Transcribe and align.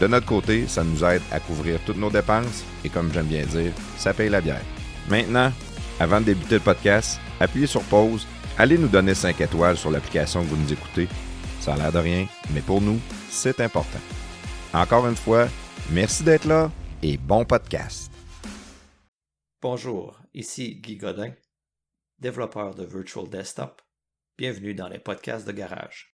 De 0.00 0.06
notre 0.06 0.26
côté, 0.26 0.66
ça 0.66 0.82
nous 0.82 1.04
aide 1.04 1.22
à 1.30 1.40
couvrir 1.40 1.78
toutes 1.86 1.96
nos 1.96 2.10
dépenses 2.10 2.64
et 2.84 2.88
comme 2.88 3.12
j'aime 3.12 3.26
bien 3.26 3.46
dire, 3.46 3.72
ça 3.96 4.12
paye 4.12 4.28
la 4.28 4.40
bière. 4.40 4.64
Maintenant, 5.08 5.52
avant 6.00 6.20
de 6.20 6.26
débuter 6.26 6.56
le 6.56 6.60
podcast, 6.60 7.20
appuyez 7.38 7.66
sur 7.66 7.82
pause, 7.84 8.26
allez 8.58 8.78
nous 8.78 8.88
donner 8.88 9.14
5 9.14 9.40
étoiles 9.40 9.76
sur 9.76 9.90
l'application 9.90 10.42
que 10.42 10.48
vous 10.48 10.56
nous 10.56 10.72
écoutez. 10.72 11.08
Ça 11.60 11.74
a 11.74 11.76
l'air 11.76 11.92
de 11.92 11.98
rien, 11.98 12.26
mais 12.52 12.60
pour 12.60 12.80
nous, 12.80 12.98
c'est 13.30 13.60
important. 13.60 14.00
Encore 14.74 15.06
une 15.06 15.16
fois, 15.16 15.46
merci 15.90 16.24
d'être 16.24 16.46
là 16.46 16.70
et 17.02 17.16
bon 17.16 17.44
podcast. 17.44 18.10
Bonjour, 19.60 20.18
ici 20.34 20.80
Guy 20.80 20.96
Godin, 20.96 21.32
développeur 22.18 22.74
de 22.74 22.84
Virtual 22.84 23.28
Desktop. 23.28 23.80
Bienvenue 24.36 24.74
dans 24.74 24.88
les 24.88 24.98
podcasts 24.98 25.46
de 25.46 25.52
garage. 25.52 26.11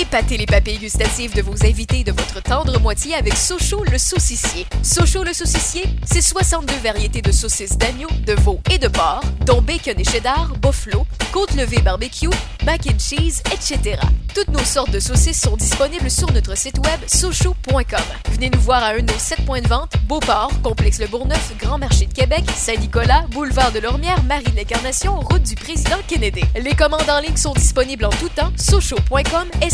Épatez 0.00 0.38
les 0.38 0.46
papilles 0.46 0.78
gustatives 0.78 1.34
de 1.34 1.42
vos 1.42 1.64
invités 1.64 2.00
et 2.00 2.04
de 2.04 2.12
votre 2.12 2.42
tendre 2.42 2.80
moitié 2.80 3.14
avec 3.14 3.36
Sochaux 3.36 3.84
le 3.90 3.98
saucissier. 3.98 4.66
Sochaux 4.82 5.22
le 5.22 5.32
saucissier, 5.32 5.84
c'est 6.04 6.22
62 6.22 6.74
variétés 6.82 7.22
de 7.22 7.30
saucisses 7.30 7.76
d'agneau, 7.76 8.08
de 8.26 8.32
veau 8.40 8.60
et 8.70 8.78
de 8.78 8.88
porc, 8.88 9.22
dont 9.44 9.60
bacon 9.60 9.98
et 9.98 10.04
cheddar, 10.04 10.52
buffalo, 10.62 11.06
côte 11.32 11.54
levée 11.54 11.80
barbecue, 11.82 12.30
mac 12.64 12.86
and 12.86 12.98
cheese, 12.98 13.42
etc. 13.52 13.98
Toutes 14.34 14.48
nos 14.48 14.64
sortes 14.64 14.90
de 14.90 15.00
saucisses 15.00 15.40
sont 15.40 15.56
disponibles 15.56 16.10
sur 16.10 16.30
notre 16.32 16.56
site 16.56 16.78
web 16.78 17.00
sochaux.com. 17.06 18.00
Venez 18.30 18.50
nous 18.50 18.60
voir 18.60 18.82
à 18.82 18.88
un 18.88 19.02
de 19.02 19.12
nos 19.12 19.18
7 19.18 19.44
points 19.44 19.60
de 19.60 19.68
vente, 19.68 19.92
Beauport, 20.06 20.50
Complexe 20.62 20.98
Le 21.00 21.06
Bourgneuf, 21.06 21.52
Grand 21.58 21.78
Marché 21.78 22.06
de 22.06 22.14
Québec, 22.14 22.44
Saint-Nicolas, 22.56 23.26
Boulevard 23.30 23.72
de 23.72 23.80
Lormière, 23.80 24.22
Marie 24.24 24.44
l'Incarnation, 24.56 25.20
route 25.20 25.42
du 25.42 25.54
Président 25.54 25.98
Kennedy. 26.08 26.42
Les 26.60 26.74
commandes 26.74 27.08
en 27.10 27.20
ligne 27.20 27.36
sont 27.36 27.52
disponibles 27.52 28.06
en 28.06 28.10
tout 28.10 28.30
temps, 28.30 28.52
sochaux.com, 28.56 29.48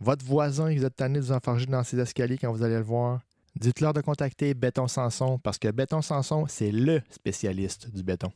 votre 0.00 0.24
voisin, 0.24 0.74
vous 0.74 0.84
êtes 0.84 0.96
tanné 0.96 1.18
de 1.18 1.24
vous 1.24 1.32
enfarger 1.32 1.66
dans 1.66 1.82
ses 1.82 1.98
escaliers 1.98 2.38
quand 2.38 2.52
vous 2.52 2.62
allez 2.62 2.76
le 2.76 2.82
voir, 2.82 3.20
dites-leur 3.54 3.92
de 3.92 4.00
contacter 4.00 4.54
Béton 4.54 4.88
Sanson 4.88 5.38
parce 5.38 5.58
que 5.58 5.70
Béton 5.70 6.02
Sanson, 6.02 6.46
c'est 6.48 6.72
le 6.72 7.00
spécialiste 7.10 7.94
du 7.94 8.02
béton. 8.02 8.32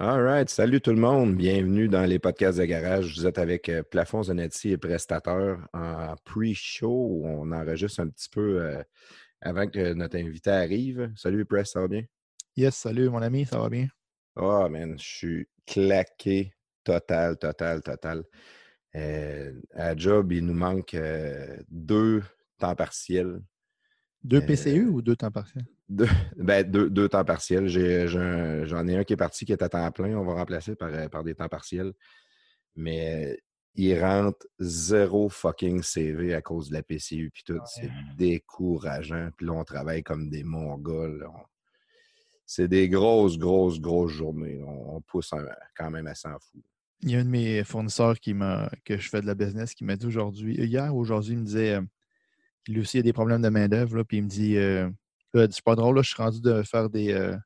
All 0.00 0.22
right. 0.22 0.48
Salut 0.48 0.80
tout 0.80 0.92
le 0.92 1.00
monde. 1.00 1.34
Bienvenue 1.34 1.88
dans 1.88 2.04
les 2.04 2.20
podcasts 2.20 2.58
de 2.58 2.64
garage. 2.64 3.18
Vous 3.18 3.26
êtes 3.26 3.38
avec 3.38 3.68
euh, 3.68 3.82
Plafond 3.82 4.22
Zanetti 4.22 4.70
et 4.70 4.78
Prestateur 4.78 5.58
en 5.72 6.14
pre-show. 6.24 7.22
On 7.24 7.50
enregistre 7.50 7.98
un 7.98 8.08
petit 8.08 8.28
peu 8.28 8.62
euh, 8.62 8.80
avant 9.40 9.66
que 9.66 9.94
notre 9.94 10.16
invité 10.16 10.50
arrive. 10.50 11.10
Salut 11.16 11.44
Press, 11.44 11.72
ça 11.72 11.80
va 11.80 11.88
bien? 11.88 12.04
Yes, 12.56 12.76
salut 12.76 13.08
mon 13.08 13.22
ami, 13.22 13.44
ça 13.44 13.58
va 13.58 13.68
bien? 13.68 13.88
Oh 14.36 14.68
man, 14.68 14.96
je 15.00 15.04
suis 15.04 15.48
claqué 15.66 16.52
total, 16.84 17.36
total, 17.36 17.82
total. 17.82 18.22
Euh, 18.98 19.52
à 19.74 19.96
job, 19.96 20.32
il 20.32 20.44
nous 20.44 20.54
manque 20.54 20.96
deux 21.68 22.22
temps 22.58 22.74
partiels. 22.74 23.40
Deux 24.24 24.40
PCU 24.40 24.86
ou 24.86 25.00
deux 25.00 25.16
temps 25.16 25.30
partiels? 25.30 25.66
Deux, 25.88 26.08
ben, 26.36 26.68
deux, 26.68 26.90
deux, 26.90 27.08
temps 27.08 27.24
partiels. 27.24 27.68
J'en 27.68 28.88
ai, 28.88 28.96
un 28.96 29.04
qui 29.04 29.12
est 29.14 29.16
parti 29.16 29.44
qui 29.44 29.52
est 29.52 29.62
à 29.62 29.68
temps 29.68 29.90
plein. 29.90 30.16
On 30.16 30.24
va 30.24 30.34
remplacer 30.34 30.74
par, 30.74 30.92
euh, 30.92 31.08
par 31.08 31.24
des 31.24 31.34
temps 31.34 31.48
partiels. 31.48 31.92
Mais 32.76 33.38
il 33.74 33.98
rentre 33.98 34.46
zéro 34.58 35.28
fucking 35.28 35.82
CV 35.82 36.34
à 36.34 36.42
cause 36.42 36.68
de 36.68 36.74
la 36.74 36.82
PCU 36.82 37.30
puis 37.32 37.44
tout. 37.44 37.60
C'est 37.64 37.90
décourageant. 38.16 39.30
Puis 39.36 39.46
là, 39.46 39.52
on 39.52 39.64
travaille 39.64 40.02
comme 40.02 40.28
des 40.28 40.42
mongols. 40.42 41.26
C'est 42.44 42.68
des 42.68 42.88
grosses, 42.88 43.38
grosses, 43.38 43.80
grosses 43.80 44.12
journées. 44.12 44.60
On, 44.62 45.00
pousse 45.00 45.32
quand 45.76 45.90
même 45.90 46.06
à 46.06 46.14
s'en 46.14 46.38
fou. 46.38 46.62
Il 47.02 47.10
y 47.10 47.16
a 47.16 47.20
un 47.20 47.24
de 47.24 47.30
mes 47.30 47.62
fournisseurs 47.64 48.18
qui 48.18 48.34
que 48.84 48.98
je 48.98 49.08
fais 49.08 49.20
de 49.20 49.26
la 49.26 49.34
business 49.34 49.74
qui 49.74 49.84
m'a 49.84 49.96
dit 49.96 50.06
aujourd'hui, 50.06 50.56
hier 50.56 50.94
ou 50.94 51.00
aujourd'hui, 51.00 51.34
il 51.34 51.38
me 51.38 51.44
disait 51.44 51.74
euh, 51.74 51.82
qu'il 52.64 52.78
aussi 52.80 52.98
a 52.98 53.02
des 53.02 53.12
problèmes 53.12 53.42
de 53.42 53.48
main-d'œuvre. 53.48 54.02
Puis 54.02 54.18
il 54.18 54.24
me 54.24 54.28
dit 54.28 54.56
euh, 54.56 54.90
c'est 55.34 55.62
pas 55.62 55.76
drôle, 55.76 55.96
là, 55.96 56.02
je 56.02 56.08
suis 56.08 56.22
rendu 56.22 56.40
de 56.40 56.62
faire 56.62 56.90
des. 56.90 57.12
Euh, 57.12 57.36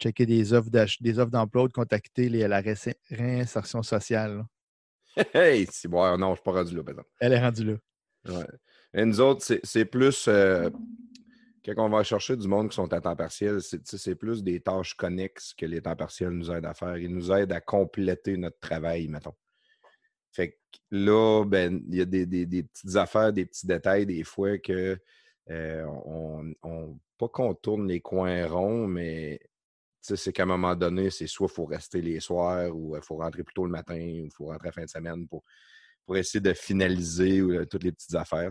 checker 0.00 0.26
des 0.26 0.52
offres 0.52 0.70
des 0.70 1.18
offres 1.18 1.32
d'emploi 1.32 1.64
ou 1.64 1.68
de 1.68 1.72
contacter 1.72 2.28
les, 2.28 2.46
la 2.46 2.62
réinsertion 3.10 3.82
sociale. 3.82 4.44
Hey, 5.34 5.66
c'est 5.72 5.88
bon, 5.88 6.16
non, 6.16 6.26
je 6.26 6.30
ne 6.30 6.34
suis 6.36 6.44
pas 6.44 6.52
rendu 6.52 6.76
là, 6.76 6.82
par 6.84 6.92
exemple. 6.92 7.08
Elle 7.18 7.32
est 7.32 7.40
rendue 7.40 7.64
là. 7.64 7.74
Ouais. 8.32 8.46
Et 8.94 9.04
nous 9.04 9.20
autres, 9.20 9.44
c'est 9.64 9.84
plus. 9.84 10.28
Euh, 11.68 11.74
quand 11.74 11.86
on 11.86 11.90
va 11.90 12.02
chercher 12.02 12.36
du 12.36 12.48
monde 12.48 12.70
qui 12.70 12.76
sont 12.76 12.92
à 12.92 13.00
temps 13.00 13.16
partiel, 13.16 13.58
c'est 13.60 14.14
plus 14.14 14.42
des 14.42 14.60
tâches 14.60 14.94
connexes 14.94 15.54
que 15.54 15.66
les 15.66 15.82
temps 15.82 15.96
partiels 15.96 16.30
nous 16.30 16.50
aident 16.50 16.66
à 16.66 16.74
faire. 16.74 16.96
Ils 16.96 17.12
nous 17.12 17.30
aident 17.32 17.52
à 17.52 17.60
compléter 17.60 18.36
notre 18.36 18.58
travail, 18.58 19.08
mettons. 19.08 19.34
Fait 20.32 20.50
que 20.50 20.78
là, 20.90 21.44
ben, 21.44 21.82
il 21.88 21.96
y 21.96 22.00
a 22.00 22.04
des, 22.04 22.26
petites 22.62 22.96
affaires, 22.96 23.32
des 23.32 23.46
petits 23.46 23.66
détails, 23.66 24.06
des 24.06 24.24
fois 24.24 24.58
que 24.58 24.98
euh, 25.50 25.84
on, 26.62 26.98
pas 27.16 27.28
qu'on 27.28 27.54
tourne 27.54 27.88
les 27.88 28.00
coins 28.00 28.46
ronds, 28.46 28.86
mais 28.86 29.40
c'est 30.00 30.32
qu'à 30.32 30.44
un 30.44 30.46
moment 30.46 30.76
donné, 30.76 31.10
c'est 31.10 31.26
soit 31.26 31.48
il 31.50 31.54
faut 31.54 31.64
rester 31.64 32.00
les 32.00 32.20
soirs 32.20 32.74
ou 32.74 32.96
il 32.96 33.02
faut 33.02 33.16
rentrer 33.16 33.42
plus 33.42 33.54
tôt 33.54 33.64
le 33.64 33.70
matin 33.70 33.96
ou 33.96 34.24
il 34.26 34.30
faut 34.30 34.46
rentrer 34.46 34.68
à 34.68 34.70
la 34.70 34.72
fin 34.72 34.84
de 34.84 34.90
semaine 34.90 35.26
pour, 35.26 35.42
pour 36.06 36.16
essayer 36.16 36.40
de 36.40 36.52
finaliser 36.52 37.40
euh, 37.40 37.66
toutes 37.66 37.84
les 37.84 37.92
petites 37.92 38.14
affaires. 38.14 38.50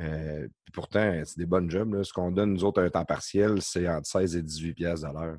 Euh, 0.00 0.48
pourtant, 0.72 1.22
c'est 1.24 1.38
des 1.38 1.46
bonnes 1.46 1.70
jobs. 1.70 2.02
Ce 2.02 2.12
qu'on 2.12 2.30
donne, 2.30 2.52
nous 2.52 2.64
autres, 2.64 2.82
un 2.82 2.90
temps 2.90 3.04
partiel, 3.04 3.62
c'est 3.62 3.88
entre 3.88 4.06
16 4.06 4.36
et 4.36 4.42
18 4.42 4.74
pièces 4.74 5.04
à 5.04 5.12
l'heure. 5.12 5.38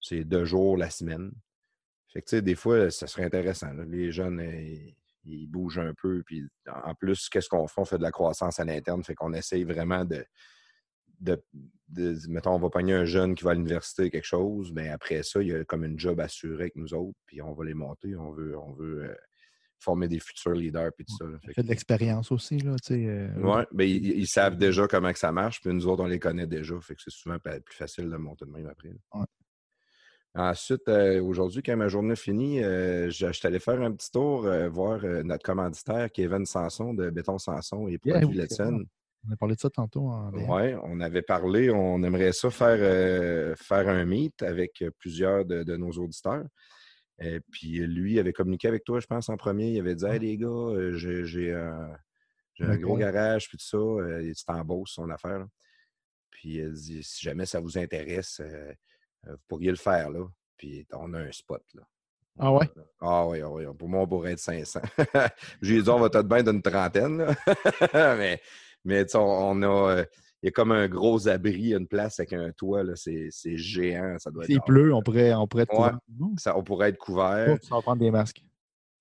C'est 0.00 0.24
deux 0.24 0.44
jours 0.44 0.76
la 0.76 0.90
semaine. 0.90 1.32
Fait 2.12 2.22
que, 2.22 2.36
des 2.36 2.54
fois, 2.54 2.90
ça 2.90 3.06
serait 3.06 3.24
intéressant. 3.24 3.72
Les 3.88 4.10
jeunes, 4.10 4.40
il 5.24 5.46
bouge 5.46 5.78
un 5.78 5.92
peu. 5.94 6.22
Puis 6.24 6.44
en 6.66 6.94
plus, 6.94 7.28
qu'est-ce 7.28 7.48
qu'on 7.48 7.66
fait? 7.66 7.80
On 7.80 7.84
fait 7.84 7.98
de 7.98 8.02
la 8.02 8.12
croissance 8.12 8.60
à 8.60 8.64
l'interne. 8.64 9.02
Fait 9.02 9.14
qu'on 9.14 9.32
essaye 9.32 9.64
vraiment 9.64 10.04
de, 10.04 10.24
de, 11.20 11.42
Mettons, 12.28 12.54
on 12.54 12.58
va 12.58 12.70
pogner 12.70 12.94
un 12.94 13.04
jeune 13.04 13.34
qui 13.34 13.44
va 13.44 13.50
à 13.50 13.54
l'université, 13.54 14.10
quelque 14.10 14.24
chose. 14.24 14.72
Mais 14.72 14.88
après 14.88 15.22
ça, 15.22 15.42
il 15.42 15.48
y 15.48 15.54
a 15.54 15.64
comme 15.64 15.84
une 15.84 15.98
job 15.98 16.20
assurée 16.20 16.64
avec 16.64 16.76
nous 16.76 16.94
autres. 16.94 17.18
Puis 17.26 17.42
on 17.42 17.52
va 17.52 17.64
les 17.64 17.74
monter. 17.74 18.16
On 18.16 18.32
veut, 18.32 18.58
on 18.58 18.72
veut 18.72 19.04
euh, 19.04 19.14
former 19.78 20.08
des 20.08 20.18
futurs 20.18 20.54
leaders. 20.54 20.90
Puis 20.96 21.06
tout 21.06 21.16
ça. 21.16 21.24
Fait, 21.44 21.54
fait 21.54 21.62
de 21.62 21.68
l'expérience 21.68 22.32
aussi. 22.32 22.58
Là, 22.58 22.76
euh, 22.90 23.28
oui, 23.36 23.62
mais 23.72 23.90
ils, 23.90 24.26
savent 24.26 24.56
déjà 24.56 24.86
comment 24.86 25.12
que 25.12 25.18
ça 25.18 25.32
marche. 25.32 25.60
Puis 25.60 25.72
nous 25.72 25.86
autres, 25.86 26.02
on 26.02 26.06
les 26.06 26.18
connaît 26.18 26.46
déjà. 26.46 26.78
Fait 26.80 26.94
que 26.94 27.02
c'est 27.02 27.12
souvent 27.12 27.38
plus 27.38 27.76
facile 27.76 28.08
de 28.10 28.16
monter 28.16 28.44
de 28.44 28.50
même 28.50 28.68
après. 28.68 28.90
Ensuite, 30.36 30.86
euh, 30.88 31.22
aujourd'hui, 31.22 31.62
quand 31.62 31.76
ma 31.78 31.88
journée 31.88 32.14
finit, 32.14 32.62
euh, 32.62 33.08
je, 33.10 33.32
suis 33.32 33.46
allé 33.46 33.58
faire 33.58 33.80
un 33.80 33.90
petit 33.92 34.10
tour, 34.10 34.44
euh, 34.44 34.68
voir 34.68 35.00
notre 35.24 35.42
commanditaire, 35.42 36.12
Kevin 36.12 36.44
Sanson 36.44 36.92
de 36.92 37.08
Béton 37.08 37.38
Sanson 37.38 37.88
et 37.88 37.96
Produits 37.96 38.36
yeah, 38.36 38.68
On 38.68 39.32
a 39.32 39.36
parlé 39.36 39.54
de 39.54 39.60
ça 39.60 39.70
tantôt. 39.70 40.10
Oui, 40.34 40.74
on 40.82 41.00
avait 41.00 41.22
parlé, 41.22 41.70
on 41.70 42.02
aimerait 42.02 42.32
ça 42.32 42.50
faire, 42.50 43.56
faire 43.56 43.88
un 43.88 44.04
meet 44.04 44.42
avec 44.42 44.84
plusieurs 44.98 45.46
de, 45.46 45.76
nos 45.76 45.92
auditeurs. 45.92 46.44
Et 47.18 47.40
puis 47.40 47.78
lui 47.78 48.18
avait 48.18 48.32
communiqué 48.32 48.68
avec 48.68 48.84
toi, 48.84 49.00
je 49.00 49.06
pense, 49.06 49.28
en 49.28 49.36
premier. 49.36 49.70
Il 49.70 49.80
avait 49.80 49.94
dit 49.94 50.04
Hey 50.04 50.18
les 50.18 50.36
gars, 50.36 50.92
j'ai 50.92 51.54
un 51.54 52.76
gros 52.76 52.96
garage, 52.96 53.48
puis 53.48 53.58
tout 53.58 53.64
ça. 53.64 54.20
Il 54.20 54.30
est 54.30 54.50
en 54.50 54.64
Beauce, 54.64 54.92
son 54.92 55.10
affaire. 55.10 55.46
Puis 56.30 56.56
il 56.56 56.72
dit 56.72 57.02
Si 57.02 57.24
jamais 57.24 57.46
ça 57.46 57.60
vous 57.60 57.78
intéresse, 57.78 58.40
vous 59.24 59.36
pourriez 59.48 59.70
le 59.70 59.76
faire 59.76 60.10
là. 60.10 60.26
Puis 60.56 60.86
on 60.92 61.12
a 61.14 61.20
un 61.20 61.32
spot 61.32 61.62
là. 61.74 61.82
Ah 62.38 62.52
ouais? 62.52 62.68
Ah 63.00 63.26
oui, 63.26 63.40
ah 63.40 63.50
oui. 63.50 63.64
Pour 63.78 63.88
moi, 63.88 64.02
on 64.02 64.06
pourrait 64.06 64.32
être 64.32 64.38
500. 64.38 64.80
J'ai 65.62 65.82
dit, 65.82 65.88
on 65.88 65.98
va 65.98 66.06
être 66.06 66.22
bien 66.22 66.42
d'une 66.42 66.60
trentaine. 66.60 67.34
mais 67.94 68.40
mais 68.84 69.16
on, 69.16 69.62
a. 69.62 70.04
Il 70.46 70.50
y 70.50 70.50
a 70.50 70.52
comme 70.52 70.70
un 70.70 70.86
gros 70.86 71.26
abri, 71.26 71.74
une 71.74 71.88
place 71.88 72.20
avec 72.20 72.32
un 72.32 72.52
toit. 72.52 72.84
C'est 72.94 73.56
géant. 73.56 74.14
Ça 74.20 74.30
doit 74.30 74.44
S'il 74.44 74.60
pleut, 74.60 74.94
on 74.94 75.02
pourrait, 75.02 75.34
on 75.34 75.48
pourrait 75.48 75.64
être 75.64 75.74
couvert. 75.74 75.98
Ça, 76.38 76.56
on 76.56 76.62
pourrait 76.62 76.90
être 76.90 76.98
couvert. 76.98 77.58
ça 77.62 77.74
va 77.74 77.82
prendre 77.82 77.98
des 77.98 78.12
masques. 78.12 78.44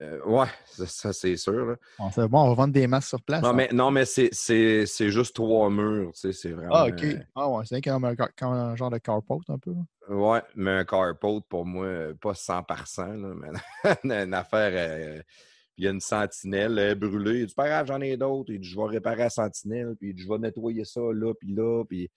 Euh, 0.02 0.20
ouais, 0.26 0.48
ça, 0.66 1.14
c'est 1.14 1.38
sûr. 1.38 1.78
c'est 2.12 2.28
bon, 2.28 2.40
on 2.42 2.48
va 2.50 2.54
vendre 2.56 2.74
des 2.74 2.88
masques 2.88 3.10
sur 3.10 3.22
place. 3.22 3.44
Non, 3.44 3.54
mais, 3.54 3.70
non, 3.72 3.92
mais 3.92 4.06
c'est 4.06 4.32
juste 5.12 5.36
trois 5.36 5.70
murs. 5.70 6.10
C'est 6.16 6.50
vraiment. 6.50 6.74
Ah, 6.74 6.88
OK. 6.88 7.06
Ah, 7.36 7.48
ouais, 7.48 7.64
c'est 7.68 7.80
comme 7.80 8.06
un, 8.06 8.16
comme 8.16 8.54
un 8.54 8.76
genre 8.76 8.90
de 8.90 8.98
carport 8.98 9.42
un 9.50 9.60
peu. 9.60 9.76
Ouais, 10.10 10.42
mais 10.56 10.72
un 10.72 10.84
carport, 10.84 11.44
pour 11.44 11.64
moi, 11.64 11.88
pas 12.20 12.34
100 12.34 12.66
là, 12.98 13.34
mais 13.36 13.50
une 14.26 14.34
affaire. 14.34 14.72
Euh, 14.74 15.22
il 15.78 15.86
y 15.86 15.88
a 15.88 15.92
une 15.92 16.00
sentinelle 16.00 16.96
brûlée. 16.96 17.42
Il 17.42 17.46
dit, 17.48 17.54
pas 17.54 17.68
grave, 17.68 17.88
j'en 17.88 18.02
ai 18.02 18.18
d'autres. 18.18 18.52
Il 18.52 18.60
dit, 18.60 18.68
je 18.68 18.76
vais 18.76 18.86
réparer 18.86 19.24
la 19.24 19.30
sentinelle, 19.30 19.96
puis 20.00 20.18
je 20.18 20.28
vais 20.28 20.38
nettoyer 20.38 20.86
ça 20.86 21.02
là, 21.14 21.34
puis 21.34 21.54
là, 21.54 21.84
puis. 21.86 22.10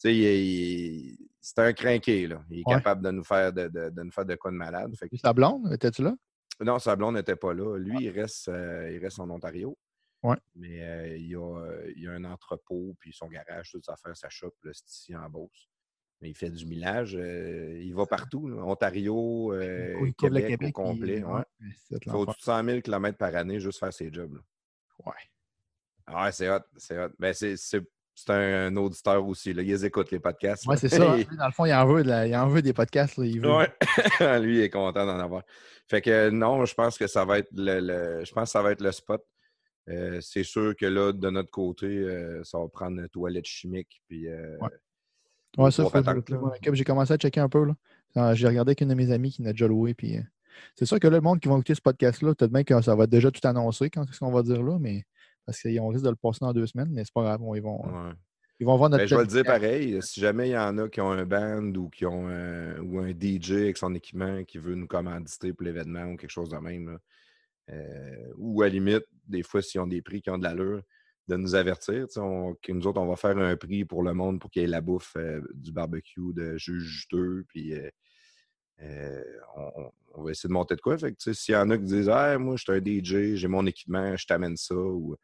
Tu 0.00 0.10
sais, 0.10 1.16
c'est 1.40 1.58
un 1.58 1.72
crinqué, 1.72 2.28
là. 2.28 2.44
Il 2.50 2.60
est 2.60 2.64
capable 2.64 3.02
de 3.02 3.10
nous 3.10 3.24
faire 3.24 3.52
de, 3.52 3.66
de, 3.66 3.90
de, 3.90 4.02
nous 4.02 4.12
faire 4.12 4.24
de 4.24 4.36
quoi 4.36 4.52
de 4.52 4.56
malade. 4.56 4.94
Fait 4.96 5.08
que... 5.08 5.16
Sa 5.16 5.32
blonde, 5.32 5.72
étais-tu 5.72 6.02
là? 6.02 6.14
Non, 6.60 6.78
sa 6.78 6.94
blonde 6.94 7.14
n'était 7.14 7.34
pas 7.34 7.52
là. 7.52 7.76
Lui, 7.76 7.96
il 8.04 8.10
reste, 8.10 8.48
euh, 8.48 8.92
il 8.92 8.98
reste 8.98 9.18
en 9.18 9.28
Ontario. 9.28 9.76
Ouais. 10.22 10.36
Mais 10.54 10.82
euh, 10.82 11.16
il, 11.16 11.28
y 11.28 11.36
a, 11.36 11.66
il, 11.96 12.08
a, 12.08 12.12
un 12.12 12.24
entrepôt, 12.24 12.94
puis 12.98 13.12
son 13.12 13.26
garage, 13.26 13.70
toutes 13.70 13.84
ses 13.84 13.90
affaires, 13.90 14.16
sa 14.16 14.28
shop, 14.28 14.52
c'est 14.72 14.88
ici 14.88 15.16
en 15.16 15.28
Beauce. 15.28 15.68
Mais 16.20 16.30
il 16.30 16.34
fait 16.34 16.50
du 16.50 16.66
millage. 16.66 17.16
Euh, 17.16 17.80
il 17.80 17.94
va 17.94 18.06
partout. 18.06 18.50
Ontario, 18.60 19.54
Québec, 20.18 20.58
au 20.62 20.72
complet. 20.72 21.22
Ouais. 21.22 21.42
Il 21.90 22.10
faut 22.10 22.26
100 22.38 22.64
000 22.64 22.80
km 22.80 23.16
par 23.16 23.34
année 23.36 23.60
juste 23.60 23.78
faire 23.78 23.92
ses 23.92 24.12
jobs. 24.12 24.38
Ouais. 25.04 25.12
Ah 26.06 26.24
ouais, 26.24 26.32
c'est 26.32 26.48
hot. 26.50 26.60
C'est 26.76 26.98
hot. 26.98 27.10
Ben, 27.18 27.32
c'est 27.32 28.30
un, 28.30 28.76
auditeur 28.76 29.24
aussi. 29.26 29.52
Là. 29.52 29.62
Ils 29.62 29.84
écoutent 29.84 30.10
les 30.10 30.18
podcasts. 30.18 30.66
Oui, 30.66 30.76
c'est 30.76 30.88
ça. 30.88 31.12
Hein. 31.12 31.22
Dans 31.38 31.46
le 31.46 31.52
fond, 31.52 31.66
il 31.66 31.72
en 31.72 31.86
veut, 31.86 32.04
il 32.04 32.36
en 32.36 32.48
veut 32.48 32.62
des 32.62 32.72
podcasts. 32.72 33.16
Là. 33.16 33.26
Il 33.26 33.40
veut... 33.40 33.48
Lui, 34.42 34.58
il 34.58 34.62
est 34.62 34.70
content 34.70 35.06
d'en 35.06 35.18
avoir. 35.20 35.42
Fait 35.86 36.00
que 36.00 36.30
non, 36.30 36.64
je 36.64 36.74
pense 36.74 36.98
que 36.98 37.06
ça 37.06 37.24
va 37.24 37.38
être 37.38 37.50
le, 37.54 38.24
je 38.24 38.32
pense 38.32 38.44
que 38.44 38.50
ça 38.50 38.62
va 38.62 38.72
être 38.72 38.82
le 38.82 38.92
spot. 38.92 39.24
Euh, 39.88 40.20
c'est 40.20 40.44
sûr 40.44 40.76
que 40.76 40.84
là, 40.84 41.12
de 41.12 41.30
notre 41.30 41.50
côté, 41.50 41.86
euh, 41.86 42.42
ça 42.44 42.58
va 42.58 42.68
prendre 42.68 43.00
une 43.00 43.08
toilette 43.08 43.46
chimique. 43.46 44.02
Puis, 44.06 44.28
euh, 44.28 44.58
ouais. 44.58 44.68
Ça, 45.70 45.84
J'ai 46.72 46.84
commencé 46.84 47.12
à 47.12 47.16
checker 47.16 47.40
un 47.40 47.48
peu. 47.48 47.64
Là. 47.64 48.34
J'ai 48.34 48.46
regardé 48.46 48.70
avec 48.70 48.80
une 48.80 48.88
de 48.88 48.94
mes 48.94 49.10
amies 49.10 49.30
qui 49.30 49.42
n'a 49.42 49.52
déjà 49.52 49.66
loué. 49.66 49.94
Puis, 49.94 50.18
c'est 50.74 50.86
sûr 50.86 50.98
que 50.98 51.08
là, 51.08 51.16
le 51.16 51.22
monde 51.22 51.40
qui 51.40 51.48
va 51.48 51.54
écouter 51.54 51.74
ce 51.74 51.80
podcast-là, 51.80 52.34
peut-être 52.34 52.52
bien 52.52 52.64
que 52.64 52.80
ça 52.80 52.94
va 52.94 53.04
être 53.04 53.10
déjà 53.10 53.30
tout 53.30 53.46
annoncé 53.46 53.90
quand 53.90 54.04
ce 54.10 54.18
qu'on 54.18 54.30
va 54.32 54.42
dire 54.42 54.62
là, 54.62 54.78
mais 54.78 55.04
parce 55.46 55.62
qu'on 55.62 55.88
risque 55.88 56.04
de 56.04 56.10
le 56.10 56.16
passer 56.16 56.38
dans 56.42 56.52
deux 56.52 56.66
semaines, 56.66 56.90
mais 56.90 57.04
c'est 57.04 57.14
pas 57.14 57.22
grave. 57.22 57.40
ils 57.54 57.62
vont. 57.62 57.82
Ils 58.60 58.66
vont 58.66 58.76
voir 58.76 58.90
notre. 58.90 59.04
Ben, 59.04 59.08
je 59.08 59.14
vais 59.14 59.20
le 59.22 59.28
dire 59.28 59.44
pareil. 59.44 60.02
Si 60.02 60.20
jamais 60.20 60.48
il 60.48 60.52
y 60.52 60.58
en 60.58 60.76
a 60.78 60.88
qui 60.88 61.00
ont 61.00 61.12
un 61.12 61.24
band 61.24 61.72
ou 61.76 61.88
qui 61.88 62.04
ont 62.06 62.28
un, 62.28 62.78
ou 62.80 62.98
un 62.98 63.10
DJ 63.10 63.52
avec 63.52 63.76
son 63.76 63.94
équipement 63.94 64.42
qui 64.44 64.58
veut 64.58 64.74
nous 64.74 64.88
commanditer 64.88 65.52
pour 65.52 65.64
l'événement 65.64 66.06
ou 66.06 66.16
quelque 66.16 66.30
chose 66.30 66.50
de 66.50 66.56
même, 66.56 66.98
euh, 67.70 68.32
ou 68.36 68.62
à 68.62 68.66
la 68.66 68.72
limite, 68.72 69.04
des 69.26 69.42
fois, 69.42 69.62
s'ils 69.62 69.80
ont 69.80 69.86
des 69.86 70.02
prix 70.02 70.22
qui 70.22 70.30
ont 70.30 70.38
de 70.38 70.44
l'allure, 70.44 70.82
de 71.28 71.36
nous 71.36 71.54
avertir. 71.54 72.06
que 72.08 72.72
nous 72.72 72.86
autres, 72.86 73.00
on 73.00 73.06
va 73.06 73.16
faire 73.16 73.36
un 73.38 73.56
prix 73.56 73.84
pour 73.84 74.02
le 74.02 74.14
monde 74.14 74.40
pour 74.40 74.50
qu'il 74.50 74.62
y 74.62 74.64
ait 74.64 74.68
la 74.68 74.80
bouffe 74.80 75.14
euh, 75.16 75.40
du 75.54 75.72
barbecue 75.72 76.32
de 76.34 76.56
juge 76.56 76.82
juteux. 76.82 77.44
Puis 77.48 77.74
euh, 78.82 79.22
on, 80.14 80.22
va 80.22 80.30
essayer 80.30 80.48
de 80.48 80.52
monter 80.52 80.74
de 80.76 80.80
quoi. 80.80 80.96
s'il 80.98 81.54
y 81.54 81.56
en 81.56 81.70
a 81.70 81.76
qui 81.76 81.84
disent 81.84 82.08
Ah, 82.08 82.38
moi, 82.38 82.56
je 82.56 82.62
suis 82.62 82.72
un 82.72 82.78
DJ, 82.78 83.34
j'ai 83.36 83.48
mon 83.48 83.66
équipement, 83.66 84.16
je 84.16 84.26
t'amène 84.26 84.56
ça. 84.56 84.74
Ou 84.74 85.16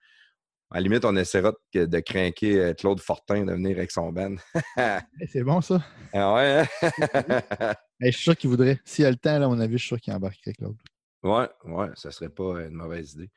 à 0.70 0.76
la 0.76 0.80
limite, 0.82 1.04
on 1.04 1.16
essaiera 1.16 1.52
de, 1.72 1.86
de 1.86 2.00
craquer 2.00 2.60
euh, 2.60 2.74
Claude 2.74 3.00
Fortin 3.00 3.44
de 3.44 3.52
venir 3.52 3.76
avec 3.76 3.90
son 3.90 4.12
band. 4.12 4.36
Eh, 5.20 5.26
c'est 5.26 5.44
bon, 5.44 5.60
ça. 5.60 5.82
Ah 6.12 6.34
ouais, 6.34 6.64
hein? 6.82 7.74
je 8.00 8.10
suis 8.10 8.22
sûr 8.22 8.36
qu'il 8.36 8.50
voudrait. 8.50 8.80
S'il 8.84 9.04
y 9.04 9.06
a 9.06 9.10
le 9.10 9.16
temps, 9.16 9.38
là, 9.38 9.48
on 9.48 9.58
a 9.60 9.66
vu, 9.66 9.74
je 9.74 9.78
suis 9.78 9.88
sûr 9.88 10.00
qu'il 10.00 10.12
embarquerait 10.12 10.52
Claude. 10.52 10.76
Ouais, 11.22 11.48
ouais, 11.64 11.88
ça 11.94 12.10
serait 12.10 12.28
pas 12.28 12.60
une 12.62 12.74
mauvaise 12.74 13.12
idée. 13.14 13.30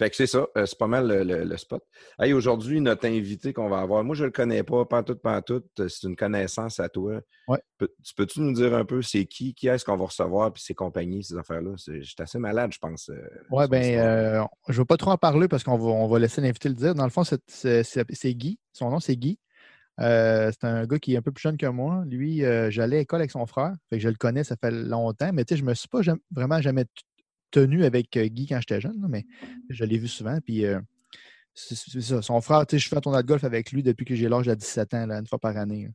Fait 0.00 0.08
que 0.08 0.16
c'est 0.16 0.26
ça, 0.26 0.46
euh, 0.56 0.64
c'est 0.64 0.78
pas 0.78 0.86
mal 0.86 1.08
le, 1.08 1.56
spot. 1.58 1.84
Hey, 2.18 2.32
aujourd'hui, 2.32 2.80
notre 2.80 3.06
invité 3.06 3.52
qu'on 3.52 3.68
va 3.68 3.80
avoir, 3.80 4.02
moi 4.02 4.14
je 4.16 4.24
le 4.24 4.30
connais 4.30 4.62
pas, 4.62 4.86
pantoute, 4.86 5.20
pantoute, 5.20 5.66
euh, 5.78 5.88
c'est 5.88 6.08
une 6.08 6.16
connaissance 6.16 6.80
à 6.80 6.88
toi. 6.88 7.20
Ouais. 7.48 7.58
tu 7.78 8.14
peux-tu 8.16 8.40
nous 8.40 8.54
dire 8.54 8.74
un 8.74 8.86
peu 8.86 9.02
c'est 9.02 9.26
qui, 9.26 9.52
qui 9.52 9.68
est-ce 9.68 9.84
qu'on 9.84 9.98
va 9.98 10.06
recevoir, 10.06 10.54
puis 10.54 10.62
ses 10.62 10.72
compagnies, 10.72 11.22
ces 11.22 11.36
affaires-là? 11.36 11.72
J'étais 11.76 12.22
assez 12.22 12.38
malade, 12.38 12.72
je 12.72 12.78
pense. 12.78 13.10
Euh, 13.10 13.20
oui, 13.50 13.68
bien, 13.68 14.48
je 14.68 14.72
ne 14.72 14.78
vais 14.78 14.86
pas 14.86 14.96
trop 14.96 15.10
en 15.10 15.18
parler 15.18 15.48
parce 15.48 15.64
qu'on 15.64 15.76
va, 15.76 15.90
on 15.90 16.08
va 16.08 16.18
laisser 16.18 16.40
l'invité 16.40 16.70
le 16.70 16.76
dire. 16.76 16.94
Dans 16.94 17.04
le 17.04 17.10
fond, 17.10 17.22
c'est 17.22 18.34
Guy. 18.34 18.58
Son 18.72 18.88
nom, 18.88 19.00
c'est 19.00 19.16
Guy. 19.16 19.38
c'est 19.98 20.64
un 20.64 20.86
gars 20.86 20.98
qui 20.98 21.12
est 21.12 21.18
un 21.18 21.22
peu 21.22 21.32
plus 21.32 21.42
jeune 21.42 21.58
que 21.58 21.66
moi. 21.66 22.04
Lui, 22.06 22.38
j'allais 22.70 22.96
à 22.96 23.00
l'école 23.00 23.20
avec 23.20 23.32
son 23.32 23.44
frère. 23.44 23.74
Fait 23.90 23.98
que 23.98 24.02
je 24.02 24.08
le 24.08 24.14
connais, 24.14 24.44
ça 24.44 24.56
fait 24.58 24.70
longtemps. 24.70 25.30
Mais 25.34 25.44
tu 25.44 25.52
sais, 25.52 25.58
je 25.60 25.64
me 25.66 25.74
suis 25.74 25.88
pas 25.88 26.00
vraiment 26.30 26.62
jamais 26.62 26.86
tenu 27.50 27.84
avec 27.84 28.16
euh, 28.16 28.26
Guy 28.26 28.46
quand 28.46 28.60
j'étais 28.60 28.80
jeune, 28.80 29.04
mais 29.08 29.26
je 29.68 29.84
l'ai 29.84 29.98
vu 29.98 30.08
souvent. 30.08 30.38
Puis 30.44 30.64
euh, 30.64 30.80
ça. 31.54 32.22
Son 32.22 32.40
frère, 32.40 32.66
tu 32.66 32.76
sais, 32.76 32.78
je 32.78 32.88
fais 32.88 32.96
un 32.96 33.00
tournoi 33.00 33.22
de 33.22 33.26
golf 33.26 33.44
avec 33.44 33.72
lui 33.72 33.82
depuis 33.82 34.04
que 34.04 34.14
j'ai 34.14 34.28
l'âge 34.28 34.46
de 34.46 34.54
17 34.54 34.94
ans, 34.94 35.10
une 35.10 35.26
fois 35.26 35.38
par 35.38 35.56
année. 35.56 35.88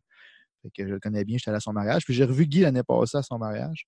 Fait 0.61 0.69
que 0.69 0.87
je 0.87 0.93
le 0.93 0.99
connais 0.99 1.23
bien, 1.23 1.37
j'étais 1.37 1.49
allé 1.49 1.57
à 1.57 1.61
son 1.61 1.73
mariage. 1.73 2.03
Puis 2.05 2.13
j'ai 2.13 2.25
revu 2.25 2.45
Guy 2.45 2.61
l'année 2.61 2.83
passée 2.83 3.17
à 3.17 3.23
son 3.23 3.37
mariage. 3.37 3.85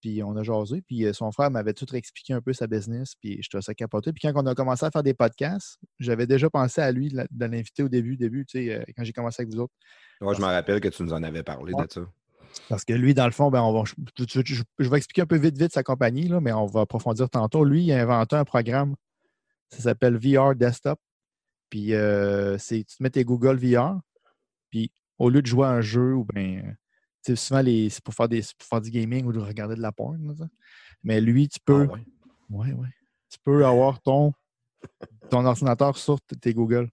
Puis 0.00 0.22
on 0.22 0.36
a 0.36 0.42
jasé. 0.42 0.82
Puis 0.82 1.06
euh, 1.06 1.12
son 1.12 1.32
frère 1.32 1.50
m'avait 1.50 1.72
tout 1.72 1.92
expliqué 1.94 2.32
un 2.32 2.40
peu 2.40 2.52
sa 2.52 2.66
business. 2.66 3.14
Puis 3.20 3.38
je 3.42 3.48
trouvais 3.48 3.62
ça 3.62 3.74
capoté. 3.74 4.12
Puis 4.12 4.22
quand 4.22 4.32
on 4.34 4.46
a 4.46 4.54
commencé 4.54 4.84
à 4.84 4.90
faire 4.90 5.02
des 5.02 5.14
podcasts, 5.14 5.78
j'avais 5.98 6.26
déjà 6.26 6.50
pensé 6.50 6.80
à 6.80 6.92
lui 6.92 7.08
de 7.08 7.46
l'inviter 7.46 7.82
au 7.82 7.88
début, 7.88 8.16
début, 8.16 8.44
tu 8.44 8.66
sais, 8.66 8.84
quand 8.96 9.04
j'ai 9.04 9.12
commencé 9.12 9.42
avec 9.42 9.52
vous 9.52 9.60
autres. 9.60 9.74
Moi, 10.20 10.34
je 10.34 10.40
me 10.40 10.46
rappelle 10.46 10.80
que 10.80 10.88
tu 10.88 11.02
nous 11.02 11.12
en 11.12 11.22
avais 11.22 11.42
parlé 11.42 11.72
de 11.72 11.92
ça. 11.92 12.02
Parce 12.68 12.84
que 12.84 12.92
lui, 12.92 13.14
dans 13.14 13.26
le 13.26 13.32
fond, 13.32 13.50
ben, 13.50 13.62
on 13.62 13.72
va, 13.72 13.84
je, 13.84 14.88
vais 14.88 14.96
expliquer 14.96 15.22
un 15.22 15.26
peu 15.26 15.36
vite, 15.36 15.58
vite 15.58 15.72
sa 15.72 15.82
compagnie, 15.82 16.28
là, 16.28 16.40
mais 16.40 16.52
on 16.52 16.66
va 16.66 16.80
approfondir 16.82 17.28
tantôt. 17.30 17.64
Lui, 17.64 17.84
il 17.84 17.92
a 17.92 18.00
inventé 18.00 18.36
un 18.36 18.44
programme, 18.44 18.96
ça 19.70 19.80
s'appelle 19.80 20.16
VR 20.16 20.54
Desktop. 20.54 20.98
Puis 21.70 21.94
euh, 21.94 22.58
c'est 22.58 22.84
tu 22.84 22.96
te 22.96 23.02
mets 23.02 23.10
tes 23.10 23.24
Google 23.24 23.56
VR, 23.56 23.98
puis 24.70 24.92
au 25.18 25.30
lieu 25.30 25.42
de 25.42 25.46
jouer 25.46 25.66
à 25.66 25.70
un 25.70 25.80
jeu 25.80 26.14
ou 26.14 26.24
bien 26.24 26.62
souvent 27.34 27.62
c'est 27.64 28.04
pour 28.04 28.14
faire 28.14 28.28
des 28.28 28.42
pour 28.56 28.68
faire 28.68 28.80
du 28.80 28.90
gaming 28.90 29.26
ou 29.26 29.32
de 29.32 29.40
regarder 29.40 29.74
de 29.74 29.82
la 29.82 29.90
porn. 29.90 30.36
Mais 31.02 31.20
lui, 31.20 31.48
tu 31.48 31.58
peux. 31.64 31.88
Ah 31.90 31.94
ouais. 31.94 32.06
Ouais, 32.48 32.88
Tu 33.28 33.38
peux 33.42 33.66
avoir 33.66 34.00
ton, 34.00 34.32
ton 35.30 35.44
ordinateur 35.44 35.96
sur 35.98 36.20
tes 36.20 36.54
Google. 36.54 36.88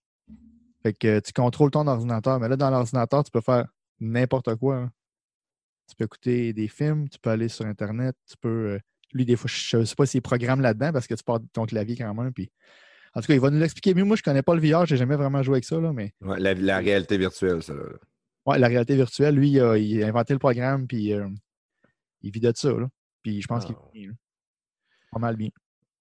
Fait 0.81 0.93
que 0.93 1.19
tu 1.19 1.31
contrôles 1.31 1.71
ton 1.71 1.87
ordinateur. 1.87 2.39
Mais 2.39 2.49
là, 2.49 2.57
dans 2.57 2.71
l'ordinateur, 2.71 3.23
tu 3.23 3.31
peux 3.31 3.41
faire 3.41 3.67
n'importe 3.99 4.55
quoi. 4.55 4.77
Hein. 4.77 4.91
Tu 5.93 5.97
peux 5.97 6.05
écouter 6.05 6.53
des 6.53 6.67
films, 6.67 7.07
tu 7.07 7.19
peux 7.19 7.29
aller 7.29 7.47
sur 7.47 7.67
Internet, 7.67 8.15
tu 8.27 8.35
peux. 8.41 8.71
Euh, 8.71 8.79
lui, 9.13 9.25
des 9.25 9.35
fois, 9.35 9.47
je 9.53 9.77
ne 9.77 9.85
sais 9.85 9.93
pas 9.93 10.07
s'il 10.07 10.23
programme 10.23 10.59
là-dedans 10.59 10.91
parce 10.91 11.05
que 11.05 11.13
tu 11.13 11.23
portes 11.23 11.43
ton 11.53 11.67
clavier 11.67 11.95
quand 11.95 12.11
même. 12.15 12.33
Puis... 12.33 12.51
En 13.13 13.21
tout 13.21 13.27
cas, 13.27 13.35
il 13.35 13.39
va 13.39 13.51
nous 13.51 13.59
l'expliquer 13.59 13.93
mieux. 13.93 14.03
Moi, 14.03 14.15
je 14.15 14.21
ne 14.21 14.23
connais 14.23 14.41
pas 14.41 14.55
le 14.55 14.61
VR, 14.61 14.87
je 14.87 14.95
n'ai 14.95 14.97
jamais 14.97 15.15
vraiment 15.15 15.43
joué 15.43 15.57
avec 15.57 15.65
ça. 15.65 15.79
Là, 15.79 15.93
mais... 15.93 16.11
la, 16.19 16.79
réalité 16.79 17.19
virtuelle, 17.19 17.61
ça. 17.61 17.75
Oui, 18.47 18.57
la 18.57 18.67
réalité 18.67 18.95
virtuelle, 18.95 19.35
lui, 19.35 19.51
il 19.51 19.61
a, 20.03 20.07
inventé 20.07 20.33
le 20.33 20.39
programme, 20.39 20.87
puis 20.87 21.13
euh, 21.13 21.29
il 22.23 22.31
vit 22.31 22.39
de 22.39 22.51
ça. 22.55 22.71
Là. 22.71 22.87
Puis 23.21 23.39
je 23.39 23.47
pense 23.47 23.65
qu'il 23.65 23.75
ah. 23.77 23.89
est. 23.93 24.09
Pas 25.11 25.19
mal 25.19 25.35
bien. 25.35 25.49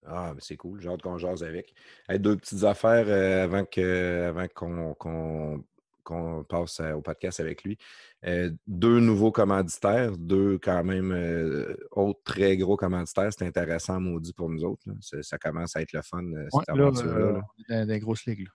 Ah, 0.07 0.33
mais 0.35 0.41
c'est 0.43 0.57
cool. 0.57 0.81
J'ai 0.81 0.89
hâte 0.89 1.03
qu'on 1.03 1.19
jase 1.19 1.43
avec. 1.43 1.75
deux 2.19 2.39
petites 2.39 2.65
affaires 2.65 3.05
euh, 3.09 3.45
avant 3.45 4.49
qu'on 4.49 5.63
qu'on 6.03 6.45
passe 6.45 6.81
au 6.81 7.01
podcast 7.01 7.41
avec 7.41 7.65
lui. 7.65 7.79
Euh, 8.25 8.51
deux 8.67 9.01
nouveaux 9.01 9.33
commanditaires, 9.33 10.17
deux 10.17 10.59
quand 10.59 10.85
même 10.85 11.13
euh, 11.13 11.75
autres 11.91 12.21
très 12.25 12.57
gros 12.57 12.77
commanditaires. 12.77 13.33
C'est 13.33 13.47
intéressant, 13.47 14.01
maudit 14.01 14.33
pour 14.33 14.49
nous 14.49 14.65
autres. 14.65 14.85
Ça 15.23 15.39
commence 15.39 15.77
à 15.77 15.83
être 15.83 15.93
le 15.93 16.03
fun, 16.03 16.25
euh, 16.25 16.47
cette 16.51 16.69
aventure-là. 16.69 17.41
on 17.69 17.75
est 17.75 17.79
dans, 17.79 17.87
des 17.87 18.01
grosses 18.01 18.27
ligues. 18.27 18.49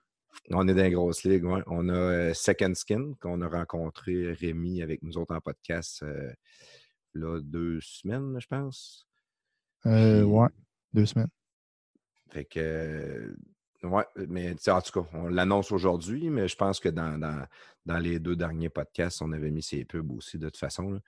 On 0.51 0.67
est 0.67 0.73
dans 0.73 0.83
les 0.83 0.91
grosses 0.91 1.23
ligues, 1.23 1.45
oui. 1.45 1.61
On 1.67 1.89
a 1.89 2.33
Second 2.33 2.73
Skin, 2.75 3.13
qu'on 3.19 3.41
a 3.41 3.47
rencontré 3.47 4.33
Rémi 4.33 4.81
avec 4.81 5.01
nous 5.01 5.17
autres 5.17 5.35
en 5.35 5.41
podcast 5.41 6.03
là, 7.13 7.39
deux 7.41 7.79
semaines, 7.81 8.37
je 8.39 8.47
pense. 8.47 9.07
Oui, 9.85 10.47
deux 10.93 11.05
semaines. 11.05 11.29
Fait 12.29 12.45
que 12.45 13.35
Oui, 13.83 14.03
mais 14.27 14.55
en 14.69 14.81
tout 14.81 15.01
cas, 15.01 15.09
on 15.13 15.27
l'annonce 15.27 15.71
aujourd'hui, 15.71 16.29
mais 16.29 16.47
je 16.47 16.55
pense 16.55 16.79
que 16.79 16.89
dans, 16.89 17.19
dans, 17.85 17.99
les 17.99 18.19
deux 18.19 18.35
derniers 18.35 18.69
podcasts, 18.69 19.21
on 19.21 19.31
avait 19.31 19.51
mis 19.51 19.61
ses 19.61 19.85
pubs 19.85 20.11
aussi 20.11 20.37
de 20.37 20.45
toute 20.45 20.57
façon. 20.57 20.99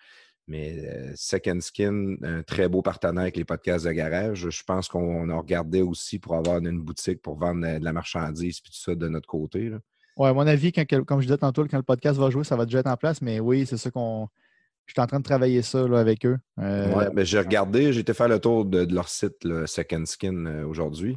Mais 0.48 0.84
euh, 0.88 1.12
Second 1.16 1.60
Skin, 1.62 2.16
un 2.24 2.42
très 2.42 2.68
beau 2.68 2.82
partenaire 2.82 3.22
avec 3.24 3.38
les 3.38 3.46
podcasts 3.46 3.86
de 3.86 3.92
garage. 3.92 4.50
Je 4.50 4.64
pense 4.64 4.88
qu'on 4.88 5.30
a 5.30 5.38
regardé 5.38 5.82
aussi 5.82 6.18
pour 6.18 6.36
avoir 6.36 6.58
une 6.58 6.82
boutique 6.82 7.22
pour 7.22 7.38
vendre 7.38 7.80
de 7.80 7.84
la 7.84 7.94
marchandise 7.94 8.58
et 8.58 8.62
tout 8.66 8.74
ça 8.74 8.96
de 8.96 9.08
notre 9.08 9.28
côté. 9.28 9.72
Oui, 10.18 10.28
à 10.28 10.34
mon 10.34 10.48
avis, 10.48 10.72
comme 10.72 11.22
je 11.22 11.28
disais 11.28 11.38
tantôt, 11.38 11.66
quand 11.68 11.78
le 11.78 11.84
podcast 11.84 12.20
va 12.20 12.30
jouer, 12.30 12.44
ça 12.44 12.56
va 12.56 12.66
déjà 12.66 12.80
être 12.80 12.88
en 12.88 12.98
place. 12.98 13.22
Mais 13.22 13.40
oui, 13.40 13.66
c'est 13.66 13.78
ça 13.78 13.92
qu'on. 13.92 14.28
Je 14.88 14.94
suis 14.94 15.02
en 15.02 15.06
train 15.06 15.20
de 15.20 15.24
travailler 15.24 15.62
ça 15.62 15.84
avec 15.84 16.26
eux. 16.26 16.38
Euh, 16.58 16.92
oui, 16.96 17.04
mais 17.14 17.24
j'ai 17.24 17.38
regardé, 17.38 17.94
j'ai 17.94 18.00
été 18.00 18.16
faire 18.16 18.28
le 18.28 18.40
tour 18.40 18.66
de, 18.66 18.92
leur 18.92 19.08
site, 19.08 19.48
Second 19.68 20.06
Skin, 20.06 20.46
euh, 20.48 20.66
aujourd'hui. 20.66 21.16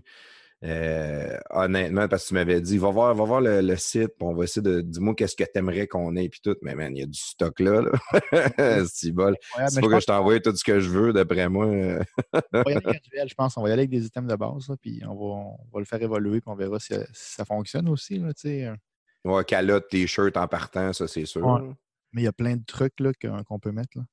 Euh, 0.65 1.39
honnêtement, 1.51 2.07
parce 2.07 2.23
que 2.23 2.29
tu 2.29 2.35
m'avais 2.35 2.61
dit, 2.61 2.79
va 2.79 2.91
voir, 2.91 3.15
va 3.15 3.25
voir 3.25 3.41
le, 3.41 3.77
site, 3.77 4.11
puis 4.17 4.27
on 4.27 4.33
va 4.33 4.45
essayer 4.45 4.63
de 4.63 4.81
dis-moi 4.81 5.15
qu'est-ce 5.15 5.35
que 5.35 5.43
tu 5.43 5.51
aimerais 5.59 5.89
qu'on 5.89 6.15
ait, 6.15 6.29
puis 6.29 6.41
tout. 6.41 6.57
Mais 6.63 6.77
man, 6.77 6.97
il 6.97 7.01
y 7.01 7.03
a 7.03 7.07
du 7.07 7.19
stock 7.19 7.59
là. 7.59 7.83
c'est 8.89 9.11
bol. 9.11 9.37
C'est 9.69 9.81
pas 9.81 9.89
que 9.89 10.01
je 10.01 10.07
t'envoie 10.07 10.39
tout 10.39 10.55
ce 10.55 10.63
que 10.63 10.79
je 10.79 10.89
veux, 10.89 11.13
d'après 11.13 11.49
moi. 11.49 11.67
on 11.67 11.71
va 11.71 12.71
y 12.71 12.73
aller 12.73 12.81
graduel, 12.81 13.29
je 13.29 13.35
pense. 13.35 13.57
On 13.57 13.63
va 13.63 13.71
y 13.71 13.73
aller 13.73 13.81
avec 13.81 13.91
des 13.91 14.07
items 14.07 14.31
de 14.31 14.37
base, 14.37 14.73
puis 14.81 15.03
on 15.05 15.15
va, 15.15 15.25
on 15.25 15.69
va, 15.73 15.81
le 15.81 15.85
faire 15.85 16.01
évoluer, 16.01 16.41
puis 16.41 16.51
on 16.51 16.55
verra 16.55 16.79
si, 16.79 16.95
ça 17.13 17.45
fonctionne 17.45 17.89
aussi. 17.89 18.19
Là, 18.19 18.31
euh. 18.45 18.77
ouais, 19.25 19.45
calotte, 19.45 19.89
t-shirt 19.89 20.37
en 20.37 20.47
partant, 20.47 20.93
ça, 20.93 21.09
c'est 21.09 21.27
sûr. 21.27 21.75
Mais 22.13 22.23
il 22.23 22.25
y 22.25 22.29
a 22.29 22.33
plein 22.33 22.57
de 22.57 22.65
trucs 22.65 22.95
qu'on 23.47 23.59
peut 23.59 23.73
mettre. 23.73 23.99
Là. 23.99 24.05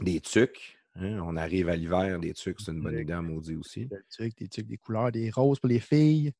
Des 0.00 0.20
trucs. 0.20 0.83
Hein, 0.96 1.18
on 1.24 1.36
arrive 1.36 1.68
à 1.68 1.76
l'hiver, 1.76 2.20
des 2.20 2.34
trucs, 2.34 2.60
c'est 2.60 2.70
une 2.70 2.80
bonne 2.80 2.98
idée 2.98 3.12
à 3.12 3.20
maudit 3.20 3.56
aussi. 3.56 3.86
Des 3.86 3.96
trucs, 4.10 4.36
des 4.36 4.48
trucs, 4.48 4.66
des 4.66 4.76
couleurs, 4.76 5.10
des 5.10 5.28
roses 5.30 5.58
pour 5.58 5.68
les 5.68 5.80
filles, 5.80 6.32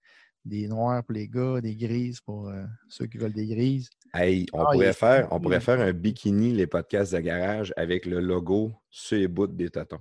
des 0.45 0.69
noirs 0.69 1.03
pour 1.03 1.15
les 1.15 1.27
gars, 1.27 1.61
des 1.61 1.75
grises 1.75 2.21
pour 2.21 2.49
euh, 2.49 2.63
ceux 2.89 3.07
qui 3.07 3.19
veulent 3.19 3.33
des 3.33 3.47
grises. 3.47 3.91
Hey, 4.13 4.47
on, 4.53 4.61
ah, 4.61 4.71
pourrait, 4.71 4.93
faire, 4.93 5.29
on 5.33 5.41
pourrait 5.41 5.61
faire 5.61 5.81
un 5.81 5.93
bikini, 5.93 6.53
les 6.53 6.69
podcasts 6.69 7.15
de 7.15 7.19
garage, 7.19 7.73
avec 7.77 8.07
le 8.07 8.21
logo 8.21 8.73
sur 8.91 9.19
les 9.19 9.27
bouts 9.27 9.49
des 9.49 9.71
tatons. 9.71 9.99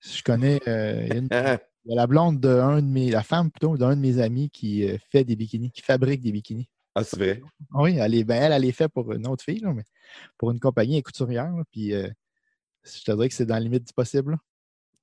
Je 0.00 0.22
connais 0.22 0.60
euh, 0.68 1.06
une, 1.14 1.28
il 1.84 1.90
y 1.90 1.92
a 1.92 1.96
la 1.96 2.06
blonde 2.06 2.38
d'un 2.38 2.82
de 2.82 2.86
mes, 2.86 3.10
la 3.10 3.22
femme 3.22 3.50
plutôt 3.50 3.78
d'un 3.78 3.96
de 3.96 4.00
mes 4.00 4.20
amis 4.20 4.50
qui 4.50 4.86
euh, 4.86 4.98
fait 5.10 5.24
des 5.24 5.36
bikinis, 5.36 5.70
qui 5.70 5.80
fabrique 5.80 6.20
des 6.20 6.32
bikinis. 6.32 6.68
Ah, 6.94 7.02
c'est 7.02 7.16
vrai? 7.16 7.42
Oui, 7.72 7.96
elle, 7.98 8.14
est, 8.14 8.24
ben, 8.24 8.42
elle, 8.42 8.52
elle 8.52 8.62
les 8.62 8.72
fait 8.72 8.88
pour 8.88 9.10
une 9.12 9.26
autre 9.26 9.44
fille, 9.44 9.64
mais 9.74 9.84
pour 10.36 10.50
une 10.50 10.60
compagnie, 10.60 11.02
couturière. 11.02 11.54
puis 11.70 11.94
je 12.86 13.04
te 13.04 13.12
dirais 13.12 13.28
que 13.28 13.34
c'est 13.34 13.46
dans 13.46 13.54
la 13.54 13.60
limite 13.60 13.84
du 13.84 13.92
possible. 13.92 14.36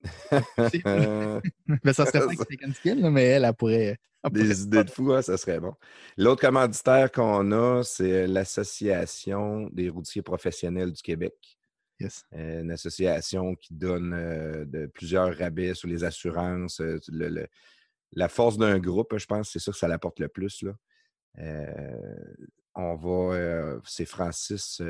mais 0.31 1.93
ça 1.93 2.05
serait 2.05 2.19
pas 2.19 2.25
avec 2.25 2.39
Second 2.39 2.73
Skill, 2.73 3.09
mais 3.09 3.23
elle, 3.23 3.45
elle 3.45 3.53
pourrait. 3.53 3.97
Des 4.31 4.63
idées 4.63 4.85
de 4.85 4.89
fou, 4.89 5.11
hein, 5.11 5.21
ça 5.21 5.37
serait 5.37 5.59
bon. 5.59 5.73
L'autre 6.17 6.41
commanditaire 6.41 7.11
qu'on 7.11 7.51
a, 7.51 7.83
c'est 7.83 8.25
l'Association 8.25 9.69
des 9.73 9.89
routiers 9.89 10.21
professionnels 10.21 10.93
du 10.93 11.01
Québec. 11.01 11.33
Yes. 11.99 12.25
Euh, 12.33 12.61
une 12.61 12.71
association 12.71 13.55
qui 13.55 13.73
donne 13.73 14.13
euh, 14.13 14.65
de 14.65 14.85
plusieurs 14.87 15.35
rabais 15.37 15.73
sur 15.73 15.89
les 15.89 16.03
assurances. 16.03 16.79
Euh, 16.81 16.99
la 18.13 18.29
force 18.29 18.57
d'un 18.57 18.79
groupe, 18.79 19.17
je 19.17 19.25
pense, 19.25 19.49
c'est 19.51 19.59
ça 19.59 19.71
que 19.71 19.77
ça 19.77 19.87
l'apporte 19.87 20.19
le 20.19 20.27
plus. 20.27 20.63
Là. 20.63 20.73
on 22.75 22.95
va. 22.95 23.79
c'est 23.85 24.05
Francis 24.05 24.81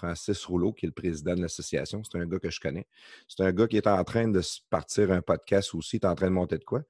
Francis 0.00 0.42
Rouleau, 0.46 0.72
qui 0.72 0.86
est 0.86 0.88
le 0.88 0.94
président 0.94 1.34
de 1.34 1.42
l'association. 1.42 2.02
C'est 2.02 2.18
un 2.18 2.24
gars 2.24 2.38
que 2.38 2.50
je 2.50 2.58
connais. 2.58 2.86
C'est 3.28 3.42
un 3.42 3.52
gars 3.52 3.68
qui 3.68 3.76
est 3.76 3.86
en 3.86 4.02
train 4.02 4.28
de 4.28 4.40
partir 4.70 5.12
un 5.12 5.20
podcast 5.20 5.74
aussi, 5.74 5.98
il 5.98 6.00
est 6.00 6.06
en 6.06 6.14
train 6.14 6.28
de 6.28 6.34
monter 6.34 6.56
de 6.56 6.64
quoi? 6.64 6.82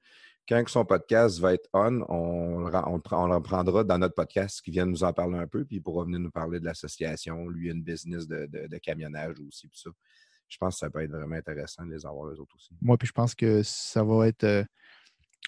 Quand 0.47 0.63
son 0.67 0.85
podcast 0.85 1.39
va 1.39 1.53
être 1.53 1.69
on, 1.73 2.01
on, 2.09 2.65
le 2.65 3.39
prendra 3.41 3.83
dans 3.83 3.97
notre 3.97 4.15
podcast 4.15 4.61
qui 4.61 4.71
vient 4.71 4.85
nous 4.85 5.03
en 5.03 5.13
parler 5.13 5.37
un 5.37 5.47
peu, 5.47 5.65
puis 5.65 5.77
il 5.77 5.81
pourra 5.81 6.05
venir 6.05 6.19
nous 6.19 6.31
parler 6.31 6.59
de 6.59 6.65
l'association. 6.65 7.47
Lui, 7.47 7.69
une 7.69 7.83
business 7.83 8.27
de, 8.27 8.77
camionnage 8.77 9.39
aussi, 9.41 9.67
puis 9.67 9.79
ça. 9.79 9.89
Je 10.47 10.57
pense 10.57 10.75
que 10.75 10.79
ça 10.79 10.89
peut 10.89 11.01
être 11.01 11.11
vraiment 11.11 11.35
intéressant 11.35 11.85
de 11.85 11.93
les 11.93 12.05
avoir 12.05 12.29
les 12.29 12.37
autres 12.37 12.55
aussi. 12.57 12.75
Moi, 12.81 12.97
puis 12.97 13.07
je 13.07 13.13
pense 13.13 13.33
que 13.35 13.63
ça 13.63 14.03
va 14.03 14.27
être, 14.27 14.43
euh, 14.43 14.63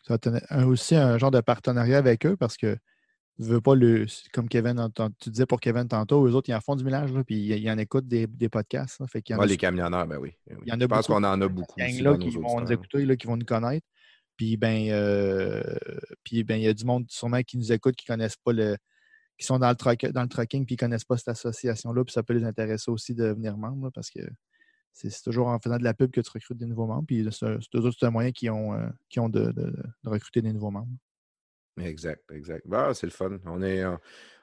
ça 0.08 0.18
va 0.18 0.38
être 0.38 0.66
aussi 0.66 0.96
un 0.96 1.18
genre 1.18 1.32
de 1.32 1.42
partenariat 1.42 1.98
avec 1.98 2.26
eux 2.26 2.38
parce 2.38 2.56
que 2.56 2.78
veux 3.40 3.62
pas 3.62 3.76
le. 3.76 4.06
Comme 4.32 4.48
Kevin, 4.48 4.90
tu 5.20 5.30
disais 5.30 5.46
pour 5.46 5.60
Kevin 5.60 5.88
tantôt, 5.88 6.28
eux 6.28 6.34
autres, 6.34 6.50
ils 6.50 6.54
en 6.54 6.62
font 6.62 6.76
du 6.76 6.84
ménage, 6.84 7.12
puis 7.26 7.36
ils, 7.36 7.70
en 7.70 7.78
écoutent 7.78 8.08
des, 8.08 8.28
des 8.28 8.50
podcasts. 8.50 9.02
fait 9.08 9.24
les 9.46 9.58
camionneurs, 9.58 10.08
ben 10.08 10.18
oui. 10.18 10.34
Je 10.48 10.86
pense 10.86 11.08
qu'on 11.08 11.24
en 11.24 11.42
a 11.42 11.48
beaucoup. 11.48 11.82
Aussi 11.82 12.02
là, 12.02 12.18
qui 12.18 12.30
vont 12.30 12.62
nous 12.62 12.72
écouter, 12.72 13.06
là, 13.06 13.16
qui 13.16 13.28
vont 13.28 13.38
nous 13.38 13.46
connaître. 13.46 13.86
Puis 14.38 14.58
ben, 14.58 14.90
euh, 14.90 15.62
puis 16.24 16.44
ben, 16.44 16.56
il 16.56 16.64
y 16.64 16.68
a 16.68 16.74
du 16.74 16.86
monde 16.86 17.06
sûrement 17.10 17.42
qui 17.44 17.58
nous 17.58 17.72
écoute, 17.72 17.96
qui 17.96 18.06
connaissent 18.06 18.38
pas 18.38 18.54
le. 18.54 18.78
qui 19.38 19.46
sont 19.46 19.60
dans 19.60 19.70
le, 19.70 19.76
truck, 19.76 20.06
dans 20.08 20.24
le 20.24 20.28
trucking 20.28 20.66
puis 20.66 20.76
qui 20.76 20.84
ne 20.84 20.88
connaissent 20.88 21.06
pas 21.06 21.18
cette 21.18 21.30
association-là, 21.30 22.04
puis 22.04 22.14
ça 22.14 22.24
peut 22.24 22.34
les 22.34 22.44
intéresser 22.44 22.90
aussi 22.90 23.14
de 23.14 23.24
devenir 23.24 23.58
membre 23.58 23.92
parce 23.92 24.10
que 24.10 24.22
c'est 24.94 25.10
toujours 25.24 25.48
en 25.48 25.60
faisant 25.60 25.78
de 25.78 25.84
la 25.84 25.94
pub 25.94 26.12
que 26.12 26.22
tu 26.22 26.30
recrutes 26.32 26.58
des 26.58 26.66
nouveaux 26.66 26.88
membres. 26.88 27.06
Puis 27.06 27.28
c'est 27.32 28.04
un 28.04 28.10
moyen 28.12 28.32
qui 28.32 28.50
ont, 28.50 28.74
euh, 28.74 28.88
qui 29.10 29.20
ont 29.20 29.30
de, 29.30 29.52
de, 29.52 29.74
recruter 30.04 30.42
des 30.42 30.54
nouveaux 30.54 30.72
membres. 30.72 30.92
Exact, 31.78 32.32
exact. 32.32 32.68
Bah, 32.68 32.94
c'est 32.94 33.08
le 33.08 33.12
fun. 33.12 33.38
On 33.46 33.62
est, 33.62 33.84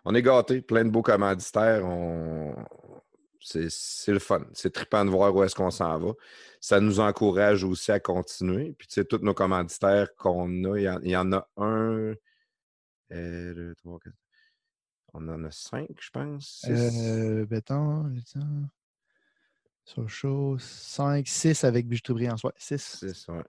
on 0.04 0.14
est 0.14 0.22
gâtés, 0.22 0.62
plein 0.62 0.84
de 0.84 0.90
beaux 0.90 1.02
commanditaires. 1.02 1.84
On... 1.84 2.54
C'est 3.40 4.12
le 4.12 4.18
fun. 4.18 4.44
C'est 4.52 4.72
trippant 4.72 5.04
de 5.04 5.10
voir 5.10 5.34
où 5.34 5.42
est-ce 5.42 5.54
qu'on 5.54 5.70
s'en 5.70 5.98
va. 5.98 6.12
Ça 6.60 6.78
nous 6.80 7.00
encourage 7.00 7.64
aussi 7.64 7.90
à 7.90 7.98
continuer. 7.98 8.74
Puis, 8.76 8.86
tu 8.86 8.94
sais, 8.94 9.04
tous 9.04 9.18
nos 9.18 9.34
commanditaires 9.34 10.14
qu'on 10.14 10.64
a, 10.64 10.78
il 10.78 11.10
y, 11.10 11.16
en, 11.16 11.32
a 11.32 11.48
un, 11.56 12.14
euh, 13.12 13.54
deux, 13.54 13.74
trois, 13.76 13.98
quatre. 13.98 14.14
On 15.12 15.26
en 15.28 15.42
a 15.44 15.50
cinq, 15.50 15.88
je 15.98 16.10
pense. 16.10 16.64
Euh, 16.68 17.46
béton, 17.46 18.12
Sochaux, 19.84 20.56
cinq, 20.58 21.26
six 21.26 21.64
avec 21.64 21.88
bijouterie 21.88 22.14
brillante. 22.14 22.44
Ouais, 22.44 22.52
six. 22.56 22.98
Six, 22.98 23.26
ouais. 23.28 23.42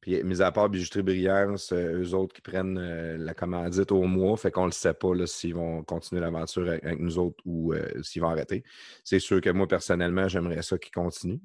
Puis, 0.00 0.22
mis 0.22 0.40
à 0.42 0.52
part 0.52 0.68
Bijouterie 0.68 1.02
Brillance, 1.02 1.72
euh, 1.72 2.02
eux 2.02 2.14
autres 2.14 2.34
qui 2.34 2.40
prennent 2.40 2.78
euh, 2.78 3.16
la 3.18 3.34
commandite 3.34 3.90
au 3.90 4.02
mois, 4.02 4.36
fait 4.36 4.50
qu'on 4.50 4.62
ne 4.62 4.66
le 4.68 4.72
sait 4.72 4.94
pas 4.94 5.08
s'ils 5.26 5.54
vont 5.54 5.82
continuer 5.82 6.20
l'aventure 6.20 6.68
avec, 6.68 7.00
nous 7.00 7.18
autres 7.18 7.42
ou 7.44 7.72
euh, 7.72 8.02
s'ils 8.02 8.22
vont 8.22 8.28
arrêter. 8.28 8.62
C'est 9.02 9.18
sûr 9.18 9.40
que 9.40 9.50
moi, 9.50 9.66
personnellement, 9.66 10.28
j'aimerais 10.28 10.62
ça 10.62 10.78
qu'ils 10.78 10.92
continuent. 10.92 11.38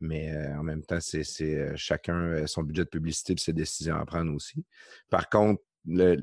Mais 0.00 0.30
en 0.48 0.62
même 0.62 0.82
temps, 0.82 0.98
c'est 1.00 1.74
chacun 1.74 2.46
son 2.46 2.62
budget 2.62 2.84
de 2.84 2.90
publicité 2.90 3.32
et 3.32 3.38
ses 3.38 3.54
décisions 3.54 3.96
à 3.96 4.04
prendre 4.04 4.30
aussi. 4.34 4.62
Par 5.08 5.30
contre, 5.30 5.62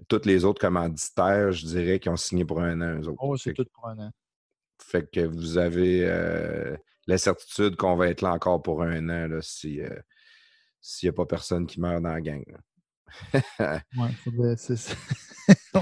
tous 0.07 0.25
les 0.25 0.45
autres 0.45 0.61
commanditaires, 0.61 1.51
je 1.51 1.65
dirais 1.65 1.99
qu'ils 1.99 2.11
ont 2.11 2.15
signé 2.15 2.45
pour 2.45 2.61
un 2.61 2.79
an, 2.81 3.01
eux 3.01 3.07
autres. 3.07 3.17
Oh, 3.23 3.35
c'est 3.35 3.53
tout 3.53 3.65
pour 3.73 3.87
un 3.87 3.97
an. 3.97 4.11
Fait 4.79 5.09
que 5.09 5.21
vous 5.21 5.57
avez 5.57 6.05
la 7.07 7.17
certitude 7.17 7.75
qu'on 7.75 7.95
va 7.95 8.09
être 8.09 8.21
là 8.21 8.33
encore 8.33 8.61
pour 8.61 8.83
un 8.83 9.09
an 9.09 9.27
là, 9.27 9.41
si, 9.41 9.81
s'il 10.83 11.07
n'y 11.07 11.11
a 11.11 11.13
pas 11.13 11.25
personne 11.25 11.65
qui 11.65 11.79
meurt 11.79 12.03
dans 12.03 12.09
la 12.09 12.21
gang. 12.21 12.43
ouais, 13.33 14.11
faudrait. 14.23 14.55
C'est 14.57 14.75
ça. 14.75 14.93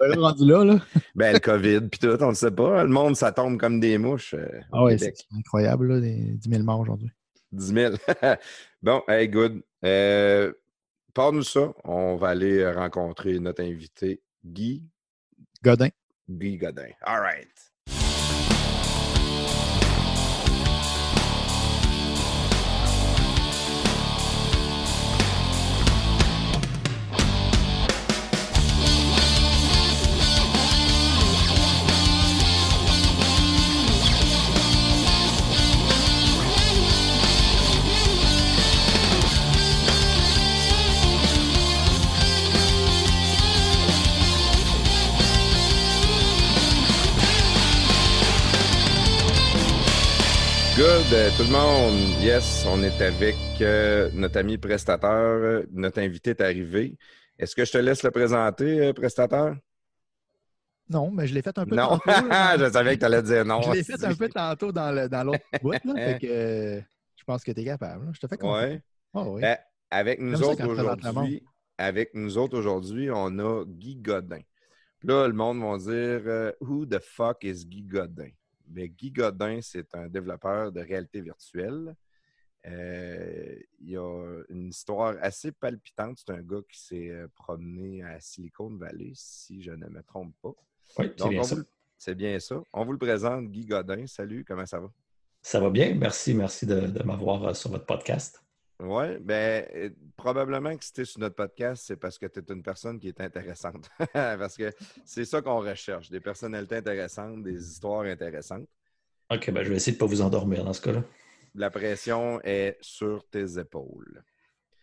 rendu 0.00 0.46
là, 0.46 0.64
là. 0.64 0.78
ben, 1.14 1.32
le 1.32 1.38
COVID, 1.38 1.88
puis 1.88 1.98
tout, 1.98 2.22
on 2.22 2.28
ne 2.30 2.34
sait 2.34 2.50
pas. 2.50 2.84
Le 2.84 2.90
monde, 2.90 3.16
ça 3.16 3.32
tombe 3.32 3.58
comme 3.58 3.80
des 3.80 3.98
mouches. 3.98 4.34
Euh, 4.34 4.60
ah 4.72 4.84
ouais, 4.84 4.98
c'est 4.98 5.14
incroyable, 5.32 5.88
là, 5.88 6.00
les 6.00 6.34
10 6.34 6.50
000 6.50 6.62
morts 6.62 6.80
aujourd'hui. 6.80 7.10
10 7.52 7.66
000. 7.66 7.94
bon, 8.82 9.02
hey, 9.08 9.28
good. 9.28 9.62
Euh, 9.84 10.52
Parle-nous 11.14 11.44
ça. 11.44 11.72
On 11.84 12.16
va 12.16 12.28
aller 12.28 12.70
rencontrer 12.70 13.38
notre 13.38 13.62
invité, 13.62 14.20
Guy 14.44 14.84
Godin. 15.62 15.88
Guy 16.28 16.58
Godin. 16.58 16.90
All 17.00 17.20
right. 17.20 17.48
Good, 50.76 51.10
euh, 51.14 51.30
tout 51.38 51.44
le 51.44 51.52
monde. 51.52 52.22
Yes, 52.22 52.66
on 52.68 52.82
est 52.82 53.00
avec 53.00 53.34
euh, 53.62 54.10
notre 54.12 54.36
ami 54.36 54.58
prestateur. 54.58 55.62
Notre 55.72 56.00
invité 56.02 56.30
est 56.30 56.40
arrivé. 56.42 56.98
Est-ce 57.38 57.56
que 57.56 57.64
je 57.64 57.72
te 57.72 57.78
laisse 57.78 58.02
le 58.02 58.10
présenter, 58.10 58.88
euh, 58.88 58.92
prestateur? 58.92 59.56
Non, 60.90 61.10
mais 61.10 61.26
je 61.26 61.32
l'ai 61.32 61.40
fait 61.40 61.56
un 61.56 61.64
peu 61.64 61.74
non. 61.74 61.98
tantôt. 61.98 62.02
je 62.58 62.70
savais 62.70 62.94
que 62.96 63.00
tu 63.00 63.06
allais 63.06 63.22
dire 63.22 63.46
non. 63.46 63.62
Je 63.62 63.72
l'ai 63.72 63.84
fait 63.84 64.04
un 64.04 64.14
peu 64.14 64.28
tantôt 64.28 64.70
dans 64.70 64.94
l'autre 64.94 65.08
dans 65.08 65.24
boîte. 65.62 65.84
Là, 65.86 66.18
je 66.20 67.24
pense 67.24 67.42
que 67.42 67.52
tu 67.52 67.60
es 67.62 67.64
capable. 67.64 68.10
Je 68.12 68.20
te 68.20 68.26
fais 68.26 68.36
confiance. 68.36 68.62
Ouais. 68.62 68.82
Oh, 69.14 69.24
oui. 69.30 69.40
Ben, 69.40 69.56
avec 69.90 70.20
nous 70.20 70.42
autres 70.42 70.66
aujourd'hui, 70.66 71.42
avec 71.78 72.10
nous 72.12 72.36
autres 72.36 72.58
aujourd'hui, 72.58 73.10
on 73.10 73.38
a 73.38 73.64
Guy 73.64 73.96
Godin. 73.96 74.42
Là, 75.04 75.26
le 75.26 75.32
monde 75.32 75.58
va 75.58 75.78
dire 75.78 76.20
euh, 76.26 76.52
Who 76.60 76.84
the 76.84 77.00
fuck 77.00 77.44
is 77.44 77.64
Guy 77.64 77.82
Godin? 77.82 78.28
Bien, 78.66 78.86
Guy 78.86 79.10
Godin, 79.10 79.60
c'est 79.62 79.94
un 79.94 80.08
développeur 80.08 80.72
de 80.72 80.80
réalité 80.80 81.20
virtuelle. 81.20 81.94
Euh, 82.66 83.54
il 83.80 83.96
a 83.96 84.42
une 84.48 84.68
histoire 84.68 85.16
assez 85.20 85.52
palpitante. 85.52 86.18
C'est 86.18 86.32
un 86.32 86.42
gars 86.42 86.62
qui 86.68 86.80
s'est 86.80 87.10
euh, 87.10 87.28
promené 87.34 88.02
à 88.02 88.18
Silicon 88.18 88.70
Valley, 88.70 89.12
si 89.14 89.62
je 89.62 89.70
ne 89.70 89.86
me 89.88 90.02
trompe 90.02 90.34
pas. 90.42 90.54
Oui, 90.98 91.12
c'est 91.16 91.28
bien 91.28 91.42
ça. 91.42 91.56
C'est 91.98 92.14
bien 92.14 92.38
ça. 92.40 92.60
On 92.72 92.84
vous 92.84 92.92
le 92.92 92.98
présente, 92.98 93.50
Guy 93.50 93.66
Godin. 93.66 94.06
Salut, 94.06 94.44
comment 94.44 94.66
ça 94.66 94.80
va? 94.80 94.92
Ça 95.42 95.60
va 95.60 95.70
bien. 95.70 95.94
Merci, 95.94 96.34
merci 96.34 96.66
de, 96.66 96.80
de 96.80 97.02
m'avoir 97.04 97.44
euh, 97.44 97.54
sur 97.54 97.70
votre 97.70 97.86
podcast. 97.86 98.45
Oui, 98.78 99.16
ben 99.20 99.66
euh, 99.74 99.90
probablement 100.16 100.76
que 100.76 100.84
si 100.84 100.92
tu 100.92 101.00
es 101.00 101.04
sur 101.06 101.20
notre 101.20 101.34
podcast, 101.34 101.84
c'est 101.86 101.96
parce 101.96 102.18
que 102.18 102.26
tu 102.26 102.40
es 102.40 102.52
une 102.52 102.62
personne 102.62 102.98
qui 102.98 103.08
est 103.08 103.20
intéressante. 103.20 103.88
parce 104.12 104.56
que 104.56 104.70
c'est 105.04 105.24
ça 105.24 105.40
qu'on 105.40 105.60
recherche, 105.60 106.10
des 106.10 106.20
personnalités 106.20 106.76
intéressantes, 106.76 107.42
des 107.42 107.70
histoires 107.70 108.02
intéressantes. 108.02 108.68
OK, 109.30 109.50
ben, 109.50 109.64
je 109.64 109.70
vais 109.70 109.76
essayer 109.76 109.96
de 109.96 109.96
ne 109.96 110.00
pas 110.00 110.06
vous 110.06 110.20
endormir 110.20 110.62
dans 110.62 110.74
ce 110.74 110.82
cas-là. 110.82 111.02
La 111.54 111.70
pression 111.70 112.40
est 112.42 112.76
sur 112.82 113.26
tes 113.28 113.58
épaules. 113.58 114.22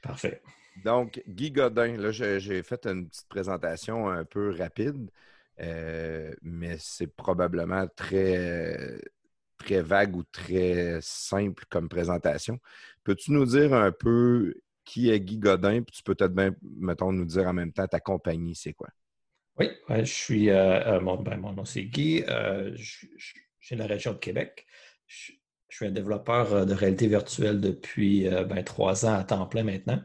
Parfait. 0.01 0.41
Donc, 0.83 1.21
Guy 1.27 1.51
Godin, 1.51 1.97
là, 1.97 2.11
j'ai 2.11 2.39
j'ai 2.39 2.63
fait 2.63 2.85
une 2.87 3.07
petite 3.07 3.27
présentation 3.27 4.09
un 4.09 4.25
peu 4.25 4.55
rapide, 4.57 5.11
euh, 5.59 6.33
mais 6.41 6.77
c'est 6.79 7.07
probablement 7.07 7.87
très, 7.95 8.99
très 9.57 9.81
vague 9.81 10.15
ou 10.15 10.23
très 10.31 10.99
simple 11.01 11.65
comme 11.69 11.89
présentation. 11.89 12.59
Peux-tu 13.03 13.31
nous 13.31 13.45
dire 13.45 13.73
un 13.73 13.91
peu 13.91 14.53
qui 14.85 15.09
est 15.09 15.19
Guy 15.19 15.37
Godin, 15.37 15.81
puis 15.81 15.95
tu 15.95 16.03
peux 16.03 16.15
peut-être 16.15 16.33
bien, 16.33 16.53
mettons, 16.77 17.11
nous 17.11 17.25
dire 17.25 17.47
en 17.47 17.53
même 17.53 17.71
temps 17.71 17.87
ta 17.87 17.99
compagnie, 17.99 18.55
c'est 18.55 18.73
quoi? 18.73 18.89
Oui, 19.57 19.69
je 19.89 20.03
suis. 20.03 20.49
euh, 20.49 20.97
euh, 20.97 20.99
mon, 20.99 21.21
ben, 21.21 21.37
mon 21.37 21.53
nom, 21.53 21.65
c'est 21.65 21.83
Guy. 21.83 22.23
euh, 22.27 22.71
je, 22.75 23.07
je- 23.17 23.75
de 23.75 23.79
la 23.79 23.87
région 23.87 24.11
de 24.13 24.17
Québec. 24.17 24.65
Je, 25.07 25.31
je 25.69 25.75
suis 25.77 25.85
un 25.85 25.91
développeur 25.91 26.65
de 26.65 26.73
réalité 26.73 27.07
virtuelle 27.07 27.61
depuis 27.61 28.27
euh, 28.27 28.43
ben, 28.43 28.63
trois 28.63 29.05
ans 29.05 29.13
à 29.13 29.23
temps 29.23 29.47
plein 29.47 29.63
maintenant. 29.63 30.03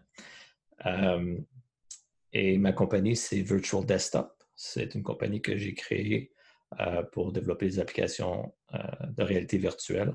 Et 2.32 2.58
ma 2.58 2.72
compagnie, 2.72 3.16
c'est 3.16 3.40
Virtual 3.42 3.84
Desktop. 3.84 4.32
C'est 4.54 4.94
une 4.94 5.02
compagnie 5.02 5.40
que 5.40 5.56
j'ai 5.56 5.74
créée 5.74 6.32
pour 7.12 7.32
développer 7.32 7.66
des 7.66 7.78
applications 7.80 8.54
euh, 8.74 8.78
de 9.16 9.22
réalité 9.22 9.58
virtuelle. 9.58 10.14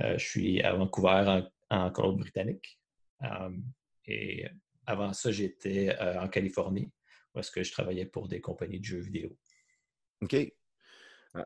Euh, 0.00 0.18
je 0.18 0.24
suis 0.24 0.62
à 0.62 0.72
Vancouver, 0.74 1.42
en, 1.70 1.76
en 1.76 1.90
Colombie-Britannique. 1.90 2.80
Euh, 3.22 3.50
et 4.06 4.46
avant 4.86 5.12
ça, 5.12 5.30
j'étais 5.30 5.96
euh, 6.00 6.20
en 6.20 6.28
Californie 6.28 6.90
où 7.34 7.40
est-ce 7.40 7.50
que 7.50 7.62
je 7.62 7.72
travaillais 7.72 8.06
pour 8.06 8.28
des 8.28 8.40
compagnies 8.40 8.78
de 8.78 8.84
jeux 8.84 9.00
vidéo. 9.00 9.36
OK. 10.22 10.36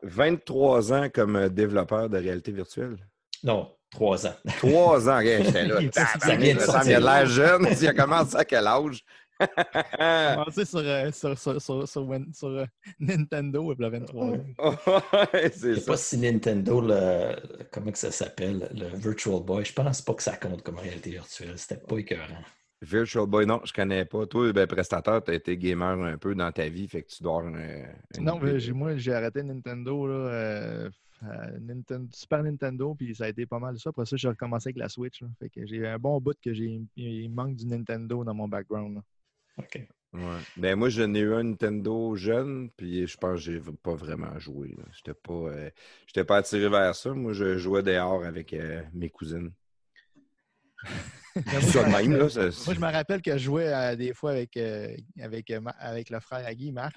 23 0.03 0.93
ans 0.93 1.09
comme 1.09 1.35
euh, 1.35 1.49
développeur 1.49 2.09
de 2.09 2.17
réalité 2.17 2.51
virtuelle? 2.51 2.97
Non, 3.43 3.75
trois 3.89 4.27
ans. 4.27 4.35
Trois 4.57 5.09
ans, 5.09 5.19
OK, 5.19 5.25
j'étais 5.25 5.65
là. 5.65 5.79
Ça 5.91 6.35
vient 6.35 6.55
de 6.55 7.05
l'air 7.05 7.25
jeune. 7.25 7.67
Il 7.81 7.87
a 7.87 7.93
commencé 7.93 8.35
à 8.35 8.45
quel 8.45 8.67
âge? 8.67 9.03
Commencé 9.39 10.65
sur, 10.65 10.79
euh, 10.79 11.11
sur, 11.11 11.37
sur, 11.37 11.61
sur, 11.61 11.87
sur, 11.87 12.07
sur, 12.33 12.47
euh, 12.47 12.65
Nintendo 12.99 13.73
il 13.73 13.81
y 13.81 13.85
a 13.85 13.89
23 13.89 14.25
ans. 14.25 14.31
Ouais, 14.31 14.39
Je 15.43 15.49
c'est 15.51 15.75
sais 15.75 15.85
pas 15.85 15.97
si 15.97 16.17
Nintendo, 16.17 16.81
le, 16.81 17.35
comment 17.71 17.91
que 17.91 17.97
ça 17.97 18.11
s'appelle, 18.11 18.69
le 18.73 18.87
Virtual 18.97 19.41
Boy, 19.43 19.65
je 19.65 19.73
pense 19.73 20.01
pas 20.01 20.13
que 20.13 20.23
ça 20.23 20.35
compte 20.37 20.61
comme 20.63 20.77
réalité 20.77 21.11
virtuelle. 21.11 21.57
C'était 21.57 21.81
pas 21.81 21.97
écœurant. 21.97 22.43
Virtual 22.81 23.25
Boy, 23.27 23.45
non, 23.45 23.61
je 23.65 23.73
connais 23.73 24.05
pas. 24.05 24.25
Toi, 24.25 24.53
ben, 24.53 24.65
prestataire, 24.67 25.21
tu 25.23 25.31
as 25.31 25.33
été 25.35 25.57
gamer 25.57 26.01
un 26.01 26.17
peu 26.17 26.33
dans 26.35 26.51
ta 26.51 26.67
vie, 26.69 26.87
fait 26.87 27.03
que 27.03 27.09
tu 27.09 27.23
dois 27.23 27.39
avoir 27.39 27.53
un- 27.53 27.85
une 28.17 28.23
Non, 28.23 28.39
mais 28.39 28.57
moi, 28.73 28.95
j'ai 28.97 29.13
arrêté 29.13 29.43
Nintendo, 29.43 30.07
là, 30.07 30.13
euh, 30.13 30.89
Super 32.11 32.43
Nintendo, 32.43 32.95
puis 32.95 33.13
ça 33.13 33.25
a 33.25 33.27
été 33.27 33.45
pas 33.45 33.59
mal 33.59 33.77
ça. 33.77 33.89
Après 33.89 34.05
ça, 34.05 34.15
j'ai 34.15 34.29
recommencé 34.29 34.69
avec 34.69 34.77
la 34.77 34.87
Switch. 34.87 35.21
là. 35.21 35.27
Fait 35.39 35.49
que 35.49 35.65
j'ai 35.65 35.85
un 35.85 35.99
bon 35.99 36.21
bout 36.21 36.37
que 36.41 36.53
j'ai 36.53 36.79
il 36.95 37.29
manque 37.29 37.55
du 37.57 37.65
Nintendo 37.65 38.23
dans 38.23 38.33
mon 38.33 38.47
background. 38.47 38.95
là. 38.95 39.01
OK. 39.59 39.87
Ouais. 40.11 40.21
Ben, 40.57 40.75
moi, 40.75 40.89
j'en 40.89 41.13
ai 41.13 41.19
eu 41.19 41.33
un 41.35 41.43
Nintendo 41.43 42.15
jeune, 42.15 42.71
puis 42.75 43.05
je 43.05 43.15
pense 43.17 43.35
que 43.35 43.51
j'ai 43.51 43.61
pas 43.83 43.93
vraiment 43.93 44.39
joué. 44.39 44.75
J'étais 44.91 45.13
pas, 45.13 45.33
euh, 45.33 45.69
j'étais 46.07 46.23
pas 46.23 46.37
attiré 46.37 46.67
vers 46.67 46.95
ça. 46.95 47.13
Moi, 47.13 47.33
je 47.33 47.57
jouais 47.59 47.83
dehors 47.83 48.23
avec 48.25 48.51
euh, 48.53 48.81
mes 48.93 49.09
cousines. 49.09 49.51
Moi, 51.35 51.43
je 51.59 51.77
me 51.77 51.83
même, 51.83 52.11
là. 52.17 52.23
rappelle- 52.25 52.29
ça- 52.53 52.63
Moi, 52.65 52.73
je 52.75 52.79
me 52.79 52.91
rappelle 52.91 53.21
que 53.21 53.33
je 53.33 53.37
jouais 53.43 53.71
euh, 53.71 53.95
des 53.95 54.13
fois 54.15 54.31
avec, 54.31 54.57
euh, 54.57 54.95
avec, 55.21 55.51
euh, 55.51 55.61
avec 55.77 56.09
le 56.09 56.19
frère 56.19 56.45
à 56.45 56.53
Guy, 56.55 56.71
Marc. 56.71 56.95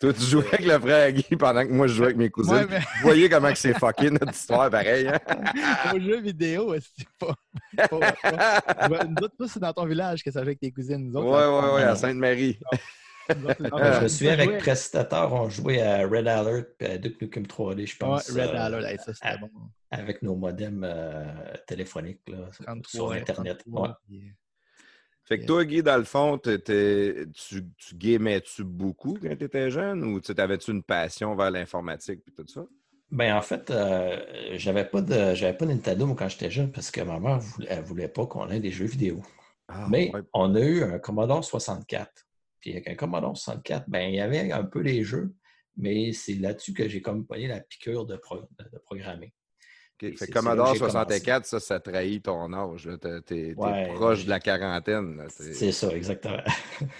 Toi, 0.00 0.12
tu 0.14 0.22
jouais 0.22 0.46
avec 0.46 0.64
le 0.64 0.78
frère 0.78 1.06
à 1.06 1.12
Guy 1.12 1.22
pendant 1.38 1.66
que 1.66 1.72
moi, 1.72 1.86
je 1.86 1.92
jouais 1.92 2.06
avec 2.06 2.16
mes 2.16 2.30
cousines. 2.30 2.54
Ouais, 2.54 2.66
mais 2.70 2.78
Vous 2.78 3.02
voyez 3.02 3.28
comment 3.28 3.52
que 3.52 3.58
c'est 3.58 3.78
fucké, 3.78 4.10
notre 4.10 4.30
histoire, 4.32 4.70
pareil. 4.70 5.06
Hein? 5.08 5.18
au 5.94 6.00
jeu 6.00 6.20
vidéo, 6.20 6.74
c'est 6.80 7.06
pas. 7.18 7.34
pas, 7.88 8.12
pas- 8.12 8.88
Ouais, 8.88 8.98
nous 9.06 9.22
autres, 9.24 9.46
c'est 9.46 9.60
dans 9.60 9.72
ton 9.74 9.84
village 9.84 10.24
que 10.24 10.30
ça 10.30 10.40
joue 10.40 10.46
avec 10.46 10.58
tes 10.60 10.72
cousines. 10.72 11.10
Nous 11.12 11.20
Ouais, 11.20 11.26
autres, 11.44 11.68
ouais, 11.68 11.74
ouais, 11.74 11.82
à 11.82 11.94
Sainte-Marie. 11.96 12.58
je 13.28 14.02
me 14.02 14.08
souviens 14.08 14.32
avec 14.32 14.58
Prestateur, 14.58 15.32
on 15.32 15.48
jouait 15.50 15.82
à 15.82 16.06
Red 16.08 16.26
Alert 16.26 16.68
et 16.80 16.86
à 16.86 16.98
Duke 16.98 17.20
Nukem 17.20 17.44
3D, 17.46 17.86
je 17.86 17.92
Ouais, 17.92 17.98
pense. 17.98 18.30
Red 18.30 18.38
euh, 18.38 18.56
Alert, 18.58 19.00
ça, 19.02 19.12
c'était 19.14 19.38
bon. 19.38 19.50
Avec 19.90 20.22
nos 20.22 20.34
modems 20.34 20.82
euh, 20.84 21.24
téléphoniques 21.66 22.22
là, 22.28 22.48
33, 22.64 22.82
sur 22.90 23.12
Internet. 23.12 23.58
33, 23.66 23.98
Ouais. 24.10 24.34
Fait 25.30 25.38
que 25.38 25.46
toi, 25.46 25.64
Guy, 25.64 25.80
dans 25.80 25.96
le 25.96 26.02
fond, 26.02 26.38
t'étais- 26.38 27.24
tu, 27.32 27.64
tu 27.76 27.94
gamais-tu 27.94 28.64
beaucoup 28.64 29.14
quand 29.14 29.36
tu 29.36 29.44
étais 29.44 29.70
jeune 29.70 30.02
ou 30.02 30.20
tu 30.20 30.32
avais-tu 30.36 30.72
une 30.72 30.82
passion 30.82 31.36
vers 31.36 31.52
l'informatique 31.52 32.20
et 32.26 32.32
tout 32.32 32.48
ça? 32.48 32.66
Ben, 33.12 33.36
en 33.36 33.42
fait, 33.42 33.70
euh, 33.70 34.56
j'avais 34.56 34.84
pas 34.84 35.02
de 35.02 35.34
j'avais 35.34 35.56
pas 35.56 35.66
Nintendo 35.66 36.12
quand 36.14 36.28
j'étais 36.28 36.50
jeune 36.50 36.70
parce 36.72 36.90
que 36.90 37.00
ma 37.00 37.18
mère 37.20 37.38
voulait, 37.40 37.68
elle 37.70 37.84
voulait 37.84 38.08
pas 38.08 38.26
qu'on 38.26 38.48
ait 38.50 38.60
des 38.60 38.72
jeux 38.72 38.86
vidéo. 38.86 39.22
Ah, 39.68 39.88
Mais 39.88 40.10
ouais. 40.12 40.22
on 40.32 40.54
a 40.56 40.60
eu 40.60 40.82
un 40.82 40.98
Commodore 40.98 41.44
64. 41.44 42.26
Puis 42.60 42.72
avec 42.72 42.88
un 42.88 42.94
Commodore 42.96 43.36
64, 43.36 43.88
ben, 43.88 44.08
il 44.08 44.16
y 44.16 44.20
avait 44.20 44.52
un 44.52 44.64
peu 44.64 44.80
les 44.80 45.02
jeux, 45.04 45.32
mais 45.76 46.12
c'est 46.12 46.34
là-dessus 46.34 46.74
que 46.74 46.88
j'ai 46.88 47.02
comme 47.02 47.26
pogné 47.26 47.46
la 47.48 47.60
piqûre 47.60 48.04
de, 48.06 48.16
pro- 48.16 48.48
de 48.58 48.78
programmer. 48.84 49.32
OK. 50.00 50.02
Et 50.02 50.10
Fait 50.12 50.16
c'est- 50.16 50.26
que 50.26 50.32
c'est 50.32 50.34
là 50.34 50.40
Commodore 50.40 50.66
que 50.68 50.72
j'ai 50.74 50.78
commencé. 50.80 50.92
64, 50.94 51.46
ça, 51.46 51.60
ça 51.60 51.80
trahit 51.80 52.22
ton 52.24 52.52
âge. 52.52 52.88
t'es 53.26 53.54
Ouais, 53.56 53.88
proche 53.94 54.24
de 54.24 54.30
la 54.30 54.40
quarantaine. 54.40 55.24
C'est 55.28 55.72
ça, 55.72 55.88
exactement. 55.88 56.38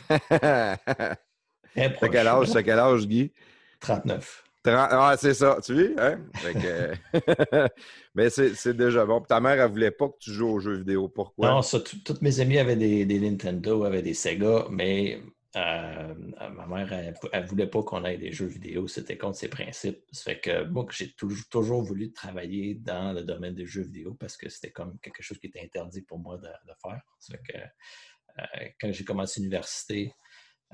T'as 0.41 2.09
quel 2.11 2.27
âge, 2.27 2.49
quel 2.53 2.79
âge, 2.79 3.07
Guy? 3.07 3.33
39. 3.81 4.45
30 4.63 4.89
Ah, 4.91 5.15
c'est 5.19 5.33
ça, 5.35 5.57
tu 5.65 5.73
vois? 5.95 6.05
Hein? 6.05 6.21
Que- 6.53 7.69
Mais 8.15 8.29
c'est 8.29 8.75
déjà 8.77 9.07
bon. 9.07 9.21
Puis 9.21 9.29
ta 9.29 9.41
mère, 9.41 9.59
elle 9.61 9.71
voulait 9.71 9.91
pas 9.91 10.09
que 10.09 10.19
tu 10.21 10.33
joues 10.33 10.49
aux 10.49 10.61
jeux 10.61 10.77
vidéo. 10.77 11.09
Pourquoi? 11.09 11.49
Non, 11.49 11.63
ça, 11.63 11.81
tout- 11.81 11.97
toutes 12.05 12.21
mes 12.21 12.41
amis 12.41 12.59
avaient 12.59 12.77
des, 12.77 13.07
des 13.07 13.21
Nintendo, 13.21 13.85
avaient 13.85 14.03
des 14.03 14.13
Sega, 14.15 14.67
mais 14.71 15.23
euh, 15.57 16.15
ma 16.51 16.67
mère, 16.67 16.93
elle, 17.33 17.47
voulait 17.47 17.67
pas 17.67 17.83
qu'on 17.83 18.05
ait 18.05 18.17
des 18.17 18.31
jeux 18.31 18.47
vidéo. 18.47 18.87
C'était 18.87 19.19
contre 19.19 19.37
ses 19.37 19.49
principes. 19.49 20.01
Ça 20.13 20.23
fait 20.23 20.41
que 20.41 20.65
moi, 20.65 20.87
j'ai 20.91 21.13
toujours, 21.13 21.83
voulu 21.83 22.13
travailler 22.13 22.75
dans 22.75 23.13
le 23.13 23.25
domaine 23.25 23.55
des 23.55 23.67
jeux 23.67 23.83
vidéo 23.83 24.15
parce 24.15 24.37
que 24.37 24.49
c'était 24.49 24.71
comme 24.71 24.99
quelque 25.01 25.23
chose 25.23 25.39
qui 25.39 25.49
était 25.49 25.63
interdit 25.63 26.03
pour 26.03 26.19
moi 26.19 26.39
de, 26.39 26.49
faire. 26.81 27.03
Ça 27.19 27.37
fait 27.37 27.53
que 27.53 27.59
euh, 27.59 28.69
quand 28.81 28.93
j'ai 28.93 29.05
commencé 29.05 29.41
l'université, 29.41 30.15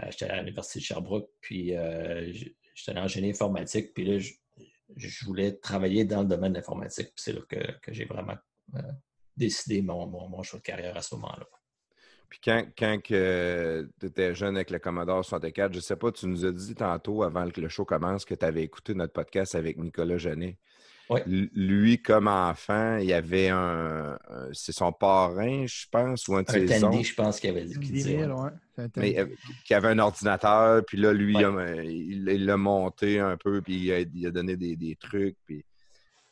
euh, 0.02 0.10
j'étais 0.10 0.26
à 0.26 0.42
l'université 0.42 0.80
de 0.80 0.84
Sherbrooke, 0.84 1.30
puis 1.40 1.72
j'étais 2.74 2.94
dans 2.94 3.08
génie 3.08 3.30
informatique, 3.30 3.94
puis 3.94 4.04
là, 4.04 4.18
je, 4.18 5.24
voulais 5.24 5.56
travailler 5.56 6.04
dans 6.04 6.20
le 6.20 6.28
domaine 6.28 6.52
de 6.52 6.58
l'informatique. 6.58 7.12
C'est 7.16 7.32
là 7.32 7.40
que, 7.48 7.92
j'ai 7.92 8.04
vraiment 8.04 8.36
décidé 9.36 9.80
mon 9.80 10.42
choix 10.42 10.58
de 10.58 10.64
carrière 10.64 10.96
à 10.98 11.00
ce 11.00 11.14
moment-là. 11.14 11.46
Puis 12.28 12.40
quand, 12.42 12.64
quand 12.78 12.98
tu 13.02 13.14
étais 14.06 14.34
jeune 14.34 14.56
avec 14.56 14.70
le 14.70 14.78
Commodore 14.78 15.24
64, 15.24 15.72
je 15.72 15.80
sais 15.80 15.96
pas, 15.96 16.10
tu 16.12 16.26
nous 16.26 16.44
as 16.44 16.52
dit 16.52 16.74
tantôt, 16.74 17.22
avant 17.22 17.48
que 17.50 17.60
le 17.60 17.68
show 17.68 17.84
commence, 17.84 18.24
que 18.24 18.34
tu 18.34 18.44
avais 18.44 18.62
écouté 18.62 18.94
notre 18.94 19.12
podcast 19.12 19.54
avec 19.54 19.78
Nicolas 19.78 20.18
Genet. 20.18 20.56
Oui. 21.08 21.20
Lui, 21.54 22.02
comme 22.02 22.26
enfant, 22.26 22.96
il 22.96 23.06
y 23.06 23.12
avait 23.12 23.48
un. 23.48 24.18
c'est 24.52 24.72
son 24.72 24.90
parrain, 24.90 25.64
je 25.66 25.86
pense, 25.90 26.26
ou 26.26 26.34
un 26.34 26.42
de 26.42 26.50
Un 26.50 26.92
ses 26.92 27.02
je 27.04 27.14
pense 27.14 27.38
qu'il 27.38 27.50
avait 27.50 27.64
dit. 27.64 27.74
Une 27.74 27.80
qu'il 27.80 27.92
10 27.92 28.04
disait, 28.04 28.18
000, 28.24 28.42
ouais. 28.42 28.86
mais, 28.96 29.18
euh, 29.20 29.26
qui 29.64 29.74
avait 29.74 29.88
un 29.88 30.00
ordinateur, 30.00 30.84
puis 30.84 30.98
là, 30.98 31.12
lui, 31.12 31.36
Ouais. 31.36 31.86
il 31.86 32.28
il 32.28 32.44
l'a 32.44 32.56
monté 32.56 33.20
un 33.20 33.36
peu, 33.36 33.62
puis 33.62 33.76
il 33.76 33.92
a, 33.92 34.00
il 34.00 34.26
a 34.26 34.30
donné 34.32 34.56
des, 34.56 34.74
des 34.74 34.96
trucs. 34.96 35.36
Puis... 35.46 35.64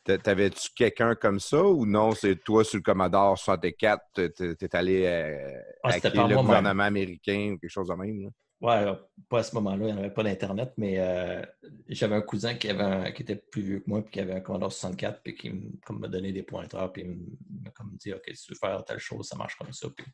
T'a- 0.05 0.17
T'avais-tu 0.17 0.69
quelqu'un 0.75 1.15
comme 1.15 1.39
ça 1.39 1.63
ou 1.63 1.85
non? 1.85 2.11
C'est 2.11 2.35
toi 2.43 2.63
sur 2.63 2.77
le 2.77 2.83
Commodore 2.83 3.37
64, 3.37 4.03
t'es- 4.13 4.75
allé 4.75 5.05
euh, 5.05 5.59
Ah, 5.83 5.97
le 5.97 6.37
gouvernement 6.37 6.83
américain 6.83 7.53
ou 7.53 7.57
quelque 7.57 7.71
chose 7.71 7.87
de 7.87 7.95
même? 7.95 8.21
là? 8.23 8.29
Ouais, 8.61 8.87
euh, 8.87 8.95
pas 9.29 9.39
à 9.39 9.43
ce 9.43 9.53
moment-là, 9.55 9.87
il 9.89 9.93
n'y 9.93 9.93
en 9.93 9.97
avait 9.97 10.13
pas 10.13 10.23
d'Internet, 10.23 10.73
mais 10.77 10.97
euh, 10.99 11.41
j'avais 11.89 12.15
un 12.15 12.21
cousin 12.21 12.53
qui, 12.55 12.69
avait 12.69 12.83
un- 12.83 13.11
qui 13.11 13.23
était 13.23 13.35
plus 13.35 13.61
vieux 13.61 13.79
que 13.79 13.89
moi, 13.89 14.01
puis 14.01 14.11
qui 14.11 14.19
avait 14.21 14.33
un 14.33 14.39
Commodore 14.39 14.71
64, 14.71 15.21
puis 15.23 15.35
qui 15.35 15.51
m'a 15.89 16.07
donné 16.07 16.31
des 16.31 16.43
pointeurs, 16.43 16.91
puis 16.93 17.01
il 17.03 17.63
m'a 17.63 17.71
comme 17.71 17.91
dit, 17.99 18.13
OK, 18.13 18.23
si 18.33 18.45
tu 18.45 18.53
veux 18.53 18.57
faire 18.57 18.83
telle 18.85 18.99
chose, 18.99 19.27
ça 19.27 19.35
marche 19.35 19.55
comme 19.57 19.73
ça. 19.73 19.89
Puis 19.95 20.05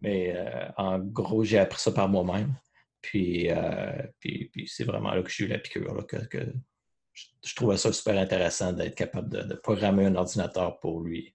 Mais 0.00 0.36
en 0.76 0.98
gros, 1.00 1.44
j'ai 1.44 1.58
appris 1.58 1.80
ça 1.80 1.92
par 1.92 2.08
moi-même. 2.08 2.54
Puis, 3.00 3.48
puis, 4.20 4.48
puis 4.52 4.68
c'est 4.68 4.84
vraiment 4.84 5.12
là 5.14 5.22
que 5.22 5.30
j'ai 5.30 5.44
eu 5.44 5.48
la 5.48 5.58
piqûre, 5.58 6.06
que, 6.06 6.16
que 6.26 6.52
je, 7.14 7.54
trouvais 7.54 7.76
ça 7.76 7.92
super 7.92 8.18
intéressant 8.18 8.72
d'être 8.72 8.94
capable 8.94 9.28
de, 9.28 9.54
programmer 9.54 10.06
un 10.06 10.14
ordinateur 10.14 10.78
pour 10.80 11.00
lui. 11.00 11.34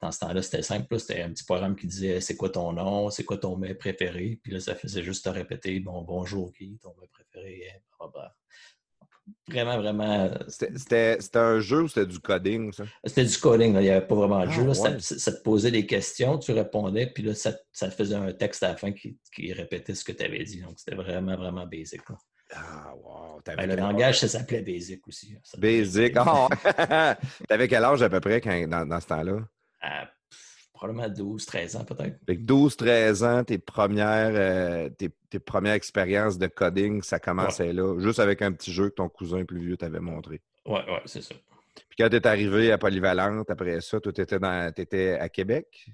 dans 0.00 0.12
ce 0.12 0.18
temps-là, 0.20 0.42
c'était 0.42 0.62
simple. 0.62 0.98
C'était 0.98 1.22
un 1.22 1.30
petit 1.30 1.44
programme 1.44 1.76
qui 1.76 1.86
disait 1.86 2.20
c'est 2.20 2.36
quoi 2.36 2.50
ton 2.50 2.72
nom, 2.72 3.10
c'est 3.10 3.24
quoi 3.24 3.38
ton 3.38 3.56
mets 3.56 3.74
préféré? 3.74 4.38
Puis 4.42 4.52
là, 4.52 4.60
ça 4.60 4.74
faisait 4.74 5.02
juste 5.02 5.24
te 5.24 5.30
répéter 5.30 5.80
bon, 5.80 6.02
bonjour 6.02 6.52
Guy, 6.52 6.78
ton 6.82 6.94
mets 7.00 7.08
préféré. 7.08 7.64
Vraiment, 9.46 9.78
vraiment. 9.78 10.30
C'était 10.48 11.18
un 11.34 11.60
jeu 11.60 11.82
ou 11.82 11.88
c'était 11.88 12.06
du 12.06 12.18
coding, 12.18 12.72
ça? 12.72 12.84
C'était 13.04 13.24
du 13.24 13.38
coding, 13.38 13.74
il 13.74 13.80
n'y 13.80 13.90
avait 13.90 14.06
pas 14.06 14.14
vraiment 14.14 14.40
de 14.40 14.48
ah, 14.48 14.50
jeu. 14.50 14.74
ça, 15.00 15.32
te 15.32 15.42
posait 15.42 15.70
des 15.70 15.86
questions, 15.86 16.38
tu 16.38 16.52
répondais, 16.52 17.06
puis 17.06 17.22
là, 17.22 17.34
ça, 17.34 17.54
ça 17.72 17.90
faisait 17.90 18.14
un 18.14 18.32
texte 18.32 18.62
à 18.62 18.68
la 18.68 18.76
fin 18.76 18.92
qui, 18.92 19.18
répétait 19.52 19.94
ce 19.94 20.04
que 20.04 20.12
tu 20.12 20.24
avais 20.24 20.44
dit. 20.44 20.60
Donc, 20.60 20.78
c'était 20.78 20.96
vraiment, 20.96 21.36
vraiment 21.36 21.66
basic. 21.66 22.00
Ah, 22.54 22.94
wow. 22.94 23.40
Ben, 23.44 23.66
le 23.66 23.76
langage, 23.76 24.20
ça 24.20 24.28
s'appelait 24.28 24.62
Basic 24.62 25.06
aussi. 25.06 25.36
Basic. 25.56 26.16
Oh. 26.18 26.48
T'avais 27.48 27.68
quel 27.68 27.84
âge 27.84 28.02
à 28.02 28.08
peu 28.08 28.20
près 28.20 28.40
dans, 28.66 29.00
ce 29.00 29.06
temps-là? 29.06 29.38
Ah, 29.80 30.08
probablement 30.72 31.08
12-13 31.08 31.76
ans 31.76 31.84
peut-être. 31.84 32.18
12-13 32.26 33.24
ans, 33.24 33.44
tes 33.44 33.58
premières, 33.58 34.32
euh, 34.32 34.88
tes, 34.90 35.38
premières 35.38 35.74
expériences 35.74 36.38
de 36.38 36.46
coding, 36.46 37.02
ça 37.02 37.18
commençait 37.18 37.72
là, 37.72 37.98
juste 38.00 38.18
avec 38.18 38.42
un 38.42 38.52
petit 38.52 38.72
jeu 38.72 38.90
que 38.90 38.94
ton 38.94 39.08
cousin 39.08 39.44
plus 39.44 39.60
vieux 39.60 39.76
t'avait 39.76 40.00
montré. 40.00 40.40
Oui, 40.66 40.80
oui, 40.86 40.98
c'est 41.06 41.22
ça. 41.22 41.34
Puis 41.88 41.96
quand 41.98 42.08
tu 42.08 42.16
es 42.16 42.26
arrivé 42.26 42.72
à 42.72 42.78
Polyvalente, 42.78 43.50
après 43.50 43.80
ça, 43.80 44.00
toi, 44.00 44.12
tu 44.12 44.20
étais, 44.20 45.18
à 45.18 45.28
Québec? 45.28 45.86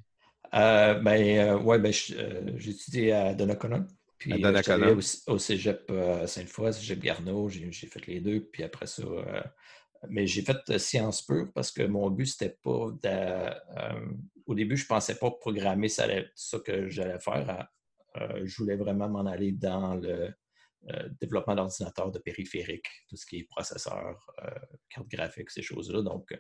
Euh, 0.55 0.95
ben, 0.95 1.39
euh, 1.39 1.59
ouais, 1.59 1.79
ben, 1.79 1.93
j'ai 1.93 2.71
étudié 2.71 3.13
à 3.13 3.35
Donnacona. 3.35 3.85
Puis 4.19 4.45
euh, 4.45 5.01
au, 5.27 5.39
cégep 5.39 5.91
euh, 5.91 6.27
Sainte-Foy, 6.27 6.73
cégep 6.73 7.01
Garneau, 7.01 7.49
j'ai 7.49 7.71
fait 7.71 8.07
les 8.07 8.21
deux. 8.21 8.41
Puis 8.41 8.63
après 8.63 8.87
ça, 8.87 9.03
euh, 9.03 9.43
mais 10.09 10.27
j'ai 10.27 10.43
fait 10.43 10.79
sciences 10.79 11.23
pures 11.23 11.51
parce 11.55 11.71
que 11.71 11.83
mon 11.83 12.11
but, 12.11 12.27
c'était 12.27 12.57
pas 12.63 12.91
de, 13.03 13.99
Au 14.47 14.55
début, 14.55 14.77
je 14.77 14.87
pensais 14.87 15.17
pas 15.17 15.31
programmer 15.31 15.89
ça, 15.89 16.07
ça 16.35 16.59
que 16.61 16.89
j'allais 16.89 17.19
faire. 17.19 17.69
je 18.45 18.57
voulais 18.57 18.77
vraiment 18.77 19.09
m'en 19.09 19.27
aller 19.27 19.53
dans 19.53 19.95
le 19.95 20.33
développement 21.21 21.55
d'ordinateurs 21.55 22.11
de 22.11 22.19
périphérique, 22.19 22.87
tout 23.09 23.17
ce 23.17 23.25
qui 23.25 23.39
est 23.39 23.45
processeur, 23.45 24.27
carte 24.91 25.09
graphique, 25.09 25.51
ces 25.51 25.63
choses-là. 25.63 26.03
Donc, 26.03 26.39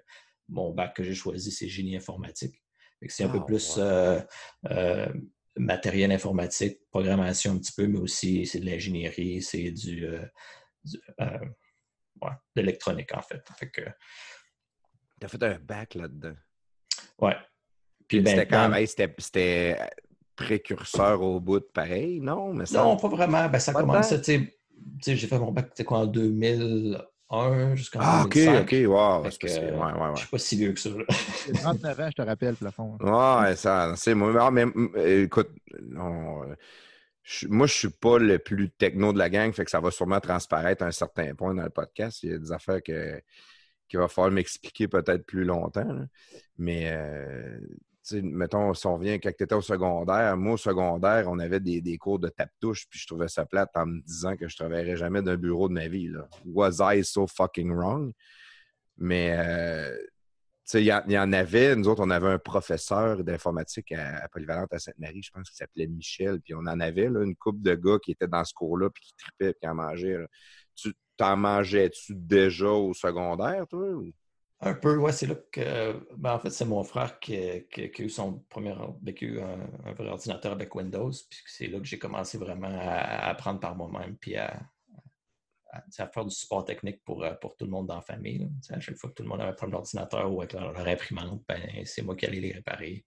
mon 0.48 0.72
bac 0.72 0.94
que 0.94 1.02
j'ai 1.02 1.14
choisi, 1.14 1.50
c'est 1.50 1.68
génie 1.68 1.96
informatique. 1.96 2.62
C'est 3.08 3.24
un 3.24 3.28
peu 3.28 3.40
ah, 3.40 3.44
plus 3.46 3.78
matériel 5.56 6.12
informatique, 6.12 6.78
programmation 6.90 7.52
un 7.52 7.58
petit 7.58 7.72
peu, 7.72 7.86
mais 7.86 7.98
aussi 7.98 8.46
c'est 8.46 8.60
de 8.60 8.66
l'ingénierie, 8.66 9.42
c'est 9.42 9.70
du, 9.70 10.06
euh, 10.06 10.24
euh, 11.20 11.38
ouais, 12.22 12.32
de 12.56 12.62
l'électronique 12.62 13.14
en 13.14 13.22
fait. 13.22 13.42
fait 13.58 13.70
que... 13.70 13.82
Tu 15.20 15.26
as 15.26 15.28
fait 15.28 15.42
un 15.42 15.58
bac 15.58 15.94
là-dedans. 15.94 16.34
Ouais. 17.18 17.36
Puis 18.08 18.20
ben, 18.20 18.30
c'était 18.30 18.46
quand 18.46 18.68
même, 18.68 18.86
c'était 18.86 19.78
précurseur 20.36 21.22
au 21.22 21.40
bout 21.40 21.60
de 21.60 21.64
pareil, 21.64 22.20
non? 22.20 22.52
Mais 22.52 22.66
ça... 22.66 22.82
Non, 22.82 22.96
pas 22.96 23.08
vraiment. 23.08 23.48
Ben, 23.48 23.58
ça 23.58 23.72
commence, 23.72 24.08
tu 24.22 24.56
sais, 25.00 25.16
j'ai 25.16 25.26
fait 25.26 25.38
mon 25.38 25.52
bac 25.52 25.70
quoi, 25.84 25.98
en 25.98 26.06
2000, 26.06 27.00
jusqu'en 27.74 28.00
Ah, 28.02 28.22
ok, 28.24 28.36
ok, 28.62 28.74
wow. 28.86 29.24
Je 29.24 29.46
ne 29.46 30.16
suis 30.16 30.28
pas 30.28 30.38
si 30.38 30.56
vieux 30.56 30.72
que 30.72 30.80
ça. 30.80 30.90
J'ai 31.46 31.52
39 31.52 32.00
ans, 32.00 32.08
je 32.10 32.14
te 32.14 32.22
rappelle, 32.22 32.54
plafond. 32.54 32.96
Ouais, 33.00 33.56
ça, 33.56 33.94
c'est 33.96 34.14
moi. 34.14 34.50
Mais, 34.50 34.66
écoute, 35.22 35.50
moi, 35.80 36.46
je 37.22 37.46
ne 37.48 37.66
suis 37.66 37.90
pas 37.90 38.18
le 38.18 38.38
plus 38.38 38.70
techno 38.70 39.12
de 39.12 39.18
la 39.18 39.30
gang, 39.30 39.52
fait 39.52 39.64
que 39.64 39.70
ça 39.70 39.80
va 39.80 39.90
sûrement 39.90 40.20
transparaître 40.20 40.82
à 40.82 40.86
un 40.86 40.92
certain 40.92 41.34
point 41.34 41.54
dans 41.54 41.62
le 41.62 41.70
podcast. 41.70 42.22
Il 42.22 42.30
y 42.30 42.34
a 42.34 42.38
des 42.38 42.52
affaires 42.52 42.82
que, 42.82 43.20
qu'il 43.88 43.98
va 43.98 44.08
falloir 44.08 44.32
m'expliquer 44.32 44.88
peut-être 44.88 45.24
plus 45.24 45.44
longtemps. 45.44 46.06
Mais 46.58 46.90
euh, 46.92 47.58
mettons, 48.12 48.74
si 48.74 48.86
on 48.86 48.96
revient 48.96 49.20
quand 49.20 49.30
tu 49.36 49.44
étais 49.44 49.54
au 49.54 49.62
secondaire, 49.62 50.36
moi, 50.36 50.54
au 50.54 50.56
secondaire, 50.56 51.26
on 51.28 51.38
avait 51.38 51.60
des, 51.60 51.98
cours 51.98 52.18
de 52.18 52.28
tape-touche, 52.28 52.86
puis 52.88 52.98
je 52.98 53.06
trouvais 53.06 53.28
ça 53.28 53.46
plate 53.46 53.70
en 53.74 53.86
me 53.86 54.00
disant 54.00 54.36
que 54.36 54.48
je 54.48 54.56
travaillerais 54.56 54.96
jamais 54.96 55.22
d'un 55.22 55.36
bureau 55.36 55.68
de 55.68 55.74
ma 55.74 55.88
vie. 55.88 56.10
Was 56.44 56.78
I 56.80 57.04
so 57.04 57.26
fucking 57.26 57.72
wrong? 57.72 58.12
Mais, 58.98 59.34
euh, 59.38 59.96
il 60.72 60.80
y, 60.80 61.18
en 61.18 61.32
avait. 61.32 61.76
Nous 61.76 61.88
autres, 61.88 62.02
on 62.02 62.10
avait 62.10 62.28
un 62.28 62.38
professeur 62.38 63.22
d'informatique 63.22 63.92
à, 63.92 64.26
Polyvalente 64.28 64.72
à 64.72 64.78
Sainte-Marie, 64.78 65.22
je 65.22 65.30
pense 65.30 65.48
qu'il 65.50 65.56
s'appelait 65.56 65.86
Michel, 65.86 66.40
puis 66.40 66.54
on 66.54 66.60
en 66.60 66.80
avait 66.80 67.08
là, 67.10 67.22
une 67.22 67.36
couple 67.36 67.60
de 67.60 67.74
gars 67.74 67.98
qui 68.02 68.12
étaient 68.12 68.28
dans 68.28 68.44
ce 68.44 68.54
cours-là, 68.54 68.88
puis 68.90 69.02
qui 69.02 69.14
tripaient, 69.14 69.52
puis 69.52 69.60
qui 69.60 69.68
en 69.68 69.74
mangeaient. 69.74 70.26
Tu 70.74 70.94
t'en 71.16 71.36
mangeais-tu 71.36 72.14
déjà 72.14 72.70
au 72.70 72.94
secondaire, 72.94 73.66
toi? 73.68 73.86
Un 74.60 74.74
peu, 74.74 74.96
oui, 74.96 75.12
c'est 75.12 75.26
là 75.26 75.34
que. 75.52 76.06
Ben, 76.16 76.34
en 76.34 76.38
fait, 76.38 76.50
c'est 76.50 76.64
mon 76.64 76.82
frère 76.84 77.18
qui, 77.20 77.36
a 77.36 77.58
eu 77.98 78.08
son 78.08 78.44
premier. 78.48 78.74
vécu 79.02 79.40
un, 79.40 79.92
vrai 79.92 80.08
ordinateur 80.08 80.52
avec 80.52 80.74
Windows. 80.74 81.10
Puis 81.10 81.40
c'est 81.46 81.66
là 81.66 81.78
que 81.78 81.84
j'ai 81.84 81.98
commencé 81.98 82.38
vraiment 82.38 82.70
à 82.70 83.28
apprendre 83.28 83.60
par 83.60 83.76
moi-même. 83.76 84.16
Puis 84.16 84.36
à, 84.36 84.58
à, 85.74 86.06
faire 86.08 86.24
du 86.24 86.34
support 86.34 86.64
technique 86.64 87.02
pour, 87.04 87.24
euh, 87.24 87.32
pour 87.40 87.56
tout 87.56 87.64
le 87.64 87.70
monde 87.70 87.86
dans 87.86 87.96
la 87.96 88.02
famille. 88.02 88.48
À 88.70 88.80
chaque 88.80 88.96
fois 88.96 89.10
que 89.10 89.14
tout 89.14 89.22
le 89.22 89.28
monde 89.28 89.40
avait 89.40 89.50
un 89.50 89.54
problème 89.54 89.78
d'ordinateur 89.78 90.32
ou 90.32 90.40
avec 90.40 90.52
leur, 90.52 90.76
imprimante, 90.86 91.42
ben, 91.48 91.60
c'est 91.84 92.02
moi 92.02 92.14
qui 92.14 92.26
allais 92.26 92.40
les 92.40 92.52
réparer. 92.52 93.04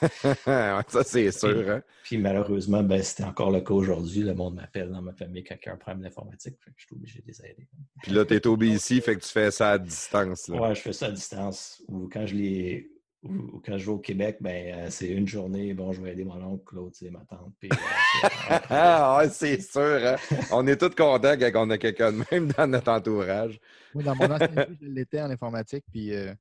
ça, 0.44 1.04
c'est 1.04 1.30
sûr. 1.30 1.70
Hein. 1.70 1.82
Puis, 2.04 2.18
malheureusement, 2.18 2.82
ben, 2.82 3.02
c'était 3.02 3.24
encore 3.24 3.50
le 3.50 3.60
cas 3.60 3.74
aujourd'hui. 3.74 4.22
Le 4.22 4.34
monde 4.34 4.56
m'appelle 4.56 4.90
dans 4.90 5.02
ma 5.02 5.12
famille 5.12 5.44
quand 5.44 5.56
il 5.62 5.66
y 5.66 5.68
a 5.68 5.74
un 5.74 5.76
problème 5.76 6.02
d'informatique. 6.02 6.56
Je 6.76 6.86
suis 6.86 6.94
obligé 6.94 7.20
de 7.20 7.26
les 7.26 7.40
aider. 7.44 7.68
Puis 8.02 8.12
là, 8.12 8.24
tu 8.24 8.34
es 8.34 8.46
au 8.46 8.56
BC, 8.56 9.00
fait 9.00 9.16
que 9.16 9.20
tu 9.20 9.28
fais 9.28 9.50
ça 9.50 9.72
à 9.72 9.78
distance. 9.78 10.48
Oui, 10.48 10.74
je 10.74 10.80
fais 10.80 10.92
ça 10.92 11.06
à 11.06 11.10
distance. 11.10 11.82
Ou 11.88 12.08
quand 12.08 12.26
je 12.26 12.34
les 12.34 12.97
ou, 13.22 13.60
quand 13.64 13.76
je 13.78 13.86
vais 13.86 13.92
au 13.92 13.98
Québec, 13.98 14.38
ben, 14.40 14.74
euh, 14.74 14.90
c'est 14.90 15.08
une 15.08 15.26
journée, 15.26 15.74
bon, 15.74 15.92
je 15.92 16.00
vais 16.00 16.12
aider 16.12 16.24
mon 16.24 16.42
oncle, 16.42 16.74
l'autre, 16.74 16.96
c'est 16.98 17.10
ma 17.10 17.24
tante. 17.24 17.52
Puis, 17.58 17.68
euh, 17.72 18.58
ah, 18.70 19.22
c'est 19.30 19.60
sûr. 19.60 19.80
Hein. 19.82 20.16
on 20.52 20.66
est 20.66 20.76
tous 20.76 20.94
contents 20.94 21.34
quand 21.36 21.66
on 21.66 21.70
a 21.70 21.78
quelqu'un 21.78 22.12
de 22.12 22.22
même 22.30 22.52
dans 22.52 22.66
notre 22.66 22.90
entourage. 22.90 23.58
Moi, 23.94 24.04
dans 24.04 24.14
mon 24.14 24.30
ancienne 24.30 24.66
vie, 24.68 24.78
je 24.80 24.86
l'étais 24.86 25.20
en 25.20 25.30
informatique, 25.30 25.84
puis 25.90 26.14
euh, 26.14 26.32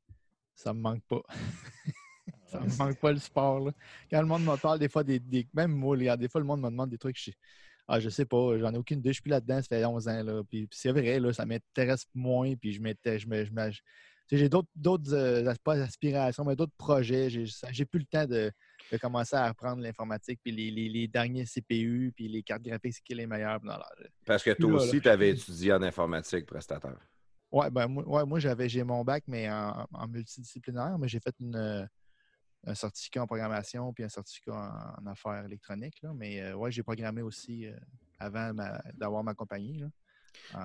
ça 0.54 0.74
me 0.74 0.80
manque 0.80 1.04
pas. 1.10 1.22
ça 2.46 2.60
me 2.60 2.78
manque 2.78 3.00
pas 3.00 3.12
le 3.12 3.20
sport. 3.20 3.60
Là. 3.60 3.72
Quand 4.12 4.22
le 4.22 4.28
monde 4.28 4.44
me 4.44 4.56
parle, 4.58 4.78
des 4.80 4.90
fois, 4.90 5.04
des, 5.04 5.22
même 5.54 5.72
moi, 5.72 5.98
des 5.98 6.30
fois, 6.30 6.42
le 6.42 6.48
monde 6.48 6.62
me 6.62 6.70
demande 6.70 6.90
des 6.90 6.98
trucs, 6.98 7.18
je 7.20 7.32
ah, 7.90 8.02
je 8.02 8.10
sais 8.10 8.26
pas, 8.26 8.58
j'en 8.58 8.74
ai 8.74 8.78
aucune 8.78 9.00
idée, 9.00 9.10
je 9.10 9.14
suis 9.14 9.22
plus 9.22 9.30
là-dedans, 9.30 9.62
ça 9.62 9.68
fait 9.70 9.86
11 9.86 10.08
ans. 10.10 10.24
Là. 10.24 10.44
Puis, 10.44 10.68
c'est 10.72 10.92
vrai, 10.92 11.22
là, 11.22 11.32
ça 11.32 11.46
m'intéresse 11.46 12.06
moins, 12.14 12.54
puis 12.56 12.74
je 12.74 12.82
m'étais, 12.82 13.18
je 13.18 13.30
me, 13.30 13.46
je 13.46 13.82
j'ai 14.32 14.50
d'autres 14.50 15.14
euh, 15.14 15.48
aspirations, 15.48 16.44
mais 16.44 16.56
d'autres 16.56 16.76
projets. 16.78 17.30
J'ai 17.30 17.86
plus 17.86 18.00
le 18.00 18.06
temps 18.06 18.26
de, 18.26 18.52
commencer 19.00 19.36
à 19.36 19.46
apprendre 19.46 19.82
l'informatique, 19.82 20.40
puis 20.44 20.52
les, 20.52 21.08
derniers 21.08 21.46
CPU, 21.46 22.12
puis 22.16 22.28
les 22.28 22.44
cartes 22.44 22.64
graphiques, 22.64 22.96
c'est 22.96 23.04
qui 23.04 23.16
les 23.16 23.28
meilleurs. 23.28 23.60
Parce 24.26 24.44
que 24.44 24.52
toi 24.52 24.74
aussi, 24.74 25.00
tu 25.00 25.10
avais 25.10 25.30
étudié 25.30 25.74
en 25.74 25.82
informatique 25.82 26.46
prestataire. 26.46 26.98
Oui, 27.52 27.68
ben, 27.72 27.88
moi, 27.88 28.26
moi 28.26 28.40
j'avais 28.40 28.68
j'ai 28.68 28.84
mon 28.84 29.04
bac, 29.06 29.24
mais 29.28 29.50
en, 29.50 30.08
multidisciplinaire, 30.10 30.98
mais 31.00 31.08
j'ai 31.08 31.22
fait 31.22 31.36
un 32.66 32.76
certificat 32.76 33.24
en 33.24 33.28
programmation 33.28 33.94
puis 33.94 34.04
un 34.04 34.10
certificat 34.10 34.98
en, 35.02 35.06
affaires 35.08 35.46
électroniques. 35.46 36.02
Mais 36.16 36.42
euh, 36.42 36.56
ouais, 36.56 36.72
j'ai 36.72 36.84
programmé 36.84 37.22
aussi 37.22 37.66
euh, 37.66 37.76
avant 38.20 38.52
d'avoir 38.94 39.24
ma 39.24 39.34
compagnie. 39.34 39.82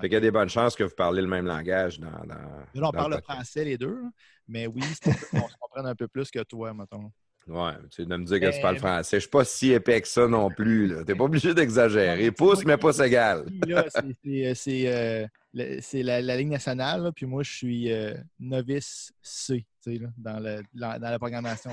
Fait 0.00 0.08
qu'il 0.08 0.12
y 0.12 0.16
a 0.16 0.20
des 0.20 0.30
bonnes 0.30 0.48
chances 0.48 0.76
que 0.76 0.84
vous 0.84 0.94
parlez 0.94 1.22
le 1.22 1.28
même 1.28 1.46
langage 1.46 1.98
dans. 1.98 2.10
dans 2.10 2.88
on 2.88 2.92
parle 2.92 3.14
le 3.14 3.20
français 3.20 3.64
les 3.64 3.76
deux, 3.76 4.00
mais 4.48 4.66
oui, 4.66 4.82
on 5.32 5.48
se 5.48 5.56
comprenne 5.60 5.86
un 5.86 5.94
peu 5.94 6.08
plus 6.08 6.30
que 6.30 6.42
toi, 6.42 6.72
mettons. 6.72 7.10
Ouais, 7.48 7.72
tu 7.90 8.02
sais, 8.02 8.06
de 8.06 8.16
me 8.16 8.24
dire 8.24 8.38
que 8.38 8.54
tu 8.54 8.62
parles 8.62 8.78
français. 8.78 9.10
Je 9.12 9.16
ne 9.16 9.20
suis 9.20 9.30
pas 9.30 9.44
si 9.44 9.72
épais 9.72 10.00
que 10.00 10.06
ça 10.06 10.28
non 10.28 10.48
plus. 10.48 10.94
Tu 10.98 11.04
n'es 11.12 11.18
pas 11.18 11.24
obligé 11.24 11.52
d'exagérer. 11.54 12.30
Pouce, 12.30 12.64
mais 12.64 12.76
pas 12.76 12.96
égal. 13.04 13.44
C'est 14.54 15.28
euh, 15.58 15.80
la, 15.94 16.22
la, 16.22 16.36
ligne 16.36 16.50
nationale, 16.50 17.12
puis 17.14 17.26
moi, 17.26 17.42
je 17.42 17.50
suis 17.50 17.92
euh, 17.92 18.14
novice 18.40 19.12
C 19.20 19.66
là, 19.86 20.08
dans, 20.16 20.40
le, 20.40 20.62
dans, 20.72 20.98
la 21.00 21.18
programmation. 21.18 21.70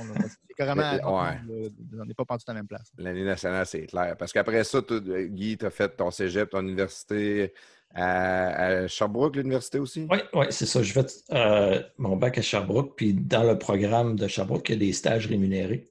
C'est 0.47 0.53
carrément. 0.55 0.79
Ouais. 1.19 1.69
on 1.99 2.05
n'est 2.05 2.13
pas 2.13 2.25
partout 2.25 2.45
à 2.47 2.53
la 2.53 2.59
même 2.59 2.67
place. 2.67 2.91
La 2.97 3.13
ligne 3.13 3.25
nationale, 3.25 3.65
c'est 3.65 3.85
clair. 3.85 4.15
Parce 4.17 4.33
qu'après 4.33 4.63
ça, 4.63 4.79
Guy, 4.81 5.57
tu 5.57 5.65
as 5.65 5.69
fait 5.69 5.89
ton 5.95 6.11
cégep, 6.11 6.49
ton 6.49 6.61
université 6.61 7.53
à, 7.93 8.87
Sherbrooke, 8.87 9.35
l'université 9.35 9.79
aussi? 9.79 10.07
Oui, 10.09 10.19
ouais, 10.33 10.51
c'est 10.51 10.65
ça. 10.65 10.81
J'ai 10.83 10.93
fait 10.93 11.23
euh, 11.31 11.81
mon 11.97 12.15
bac 12.15 12.37
à 12.37 12.41
Sherbrooke, 12.41 12.95
puis 12.95 13.13
dans 13.13 13.43
le 13.43 13.57
programme 13.57 14.15
de 14.15 14.27
Sherbrooke, 14.27 14.69
il 14.69 14.73
y 14.73 14.75
a 14.75 14.79
des 14.79 14.93
stages 14.93 15.27
rémunérés. 15.27 15.89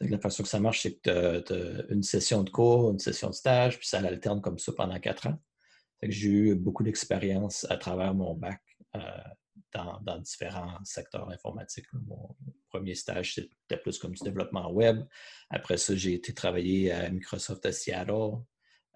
la 0.00 0.18
façon 0.18 0.42
que 0.42 0.48
ça 0.48 0.60
marche, 0.60 0.82
c'est 0.82 0.94
que 0.94 1.40
tu 1.40 1.52
as, 1.52 1.92
une 1.92 2.02
session 2.02 2.42
de 2.42 2.50
cours, 2.50 2.90
une 2.90 2.98
session 2.98 3.30
de 3.30 3.34
stage, 3.34 3.78
puis 3.78 3.88
ça 3.88 3.98
alterne 3.98 4.40
comme 4.40 4.58
ça 4.58 4.72
pendant 4.72 4.98
quatre 4.98 5.26
ans. 5.26 5.38
J'ai 6.10 6.28
eu 6.28 6.54
beaucoup 6.54 6.82
d'expérience 6.82 7.66
à 7.70 7.76
travers 7.76 8.14
mon 8.14 8.34
bac 8.34 8.60
euh, 8.94 9.00
dans, 10.02 10.18
différents 10.18 10.78
secteurs 10.84 11.28
informatiques, 11.30 11.86
premier 12.68 12.94
stage, 12.94 13.34
c'était 13.34 13.80
plus 13.80 13.98
comme 13.98 14.12
du 14.12 14.22
développement 14.22 14.70
web. 14.70 15.04
Après 15.50 15.76
ça, 15.76 15.94
j'ai 15.94 16.14
été 16.14 16.34
travailler 16.34 16.92
à 16.92 17.10
Microsoft 17.10 17.64
à 17.66 17.72
Seattle. 17.72 18.38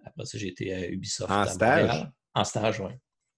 Après 0.04 0.24
ça, 0.24 0.38
j'ai 0.38 0.48
été 0.48 0.74
à 0.74 0.88
Ubisoft. 0.88 1.30
En 1.30 1.44
stage? 1.46 2.08
En 2.34 2.44
stage, 2.44 2.80
oui. 2.80 2.92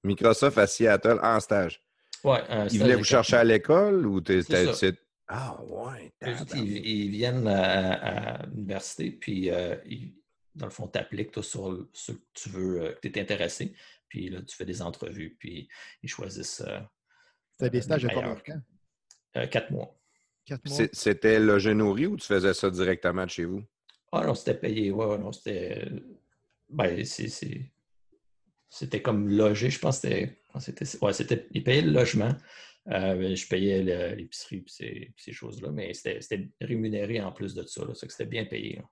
Microsoft 0.04 0.58
à 0.58 0.66
Seattle 0.66 1.18
en 1.22 1.40
stage. 1.40 1.82
Oui. 2.24 2.38
Ils 2.70 2.78
venaient 2.78 2.94
vous 2.94 3.04
chercher 3.04 3.37
à 3.37 3.44
l'école 3.44 4.06
ou 4.06 4.20
tu 4.20 4.40
Ah, 5.28 5.61
ouais. 5.64 6.12
Ils, 6.54 7.11
viennent 7.11 7.48
à, 7.48 8.44
l'université, 8.46 9.11
puis 9.11 9.50
euh, 9.50 9.76
dans 10.54 10.66
le 10.66 10.72
fond, 10.72 10.88
tu 10.88 10.98
appliques 10.98 11.42
sur 11.42 11.86
ce 11.92 12.12
que 12.12 12.20
tu 12.34 12.48
veux, 12.50 12.82
euh, 12.82 12.92
que 13.02 13.08
tu 13.08 13.18
es 13.18 13.22
intéressé. 13.22 13.74
Puis 14.08 14.28
là, 14.28 14.42
tu 14.42 14.54
fais 14.54 14.64
des 14.64 14.82
entrevues, 14.82 15.36
puis 15.38 15.68
ils 16.02 16.08
choisissent. 16.08 16.62
Euh, 16.66 16.80
C'était 17.52 17.70
des 17.70 17.80
stages 17.80 18.02
de 18.02 18.08
combien 18.08 18.34
de 18.34 18.40
temps? 18.40 19.48
quatre 19.50 19.70
mois. 19.70 19.98
C'était 20.92 21.40
le 21.40 21.58
nourri 21.72 22.06
ou 22.06 22.16
tu 22.16 22.26
faisais 22.26 22.52
ça 22.52 22.68
directement 22.68 23.24
de 23.24 23.30
chez 23.30 23.44
vous? 23.44 23.62
Ah 24.10 24.26
non, 24.26 24.34
c'était 24.34 24.58
payé. 24.58 24.90
Ouais, 24.90 25.16
non, 25.16 25.32
c'était. 25.32 25.90
Ben, 26.68 27.02
c'était 28.68 29.02
comme 29.02 29.28
logé, 29.28 29.70
je 29.70 29.78
pense. 29.78 30.00
C'était. 30.00 30.36
Ouais, 31.00 31.12
c'était. 31.14 31.46
Ils 31.52 31.64
payaient 31.64 31.82
le 31.82 31.92
logement. 31.92 32.34
Euh, 32.88 33.34
je 33.34 33.46
payais 33.46 33.82
l'épicerie 34.16 34.64
et 34.80 35.12
ces, 35.16 35.32
choses-là, 35.32 35.70
mais 35.70 35.94
c'était 35.94 36.50
rémunéré 36.60 37.20
en 37.20 37.30
plus 37.30 37.54
de 37.54 37.62
ça. 37.62 37.82
ça 37.94 38.06
que 38.06 38.12
c'était 38.12 38.28
bien 38.28 38.44
payé. 38.44 38.82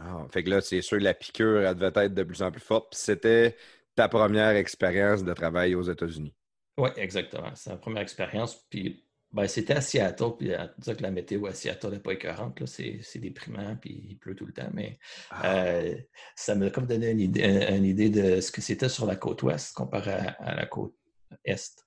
Ah, 0.00 0.26
fait 0.30 0.44
que 0.44 0.50
là, 0.50 0.60
c'est 0.60 0.80
sûr, 0.80 0.98
la 1.00 1.14
piqûre, 1.14 1.62
elle 1.62 1.74
devait 1.74 2.06
être 2.06 2.14
de 2.14 2.22
plus 2.22 2.42
en 2.42 2.50
plus 2.50 2.60
forte. 2.60 2.90
Puis 2.92 3.00
c'était 3.00 3.56
ta 3.94 4.08
première 4.08 4.54
expérience 4.54 5.24
de 5.24 5.32
travail 5.32 5.74
aux 5.74 5.82
États-Unis. 5.82 6.34
Oui, 6.76 6.90
exactement. 6.96 7.50
C'est 7.54 7.70
la 7.70 7.76
première 7.76 8.02
expérience. 8.02 8.64
Puis 8.70 9.04
ben, 9.32 9.46
c'était 9.46 9.74
à 9.74 9.80
Seattle, 9.80 10.36
puis 10.38 10.54
à 10.54 10.72
dire 10.78 10.96
que 10.96 11.02
la 11.02 11.10
météo 11.10 11.46
à 11.46 11.52
Seattle 11.52 11.90
n'est 11.90 11.98
pas 11.98 12.12
écœurante, 12.12 12.64
c'est 12.64 13.18
déprimant, 13.18 13.76
puis 13.76 14.06
il 14.10 14.18
pleut 14.18 14.34
tout 14.34 14.46
le 14.46 14.54
temps, 14.54 14.70
mais 14.72 14.98
ah. 15.30 15.54
euh, 15.54 15.94
ça 16.34 16.54
m'a 16.54 16.70
comme 16.70 16.86
donné 16.86 17.10
une 17.10 17.20
idée, 17.20 18.08
de 18.08 18.40
ce 18.40 18.50
que 18.50 18.62
c'était 18.62 18.88
sur 18.88 19.04
la 19.04 19.16
côte 19.16 19.42
ouest 19.42 19.74
comparé 19.74 20.12
à, 20.38 20.54
la 20.54 20.64
côte 20.64 20.94
est. 21.44 21.84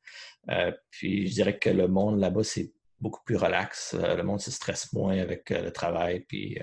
Euh, 0.50 0.72
puis 0.92 1.28
je 1.30 1.34
dirais 1.34 1.58
que 1.58 1.72
le 1.72 1.88
monde 1.88 2.20
là-bas, 2.20 2.44
c'est 2.44 2.74
beaucoup 3.00 3.24
plus 3.26 3.38
relax. 3.38 3.96
Euh, 3.96 4.16
le 4.16 4.24
monde 4.24 4.40
se 4.40 4.52
stresse 4.52 4.94
moins 4.94 5.18
avec 5.18 5.50
le 5.50 5.72
travail, 5.72 6.20
puis 6.20 6.60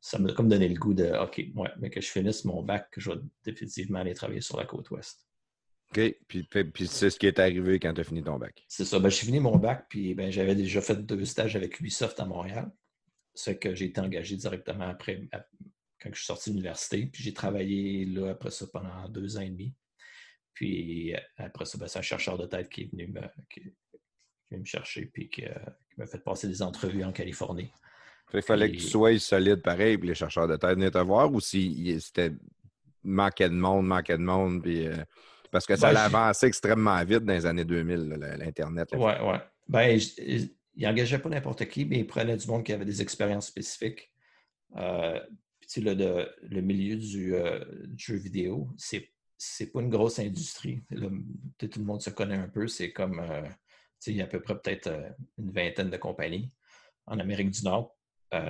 ça 0.00 0.18
m'a 0.18 0.32
comme 0.32 0.48
donné 0.48 0.68
le 0.68 0.78
goût 0.78 0.94
de 0.94 1.12
OK, 1.22 1.42
ouais, 1.54 1.70
mais 1.78 1.90
que 1.90 2.00
je 2.00 2.08
finisse 2.08 2.44
mon 2.44 2.62
bac, 2.62 2.90
que 2.90 3.00
je 3.00 3.10
vais 3.10 3.18
définitivement 3.44 3.98
aller 3.98 4.14
travailler 4.14 4.40
sur 4.40 4.56
la 4.56 4.64
côte 4.64 4.90
ouest. 4.90 5.26
OK. 5.90 6.16
Puis, 6.28 6.44
puis 6.44 6.86
c'est 6.86 7.10
ce 7.10 7.18
qui 7.18 7.26
est 7.26 7.38
arrivé 7.38 7.78
quand 7.80 7.92
tu 7.92 8.00
as 8.00 8.04
fini 8.04 8.22
ton 8.22 8.38
bac. 8.38 8.64
C'est 8.68 8.84
ça. 8.84 8.98
Ben, 8.98 9.10
j'ai 9.10 9.26
fini 9.26 9.40
mon 9.40 9.56
bac, 9.56 9.86
puis 9.88 10.14
ben, 10.14 10.30
j'avais 10.30 10.54
déjà 10.54 10.80
fait 10.80 10.96
deux 10.96 11.24
stages 11.24 11.56
avec 11.56 11.80
Ubisoft 11.80 12.18
à 12.20 12.24
Montréal. 12.24 12.70
C'est 13.34 13.58
que 13.58 13.74
j'ai 13.74 13.86
été 13.86 14.00
engagé 14.00 14.36
directement 14.36 14.88
après, 14.88 15.28
quand 16.00 16.10
je 16.12 16.16
suis 16.16 16.26
sorti 16.26 16.50
de 16.50 16.54
l'université. 16.54 17.06
Puis 17.06 17.22
j'ai 17.22 17.34
travaillé 17.34 18.04
là 18.06 18.30
après 18.30 18.50
ça 18.50 18.66
pendant 18.72 19.08
deux 19.08 19.36
ans 19.36 19.42
et 19.42 19.50
demi. 19.50 19.74
Puis 20.54 21.14
après 21.36 21.64
ça, 21.64 21.76
ben, 21.78 21.88
c'est 21.88 21.98
un 21.98 22.02
chercheur 22.02 22.38
de 22.38 22.46
tête 22.46 22.68
qui 22.68 22.82
est 22.82 22.90
venu 22.90 23.08
me, 23.08 23.20
qui, 23.52 23.62
me 24.50 24.64
chercher 24.64 25.06
puis 25.06 25.28
qui, 25.28 25.44
euh, 25.44 25.54
m'a 25.96 26.06
fait 26.06 26.22
passer 26.22 26.48
des 26.48 26.62
entrevues 26.62 27.04
en 27.04 27.12
Californie. 27.12 27.70
Il 28.32 28.42
fallait 28.42 28.70
que 28.70 28.76
tu 28.76 28.82
sois 28.82 29.18
solide 29.18 29.62
pareil, 29.62 29.98
puis 29.98 30.08
les 30.08 30.14
chercheurs 30.14 30.48
de 30.48 30.56
tête 30.56 30.70
venaient 30.70 30.90
te 30.90 30.98
voir, 30.98 31.32
ou 31.32 31.40
si 31.40 31.98
c'était 32.00 32.32
manquait 33.02 33.48
de 33.48 33.54
monde, 33.54 33.86
manquait 33.86 34.18
de 34.18 34.22
monde, 34.22 34.62
puis. 34.62 34.86
Euh, 34.86 34.96
parce 35.50 35.66
que 35.66 35.74
ça 35.74 35.88
a 35.88 36.04
avancé 36.04 36.46
extrêmement 36.46 37.02
vite 37.04 37.24
dans 37.24 37.32
les 37.32 37.44
années 37.44 37.64
2000, 37.64 38.08
l'Internet. 38.38 38.88
Oui, 38.92 39.12
oui. 39.20 39.36
Ben, 39.68 39.98
il 40.18 40.48
n'engageait 40.76 41.18
pas 41.18 41.28
n'importe 41.28 41.66
qui, 41.66 41.84
mais 41.84 41.98
il 41.98 42.06
prenait 42.06 42.36
du 42.36 42.46
monde 42.46 42.62
qui 42.62 42.72
avait 42.72 42.84
des 42.84 43.02
expériences 43.02 43.48
spécifiques. 43.48 44.12
Euh, 44.76 45.18
puis, 45.58 45.80
le, 45.80 46.28
le, 46.42 46.60
milieu 46.60 46.96
euh, 47.34 47.64
du, 47.86 48.04
jeu 48.04 48.14
vidéo, 48.14 48.68
c'est 48.76 49.10
c'est 49.42 49.72
pas 49.72 49.80
une 49.80 49.88
grosse 49.88 50.18
industrie. 50.18 50.82
tout 50.90 51.70
le 51.76 51.84
monde 51.84 52.02
se 52.02 52.10
connaît 52.10 52.36
un 52.36 52.48
peu. 52.48 52.68
C'est 52.68 52.92
comme, 52.92 53.20
euh, 53.20 53.48
il 54.06 54.16
y 54.16 54.20
a 54.20 54.24
à 54.24 54.26
peu 54.26 54.40
près 54.40 54.54
peut-être 54.60 54.88
euh, 54.88 55.08
une 55.38 55.50
vingtaine 55.50 55.88
de 55.88 55.96
compagnies 55.96 56.52
en 57.06 57.18
Amérique 57.18 57.50
du 57.50 57.64
Nord. 57.64 57.96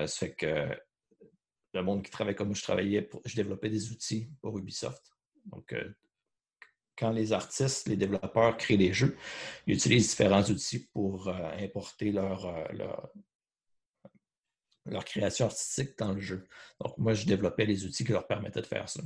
Fait 0.06 0.34
que 0.34 0.68
le 1.72 1.82
monde 1.82 2.02
qui 2.02 2.10
travaille 2.10 2.34
comme 2.34 2.48
moi, 2.48 2.56
je 2.56 2.62
travaillais, 2.62 3.08
je 3.24 3.36
développais 3.36 3.70
des 3.70 3.90
outils 3.90 4.28
pour 4.40 4.58
Ubisoft. 4.58 5.12
Donc, 5.46 5.72
quand 7.00 7.10
les 7.10 7.32
artistes, 7.32 7.88
les 7.88 7.96
développeurs 7.96 8.56
créent 8.58 8.76
des 8.76 8.92
jeux, 8.92 9.16
ils 9.66 9.74
utilisent 9.74 10.10
différents 10.10 10.42
outils 10.42 10.86
pour 10.92 11.28
euh, 11.28 11.50
importer 11.58 12.12
leur, 12.12 12.46
euh, 12.46 12.64
leur, 12.72 13.10
leur, 14.84 15.04
création 15.06 15.46
artistique 15.46 15.96
dans 15.98 16.12
le 16.12 16.20
jeu. 16.20 16.46
Donc, 16.78 16.96
moi, 16.98 17.14
je 17.14 17.24
développais 17.24 17.64
les 17.64 17.86
outils 17.86 18.04
qui 18.04 18.12
leur 18.12 18.26
permettaient 18.26 18.60
de 18.60 18.66
faire 18.66 18.88
ça. 18.88 19.02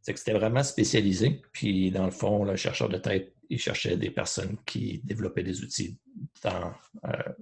C'est 0.00 0.12
que 0.12 0.18
c'était 0.18 0.32
vraiment 0.32 0.64
spécialisé. 0.64 1.40
Puis, 1.52 1.92
dans 1.92 2.06
le 2.06 2.10
fond, 2.10 2.42
le 2.44 2.56
chercheur 2.56 2.88
de 2.88 2.98
tête, 2.98 3.32
il 3.48 3.60
cherchait 3.60 3.96
des 3.96 4.10
personnes 4.10 4.56
qui 4.66 5.00
développaient 5.04 5.44
des 5.44 5.62
outils 5.62 5.96
dans 6.42 6.74
euh, 7.04 7.32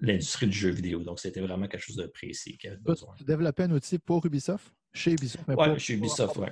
l'industrie 0.00 0.46
du 0.46 0.56
jeu 0.56 0.70
vidéo. 0.70 1.02
Donc, 1.02 1.20
c'était 1.20 1.40
vraiment 1.40 1.68
quelque 1.68 1.82
chose 1.82 1.96
de 1.96 2.06
précis 2.06 2.56
qu'il 2.58 2.70
avait 2.70 2.80
besoin. 2.80 3.14
Tu 3.16 3.24
développais 3.24 3.64
un 3.64 3.70
outil 3.72 3.98
pour 3.98 4.24
Ubisoft? 4.24 4.72
Chez 4.92 5.12
Ubisoft? 5.12 5.44
Oui, 5.48 5.78
chez 5.78 5.94
Ubisoft, 5.94 6.36
oui. 6.36 6.48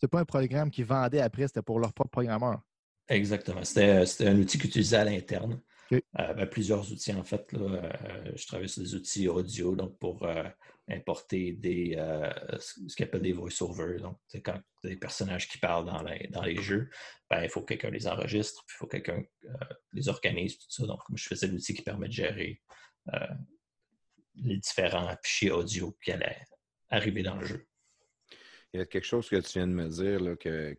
C'est 0.00 0.08
pas 0.08 0.20
un 0.20 0.24
programme 0.24 0.70
qu'ils 0.70 0.84
vendaient 0.84 1.20
après, 1.20 1.46
c'était 1.46 1.62
pour 1.62 1.78
leur 1.78 1.92
propre 1.92 2.10
programmeur. 2.10 2.60
Exactement. 3.08 3.64
C'était 3.64 4.26
un 4.26 4.38
outil 4.38 4.58
qu'ils 4.58 4.70
utilisaient 4.70 4.96
à 4.96 5.04
l'interne. 5.04 5.60
Euh, 5.92 6.34
ben, 6.34 6.46
plusieurs 6.46 6.90
outils, 6.90 7.12
en 7.12 7.24
fait. 7.24 7.46
Euh, 7.54 7.92
je 8.34 8.46
travaille 8.46 8.68
sur 8.68 8.82
des 8.82 8.94
outils 8.94 9.28
audio, 9.28 9.76
donc 9.76 9.98
pour 9.98 10.24
euh, 10.24 10.44
importer 10.88 11.52
des, 11.52 11.96
ce 12.58 12.96
qu'on 12.96 13.04
appelle 13.04 13.22
des 13.22 13.32
voice-overs. 13.32 14.00
Donc, 14.00 14.18
quand 14.44 14.60
des 14.82 14.96
personnages 14.96 15.48
qui 15.48 15.58
parlent 15.58 15.86
dans 15.86 16.02
les, 16.02 16.28
dans 16.28 16.42
les 16.42 16.60
jeux, 16.60 16.90
ben, 17.30 17.42
il 17.42 17.48
faut 17.48 17.60
que 17.60 17.74
quelqu'un 17.74 17.90
les 17.90 18.06
enregistre, 18.06 18.64
puis 18.66 18.74
il 18.76 18.78
faut 18.78 18.86
que 18.86 18.96
quelqu'un 18.96 19.22
les 19.92 20.08
organise, 20.08 20.58
tout 20.58 20.66
ça. 20.68 20.86
Donc, 20.86 21.00
je 21.14 21.26
faisais 21.26 21.46
l'outil 21.46 21.74
qui 21.74 21.82
permet 21.82 22.08
de 22.08 22.12
gérer 22.12 22.60
les 24.36 24.56
différents 24.58 25.14
fichiers 25.22 25.50
audio 25.50 25.96
qui 26.02 26.12
allaient 26.12 26.44
arriver 26.90 27.22
dans 27.22 27.36
le 27.36 27.46
jeu. 27.46 27.66
Il 28.72 28.78
y 28.78 28.80
a 28.80 28.86
quelque 28.86 29.06
chose 29.06 29.28
que 29.28 29.36
tu 29.36 29.58
viens 29.58 29.68
de 29.68 29.72
me 29.72 29.88
dire 29.88 30.20
là, 30.20 30.34
que, 30.34 30.76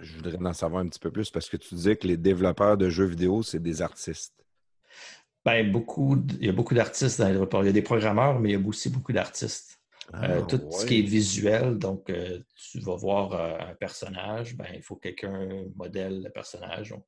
je 0.00 0.16
voudrais 0.16 0.36
en 0.36 0.52
savoir 0.52 0.82
un 0.82 0.88
petit 0.88 0.98
peu 0.98 1.10
plus 1.10 1.30
parce 1.30 1.48
que 1.48 1.56
tu 1.56 1.74
disais 1.74 1.96
que 1.96 2.06
les 2.06 2.18
développeurs 2.18 2.76
de 2.76 2.90
jeux 2.90 3.06
vidéo, 3.06 3.42
c'est 3.42 3.62
des 3.62 3.80
artistes. 3.80 4.44
Bien, 5.46 5.64
beaucoup, 5.64 6.22
il 6.38 6.46
y 6.46 6.48
a 6.50 6.52
beaucoup 6.52 6.74
d'artistes 6.74 7.18
dans 7.18 7.28
les 7.28 7.60
Il 7.62 7.66
y 7.66 7.68
a 7.70 7.72
des 7.72 7.82
programmeurs, 7.82 8.38
mais 8.38 8.50
il 8.50 8.60
y 8.60 8.62
a 8.62 8.68
aussi 8.68 8.90
beaucoup 8.90 9.12
d'artistes. 9.12 9.80
Euh, 10.14 10.40
ah, 10.40 10.42
tout 10.42 10.60
ce 10.70 10.84
qui 10.84 11.00
est 11.00 11.02
visuel, 11.02 11.78
donc 11.78 12.08
euh, 12.10 12.40
tu 12.56 12.80
vas 12.80 12.96
voir 12.96 13.32
euh, 13.32 13.70
un 13.70 13.74
personnage, 13.74 14.56
ben, 14.56 14.66
il 14.74 14.82
faut 14.82 14.96
que 14.96 15.08
quelqu'un 15.08 15.48
modèle 15.76 16.22
le 16.22 16.30
personnage. 16.30 16.90
Donc, 16.90 17.06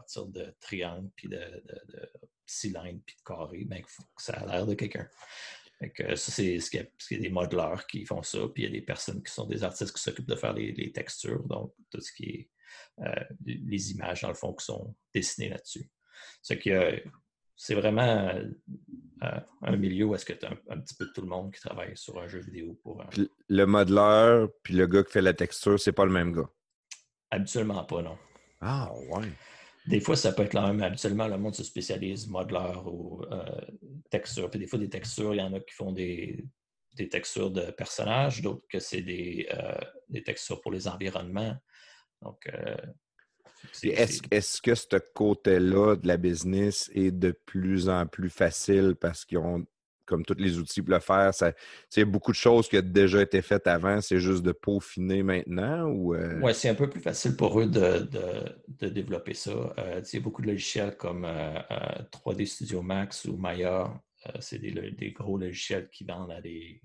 partir 0.00 0.26
de 0.26 0.54
triangle, 0.60 1.10
puis 1.16 1.28
de, 1.28 1.36
de, 1.36 1.92
de 1.92 2.10
cylindre, 2.46 3.00
puis 3.06 3.16
de 3.16 3.22
carré, 3.24 3.64
ben, 3.64 3.78
il 3.78 3.84
faut 3.86 4.02
que 4.02 4.22
ça 4.22 4.34
a 4.34 4.46
l'air 4.46 4.66
de 4.66 4.74
quelqu'un 4.74 5.08
ça, 5.96 6.32
c'est 6.32 6.60
ce 6.60 6.70
qu'il 6.70 6.88
y, 7.10 7.14
a 7.14 7.18
des 7.18 7.30
modeleurs 7.30 7.86
qui 7.86 8.04
font 8.04 8.22
ça, 8.22 8.38
puis 8.52 8.64
il 8.64 8.66
y 8.66 8.68
a 8.68 8.72
des 8.72 8.82
personnes 8.82 9.22
qui 9.22 9.32
sont 9.32 9.46
des 9.46 9.64
artistes 9.64 9.94
qui 9.94 10.02
s'occupent 10.02 10.28
de 10.28 10.36
faire 10.36 10.52
les, 10.52 10.92
textures, 10.92 11.42
donc 11.44 11.72
tout 11.90 12.00
ce 12.00 12.12
qui 12.12 12.24
est 12.24 12.50
euh, 13.00 13.24
les 13.44 13.92
images, 13.92 14.20
dans 14.22 14.28
le 14.28 14.34
fond, 14.34 14.52
qui 14.52 14.64
sont 14.64 14.94
dessinées 15.14 15.48
là-dessus. 15.48 15.90
C'est 16.42 17.74
vraiment 17.74 18.32
euh, 19.22 19.40
un 19.62 19.76
milieu 19.76 20.06
où 20.06 20.14
est-ce 20.14 20.24
que 20.24 20.32
tu 20.32 20.46
as 20.46 20.50
un, 20.68 20.80
petit 20.80 20.94
peu 20.94 21.10
tout 21.12 21.22
le 21.22 21.28
monde 21.28 21.52
qui 21.52 21.60
travaille 21.60 21.96
sur 21.96 22.18
un 22.20 22.28
jeu 22.28 22.40
vidéo 22.40 22.78
pour. 22.82 23.02
le 23.48 23.64
modeleur 23.64 24.48
puis 24.62 24.74
le 24.74 24.86
gars 24.86 25.02
qui 25.02 25.12
fait 25.12 25.22
la 25.22 25.34
texture, 25.34 25.78
c'est 25.78 25.92
pas 25.92 26.04
le 26.04 26.12
même 26.12 26.32
gars? 26.32 26.48
Habituellement 27.30 27.84
pas, 27.84 28.02
non. 28.02 28.18
Ah 28.60 28.92
ouais. 28.94 29.28
Des 29.86 30.00
fois, 30.00 30.16
ça 30.16 30.32
peut 30.32 30.42
être 30.42 30.54
la 30.54 30.72
même. 30.72 30.82
Habituellement, 30.82 31.26
le 31.26 31.38
monde 31.38 31.54
se 31.54 31.64
spécialise 31.64 32.28
modeleur 32.28 32.86
ou 32.86 33.22
euh, 33.30 33.42
texture. 34.10 34.50
Puis 34.50 34.60
des 34.60 34.66
fois, 34.66 34.78
des 34.78 34.90
textures, 34.90 35.34
il 35.34 35.38
y 35.38 35.42
en 35.42 35.52
a 35.54 35.60
qui 35.60 35.74
font 35.74 35.92
des, 35.92 36.44
textures 37.10 37.50
de 37.50 37.70
personnages, 37.70 38.42
d'autres 38.42 38.66
que 38.68 38.78
c'est 38.78 39.00
des, 39.00 39.48
euh, 39.54 40.20
textures 40.24 40.60
pour 40.60 40.72
les 40.72 40.86
environnements. 40.86 41.56
Donc, 42.20 42.46
euh, 42.52 42.76
est-ce 43.82 44.60
que 44.60 44.74
ce 44.74 44.96
côté-là 45.14 45.96
de 45.96 46.06
la 46.06 46.16
business 46.16 46.90
est 46.94 47.10
de 47.10 47.32
plus 47.32 47.88
en 47.88 48.06
plus 48.06 48.30
facile 48.30 48.96
parce 49.00 49.24
qu'ils 49.24 49.38
ont 49.38 49.64
comme 50.10 50.24
tous 50.24 50.34
les 50.38 50.58
outils 50.58 50.82
pour 50.82 50.92
le 50.92 51.00
faire. 51.00 51.30
A 51.40 52.04
beaucoup 52.04 52.32
de 52.32 52.36
choses 52.36 52.68
qui 52.68 52.76
ont 52.76 52.82
déjà 52.82 53.22
été 53.22 53.40
faites 53.42 53.68
avant, 53.68 54.00
c'est 54.00 54.18
juste 54.18 54.42
de 54.42 54.50
peaufiner 54.50 55.22
maintenant? 55.22 55.86
ou 55.86 56.14
euh? 56.14 56.40
Oui, 56.42 56.52
c'est 56.52 56.68
un 56.68 56.74
peu 56.74 56.90
plus 56.90 57.00
facile 57.00 57.36
pour 57.36 57.60
eux 57.60 57.66
de, 57.66 58.08
développer 58.88 59.34
ça. 59.34 59.52
Euh, 59.78 60.02
il 60.04 60.16
y 60.16 60.18
a 60.18 60.20
beaucoup 60.20 60.42
de 60.42 60.48
logiciels 60.48 60.96
comme 60.96 61.22
3D 61.24 62.42
euh, 62.42 62.46
Studio 62.46 62.82
Max 62.82 63.24
ou 63.26 63.36
Maya. 63.36 64.02
c'est 64.40 64.58
des, 64.58 65.12
gros 65.12 65.38
logiciels 65.38 65.88
qui 65.90 66.02
vendent 66.04 66.32
à 66.32 66.40
des, 66.40 66.82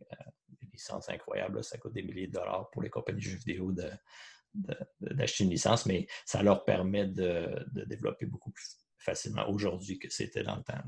licences 0.72 1.10
incroyables. 1.10 1.64
Ça 1.64 1.80
coûte 1.80 1.94
des 1.94 2.04
milliers 2.04 2.28
de 2.28 2.34
dollars 2.34 2.70
pour 2.70 2.84
les 2.84 2.90
compagnies 2.90 3.22
de 3.22 3.24
jeux 3.24 3.38
vidéo 3.38 3.74
d'acheter 5.02 5.46
une 5.46 5.50
licence, 5.50 5.88
mais 5.88 6.06
ça 6.26 6.44
leur 6.44 6.64
permet 6.64 7.08
de, 7.08 7.66
développer 7.88 8.28
beaucoup 8.28 8.52
plus 8.52 8.78
facilement 9.00 9.50
aujourd'hui 9.50 9.98
que 9.98 10.10
c'était 10.10 10.44
dans 10.44 10.58
le 10.58 10.64
temps. 10.64 10.84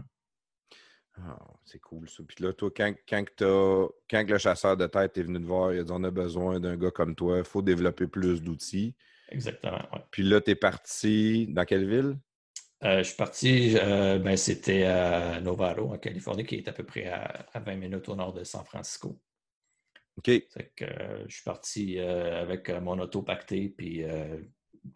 Ah, 1.25 1.39
c'est 1.65 1.79
cool 1.79 2.07
ça. 2.09 2.23
Puis 2.27 2.43
là, 2.43 2.53
toi, 2.53 2.69
quand, 2.75 2.93
quand, 3.07 3.25
quand 4.09 4.29
le 4.29 4.37
chasseur 4.37 4.77
de 4.77 4.85
tête 4.87 5.17
est 5.17 5.23
venu 5.23 5.39
te 5.39 5.45
voir, 5.45 5.73
il 5.73 5.79
a 5.79 5.83
dit 5.83 5.91
on 5.93 6.03
a 6.03 6.11
besoin 6.11 6.59
d'un 6.59 6.77
gars 6.77 6.91
comme 6.91 7.15
toi, 7.15 7.39
il 7.39 7.43
faut 7.43 7.61
développer 7.61 8.07
plus 8.07 8.41
d'outils. 8.41 8.93
Exactement. 9.29 9.81
Puis 10.11 10.23
là, 10.23 10.41
tu 10.41 10.51
es 10.51 10.55
parti 10.55 11.47
dans 11.47 11.65
quelle 11.65 11.87
ville? 11.87 12.17
Euh, 12.83 12.99
je 12.99 13.03
suis 13.03 13.15
parti, 13.15 13.75
euh, 13.77 14.19
ben, 14.19 14.37
c'était 14.37 14.83
à 14.83 15.41
Novaro, 15.41 15.93
en 15.93 15.97
Californie, 15.97 16.45
qui 16.45 16.55
est 16.55 16.67
à 16.67 16.73
peu 16.73 16.83
près 16.83 17.07
à, 17.07 17.47
20 17.55 17.75
minutes 17.75 18.07
au 18.07 18.15
nord 18.15 18.33
de 18.33 18.43
San 18.43 18.63
Francisco. 18.63 19.19
OK. 20.17 20.25
Que, 20.75 20.85
euh, 20.85 21.25
je 21.27 21.33
suis 21.33 21.43
parti 21.43 21.99
avec 21.99 22.69
mon 22.69 22.99
auto 22.99 23.23
pacté, 23.23 23.69
puis 23.69 24.03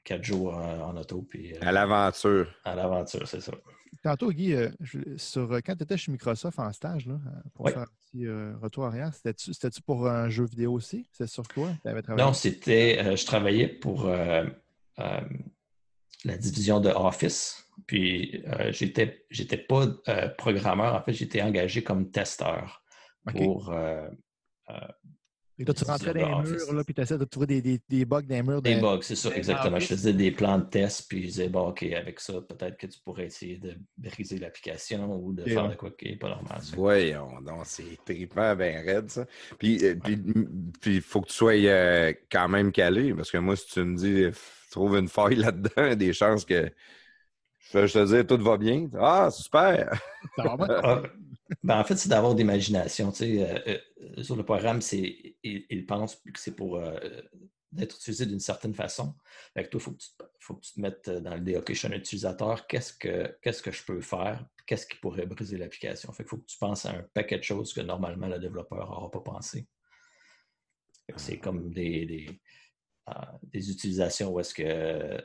quatre 0.04 0.24
jours 0.24 0.54
en, 0.54 0.96
auto. 0.96 1.24
Puis, 1.24 1.58
à 1.58 1.72
l'aventure. 1.72 2.54
À 2.64 2.76
l'aventure, 2.76 3.28
c'est 3.28 3.42
ça. 3.42 3.54
Tantôt, 4.04 4.32
Guy, 4.32 4.56
sur, 5.18 5.50
quand 5.66 5.76
tu 5.76 5.84
étais 5.84 5.98
chez 5.98 6.12
Microsoft 6.12 6.60
en 6.60 6.72
stage, 6.72 7.08
là, 7.08 7.20
pour 7.54 7.70
faire 7.70 7.80
un 7.80 7.86
petit 7.86 8.28
retour 8.62 8.86
arrière, 8.86 9.14
c'était-tu 9.14 9.82
pour 9.82 10.08
un 10.08 10.30
jeu 10.30 10.46
vidéo 10.46 10.74
aussi? 10.74 11.06
C'est 11.12 11.28
sur 11.28 11.48
quoi? 11.48 11.70
Non, 12.18 12.34
c'était. 12.34 13.16
je 13.16 13.26
travaillais 13.26 13.68
pour 13.68 14.10
la 16.26 16.38
division 16.38 16.80
de 16.80 16.90
Office. 16.90 17.68
Puis, 17.88 18.44
euh, 18.48 18.72
j'étais, 18.72 19.26
j'étais 19.30 19.58
pas 19.58 19.88
euh, 20.08 20.30
programmeur, 20.30 20.96
en 20.96 21.02
fait, 21.02 21.14
j'étais 21.14 21.42
engagé 21.42 21.84
comme 21.84 22.12
testeur 22.12 22.84
pour. 23.26 23.74
Euh, 25.60 25.64
et 25.64 25.66
toi, 25.66 25.74
tu 25.74 25.84
rentrais 25.84 26.14
dans 26.14 26.42
les 26.42 26.50
murs, 26.50 26.74
là, 26.74 26.84
puis 26.84 26.94
tu 26.94 27.02
essaies 27.02 27.18
de 27.18 27.26
trouver 27.26 27.46
des, 27.48 27.62
des, 27.62 27.80
des, 27.88 28.06
bugs 28.06 28.22
dans 28.22 28.36
les 28.36 28.44
murs. 28.44 28.62
Des 28.62 28.76
bugs, 28.76 29.00
c'est 29.02 29.16
ça, 29.16 29.30
exactement. 29.36 29.80
Je 29.80 29.88
faisais 29.88 30.14
des 30.14 30.32
plans 30.32 30.58
de 30.58 30.66
test, 30.66 31.08
puis 31.08 31.24
je 31.24 31.28
disais, 31.28 31.50
bon, 31.50 31.70
OK, 31.70 31.84
avec 31.84 32.20
ça, 32.20 32.34
peut-être 32.42 32.78
que 32.78 32.88
tu 32.88 33.00
pourrais 33.04 33.26
essayer 33.26 33.58
de 33.58 33.76
briser 33.98 34.38
l'application 34.38 35.16
ou 35.16 35.34
de 35.34 35.44
faire 35.44 35.70
de 35.70 35.76
quoi 35.76 35.92
qui 35.92 36.10
n'est 36.10 36.18
pas 36.18 36.30
normal. 36.30 36.62
Voyons, 36.76 37.42
donc, 37.42 37.66
c'est 37.66 37.98
trippant, 38.06 38.56
bien 38.56 38.82
raide, 38.82 39.10
ça. 39.10 39.26
Puis, 39.60 39.82
il 40.86 41.02
faut 41.02 41.22
que 41.22 41.28
tu 41.28 41.34
sois 41.34 42.14
quand 42.32 42.50
même 42.50 42.72
calé, 42.72 43.14
parce 43.14 43.32
que 43.32 43.38
moi, 43.38 43.56
si 43.56 43.68
tu 43.68 43.84
me 43.84 43.96
dis, 43.96 44.38
trouve 44.72 44.98
une 44.98 45.10
faille 45.10 45.36
là-dedans, 45.36 45.72
il 45.78 45.84
y 45.84 45.92
a 45.92 45.96
des 45.96 46.14
chances 46.14 46.46
que 46.46 46.72
je 47.74 47.86
te 47.86 48.06
dis, 48.06 48.26
tout 48.26 48.44
va 48.44 48.58
bien. 48.58 48.90
Ah, 49.00 49.30
super! 49.32 49.92
Ah, 50.38 51.02
ben, 51.64 51.80
en 51.80 51.84
fait, 51.84 51.96
c'est 51.96 52.10
d'avoir 52.10 52.36
d'imagination. 52.36 53.12
Euh, 53.22 53.60
euh, 53.68 54.24
sur 54.24 54.36
le 54.36 54.44
programme, 54.44 54.80
il, 54.92 55.36
il, 55.44 55.86
pense 55.86 56.16
que 56.16 56.40
c'est 56.40 56.56
pour 56.56 56.78
euh, 56.78 56.98
être 57.78 57.96
utilisé 57.96 58.26
d'une 58.26 58.40
certaine 58.40 58.74
façon. 58.74 59.16
Fait 59.54 59.68
toi, 59.70 59.80
il 59.80 59.84
faut, 59.84 59.98
faut, 60.40 60.56
que 60.56 60.62
tu 60.62 60.74
te 60.74 60.82
mettes 60.82 61.10
dans 61.10 61.36
l'idée, 61.36 61.58
OK, 61.58 61.70
je 61.70 61.74
suis 61.78 61.88
un 61.88 61.92
utilisateur, 61.92 62.68
qu'est-ce 62.68 62.94
que, 62.94 63.38
qu'est-ce 63.42 63.62
que 63.62 63.72
je 63.72 63.84
peux 63.84 64.02
faire? 64.02 64.46
Qu'est-ce 64.66 64.88
qui 64.88 64.98
pourrait 64.98 65.26
briser 65.26 65.58
l'application? 65.58 66.12
Fait 66.14 66.24
faut 66.24 66.38
que 66.38 66.46
tu 66.46 66.58
penses 66.58 66.86
à 66.86 66.92
un 66.92 67.04
paquet 67.14 67.38
de 67.38 67.44
choses 67.44 67.74
que 67.74 67.82
normalement 67.82 68.28
le 68.28 68.40
développeur 68.40 68.90
n'aura 68.90 69.12
pas 69.12 69.22
pensé. 69.22 69.68
C'est 71.18 71.40
comme 71.40 71.74
des, 71.74 72.06
des, 72.06 72.42
des, 73.44 73.70
utilisations 73.70 74.32
où 74.32 74.40
est-ce 74.40 74.54
que 74.54 75.22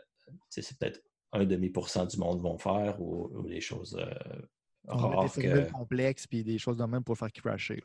c'est 0.49 0.77
peut-être 0.79 1.01
un 1.31 1.45
demi 1.45 1.71
pour 1.71 1.89
cent 1.89 2.07
du 2.07 2.17
monde 2.17 2.41
vont 2.41 2.59
faire 2.59 3.01
ou, 3.01 3.47
des 3.47 3.61
choses 3.61 3.97
Des 4.87 5.43
que... 5.43 5.71
complexes 5.73 6.27
puis 6.27 6.45
des 6.45 6.59
choses 6.59 6.77
de 6.77 6.85
même 6.85 7.03
pour 7.03 7.19
faire 7.19 7.33
crasher. 7.33 7.83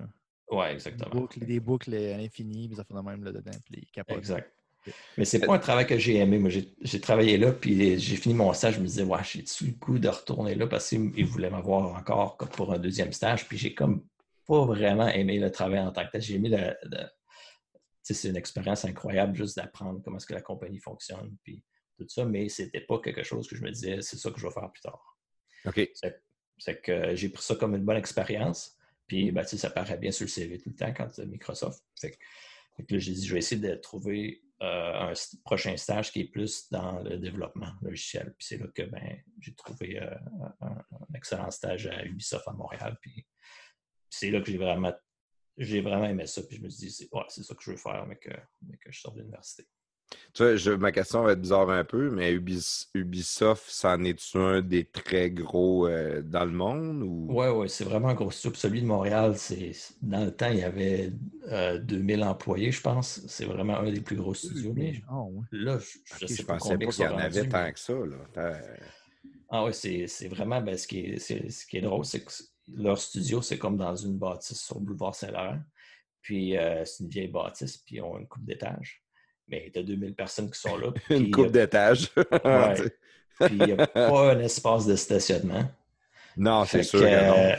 Oui, 0.51 0.65
exactement. 0.65 1.27
Des 1.37 1.59
boucles, 1.59 1.95
à 1.95 2.17
l'infini, 2.17 2.67
puis 2.67 2.75
ça 2.75 2.83
fait 2.83 2.93
de 2.93 2.99
même 2.99 3.23
là-dedans, 3.23 3.51
puis 3.65 3.87
les 3.95 4.15
Exact. 4.15 4.51
Mais 5.17 5.25
c'est 5.25 5.39
pas 5.39 5.53
un 5.53 5.59
travail 5.59 5.85
que 5.85 5.97
j'ai 5.97 6.17
aimé. 6.17 6.39
Moi, 6.39 6.49
j'ai 6.49 7.01
travaillé 7.01 7.37
là, 7.37 7.51
puis 7.51 7.99
j'ai 7.99 8.15
fini 8.15 8.33
mon 8.33 8.51
stage. 8.53 8.75
Je 8.75 8.79
me 8.79 8.87
disais, 8.87 9.03
ouais, 9.03 9.19
j'ai-tu 9.23 9.65
le 9.65 9.71
goût 9.73 9.99
de 9.99 10.09
retourner 10.09 10.55
là? 10.55 10.67
Parce 10.67 10.89
qu'ils 10.89 11.25
voulaient 11.25 11.51
m'avoir 11.51 11.95
encore 11.95 12.37
pour 12.37 12.73
un 12.73 12.79
deuxième 12.79 13.13
stage. 13.13 13.47
Puis 13.47 13.57
j'ai 13.57 13.75
comme 13.75 14.03
pas 14.47 14.65
vraiment 14.65 15.07
aimé 15.07 15.39
le 15.39 15.51
travail 15.51 15.79
en 15.79 15.91
tant 15.91 16.05
que 16.05 16.11
tel. 16.11 16.21
J'ai 16.21 16.35
aimé 16.35 16.49
le. 16.49 16.75
c'est 18.01 18.29
une 18.29 18.35
expérience 18.35 18.83
incroyable 18.83 19.35
juste 19.35 19.55
d'apprendre 19.55 20.01
comment 20.03 20.17
est-ce 20.17 20.25
que 20.25 20.33
la 20.33 20.41
compagnie 20.41 20.79
fonctionne. 20.79 21.37
Puis 21.43 21.63
tout 21.97 22.07
ça, 22.09 22.25
mais 22.25 22.49
c'était 22.49 22.81
pas 22.81 22.99
quelque 22.99 23.23
chose 23.23 23.47
que 23.47 23.55
je 23.55 23.63
me 23.63 23.69
disais, 23.69 24.01
c'est 24.01 24.17
ça 24.17 24.31
que 24.31 24.39
je 24.39 24.47
vais 24.47 24.53
faire 24.53 24.71
plus 24.71 24.81
tard. 24.81 25.17
OK. 25.65 25.91
C'est 26.61 26.79
que 26.79 27.15
j'ai 27.15 27.29
pris 27.29 27.41
ça 27.41 27.55
comme 27.55 27.75
une 27.75 27.83
bonne 27.83 27.97
expérience. 27.97 28.77
Puis, 29.07 29.31
ben, 29.31 29.43
ça 29.43 29.71
paraît 29.71 29.97
bien 29.97 30.11
sur 30.11 30.25
le 30.25 30.29
CV 30.29 30.59
tout 30.59 30.69
le 30.69 30.75
temps 30.75 30.93
quand 30.93 31.07
tu 31.07 31.25
Microsoft. 31.25 31.83
Fait, 31.99 32.11
que 32.11 32.93
là, 32.93 32.99
j'ai 32.99 33.13
dit, 33.13 33.25
je 33.25 33.33
vais 33.33 33.39
essayer 33.39 33.59
de 33.59 33.73
trouver 33.73 34.43
euh, 34.61 35.09
un 35.09 35.13
prochain 35.43 35.75
stage 35.75 36.11
qui 36.11 36.21
est 36.21 36.27
plus 36.27 36.69
dans 36.69 37.01
le 37.01 37.17
développement 37.17 37.73
logiciel. 37.81 38.35
Puis 38.37 38.45
c'est 38.47 38.57
là 38.59 38.67
que 38.67 38.83
ben, 38.83 39.23
j'ai 39.39 39.55
trouvé 39.55 39.99
euh, 39.99 40.15
un, 40.61 40.77
excellent 41.15 41.49
stage 41.49 41.87
à 41.87 42.05
Ubisoft 42.05 42.47
à 42.47 42.53
Montréal. 42.53 42.95
Puis 43.01 43.25
c'est 44.07 44.29
là 44.29 44.39
que 44.39 44.51
j'ai 44.51 44.59
vraiment, 44.59 44.93
j'ai 45.57 45.81
vraiment 45.81 46.05
aimé 46.05 46.27
ça. 46.27 46.43
Puis 46.43 46.57
je 46.57 46.61
me 46.61 46.69
suis 46.69 46.87
dit, 46.87 46.91
c'est 46.91 47.11
ouais, 47.11 47.23
ça 47.27 47.55
que 47.55 47.63
je 47.63 47.71
veux 47.71 47.77
faire, 47.77 48.05
mais 48.05 48.17
que, 48.17 48.29
mais 48.61 48.77
que 48.77 48.91
je 48.91 48.99
sors 48.99 49.13
de 49.13 49.21
l'université. 49.21 49.65
Tu 50.33 50.43
vois, 50.43 50.55
je, 50.55 50.71
ma 50.71 50.93
question 50.93 51.23
va 51.23 51.33
être 51.33 51.41
bizarre 51.41 51.69
un 51.69 51.83
peu, 51.83 52.09
mais 52.09 52.31
Ubisoft, 52.31 53.65
c'en 53.67 54.01
est-tu 54.05 54.37
un 54.37 54.61
des 54.61 54.85
très 54.85 55.29
gros 55.29 55.87
euh, 55.87 56.21
dans 56.21 56.45
le 56.45 56.51
monde? 56.51 57.03
Ou... 57.03 57.27
Oui, 57.29 57.47
oui, 57.47 57.69
c'est 57.69 57.83
vraiment 57.83 58.09
un 58.09 58.13
gros 58.13 58.31
studio. 58.31 58.55
Celui 58.55 58.81
de 58.81 58.85
Montréal, 58.85 59.37
c'est 59.37 59.73
dans 60.01 60.23
le 60.23 60.31
temps, 60.31 60.49
il 60.49 60.59
y 60.59 60.63
avait 60.63 61.11
2000 61.81 62.21
euh, 62.21 62.25
employés, 62.25 62.71
je 62.71 62.81
pense. 62.81 63.21
C'est 63.27 63.43
vraiment 63.43 63.79
un 63.79 63.91
des 63.91 63.99
plus 63.99 64.15
gros 64.15 64.33
studios. 64.33 64.73
Mais 64.73 65.01
ah, 65.09 65.25
là, 65.51 65.79
je, 65.79 66.25
ne 66.25 66.45
pensais 66.45 66.77
pas 66.77 66.85
qu'il 66.85 67.03
y 67.03 67.07
en 67.07 67.17
avait 67.17 67.49
tant 67.49 67.71
que 67.71 67.79
ça. 67.79 67.93
Là. 67.93 68.53
Ah 69.49 69.65
oui, 69.65 69.73
c'est 69.73 70.27
vraiment 70.29 70.61
ben, 70.61 70.77
ce, 70.77 70.87
qui 70.87 70.99
est, 70.99 71.19
ce 71.19 71.65
qui 71.65 71.77
est 71.77 71.81
drôle, 71.81 72.05
c'est 72.05 72.23
que 72.23 72.31
leur 72.73 72.97
studio, 72.97 73.41
c'est 73.41 73.57
comme 73.57 73.75
dans 73.75 73.97
une 73.97 74.17
bâtisse 74.17 74.61
sur 74.61 74.79
le 74.79 74.85
boulevard 74.85 75.13
Saint-Laurent. 75.13 75.59
Puis 76.21 76.57
euh, 76.57 76.85
c'est 76.85 77.03
une 77.03 77.09
vieille 77.09 77.27
bâtisse, 77.27 77.77
puis 77.79 77.97
ils 77.97 78.01
ont 78.01 78.17
une 78.17 78.27
coupe 78.27 78.45
d'étage 78.45 79.03
mais 79.51 79.69
tu 79.71 79.79
as 79.79 79.83
2000 79.83 80.15
personnes 80.15 80.49
qui 80.49 80.59
sont 80.59 80.77
là. 80.77 80.91
Une 81.09 81.29
coupe 81.29 81.51
d'étage. 81.51 82.09
Puis 82.13 83.57
il 83.57 83.65
n'y 83.65 83.71
a 83.73 83.87
pas 83.87 84.31
un 84.31 84.39
espace 84.39 84.85
de 84.85 84.95
stationnement. 84.95 85.69
Non, 86.37 86.63
c'est 86.65 86.83
sûr. 86.83 87.01
Euh, 87.03 87.55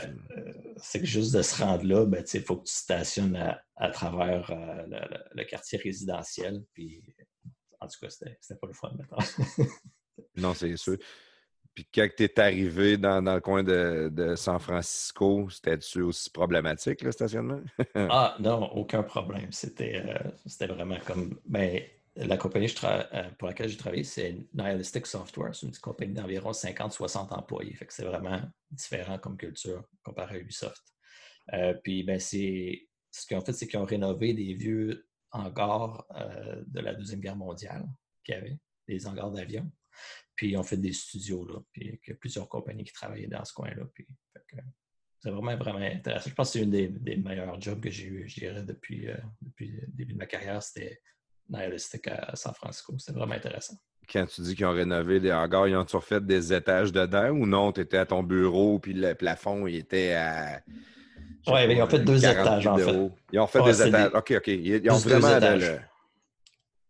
c'est 0.77 0.99
que 0.99 1.05
juste 1.05 1.35
de 1.35 1.41
se 1.41 1.61
rendre 1.61 1.85
là, 1.85 2.05
ben, 2.05 2.23
il 2.33 2.41
faut 2.41 2.57
que 2.57 2.65
tu 2.65 2.73
stationnes 2.73 3.35
à, 3.75 3.89
travers 3.89 4.49
euh, 4.49 5.19
le, 5.33 5.43
quartier 5.43 5.77
résidentiel. 5.77 6.63
Puis, 6.73 7.03
en 7.79 7.87
tout 7.87 7.99
cas, 8.01 8.09
c'était 8.09 8.59
pas 8.59 8.67
le 8.67 8.73
fun 8.73 8.91
maintenant. 8.97 9.17
non, 10.35 10.53
c'est 10.53 10.75
sûr. 10.77 10.97
Puis 11.73 11.87
quand 11.93 12.07
tu 12.15 12.23
es 12.23 12.39
arrivé 12.39 12.97
dans, 12.97 13.21
le 13.21 13.39
coin 13.39 13.63
de, 13.63 14.35
San 14.35 14.59
Francisco, 14.59 15.49
c'était-tu 15.49 16.01
aussi 16.01 16.29
problématique, 16.29 17.01
le 17.01 17.11
stationnement? 17.11 17.61
ah 17.95 18.35
non, 18.39 18.71
aucun 18.73 19.03
problème. 19.03 19.51
C'était 19.51 20.03
euh, 20.05 20.67
vraiment 20.67 20.99
comme... 21.05 21.39
Ben, 21.45 21.81
la 22.15 22.37
compagnie 22.37 22.71
euh, 22.83 23.29
pour 23.39 23.47
laquelle 23.47 23.69
j'ai 23.69 23.77
travaillé, 23.77 24.03
c'est 24.03 24.37
Nihilistic 24.53 25.07
Software. 25.07 25.55
C'est 25.55 25.65
une 25.65 25.75
compagnie 25.77 26.13
d'environ 26.13 26.51
50-60 26.51 27.33
employés. 27.33 27.73
Fait 27.73 27.87
que 27.87 27.93
c'est 27.93 28.05
vraiment 28.05 28.39
différent 28.69 29.17
comme 29.17 29.35
culture 29.35 29.83
comparé 30.03 30.35
à 30.35 30.39
Ubisoft. 30.39 30.83
Euh, 31.53 31.73
puis 31.83 32.03
ben, 32.03 32.19
c'est 32.19 32.87
ce 33.09 33.25
qu'ils 33.25 33.35
ont 33.35 33.41
fait, 33.41 33.53
c'est 33.53 33.67
qu'ils 33.67 33.79
ont 33.79 33.85
rénové 33.85 34.35
des 34.35 34.53
vieux 34.53 35.07
hangars 35.31 36.05
de 36.67 36.79
la 36.79 36.93
Deuxième 36.93 37.19
Guerre 37.19 37.35
mondiale 37.35 37.83
qu'il 38.23 38.35
y 38.35 38.37
avait, 38.37 38.59
des 38.87 39.07
hangars 39.07 39.31
d'avions. 39.31 39.71
Puis 40.35 40.49
ils 40.49 40.57
ont 40.57 40.63
fait 40.63 40.77
des 40.77 40.93
studios, 40.93 41.45
là. 41.45 41.59
Puis 41.71 41.99
il 42.05 42.09
y 42.09 42.11
a 42.11 42.15
plusieurs 42.15 42.49
compagnies 42.49 42.83
qui 42.83 42.93
travaillaient 42.93 43.27
dans 43.27 43.45
ce 43.45 43.53
coin-là. 43.53 43.85
Puis 43.93 44.07
c'est 45.19 45.29
vraiment, 45.29 45.55
vraiment 45.55 45.79
intéressant. 45.79 46.29
Je 46.29 46.35
pense 46.35 46.51
que 46.51 46.59
c'est 46.59 46.63
une 46.65 46.71
des, 46.71 47.17
meilleurs 47.17 47.59
jobs 47.61 47.79
que 47.79 47.89
j'ai 47.89 48.07
eu, 48.07 48.27
je 48.27 48.41
dirais, 48.41 48.63
depuis, 48.63 49.07
euh, 49.07 49.15
depuis 49.41 49.69
le 49.69 49.87
début 49.87 50.13
de 50.13 50.17
ma 50.17 50.25
carrière. 50.25 50.61
C'était 50.61 50.99
Nihilistic 51.49 52.07
à 52.07 52.35
San 52.35 52.53
Francisco. 52.53 52.93
C'était 52.97 53.17
vraiment 53.17 53.35
intéressant. 53.35 53.75
Quand 54.11 54.25
tu 54.25 54.41
dis 54.41 54.55
qu'ils 54.55 54.65
ont 54.65 54.73
rénové 54.73 55.21
des 55.21 55.31
hangars, 55.31 55.67
ils 55.67 55.77
ont 55.77 55.85
toujours 55.85 56.03
fait 56.03 56.25
des 56.25 56.51
étages 56.51 56.91
dedans 56.91 57.29
ou 57.29 57.45
non? 57.45 57.71
Tu 57.71 57.81
étais 57.81 57.97
à 57.97 58.05
ton 58.05 58.21
bureau 58.21 58.79
puis 58.79 58.93
le 58.93 59.15
plafond, 59.15 59.65
il 59.65 59.77
était 59.77 60.13
à. 60.13 60.61
Oui, 61.47 61.61
ils 61.69 61.81
ont 61.81 61.87
fait 61.87 61.99
deux 61.99 62.19
étages, 62.25 62.67
en 62.67 62.77
fait. 62.77 63.11
Ils 63.31 63.39
ont 63.39 63.47
fait 63.47 63.63
des 63.63 63.87
étages. 63.87 64.11
OK, 64.13 64.33
OK. 64.37 64.47
Ils, 64.47 64.91
ont 64.91 64.97
vraiment 64.97 65.39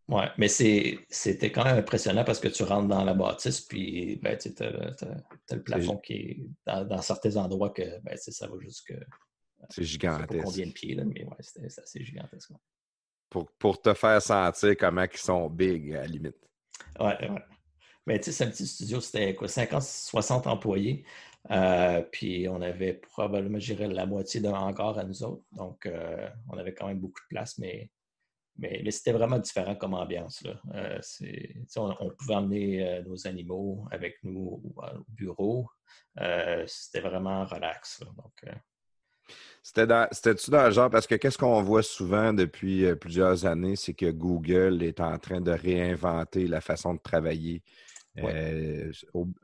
oui, 0.09 0.23
mais 0.37 0.47
c'était 0.49 1.51
quand 1.51 1.63
même 1.63 1.77
impressionnant 1.77 2.23
parce 2.23 2.39
que 2.39 2.49
tu 2.49 2.63
rentres 2.63 2.89
dans 2.89 3.03
la 3.03 3.13
bâtisse, 3.13 3.61
puis 3.61 4.17
ben, 4.17 4.37
tu 4.37 4.51
as, 4.61 5.55
le 5.55 5.63
plafond 5.63 5.97
qui 5.97 6.13
est 6.13 6.43
dans, 6.65 7.01
certains 7.01 7.37
endroits 7.37 7.69
que 7.69 8.01
ben, 8.01 8.17
ça 8.17 8.47
va 8.47 8.55
jusque. 8.59 8.93
C'est 9.69 9.83
gigantesque. 9.83 10.27
Pas 10.27 10.43
combien 10.43 10.67
de 10.67 10.71
pieds, 10.71 10.95
là, 10.95 11.05
mais 11.05 11.23
ouais, 11.23 11.37
c'est 11.39 11.79
assez 11.79 12.03
gigantesque. 12.03 12.51
Pour, 13.29 13.49
pour, 13.53 13.81
te 13.81 13.93
faire 13.93 14.21
sentir 14.21 14.75
comment 14.77 15.05
ils 15.11 15.17
sont 15.17 15.49
big, 15.49 15.93
à 15.93 16.01
la 16.01 16.07
limite. 16.07 16.35
Oui, 16.99 17.11
oui. 17.21 17.39
Mais 18.05 18.19
tu 18.19 18.25
sais, 18.25 18.31
c'est 18.33 18.43
un 18.43 18.49
petit 18.49 18.67
studio, 18.67 18.99
c'était 18.99 19.33
quoi, 19.33 19.47
50, 19.47 19.81
60 19.81 20.47
employés. 20.47 21.05
Euh, 21.51 22.01
puis 22.11 22.47
on 22.49 22.61
avait 22.61 22.93
probablement, 22.93 23.59
je 23.59 23.73
dirais, 23.73 23.87
la 23.87 24.05
moitié 24.05 24.41
d'un 24.41 24.53
hangar 24.53 24.97
à 24.97 25.03
nous 25.03 25.23
autres. 25.23 25.43
Donc, 25.53 25.85
euh, 25.85 26.29
on 26.49 26.57
avait 26.57 26.73
quand 26.73 26.87
même 26.87 26.99
beaucoup 26.99 27.21
de 27.21 27.27
place, 27.29 27.57
mais 27.57 27.89
mais, 28.57 28.89
c'était 28.91 29.13
vraiment 29.13 29.39
différent 29.39 29.75
comme 29.75 29.93
ambiance. 29.93 30.43
Là. 30.43 30.99
On, 31.77 32.09
pouvait 32.11 32.35
emmener 32.35 33.01
nos 33.05 33.27
animaux 33.27 33.85
avec 33.91 34.17
nous 34.23 34.61
au, 34.63 34.83
bureau. 35.07 35.67
c'était 36.67 37.01
vraiment 37.01 37.45
relax. 37.45 38.01
donc, 38.15 38.53
c'était-tu 39.63 40.51
dans, 40.51 40.65
le 40.65 40.71
genre, 40.71 40.89
parce 40.89 41.07
que 41.07 41.15
qu'est-ce 41.15 41.37
qu'on 41.37 41.61
voit 41.61 41.83
souvent 41.83 42.33
depuis 42.33 42.85
euh, 42.85 42.95
plusieurs 42.95 43.45
années, 43.45 43.77
c'est 43.77 43.93
que 43.93 44.11
Google 44.11 44.83
est 44.83 44.99
en 44.99 45.17
train 45.17 45.39
de 45.39 45.51
réinventer 45.51 46.47
la 46.47 46.59
façon 46.59 46.93
de 46.93 46.99
travailler. 46.99 47.63
Euh, 48.19 48.91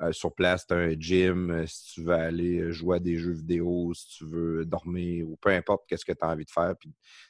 euh, 0.02 0.12
sur 0.12 0.34
place, 0.34 0.68
tu 0.68 0.74
as 0.74 0.78
un 0.78 0.94
gym, 1.00 1.66
si 1.66 1.94
tu 1.94 2.04
veux 2.04 2.14
aller 2.14 2.72
jouer 2.72 2.98
à 2.98 3.00
des 3.00 3.18
jeux 3.18 3.34
vidéo, 3.34 3.94
si 3.96 4.18
tu 4.18 4.26
veux 4.26 4.66
dormir, 4.66 5.28
ou 5.28 5.38
peu 5.38 5.50
importe 5.50 5.86
qu'est-ce 5.88 6.06
que 6.06 6.12
tu 6.12 6.24
as 6.24 6.30
envie 6.30 6.46
de 6.46 6.52
faire. 6.52 6.76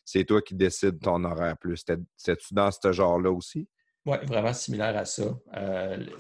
c'est 0.04 0.26
toi 0.26 0.42
qui 0.42 0.56
décides 0.56 1.00
ton 1.00 1.24
horaire 1.24 1.58
plus. 1.58 1.78
C'était-tu 1.78 2.54
dans 2.54 2.72
ce 2.72 2.92
genre-là 2.92 3.32
aussi? 3.32 3.68
Oui, 4.06 4.18
vraiment 4.26 4.54
similaire 4.54 4.98
à 4.98 5.06
ça. 5.06 5.38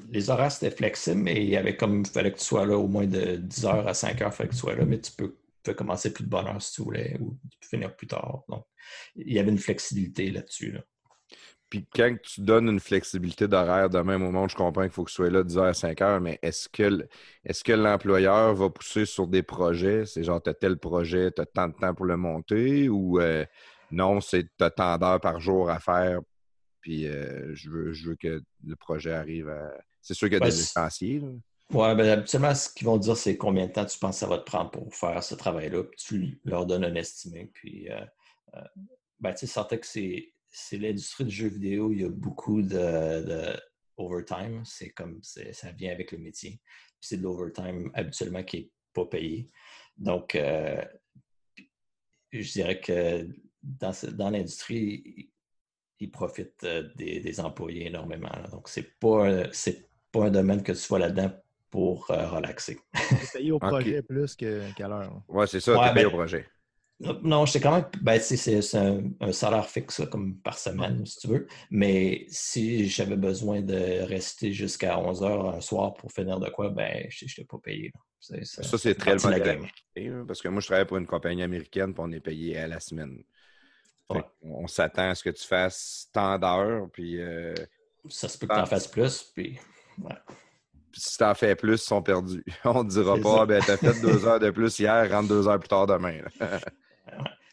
les 0.09 0.30
horaires, 0.30 0.51
c'était 0.51 0.76
flexible, 0.76 1.22
mais 1.22 1.43
il 1.43 1.49
y 1.49 1.57
avait 1.57 1.76
comme, 1.76 2.01
il 2.01 2.07
fallait 2.07 2.32
que 2.32 2.38
tu 2.38 2.45
sois 2.45 2.65
là 2.65 2.78
au 2.78 2.88
moins 2.88 3.07
de 3.07 3.36
10 3.36 3.65
h 3.65 3.88
à 3.88 3.93
5 3.93 4.20
h, 4.20 4.26
il 4.26 4.32
fallait 4.32 4.49
que 4.49 4.53
tu 4.53 4.59
sois 4.59 4.76
là, 4.76 4.86
mais 4.86 4.99
tu 4.99 5.11
peux 5.11 5.36
tu 5.63 5.72
peux 5.72 5.74
commencer 5.76 6.13
plus 6.13 6.24
de 6.24 6.30
bonne 6.30 6.47
heure 6.47 6.61
si 6.61 6.74
tu 6.74 6.84
voulais, 6.84 7.17
ou 7.20 7.38
tu 7.51 7.57
peux 7.59 7.67
finir 7.67 7.93
plus 7.95 8.07
tard. 8.07 8.43
Donc, 8.47 8.65
il 9.15 9.34
y 9.34 9.39
avait 9.39 9.51
une 9.51 9.57
flexibilité 9.57 10.32
là-dessus. 10.32 10.78
Puis 11.70 11.86
quand 11.93 12.15
tu 12.24 12.41
donnes 12.41 12.67
une 12.67 12.80
flexibilité 12.80 13.47
d'horaire 13.47 13.89
de 13.89 13.99
même 13.99 14.24
au 14.24 14.32
monde, 14.32 14.49
je 14.49 14.55
comprends 14.55 14.82
qu'il 14.82 14.91
faut 14.91 15.03
que 15.03 15.11
tu 15.11 15.15
sois 15.15 15.30
là 15.30 15.43
10h 15.43 15.61
à 15.61 15.72
5h, 15.72 16.20
mais 16.20 16.39
est-ce 16.41 16.67
que, 16.67 17.07
est 17.45 17.63
que 17.63 17.74
l'employeur 17.74 18.55
va 18.55 18.70
pousser 18.70 19.05
sur 19.05 19.28
des 19.28 19.43
projets? 19.43 20.05
C'est 20.05 20.24
genre, 20.24 20.41
tu 20.41 20.49
as 20.49 20.55
tel 20.55 20.78
projet, 20.78 21.32
tu 21.32 21.41
as 21.41 21.45
tant 21.45 21.67
de 21.67 21.74
temps 21.74 21.93
pour 21.93 22.05
le 22.05 22.17
monter? 22.17 22.89
Ou 22.89 23.20
euh, 23.20 23.45
non, 23.91 24.20
c'est 24.20 24.45
tu 24.57 24.63
as 24.63 24.72
tant 24.72 24.97
d'heures 24.97 25.22
par 25.22 25.39
jour 25.39 25.70
à 25.70 25.80
faire, 25.80 26.22
puis 26.82 27.07
euh, 27.07 27.53
je, 27.53 27.70
veux, 27.70 27.93
je 27.93 28.09
veux 28.09 28.15
que 28.15 28.41
le 28.65 28.76
projet 28.76 29.13
arrive 29.13 29.49
à. 29.49 29.72
C'est 30.01 30.15
sûr 30.15 30.28
qu'il 30.28 30.39
y 30.39 30.41
a 30.41 30.45
des 30.45 30.55
licenciés. 30.55 31.22
Oui, 31.72 31.95
ben, 31.95 32.09
habituellement, 32.09 32.55
ce 32.55 32.70
qu'ils 32.74 32.88
vont 32.88 32.97
dire, 32.97 33.15
c'est 33.15 33.38
combien 33.38 33.67
de 33.67 33.72
temps 33.72 33.86
tu 33.86 33.99
penses 33.99 34.15
que 34.15 34.20
ça 34.22 34.28
va 34.28 34.39
te 34.39 34.45
prendre 34.45 34.72
pour 34.72 34.91
faire 34.95 35.24
ce 35.24 35.36
travail-là. 35.36 35.84
Puis 35.84 35.97
tu 35.99 36.39
leur 36.45 36.65
donnes 36.65 36.84
un 36.84 36.95
estimé. 36.95 37.51
Puis, 37.53 37.91
euh, 37.91 37.99
ben, 39.20 39.34
tu 39.34 39.45
sais, 39.45 39.63
que 39.67 39.86
c'est 39.86 40.34
l'industrie 40.74 41.26
du 41.26 41.32
jeu 41.32 41.47
vidéo, 41.47 41.91
il 41.91 42.02
y 42.02 42.06
a 42.06 42.10
beaucoup 42.10 42.62
de, 42.62 43.56
overtime. 43.97 44.64
C'est 44.66 44.89
comme, 44.89 45.20
ça 45.22 45.72
vient 45.72 45.91
avec 45.91 46.12
le 46.12 46.18
métier. 46.18 46.60
C'est 47.00 47.18
de 47.18 47.24
l'overtime 47.24 47.91
habituellement 47.93 48.43
qui 48.43 48.58
n'est 48.58 48.72
pas 48.93 49.06
payé. 49.06 49.50
Donc, 49.97 50.36
euh, 50.36 50.84
je 52.32 52.52
dirais 52.52 52.80
que 52.80 53.28
dans, 53.62 53.93
dans 54.14 54.30
l'industrie, 54.30 55.30
ils 56.00 56.12
profitent 56.12 56.66
des, 56.95 57.39
employés 57.39 57.88
énormément. 57.88 58.32
Donc, 58.52 58.70
c'est 58.70 58.97
pas, 59.00 59.43
pas 60.12 60.26
un 60.26 60.32
domaine 60.32 60.64
que 60.64 60.72
tu 60.72 60.88
vois 60.88 61.00
là-dedans 61.00 61.32
pour 61.70 62.10
euh, 62.10 62.28
relaxer. 62.30 62.80
payé 63.34 63.52
au 63.52 63.60
projet 63.60 64.02
plus 64.02 64.36
qu'à 64.36 64.88
l'heure. 64.88 65.22
Oui, 65.28 65.45
c'est 65.47 65.60
ça, 65.60 65.74
tu 65.74 65.93
payé 65.93 65.93
ben, 65.93 66.08
au 66.08 66.18
projet. 66.18 66.47
Non, 67.00 67.45
j'étais 67.45 67.62
quand 67.62 67.76
même. 67.76 67.86
Ben, 68.02 68.20
c'est 68.20 68.60
un, 68.76 69.32
salaire 69.32 69.70
fixe 69.70 70.02
comme 70.12 70.38
par 70.38 70.58
semaine, 70.58 71.06
si 71.06 71.20
tu 71.20 71.28
veux. 71.28 71.47
Mais 71.72 72.26
si 72.28 72.89
j'avais 72.89 73.16
besoin 73.16 73.62
de 73.62 74.02
rester 74.04 74.52
jusqu'à 74.52 75.00
11 75.00 75.24
heures 75.24 75.56
un 75.56 75.62
soir 75.62 75.93
pour 75.93 76.12
finir 76.12 76.39
de 76.39 76.50
quoi, 76.50 76.70
ben, 76.70 77.06
je 77.10 77.26
n'étais 77.26 77.45
pas 77.45 77.58
payé. 77.58 77.91
ça, 78.20 78.78
c'est 78.78 78.95
très 78.95 79.16
le 79.16 79.26
américain. 79.26 80.26
Parce 80.28 80.41
que 80.41 80.50
moi, 80.50 80.60
je 80.60 80.68
travaille 80.68 80.86
pour 80.86 80.97
une 80.97 81.08
compagnie 81.08 81.43
américaine 81.43 81.91
et 81.91 82.00
on 82.00 82.12
est 82.12 82.20
payé 82.20 82.58
à 82.58 82.68
la 82.68 82.80
semaine. 82.80 83.24
On 84.41 84.68
s'attend 84.68 85.12
à 85.12 85.16
ce 85.16 85.24
que 85.24 85.30
tu 85.30 85.45
fasses 85.45 86.10
tant 86.12 86.38
d'heures. 86.38 86.89
Puis, 86.91 87.22
euh, 87.22 87.54
ça 88.10 88.28
se 88.28 88.38
peut 88.38 88.47
que 88.47 88.54
tu 88.54 88.60
en 88.60 88.66
fasses 88.66 88.88
plus. 88.88 89.32
Puis, 89.34 89.58
ouais 90.00 90.16
si 90.93 91.18
t'en 91.18 91.34
fais 91.34 91.56
plus, 91.56 91.76
ils 91.76 91.78
sont 91.78 92.02
perdus. 92.02 92.43
On 92.66 92.84
ne 92.84 92.89
dira 92.89 93.18
pas, 93.18 93.45
ben, 93.45 93.62
t'as 93.66 93.78
fait 93.78 94.00
deux 94.02 94.26
heures 94.28 94.39
de 94.39 94.50
plus 94.50 94.80
hier, 94.80 95.10
rentre 95.10 95.30
deux 95.30 95.47
heures 95.47 95.60
plus 95.60 95.70
tard 95.70 95.88
demain. 95.88 96.20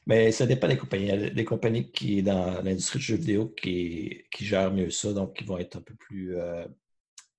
Mais 0.07 0.31
ça 0.31 0.47
dépend 0.47 0.69
des 0.69 0.77
compagnies. 0.77 1.09
Il 1.09 1.21
y 1.21 1.27
a 1.27 1.31
des 1.31 1.45
compagnies 1.45 1.91
qui, 1.91 2.23
dans 2.23 2.63
l'industrie 2.63 3.01
du 3.01 3.05
jeu 3.05 3.17
vidéo, 3.17 3.49
qui, 3.49 4.25
qui, 4.31 4.45
gèrent 4.47 4.73
mieux 4.73 4.91
ça, 4.91 5.13
donc 5.13 5.37
qui 5.37 5.45
vont 5.45 5.59
être 5.59 5.77
un 5.77 5.81
peu 5.81 5.95
plus 5.97 6.37
euh, 6.37 6.65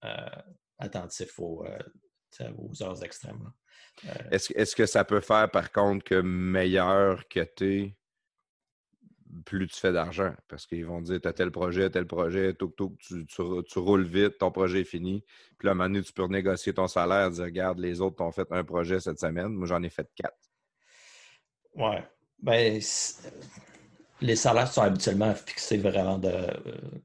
euh, 0.04 0.30
attentifs 0.78 1.40
aux, 1.40 1.66
euh, 1.66 2.52
aux, 2.58 2.84
heures 2.84 3.02
extrêmes. 3.06 3.52
Est-ce 4.32 4.54
est 4.54 4.76
que 4.76 4.86
ça 4.86 5.06
peut 5.06 5.22
faire, 5.22 5.50
par 5.50 5.72
contre, 5.72 6.04
que 6.04 6.20
meilleur 6.20 7.28
que 7.30 7.40
tu 7.56 7.74
es, 7.74 7.98
plus 9.46 9.68
tu 9.68 9.80
fais 9.80 9.94
d'argent? 9.94 10.36
Parce 10.50 10.68
qu'ils 10.68 10.86
vont 10.86 11.02
dire, 11.02 11.22
tu 11.22 11.28
as 11.28 11.34
tel 11.34 11.52
projet, 11.52 11.90
tel 11.90 12.06
projet, 12.06 12.54
tout, 12.54 12.74
tout, 12.76 12.98
tu, 13.00 13.26
tu, 13.26 13.80
roules 13.80 14.06
vite, 14.06 14.40
ton 14.40 14.52
projet 14.52 14.82
est 14.82 14.84
fini. 14.84 15.24
Puis 15.58 15.68
là, 15.68 15.72
à 15.72 15.74
un 15.74 15.76
moment 15.76 15.90
donné, 15.90 16.04
tu 16.04 16.12
peux 16.12 16.24
renégocier 16.24 16.74
ton 16.74 16.88
salaire, 16.88 17.32
dire, 17.32 17.46
regarde, 17.46 17.80
les 17.80 18.02
autres 18.02 18.18
t'ont 18.18 18.32
fait 18.34 18.52
un 18.52 18.66
projet 18.66 19.00
cette 19.00 19.20
semaine, 19.20 19.54
moi 19.54 19.68
j'en 19.68 19.82
ai 19.82 19.90
fait 19.90 20.10
quatre. 20.16 20.38
Ouais. 21.74 22.04
Ben, 22.40 22.80
les 24.22 24.36
salaires 24.36 24.72
sont 24.72 24.82
habituellement 24.82 25.34
fixés 25.34 25.78
vraiment 25.78 26.18
de, 26.18 26.30
euh, 26.30 26.52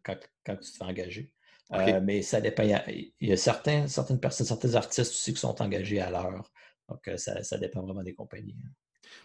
quand, 0.03 0.17
quand, 0.45 0.57
tu 0.57 0.71
te 0.71 0.77
fais 0.77 0.85
engager. 0.85 1.31
Euh, 1.73 2.01
mais 2.03 2.21
ça 2.23 2.41
dépend. 2.41 2.63
Il 2.65 3.13
y 3.21 3.33
a, 3.33 3.37
certains, 3.37 3.87
certaines 3.87 4.21
personnes, 4.21 4.47
certains 4.47 4.75
artistes 4.75 5.13
aussi 5.13 5.33
qui 5.33 5.41
sont 5.41 5.61
engagés 5.63 6.01
à 6.01 6.11
l'heure. 6.11 6.51
Donc, 6.89 7.09
euh, 7.09 7.17
ça, 7.17 7.43
ça, 7.43 7.57
dépend 7.57 7.83
vraiment 7.83 8.03
des 8.03 8.15
compagnies. 8.15 8.57
Hein. 8.63 8.71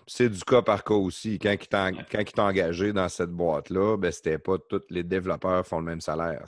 C'est 0.06 0.30
du 0.30 0.44
cas 0.44 0.62
par 0.62 0.84
cas 0.84 0.94
aussi. 0.94 1.40
Quand 1.40 1.56
ils 1.60 2.26
t'ont 2.32 2.42
engagé 2.42 2.94
dans 2.94 3.10
cette 3.10 3.30
boîte-là, 3.30 3.98
ben, 3.98 4.12
c'était 4.12 4.38
pas 4.38 4.58
tous 4.58 4.84
les 4.90 5.04
développeurs 5.04 5.66
font 5.66 5.80
le 5.80 5.86
même 5.86 6.02
salaire. 6.02 6.46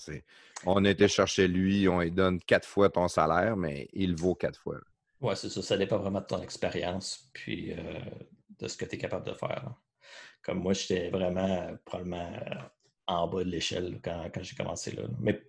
On 0.66 0.84
été 0.86 1.08
chercher 1.08 1.48
lui, 1.48 1.88
on 1.88 2.00
lui 2.00 2.12
donne 2.12 2.40
quatre 2.40 2.68
fois 2.68 2.90
ton 2.90 3.08
salaire, 3.08 3.56
mais 3.58 3.88
il 3.94 4.16
vaut 4.16 4.36
quatre 4.36 4.60
fois. 4.60 4.78
Oui, 5.22 5.34
c'est 5.36 5.50
ça. 5.50 5.62
Ça 5.62 5.78
dépend 5.78 5.98
vraiment 5.98 6.22
de 6.22 6.26
ton 6.26 6.42
expérience 6.42 7.30
puis 7.34 7.74
euh, 7.74 7.78
de 8.60 8.68
ce 8.68 8.78
que 8.78 8.86
tu 8.86 8.96
es 8.96 8.98
capable 8.98 9.26
de 9.26 9.34
faire. 9.34 9.74
Comme 10.42 10.60
moi, 10.60 10.74
j'étais 10.74 11.10
vraiment 11.10 11.76
probablement 11.86 12.32
euh, 12.34 12.56
en 13.08 13.28
bas 13.28 13.44
de 13.44 13.50
l'échelle 13.50 14.00
quand, 14.04 14.30
j'ai 14.42 14.56
commencé 14.56 14.92
là. 14.92 15.04
Mais 15.20 15.42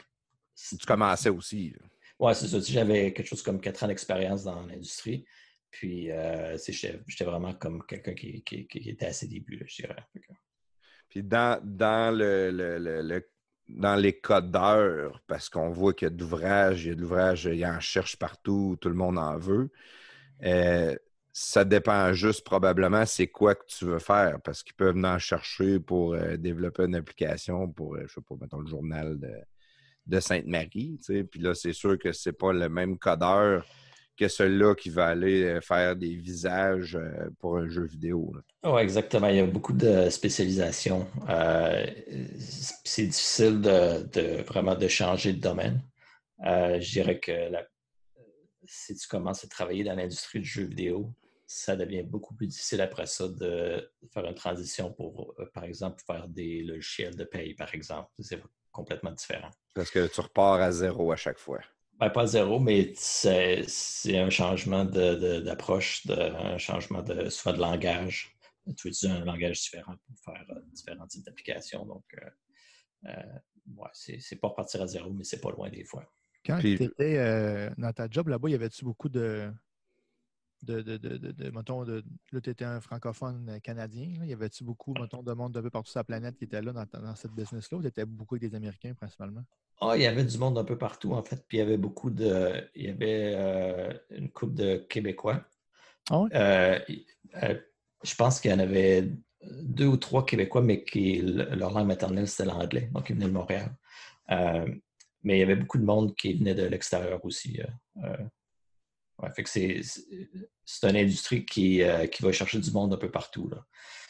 tu 0.54 0.86
commençais 0.86 1.30
aussi. 1.30 1.74
Oui, 2.18 2.34
c'est 2.34 2.48
ça. 2.48 2.58
J'avais 2.60 3.12
quelque 3.12 3.26
chose 3.26 3.42
comme 3.42 3.60
quatre 3.60 3.82
ans 3.82 3.88
d'expérience 3.88 4.44
dans 4.44 4.66
l'industrie. 4.66 5.24
Puis, 5.70 6.10
euh, 6.10 6.56
j'étais 6.58 7.24
vraiment 7.24 7.54
comme 7.54 7.84
quelqu'un 7.86 8.14
qui, 8.14 8.42
était 8.74 9.06
à 9.06 9.12
ses 9.12 9.28
débuts, 9.28 9.64
je 9.66 9.82
dirais. 9.82 10.04
Puis, 11.08 11.22
dans, 11.22 11.60
dans, 11.62 12.16
le, 12.16 13.24
dans 13.68 13.94
les 13.94 14.18
codes 14.18 14.50
d'heure, 14.50 15.22
parce 15.26 15.48
qu'on 15.48 15.70
voit 15.70 15.94
qu'il 15.94 16.06
y 16.06 16.10
a 16.10 16.14
de 16.14 16.20
l'ouvrage, 16.20 16.84
il 16.84 16.88
y 16.88 16.92
a 16.92 16.94
de 16.94 17.00
l'ouvrage, 17.00 17.44
il 17.44 17.58
y 17.58 17.66
en 17.66 17.78
cherche 17.80 18.16
partout, 18.16 18.76
tout 18.80 18.88
le 18.88 18.94
monde 18.96 19.18
en 19.18 19.38
veut. 19.38 19.70
Euh, 20.42 20.96
ça 21.32 21.64
dépend 21.64 22.12
juste 22.12 22.44
probablement 22.44 23.06
c'est 23.06 23.28
quoi 23.28 23.54
que 23.54 23.64
tu 23.66 23.84
veux 23.84 23.98
faire, 23.98 24.40
parce 24.42 24.62
qu'ils 24.62 24.74
peuvent 24.74 24.96
en 25.04 25.18
chercher 25.18 25.78
pour 25.80 26.14
euh, 26.14 26.36
développer 26.36 26.84
une 26.84 26.96
application 26.96 27.68
pour, 27.68 27.96
je 28.00 28.12
sais 28.12 28.20
pas, 28.20 28.34
mettons 28.40 28.60
le 28.60 28.68
journal 28.68 29.18
de, 29.18 30.20
Sainte-Marie. 30.20 30.98
Puis 31.30 31.40
là, 31.40 31.54
c'est 31.54 31.72
sûr 31.72 31.96
que 31.96 32.12
c'est 32.12 32.32
pas 32.32 32.52
le 32.52 32.68
même 32.68 32.98
codeur 32.98 33.64
que 34.20 34.28
celui-là 34.28 34.74
qui 34.74 34.90
va 34.90 35.06
aller 35.06 35.44
euh, 35.44 35.60
faire 35.62 35.96
des 35.96 36.14
visages 36.14 36.94
euh, 36.94 37.30
pour 37.38 37.56
un 37.56 37.68
jeu 37.68 37.86
vidéo. 37.86 38.34
Oui, 38.64 38.82
exactement. 38.82 39.28
Il 39.28 39.36
y 39.36 39.40
a 39.40 39.46
beaucoup 39.46 39.72
de 39.72 40.10
spécialisation. 40.10 41.08
Euh, 41.30 41.86
c'est 42.84 43.06
difficile 43.06 43.62
de, 43.62 44.42
vraiment 44.42 44.74
de 44.74 44.88
changer 44.88 45.32
de 45.32 45.40
domaine. 45.40 45.82
je 46.44 46.90
dirais 46.90 47.18
que 47.18 47.32
si 48.66 48.94
tu 48.94 49.08
commences 49.08 49.42
à 49.42 49.48
travailler 49.48 49.84
dans 49.84 49.94
l'industrie 49.94 50.40
du 50.40 50.48
jeu 50.48 50.64
vidéo, 50.64 51.14
ça 51.52 51.74
devient 51.74 52.04
beaucoup 52.04 52.32
plus 52.32 52.46
difficile 52.46 52.80
après 52.80 53.06
ça 53.06 53.26
de 53.26 53.92
faire 54.14 54.24
une 54.24 54.36
transition 54.36 54.92
pour, 54.92 55.34
par 55.52 55.64
exemple, 55.64 56.00
faire 56.06 56.28
des 56.28 56.62
logiciels 56.62 57.16
de 57.16 57.24
paye, 57.24 57.54
par 57.54 57.74
exemple. 57.74 58.08
C'est 58.20 58.40
complètement 58.70 59.10
différent. 59.10 59.50
Parce 59.74 59.90
que 59.90 60.06
tu 60.06 60.20
repars 60.20 60.60
à 60.60 60.70
zéro 60.70 61.10
à 61.10 61.16
chaque 61.16 61.40
fois. 61.40 61.58
Ben, 61.98 62.08
pas 62.08 62.28
zéro, 62.28 62.60
mais 62.60 62.92
c'est 62.94 63.66
un 64.16 64.30
changement 64.30 64.84
d'approche, 64.84 66.06
de, 66.06 66.14
un 66.14 66.56
changement 66.56 67.02
de, 67.02 67.28
soit 67.28 67.52
de 67.52 67.58
langage. 67.58 68.32
Tu 68.76 68.86
utiliser 68.86 69.08
un 69.08 69.24
langage 69.24 69.60
différent 69.60 69.96
pour 70.06 70.16
faire 70.24 70.46
euh, 70.50 70.60
différents 70.72 71.08
types 71.08 71.24
d'applications. 71.24 71.84
Donc, 71.84 72.04
euh, 72.14 73.08
euh 73.08 73.38
c'est 73.92 74.36
pas 74.40 74.48
repartir 74.48 74.82
à 74.82 74.86
zéro, 74.86 75.12
mais 75.12 75.24
c'est 75.24 75.40
pas 75.40 75.50
loin 75.50 75.68
des 75.68 75.84
fois. 75.84 76.04
Quand 76.46 76.60
tu 76.60 76.72
étais 76.74 77.18
euh, 77.18 77.70
dans 77.76 77.92
ta 77.92 78.08
job 78.08 78.28
là-bas, 78.28 78.48
y 78.48 78.54
avait-tu 78.54 78.84
beaucoup 78.84 79.08
de, 79.08 79.52
de, 80.62 80.82
de, 80.82 80.96
de, 80.96 81.16
de, 81.16 81.50
mettons, 81.50 81.84
de, 81.84 82.04
là, 82.32 82.40
tu 82.40 82.50
étais 82.50 82.64
un 82.64 82.80
francophone 82.80 83.58
canadien. 83.62 84.08
Il 84.22 84.28
y 84.28 84.32
avait-tu 84.32 84.64
beaucoup, 84.64 84.94
mettons, 84.94 85.22
de 85.22 85.32
monde 85.32 85.52
de 85.52 85.60
peu 85.60 85.70
partout 85.70 85.90
sur 85.90 86.00
la 86.00 86.04
planète 86.04 86.36
qui 86.36 86.44
était 86.44 86.60
là 86.60 86.72
dans, 86.72 86.86
dans 87.00 87.14
cette 87.14 87.32
business-là 87.32 87.78
ou 87.78 87.82
tu 87.82 87.88
étais 87.88 88.04
beaucoup 88.04 88.34
avec 88.34 88.50
des 88.50 88.56
Américains 88.56 88.94
principalement? 88.94 89.44
Ah, 89.80 89.96
il 89.96 90.02
y 90.02 90.06
avait 90.06 90.24
du 90.24 90.36
monde 90.36 90.58
un 90.58 90.64
peu 90.64 90.76
partout, 90.76 91.12
en 91.14 91.22
fait. 91.22 91.42
Puis 91.48 91.56
il 91.56 91.60
y 91.60 91.62
avait 91.62 91.78
beaucoup 91.78 92.10
de. 92.10 92.68
Il 92.74 92.84
y 92.84 92.88
avait 92.90 93.32
euh, 93.34 93.92
une 94.10 94.30
couple 94.30 94.54
de 94.54 94.76
Québécois. 94.76 95.42
Ah 96.10 96.24
euh, 96.34 96.78
euh, 97.42 97.58
je 98.02 98.14
pense 98.14 98.40
qu'il 98.40 98.50
y 98.50 98.54
en 98.54 98.58
avait 98.58 99.08
deux 99.42 99.86
ou 99.86 99.96
trois 99.96 100.26
Québécois, 100.26 100.60
mais 100.60 100.84
qui 100.84 101.22
leur 101.22 101.72
langue 101.72 101.86
maternelle, 101.86 102.28
c'était 102.28 102.50
l'anglais. 102.50 102.90
Donc, 102.92 103.08
ils 103.08 103.16
venaient 103.16 103.26
de 103.26 103.32
Montréal. 103.32 103.74
mais 104.28 105.36
il 105.36 105.38
y 105.38 105.42
avait 105.42 105.56
beaucoup 105.56 105.78
de 105.78 105.84
monde 105.84 106.14
qui 106.14 106.34
venait 106.34 106.54
de 106.54 106.64
l'extérieur 106.64 107.24
aussi. 107.24 107.60
Fait 109.34 109.42
que 109.42 109.50
c'est, 109.50 109.80
une 110.82 110.96
industrie 110.96 111.44
qui, 111.44 111.82
qui 112.12 112.22
va 112.22 112.32
chercher 112.32 112.58
du 112.58 112.70
monde 112.70 112.94
un 112.94 112.96
peu 112.96 113.10
partout. 113.10 113.48
Là. 113.48 113.64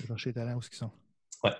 Chercher 0.06 0.30
les 0.30 0.34
talents 0.34 0.56
où 0.56 0.61
ils 0.61 0.76
sont. 0.76 0.90
Ouais. 1.42 1.52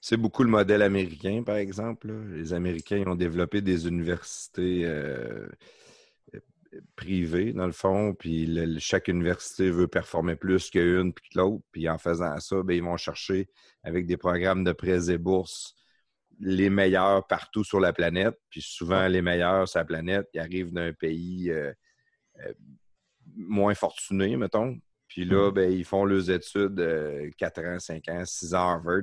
C'est 0.00 0.16
beaucoup 0.16 0.42
le 0.42 0.48
modèle 0.48 0.82
américain, 0.82 1.42
par 1.44 1.56
exemple. 1.56 2.12
Les 2.32 2.52
Américains 2.52 3.04
ont 3.06 3.14
développé 3.14 3.60
des 3.60 3.86
universités 3.86 4.84
euh, 4.84 5.48
privées, 6.96 7.52
dans 7.52 7.66
le 7.66 7.72
fond, 7.72 8.14
puis 8.14 8.80
chaque 8.80 9.08
université 9.08 9.70
veut 9.70 9.88
performer 9.88 10.34
plus 10.34 10.70
qu'une 10.70 11.12
puis 11.12 11.30
que 11.30 11.38
l'autre. 11.38 11.64
Puis 11.70 11.88
en 11.88 11.98
faisant 11.98 12.38
ça, 12.40 12.62
ben, 12.64 12.74
ils 12.74 12.82
vont 12.82 12.96
chercher, 12.96 13.48
avec 13.84 14.06
des 14.06 14.16
programmes 14.16 14.64
de 14.64 14.72
prêts 14.72 15.10
et 15.10 15.18
bourses, 15.18 15.76
les 16.40 16.70
meilleurs 16.70 17.26
partout 17.26 17.62
sur 17.62 17.78
la 17.78 17.92
planète. 17.92 18.36
Puis 18.50 18.62
souvent, 18.62 19.06
les 19.06 19.22
meilleurs 19.22 19.68
sur 19.68 19.78
la 19.78 19.84
planète, 19.84 20.28
ils 20.34 20.40
arrivent 20.40 20.72
d'un 20.72 20.92
pays 20.92 21.50
euh, 21.50 21.70
euh, 21.70 21.72
moins 23.34 23.74
fortuné, 23.74 24.36
mettons. 24.36 24.78
Puis 25.08 25.24
là, 25.24 25.50
mm. 25.50 25.54
ben, 25.54 25.72
ils 25.72 25.84
font 25.84 26.04
leurs 26.04 26.30
études 26.30 27.32
4 27.38 27.64
ans, 27.64 27.78
5 27.78 28.08
ans, 28.08 28.24
6 28.24 28.54
ans 28.54 28.68
à 28.68 28.72
Harvard. 28.72 29.02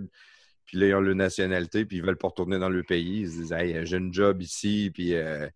Puis 0.65 0.77
là, 0.77 0.87
ils 0.87 0.93
ont 0.93 1.01
leur 1.01 1.15
nationalité, 1.15 1.85
puis 1.85 1.97
ils 1.97 2.03
veulent 2.03 2.17
pas 2.17 2.27
retourner 2.27 2.59
dans 2.59 2.69
le 2.69 2.83
pays. 2.83 3.21
Ils 3.21 3.31
se 3.31 3.37
disent, 3.37 3.53
hey, 3.53 3.85
j'ai 3.85 3.97
un 3.97 4.11
job 4.11 4.41
ici, 4.41 4.91
puis 4.93 5.15
euh, 5.15 5.47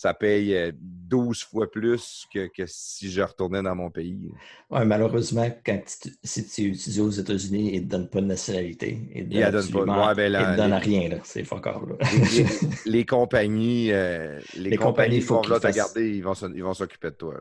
ça 0.00 0.14
paye 0.14 0.72
12 0.80 1.42
euh, 1.42 1.46
fois 1.46 1.70
plus 1.70 2.26
que, 2.32 2.48
si 2.64 3.10
je 3.10 3.20
retournais 3.20 3.62
dans 3.62 3.76
mon 3.76 3.90
pays. 3.90 4.32
Oui, 4.70 4.80
malheureusement, 4.86 5.46
quand 5.62 5.78
si 6.24 6.46
tu 6.46 6.70
étudies 6.70 7.00
aux 7.02 7.10
États-Unis, 7.10 7.72
ils 7.74 7.80
ne 7.80 7.84
te 7.84 7.90
donnent 7.90 8.08
pas 8.08 8.22
de 8.22 8.26
nationalité. 8.26 8.98
Ils 9.14 9.28
ne 9.28 9.50
donnent 9.50 9.86
pas. 9.86 10.14
Ben, 10.14 10.32
ils 10.32 10.38
te 10.38 10.56
donnent 10.56 10.72
rien, 10.72 11.20
C'est 11.24 11.52
encore 11.52 11.84
là. 11.84 11.96
les, 12.86 13.04
compagnies, 13.04 13.92
euh, 13.92 14.40
les, 14.56 14.78
compagnies, 14.78 15.16
il 15.16 15.22
faut 15.22 15.42
te 15.42 15.70
garder, 15.70 16.16
ils 16.16 16.22
vont 16.22 16.72
s'occuper 16.74 17.10
de 17.10 17.16
toi. 17.16 17.34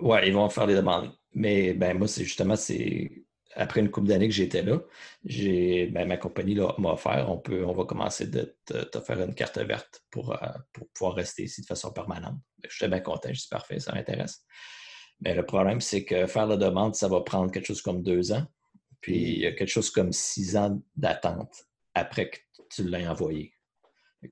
Oui, 0.00 0.18
ils 0.26 0.34
vont 0.34 0.48
faire 0.48 0.66
des 0.66 0.74
demandes. 0.74 1.12
Mais 1.34 1.72
ben, 1.74 1.96
moi, 1.96 2.08
c'est 2.08 2.24
justement, 2.24 2.56
c'est 2.56 3.12
après 3.54 3.80
une 3.80 3.90
couple 3.90 4.08
d'années 4.08 4.28
que 4.28 4.34
j'étais 4.34 4.62
là, 4.62 4.80
ben, 5.24 6.06
ma 6.06 6.16
compagnie 6.16 6.54
m'a 6.54 6.92
offert, 6.92 7.26
on, 7.28 7.38
peut, 7.38 7.64
on 7.64 7.72
va 7.72 7.84
commencer 7.84 8.26
de 8.26 8.56
te, 8.64 9.00
faire 9.00 9.20
une 9.20 9.34
carte 9.34 9.58
verte 9.58 10.04
pour, 10.10 10.32
euh, 10.32 10.48
pour 10.72 10.88
pouvoir 10.90 11.14
rester 11.14 11.44
ici 11.44 11.62
de 11.62 11.66
façon 11.66 11.92
permanente. 11.92 12.38
J'étais 12.68 12.88
bien 12.88 13.00
content, 13.00 13.30
je 13.32 13.40
suis 13.40 13.48
parfait, 13.48 13.78
ça 13.78 13.92
m'intéresse. 13.92 14.44
Mais 15.20 15.34
le 15.34 15.44
problème, 15.44 15.80
c'est 15.80 16.04
que 16.04 16.26
faire 16.26 16.46
la 16.46 16.56
demande, 16.56 16.94
ça 16.94 17.08
va 17.08 17.20
prendre 17.20 17.50
quelque 17.50 17.66
chose 17.66 17.82
comme 17.82 18.02
deux 18.02 18.32
ans. 18.32 18.46
Puis 19.00 19.16
il 19.16 19.38
y 19.40 19.46
a 19.46 19.52
quelque 19.52 19.68
chose 19.68 19.90
comme 19.90 20.12
six 20.12 20.56
ans 20.56 20.80
d'attente 20.96 21.66
après 21.94 22.30
que 22.30 22.38
tu 22.70 22.84
l'aies 22.84 23.06
envoyé. 23.06 23.52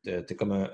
Tu 0.04 0.36
comme 0.36 0.52
un, 0.52 0.68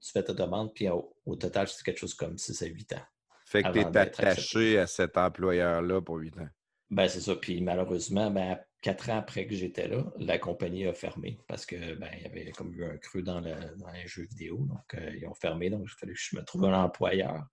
tu 0.00 0.12
fais 0.12 0.22
ta 0.22 0.34
demande, 0.34 0.72
puis 0.74 0.88
au, 0.88 1.16
au 1.24 1.36
total, 1.36 1.68
c'est 1.68 1.82
quelque 1.82 1.98
chose 1.98 2.14
comme 2.14 2.38
six 2.38 2.62
à 2.62 2.66
huit 2.66 2.92
ans. 2.92 3.02
Fait 3.46 3.62
que 3.62 3.72
tu 3.72 3.78
es 3.78 3.96
attaché 3.96 4.78
à 4.78 4.86
cet 4.86 5.16
employeur-là 5.16 6.00
pour 6.00 6.16
huit 6.16 6.36
ans. 6.38 6.48
Ben, 6.90 7.08
c'est 7.08 7.20
ça. 7.20 7.34
Puis 7.34 7.60
malheureusement, 7.60 8.30
ben, 8.30 8.58
quatre 8.80 9.10
ans 9.10 9.18
après 9.18 9.46
que 9.46 9.54
j'étais 9.54 9.88
là, 9.88 10.04
la 10.18 10.38
compagnie 10.38 10.86
a 10.86 10.94
fermé 10.94 11.38
parce 11.48 11.66
que 11.66 11.94
ben, 11.94 12.08
il 12.16 12.22
y 12.22 12.26
avait 12.26 12.52
comme 12.52 12.72
eu 12.74 12.84
un 12.84 12.96
creux 12.98 13.22
dans, 13.22 13.40
le, 13.40 13.54
dans 13.76 13.90
les 13.90 14.06
jeux 14.06 14.26
vidéo. 14.30 14.58
Donc, 14.68 14.94
euh, 14.94 15.10
ils 15.16 15.26
ont 15.26 15.34
fermé. 15.34 15.70
Donc, 15.70 15.82
il 15.84 15.98
fallait 15.98 16.12
que 16.12 16.20
je 16.20 16.36
me 16.36 16.44
trouve 16.44 16.64
un 16.66 16.82
employeur. 16.84 17.44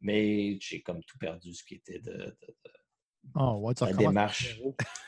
Mais 0.00 0.58
j'ai 0.60 0.80
comme 0.82 1.02
tout 1.02 1.18
perdu 1.18 1.52
ce 1.52 1.64
qui 1.64 1.74
était 1.74 1.98
de, 1.98 2.36
oh, 3.34 3.58
ouais, 3.62 3.74
la 3.80 3.92
démarche. 3.92 4.60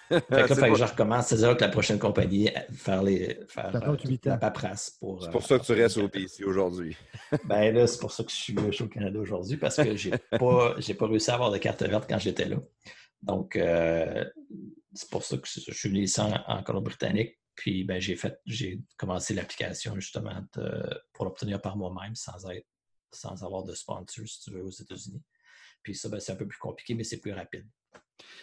fait 0.09 0.21
que 0.27 0.35
là, 0.35 0.47
il 0.67 0.73
que 0.73 0.79
je 0.79 0.85
recommence. 0.85 1.29
C'est-à-dire 1.29 1.57
que 1.57 1.63
la 1.63 1.69
prochaine 1.69 2.01
compagnie, 2.01 2.49
euh, 2.49 2.61
faire, 2.73 3.05
les, 3.05 3.39
faire 3.47 3.71
euh, 3.73 3.97
la 4.25 4.37
paperasse 4.37 4.91
pour. 4.99 5.23
C'est 5.23 5.31
pour 5.31 5.47
ça 5.47 5.61
que 5.61 5.65
tu 5.65 5.73
restes 5.73 5.99
au 5.99 6.09
PC 6.09 6.43
aujourd'hui. 6.43 6.97
ben 7.45 7.73
là, 7.73 7.87
c'est 7.87 8.01
pour 8.01 8.11
ça 8.11 8.25
que 8.25 8.31
je 8.31 8.35
suis 8.35 8.83
au 8.83 8.89
Canada 8.89 9.21
aujourd'hui 9.21 9.57
parce 9.57 9.77
que 9.77 9.95
j'ai 9.95 10.11
pas, 10.11 10.75
pas 10.99 11.07
réussi 11.07 11.31
à 11.31 11.35
avoir 11.35 11.53
de 11.53 11.59
carte 11.59 11.85
verte 11.85 12.07
quand 12.09 12.19
j'étais 12.19 12.47
là. 12.47 12.57
Donc, 13.23 13.57
euh, 13.57 14.25
c'est 14.95 15.11
pour 15.11 15.23
ça 15.23 15.37
que 15.37 15.47
je 15.47 15.73
suis 15.73 15.89
venu 15.89 16.03
ici 16.03 16.21
en, 16.21 16.63
Colombie-Britannique. 16.63 17.39
Puis, 17.55 17.85
ben, 17.85 18.01
j'ai 18.01 18.17
fait, 18.17 18.41
j'ai 18.47 18.81
commencé 18.97 19.35
l'application 19.35 19.95
justement 19.97 20.43
pour 21.13 21.27
l'obtenir 21.27 21.61
par 21.61 21.77
moi-même 21.77 22.15
sans 22.15 22.49
être, 22.51 22.67
sans 23.13 23.45
avoir 23.45 23.65
de 23.65 23.75
sponsor, 23.75 24.27
si 24.27 24.41
tu 24.41 24.51
veux, 24.53 24.65
aux 24.65 24.71
États-Unis. 24.71 25.23
Puis 25.83 25.95
ça, 25.95 26.09
ben, 26.09 26.21
c'est 26.21 26.33
un 26.33 26.37
peu 26.37 26.47
plus 26.47 26.59
compliqué, 26.59 26.95
mais 26.95 27.05
c'est 27.05 27.21
plus 27.21 27.33
rapide. 27.33 27.67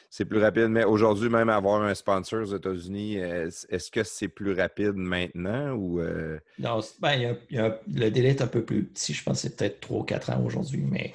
C'est 0.09 0.25
plus 0.25 0.39
rapide, 0.39 0.67
mais 0.69 0.83
aujourd'hui, 0.83 1.29
même 1.29 1.49
avoir 1.49 1.81
un 1.81 1.93
sponsor 1.93 2.41
aux 2.41 2.55
États-Unis, 2.55 3.17
est-ce 3.17 3.91
que 3.91 4.03
c'est 4.03 4.27
plus 4.27 4.53
rapide 4.53 4.93
maintenant 4.93 5.73
ou. 5.73 5.99
Euh? 5.99 6.39
Non, 6.57 6.79
ben, 6.99 7.37
le 7.51 8.09
délai 8.09 8.29
est 8.29 8.41
un 8.41 8.47
peu 8.47 8.63
plus 8.63 8.85
petit. 8.85 9.13
Je 9.13 9.23
pense 9.23 9.41
que 9.41 9.49
c'est 9.49 9.55
peut-être 9.55 9.79
3 9.81 9.99
ou 9.99 10.03
4 10.03 10.29
ans 10.31 10.43
aujourd'hui, 10.43 10.81
mais 10.81 11.13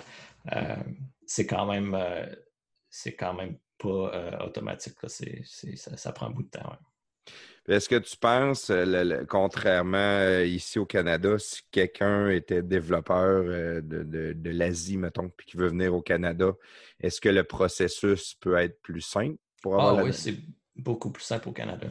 euh, 0.55 0.77
c'est 1.27 1.47
quand 1.47 1.67
même 1.67 1.97
c'est 2.93 3.15
quand 3.15 3.33
même 3.33 3.57
pas 3.79 3.89
euh, 4.15 4.47
automatique. 4.47 4.95
ça, 5.07 6.13
prend 6.13 6.27
un 6.27 6.31
bout 6.31 6.43
de 6.43 6.51
temps. 6.51 6.77
Est-ce 7.67 7.89
que 7.89 7.97
tu 7.97 8.17
penses, 8.17 8.71
euh, 8.71 9.25
contrairement 9.29 9.97
euh, 9.97 10.45
ici 10.45 10.79
au 10.79 10.85
Canada, 10.85 11.39
si 11.39 11.63
quelqu'un 11.71 12.29
était 12.29 12.63
développeur 12.63 13.45
de, 13.83 14.51
l'Asie, 14.51 14.99
mettons, 14.99 15.31
puis 15.31 15.47
qui 15.47 15.57
veut 15.57 15.69
venir 15.69 15.95
au 15.95 16.03
Canada, 16.03 16.53
est-ce 17.01 17.21
que 17.21 17.31
le 17.31 17.45
processus 17.45 18.35
peut 18.35 18.57
être 18.57 18.81
plus 18.83 19.01
simple 19.01 19.39
pour 19.63 19.75
avoir 19.75 19.99
Ah 19.99 20.05
oui, 20.05 20.13
c'est 20.13 20.37
beaucoup 20.77 21.11
plus 21.11 21.25
simple 21.25 21.49
au 21.49 21.53
Canada. 21.53 21.89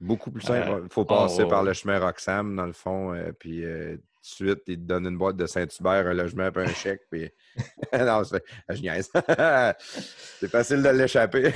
Beaucoup 0.00 0.30
plus 0.30 0.42
simple. 0.42 0.82
Il 0.84 0.92
faut 0.92 1.04
passer 1.04 1.46
par 1.46 1.62
le 1.62 1.74
chemin 1.74 2.00
Roxham, 2.00 2.56
dans 2.56 2.66
le 2.66 2.72
fond, 2.72 3.14
puis 3.38 3.60
de 3.60 4.00
suite, 4.22 4.62
il 4.66 4.76
te 4.76 4.82
donne 4.82 5.06
une 5.06 5.18
boîte 5.18 5.36
de 5.36 5.46
Saint-Hubert, 5.46 6.06
un 6.06 6.14
logement, 6.14 6.50
puis 6.50 6.62
un 6.62 6.72
chèque, 6.72 7.02
puis... 7.10 7.30
non, 7.92 8.24
c'est... 8.24 8.42
je 8.68 8.80
niaise. 8.80 9.10
c'est 10.40 10.48
facile 10.48 10.82
de 10.82 10.88
l'échapper. 10.90 11.52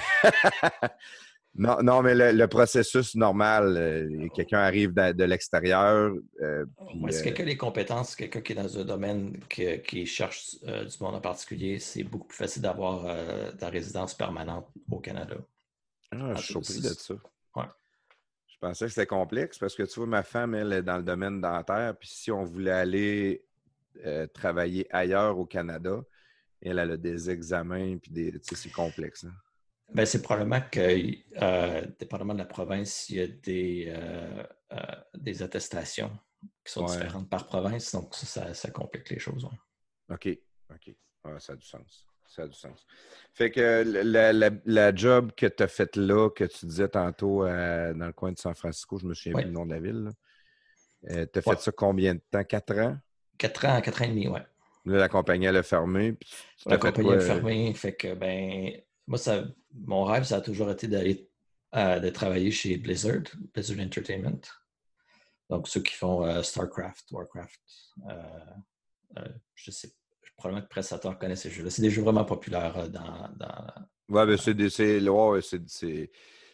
non, 1.55 1.83
non, 1.83 2.03
mais 2.03 2.15
le, 2.15 2.47
processus 2.47 3.15
normal, 3.15 3.77
euh, 3.77 4.29
quelqu'un 4.35 4.61
arrive 4.61 4.93
de, 4.93 5.25
l'extérieur. 5.25 6.15
Euh, 6.41 6.65
Est-ce 7.09 7.21
que 7.21 7.25
quelqu'un 7.25 7.45
a 7.45 7.47
les 7.47 7.57
compétences, 7.57 8.17
quelqu'un 8.17 8.41
qui 8.41 8.53
est 8.53 8.57
dans 8.57 8.79
un 8.79 8.85
domaine 8.85 9.39
qui 9.49 10.07
cherche 10.07 10.57
euh, 10.67 10.85
du 10.85 10.97
monde 11.01 11.15
en 11.15 11.21
particulier, 11.21 11.79
c'est 11.79 12.03
beaucoup 12.03 12.29
plus 12.29 12.39
facile 12.39 12.63
d'avoir 12.63 13.05
de 13.05 13.61
la 13.61 13.69
résidence 13.69 14.15
permanente 14.15 14.69
au 14.91 15.01
Canada. 15.01 15.37
Ah, 16.13 16.35
je 16.37 16.43
suis 16.43 16.53
surpris 16.53 16.81
de 16.81 16.95
ça. 16.95 17.15
Ouais. 17.57 17.65
Je 18.55 18.59
pensais 18.61 18.87
que 18.87 18.93
c'était 18.93 19.07
complexe 19.07 19.59
parce 19.59 19.75
que 19.75 19.83
tu 19.83 19.99
vois, 19.99 20.07
ma 20.07 20.23
femme, 20.23 20.55
elle 20.55 20.73
est 20.73 20.83
dans 20.83 20.97
le 20.97 21.03
domaine 21.03 21.41
dentaire. 21.41 21.97
Puis 21.99 22.09
si 22.09 22.31
on 22.31 22.45
voulait 22.45 22.71
aller 22.71 23.45
euh, 24.07 24.29
travailler 24.29 24.87
ailleurs 24.95 25.37
au 25.39 25.45
Canada, 25.45 26.05
elle, 26.63 26.79
a 26.79 26.97
des 26.97 27.31
examens, 27.31 27.99
puis 27.99 28.13
des, 28.13 28.33
c'est 28.43 28.71
complexe. 28.71 29.25
Hein. 29.25 29.35
Ben, 29.93 30.07
c'est 30.07 30.23
probablement 30.23 30.63
que, 30.71 31.11
euh, 31.43 31.87
dépendamment 31.99 32.33
de 32.33 32.39
la 32.39 32.47
province, 32.47 33.11
il 33.11 33.17
y 33.17 33.21
a 33.21 33.27
des, 33.27 33.87
euh, 33.89 34.45
des 35.15 35.43
attestations 35.43 36.17
qui 36.65 36.73
sont 36.73 36.85
différentes 36.87 37.29
par 37.29 37.47
province. 37.47 37.93
Donc, 37.93 38.15
ça, 38.15 38.55
ça, 38.55 38.71
complique 38.71 39.11
les 39.11 39.19
choses. 39.19 39.47
OK. 40.09 40.29
OK. 40.71 40.95
ça 41.39 41.53
a 41.53 41.57
du 41.57 41.67
sens 41.67 42.07
ça 42.27 42.43
a 42.43 42.49
du 42.49 42.57
sens. 42.57 42.87
Fait 43.33 43.51
que 43.51 43.83
la, 44.65 44.95
job 44.95 45.33
que 45.37 45.47
tu 45.47 45.63
as 45.63 45.69
faite 45.69 45.97
là, 45.97 46.31
que 46.31 46.45
tu 46.45 46.67
disais 46.67 46.89
tantôt 46.89 47.45
euh, 47.45 47.93
dans 47.95 48.07
le 48.07 48.13
coin 48.13 48.33
de 48.33 48.39
San 48.39 48.55
Francisco, 48.55 48.99
je 48.99 49.07
me 49.07 49.15
souviens 49.15 49.35
plus 49.35 49.47
du 49.47 49.51
nom 49.51 49.67
de 49.67 49.75
la 49.75 49.81
ville. 49.81 50.11
Euh, 51.11 51.27
tu 51.33 51.39
as 51.39 51.43
fait 51.43 51.61
ça 51.61 51.73
combien 51.73 52.15
de 52.15 52.21
temps? 52.31 52.45
Quatre 52.45 52.79
ans? 52.79 52.97
Quatre 53.37 53.65
ans, 53.67 53.81
quatre 53.81 54.03
ans 54.03 54.05
et 54.05 54.09
demi, 54.09 54.29
oui. 54.29 54.41
Là, 54.87 54.99
la 54.99 55.09
compagnie, 55.09 55.47
elle 55.47 55.57
a 55.57 55.63
fermé. 55.63 56.17
la 56.67 56.79
compagnie 56.79 57.15
a 57.15 57.21
fermé. 57.21 57.73
Fait 57.75 57.95
que, 57.95 58.15
ben, 58.15 58.81
moi, 59.07 59.19
ça, 59.19 59.45
mon 59.73 60.05
rêve, 60.05 60.25
ça 60.25 60.37
a 60.37 60.41
toujours 60.41 60.71
été 60.71 60.87
d'aller 60.89 61.29
euh, 61.75 61.99
de 61.99 62.11
travailler 62.11 62.51
chez 62.51 62.77
Blizzard, 62.77 63.23
Blizzard 63.53 63.81
Entertainment. 63.81 64.41
Donc, 65.51 65.69
ceux 65.69 65.83
qui 65.83 65.95
font 65.95 66.43
StarCraft, 66.43 67.11
Warcraft. 67.11 67.61
je 69.55 69.71
sais 69.71 69.93
probablement 70.37 70.65
que 70.65 70.71
prestataires 70.71 71.19
connaissent 71.19 71.43
ces 71.43 71.51
jeux-là. 71.51 71.71
C'est 71.71 71.83
des 71.83 71.91
jeux 71.91 72.03
vraiment 72.03 72.25
populaires 72.25 72.77
euh, 72.77 72.89
dans. 72.89 73.29
dans 73.37 73.67
ouais, 74.09 74.27
mais 74.27 74.37
c'est 74.37 74.55
des. 74.55 74.69
Ouais, 75.09 75.41
c'est. 75.43 76.11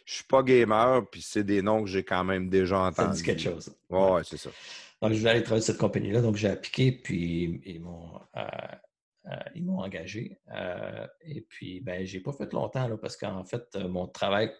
Je 0.06 0.14
suis 0.14 0.24
pas 0.24 0.42
gamer, 0.42 1.08
puis 1.10 1.22
c'est 1.22 1.44
des 1.44 1.62
noms 1.62 1.84
que 1.84 1.88
j'ai 1.88 2.02
quand 2.02 2.24
même 2.24 2.48
déjà 2.48 2.78
entendus. 2.78 3.08
Ça 3.08 3.14
dit 3.14 3.22
quelque 3.22 3.42
chose. 3.42 3.74
Ouais, 3.88 4.10
ouais. 4.12 4.22
c'est 4.24 4.38
ça. 4.38 4.50
Donc, 5.00 5.12
je 5.12 5.18
voulais 5.18 5.30
aller 5.30 5.42
travailler 5.42 5.64
cette 5.64 5.78
compagnie-là, 5.78 6.20
donc 6.20 6.36
j'ai 6.36 6.48
appliqué, 6.48 6.92
puis 6.92 7.60
ils 7.64 7.80
m'ont. 7.80 8.20
Euh, 8.36 8.42
euh, 9.26 9.36
ils 9.54 9.64
m'ont 9.64 9.78
engagé. 9.80 10.38
et 11.22 11.42
puis, 11.42 11.80
ben, 11.80 12.04
j'ai 12.04 12.20
pas 12.20 12.32
fait 12.32 12.52
longtemps, 12.52 12.88
là, 12.88 12.96
parce 12.96 13.16
qu'en 13.16 13.44
fait, 13.44 13.76
mon 13.76 14.08
travail, 14.08 14.50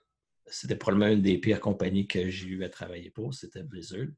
c'était 0.47 0.77
probablement 0.77 1.11
une 1.13 1.23
des 1.23 1.39
pires 1.39 1.61
compagnies 1.61 2.07
que 2.07 2.29
j'ai 2.29 2.47
eu 2.47 2.65
à 2.65 2.69
travailler 2.69 3.11
pour, 3.11 3.35
c'était 3.35 3.63
Blizzard. 3.63 4.09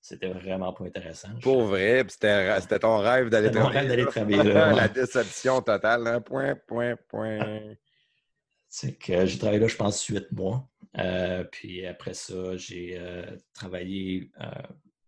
C'était 0.00 0.28
vraiment 0.28 0.72
pas 0.72 0.84
intéressant. 0.84 1.28
Pour 1.42 1.64
vrai, 1.64 2.04
c'était 2.08 2.78
ton 2.78 2.98
rêve 2.98 3.28
d'aller 3.28 3.50
travailler. 3.50 3.74
Mon 3.74 3.80
rêve 3.80 3.88
d'aller 3.88 4.06
travailler 4.06 4.42
là. 4.42 4.72
La 4.74 4.88
déception 4.88 5.60
totale, 5.60 6.06
hein? 6.06 6.20
point, 6.20 6.54
point, 6.54 6.96
point. 7.08 7.74
c'est 8.68 8.94
que 8.94 9.26
j'ai 9.26 9.38
travaillé 9.38 9.60
là, 9.60 9.66
je 9.66 9.76
pense, 9.76 10.04
huit 10.06 10.30
mois. 10.32 10.68
Euh, 10.98 11.44
puis 11.44 11.84
après 11.84 12.14
ça, 12.14 12.56
j'ai 12.56 13.00
travaillé 13.52 14.30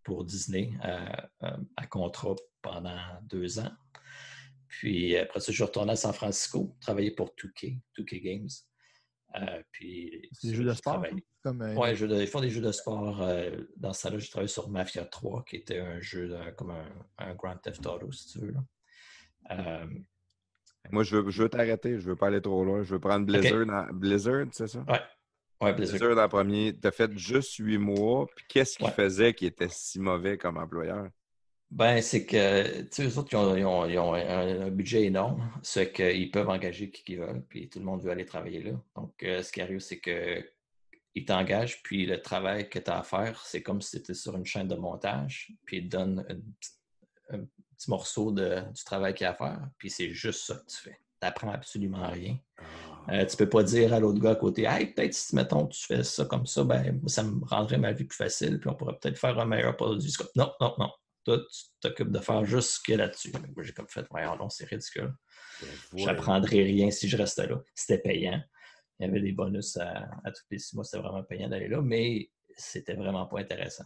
pour 0.03 0.25
Disney 0.25 0.73
à 0.83 1.87
contrat 1.87 2.35
pendant 2.61 2.99
deux 3.23 3.59
ans. 3.59 3.73
Puis 4.71 5.17
après 5.17 5.41
ça, 5.41 5.51
je 5.51 5.57
suis 5.57 5.65
retourné 5.65 5.93
à 5.93 5.97
San 5.97 6.13
Francisco, 6.13 6.77
travailler 6.81 7.11
pour 7.11 7.35
2K, 7.35 7.81
2K 7.99 8.23
Games. 8.23 8.49
Euh, 9.37 9.63
puis, 9.71 10.29
c'est 10.33 10.49
des 10.49 10.55
jeux 10.55 10.65
de 10.65 10.75
sport? 10.75 11.05
Comme, 11.43 11.63
euh, 11.63 11.75
Oui, 11.77 11.91
ils 11.93 12.27
font 12.27 12.41
des 12.41 12.51
jeux 12.51 12.61
de 12.61 12.73
sport. 12.73 13.23
Euh, 13.23 13.51
dans 13.77 13.93
ce 13.93 14.09
temps-là, 14.09 14.19
j'ai 14.19 14.29
travaillé 14.29 14.49
sur 14.49 14.69
Mafia 14.69 15.05
3, 15.05 15.45
qui 15.45 15.57
était 15.57 15.79
un 15.79 16.01
jeu 16.01 16.37
comme 16.57 16.75
un, 17.19 17.35
Grand 17.35 17.57
Theft 17.57 17.87
Auto, 17.87 18.11
si 18.13 18.29
tu 18.29 18.39
veux. 18.41 18.55
Moi, 20.91 21.05
je 21.05 21.17
veux, 21.17 21.31
je 21.31 21.43
veux 21.43 21.49
t'arrêter. 21.49 21.99
Je 21.99 22.09
veux 22.09 22.17
pas 22.17 22.29
aller 22.29 22.41
trop 22.41 22.65
loin. 22.65 22.83
Je 22.83 22.95
veux 22.95 23.01
prendre 23.01 23.27
Blizzard. 23.27 23.93
Blizzard, 23.93 24.47
c'est 24.53 24.67
ça? 24.67 24.85
Oui. 24.89 24.97
Ouais, 25.61 25.75
Blizzard. 25.75 25.99
Blizzard 25.99 26.25
en 26.25 26.29
premier. 26.29 26.77
Tu 26.77 26.89
as 26.89 26.91
fait 26.91 27.17
juste 27.17 27.57
huit 27.57 27.79
mois. 27.79 28.27
Puis 28.35 28.45
qu'est-ce 28.49 28.79
qui 28.79 28.91
faisait 28.91 29.35
qui 29.35 29.47
était 29.47 29.69
si 29.69 30.01
mauvais 30.01 30.39
comme 30.39 30.57
employeur? 30.57 31.09
Ben, 31.71 32.03
c'est 32.03 32.27
que, 32.27 32.81
tu 32.83 32.89
sais, 32.91 33.07
eux 33.07 33.19
autres, 33.19 33.29
ils 33.33 33.65
ont, 33.65 34.15
un, 34.15 34.71
budget 34.71 35.05
énorme, 35.05 35.53
c'est 35.63 35.93
qu'ils 35.93 36.31
peuvent 36.33 36.49
engager 36.49 36.91
qui 36.91 37.05
qu'ils 37.05 37.21
veulent, 37.21 37.45
puis 37.49 37.69
tout 37.69 37.79
le 37.79 37.85
monde 37.85 38.03
veut 38.03 38.11
aller 38.11 38.25
travailler 38.27 38.61
là. 38.63 38.73
Donc, 38.97 39.23
euh, 39.23 39.41
ce 39.43 39.53
qui 39.53 39.61
arrive, 39.61 39.79
c'est 39.79 40.01
qu'ils 40.01 41.25
t'engagent, 41.25 41.81
puis 41.85 42.07
le 42.07 42.21
travail 42.21 42.69
que 42.69 42.81
tu 42.81 42.91
as 42.91 42.99
à 42.99 43.03
faire, 43.05 43.41
c'est 43.45 43.63
comme 43.63 43.81
si 43.81 43.93
tu 43.93 43.97
étais 43.99 44.15
sur 44.15 44.37
une 44.37 44.45
chaîne 44.45 44.67
de 44.67 44.75
montage, 44.75 45.53
puis 45.65 45.77
ils 45.77 45.89
te 45.89 45.97
donnent 45.97 46.27
un 47.31 47.39
petit 47.39 47.89
morceau 47.91 48.33
de, 48.33 48.63
du 48.75 48.85
travail 48.85 49.15
qu'il 49.15 49.25
y 49.25 49.29
a 49.29 49.31
à 49.31 49.35
faire, 49.35 49.69
puis 49.79 49.91
c'est 49.91 50.11
juste 50.11 50.47
ça 50.47 50.57
que 50.57 50.67
tu 50.67 50.77
fais. 50.77 50.99
Tu 51.21 51.27
n'apprends 51.27 51.53
absolument 51.53 52.09
rien. 52.09 52.37
Tu 53.07 53.15
euh, 53.15 53.25
tu 53.27 53.37
peux 53.37 53.49
pas 53.49 53.63
dire 53.63 53.95
à 53.95 54.01
l'autre 54.01 54.19
gars 54.19 54.33
à 54.33 54.35
côté, 54.35 54.65
hey, 54.65 54.87
peut-être 54.87 55.15
si, 55.15 55.37
mettons, 55.37 55.69
tu 55.69 55.87
fais 55.87 56.03
ça 56.03 56.25
comme 56.25 56.47
ça, 56.47 56.65
ben, 56.65 57.01
ça 57.07 57.23
me 57.23 57.45
rendrait 57.45 57.79
ma 57.79 57.93
vie 57.93 58.05
plus 58.05 58.17
facile, 58.17 58.59
puis 58.59 58.69
on 58.69 58.75
pourrait 58.75 58.99
peut-être 59.01 59.19
faire 59.19 59.39
un 59.39 59.47
meilleur 59.47 59.77
produit. 59.77 60.13
Non, 60.35 60.53
non, 60.61 60.75
non 60.77 60.91
toi, 61.25 61.39
tu 61.39 61.63
t'occupes 61.81 62.11
de 62.11 62.19
faire 62.19 62.45
juste 62.45 62.71
ce 62.71 62.83
qu'il 62.83 62.93
y 62.93 62.95
a 62.95 62.99
là-dessus. 62.99 63.33
Moi, 63.33 63.65
j'ai 63.65 63.73
comme 63.73 63.89
fait, 63.89 64.07
voyons 64.11 64.37
non, 64.37 64.49
c'est 64.49 64.67
ridicule. 64.67 65.13
Ben, 65.63 65.69
J'apprendrais 65.95 66.63
rien 66.63 66.91
si 66.91 67.09
je 67.09 67.17
restais 67.17 67.47
là. 67.47 67.61
C'était 67.75 67.99
payant. 67.99 68.43
Il 68.99 69.07
y 69.07 69.09
avait 69.09 69.21
des 69.21 69.33
bonus 69.33 69.77
à, 69.79 70.09
tous 70.27 70.43
les 70.51 70.59
six 70.59 70.75
mois, 70.75 70.85
c'était 70.85 71.03
vraiment 71.03 71.23
payant 71.23 71.49
d'aller 71.49 71.69
là, 71.69 71.81
mais 71.81 72.31
c'était 72.57 72.95
vraiment 72.95 73.27
pas 73.27 73.41
intéressant. 73.41 73.85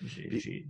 je 0.00 0.62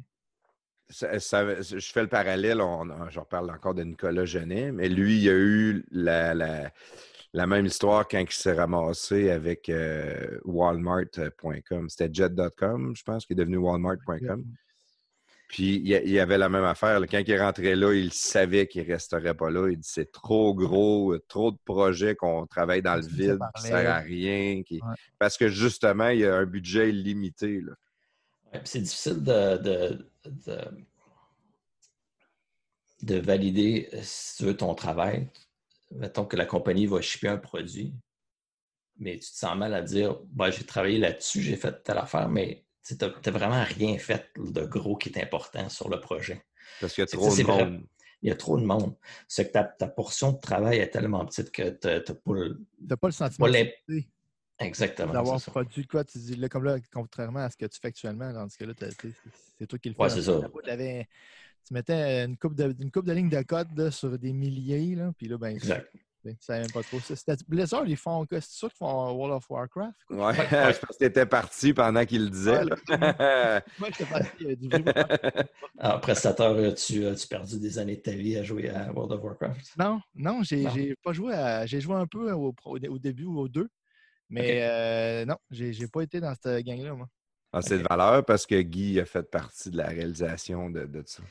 fais 0.89 2.03
le 2.03 2.09
parallèle, 2.09 2.61
on, 2.61 3.09
je 3.11 3.21
reparle 3.21 3.51
encore 3.51 3.75
de 3.75 3.85
Nicolas 3.85 4.25
Genet, 4.25 4.73
mais 4.73 4.89
lui, 4.89 5.21
il 5.21 5.29
a 5.29 5.35
eu 5.35 5.85
la, 5.93 6.71
même 7.47 7.67
histoire 7.67 8.09
quand 8.09 8.19
il 8.19 8.33
s'est 8.33 8.55
ramassé 8.55 9.31
avec 9.31 9.69
euh, 9.69 10.39
Walmart.com. 10.45 11.89
C'était 11.89 12.13
Jet.com, 12.13 12.95
je 12.97 13.03
pense, 13.05 13.25
qui 13.25 13.35
est 13.35 13.37
devenu 13.37 13.59
Walmart.com. 13.59 14.45
Puis 15.49 15.77
il 15.77 16.11
y 16.11 16.19
avait 16.19 16.39
la 16.39 16.49
même 16.49 16.65
affaire. 16.65 17.01
Quand 17.09 17.23
il 17.25 17.41
rentrait 17.41 17.77
là, 17.77 17.93
il 17.93 18.13
savait 18.13 18.67
qu'il 18.67 18.83
ne 18.83 18.93
resterait 18.93 19.35
pas 19.35 19.51
là. 19.51 19.69
Il 19.71 19.79
dit 19.79 19.89
c'est 19.89 20.11
trop 20.11 20.55
gros, 20.55 21.17
trop 21.29 21.53
de 21.53 21.59
projets 21.65 22.17
qu'on 22.17 22.47
travaille 22.47 22.83
dans 22.83 22.97
le 22.97 23.07
vide, 23.07 23.39
ça 23.39 23.51
ne 23.55 23.61
sert 23.61 23.91
à 23.91 23.99
rien. 23.99 24.63
Parce 25.19 25.37
que 25.37 25.49
justement, 25.49 26.09
il 26.09 26.21
y 26.21 26.27
a 26.27 26.35
un 26.35 26.47
budget 26.47 26.91
illimité. 26.91 27.63
c'est 28.65 28.81
difficile 28.81 29.23
de, 29.23 30.09
de, 33.03 33.17
valider 33.19 33.89
euh, 33.93 34.01
si 34.03 34.39
tu 34.39 34.45
veux 34.45 34.57
ton 34.57 34.75
travail. 34.75 35.29
Mettons 35.93 36.25
que 36.25 36.37
la 36.37 36.47
compagnie 36.47 36.87
va 36.87 37.01
shipper 37.01 37.29
un 37.29 37.37
produit, 37.37 37.95
mais 38.99 39.15
tu 39.15 39.31
te 39.31 39.37
sens 39.37 39.57
mal 39.57 39.73
à 39.75 39.83
dire 39.83 40.19
bah, 40.31 40.51
j'ai 40.51 40.65
travaillé 40.65 40.99
là-dessus, 40.99 41.41
j'ai 41.41 41.57
fait 41.57 41.85
telle 41.85 41.99
affaire, 41.99 42.29
mais 42.29 42.66
tu 42.87 42.95
n'as 43.05 43.30
vraiment 43.30 43.64
rien 43.64 43.99
fait 43.99 44.30
de 44.37 44.64
gros 44.64 44.97
qui 44.97 45.09
est 45.09 45.22
important 45.22 45.68
sur 45.68 45.89
le 45.89 46.01
projet. 46.01 46.45
Parce 46.80 46.95
qu'il 46.95 47.03
y 47.03 47.05
a 47.05 47.07
trop 47.07 47.34
de 47.34 47.43
monde. 47.43 47.82
il 48.22 48.28
y 48.28 48.32
a 48.32 48.37
trop 48.37 48.59
de 48.59 48.64
monde. 48.64 48.95
C'est 49.28 49.51
que 49.51 49.59
ta, 49.78 49.89
portion 49.89 50.32
de 50.32 50.41
travail 50.41 50.78
est 50.78 50.89
tellement 50.89 51.24
petite 51.24 51.51
que 51.51 51.70
tu 51.70 51.87
n'as 51.87 52.01
pas 52.01 52.32
le... 52.32 52.97
pas 52.97 53.09
le 53.09 53.12
sentiment 53.12 53.49
Exactement. 54.59 55.12
D'avoir 55.12 55.41
produit 55.43 55.87
quoi, 55.87 56.03
tu 56.03 56.18
dis, 56.18 56.37
là, 56.37 56.49
comme 56.49 56.64
là, 56.64 56.78
contrairement 56.91 57.41
à 57.41 57.51
ce 57.51 57.57
que 57.59 57.66
tu 57.66 57.78
fais 57.78 57.89
actuellement, 57.89 58.32
dans 58.32 58.49
ce 58.49 58.57
cas-là, 58.57 58.72
c'est 59.59 59.66
toi 59.66 59.78
qui 59.78 59.91
le 59.91 59.95
fais. 59.95 60.03
Ouais, 60.03 60.09
c'est 60.09 60.22
ça. 60.22 60.41
tu 61.66 61.74
mettais 61.74 62.24
une 62.24 62.39
coupe 62.39 62.55
de, 62.55 62.74
une 62.80 62.91
coupe 62.91 63.05
de 63.05 63.12
lignes 63.12 63.28
de 63.28 63.43
code 63.43 63.91
sur 63.91 64.18
des 64.18 64.32
milliers, 64.32 64.95
là, 64.95 65.12
puis 65.18 65.28
là, 65.28 65.37
ben, 65.37 65.49
exact. 65.49 65.93
Ça 66.41 66.59
même 66.59 66.70
pas 66.70 66.83
trop 66.83 66.99
ça. 67.01 67.35
Blizzard, 67.49 67.87
ils 67.87 67.97
font 67.97 68.27
C'est 68.31 68.43
sûr 68.43 68.68
qu'ils 68.68 68.79
font 68.79 69.12
World 69.12 69.37
of 69.37 69.51
Warcraft? 69.51 69.99
Ouais, 70.11 70.35
je 70.74 70.79
pense 70.79 70.97
que 70.97 70.99
tu 70.99 71.05
étais 71.05 71.27
parti 71.27 71.72
pendant 71.72 72.05
qu'il 72.05 72.24
le 72.24 72.31
disait. 72.31 72.62
Moi, 73.79 73.89
j'étais 73.91 74.05
parti 74.05 74.57
du 74.57 74.68
Alors, 75.79 76.01
prestateur, 76.01 76.74
tu 76.74 77.07
as-tu 77.07 77.29
perdu 77.29 77.61
des 77.61 77.79
années 77.79 77.97
de 77.97 78.03
ta 78.03 78.12
vie 78.12 78.37
à 78.37 78.43
jouer 78.43 78.68
à 78.70 78.93
World 78.93 79.12
of 79.12 79.22
Warcraft? 79.22 79.72
Non, 79.79 80.01
non, 80.14 80.43
j'ai 80.43 80.95
pas 81.03 81.12
joué 81.12 81.35
à. 81.35 81.66
J'ai 81.66 81.81
joué 81.81 81.95
un 81.95 82.07
peu 82.07 82.33
au, 82.33 82.55
au, 82.64 82.99
début 82.99 83.24
ou 83.24 83.39
au 83.41 83.49
deux. 83.49 83.68
Mais 84.29 84.62
euh, 84.62 85.24
non, 85.24 85.37
j'ai 85.51 85.89
pas 85.89 86.03
été 86.03 86.20
dans 86.20 86.35
cette 86.35 86.64
gang-là, 86.64 86.95
moi. 86.95 87.09
C'est 87.63 87.79
de 87.79 87.87
valeur 87.89 88.25
parce 88.25 88.47
que 88.47 88.61
Guy 88.61 89.01
a 89.01 89.05
fait 89.05 89.23
partie 89.23 89.71
de 89.71 89.77
la 89.77 89.87
réalisation 89.87 90.71
de, 90.71 90.85
de 90.87 91.03
ça. 91.07 91.23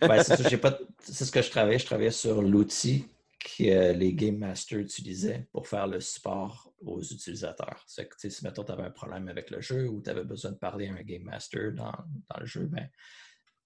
ben, 0.00 0.22
c'est 0.22 1.24
ce 1.24 1.32
que 1.32 1.42
je 1.42 1.50
travaillais. 1.50 1.78
Je 1.78 1.86
travaillais 1.86 2.10
sur 2.10 2.42
l'outil 2.42 3.06
que 3.38 3.92
les 3.92 4.14
Game 4.14 4.38
Masters 4.38 4.80
utilisaient 4.80 5.46
pour 5.52 5.68
faire 5.68 5.86
le 5.86 6.00
support 6.00 6.72
aux 6.80 7.02
utilisateurs. 7.02 7.82
C'est 7.86 8.08
que 8.08 8.30
si 8.30 8.44
mettons 8.44 8.64
tu 8.64 8.72
avais 8.72 8.84
un 8.84 8.90
problème 8.90 9.28
avec 9.28 9.50
le 9.50 9.60
jeu 9.60 9.88
ou 9.88 10.00
tu 10.00 10.10
avais 10.10 10.24
besoin 10.24 10.52
de 10.52 10.56
parler 10.56 10.88
à 10.88 10.94
un 10.94 11.02
Game 11.02 11.22
Master 11.22 11.72
dans, 11.72 11.92
dans 11.92 12.40
le 12.40 12.46
jeu, 12.46 12.66
ben, 12.66 12.88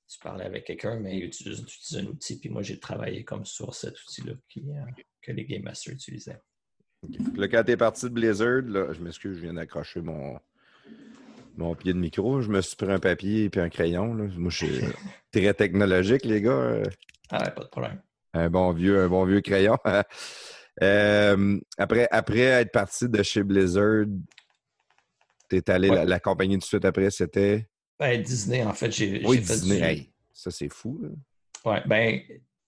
tu 0.09 0.19
parlais 0.21 0.45
avec 0.45 0.65
quelqu'un, 0.65 0.99
mais 0.99 1.19
il 1.19 1.25
utilise, 1.25 1.65
un 1.97 2.07
outil. 2.07 2.41
Puis 2.41 2.49
moi, 2.49 2.63
j'ai 2.63 2.79
travaillé 2.81 3.25
comme 3.25 3.45
sur 3.45 3.75
cet 3.75 4.03
outil-là 4.03 4.33
euh, 4.33 5.03
que 5.21 5.33
les 5.33 5.45
Game 5.45 5.63
Masters 5.63 5.95
utilisaient. 5.95 6.41
Là, 7.37 7.49
quand 7.49 7.63
t'es 7.65 7.77
parti 7.77 8.07
de 8.07 8.11
Blizzard, 8.11 8.63
là, 8.63 8.93
je 8.93 9.01
m'excuse, 9.01 9.37
je 9.37 9.43
viens 9.43 9.55
d'accrocher 9.55 10.01
mon, 10.01 10.39
mon 11.57 11.75
pied 11.75 11.93
de 11.93 11.99
micro. 11.99 12.41
Je 12.41 12.51
me 12.51 12.61
suis 12.61 12.77
pris 12.77 12.91
un 12.91 12.99
papier 12.99 13.51
et 13.53 13.61
un 13.61 13.69
crayon. 13.69 14.15
Là. 14.15 14.25
Moi, 14.37 14.51
je 14.51 14.67
suis 14.67 14.85
très 15.33 15.55
technologique, 15.55 16.25
les 16.25 16.43
gars. 16.43 16.83
Ah 17.31 17.45
ouais, 17.45 17.51
pas 17.51 17.63
de 17.63 17.69
problème. 17.69 18.01
Un 18.35 18.51
bon 18.51 18.73
vieux, 18.73 19.03
un 19.03 19.09
bon 19.09 19.25
vieux 19.25 19.41
crayon. 19.41 19.77
Euh, 20.81 21.59
après, 21.77 22.07
après 22.13 22.39
être 22.39 22.71
parti 22.71 23.09
de 23.09 23.21
chez 23.25 23.43
Blizzard, 23.43 24.05
t'es 25.49 25.69
allé, 25.71 25.89
la, 25.89 26.21
compagnie 26.21 26.57
de 26.57 26.63
suite 26.63 26.85
après, 26.85 27.11
c'était? 27.11 27.69
Ben, 27.99 28.23
Disney, 28.23 28.63
en 28.63 28.73
fait. 28.75 28.93
J'ai, 28.93 29.27
oui, 29.27 29.41
Disney. 29.41 30.13
ça, 30.33 30.53
c'est 30.53 30.73
fou. 30.73 31.01
Oui, 31.65 31.77
ben, 31.85 32.21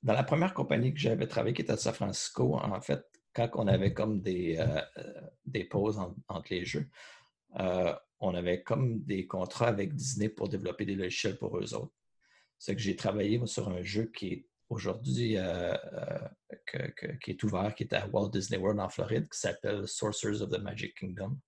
dans 0.02 0.14
la 0.14 0.24
première 0.24 0.54
compagnie 0.54 0.92
que 0.92 0.98
j'avais 0.98 1.28
travaillé, 1.28 1.54
qui 1.54 1.62
était 1.62 1.74
à 1.74 1.76
San 1.76 1.94
Francisco, 1.94 2.58
en 2.60 2.80
fait, 2.80 3.04
quand 3.32 3.48
on 3.54 3.66
avait 3.66 3.92
comme 3.92 4.20
des, 4.20 4.56
euh, 4.58 4.80
euh, 4.98 5.20
des 5.44 5.64
pauses 5.64 5.98
entre 6.28 6.46
les 6.50 6.64
jeux, 6.64 6.88
euh, 7.58 7.94
on 8.20 8.34
avait 8.34 8.62
comme 8.62 9.02
des 9.04 9.26
contrats 9.26 9.68
avec 9.68 9.94
Disney 9.94 10.28
pour 10.28 10.48
développer 10.48 10.84
des 10.84 10.94
logiciels 10.94 11.38
pour 11.38 11.58
eux 11.58 11.74
autres. 11.74 11.94
C'est 12.58 12.74
que 12.74 12.82
j'ai 12.82 12.96
travaillé 12.96 13.40
sur 13.46 13.68
un 13.68 13.82
jeu 13.82 14.10
qui 14.14 14.28
est 14.28 14.46
aujourd'hui 14.68 15.36
qui 17.22 17.30
est 17.30 17.42
ouvert, 17.42 17.74
qui 17.74 17.84
est 17.84 17.94
à 17.94 18.06
Walt 18.06 18.28
Disney 18.28 18.58
World 18.58 18.78
en 18.78 18.88
Floride, 18.88 19.28
qui 19.28 19.38
s'appelle 19.38 19.88
Sorcerers 19.88 20.42
of 20.42 20.50
the 20.50 20.60
Magic 20.60 20.94
Kingdom. 20.94 21.38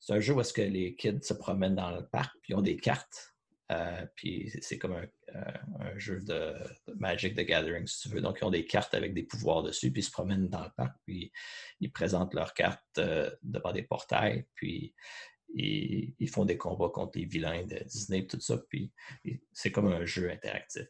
C'est 0.00 0.14
un 0.14 0.20
jeu 0.20 0.34
où 0.34 0.40
est-ce 0.40 0.52
que 0.52 0.62
les 0.62 0.94
kids 0.96 1.22
se 1.22 1.34
promènent 1.34 1.76
dans 1.76 1.92
le 1.92 2.06
parc, 2.06 2.36
puis 2.42 2.54
ont 2.54 2.62
des 2.62 2.76
cartes 2.76 3.34
euh, 3.70 4.06
puis 4.14 4.50
c'est 4.62 4.78
comme 4.78 4.94
un, 4.94 5.06
euh, 5.34 5.98
jeu 5.98 6.20
de, 6.20 6.54
Magic 6.96 7.34
the 7.34 7.40
Gathering, 7.40 7.86
si 7.86 8.08
tu 8.08 8.14
veux. 8.14 8.20
Donc, 8.20 8.38
ils 8.40 8.44
ont 8.44 8.50
des 8.50 8.64
cartes 8.64 8.94
avec 8.94 9.12
des 9.12 9.24
pouvoirs 9.24 9.62
dessus, 9.62 9.92
puis 9.92 10.00
ils 10.00 10.04
se 10.04 10.10
promènent 10.10 10.48
dans 10.48 10.64
le 10.64 10.70
parc, 10.76 10.96
puis 11.04 11.32
ils 11.80 11.92
présentent 11.92 12.34
leurs 12.34 12.54
cartes 12.54 12.82
euh, 12.98 13.30
devant 13.42 13.72
des 13.72 13.82
portails, 13.82 14.46
puis 14.54 14.94
ils, 15.54 16.30
font 16.30 16.44
des 16.44 16.56
combats 16.56 16.90
contre 16.90 17.18
les 17.18 17.24
vilains 17.24 17.64
de 17.64 17.78
Disney, 17.84 18.26
tout 18.26 18.40
ça. 18.40 18.58
Puis 18.68 18.92
c'est 19.52 19.72
comme 19.72 19.88
un 19.88 20.04
jeu 20.04 20.30
interactif 20.30 20.88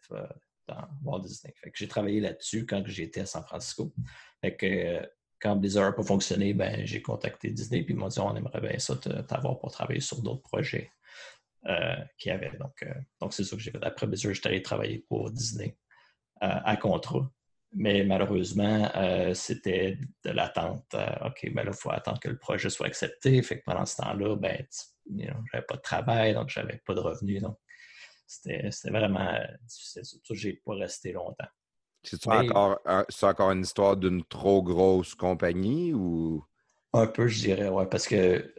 dans 0.67 0.89
Walt 1.05 1.21
Disney. 1.21 1.55
J'ai 1.75 1.89
travaillé 1.89 2.21
là-dessus 2.21 2.67
quand 2.67 2.85
j'étais 2.87 3.21
à 3.21 3.27
San 3.27 3.45
Francisco. 3.45 3.95
Fait 4.41 4.57
que 4.57 5.09
quand 5.41 5.55
Blizzard 5.55 5.91
n'a 5.91 5.93
pas 5.93 6.03
fonctionné, 6.03 6.55
ben, 6.55 6.85
j'ai 6.85 7.01
contacté 7.01 7.51
Disney, 7.51 7.83
puis 7.85 7.95
ils 7.95 7.97
m'ont 7.97 8.09
dit 8.09 8.19
on 8.19 8.35
aimerait 8.35 8.61
bien 8.61 8.79
ça 8.79 8.97
t'avoir 8.97 9.59
pour 9.61 9.71
travailler 9.71 10.01
sur 10.01 10.21
d'autres 10.23 10.43
projets. 10.43 10.91
Euh, 11.67 11.97
qu'il 12.17 12.31
y 12.31 12.33
avait. 12.33 12.57
Donc, 12.59 12.83
euh, 12.83 12.95
donc 13.21 13.35
c'est 13.35 13.43
ça 13.43 13.57
que 13.57 13.61
j'ai 13.61 13.73
fait. 13.73 13.85
Après 13.85 14.07
je 14.15 14.33
j'étais 14.33 14.49
allé 14.49 14.63
travailler 14.63 15.05
pour 15.09 15.31
Disney 15.31 15.77
euh, 16.43 16.47
à 16.65 16.77
contrat. 16.77 17.31
Mais 17.73 18.03
malheureusement, 18.05 18.91
c'était 19.35 19.99
de 20.25 20.31
l'attente. 20.31 20.95
OK, 20.95 21.41
mais 21.43 21.51
ben 21.51 21.65
là, 21.65 21.73
il 21.75 21.79
faut 21.79 21.91
attendre 21.91 22.19
que 22.19 22.31
le 22.31 22.39
projet 22.39 22.71
soit 22.71 22.87
accepté. 22.87 23.43
Fait 23.43 23.59
que 23.59 23.65
pendant 23.67 23.85
ce 23.85 23.97
temps-là, 23.97 24.37
ben, 24.37 24.67
j'avais 25.53 25.67
pas 25.67 25.77
de 25.77 25.83
travail, 25.83 26.33
donc 26.33 26.49
je 26.49 26.61
n'avais 26.61 26.81
pas 26.87 26.95
de 26.95 27.01
revenus. 27.01 27.43
Donc, 27.43 27.59
c'était 28.27 28.71
vraiment 28.91 29.39
difficile. 29.65 30.03
Surtout, 30.07 30.35
je 30.35 30.49
n'ai 30.49 30.55
pas 30.65 30.77
resté 30.77 31.13
longtemps. 31.13 31.49
C'est 32.03 32.27
encore, 32.27 32.81
encore 33.21 33.51
une 33.51 33.61
histoire 33.61 33.99
d'une 33.99 34.25
trop 34.25 34.63
grosse 34.63 35.15
compagnie 35.15 35.93
ou? 35.93 36.43
Un 36.95 37.07
peu, 37.07 37.29
je 37.29 37.39
dirais, 37.39 37.69
oui, 37.69 37.85
parce 37.91 38.09
que 38.09 38.51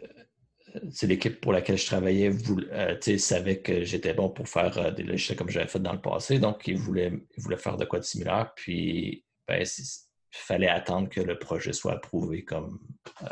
l'équipe 1.04 1.40
pour 1.40 1.54
laquelle 1.54 1.78
je 1.78 1.86
travaillais 1.86 2.32
euh, 2.72 3.18
savait 3.18 3.62
que 3.62 3.84
j'étais 3.84 4.14
bon 4.14 4.30
pour 4.30 4.48
faire 4.48 4.78
euh, 4.78 4.92
des 4.92 5.04
logiciels 5.04 5.38
comme 5.38 5.50
j'avais 5.50 5.68
fait 5.68 5.80
dans 5.80 5.94
le 5.94 6.02
passé, 6.02 6.40
donc 6.40 6.68
ils 6.68 6.78
voulaient, 6.78 7.14
faire 7.58 7.78
de 7.78 7.86
quoi 7.86 8.00
de 8.00 8.06
similaire. 8.06 8.54
Puis 8.56 9.26
ben, 9.48 9.64
il 9.64 9.86
fallait 10.32 10.70
attendre 10.70 11.10
que 11.10 11.22
le 11.22 11.38
projet 11.40 11.74
soit 11.74 11.94
approuvé 11.94 12.44
comme 12.44 12.80
euh, 13.24 13.28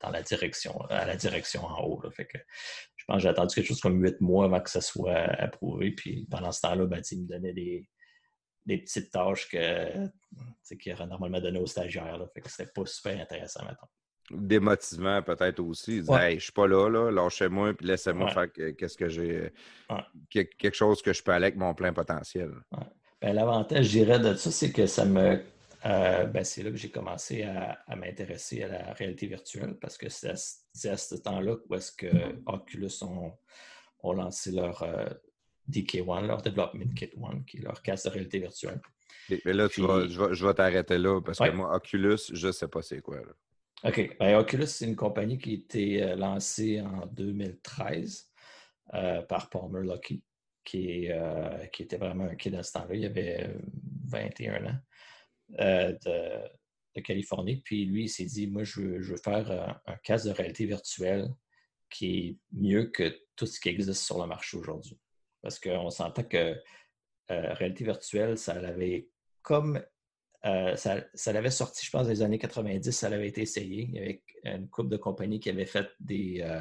dans 0.00 0.10
la 0.10 0.22
direction, 0.22 0.80
à 0.90 1.06
la 1.06 1.16
direction 1.16 1.64
en 1.64 1.82
haut. 1.84 2.02
Je 2.04 3.04
pense 3.06 3.16
que 3.16 3.22
j'ai 3.22 3.28
attendu 3.28 3.54
quelque 3.54 3.68
chose 3.68 3.80
comme 3.80 4.02
huit 4.02 4.20
mois 4.20 4.44
avant 4.44 4.60
que 4.60 4.70
ça 4.70 4.80
soit 4.80 5.16
approuvé. 5.16 5.92
Puis 5.92 6.26
pendant 6.30 6.52
ce 6.52 6.60
temps-là, 6.60 6.86
ben, 6.86 7.00
me 7.00 7.28
donnaient 7.28 7.54
des, 7.54 7.88
petites 8.66 9.10
tâches 9.10 9.48
que, 9.48 10.08
qu'ils 10.78 10.92
auraient 10.92 11.06
normalement 11.06 11.40
données 11.40 11.58
aux 11.58 11.66
stagiaires. 11.66 12.18
Là. 12.18 12.26
Fait 12.34 12.42
c'était 12.46 12.70
pas 12.70 12.86
super 12.86 13.18
intéressant 13.18 13.64
maintenant 13.64 13.88
démotivant 14.32 15.22
peut-être 15.22 15.60
aussi. 15.60 16.02
Dire, 16.02 16.18
hey, 16.18 16.38
je 16.38 16.44
suis 16.44 16.52
pas 16.52 16.66
là, 16.66 16.88
là, 16.88 17.10
lâchez-moi, 17.10 17.74
puis 17.74 17.86
laissez-moi 17.86 18.30
faire 18.30 18.52
qu'est-ce 18.52 18.96
que 18.96 19.08
j'ai. 19.08 19.52
Quelque 20.30 20.74
chose 20.74 21.02
que 21.02 21.12
je 21.12 21.22
peux 21.22 21.32
aller 21.32 21.46
avec 21.46 21.56
mon 21.56 21.74
plein 21.74 21.92
potentiel. 21.92 22.50
Ben, 23.20 23.32
L'avantage, 23.32 23.86
je 23.86 23.90
dirais, 23.90 24.18
de 24.18 24.34
ça, 24.34 24.50
c'est 24.50 24.72
que 24.72 24.86
ça 24.86 25.04
me. 25.04 25.40
Euh, 25.84 26.24
ben, 26.26 26.44
c'est 26.44 26.62
là 26.62 26.70
que 26.70 26.76
j'ai 26.76 26.90
commencé 26.90 27.42
à, 27.42 27.96
m'intéresser 27.96 28.62
à 28.62 28.68
la 28.68 28.92
réalité 28.92 29.26
virtuelle 29.26 29.76
parce 29.80 29.98
que 29.98 30.08
c'est 30.08 30.30
à, 30.30 30.96
ce 30.96 31.14
temps-là 31.16 31.56
où 31.68 31.74
est-ce 31.74 31.90
que 31.92 32.06
Oculus 32.46 33.02
ont, 33.02 34.12
lancé 34.12 34.52
leur 34.52 34.82
euh, 34.82 35.08
DK1, 35.70 36.26
leur 36.26 36.42
Development 36.42 36.94
Kit 36.94 37.10
1, 37.20 37.42
qui 37.42 37.58
est 37.58 37.62
leur 37.62 37.82
casque 37.82 38.06
de 38.06 38.10
réalité 38.10 38.38
virtuelle. 38.38 38.80
Mais 39.44 39.52
là, 39.52 39.68
tu 39.68 39.80
vas, 39.82 40.06
je 40.06 40.46
vais, 40.46 40.54
t'arrêter 40.54 40.98
là 40.98 41.20
parce 41.20 41.38
que 41.38 41.50
moi, 41.50 41.74
Oculus, 41.74 42.18
je 42.32 42.46
ne 42.46 42.52
sais 42.52 42.68
pas 42.68 42.82
c'est 42.82 43.00
quoi. 43.00 43.16
Là. 43.16 43.32
OK. 43.84 44.16
Ben, 44.18 44.36
Oculus, 44.36 44.66
c'est 44.66 44.84
une 44.84 44.94
compagnie 44.94 45.38
qui 45.38 45.50
a 45.50 45.54
été 45.54 46.02
euh, 46.02 46.14
lancée 46.14 46.80
en 46.80 47.06
2013 47.06 48.30
euh, 48.94 49.22
par 49.22 49.50
Palmer 49.50 49.80
Lucky, 49.82 50.22
qui, 50.64 51.10
euh, 51.10 51.66
qui, 51.66 51.82
était 51.82 51.96
vraiment 51.96 52.24
un 52.24 52.36
kid 52.36 52.54
à 52.54 52.62
ce 52.62 52.72
temps-là. 52.74 52.94
Il 52.94 53.04
avait 53.04 53.56
21 54.06 54.66
ans 54.66 54.78
de, 55.58 57.00
Californie. 57.00 57.56
Puis 57.56 57.86
lui, 57.86 58.04
il 58.04 58.08
s'est 58.08 58.26
dit 58.26 58.46
Moi, 58.46 58.62
je 58.62 58.80
veux, 58.80 59.16
faire 59.16 59.80
un, 59.86 59.96
casque 60.04 60.26
de 60.26 60.30
réalité 60.30 60.64
virtuelle 60.66 61.28
qui 61.90 62.18
est 62.18 62.36
mieux 62.52 62.84
que 62.84 63.18
tout 63.34 63.46
ce 63.46 63.58
qui 63.58 63.68
existe 63.68 64.04
sur 64.04 64.20
le 64.20 64.28
marché 64.28 64.58
aujourd'hui. 64.58 64.98
Parce 65.40 65.58
qu'on 65.58 65.90
s'entend 65.90 66.22
que 66.22 66.56
réalité 67.28 67.84
virtuelle, 67.84 68.38
ça 68.38 68.52
avait 68.52 69.08
comme 69.42 69.82
euh, 70.44 70.74
ça, 70.76 71.32
l'avait 71.32 71.50
sorti, 71.50 71.86
je 71.86 71.90
pense, 71.90 72.04
dans 72.04 72.08
les 72.08 72.22
années 72.22 72.38
90, 72.38 72.90
ça 72.90 73.06
avait 73.06 73.28
été 73.28 73.42
essayé. 73.42 73.88
Il 73.88 73.94
y 73.94 73.98
avait 73.98 74.22
une 74.44 74.68
couple 74.68 74.88
de 74.88 74.96
compagnies 74.96 75.38
qui 75.38 75.50
avaient 75.50 75.66
fait 75.66 75.88
des, 76.00 76.40
euh, 76.42 76.60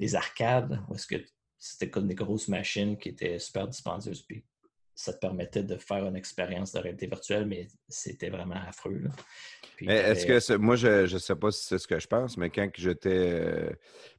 des 0.00 0.14
arcades, 0.16 0.80
où 0.88 0.94
que 0.94 1.16
c'était 1.58 1.90
comme 1.90 2.08
des 2.08 2.16
grosses 2.16 2.48
machines 2.48 2.98
qui 2.98 3.10
étaient 3.10 3.38
super 3.38 3.68
dispendieuses. 3.68 4.22
Puis 4.22 4.44
ça 4.96 5.12
te 5.12 5.18
permettait 5.18 5.62
de 5.62 5.76
faire 5.76 6.04
une 6.06 6.16
expérience 6.16 6.72
de 6.72 6.80
réalité 6.80 7.06
virtuelle, 7.06 7.46
mais 7.46 7.68
c'était 7.88 8.30
vraiment 8.30 8.60
affreux. 8.66 9.02
Est-ce 9.80 10.26
que 10.26 10.56
moi, 10.56 10.76
je 10.76 11.12
ne 11.12 11.18
sais 11.18 11.36
pas 11.36 11.50
si 11.50 11.64
c'est 11.64 11.78
ce 11.78 11.86
que 11.86 11.98
je 11.98 12.06
pense, 12.06 12.36
mais 12.36 12.50
quand 12.50 12.68
j'étais 12.76 13.10
euh, 13.10 13.70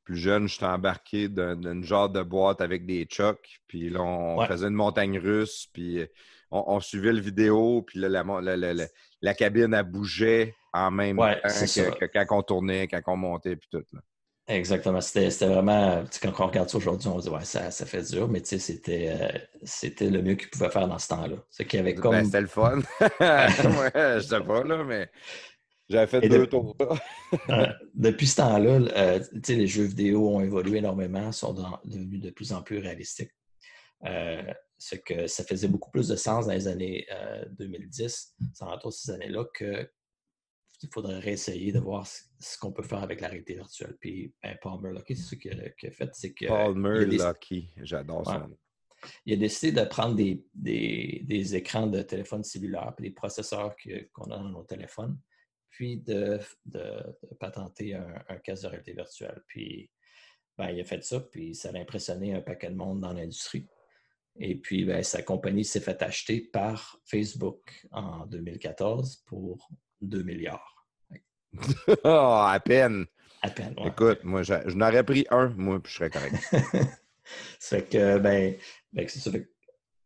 plus 0.03 0.17
jeune, 0.17 0.47
j'étais 0.47 0.65
embarqué 0.65 1.27
d'un 1.29 1.81
genre 1.81 2.09
de 2.09 2.21
boîte 2.23 2.61
avec 2.61 2.85
des 2.85 3.07
chocs, 3.09 3.61
puis 3.67 3.89
là, 3.89 4.01
on 4.01 4.45
faisait 4.45 4.67
une 4.67 4.73
montagne 4.73 5.17
russe, 5.17 5.67
puis 5.71 6.05
on, 6.51 6.79
suivait 6.79 7.13
le 7.13 7.21
vidéo, 7.21 7.81
puis 7.81 7.99
là, 7.99 8.23
la, 9.21 9.33
cabine, 9.33 9.73
a 9.73 9.83
bougé 9.83 10.55
en 10.73 10.91
même 10.91 11.17
temps 11.17 11.35
que, 11.99 12.05
quand 12.05 12.25
on 12.37 12.43
tournait, 12.43 12.87
quand 12.87 13.01
on 13.07 13.17
montait, 13.17 13.55
puis 13.55 13.67
tout. 13.71 13.83
Exactement. 14.47 15.01
C'était 15.01 15.47
vraiment, 15.47 16.03
quand 16.21 16.31
on 16.39 16.47
regarde 16.47 16.69
ça 16.69 16.77
aujourd'hui, 16.77 17.07
on 17.07 17.19
se 17.19 17.27
dit, 17.27 17.33
ouais, 17.33 17.43
ça, 17.43 17.71
fait 17.71 18.03
dur, 18.11 18.27
mais 18.27 18.41
c'était 18.43 19.09
euh, 19.09 19.39
c'était 19.63 20.09
le 20.09 20.21
mieux 20.21 20.35
qu'il 20.35 20.49
pouvait 20.49 20.69
faire 20.69 20.87
dans 20.87 20.99
ce 20.99 21.07
temps-là. 21.07 21.37
C'est 21.49 21.65
qu'il 21.65 21.79
avait 21.79 21.93
ben, 21.93 22.01
comme. 22.01 22.25
c'était 22.25 22.41
le 22.41 22.47
fun. 22.47 22.77
ouais, 23.01 23.91
je 23.95 24.19
sais 24.19 24.41
pas, 24.41 24.63
là, 24.63 24.83
mais 24.83 25.09
j'avais 25.89 26.07
fait 26.07 26.29
deux 26.29 26.45
tours. 26.45 26.77
depuis 27.95 28.27
ce 28.27 28.35
temps-là, 28.37 28.79
euh, 28.95 29.19
les 29.47 29.67
jeux 29.67 29.83
vidéo 29.83 30.29
ont 30.29 30.41
évolué 30.41 30.77
énormément, 30.77 31.31
sont 31.31 31.53
devenus 31.83 32.21
de 32.21 32.29
plus 32.29 32.53
en 32.53 32.61
plus 32.61 32.77
réalistiques. 32.77 33.31
Euh, 34.05 34.43
c'est 34.87 35.01
que 35.01 35.25
ça 35.25 35.43
faisait 35.43 35.67
beaucoup 35.67 35.89
plus 35.89 36.07
de 36.07 36.15
sens 36.15 36.45
dans 36.45 36.53
les 36.53 36.67
années 36.67 37.07
2010, 37.57 38.35
ça 38.53 38.65
rentre 38.65 38.91
ces 38.91 39.09
années-là, 39.09 39.45
qu'il 39.57 39.89
faudrait 40.93 41.17
réessayer 41.17 41.71
de 41.71 41.79
voir 41.79 42.05
ce, 42.05 42.57
qu'on 42.59 42.71
peut 42.71 42.83
faire 42.83 43.01
avec 43.01 43.19
la 43.19 43.29
réalité 43.29 43.55
virtuelle. 43.55 43.97
Puis 43.99 44.31
ben, 44.43 44.55
Palmer 44.61 44.91
Lucky, 44.91 45.15
c'est 45.15 45.23
ce 45.23 45.35
qu'il 45.35 45.59
a, 45.59 45.91
fait, 45.91 46.09
c'est 46.13 46.33
que... 46.33 46.45
Palmer 46.45 47.03
Lucky, 47.03 47.73
j'adore 47.77 48.27
ça. 48.27 48.47
Il 49.25 49.33
a 49.33 49.37
décidé 49.37 49.71
de 49.71 49.85
prendre 49.87 50.15
des, 50.15 50.45
des, 50.53 51.55
écrans 51.55 51.87
de 51.87 52.03
téléphone 52.03 52.43
cellulaire 52.43 52.93
et 52.99 53.01
des 53.01 53.11
processeurs 53.11 53.75
qu'on 54.13 54.25
a 54.25 54.37
dans 54.37 54.49
nos 54.49 54.63
téléphones, 54.63 55.17
puis 55.71 55.97
de, 55.97 56.39
de, 56.65 57.03
patenter 57.39 57.95
un, 57.95 58.23
un, 58.29 58.37
casque 58.37 58.63
de 58.63 58.67
réalité 58.67 58.93
virtuelle. 58.93 59.43
Puis 59.47 59.89
ben, 60.59 60.69
il 60.69 60.79
a 60.79 60.85
fait 60.85 61.03
ça, 61.03 61.19
puis 61.19 61.55
ça 61.55 61.69
a 61.69 61.77
impressionné 61.77 62.35
un 62.35 62.41
paquet 62.41 62.69
de 62.69 62.75
monde 62.75 63.01
dans 63.01 63.13
l'industrie. 63.13 63.65
Et 64.37 64.55
puis, 64.55 64.83
ben, 64.83 65.01
sa 65.03 65.21
compagnie 65.21 65.63
s'est 65.63 65.79
fait 65.79 66.01
acheter 66.01 66.41
par 66.41 66.99
Facebook 67.05 67.87
en 67.91 68.25
2014 68.25 69.23
pour 69.25 69.69
2 70.01 70.23
milliards. 70.23 70.85
oh, 71.87 71.99
à 72.03 72.59
peine. 72.63 73.05
À 73.41 73.49
peine. 73.49 73.75
Écoute, 73.85 74.23
moi, 74.23 74.43
je, 74.43 74.53
n'aurais 74.75 75.03
pris 75.03 75.25
un, 75.29 75.47
moi, 75.49 75.81
puis 75.81 75.91
je 75.91 75.97
serais 75.97 76.09
correct. 76.09 76.35
ça 77.59 77.77
fait 77.77 77.89
que, 77.89 78.17
ben, 78.17 78.57
ben 78.91 79.07
c'est 79.07 79.19
ça. 79.19 79.31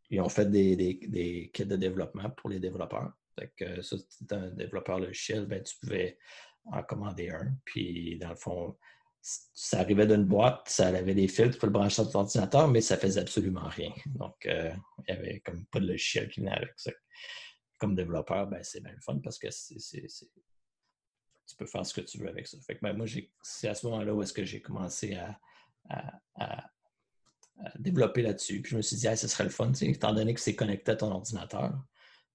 ils 0.10 0.22
ont 0.22 0.30
fait 0.30 0.50
des, 0.50 0.76
des, 0.76 1.50
kits 1.52 1.66
de 1.66 1.76
développement 1.76 2.30
pour 2.32 2.50
les 2.50 2.60
développeurs. 2.60 3.12
Fait 3.40 3.52
que 3.56 3.82
ça, 3.82 3.96
un 4.32 4.50
développeur 4.50 5.00
logiciel, 5.00 5.48
ben, 5.48 5.64
tu 5.64 5.76
pouvais 5.80 6.20
en 6.66 6.84
commander 6.84 7.30
un. 7.30 7.52
Puis, 7.66 8.20
dans 8.20 8.30
le 8.30 8.36
fond, 8.36 8.78
ça 9.22 9.80
arrivait 9.80 10.08
d'une 10.08 10.26
boîte, 10.26 10.70
ça 10.70 10.88
avait 10.88 11.14
des 11.14 11.28
fils, 11.28 11.52
tu 11.52 11.60
peux 11.60 11.68
le 11.68 11.74
brancher 11.74 11.96
sur 11.96 12.12
ton 12.12 12.20
ordinateur, 12.20 12.68
mais 12.68 12.82
ça 12.82 12.98
faisait 12.98 13.20
absolument 13.20 13.68
rien. 13.68 13.92
Donc, 14.06 14.46
euh, 14.46 14.72
il 15.00 15.14
n'y 15.14 15.20
avait 15.20 15.40
comme 15.42 15.66
pas 15.66 15.80
de 15.80 15.88
logiciel 15.88 16.30
qui 16.30 16.40
venait 16.40 16.56
avec 16.56 16.74
ça. 16.78 16.92
Comme 17.78 17.96
développeur, 17.96 18.48
ben, 18.48 18.64
c'est 18.64 18.82
bien 18.82 18.94
le 18.94 19.02
fun 19.02 19.20
parce 19.20 19.38
que 19.38 19.48
tu 19.48 21.56
peux 21.58 21.66
faire 21.66 21.86
ce 21.86 21.94
que 21.94 22.02
tu 22.02 22.18
veux 22.18 22.30
avec 22.30 22.48
ça. 22.48 22.58
Fait 22.62 22.76
que, 22.76 22.82
ben, 22.82 22.94
moi, 22.94 23.06
c'est 23.42 23.68
à 23.68 23.76
ce 23.76 23.86
moment-là 23.88 24.14
où 24.14 24.22
est-ce 24.22 24.34
que 24.34 24.46
j'ai 24.46 24.62
commencé 24.62 25.16
à, 25.16 25.40
développer 27.78 28.22
là-dessus. 28.22 28.62
Puis 28.62 28.72
je 28.72 28.78
me 28.78 28.82
suis 28.82 28.96
dit, 28.96 29.08
ce 29.18 29.28
serait 29.28 29.44
le 29.44 29.50
fun, 29.50 29.72
étant 29.82 30.14
donné 30.14 30.34
que 30.34 30.40
c'est 30.40 30.56
connecté 30.56 30.92
à 30.92 30.96
ton 30.96 31.12
ordinateur, 31.12 31.74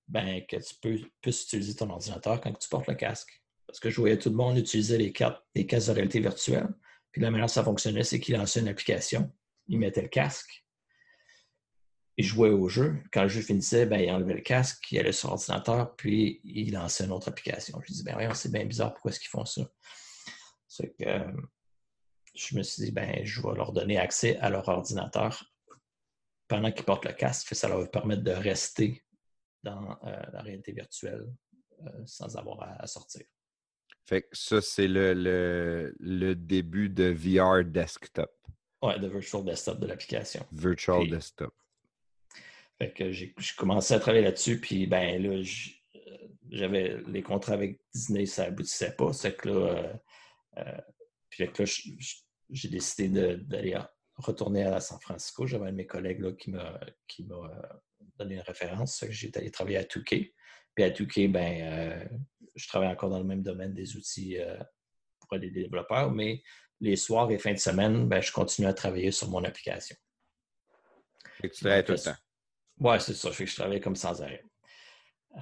ben, 0.06 0.44
que 0.46 0.56
tu 0.56 0.74
peux, 0.82 1.00
puisses 1.22 1.44
utiliser 1.44 1.74
ton 1.74 1.88
ordinateur 1.88 2.40
quand 2.40 2.52
tu 2.52 2.68
portes 2.68 2.88
le 2.88 2.94
casque. 2.94 3.43
Parce 3.74 3.80
que 3.80 3.90
je 3.90 3.96
voyais 4.00 4.16
tout 4.16 4.30
le 4.30 4.36
monde 4.36 4.56
utiliser 4.56 4.96
les 4.96 5.10
cartes, 5.10 5.44
les 5.56 5.64
de 5.64 5.90
réalité 5.90 6.20
virtuelle. 6.20 6.68
Puis 7.10 7.20
la 7.20 7.32
manière 7.32 7.46
dont 7.46 7.52
ça 7.52 7.64
fonctionnait, 7.64 8.04
c'est 8.04 8.20
qu'il 8.20 8.36
lançait 8.36 8.60
une 8.60 8.68
application, 8.68 9.32
il 9.66 9.80
mettait 9.80 10.02
le 10.02 10.06
casque, 10.06 10.64
il 12.16 12.24
jouait 12.24 12.50
au 12.50 12.68
jeu. 12.68 13.02
Quand 13.12 13.22
le 13.22 13.28
jeu 13.28 13.40
finissait, 13.40 13.84
ben, 13.86 13.98
il 13.98 14.08
enlevait 14.12 14.34
le 14.34 14.42
casque, 14.42 14.92
il 14.92 15.00
allait 15.00 15.10
sur 15.10 15.30
l'ordinateur, 15.30 15.96
puis 15.96 16.40
il 16.44 16.72
lançait 16.72 17.02
une 17.02 17.10
autre 17.10 17.26
application. 17.26 17.80
Je 17.84 17.92
dis, 17.92 18.04
ben 18.04 18.12
voyons, 18.12 18.32
c'est 18.34 18.52
bien 18.52 18.64
bizarre, 18.64 18.92
pourquoi 18.92 19.10
est-ce 19.10 19.18
qu'ils 19.18 19.30
font 19.30 19.44
ça? 19.44 19.68
C'est 20.68 20.94
que 20.94 21.08
euh, 21.08 21.32
je 22.32 22.56
me 22.56 22.62
suis 22.62 22.84
dit, 22.84 22.92
ben, 22.92 23.24
je 23.24 23.42
vais 23.42 23.54
leur 23.56 23.72
donner 23.72 23.98
accès 23.98 24.36
à 24.36 24.50
leur 24.50 24.68
ordinateur 24.68 25.52
pendant 26.46 26.70
qu'ils 26.70 26.84
portent 26.84 27.06
le 27.06 27.12
casque. 27.12 27.52
Ça 27.56 27.66
leur 27.66 27.90
permettre 27.90 28.22
de 28.22 28.30
rester 28.30 29.04
dans 29.64 29.98
euh, 30.04 30.22
la 30.32 30.42
réalité 30.42 30.70
virtuelle 30.70 31.26
euh, 31.84 31.90
sans 32.06 32.36
avoir 32.36 32.62
à 32.80 32.86
sortir. 32.86 33.24
Fait 34.06 34.22
que 34.22 34.28
ça, 34.32 34.60
c'est 34.60 34.86
le, 34.86 35.14
le, 35.98 36.34
début 36.34 36.90
de 36.90 37.04
VR 37.04 37.64
Desktop. 37.64 38.30
Ouais, 38.82 38.98
de 38.98 39.08
Virtual 39.08 39.44
Desktop 39.44 39.80
de 39.80 39.86
l'application. 39.86 40.46
Virtual 40.52 41.08
Desktop. 41.08 41.54
Fait 42.78 42.92
que 42.92 43.10
j'ai 43.12 43.34
commencé 43.56 43.94
à 43.94 44.00
travailler 44.00 44.24
là-dessus, 44.24 44.60
puis 44.60 44.86
ben 44.86 45.22
là, 45.22 45.42
j'avais 46.50 46.98
les 47.06 47.22
contrats 47.22 47.54
avec 47.54 47.80
Disney, 47.94 48.26
ça 48.26 48.44
aboutissait 48.44 48.94
pas. 48.94 49.12
C'est 49.12 49.36
que 49.36 49.48
là, 49.48 49.54
euh, 49.54 49.92
euh, 50.58 50.80
puis 51.30 51.44
là, 51.44 51.64
j'ai 52.50 52.68
décidé 52.68 53.36
d'aller 53.36 53.78
retourner 54.16 54.64
à 54.64 54.80
San 54.80 55.00
Francisco. 55.00 55.46
J'avais 55.46 55.68
un 55.68 55.72
de 55.72 55.76
mes 55.76 55.86
collègues 55.86 56.20
là, 56.20 56.32
qui 56.32 56.50
m'a 56.50 56.80
euh, 57.30 57.58
donné 58.18 58.34
une 58.34 58.40
référence. 58.40 59.04
J'ai 59.08 59.30
allé 59.34 59.50
travailler 59.50 59.78
à 59.78 59.84
Touquet. 59.84 60.34
Puis 60.74 60.84
à 60.84 60.90
Touquet, 60.90 61.28
ben, 61.28 62.08
je 62.54 62.68
travaille 62.68 62.88
encore 62.88 63.10
dans 63.10 63.18
le 63.18 63.24
même 63.24 63.42
domaine 63.42 63.74
des 63.74 63.96
outils 63.96 64.38
euh, 64.38 64.56
pour 65.20 65.36
les 65.36 65.50
développeurs, 65.50 66.10
mais 66.10 66.42
les 66.80 66.96
soirs 66.96 67.30
et 67.30 67.38
fins 67.38 67.52
de 67.52 67.58
semaine, 67.58 68.08
ben, 68.08 68.20
je 68.20 68.32
continue 68.32 68.66
à 68.66 68.74
travailler 68.74 69.10
sur 69.10 69.28
mon 69.30 69.42
application. 69.44 69.96
Et 71.42 71.50
tu 71.50 71.60
travailles 71.60 71.84
tout 71.84 71.92
le 71.92 71.98
temps. 71.98 72.16
Oui, 72.80 72.96
c'est 73.00 73.14
ça. 73.14 73.30
je 73.30 73.54
travaille 73.54 73.80
comme 73.80 73.96
sans 73.96 74.22
arrêt. 74.22 74.44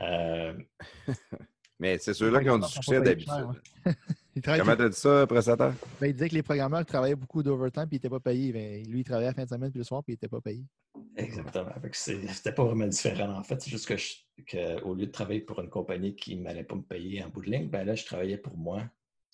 Euh, 0.00 0.54
Mais 1.78 1.98
c'est 1.98 2.14
ceux-là 2.14 2.42
qui 2.42 2.50
ont 2.50 2.58
du 2.58 2.68
succès 2.68 3.00
d'habitude. 3.00 3.60
Il 4.34 4.40
travaille 4.42 4.60
Comment 4.60 4.76
t'as 4.76 4.88
dit 4.88 4.96
ça, 4.96 5.26
prestataire? 5.26 5.74
Ben, 6.00 6.06
il 6.06 6.12
disait 6.14 6.28
que 6.30 6.34
les 6.34 6.42
programmeurs 6.42 6.86
travaillaient 6.86 7.14
beaucoup 7.16 7.42
d'overtime 7.42 7.82
puis 7.86 7.96
ils 7.96 7.96
n'étaient 7.96 8.08
pas 8.08 8.20
payés. 8.20 8.52
Ben, 8.52 8.82
lui, 8.86 9.00
il 9.00 9.04
travaillait 9.04 9.28
la 9.28 9.34
fin 9.34 9.44
de 9.44 9.48
semaine 9.48 9.70
puis 9.70 9.78
le 9.78 9.84
soir 9.84 10.02
puis 10.02 10.12
il 10.12 10.14
n'était 10.14 10.28
pas 10.28 10.40
payé. 10.40 10.64
Exactement. 11.16 11.70
C'était 11.92 12.52
pas 12.52 12.64
vraiment 12.64 12.86
différent 12.86 13.38
en 13.38 13.42
fait. 13.42 13.60
C'est 13.60 13.70
juste 13.70 13.86
que, 13.86 13.96
je- 13.96 14.16
que 14.46 14.80
au 14.82 14.94
lieu 14.94 15.06
de 15.06 15.10
travailler 15.12 15.40
pour 15.40 15.60
une 15.60 15.68
compagnie 15.68 16.16
qui 16.16 16.36
ne 16.36 16.42
m'allait 16.42 16.64
pas 16.64 16.74
me 16.76 16.82
payer 16.82 17.22
en 17.22 17.28
bout 17.28 17.42
de 17.42 17.50
ligne, 17.50 17.68
ben 17.68 17.84
là, 17.84 17.94
je 17.94 18.04
travaillais 18.06 18.38
pour 18.38 18.56
moi. 18.56 18.82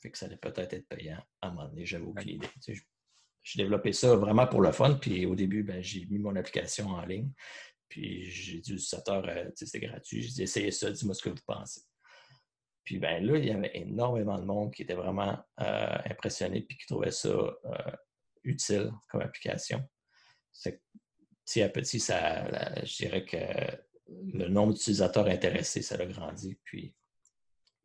Fait 0.02 0.10
que 0.10 0.18
ça 0.18 0.26
allait 0.26 0.36
peut-être 0.36 0.72
être 0.72 0.88
payant 0.88 1.18
à 1.42 1.48
un 1.48 1.50
moment 1.52 1.68
donné. 1.68 1.84
J'avais 1.86 2.04
aucune 2.04 2.30
idée. 2.30 2.46
Tu 2.54 2.60
sais, 2.60 2.74
je- 2.74 2.82
J'ai 3.44 3.62
développé 3.62 3.92
ça 3.92 4.14
vraiment 4.16 4.46
pour 4.46 4.60
le 4.60 4.72
fun. 4.72 4.94
Puis 5.00 5.24
au 5.26 5.34
début, 5.34 5.62
ben, 5.62 5.80
j'ai 5.82 6.04
mis 6.06 6.18
mon 6.18 6.34
application 6.36 6.88
en 6.88 7.04
ligne. 7.06 7.30
Puis 7.88 8.24
j'ai 8.26 8.58
dit 8.60 8.72
aux 8.72 8.76
utilisateurs, 8.76 9.24
euh, 9.28 9.48
c'était 9.54 9.80
gratuit. 9.80 10.22
J'ai 10.22 10.28
dit, 10.28 10.42
essayez 10.42 10.70
ça, 10.70 10.90
dis-moi 10.90 11.14
ce 11.14 11.22
que 11.22 11.30
vous 11.30 11.36
pensez. 11.46 11.80
Puis 12.88 12.98
ben 12.98 13.22
là, 13.22 13.36
il 13.36 13.44
y 13.44 13.50
avait 13.50 13.70
énormément 13.74 14.38
de 14.38 14.46
monde 14.46 14.72
qui 14.72 14.80
était 14.80 14.94
vraiment 14.94 15.38
euh, 15.60 15.98
impressionné 16.06 16.62
puis 16.62 16.78
qui 16.78 16.86
trouvait 16.86 17.10
ça 17.10 17.28
euh, 17.28 17.92
utile 18.44 18.90
comme 19.08 19.20
application. 19.20 19.86
C'est 20.50 20.80
petit 21.44 21.60
à 21.60 21.68
petit, 21.68 22.00
ça, 22.00 22.46
je 22.82 22.96
dirais 22.96 23.26
que 23.26 23.36
le 24.08 24.48
nombre 24.48 24.72
d'utilisateurs 24.72 25.26
intéressés, 25.26 25.82
ça 25.82 25.96
a 25.96 26.06
grandi. 26.06 26.58
Puis 26.64 26.96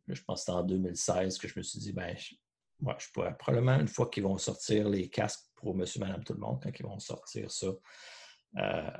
je 0.07 0.23
pense 0.23 0.39
que 0.39 0.45
c'était 0.45 0.57
en 0.57 0.63
2016 0.63 1.37
que 1.37 1.49
je 1.49 1.59
me 1.59 1.63
suis 1.63 1.79
dit, 1.79 1.91
ben, 1.91 2.15
je, 2.17 2.35
ouais, 2.79 2.95
je 2.97 3.07
pourrais 3.11 3.35
probablement, 3.35 3.77
une 3.81 3.89
fois 3.89 4.09
qu'ils 4.09 4.23
vont 4.23 4.37
sortir 4.37 4.87
les 4.87 5.09
casques 5.09 5.49
pour 5.55 5.75
monsieur, 5.75 5.99
madame, 5.99 6.23
tout 6.23 6.31
le 6.31 6.39
monde, 6.39 6.61
quand 6.63 6.71
ils 6.79 6.85
vont 6.85 6.99
sortir 6.99 7.51
ça 7.51 7.67
euh, 8.57 8.91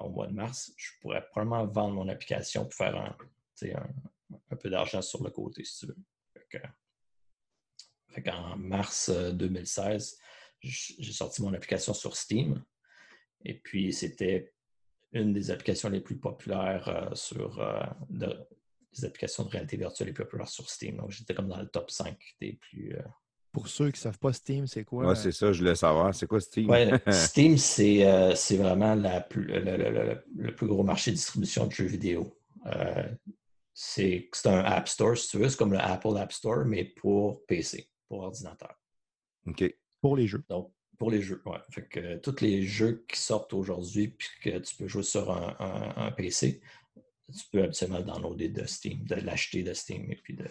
au 0.00 0.08
mois 0.08 0.28
de 0.28 0.32
mars, 0.32 0.72
je 0.78 0.92
pourrais 1.02 1.26
probablement 1.28 1.66
vendre 1.66 1.94
mon 1.96 2.08
application 2.08 2.62
pour 2.62 2.72
faire 2.72 2.96
un, 2.96 3.14
un 4.50 4.56
peu 4.56 4.70
d'argent 4.70 5.02
sur 5.02 5.22
le 5.22 5.30
côté, 5.30 5.64
si 5.64 5.78
tu 5.80 5.86
veux. 5.86 5.96
Fait 6.34 6.46
que- 6.58 6.68
fait 8.08 8.22
qu'en 8.22 8.56
mars 8.56 9.08
euh, 9.08 9.32
2016, 9.32 10.18
j- 10.60 10.96
j'ai 10.98 11.12
sorti 11.12 11.42
mon 11.42 11.52
application 11.54 11.94
sur 11.94 12.16
Steam. 12.16 12.62
Et 13.44 13.54
puis, 13.54 13.92
c'était 13.92 14.52
une 15.12 15.32
des 15.32 15.50
applications 15.50 15.88
les 15.88 16.00
plus 16.00 16.18
populaires 16.18 16.88
euh, 16.88 17.14
sur 17.14 17.58
euh, 17.60 17.80
de- 18.10 18.36
des 18.92 19.04
applications 19.04 19.44
de 19.44 19.48
réalité 19.50 19.76
virtuelle 19.76 20.08
les 20.08 20.12
plus 20.14 20.24
populaires 20.24 20.48
sur 20.48 20.68
Steam. 20.68 20.96
Donc, 20.96 21.10
j'étais 21.10 21.34
comme 21.34 21.48
dans 21.48 21.60
le 21.60 21.68
top 21.68 21.90
5 21.90 22.18
des 22.40 22.54
plus. 22.54 22.96
euh, 22.96 23.02
Pour 23.52 23.68
ceux 23.68 23.86
qui 23.90 23.98
ne 23.98 24.02
savent 24.02 24.18
pas 24.18 24.32
Steam, 24.32 24.66
c'est 24.66 24.84
quoi? 24.84 25.06
Ouais, 25.08 25.14
c'est 25.14 25.32
ça, 25.32 25.52
je 25.52 25.60
voulais 25.60 25.74
savoir. 25.76 26.12
C'est 26.14 26.26
quoi 26.26 26.40
Steam? 26.40 26.68
Ouais, 26.68 26.90
Steam, 27.10 27.56
c'est 27.58 28.04
euh, 28.06 28.34
c'est 28.34 28.56
vraiment 28.56 28.94
la 28.96 29.20
plus- 29.20 29.44
le, 29.46 29.60
le- 29.60 29.76
le- 29.90 30.24
le 30.36 30.54
plus 30.54 30.66
gros 30.66 30.82
marché 30.82 31.10
de 31.12 31.16
distribution 31.16 31.66
de 31.66 31.72
jeux 31.72 31.86
vidéo. 31.86 32.36
C'est 33.82 34.28
c'est 34.34 34.46
un 34.48 34.58
App 34.58 34.88
Store, 34.88 35.16
si 35.16 35.30
tu 35.30 35.38
veux. 35.38 35.48
C'est 35.48 35.56
comme 35.56 35.72
le 35.72 35.78
Apple 35.80 36.14
App 36.18 36.32
Store, 36.32 36.66
mais 36.66 36.84
pour 36.84 37.46
PC, 37.46 37.88
pour 38.08 38.20
ordinateur. 38.20 38.74
OK. 39.46 39.74
Pour 40.02 40.16
les 40.18 40.26
jeux. 40.26 40.44
Donc, 40.50 40.70
pour 40.98 41.10
les 41.10 41.22
jeux, 41.22 41.40
ouais. 41.46 41.56
Fait 41.70 41.88
que 41.88 41.98
euh, 41.98 42.18
tous 42.18 42.42
les 42.42 42.62
jeux 42.66 43.06
qui 43.08 43.18
sortent 43.18 43.54
aujourd'hui 43.54 44.08
puis 44.08 44.28
que 44.42 44.58
tu 44.58 44.76
peux 44.76 44.86
jouer 44.86 45.02
sur 45.02 45.30
un, 45.30 45.56
un- 45.58 45.94
un 46.08 46.10
PC, 46.12 46.60
tu 47.32 47.44
peux 47.50 47.62
absolument 47.64 48.00
le 48.00 48.04
downloader 48.04 48.50
de 48.50 48.66
Steam, 48.66 49.02
de 49.04 49.14
l'acheter 49.14 49.62
de 49.62 49.72
Steam 49.72 50.10
et 50.12 50.16
puis 50.16 50.34
de, 50.34 50.44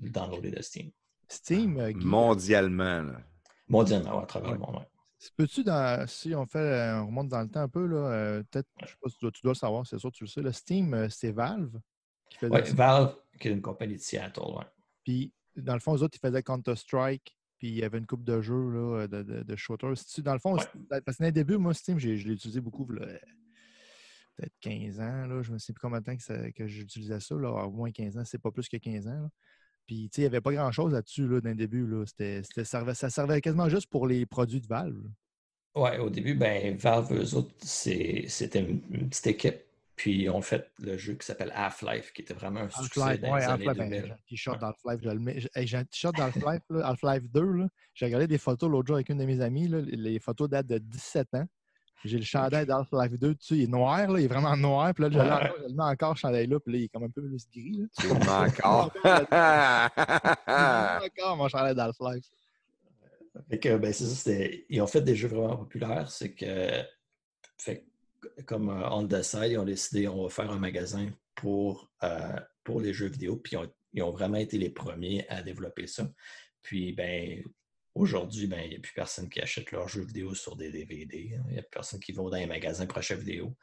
le 0.00 0.10
downloader 0.10 0.50
de 0.50 0.60
Steam. 0.60 0.90
Steam, 1.28 1.78
euh, 1.78 1.92
Guy, 1.92 2.04
Mondialement, 2.04 3.02
là. 3.02 3.20
Mondialement, 3.68 4.16
ouais, 4.16 4.22
à 4.24 4.26
travers 4.26 4.50
Ouais. 4.50 4.54
le 4.54 4.60
monde, 4.60 4.74
ouais. 4.74 4.88
peux-tu, 5.36 5.62
dans, 5.62 6.04
si 6.08 6.34
on 6.34 6.46
fait, 6.46 6.58
euh, 6.58 7.00
on 7.02 7.06
remonte 7.06 7.28
dans 7.28 7.42
le 7.42 7.48
temps 7.48 7.60
un 7.60 7.68
peu, 7.68 7.86
là, 7.86 7.96
euh, 8.10 8.42
peut-être, 8.50 8.68
je 8.82 8.86
sais 8.88 8.96
pas, 9.00 9.08
tu 9.08 9.16
dois, 9.20 9.30
tu 9.30 9.42
dois 9.42 9.52
le 9.52 9.56
savoir, 9.58 9.86
c'est 9.86 9.98
sûr, 10.00 10.10
tu 10.10 10.24
le 10.24 10.28
sais, 10.28 10.42
le 10.42 10.50
Steam, 10.50 11.08
c'est 11.10 11.30
Valve 11.30 11.78
qui 12.38 12.46
Ouais. 12.46 12.62
Valve, 12.62 13.14
qui 13.40 13.48
est 13.48 13.52
une 13.52 13.62
compagnie 13.62 13.96
de 13.96 14.00
Seattle, 14.00 14.40
ouais. 14.40 14.64
Puis, 15.04 15.32
dans 15.56 15.74
le 15.74 15.80
fond, 15.80 15.94
eux 15.96 16.02
autres, 16.02 16.16
ils 16.22 16.26
faisaient 16.26 16.42
Counter-Strike, 16.42 17.36
puis 17.58 17.68
il 17.68 17.74
y 17.76 17.84
avait 17.84 17.98
une 17.98 18.06
coupe 18.06 18.24
de 18.24 18.40
jeux 18.40 18.70
là, 18.70 19.06
de, 19.06 19.22
de, 19.22 19.42
Dans 20.22 20.32
le 20.34 20.38
fond, 20.38 20.54
Ouais. 20.54 20.62
c'est- 20.62 21.00
parce 21.04 21.16
que 21.18 21.22
dans 21.22 21.26
les 21.26 21.32
débuts, 21.32 21.56
moi, 21.58 21.74
Steam, 21.74 21.98
je 21.98 22.08
l'ai 22.08 22.34
utilisé 22.34 22.60
beaucoup, 22.60 22.86
peut-être 22.86 24.54
15 24.60 25.00
ans. 25.00 25.26
Là, 25.26 25.42
je 25.42 25.52
ne 25.52 25.58
sais 25.58 25.72
plus 25.72 25.80
combien 25.80 26.00
de 26.00 26.04
temps 26.04 26.16
que, 26.16 26.22
ça- 26.22 26.50
que 26.52 26.66
j'utilisais 26.66 27.20
ça. 27.20 27.34
Là, 27.34 27.50
au 27.66 27.70
moins 27.70 27.90
15 27.90 28.16
ans, 28.16 28.24
c'est 28.24 28.40
pas 28.40 28.50
plus 28.50 28.68
que 28.68 28.76
15 28.76 29.06
ans. 29.06 29.22
là. 29.22 29.28
Puis, 29.86 30.08
tu 30.08 30.16
sais, 30.16 30.22
il 30.22 30.24
n'y 30.24 30.28
avait 30.28 30.40
pas 30.40 30.52
grand-chose 30.52 30.92
là-dessus 30.92 31.26
là, 31.26 31.40
dans 31.40 31.50
le 31.50 31.56
début. 31.56 31.86
Là. 31.86 32.04
C'était, 32.06 32.42
ça, 32.44 32.64
servait, 32.64 32.94
ça 32.94 33.10
servait 33.10 33.40
quasiment 33.40 33.68
juste 33.68 33.88
pour 33.90 34.06
les 34.06 34.24
produits 34.26 34.60
de 34.60 34.66
Valve. 34.66 35.02
Ouais, 35.74 35.98
au 35.98 36.08
début, 36.08 36.34
ben, 36.34 36.76
Valve, 36.76 37.12
eux 37.12 37.34
autres, 37.34 37.54
c'était 37.60 38.60
une, 38.60 38.80
une 38.90 39.08
petite 39.08 39.26
équipe. 39.26 39.60
Puis 39.94 40.22
ils 40.22 40.30
ont 40.30 40.40
fait 40.40 40.70
le 40.78 40.96
jeu 40.96 41.14
qui 41.14 41.26
s'appelle 41.26 41.52
Half-Life, 41.54 42.12
qui 42.12 42.22
était 42.22 42.34
vraiment 42.34 42.60
un 42.60 42.70
succès 42.70 43.00
Half-Life, 43.00 43.20
dans 43.20 43.32
ouais, 43.32 43.40
les 43.40 43.44
années 43.46 43.68
Half-Life, 43.68 43.78
ben, 43.78 43.90
2000. 43.90 44.04
j'ai 44.04 44.12
un 44.12 44.16
t-shirt 44.28 44.60
d'Half-Life, 44.60 45.00
je 45.02 45.08
le 45.10 45.18
mets. 45.20 45.40
J'ai 45.40 45.48
hey, 45.54 45.66
j'ai 45.66 45.76
un 45.76 45.84
t-shirt 45.84 46.16
d'Half-Life, 46.16 46.62
là, 46.70 46.86
Half-Life 46.88 47.22
2, 47.30 47.42
là. 47.52 47.66
J'ai 47.94 48.06
regardé 48.06 48.26
des 48.26 48.38
photos 48.38 48.70
l'autre 48.70 48.86
jour 48.86 48.96
avec 48.96 49.08
une 49.10 49.18
de 49.18 49.24
mes 49.26 49.40
amies, 49.40 49.68
là. 49.68 49.80
les 49.80 50.18
photos 50.18 50.48
datent 50.48 50.66
de 50.66 50.78
17 50.78 51.34
ans. 51.34 51.44
J'ai 52.04 52.18
le 52.18 52.24
chandail 52.24 52.66
d'Half-Life 52.66 53.12
2 53.18 53.34
dessus, 53.34 53.54
il 53.54 53.62
est 53.64 53.66
noir, 53.68 54.10
là, 54.10 54.18
il 54.18 54.24
est 54.24 54.28
vraiment 54.28 54.56
noir, 54.56 54.92
puis 54.92 55.04
là, 55.04 55.10
je 55.10 55.18
l'ai 55.18 55.24
Ouais. 55.24 55.30
encore, 55.30 55.56
je 55.68 55.74
mets 55.74 55.82
encore, 55.84 56.16
chandail-là, 56.16 56.58
puis 56.58 56.72
là, 56.72 56.78
il 56.80 56.84
est 56.84 56.88
comme 56.88 57.04
un 57.04 57.10
peu 57.10 57.22
plus 57.22 57.46
gris, 57.54 57.78
là. 57.78 57.86
Tu 58.00 58.10
encore. 58.10 58.92
Il 60.48 61.04
est 61.06 61.22
encore 61.22 61.36
mon 61.36 61.48
chandail 61.48 61.74
d'Half-Life. 61.76 62.24
Fait 63.48 63.58
que, 63.58 63.76
ben, 63.76 63.92
c'est 63.92 64.04
ça, 64.04 64.14
c'était- 64.14 64.66
ils 64.68 64.80
ont 64.82 64.86
fait 64.86 65.00
des 65.00 65.14
jeux 65.16 65.28
vraiment 65.28 65.56
populaires. 65.56 66.10
C'est 66.10 66.34
que, 66.34 66.82
fait 67.56 67.78
que, 67.78 67.84
comme 68.46 68.68
euh, 68.70 68.88
on 68.90 69.06
the 69.06 69.22
side, 69.22 69.50
ils 69.52 69.58
ont 69.58 69.64
décidé 69.64 70.08
on 70.08 70.22
va 70.24 70.28
faire 70.30 70.50
un 70.50 70.58
magasin 70.58 71.08
pour, 71.34 71.90
euh, 72.02 72.36
pour 72.64 72.80
les 72.80 72.92
jeux 72.92 73.08
vidéo. 73.08 73.36
Puis 73.36 73.52
ils 73.54 73.58
ont, 73.58 73.72
ils 73.92 74.02
ont 74.02 74.10
vraiment 74.12 74.36
été 74.38 74.58
les 74.58 74.70
premiers 74.70 75.26
à 75.28 75.42
développer 75.42 75.86
ça. 75.86 76.08
Puis, 76.62 76.92
ben, 76.92 77.42
aujourd'hui, 77.94 78.46
ben, 78.46 78.60
il 78.64 78.70
n'y 78.70 78.76
a 78.76 78.80
plus 78.80 78.92
personne 78.94 79.28
qui 79.28 79.40
achète 79.40 79.70
leurs 79.72 79.88
jeux 79.88 80.04
vidéo 80.04 80.34
sur 80.34 80.56
des 80.56 80.70
DVD. 80.70 81.34
hein. 81.36 81.42
Il 81.48 81.52
n'y 81.54 81.58
a 81.58 81.62
plus 81.62 81.70
personne 81.70 82.00
qui 82.00 82.12
va 82.12 82.22
dans 82.22 82.36
les 82.36 82.46
magasins 82.46 82.86
pour 82.86 82.98
acheter 82.98 83.16
vidéo. 83.16 83.54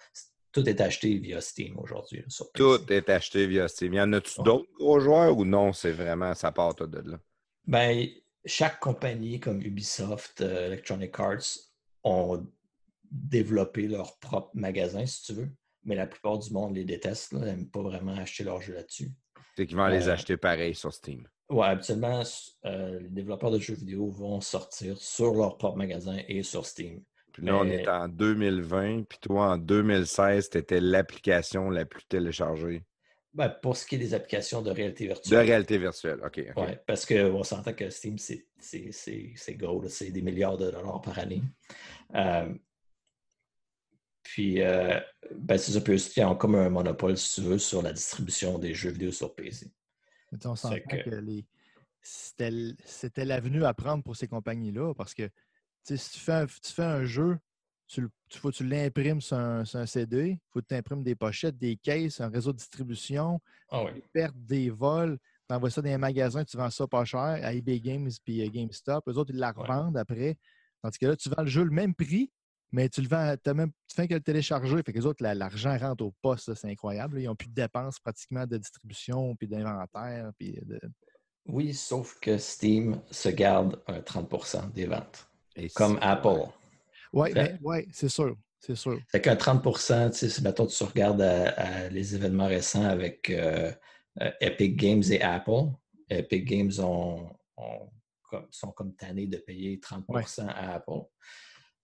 Tout 0.51 0.67
est 0.67 0.81
acheté 0.81 1.17
via 1.19 1.39
Steam 1.41 1.77
aujourd'hui. 1.79 2.23
Tout 2.55 2.91
est 2.91 3.09
acheté 3.09 3.45
via 3.47 3.67
Steam. 3.67 3.93
Y 3.93 4.01
en 4.01 4.13
a-tu 4.13 4.39
Ouais. 4.39 4.45
d'autres 4.45 4.71
gros 4.73 4.99
joueurs 4.99 5.37
ou 5.37 5.45
non? 5.45 5.73
C'est 5.73 5.91
vraiment, 5.91 6.33
ça 6.33 6.51
part 6.51 6.75
tout 6.75 6.87
de 6.87 6.99
là. 7.11 7.19
Ben, 7.65 8.07
chaque 8.45 8.79
compagnie 8.79 9.39
comme 9.39 9.61
Ubisoft, 9.61 10.41
euh, 10.41 10.67
Electronic 10.67 11.19
Arts 11.19 11.57
ont 12.03 12.47
développé 13.11 13.87
leur 13.87 14.17
propre 14.19 14.49
magasin, 14.53 15.05
si 15.05 15.23
tu 15.23 15.33
veux. 15.33 15.49
Mais 15.85 15.95
la 15.95 16.07
plupart 16.07 16.37
du 16.39 16.51
monde 16.51 16.75
les 16.75 16.83
déteste, 16.85 17.33
là, 17.33 17.39
n'aiment 17.39 17.69
pas 17.69 17.81
vraiment 17.81 18.15
acheter 18.15 18.43
leurs 18.43 18.61
jeux 18.61 18.73
là-dessus. 18.73 19.11
C'est 19.55 19.65
qu'ils 19.65 19.77
vont 19.77 19.87
les 19.87 20.07
Euh, 20.07 20.13
acheter 20.13 20.37
pareil 20.37 20.75
sur 20.75 20.93
Steam. 20.93 21.27
Ouais, 21.49 21.65
habituellement, 21.67 22.21
euh, 22.65 22.99
les 22.99 23.09
développeurs 23.09 23.49
de 23.51 23.59
jeux 23.59 23.73
vidéo 23.73 24.07
vont 24.09 24.39
sortir 24.41 24.97
sur 24.97 25.33
leur 25.33 25.57
propre 25.57 25.77
magasin 25.77 26.17
et 26.27 26.43
sur 26.43 26.65
Steam. 26.65 27.01
Puis 27.31 27.45
là, 27.45 27.55
on 27.57 27.65
est 27.65 27.87
en 27.87 28.07
2020, 28.07 29.03
puis 29.07 29.17
toi, 29.21 29.51
en 29.53 29.57
2016, 29.57 30.49
tu 30.49 30.57
étais 30.57 30.79
l'application 30.81 31.69
la 31.69 31.85
plus 31.85 32.03
téléchargée 32.05 32.83
Ben, 33.33 33.49
pour 33.49 33.77
ce 33.77 33.85
qui 33.85 33.95
est 33.95 33.99
des 33.99 34.13
applications 34.13 34.61
de 34.61 34.71
réalité 34.71 35.05
de 35.05 35.09
virtuelle. 35.09 35.45
réalité 35.45 35.77
virtuelle. 35.77 36.19
OK. 36.25 36.37
Ouais, 36.57 36.79
parce 36.85 37.05
qu'on 37.05 37.43
s'entend 37.43 37.73
que 37.73 37.89
Steam, 37.89 38.17
c'est- 38.17 38.45
gros, 39.57 39.87
c'est 39.87 40.11
des 40.11 40.21
milliards 40.21 40.57
de 40.57 40.69
dollars 40.71 41.01
par 41.01 41.17
année. 41.19 41.41
Euh, 42.15 42.53
puis, 44.23 44.61
euh, 44.61 44.99
ben, 45.35 45.57
c'est 45.57 45.71
ça, 45.71 45.81
puis 45.81 45.93
eux, 45.93 45.97
ils 46.17 46.23
ont 46.23 46.35
comme 46.35 46.55
un 46.55 46.69
monopole, 46.69 47.17
si 47.17 47.35
tu 47.35 47.47
veux, 47.47 47.57
sur 47.57 47.81
la 47.81 47.93
distribution 47.93 48.59
des 48.59 48.73
jeux 48.73 48.91
vidéo 48.91 49.11
sur 49.11 49.33
PC. 49.33 49.71
Mais 50.31 50.45
on 50.45 50.55
s'entend 50.55 50.77
que- 50.77 51.09
que 51.09 51.15
les- 51.15 51.45
c'était 52.01 53.25
l'avenue 53.25 53.65
à 53.65 53.73
prendre 53.73 54.03
pour 54.03 54.15
ces 54.15 54.27
compagnies-là 54.27 54.93
parce 54.93 55.13
que 55.13 55.29
si 55.83 56.11
tu 56.11 56.19
fais 56.19 56.31
un, 56.33 56.45
tu 56.45 56.71
fais 56.71 56.83
un 56.83 57.03
jeu, 57.05 57.37
tu, 57.87 58.07
faut 58.35 58.51
tu 58.51 58.63
l'imprimes 58.65 59.19
sur 59.21 59.37
un, 59.37 59.65
sur 59.65 59.79
un 59.79 59.85
CD, 59.87 60.29
il 60.31 60.39
faut 60.51 60.61
que 60.61 60.67
tu 60.67 60.75
imprimes 60.75 61.03
des 61.03 61.15
pochettes, 61.15 61.57
des 61.57 61.75
caisses, 61.75 62.21
un 62.21 62.29
réseau 62.29 62.51
de 62.53 62.57
distribution, 62.57 63.41
Ah 63.69 63.83
oui. 63.85 63.93
des 63.93 64.03
pertes, 64.13 64.35
des 64.37 64.69
vols, 64.69 65.17
tu 65.49 65.55
envoies 65.55 65.71
ça 65.71 65.81
dans 65.81 65.89
les 65.89 65.97
magasins, 65.97 66.45
tu 66.45 66.55
vends 66.55 66.69
ça 66.69 66.87
pas 66.87 67.03
cher 67.05 67.19
à 67.19 67.53
eBay 67.53 67.79
Games 67.79 68.09
puis 68.23 68.45
euh, 68.45 68.49
GameStop. 68.51 69.07
Eux 69.07 69.17
autres, 69.17 69.31
ils 69.33 69.39
la 69.39 69.51
Ouais. 69.51 69.63
revendent 69.63 69.97
après. 69.97 70.37
Tandis 70.83 70.99
que 70.99 71.07
là, 71.07 71.15
tu 71.15 71.29
vends 71.29 71.41
le 71.41 71.49
jeu 71.49 71.63
le 71.63 71.71
même 71.71 71.95
prix, 71.95 72.31
mais 72.71 72.89
tu 72.89 73.01
le 73.01 73.07
vends, 73.07 73.35
t'as 73.41 73.53
même, 73.53 73.71
tu 73.87 73.95
fais 73.95 74.07
que 74.07 74.13
le 74.13 74.21
télécharger. 74.21 74.77
Fait 74.83 74.91
que 74.93 74.97
les 74.99 75.05
autres, 75.05 75.23
la- 75.23 75.33
l'argent 75.35 75.77
rentre 75.77 76.03
au 76.05 76.13
poste, 76.21 76.53
c'est 76.55 76.69
incroyable. 76.69 77.15
là. 77.15 77.21
Ils 77.21 77.25
n'ont 77.25 77.35
plus 77.35 77.47
de 77.49 77.53
dépenses 77.53 77.99
pratiquement 77.99 78.45
de 78.45 78.57
distribution, 78.57 79.35
puis 79.35 79.47
d'inventaire, 79.47 80.31
puis 80.37 80.59
de. 80.63 80.79
Oui, 81.45 81.73
sauf 81.73 82.19
que 82.19 82.37
Steam 82.37 83.01
se 83.09 83.29
garde 83.29 83.81
un 83.87 84.01
30% 84.01 84.67
des 84.71 84.85
ventes, 84.85 85.27
Et 85.55 85.69
comme 85.69 85.97
Apple. 86.01 86.43
Oui, 87.11 87.31
Fait- 87.33 87.57
ouais, 87.61 87.87
c'est 87.91 88.09
sûr. 88.09 88.35
C'est 88.59 88.75
sûr. 88.75 88.99
Fait 89.09 89.21
qu'un 89.21 89.35
30% 89.37 90.09
tu 90.11 90.17
sais, 90.17 90.29
si 90.29 90.43
mettons, 90.43 90.67
tu 90.67 90.83
regardes 90.83 91.21
à- 91.21 91.49
à 91.51 91.89
les 91.89 92.13
événements 92.13 92.47
récents 92.47 92.83
avec 92.83 93.29
euh, 93.29 93.71
euh, 94.21 94.31
Epic 94.41 94.75
Games 94.75 95.01
et 95.09 95.21
Apple, 95.21 95.71
Epic 96.09 96.43
Games 96.45 96.71
ont, 96.79 97.29
sont 98.51 98.71
comme 98.73 98.93
tannés 98.95 99.27
de 99.27 99.37
payer 99.37 99.79
30% 99.79 100.45
à 100.47 100.73
Apple. 100.75 101.01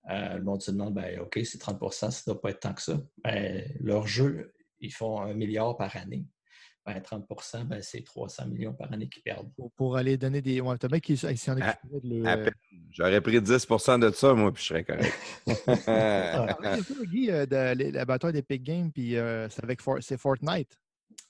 Euh, 0.10 0.38
le 0.38 0.44
monde 0.44 0.62
se 0.62 0.72
demande, 0.72 0.94
ben, 0.94 1.20
OK, 1.20 1.40
c'est 1.44 1.62
30% 1.62 1.92
ça 1.92 2.08
ne 2.08 2.34
doit 2.34 2.42
pas 2.42 2.50
être 2.52 2.60
tant 2.60 2.74
que 2.74 2.82
ça. 2.82 3.00
Ben, 3.24 3.64
leurs 3.80 4.08
jeux, 4.08 4.54
ils 4.80 4.94
font 4.94 5.22
un 5.22 5.34
milliard 5.34 5.76
par 5.78 5.96
année. 5.98 6.26
ben, 6.86 7.00
30% 7.00 7.64
ben, 7.64 7.82
c'est 7.82 8.04
300 8.04 8.48
millions 8.48 8.74
par 8.74 8.92
année 8.94 9.10
qu'ils 9.10 9.24
perdent. 9.24 9.50
Pour, 9.76 9.98
aller 9.98 10.18
donner 10.18 10.42
des. 10.42 10.62
Ouais, 10.62 10.78
t'as 10.78 10.88
bien 10.88 11.00
qui 11.00 11.18
s'en 11.18 11.56
ah, 11.62 11.76
le. 12.04 12.52
J'aurais 12.92 13.22
pris 13.22 13.40
10% 13.40 14.00
de 14.00 14.12
ça, 14.12 14.34
moi, 14.34 14.54
puis 14.54 14.64
je 14.64 14.68
serais 14.68 14.84
correct. 14.84 15.14
Guy, 17.12 17.32
euh, 17.32 17.46
de, 17.46 17.92
la 17.92 18.06
bataille 18.06 18.34
d'Epic 18.34 18.62
Games, 18.64 18.92
puis 18.92 19.18
euh, 19.18 19.50
c'est 19.50 19.64
avec 19.64 19.82
c'est 20.02 20.18
Fortnite. 20.18 20.78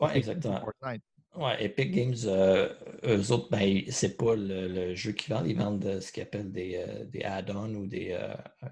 Oui, 0.02 0.10
exactement. 0.14 0.60
Fortnite. 0.60 1.02
Ouais, 1.38 1.66
Epic 1.66 1.92
Games, 1.92 2.16
euh, 2.26 2.74
eux 3.06 3.32
autres, 3.32 3.50
ben, 3.50 3.84
c'est 3.90 4.16
pas 4.16 4.36
le, 4.36 4.96
jeu 4.96 5.12
qu'ils 5.12 5.34
vendent. 5.34 5.48
Ils 5.48 5.58
vendent 5.58 5.86
euh, 5.86 6.00
ce 6.00 6.12
qu'ils 6.12 6.24
appellent 6.24 6.52
des, 6.52 6.76
euh, 6.78 7.04
des 7.06 7.24
add-ons 7.24 7.74
ou 7.76 7.88
des 7.88 8.18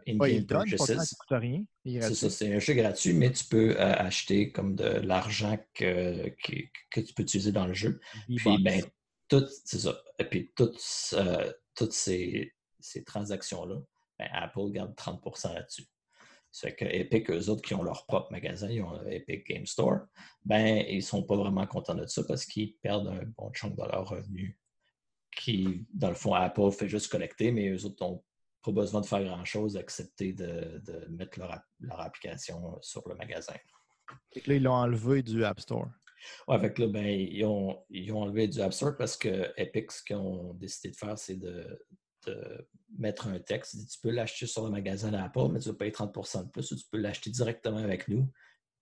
in-game 0.08 0.46
purchases. 0.46 1.16
C'est 1.86 2.14
ça, 2.14 2.30
c'est 2.30 2.54
un 2.54 2.60
jeu 2.60 2.74
gratuit, 2.74 3.14
mais 3.14 3.32
tu 3.32 3.44
peux 3.46 3.78
acheter 3.80 4.52
comme 4.52 4.76
de 4.76 4.86
l'argent 4.86 5.58
que, 5.74 6.30
que, 6.42 7.02
tu 7.02 7.14
peux 7.14 7.24
utiliser 7.24 7.52
dans 7.52 7.68
le 7.68 7.74
jeu. 7.74 8.00
Puis, 8.28 8.58
ben, 8.64 8.82
tout, 9.28 9.46
c'est 9.66 9.80
ça. 9.80 10.02
Et 10.20 10.24
puis, 10.24 10.52
toutes, 10.56 10.82
toutes 11.76 11.94
ces, 11.94 12.54
ces 12.80 13.04
transactions-là, 13.04 13.76
ben, 14.18 14.28
Apple 14.32 14.72
garde 14.72 14.94
30% 14.96 15.54
là-dessus. 15.54 15.86
Fait 16.54 16.76
que 16.76 16.86
Epic, 16.86 17.32
eux 17.32 17.50
autres 17.50 17.64
qui 17.64 17.74
ont 17.74 17.82
leur 17.82 18.06
propre 18.06 18.32
magasin, 18.32 18.70
ils 18.70 18.84
ont 18.84 19.04
Epic 19.08 19.48
Game 19.48 19.66
Store, 19.66 20.02
ben, 20.46 20.86
ils 20.88 20.98
ne 20.98 21.02
sont 21.02 21.24
pas 21.24 21.36
vraiment 21.36 21.66
contents 21.66 21.96
de 21.96 22.06
ça 22.06 22.24
parce 22.28 22.46
qu'ils 22.46 22.76
perdent 22.76 23.08
un 23.08 23.26
bon 23.38 23.52
chunk 23.54 23.76
de 23.76 23.82
leurs 23.82 24.08
revenus 24.08 24.56
qui, 25.36 25.86
dans 25.92 26.10
le 26.10 26.16
fond, 26.16 26.34
Apple 26.34 26.72
fait 26.72 26.88
juste 26.88 27.12
collecter, 27.12 27.52
mais 27.52 27.70
eux 27.70 27.86
autres 27.86 28.06
n'ont 28.06 28.24
pas 28.62 28.72
besoin 28.72 29.02
de 29.02 29.06
faire 29.08 29.24
grand-chose, 29.24 29.78
accepter 29.78 30.34
de, 30.34 30.80
de 30.86 31.08
mettre 31.10 31.40
leur, 31.40 31.60
leur, 31.80 32.00
application 32.00 32.78
sur 32.82 33.08
le 33.10 33.16
magasin. 33.16 33.56
Et 34.34 34.42
là, 34.46 34.54
ils 34.54 34.64
l'ont 34.64 34.74
enlevé 34.74 35.24
du 35.24 35.44
App 35.44 35.60
Store. 35.60 35.90
Oui, 36.48 36.56
avec 36.56 36.78
là, 36.78 36.88
ben, 36.88 37.06
ils, 37.06 37.44
ont, 37.46 37.84
ils 37.90 38.12
ont 38.14 38.22
enlevé 38.22 38.48
du 38.48 38.62
App 38.62 38.74
Store 38.74 38.96
parce 38.96 39.18
que 39.18 39.52
Epic, 39.58 39.92
ce 39.92 40.04
qu'ils 40.04 40.16
ont 40.18 40.54
décidé 40.54 40.92
de 40.92 40.96
faire, 40.96 41.18
c'est 41.18 41.36
de, 41.36 41.84
de 42.28 42.68
mettre 42.98 43.28
un 43.28 43.40
texte. 43.40 43.76
Tu 43.92 44.00
peux 44.02 44.12
l'acheter 44.12 44.46
sur 44.46 44.64
le 44.66 44.72
magasin 44.72 45.12
d'Apple, 45.12 45.50
mais 45.52 45.60
tu 45.60 45.70
vas 45.70 45.76
payer 45.76 45.92
30% 45.92 46.46
de 46.46 46.50
plus, 46.50 46.72
ou 46.72 46.76
tu 46.76 46.86
peux 46.92 46.98
l'acheter 46.98 47.30
directement 47.30 47.78
avec 47.78 48.08
nous, 48.08 48.28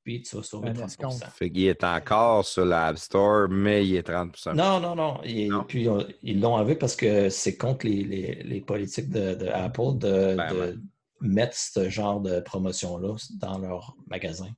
puis 0.03 0.22
tu 0.22 0.36
vas 0.36 0.43
sauver 0.43 0.74
30 0.74 1.24
Fait 1.34 1.51
qu'il 1.51 1.66
est 1.66 1.84
encore 1.84 2.45
sur 2.45 2.66
l'App 2.66 2.97
Store, 2.97 3.47
mais 3.49 3.86
il 3.86 3.95
est 3.95 4.07
30% 4.07 4.55
Non, 4.55 4.80
non, 4.80 4.95
non. 4.95 5.20
Puis 5.68 5.88
ils 6.24 6.39
l'ont 6.39 6.55
enlevé 6.55 6.76
parce 6.76 6.95
que 6.95 7.30
c'est 7.30 7.55
contre 7.55 7.88
les, 7.88 8.64
politiques 8.66 9.09
d'Apple 9.09 9.97
de, 9.97 10.36
ben 10.36 10.53
de, 10.53 10.82
mettre 11.22 11.55
ce 11.55 11.89
genre 11.89 12.20
de 12.20 12.39
promotion-là 12.39 13.16
dans 13.39 13.59
leur 13.59 13.95
magasin. 14.07 14.49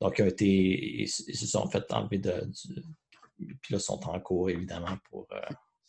Donc, 0.00 0.18
ils, 0.18 0.22
ont 0.22 0.26
été, 0.26 1.02
ils, 1.02 1.08
se 1.08 1.46
sont 1.46 1.68
fait 1.68 1.92
enlever 1.92 2.18
de, 2.18 2.50
puis 3.60 3.74
là, 3.74 3.78
ils 3.78 3.80
sont 3.80 4.00
en 4.08 4.18
cours, 4.20 4.50
évidemment, 4.50 4.96
pour. 5.10 5.26
Euh, 5.32 5.40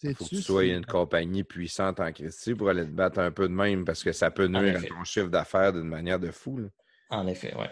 il 0.03 0.15
faut 0.15 0.25
que 0.25 0.29
tu 0.29 0.41
sois 0.41 0.65
une 0.65 0.85
compagnie 0.85 1.43
puissante 1.43 1.99
en 1.99 2.11
Christie 2.11 2.55
pour 2.55 2.69
aller 2.69 2.85
te 2.85 2.91
battre 2.91 3.19
un 3.19 3.31
peu 3.31 3.47
de 3.47 3.53
même 3.53 3.85
parce 3.85 4.03
que 4.03 4.11
ça 4.11 4.31
peut 4.31 4.47
nuire 4.47 4.77
à 4.77 4.81
ton 4.81 5.03
chiffre 5.03 5.29
d'affaires 5.29 5.73
d'une 5.73 5.87
manière 5.87 6.19
de 6.19 6.31
fou. 6.31 6.59
En 7.09 7.27
effet, 7.27 7.53
oui. 7.57 7.65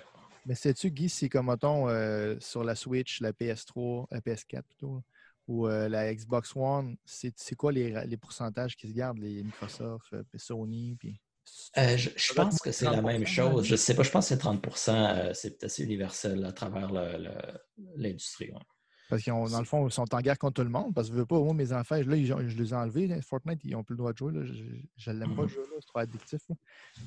Mais 0.46 0.56
sais-tu, 0.56 0.90
Guy, 0.90 1.10
si 1.10 1.30
comme 1.30 1.48
mettons 1.48 1.90
euh, 1.90 2.36
sur 2.40 2.64
la 2.64 2.76
Switch, 2.76 3.22
la 3.22 3.32
PS3, 3.32 4.08
la 4.12 4.20
PS4 4.20 4.64
plutôt, 4.64 5.04
ou 5.48 5.68
euh, 5.68 5.90
la 5.90 6.14
Xbox 6.14 6.56
One, 6.56 6.96
c'est 7.06 7.56
quoi 7.56 7.72
les, 7.72 8.18
pourcentages 8.18 8.76
qui 8.76 8.88
se 8.88 8.94
gardent, 8.94 9.20
les 9.20 9.44
Microsoft, 9.44 10.14
euh, 10.14 10.24
Sony, 10.36 10.96
puis. 10.98 11.20
je, 11.76 12.34
pense 12.34 12.60
que 12.60 12.72
c'est 12.72 12.86
la 12.86 13.02
même 13.02 13.26
chose. 13.26 13.66
Je 13.66 13.74
ne 13.74 13.78
sais 13.78 13.96
pas, 13.96 14.04
je 14.04 14.12
pense 14.12 14.30
que 14.30 14.36
c'est 14.36 14.44
30% 14.44 15.34
c'est 15.34 15.64
assez 15.64 15.84
universel 15.84 16.44
à 16.46 16.52
travers 16.52 16.92
l'industrie. 17.96 18.52
Parce 19.10 19.24
qu'ils 19.24 19.34
dans 19.34 19.60
le 19.60 19.66
fond, 19.66 19.88
ils 19.88 19.92
sont 19.92 20.14
en 20.14 20.22
guerre 20.22 20.38
contre 20.38 20.62
tout 20.62 20.64
le 20.64 20.70
monde. 20.70 20.94
Parce 20.94 21.08
que 21.08 21.16
je 21.16 21.20
veux 21.20 21.26
pas, 21.26 21.40
moi, 21.40 21.54
mes 21.56 21.74
enfants, 21.74 21.96
là, 21.96 22.04
je 22.04 22.58
les 22.58 22.70
ai 22.72 22.76
enlevés. 22.76 23.22
Fortnite, 23.22 23.60
ils 23.64 23.72
n'ont 23.72 23.84
plus 23.84 23.94
le 23.94 23.98
droit 23.98 24.14
de 24.14 24.18
jouer. 24.18 24.34
Je 24.98 25.12
ne 25.12 25.20
l'aime 25.20 25.36
pas, 25.36 25.42
le 25.42 25.48
jeu, 25.48 25.64
c'est 25.80 25.88
trop 25.88 26.00
addictif. 26.00 26.42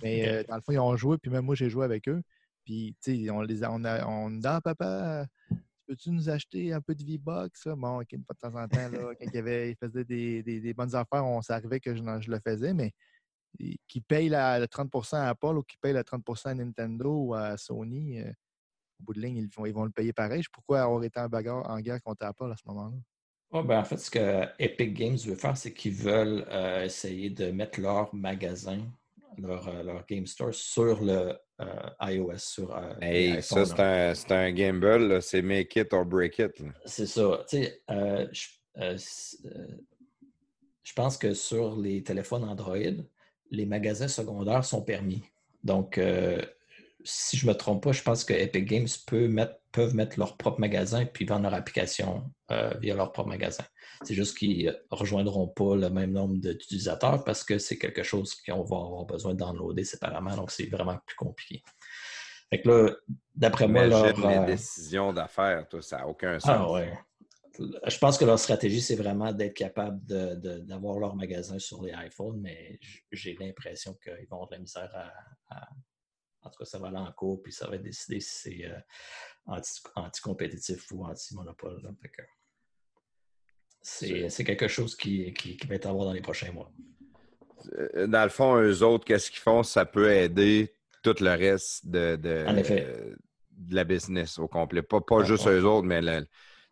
Mais 0.03 0.28
euh, 0.28 0.42
dans 0.48 0.57
le 0.57 0.62
fond, 0.62 0.72
ils 0.72 0.80
ont 0.80 0.96
joué, 0.96 1.16
puis 1.18 1.30
même 1.30 1.44
moi, 1.44 1.55
j'ai 1.55 1.70
joué 1.70 1.84
avec 1.84 2.09
eux. 2.09 2.20
Puis, 2.64 2.96
tu 3.03 3.24
sais, 3.24 3.30
on 3.30 3.40
les 3.42 3.62
a, 3.62 3.70
on 3.72 3.84
a, 3.84 4.05
on 4.07 4.30
dit, 4.30 4.40
ah, 4.44 4.61
papa, 4.61 5.26
peux-tu 5.86 6.11
nous 6.11 6.28
acheter 6.28 6.72
un 6.72 6.80
peu 6.80 6.94
de 6.94 7.05
V-Box? 7.05 7.68
Bon, 7.76 8.00
OK, 8.00 8.09
pas 8.26 8.34
de 8.34 8.38
temps 8.38 8.61
en 8.61 8.66
temps, 8.66 8.88
là, 8.88 9.14
quand 9.20 9.26
il, 9.32 9.38
avait, 9.38 9.70
il 9.70 9.76
faisait 9.76 10.05
des, 10.05 10.42
des, 10.42 10.74
bonnes 10.74 10.94
affaires, 10.96 11.24
on 11.24 11.40
s'arrivait 11.40 11.80
que 11.80 11.94
je, 11.94 12.03
je, 12.20 12.30
le 12.30 12.40
faisais, 12.44 12.74
mais 12.74 12.92
qui 13.86 14.00
paye 14.00 14.28
la, 14.28 14.59
le 14.59 14.66
30% 14.66 15.16
à 15.16 15.28
Apple 15.28 15.59
ou 15.59 15.62
qui 15.62 15.76
paye 15.76 15.92
le 15.92 16.00
30% 16.00 16.48
à 16.48 16.55
Nintendo 16.55 17.26
ou 17.26 17.34
à 17.34 17.57
Sony, 17.57 18.20
euh, 18.20 18.32
au 19.01 19.05
bout 19.05 19.14
de 19.14 19.20
ligne, 19.20 19.36
ils 19.36 19.49
vont, 19.49 19.66
ils 19.66 19.72
vont 19.72 19.84
le 19.84 19.90
payer 19.90 20.12
pareil. 20.12 20.43
Pourquoi 20.53 20.82
avoir 20.82 21.03
été 21.05 21.20
en 21.20 21.28
bagarre 21.28 21.68
en 21.68 21.80
guerre 21.80 22.01
contre 22.03 22.24
Apple 22.24 22.51
à 22.53 22.57
ce 22.57 22.62
moment-là? 22.66 22.97
Oh, 23.55 23.62
ben, 23.62 23.80
en 23.80 23.84
fait, 23.84 23.99
ce 23.99 24.11
que 24.11 24.47
Epic 24.59 24.95
Games 24.95 25.16
veut 25.16 25.34
faire, 25.34 25.57
c'est 25.59 25.74
qu'ils 25.74 25.93
veulent 25.93 26.47
euh, 26.51 26.84
essayer 26.84 27.28
de 27.28 27.51
mettre 27.51 27.80
leur 27.80 28.14
magasin, 28.14 28.80
leur, 29.36 29.68
euh, 29.68 29.82
leur 29.82 30.07
Game 30.07 30.26
Store 30.26 30.55
sur 30.55 31.05
le 31.05 31.34
euh, 31.61 31.90
iOS, 32.01 32.38
sur 32.38 32.74
hey, 33.03 33.43
Ça, 33.43 33.66
c'est 34.14 34.32
un, 34.32 34.36
un, 34.36 34.53
gamble, 34.53 35.20
c'est 35.20 35.43
make 35.43 35.76
it 35.76 35.93
or 35.93 36.07
break 36.07 36.38
it. 36.38 36.64
C'est 36.86 37.07
ça. 37.07 37.45
Tu 37.47 37.62
sais, 37.62 37.82
je 40.82 40.93
pense 40.95 41.18
que 41.18 41.34
sur 41.34 41.76
les 41.76 42.03
téléphones 42.03 42.45
Android, 42.45 43.05
les 43.51 43.66
magasins 43.66 44.09
secondaires 44.09 44.64
sont 44.64 44.82
permis. 44.82 45.22
Donc, 45.62 46.01
si 47.05 47.36
je 47.36 47.46
ne 47.46 47.53
me 47.53 47.57
trompe 47.57 47.82
pas, 47.82 47.92
je 47.92 48.03
pense 48.03 48.24
que 48.24 48.32
Epic 48.32 48.64
Games 48.64 48.88
peut 49.07 49.28
mettre, 49.28 49.55
peuvent 49.72 49.94
mettre 49.94 50.18
leur 50.18 50.36
propre 50.36 50.61
magasin 50.61 51.05
puis 51.05 51.24
vendre 51.24 51.42
leur 51.42 51.55
application 51.55 52.30
euh, 52.50 52.72
via 52.80 52.94
leur 52.94 53.12
propre 53.12 53.28
magasin. 53.28 53.64
C'est 54.05 54.14
juste 54.14 54.36
qu'ils 54.36 54.66
ne 54.66 54.72
rejoindront 54.90 55.48
pas 55.48 55.76
le 55.76 55.90
même 55.90 56.12
nombre 56.12 56.36
d'utilisateurs 56.36 57.24
parce 57.24 57.44
que 57.44 57.59
c'est 57.59 57.78
quelque 57.78 58.03
chose 58.03 58.34
qu'on 58.34 58.62
va 58.62 58.76
avoir 58.76 59.05
besoin 59.05 59.34
de 59.34 59.38
downloader 59.38 59.84
séparément, 59.84 60.34
donc 60.36 60.50
c'est 60.50 60.66
vraiment 60.66 60.98
plus 61.07 61.16
compliqué. 61.16 61.62
Fait 62.50 62.61
que 62.61 62.68
là, 62.68 62.90
d'après 63.34 63.66
moi, 63.66 63.86
leur, 63.86 64.05
les 64.05 64.36
euh, 64.36 64.44
décisions 64.44 65.12
d'affaires, 65.12 65.66
ça 65.80 65.98
n'a 65.98 66.09
aucun 66.09 66.38
sens. 66.38 66.50
Ah 66.50 66.70
ouais. 66.70 66.92
Je 67.86 67.98
pense 67.98 68.18
que 68.18 68.24
leur 68.24 68.38
stratégie, 68.38 68.80
c'est 68.80 68.96
vraiment 68.96 69.32
d'être 69.32 69.55
capable 69.55 70.00
d'avoir 70.05 70.98
leur 70.98 71.14
magasin 71.14 71.59
sur 71.59 71.82
les 71.82 71.92
iPhones, 71.92 72.40
mais 72.40 72.78
j'ai 73.11 73.36
l'impression 73.38 73.94
qu'ils 74.03 74.26
vont 74.28 74.36
avoir 74.36 74.48
de 74.48 74.55
la 74.55 74.61
misère 74.61 74.90
à 75.50 75.68
en 76.43 76.51
tout 76.51 76.59
cas, 76.59 76.64
ça 76.64 76.78
va 76.78 76.88
aller 76.88 76.99
en 76.99 77.12
cours, 77.12 77.43
puis 77.43 77.53
ça 77.53 77.68
va 77.68 77.76
être 77.76 77.82
décidé 77.82 78.20
si 78.20 78.30
c'est 78.30 78.64
euh, 78.66 78.78
anti-compétitif 79.97 80.90
ou 80.93 81.05
anti-monopole. 81.05 81.95
C'est 83.80 84.45
quelque 84.45 84.68
chose 84.68 84.97
qui, 84.97 85.32
qui, 85.34 85.57
va 85.66 85.74
être 85.76 85.86
à 85.86 85.93
voir 85.93 86.07
dans 86.07 86.12
les 86.12 86.20
prochains 86.20 86.53
mois. 86.53 86.70
Euh, 87.74 88.07
dans 88.07 88.24
le 88.24 88.28
fond, 88.28 88.61
eux 88.61 88.82
autres, 88.82 89.05
qu'est-ce 89.05 89.30
qu'ils 89.30 89.40
font? 89.40 89.62
Ça 89.62 89.84
peut 89.84 90.11
aider 90.11 90.74
tout 91.03 91.14
le 91.20 91.30
reste 91.30 91.86
de, 91.86 92.16
de, 92.16 93.16
de 93.51 93.74
la 93.74 93.84
business 93.84 94.38
au 94.38 94.49
complet. 94.49 94.82
Pas, 94.82 95.01
pas 95.01 95.24
juste 95.24 95.47
eux 95.47 95.64
autres, 95.64 95.86
mais 95.86 96.01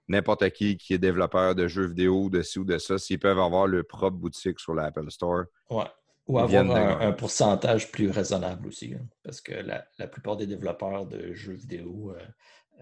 n'importe 0.08 0.50
qui 0.50 0.76
qui 0.76 0.94
est 0.94 0.98
développeur 0.98 1.54
de 1.54 1.68
jeux 1.68 1.86
vidéo, 1.86 2.28
de 2.28 2.42
ci 2.42 2.58
ou 2.58 2.64
de 2.64 2.78
ça, 2.78 2.98
s'ils 2.98 3.18
peuvent 3.20 3.38
avoir 3.38 3.66
leur 3.66 3.86
propre 3.86 4.16
boutique 4.16 4.58
sur 4.58 4.74
l'Apple 4.74 5.10
Store. 5.10 5.44
Ouais. 5.70 5.84
Ou 6.26 6.38
avoir 6.38 6.70
un, 7.00 7.12
pourcentage 7.12 7.90
plus 7.90 8.10
raisonnable 8.10 8.68
aussi. 8.68 8.94
Hein, 8.94 9.06
parce 9.24 9.40
que 9.40 9.52
la, 9.52 10.06
plupart 10.06 10.36
des 10.36 10.46
développeurs 10.46 11.06
de 11.06 11.32
jeux 11.32 11.54
vidéo, 11.54 12.14
euh, 12.16 12.24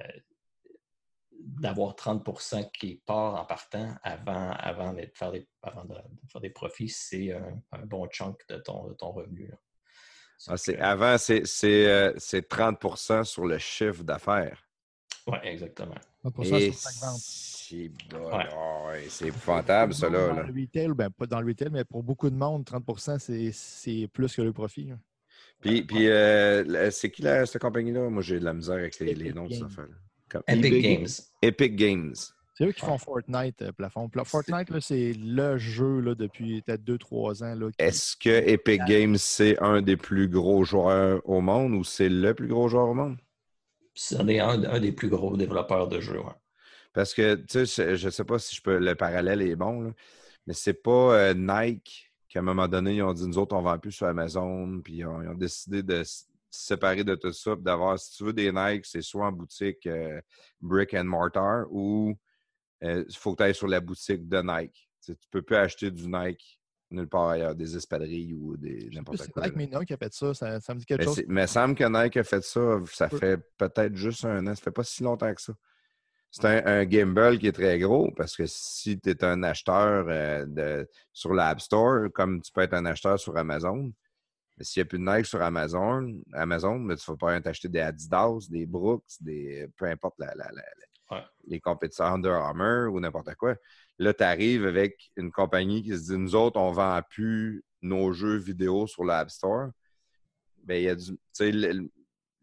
euh, 0.01 0.03
d'avoir 1.41 1.95
30% 1.95 2.71
qui 2.73 3.03
part 3.07 3.41
en 3.41 3.45
partant 3.45 3.95
avant, 4.03 4.51
avant, 4.51 4.93
de, 4.93 5.09
faire 5.15 5.33
des, 5.33 5.41
de, 5.41 5.95
faire 6.31 6.41
des 6.41 6.51
profits, 6.51 6.91
c'est 6.91 7.33
un, 7.33 7.87
bon 7.87 8.07
chunk 8.09 8.37
de 8.49 8.59
ton, 8.59 8.93
ton 8.95 9.13
revenu. 9.13 9.51
Ah, 10.47 10.55
avant, 10.81 11.19
c'est 11.19 11.43
30% 11.43 13.13
euh, 13.13 13.25
sur 13.25 13.47
le 13.47 13.59
chiffre 13.59 14.05
d'affaires. 14.05 14.63
Oui, 15.27 15.39
exactement. 15.43 15.97
C'est 19.09 19.27
épouvantable, 19.29 19.95
ça. 19.95 20.09
Là, 20.09 20.29
dans 20.29 20.43
le 20.43 20.61
retail, 20.61 20.89
ben, 20.95 21.11
pas 21.11 21.27
dans 21.27 21.41
le 21.41 21.47
retail, 21.49 21.69
mais 21.71 21.85
pour 21.85 22.03
beaucoup 22.03 22.31
de 22.31 22.37
monde, 22.37 22.65
30% 22.65 23.53
c'est 23.53 24.09
plus 24.09 24.35
que 24.35 24.43
le 24.43 24.53
profit. 24.53 24.91
Hein. 24.91 25.01
Puis, 25.61 25.83
puis 25.83 26.09
euh, 26.09 26.91
c'est 26.91 27.11
qui 27.11 27.23
la, 27.23 27.45
cette 27.47 27.61
compagnie-là? 27.61 28.09
Moi, 28.09 28.23
j'ai 28.23 28.39
de 28.39 28.45
la 28.45 28.55
misère 28.55 28.77
avec 28.77 28.99
les, 29.01 29.33
noms 29.33 29.47
de 29.47 29.55
ça. 29.55 29.67
Epic 30.47 30.83
Games. 30.83 31.09
Epic 31.43 31.77
Games. 31.77 32.15
C'est 32.55 32.65
eux 32.65 32.73
qui 32.73 32.81
font 32.81 32.99
Fortnite, 32.99 33.63
euh, 33.63 33.73
plafond. 33.73 34.11
Fortnite, 34.25 34.69
c'est 34.81 35.13
le 35.13 35.59
jeu 35.59 36.01
là, 36.01 36.17
depuis 36.17 36.61
peut-être 36.63 36.83
2-3 36.83 37.45
ans. 37.45 37.71
Est-ce 37.79 38.17
que 38.17 38.49
Epic 38.49 38.83
Games, 38.85 39.17
c'est 39.17 39.59
un 39.61 39.81
des 39.81 39.97
plus 39.97 40.29
gros 40.29 40.65
joueurs 40.65 41.21
au 41.29 41.41
monde 41.41 41.75
ou 41.75 41.85
c'est 41.85 42.09
le 42.09 42.35
plus 42.35 42.49
gros 42.49 42.69
joueur 42.69 42.89
au 42.89 42.95
monde? 42.95 43.17
C'est 43.95 44.17
un, 44.17 44.65
un, 44.65 44.81
des 44.81 44.93
plus 44.93 45.09
gros 45.09 45.37
développeurs 45.37 45.89
de 45.89 46.01
jeux. 46.01 46.21
Parce 46.99 47.15
que, 47.15 47.37
tu 47.37 47.65
sais, 47.65 47.97
je 47.97 48.07
ne 48.07 48.11
sais 48.11 48.25
pas 48.25 48.41
si 48.41 48.57
je 48.57 48.61
peux, 48.61 48.77
le 48.77 48.97
parallèle 48.97 49.41
est 49.41 49.55
bon, 49.55 49.83
là, 49.83 49.93
mais 50.49 50.53
c'est 50.53 50.83
pas 50.83 51.15
euh, 51.15 51.33
Nike 51.33 52.13
qu'à 52.29 52.41
un 52.41 52.43
moment 52.43 52.67
donné, 52.67 52.97
ils 52.97 53.03
ont 53.05 53.13
dit, 53.13 53.25
nous 53.25 53.39
autres, 53.39 53.55
on 53.55 53.61
ne 53.61 53.67
vend 53.67 53.79
plus 53.79 53.93
sur 53.93 54.09
Amazon, 54.09 54.81
puis 54.83 54.95
ils 54.95 55.07
ont, 55.07 55.33
décidé 55.35 55.85
de 55.85 56.03
se 56.03 56.25
séparer 56.51 57.05
de 57.05 57.15
tout 57.15 57.33
ça, 57.33 57.55
d'avoir, 57.55 58.01
si 58.01 58.17
tu 58.17 58.25
veux 58.25 58.33
des 58.33 58.51
Nike, 58.51 58.85
c'est 58.85 59.01
soit 59.01 59.27
en 59.27 59.31
boutique 59.31 59.87
euh, 59.87 60.21
brick 60.61 60.93
and 60.93 61.05
mortar 61.05 61.67
ou 61.71 62.19
il 62.83 63.07
faut 63.15 63.31
que 63.31 63.37
tu 63.37 63.43
ailles 63.45 63.55
sur 63.55 63.69
la 63.69 63.79
boutique 63.79 64.29
de 64.29 64.43
Nike. 64.43 64.91
tu 65.05 65.13
ne 65.13 65.17
peux 65.31 65.43
plus 65.43 65.55
acheter 65.55 65.93
du 65.93 66.09
Nike 66.09 66.59
nulle 66.91 67.07
part 67.07 67.29
ailleurs, 67.29 67.55
des 67.55 67.77
espadrilles 67.77 68.35
ou 68.35 68.57
des 68.57 68.91
n'importe 68.93 69.19
quoi. 69.31 69.45
C'est 69.45 69.55
Nike 69.55 69.73
Nike 69.73 69.87
qui 69.87 69.93
a 69.93 69.97
fait 69.99 70.13
ça, 70.13 70.35
ça, 70.35 70.75
me 70.75 70.81
dit 70.81 70.85
quelque 70.85 71.03
mais 71.03 71.07
chose. 71.07 71.23
Mais 71.29 71.43
il 71.45 71.49
semble 71.49 71.77
que 71.77 71.85
Nike 71.85 72.17
a 72.17 72.25
fait 72.25 72.43
ça, 72.43 72.81
ça 72.87 73.09
fait 73.09 73.39
peut-être 73.57 73.95
juste 73.95 74.25
un 74.25 74.45
an, 74.49 74.55
ça 74.57 74.63
fait 74.63 74.73
pas 74.73 74.83
si 74.83 75.05
longtemps 75.05 75.33
que 75.33 75.41
ça. 75.41 75.53
C'est 76.31 76.45
un, 76.45 76.67
un, 76.67 76.89
gimbal 76.89 77.39
qui 77.39 77.47
est 77.47 77.53
très 77.53 77.79
gros 77.79 78.11
parce 78.17 78.37
que 78.37 78.45
si 78.47 79.01
tu 79.01 79.11
es 79.11 79.25
un 79.25 79.43
acheteur 79.43 80.07
euh, 80.09 80.45
de, 80.47 80.89
sur 81.13 81.33
l'App 81.33 81.61
Store, 81.61 82.09
comme 82.13 82.43
tu 82.43 82.53
peux 82.53 82.61
être 82.61 82.75
un 82.75 82.85
acheteur 82.85 83.19
sur 83.19 83.37
Amazon, 83.37 83.93
s'il 84.61 84.81
n'y 84.81 84.83
a 84.83 84.89
plus 84.89 84.99
de 84.99 85.05
Nike 85.05 85.27
sur 85.27 85.41
Amazon, 85.41 86.21
Amazon 86.33 86.79
mais 86.79 86.97
tu 86.97 87.11
ne 87.11 87.17
vas 87.17 87.19
pas 87.19 87.41
t'acheter 87.41 87.69
des 87.69 87.81
Adidas, 87.81 88.49
des 88.51 88.67
Brooks, 88.67 89.05
des, 89.21 89.69
peu 89.77 89.87
importe 89.87 90.17
la, 90.19 90.35
les 91.47 91.61
compétitions 91.61 92.05
Under 92.05 92.33
Armour 92.33 92.93
ou 92.93 93.01
n'importe 93.01 93.35
quoi. 93.37 93.57
Là, 93.99 94.13
tu 94.13 94.23
arrives 94.23 94.67
avec 94.67 95.11
une 95.17 95.31
compagnie 95.31 95.83
qui 95.83 95.97
se 95.97 96.13
dit 96.13 96.19
Nous 96.19 96.35
autres, 96.35 96.61
on 96.61 96.71
ne 96.71 96.77
vend 96.77 97.01
plus 97.09 97.65
nos 97.83 98.13
jeux 98.13 98.37
vidéo 98.37 98.87
sur 98.87 99.05
l'App 99.05 99.31
Store. 99.31 99.71
Bien, 100.65 100.77
il 100.77 100.83
y 100.83 100.89
a 100.89 100.95
du 100.95 101.19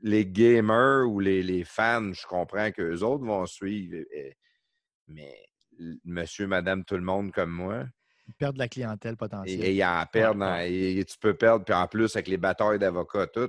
les 0.05 0.23
gamers 0.23 1.09
ou 1.09 1.19
les, 1.19 1.63
fans, 1.63 2.13
je 2.13 2.27
comprends 2.27 2.71
qu'eux 2.71 2.99
autres 2.99 3.25
vont 3.25 3.47
suivre. 3.47 4.05
Mais 5.07 5.35
monsieur, 6.05 6.45
madame, 6.45 6.85
tout 6.85 6.95
le 6.95 7.01
monde 7.01 7.31
comme 7.31 7.49
moi. 7.49 7.85
Ils 8.27 8.35
perdent 8.35 8.57
la 8.57 8.67
clientèle 8.67 9.17
potentielle. 9.17 9.63
Et, 9.63 9.73
ils 9.73 9.83
en 9.83 10.05
perdent. 10.05 10.43
et, 10.61 11.03
tu 11.05 11.17
peux 11.17 11.33
perdre. 11.33 11.65
Puis 11.65 11.73
en 11.73 11.87
plus, 11.87 12.15
avec 12.15 12.27
les 12.27 12.37
batailles 12.37 12.77
d'avocats, 12.77 13.25
tout. 13.27 13.47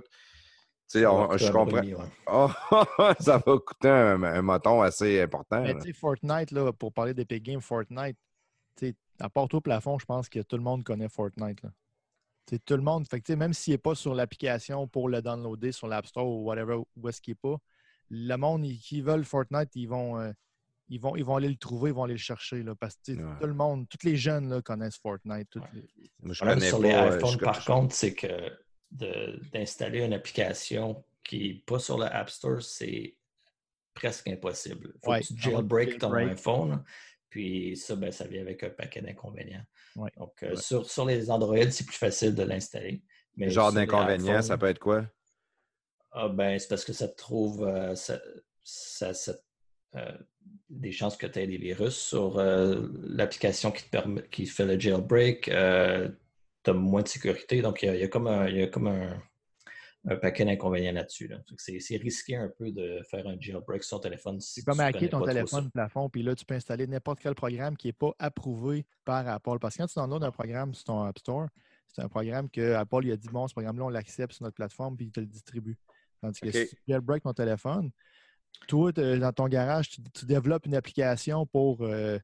Tu 0.88 1.00
sais, 1.00 1.02
je 1.02 1.52
comprends. 1.52 1.82
Oh, 2.26 2.50
ça 3.20 3.36
va 3.36 3.58
coûter 3.58 3.90
un, 3.90 4.22
un 4.22 4.42
moton 4.42 4.80
assez 4.80 5.20
important. 5.20 5.60
Mais 5.60 5.74
tu 5.74 5.80
sais, 5.80 5.92
Fortnite, 5.92 6.52
là, 6.52 6.72
pour 6.72 6.92
parler 6.92 7.12
d'Epic 7.12 7.42
Games, 7.42 7.60
Fortnite, 7.60 8.16
à 9.20 9.28
part 9.28 9.48
au 9.52 9.60
plafond, 9.60 9.98
je 9.98 10.06
pense 10.06 10.30
que 10.30 10.40
tout 10.40 10.56
le 10.56 10.62
monde 10.62 10.84
connaît 10.84 11.08
Fortnite. 11.08 11.62
Là 11.62 11.70
tout 12.64 12.76
le 12.76 12.82
monde. 12.82 13.06
Fait 13.08 13.28
même 13.30 13.52
s'il 13.52 13.74
n'est 13.74 13.78
pas 13.78 13.94
sur 13.94 14.14
l'application 14.14 14.86
pour 14.86 15.08
le 15.08 15.22
downloader 15.22 15.72
sur 15.72 15.88
l'App 15.88 16.06
Store 16.06 16.26
ou 16.26 16.44
whatever, 16.44 16.78
où 16.96 17.08
est-ce 17.08 17.20
qu'il 17.20 17.32
n'est 17.32 17.50
pas, 17.50 17.58
le 18.10 18.36
monde 18.36 18.64
qui 18.64 19.00
veulent 19.00 19.24
Fortnite, 19.24 19.70
ils 19.74 19.88
vont, 19.88 20.18
euh, 20.20 20.32
ils, 20.88 21.00
vont, 21.00 21.16
ils 21.16 21.24
vont 21.24 21.36
aller 21.36 21.48
le 21.48 21.56
trouver, 21.56 21.90
ils 21.90 21.94
vont 21.94 22.04
aller 22.04 22.14
le 22.14 22.18
chercher. 22.18 22.62
Là, 22.62 22.74
parce 22.74 22.96
que 22.96 23.12
tout 23.12 23.46
le 23.46 23.54
monde, 23.54 23.88
tous 23.88 24.06
les 24.06 24.16
jeunes 24.16 24.48
là, 24.48 24.62
connaissent 24.62 24.98
Fortnite. 24.98 25.58
sur 26.32 26.80
les 26.80 26.90
iPhones, 26.90 27.38
par 27.38 27.64
contre, 27.64 27.94
c'est 27.94 28.14
que 28.14 28.58
d'installer 28.90 30.04
une 30.04 30.12
application 30.12 31.04
qui 31.24 31.48
n'est 31.48 31.62
pas 31.66 31.78
sur 31.78 31.98
l'App 31.98 32.30
Store, 32.30 32.62
c'est 32.62 33.16
presque 33.94 34.28
impossible. 34.28 34.92
Il 34.94 35.00
faut 35.02 35.12
que 35.12 35.26
tu 35.26 35.50
jailbreak 35.50 35.98
ton 35.98 36.12
iPhone. 36.12 36.84
Puis 37.28 37.76
ça, 37.76 37.96
ben, 37.96 38.12
ça 38.12 38.26
vient 38.26 38.42
avec 38.42 38.62
un 38.62 38.70
paquet 38.70 39.02
d'inconvénients. 39.02 39.64
Donc, 40.16 40.42
euh, 40.42 40.56
sur, 40.56 40.88
sur, 40.88 41.06
les 41.06 41.30
Android, 41.30 41.70
c'est 41.70 41.86
plus 41.86 41.96
facile 41.96 42.34
de 42.34 42.42
l'installer. 42.42 43.02
Mais 43.36 43.50
genre 43.50 43.72
d'inconvénients, 43.72 44.42
ça 44.42 44.58
peut 44.58 44.66
être 44.66 44.78
quoi? 44.78 45.06
Ah, 46.12 46.28
ben, 46.28 46.58
c'est 46.58 46.68
parce 46.68 46.84
que 46.84 46.92
ça 46.92 47.08
te 47.08 47.16
trouve 47.16 47.66
euh, 47.66 47.94
ça, 47.94 48.18
euh, 49.94 50.12
des 50.68 50.92
chances 50.92 51.16
que 51.16 51.26
tu 51.26 51.38
aies 51.38 51.46
des 51.46 51.58
virus 51.58 51.96
sur 51.96 52.38
l'application 52.38 53.70
qui 53.70 53.84
te 53.84 53.90
permet 53.90 54.26
qui 54.28 54.46
fait 54.46 54.64
le 54.64 54.78
jailbreak. 54.78 55.44
tu 55.44 55.50
as 55.50 56.72
moins 56.72 57.02
de 57.02 57.08
sécurité. 57.08 57.62
Donc, 57.62 57.82
il 57.82 57.94
y, 57.94 58.02
a, 58.02 58.08
comme 58.08 58.28
il 58.48 58.56
y 58.56 58.62
a 58.62 58.66
comme 58.66 58.88
un 58.88 59.22
un 60.08 60.16
paquet 60.16 60.44
d'inconvénients 60.44 60.92
là-dessus. 60.92 61.30
C'est 61.58 61.96
risqué 61.96 62.36
un 62.36 62.48
peu 62.48 62.70
de 62.70 63.00
faire 63.10 63.26
un 63.26 63.36
jailbreak 63.38 63.82
sur 63.82 63.98
ton 63.98 64.02
téléphone. 64.02 64.40
Si 64.40 64.62
tu 64.62 64.70
peux 64.70 64.78
hacker 64.78 65.10
ton 65.10 65.24
téléphone 65.24 65.70
plafond, 65.70 66.08
puis 66.08 66.22
là, 66.22 66.34
tu 66.34 66.44
peux 66.44 66.54
installer 66.54 66.86
n'importe 66.86 67.20
quel 67.20 67.34
programme 67.34 67.76
qui 67.76 67.88
n'est 67.88 67.92
pas 67.92 68.12
approuvé 68.18 68.86
par 69.04 69.26
Apple. 69.26 69.58
Parce 69.60 69.76
que 69.76 69.82
quand 69.82 69.88
tu 69.88 69.98
downloads 69.98 70.24
un 70.24 70.30
programme 70.30 70.74
sur 70.74 70.84
ton 70.84 71.02
App 71.02 71.18
Store, 71.18 71.48
c'est 71.88 72.02
un 72.02 72.08
programme 72.08 72.48
que 72.48 72.74
Apple 72.74 73.00
il 73.04 73.12
a 73.12 73.16
dit 73.16 73.28
bon, 73.28 73.48
ce 73.48 73.54
programme-là, 73.54 73.84
on 73.84 73.88
l'accepte 73.88 74.34
sur 74.34 74.44
notre 74.44 74.54
plateforme, 74.54 74.96
puis 74.96 75.06
il 75.06 75.12
te 75.12 75.20
le 75.20 75.26
distribue. 75.26 75.76
Tandis 76.20 76.40
que 76.40 76.50
si 76.52 76.68
tu 76.68 76.76
jailbreak 76.88 77.24
ton 77.24 77.32
téléphone, 77.32 77.90
toi, 78.68 78.92
dans 78.92 79.32
ton 79.32 79.48
garage, 79.48 79.90
tu, 79.90 80.26
développes 80.26 80.66
une 80.66 80.76
application 80.76 81.46
pour. 81.46 81.82
Euh, 81.82 82.18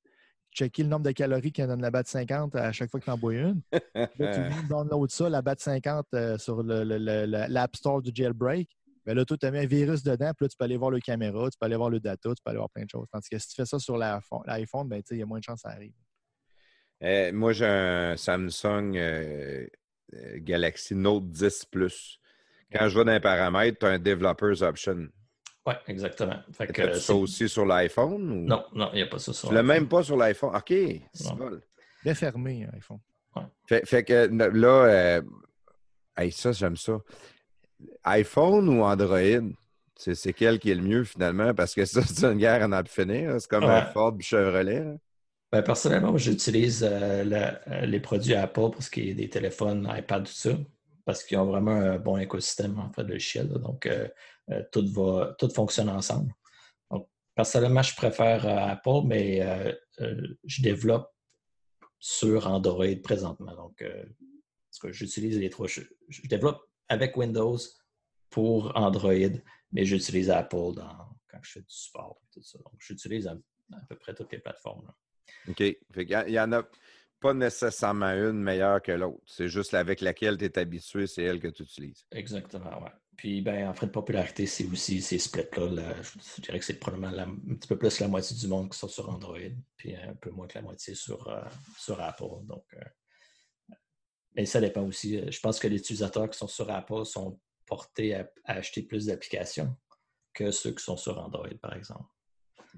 checker 0.52 0.82
le 0.82 0.88
nombre 0.88 1.04
de 1.04 1.12
calories 1.12 1.52
qu'il 1.52 1.62
y 1.62 1.64
a 1.64 1.74
dans 1.74 1.80
la 1.80 1.90
BAT 1.90 2.04
50 2.04 2.54
à 2.56 2.72
chaque 2.72 2.90
fois 2.90 3.00
que 3.00 3.04
tu 3.04 3.10
en 3.10 3.18
bois 3.18 3.34
une. 3.34 3.62
là, 3.94 4.06
tu 4.06 4.22
viens 4.22 4.62
download 4.68 5.10
ça, 5.10 5.28
la 5.28 5.42
BAT 5.42 5.56
50 5.58 6.06
euh, 6.14 6.38
sur 6.38 6.62
l'App 6.62 7.76
Store 7.76 8.02
du 8.02 8.10
jailbreak. 8.14 8.68
Mais 9.04 9.14
ben 9.14 9.18
là, 9.18 9.24
tu 9.24 9.46
as 9.46 9.50
mis 9.50 9.58
un 9.58 9.66
virus 9.66 10.04
dedans, 10.04 10.32
puis 10.32 10.44
là, 10.44 10.48
tu 10.48 10.56
peux 10.56 10.64
aller 10.64 10.76
voir 10.76 10.92
le 10.92 11.00
caméra, 11.00 11.50
tu 11.50 11.58
peux 11.58 11.66
aller 11.66 11.76
voir 11.76 11.90
le 11.90 11.98
data, 11.98 12.30
tu 12.30 12.42
peux 12.44 12.50
aller 12.50 12.58
voir 12.58 12.70
plein 12.70 12.84
de 12.84 12.90
choses. 12.90 13.06
Tandis 13.10 13.28
que 13.28 13.38
si 13.38 13.48
tu 13.48 13.54
fais 13.56 13.66
ça 13.66 13.80
sur 13.80 13.96
l'iPhone, 13.96 14.88
ben, 14.88 15.02
il 15.10 15.16
y 15.16 15.22
a 15.22 15.26
moins 15.26 15.40
de 15.40 15.44
chances 15.44 15.62
que 15.62 15.68
ça 15.68 15.74
arrive. 15.74 15.92
Eh, 17.00 17.32
moi, 17.32 17.52
j'ai 17.52 17.66
un 17.66 18.16
Samsung 18.16 18.94
euh, 18.94 19.66
euh, 20.14 20.36
Galaxy 20.36 20.94
Note 20.94 21.30
10 21.30 21.64
Plus. 21.64 22.20
Quand 22.72 22.88
je 22.88 22.96
vais 22.96 23.04
dans 23.04 23.12
les 23.12 23.20
paramètres, 23.20 23.78
tu 23.80 23.86
as 23.86 23.90
un 23.90 23.98
Developer's 23.98 24.62
Option. 24.62 25.08
Oui, 25.64 25.74
exactement. 25.86 26.36
Fait 26.52 26.66
que, 26.66 26.94
ça 26.94 27.14
aussi 27.14 27.48
sur 27.48 27.64
l'iPhone? 27.64 28.46
Non, 28.46 28.64
non, 28.74 28.90
il 28.92 28.96
n'y 28.96 29.02
a 29.02 29.06
pas 29.06 29.18
ça 29.18 29.32
sur 29.32 29.48
Tu 29.48 29.54
l'as 29.54 29.62
même 29.62 29.88
pas 29.88 30.02
sur 30.02 30.16
l'iPhone? 30.16 30.54
OK, 30.54 30.72
c'est 31.12 31.34
bon. 31.36 31.60
Défermé, 32.04 32.66
iPhone. 32.74 32.98
Fait, 33.66 33.86
fait, 33.86 34.04
que 34.04 34.28
là, 34.28 35.22
euh... 36.18 36.30
ça, 36.30 36.52
j'aime 36.52 36.76
ça. 36.76 36.98
iPhone 38.04 38.68
ou 38.68 38.82
Android? 38.82 39.52
C'est 39.96 40.32
quel 40.32 40.58
qui 40.58 40.70
est 40.70 40.74
le 40.74 40.82
mieux 40.82 41.04
finalement? 41.04 41.54
Parce 41.54 41.74
que 41.74 41.84
ça, 41.84 42.02
c'est 42.06 42.26
une 42.26 42.38
guerre 42.38 42.66
en 42.66 42.72
a 42.72 42.82
finir. 42.84 43.40
C'est 43.40 43.48
comme 43.48 43.64
un 43.64 43.86
Ford 43.86 44.16
Chevrolet. 44.20 44.84
Ben, 45.52 45.62
personnellement, 45.62 46.16
j'utilise 46.16 46.82
euh, 46.82 47.24
euh, 47.68 47.86
les 47.86 48.00
produits 48.00 48.34
Apple 48.34 48.70
pour 48.70 48.82
ce 48.82 48.90
qui 48.90 49.10
est 49.10 49.14
des 49.14 49.28
téléphones, 49.28 49.86
iPad, 49.94 50.24
tout 50.24 50.32
ça, 50.32 50.50
parce 51.04 51.24
qu'ils 51.24 51.38
ont 51.38 51.46
vraiment 51.46 51.72
un 51.72 51.98
bon 51.98 52.16
écosystème 52.18 52.78
en 52.78 52.92
fait. 52.92 53.04
Donc, 53.44 53.86
euh, 53.86 54.08
euh, 54.50 54.62
tout, 54.72 55.50
fonctionne 55.50 55.88
ensemble. 55.88 56.32
Donc, 56.90 57.08
personnellement, 57.34 57.82
je 57.82 57.94
préfère 57.94 58.46
euh, 58.46 58.72
Apple, 58.72 59.06
mais 59.06 59.40
je 60.44 60.62
développe 60.62 61.10
sur 61.98 62.46
Android 62.46 62.96
présentement. 63.02 63.54
Donc, 63.54 63.84
j'utilise 64.90 65.38
les 65.38 65.50
trois. 65.50 65.66
Je, 65.66 65.82
développe 66.24 66.60
avec 66.88 67.16
Windows 67.16 67.58
pour 68.30 68.76
Android, 68.76 69.38
mais 69.72 69.84
j'utilise 69.84 70.30
Apple 70.30 70.74
quand 71.28 71.38
je 71.42 71.52
fais 71.52 71.60
du 71.60 71.66
support 71.68 72.20
tout 72.32 72.42
ça. 72.42 72.58
Donc, 72.58 72.74
j'utilise 72.78 73.26
à, 73.26 73.36
peu 73.88 73.96
près 73.96 74.14
toutes 74.14 74.32
les 74.32 74.38
plateformes. 74.38 74.92
OK. 75.48 75.60
il 75.60 75.78
y 76.28 76.40
en 76.40 76.52
a 76.52 76.62
pas 77.22 77.32
nécessairement 77.32 78.12
une 78.12 78.42
meilleure 78.42 78.82
que 78.82 78.92
l'autre. 78.92 79.22
C'est 79.26 79.48
juste 79.48 79.72
avec 79.74 80.00
laquelle 80.00 80.36
tu 80.36 80.44
es 80.44 80.58
habitué, 80.58 81.06
c'est 81.06 81.22
elle 81.22 81.40
que 81.40 81.48
tu 81.48 81.62
utilises. 81.62 82.04
Exactement, 82.10 82.82
oui. 82.82 82.90
Puis, 83.16 83.40
ben, 83.40 83.68
en 83.68 83.74
fait, 83.74 83.86
de 83.86 83.92
popularité, 83.92 84.46
c'est 84.46 84.64
aussi 84.66 85.00
ces 85.00 85.18
splits-là. 85.18 85.94
Je 86.02 86.40
dirais 86.40 86.58
que 86.58 86.64
c'est 86.64 86.78
probablement 86.78 87.22
un 87.22 87.54
petit 87.54 87.68
peu 87.68 87.78
plus 87.78 88.00
la 88.00 88.08
moitié 88.08 88.36
du 88.36 88.48
monde 88.48 88.70
qui 88.70 88.78
sont 88.78 88.88
sur 88.88 89.08
Android, 89.08 89.38
puis 89.76 89.94
un 89.94 90.14
peu 90.14 90.30
moins 90.30 90.48
que 90.48 90.58
la 90.58 90.62
moitié 90.62 90.94
sur, 90.94 91.28
euh, 91.28 91.42
sur 91.78 92.00
Apple. 92.00 92.44
Donc, 92.44 92.64
euh, 92.74 93.74
mais 94.34 94.46
ça 94.46 94.60
dépend 94.60 94.82
aussi. 94.82 95.30
Je 95.30 95.40
pense 95.40 95.60
que 95.60 95.68
les 95.68 95.76
utilisateurs 95.76 96.28
qui 96.30 96.38
sont 96.38 96.48
sur 96.48 96.70
Apple 96.70 97.04
sont 97.04 97.38
portés 97.66 98.14
à, 98.14 98.28
acheter 98.44 98.82
plus 98.82 99.06
d'applications 99.06 99.76
que 100.34 100.50
ceux 100.50 100.72
qui 100.72 100.82
sont 100.82 100.96
sur 100.96 101.18
Android, 101.18 101.54
par 101.60 101.74
exemple. 101.74 102.08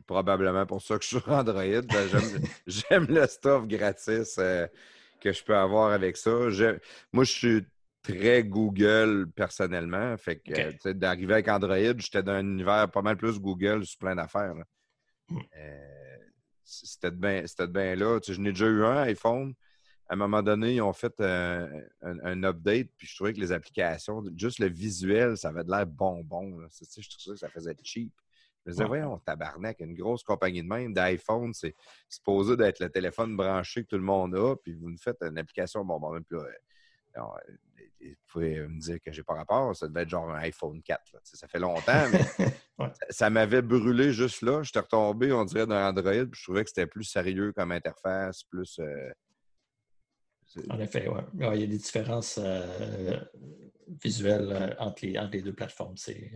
Probablement 0.06 0.66
pour 0.66 0.82
ça 0.82 0.98
que 0.98 1.04
je 1.04 1.08
suis 1.08 1.20
sur 1.20 1.32
Android. 1.32 1.62
Ben, 1.62 2.08
j'aime 2.66 3.06
le 3.08 3.26
stuff 3.26 3.66
gratis 3.66 4.36
euh, 4.38 4.66
que 5.20 5.32
je 5.32 5.42
peux 5.42 5.56
avoir 5.56 5.92
avec 5.92 6.16
ça. 6.16 6.30
Moi, 7.12 7.24
je 7.24 7.32
suis 7.32 7.66
très 8.02 8.44
Google 8.44 9.26
personnellement. 9.34 10.16
Fait 10.16 10.36
que 10.36 10.92
d'arriver 10.92 11.34
avec 11.34 11.48
Android, 11.48 11.98
j'étais 11.98 12.22
dans 12.22 12.32
un 12.32 12.46
univers 12.46 12.90
pas 12.90 13.02
mal 13.02 13.16
plus 13.16 13.40
Google 13.40 13.84
sur 13.84 13.98
plein 13.98 14.14
d'affaires. 14.14 14.54
Hmm. 15.28 15.38
Euh, 15.56 16.18
c'était 16.64 17.10
bien 17.10 17.44
bien 17.68 17.94
là. 17.94 18.18
je 18.26 18.40
n'ai 18.40 18.50
déjà 18.50 18.66
eu 18.66 18.84
un 18.84 18.98
iPhone. 19.02 19.54
À 20.06 20.14
un 20.14 20.16
moment 20.16 20.42
donné, 20.42 20.74
ils 20.74 20.82
ont 20.82 20.92
fait 20.92 21.14
un, 21.20 22.42
update, 22.42 22.90
puis 22.96 23.06
je 23.06 23.14
trouvais 23.14 23.32
que 23.32 23.40
les 23.40 23.52
applications, 23.52 24.22
juste 24.36 24.58
le 24.58 24.66
visuel, 24.66 25.38
ça 25.38 25.48
avait 25.48 25.64
de 25.64 25.70
l'air 25.70 25.86
bonbon. 25.86 26.60
Je 26.68 27.08
trouvais 27.08 27.34
que 27.34 27.40
ça 27.40 27.48
faisait 27.48 27.74
cheap. 27.82 28.12
Je 28.64 28.70
me 28.70 28.72
disais, 28.72 28.86
voyons, 28.86 29.18
tabarnak, 29.18 29.80
une 29.80 29.94
grosse 29.94 30.22
compagnie 30.22 30.62
de 30.62 30.68
même 30.68 30.94
d'iPhone, 30.94 31.52
c'est 31.52 31.74
supposé 32.08 32.56
d'être 32.56 32.80
le 32.80 32.88
téléphone 32.88 33.36
branché 33.36 33.82
que 33.82 33.88
tout 33.88 33.96
le 33.96 34.02
monde 34.02 34.34
a, 34.34 34.56
puis 34.56 34.74
vous 34.74 34.90
nous 34.90 34.98
faites 34.98 35.22
une 35.22 35.38
application 35.38 35.84
bonbon. 35.84 36.12
Même 36.12 36.24
plus, 36.24 36.38
vous 37.16 38.14
pouvez 38.28 38.66
me 38.66 38.78
dire 38.80 38.98
que 39.04 39.12
j'ai 39.12 39.22
pas 39.22 39.34
rapport, 39.34 39.74
ça 39.74 39.88
devait 39.88 40.02
être 40.02 40.08
genre 40.08 40.30
un 40.30 40.38
iPhone 40.40 40.82
4. 40.82 41.16
Ça 41.22 41.48
fait 41.48 41.58
longtemps, 41.58 42.08
mais 42.10 42.88
ça, 43.10 43.30
m'avait 43.30 43.62
brûlé 43.62 44.12
juste 44.12 44.42
là. 44.42 44.62
J'étais 44.62 44.80
retombé, 44.80 45.32
on 45.32 45.44
dirait, 45.44 45.66
dans 45.66 45.76
Android, 45.76 46.12
puis 46.12 46.40
je 46.40 46.42
trouvais 46.44 46.64
que 46.64 46.70
c'était 46.70 46.86
plus 46.86 47.04
sérieux 47.04 47.52
comme 47.52 47.72
interface, 47.72 48.42
plus. 48.44 48.78
Euh, 48.78 49.10
en 50.70 50.78
effet, 50.78 51.08
oui. 51.08 51.20
Il 51.54 51.60
y 51.60 51.64
a 51.64 51.66
des 51.66 51.78
différences 51.78 52.38
euh, 52.40 53.18
visuelles 54.02 54.52
euh, 54.52 54.74
entre, 54.78 55.04
les, 55.04 55.42
deux 55.42 55.54
plateformes. 55.54 55.96
C'est 55.96 56.30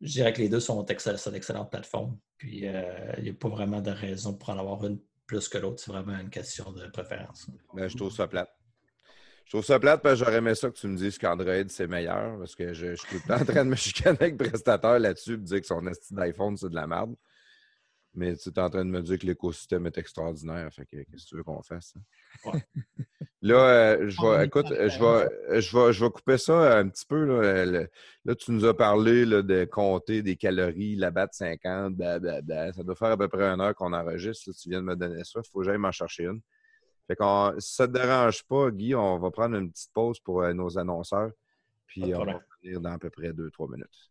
je 0.00 0.12
dirais 0.12 0.32
que 0.32 0.40
les 0.40 0.48
deux 0.48 0.60
sont, 0.60 0.82
d'excellentes 0.82 1.70
plateformes. 1.70 2.18
Puis, 2.36 2.64
il 2.64 3.22
n'y 3.22 3.30
a 3.30 3.34
pas 3.34 3.48
vraiment 3.48 3.80
de 3.80 3.90
raison 3.90 4.34
pour 4.34 4.50
en 4.50 4.58
avoir 4.58 4.84
une 4.86 5.00
plus 5.26 5.48
que 5.48 5.58
l'autre. 5.58 5.80
C'est 5.80 5.92
vraiment 5.92 6.18
une 6.18 6.30
question 6.30 6.72
de 6.72 6.86
préférence. 6.88 7.48
Ben, 7.74 7.88
je 7.88 7.96
trouve 7.96 8.12
ça 8.12 8.26
plate. 8.26 8.50
Je 9.44 9.52
trouve 9.52 9.64
ça 9.64 9.80
plate 9.80 10.02
parce 10.02 10.18
que 10.18 10.24
j'aurais 10.24 10.38
aimé 10.38 10.54
ça 10.54 10.70
que 10.70 10.76
tu 10.76 10.88
me 10.88 10.96
dises 10.96 11.16
qu'Android, 11.16 11.54
c'est 11.68 11.86
meilleur 11.86 12.38
parce 12.38 12.54
que 12.54 12.74
je, 12.74 12.94
suis 12.96 13.08
tout 13.08 13.14
le 13.14 13.28
temps 13.28 13.40
en 13.40 13.44
train 13.44 13.64
de 13.64 13.70
me 13.70 13.76
chicaner 13.76 14.18
avec 14.20 14.38
le 14.38 14.48
prestataire 14.48 14.98
là-dessus 14.98 15.34
et 15.34 15.38
dire 15.38 15.60
que 15.60 15.66
son 15.66 15.86
esti 15.86 16.14
d'iPhone, 16.14 16.56
c'est 16.56 16.68
de 16.68 16.74
la 16.74 16.86
merde. 16.86 17.14
Mais 18.14 18.36
tu 18.36 18.50
es 18.50 18.58
en 18.58 18.68
train 18.68 18.84
de 18.84 18.90
me 18.90 19.00
dire 19.00 19.18
que 19.18 19.26
l'écosystème 19.26 19.86
est 19.86 19.96
extraordinaire. 19.96 20.68
Fait 20.72 20.84
que 20.84 20.96
qu'est-ce 20.96 21.24
que 21.24 21.28
tu 21.28 21.36
veux 21.36 21.44
qu'on 21.44 21.62
fasse? 21.62 21.94
Hein? 22.44 22.60
Là, 23.42 23.56
euh, 23.56 24.08
je 24.08 24.20
vais, 24.20 24.46
écoute, 24.46 24.66
je 24.68 24.98
vais, 24.98 25.60
je, 25.60 25.76
vais, 25.76 25.92
je 25.92 26.04
vais 26.04 26.10
couper 26.10 26.38
ça 26.38 26.78
un 26.78 26.88
petit 26.88 27.06
peu. 27.06 27.24
Là, 27.24 27.86
là 28.24 28.34
tu 28.34 28.52
nous 28.52 28.64
as 28.64 28.76
parlé 28.76 29.24
là, 29.24 29.42
de 29.42 29.64
compter 29.64 30.22
des 30.22 30.36
calories, 30.36 30.96
la 30.96 31.10
batte 31.10 31.34
50, 31.34 31.96
ça 31.98 32.82
doit 32.82 32.96
faire 32.96 33.12
à 33.12 33.16
peu 33.16 33.28
près 33.28 33.44
une 33.44 33.60
heure 33.60 33.74
qu'on 33.74 33.92
enregistre. 33.92 34.50
tu 34.52 34.70
viens 34.70 34.80
de 34.80 34.86
me 34.86 34.96
donner 34.96 35.24
ça. 35.24 35.40
Il 35.44 35.48
faut 35.50 35.60
que 35.60 35.64
j'aille 35.64 35.78
m'en 35.78 35.92
chercher 35.92 36.24
une. 36.24 36.40
Fait 37.06 37.16
qu'on, 37.16 37.54
si 37.58 37.74
ça 37.74 37.86
ne 37.86 37.92
te 37.92 37.98
dérange 37.98 38.44
pas, 38.44 38.70
Guy, 38.70 38.94
on 38.94 39.18
va 39.18 39.30
prendre 39.30 39.56
une 39.56 39.70
petite 39.70 39.92
pause 39.94 40.20
pour 40.20 40.42
euh, 40.42 40.52
nos 40.52 40.78
annonceurs. 40.78 41.30
Puis 41.86 42.14
on 42.14 42.24
va 42.24 42.40
revenir 42.60 42.80
dans 42.82 42.92
à 42.92 42.98
peu 42.98 43.08
près 43.08 43.30
2-3 43.30 43.72
minutes. 43.72 44.10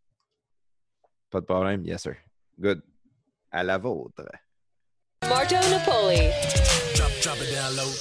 Pas 1.30 1.42
de 1.42 1.46
problème? 1.46 1.86
Yes, 1.86 2.02
sir. 2.02 2.16
Good. 2.60 2.82
À 3.52 3.64
la 3.64 3.78
vôtre. 3.78 4.24
Marto 5.38 5.56
Napoli. 5.70 6.18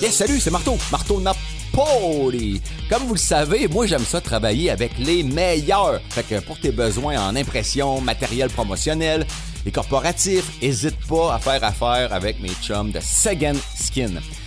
Yes, 0.00 0.14
salut, 0.16 0.40
c'est 0.40 0.50
Marteau. 0.50 0.78
Marteau 0.90 1.20
Napoli. 1.20 2.62
Comme 2.88 3.02
vous 3.02 3.12
le 3.12 3.18
savez, 3.18 3.68
moi, 3.68 3.84
j'aime 3.84 4.06
ça 4.06 4.22
travailler 4.22 4.70
avec 4.70 4.92
les 4.96 5.22
meilleurs. 5.22 6.00
Fait 6.08 6.22
que 6.22 6.40
pour 6.40 6.58
tes 6.58 6.72
besoins 6.72 7.20
en 7.20 7.36
impression, 7.36 8.00
matériel 8.00 8.48
promotionnel 8.48 9.26
et 9.66 9.70
corporatif, 9.70 10.50
n'hésite 10.62 10.96
pas 11.06 11.34
à 11.34 11.38
faire 11.38 11.62
affaire 11.62 12.14
avec 12.14 12.40
mes 12.40 12.52
chums 12.62 12.90
de 12.90 13.00
Second 13.00 13.56
Skin 13.78 14.14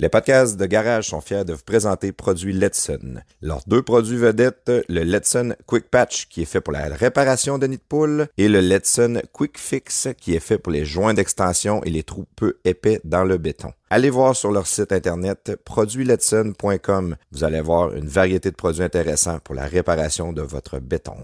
Les 0.00 0.08
podcasts 0.08 0.56
de 0.56 0.64
Garage 0.64 1.08
sont 1.08 1.20
fiers 1.20 1.44
de 1.44 1.52
vous 1.52 1.64
présenter 1.66 2.12
produits 2.12 2.52
Letson. 2.52 3.20
Leurs 3.42 3.62
deux 3.66 3.82
produits 3.82 4.16
vedettes, 4.16 4.70
le 4.88 5.02
Letson 5.02 5.56
Quick 5.66 5.90
Patch 5.90 6.28
qui 6.28 6.42
est 6.42 6.44
fait 6.44 6.60
pour 6.60 6.72
la 6.72 6.84
réparation 6.84 7.58
de 7.58 7.66
nids 7.66 7.78
de 7.78 7.82
poule 7.82 8.28
et 8.38 8.48
le 8.48 8.60
Letson 8.60 9.20
Quick 9.32 9.58
Fix 9.58 10.06
qui 10.16 10.36
est 10.36 10.40
fait 10.40 10.58
pour 10.58 10.72
les 10.72 10.84
joints 10.84 11.14
d'extension 11.14 11.82
et 11.82 11.90
les 11.90 12.04
trous 12.04 12.26
peu 12.36 12.58
épais 12.64 13.00
dans 13.02 13.24
le 13.24 13.38
béton. 13.38 13.72
Allez 13.90 14.10
voir 14.10 14.36
sur 14.36 14.52
leur 14.52 14.68
site 14.68 14.92
internet 14.92 15.58
produitsletson.com. 15.64 17.16
Vous 17.32 17.42
allez 17.42 17.60
voir 17.60 17.92
une 17.92 18.06
variété 18.06 18.52
de 18.52 18.56
produits 18.56 18.84
intéressants 18.84 19.40
pour 19.40 19.56
la 19.56 19.64
réparation 19.64 20.32
de 20.32 20.42
votre 20.42 20.78
béton. 20.78 21.16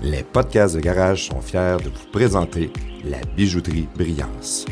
Les 0.00 0.22
podcasts 0.22 0.76
de 0.76 0.80
Garage 0.80 1.26
sont 1.26 1.40
fiers 1.40 1.78
de 1.82 1.88
vous 1.88 2.10
présenter 2.12 2.70
la 3.02 3.18
bijouterie 3.34 3.88
Brillance. 3.96 4.64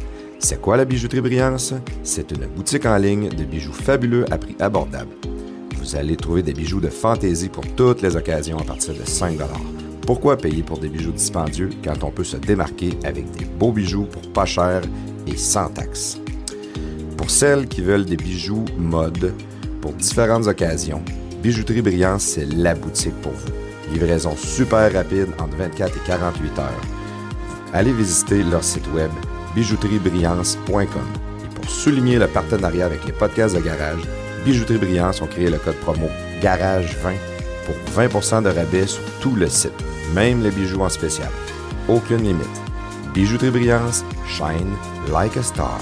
C'est 0.48 0.60
quoi 0.60 0.76
la 0.76 0.84
bijouterie 0.84 1.20
Brillance? 1.20 1.74
C'est 2.04 2.30
une 2.30 2.46
boutique 2.46 2.86
en 2.86 2.96
ligne 2.98 3.30
de 3.30 3.42
bijoux 3.42 3.72
fabuleux 3.72 4.32
à 4.32 4.38
prix 4.38 4.54
abordable. 4.60 5.10
Vous 5.76 5.96
allez 5.96 6.14
trouver 6.14 6.44
des 6.44 6.52
bijoux 6.52 6.78
de 6.78 6.86
fantaisie 6.86 7.48
pour 7.48 7.66
toutes 7.74 8.00
les 8.00 8.14
occasions 8.14 8.56
à 8.56 8.62
partir 8.62 8.94
de 8.94 9.04
5 9.04 9.40
Pourquoi 10.02 10.36
payer 10.36 10.62
pour 10.62 10.78
des 10.78 10.88
bijoux 10.88 11.10
dispendieux 11.10 11.70
quand 11.82 12.04
on 12.04 12.12
peut 12.12 12.22
se 12.22 12.36
démarquer 12.36 12.90
avec 13.02 13.28
des 13.32 13.44
beaux 13.44 13.72
bijoux 13.72 14.04
pour 14.04 14.22
pas 14.32 14.44
cher 14.44 14.82
et 15.26 15.36
sans 15.36 15.68
taxes? 15.68 16.20
Pour 17.16 17.28
celles 17.28 17.66
qui 17.66 17.80
veulent 17.80 18.04
des 18.04 18.16
bijoux 18.16 18.66
mode 18.78 19.34
pour 19.80 19.94
différentes 19.94 20.46
occasions, 20.46 21.02
Bijouterie 21.42 21.82
Brillance, 21.82 22.22
c'est 22.22 22.46
la 22.46 22.76
boutique 22.76 23.20
pour 23.20 23.32
vous. 23.32 23.92
Livraison 23.92 24.36
super 24.36 24.92
rapide 24.92 25.26
entre 25.40 25.56
24 25.56 25.96
et 25.96 26.06
48 26.06 26.58
heures. 26.60 26.80
Allez 27.72 27.92
visiter 27.92 28.44
leur 28.44 28.62
site 28.62 28.86
web 28.94 29.10
bijouteriebrillance.com. 29.56 31.08
Et 31.44 31.54
pour 31.54 31.68
souligner 31.68 32.18
le 32.18 32.28
partenariat 32.28 32.86
avec 32.86 33.04
les 33.06 33.12
podcasts 33.12 33.56
de 33.56 33.60
garage, 33.60 34.02
Bijouterie 34.44 34.78
Brillance 34.78 35.20
ont 35.22 35.26
créé 35.26 35.50
le 35.50 35.58
code 35.58 35.74
promo 35.76 36.08
GARAGE20 36.40 37.16
pour 37.64 37.74
20% 38.00 38.44
de 38.44 38.50
rabais 38.50 38.86
sur 38.86 39.02
tout 39.20 39.34
le 39.34 39.48
site, 39.48 39.72
même 40.14 40.42
les 40.44 40.52
bijoux 40.52 40.82
en 40.82 40.88
spécial. 40.88 41.30
Aucune 41.88 42.22
limite. 42.22 42.46
Bijouterie 43.12 43.50
Brillance, 43.50 44.04
shine 44.28 44.76
like 45.12 45.36
a 45.36 45.42
star. 45.42 45.80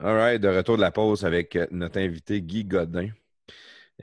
All 0.00 0.16
right, 0.16 0.40
de 0.40 0.48
retour 0.48 0.76
de 0.76 0.80
la 0.80 0.90
pause 0.90 1.24
avec 1.24 1.58
notre 1.70 1.98
invité 1.98 2.40
Guy 2.40 2.64
Godin. 2.64 3.08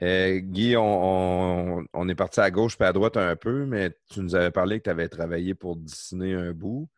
Euh, 0.02 0.38
Guy, 0.38 0.76
on, 0.76 2.08
est 2.08 2.14
parti 2.14 2.40
à 2.40 2.50
gauche 2.50 2.76
puis 2.76 2.86
à 2.86 2.92
droite 2.92 3.16
un 3.16 3.36
peu, 3.36 3.66
mais 3.66 3.90
tu 4.10 4.20
nous 4.20 4.34
avais 4.34 4.50
parlé 4.50 4.78
que 4.78 4.84
tu 4.84 4.90
avais 4.90 5.08
travaillé 5.08 5.54
pour 5.54 5.76
dessiner 5.76 6.34
un 6.34 6.52
bout. 6.52 6.88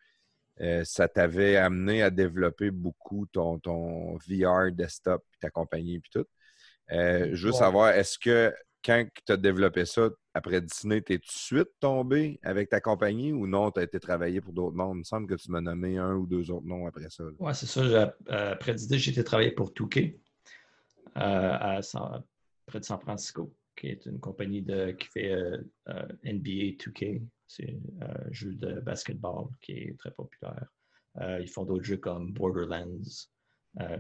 Euh, 0.60 0.85
ça 0.85 1.09
t'avait 1.09 1.56
amené 1.56 2.02
à 2.02 2.10
développer 2.10 2.70
beaucoup 2.70 3.27
ton, 3.32 3.59
ton 3.59 4.16
VR 4.28 4.70
desktop, 4.70 5.24
puis 5.31 5.40
ta 5.40 5.51
compagnie, 5.51 5.98
puis 5.98 6.10
tout. 6.12 6.27
Euh, 6.93 7.31
je 7.32 7.47
veux 7.47 7.52
savoir, 7.52 7.90
est-ce 7.90 8.19
que 8.19 8.55
quand 8.85 9.05
tu 9.24 9.32
as 9.32 9.36
développé 9.36 9.85
ça, 9.85 10.10
après 10.35 10.60
Disney, 10.60 11.01
t'es 11.01 11.19
tout 11.19 11.27
de 11.27 11.32
suite 11.32 11.69
tombé 11.81 12.39
avec 12.43 12.69
ta 12.69 12.81
compagnie 12.81 13.32
ou 13.32 13.47
non, 13.47 13.70
tu 13.70 13.81
as 13.81 13.85
été 13.85 13.98
travaillé 13.98 14.40
pour 14.40 14.52
d'autres 14.52 14.77
mondes? 14.77 14.97
Il 14.97 14.98
me 15.01 15.05
semble 15.05 15.27
que 15.27 15.35
tu 15.35 15.51
m'as 15.51 15.60
nommé 15.60 15.98
un 15.98 16.14
ou 16.14 16.27
deux 16.27 16.51
autres 16.51 16.66
noms 16.66 16.86
après 16.86 17.09
ça. 17.09 17.24
Oui, 17.39 17.52
c'est 17.55 17.66
ça. 17.66 18.14
Après 18.28 18.74
Disney, 18.74 18.98
j'ai 18.98 19.12
été 19.12 19.24
travailler 19.24 19.52
pour 19.52 19.73
Touquet 19.73 20.19
à, 21.14 21.81
près 22.67 22.81
de 22.81 22.85
San 22.85 23.01
Francisco, 23.01 23.55
qui 23.77 23.89
est 23.89 24.07
une 24.07 24.21
compagnie 24.21 24.65
qui 24.99 25.09
fait 25.09 25.33
euh, 25.33 25.59
euh, 25.89 26.07
NBA 26.25 26.77
2K. 26.79 27.23
C'est 27.47 27.79
un 28.01 28.33
jeu 28.33 28.55
de 28.55 28.81
basketball 28.81 29.49
qui 29.61 29.73
est 29.73 29.99
très 29.99 30.11
populaire. 30.11 30.67
Euh, 31.21 31.41
ils 31.41 31.49
font 31.49 31.65
d'autres 31.65 31.85
jeux 31.85 31.99
comme 31.99 32.33
Borderlands. 32.33 33.29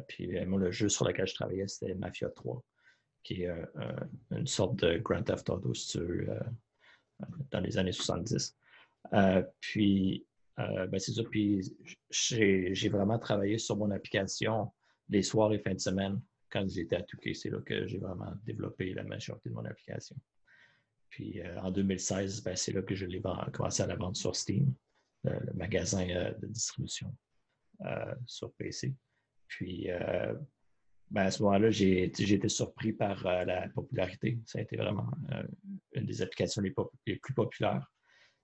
puis 0.08 0.26
le 0.26 0.70
jeu 0.70 0.88
sur 0.88 1.06
lequel 1.06 1.26
je 1.26 1.34
travaillais, 1.34 1.68
c'était 1.68 1.94
Mafia 1.94 2.30
3, 2.30 2.62
qui 3.22 3.42
est 3.42 3.50
une 4.30 4.46
sorte 4.46 4.76
de 4.76 4.98
Grand 4.98 5.22
Theft 5.22 5.50
Auto 5.50 5.72
dans 7.50 7.60
les 7.60 7.76
années 7.76 7.92
70. 7.92 8.56
puis, 9.60 10.26
ben, 10.56 10.98
c'est 10.98 11.12
ça. 11.12 11.22
Puis, 11.24 11.76
j'ai 12.10 12.88
vraiment 12.88 13.18
travaillé 13.18 13.58
sur 13.58 13.76
mon 13.76 13.90
application 13.90 14.72
les 15.10 15.22
soirs 15.22 15.52
et 15.52 15.58
fins 15.58 15.74
de 15.74 15.80
semaine 15.80 16.20
quand 16.52 16.68
j'étais 16.68 16.96
à 16.96 17.02
Touquet, 17.02 17.34
c'est 17.34 17.50
là 17.50 17.60
que 17.64 17.86
j'ai 17.86 17.98
vraiment 17.98 18.32
développé 18.44 18.92
la 18.92 19.02
majorité 19.04 19.48
de 19.48 19.54
mon 19.54 19.64
application. 19.64 20.16
Puis 21.08 21.40
euh, 21.40 21.60
en 21.60 21.70
2016, 21.70 22.42
ben, 22.42 22.54
c'est 22.54 22.72
là 22.72 22.82
que 22.82 22.94
je 22.94 23.06
l'ai 23.06 23.22
commencé 23.52 23.82
à 23.82 23.86
la 23.86 23.96
vendre 23.96 24.16
sur 24.16 24.36
Steam, 24.36 24.72
le, 25.24 25.52
magasin 25.54 26.06
euh, 26.08 26.32
de 26.34 26.46
distribution 26.46 27.14
euh, 27.86 28.14
sur 28.26 28.52
PC. 28.54 28.94
Puis 29.48 29.88
ben, 31.10 31.26
à 31.26 31.30
ce 31.30 31.42
moment-là, 31.42 31.70
j'ai 31.70 32.04
été 32.04 32.48
surpris 32.48 32.94
par 32.94 33.22
la 33.24 33.68
popularité. 33.68 34.38
Ça 34.46 34.58
a 34.58 34.62
été 34.62 34.76
vraiment 34.76 35.10
une 35.92 36.06
des 36.06 36.22
applications 36.22 36.62
les, 36.62 37.16
plus 37.16 37.34
populaires. 37.34 37.86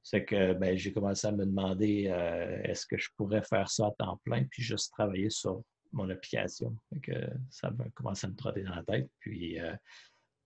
C'est 0.02 0.26
que 0.26 0.52
ben, 0.52 0.76
j'ai 0.76 0.92
commencé 0.92 1.26
à 1.26 1.32
me 1.32 1.46
demander 1.46 2.12
est-ce 2.64 2.86
que 2.86 2.98
je 2.98 3.08
pourrais 3.16 3.42
faire 3.42 3.70
ça 3.70 3.86
à 3.86 3.90
temps 3.92 4.20
plein, 4.22 4.44
puis 4.44 4.62
juste 4.62 4.92
travailler 4.92 5.30
sur 5.30 5.62
mon 5.92 6.08
application. 6.10 6.76
que 7.02 7.12
ça 7.50 7.70
va 7.70 7.84
commencer 7.94 8.26
à 8.26 8.30
me 8.30 8.36
trotter 8.36 8.62
dans 8.62 8.74
la 8.74 8.82
tête. 8.82 9.10
Puis, 9.20 9.58
euh, 9.60 9.74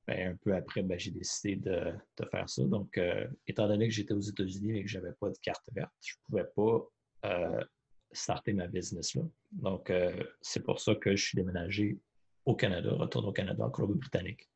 ben, 0.07 0.33
un 0.33 0.37
peu 0.37 0.55
après, 0.55 0.83
ben, 0.83 0.99
j'ai 0.99 1.11
décidé 1.11 1.57
de, 1.57 1.95
faire 2.31 2.49
ça. 2.49 2.65
Donc, 2.65 2.97
euh, 2.99 3.27
étant 3.47 3.69
donné 3.69 3.89
que 3.89 3.95
j'étais 3.95 4.15
aux 4.15 4.21
États-Unis 4.21 4.79
et 4.79 4.83
que 4.83 4.89
je 4.89 4.99
n'avais 4.99 5.15
pas 5.15 5.31
de 5.31 5.39
carte 5.39 5.65
verte, 5.73 5.93
je 6.01 6.15
ne 6.15 6.27
pouvais 6.27 6.51
pas 6.55 7.29
euh, 7.29 7.65
starter 8.13 8.53
ma 8.53 8.67
business 8.67 9.15
là. 9.15 9.23
Donc, 9.53 9.93
c'est 10.41 10.63
pour 10.63 10.81
ça 10.81 10.95
que 10.95 11.15
je 11.15 11.25
suis 11.25 11.37
déménagé 11.37 11.99
au 12.45 12.57
Canada, 12.57 12.91
retourne 12.93 13.27
au 13.27 13.33
Canada, 13.33 13.65
en 13.65 13.71
Colombie-Britannique. 13.71 14.49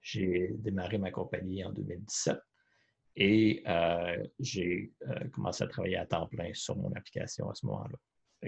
J'ai 0.00 0.50
démarré 0.58 0.98
ma 0.98 1.10
compagnie 1.10 1.64
en 1.64 1.72
2017 1.72 2.38
et 3.16 3.62
j'ai 4.40 4.92
commencé 5.32 5.62
à 5.62 5.68
travailler 5.68 5.96
à 5.96 6.06
temps 6.06 6.26
plein 6.26 6.52
sur 6.54 6.76
mon 6.76 6.92
application 6.92 7.48
à 7.48 7.54
ce 7.54 7.66
moment-là. 7.66 7.96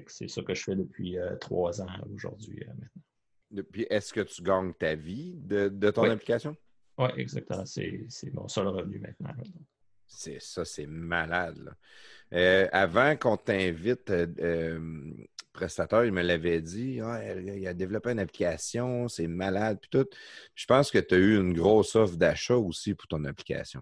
C'est 0.06 0.28
ça 0.28 0.42
que 0.42 0.54
je 0.54 0.62
fais 0.62 0.76
depuis 0.76 1.18
euh, 1.18 1.36
trois 1.36 1.80
ans 1.80 1.86
aujourd'hui 2.12 2.62
euh, 2.62 2.72
maintenant. 2.72 3.02
Depuis, 3.50 3.86
est-ce 3.88 4.12
que 4.12 4.20
tu 4.20 4.42
gagnes 4.42 4.72
ta 4.74 4.94
vie 4.94 5.34
de, 5.36 5.68
ton 5.90 6.10
application? 6.10 6.56
Oui, 6.98 7.08
exactement. 7.16 7.64
C'est 7.64 8.08
mon 8.32 8.48
seul 8.48 8.66
revenu 8.68 8.98
maintenant. 8.98 9.34
C'est 10.06 10.40
ça, 10.40 10.64
c'est 10.64 10.86
malade. 10.86 11.58
là. 11.58 11.72
Euh, 12.32 12.68
avant 12.72 13.16
qu'on 13.16 13.36
t'invite, 13.36 14.10
euh, 14.10 14.26
euh, 14.40 15.12
prestataire, 15.52 16.04
il 16.04 16.12
me 16.12 16.22
l'avait 16.22 16.60
dit, 16.60 17.00
il 17.00 17.66
a 17.66 17.74
développé 17.74 18.10
une 18.10 18.18
application, 18.18 19.06
c'est 19.08 19.28
malade, 19.28 19.78
puis 19.80 19.90
tout. 19.90 20.08
Je 20.54 20.66
pense 20.66 20.90
que 20.90 20.98
tu 20.98 21.14
as 21.14 21.18
eu 21.18 21.36
une 21.38 21.52
grosse 21.52 21.94
offre 21.94 22.16
d'achat 22.16 22.56
aussi 22.56 22.94
pour 22.94 23.06
ton 23.06 23.24
application. 23.24 23.80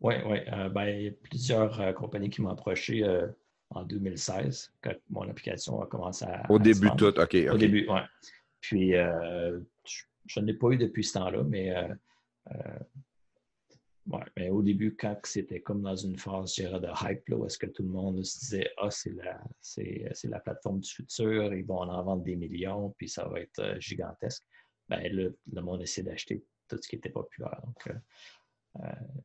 Oui, 0.00 0.14
oui. 0.26 0.38
Ben, 0.72 0.88
il 0.88 1.02
y 1.02 1.08
a 1.08 1.12
plusieurs 1.12 1.94
compagnies 1.94 2.30
qui 2.30 2.42
m'ont 2.42 2.50
approché 2.50 3.04
en 3.70 3.84
2016, 3.84 4.72
quand 4.82 4.94
mon 5.10 5.28
application 5.28 5.80
a 5.82 5.86
commencé 5.86 6.24
à. 6.24 6.50
Au 6.50 6.56
à 6.56 6.58
début, 6.58 6.88
tout, 6.96 7.18
OK. 7.18 7.36
Au 7.50 7.58
début, 7.58 7.86
oui. 7.88 8.00
Puis, 8.60 8.96
euh, 8.96 9.60
je, 9.84 10.02
je 10.26 10.40
n'ai 10.40 10.54
pas 10.54 10.70
eu 10.70 10.76
depuis 10.76 11.04
ce 11.04 11.14
temps-là, 11.14 11.42
mais, 11.44 11.76
euh, 11.76 11.94
euh, 12.52 12.78
ouais, 14.08 14.24
mais 14.36 14.50
au 14.50 14.62
début, 14.62 14.96
quand 14.96 15.16
c'était 15.24 15.60
comme 15.60 15.82
dans 15.82 15.96
une 15.96 16.18
phase, 16.18 16.54
je 16.56 16.62
dirais, 16.62 16.80
de 16.80 16.88
hype, 17.02 17.28
là, 17.28 17.36
où 17.36 17.46
est-ce 17.46 17.58
que 17.58 17.66
tout 17.66 17.82
le 17.82 17.90
monde 17.90 18.24
se 18.24 18.40
disait 18.40 18.70
Ah, 18.78 18.90
c'est 18.90 19.14
la, 19.14 19.40
c'est, 19.60 20.08
c'est 20.14 20.28
la 20.28 20.40
plateforme 20.40 20.80
du 20.80 20.90
futur, 20.90 21.54
ils 21.54 21.64
vont 21.64 21.80
en 21.80 22.02
vendre 22.02 22.22
des 22.22 22.36
millions, 22.36 22.94
puis 22.98 23.08
ça 23.08 23.28
va 23.28 23.40
être 23.40 23.76
gigantesque. 23.78 24.42
Ben, 24.88 25.00
là, 25.12 25.28
le 25.52 25.60
monde 25.62 25.82
essaie 25.82 26.02
d'acheter 26.02 26.44
tout 26.68 26.78
ce 26.80 26.88
qui 26.88 26.96
était 26.96 27.10
populaire. 27.10 27.60
Donc, 27.64 27.96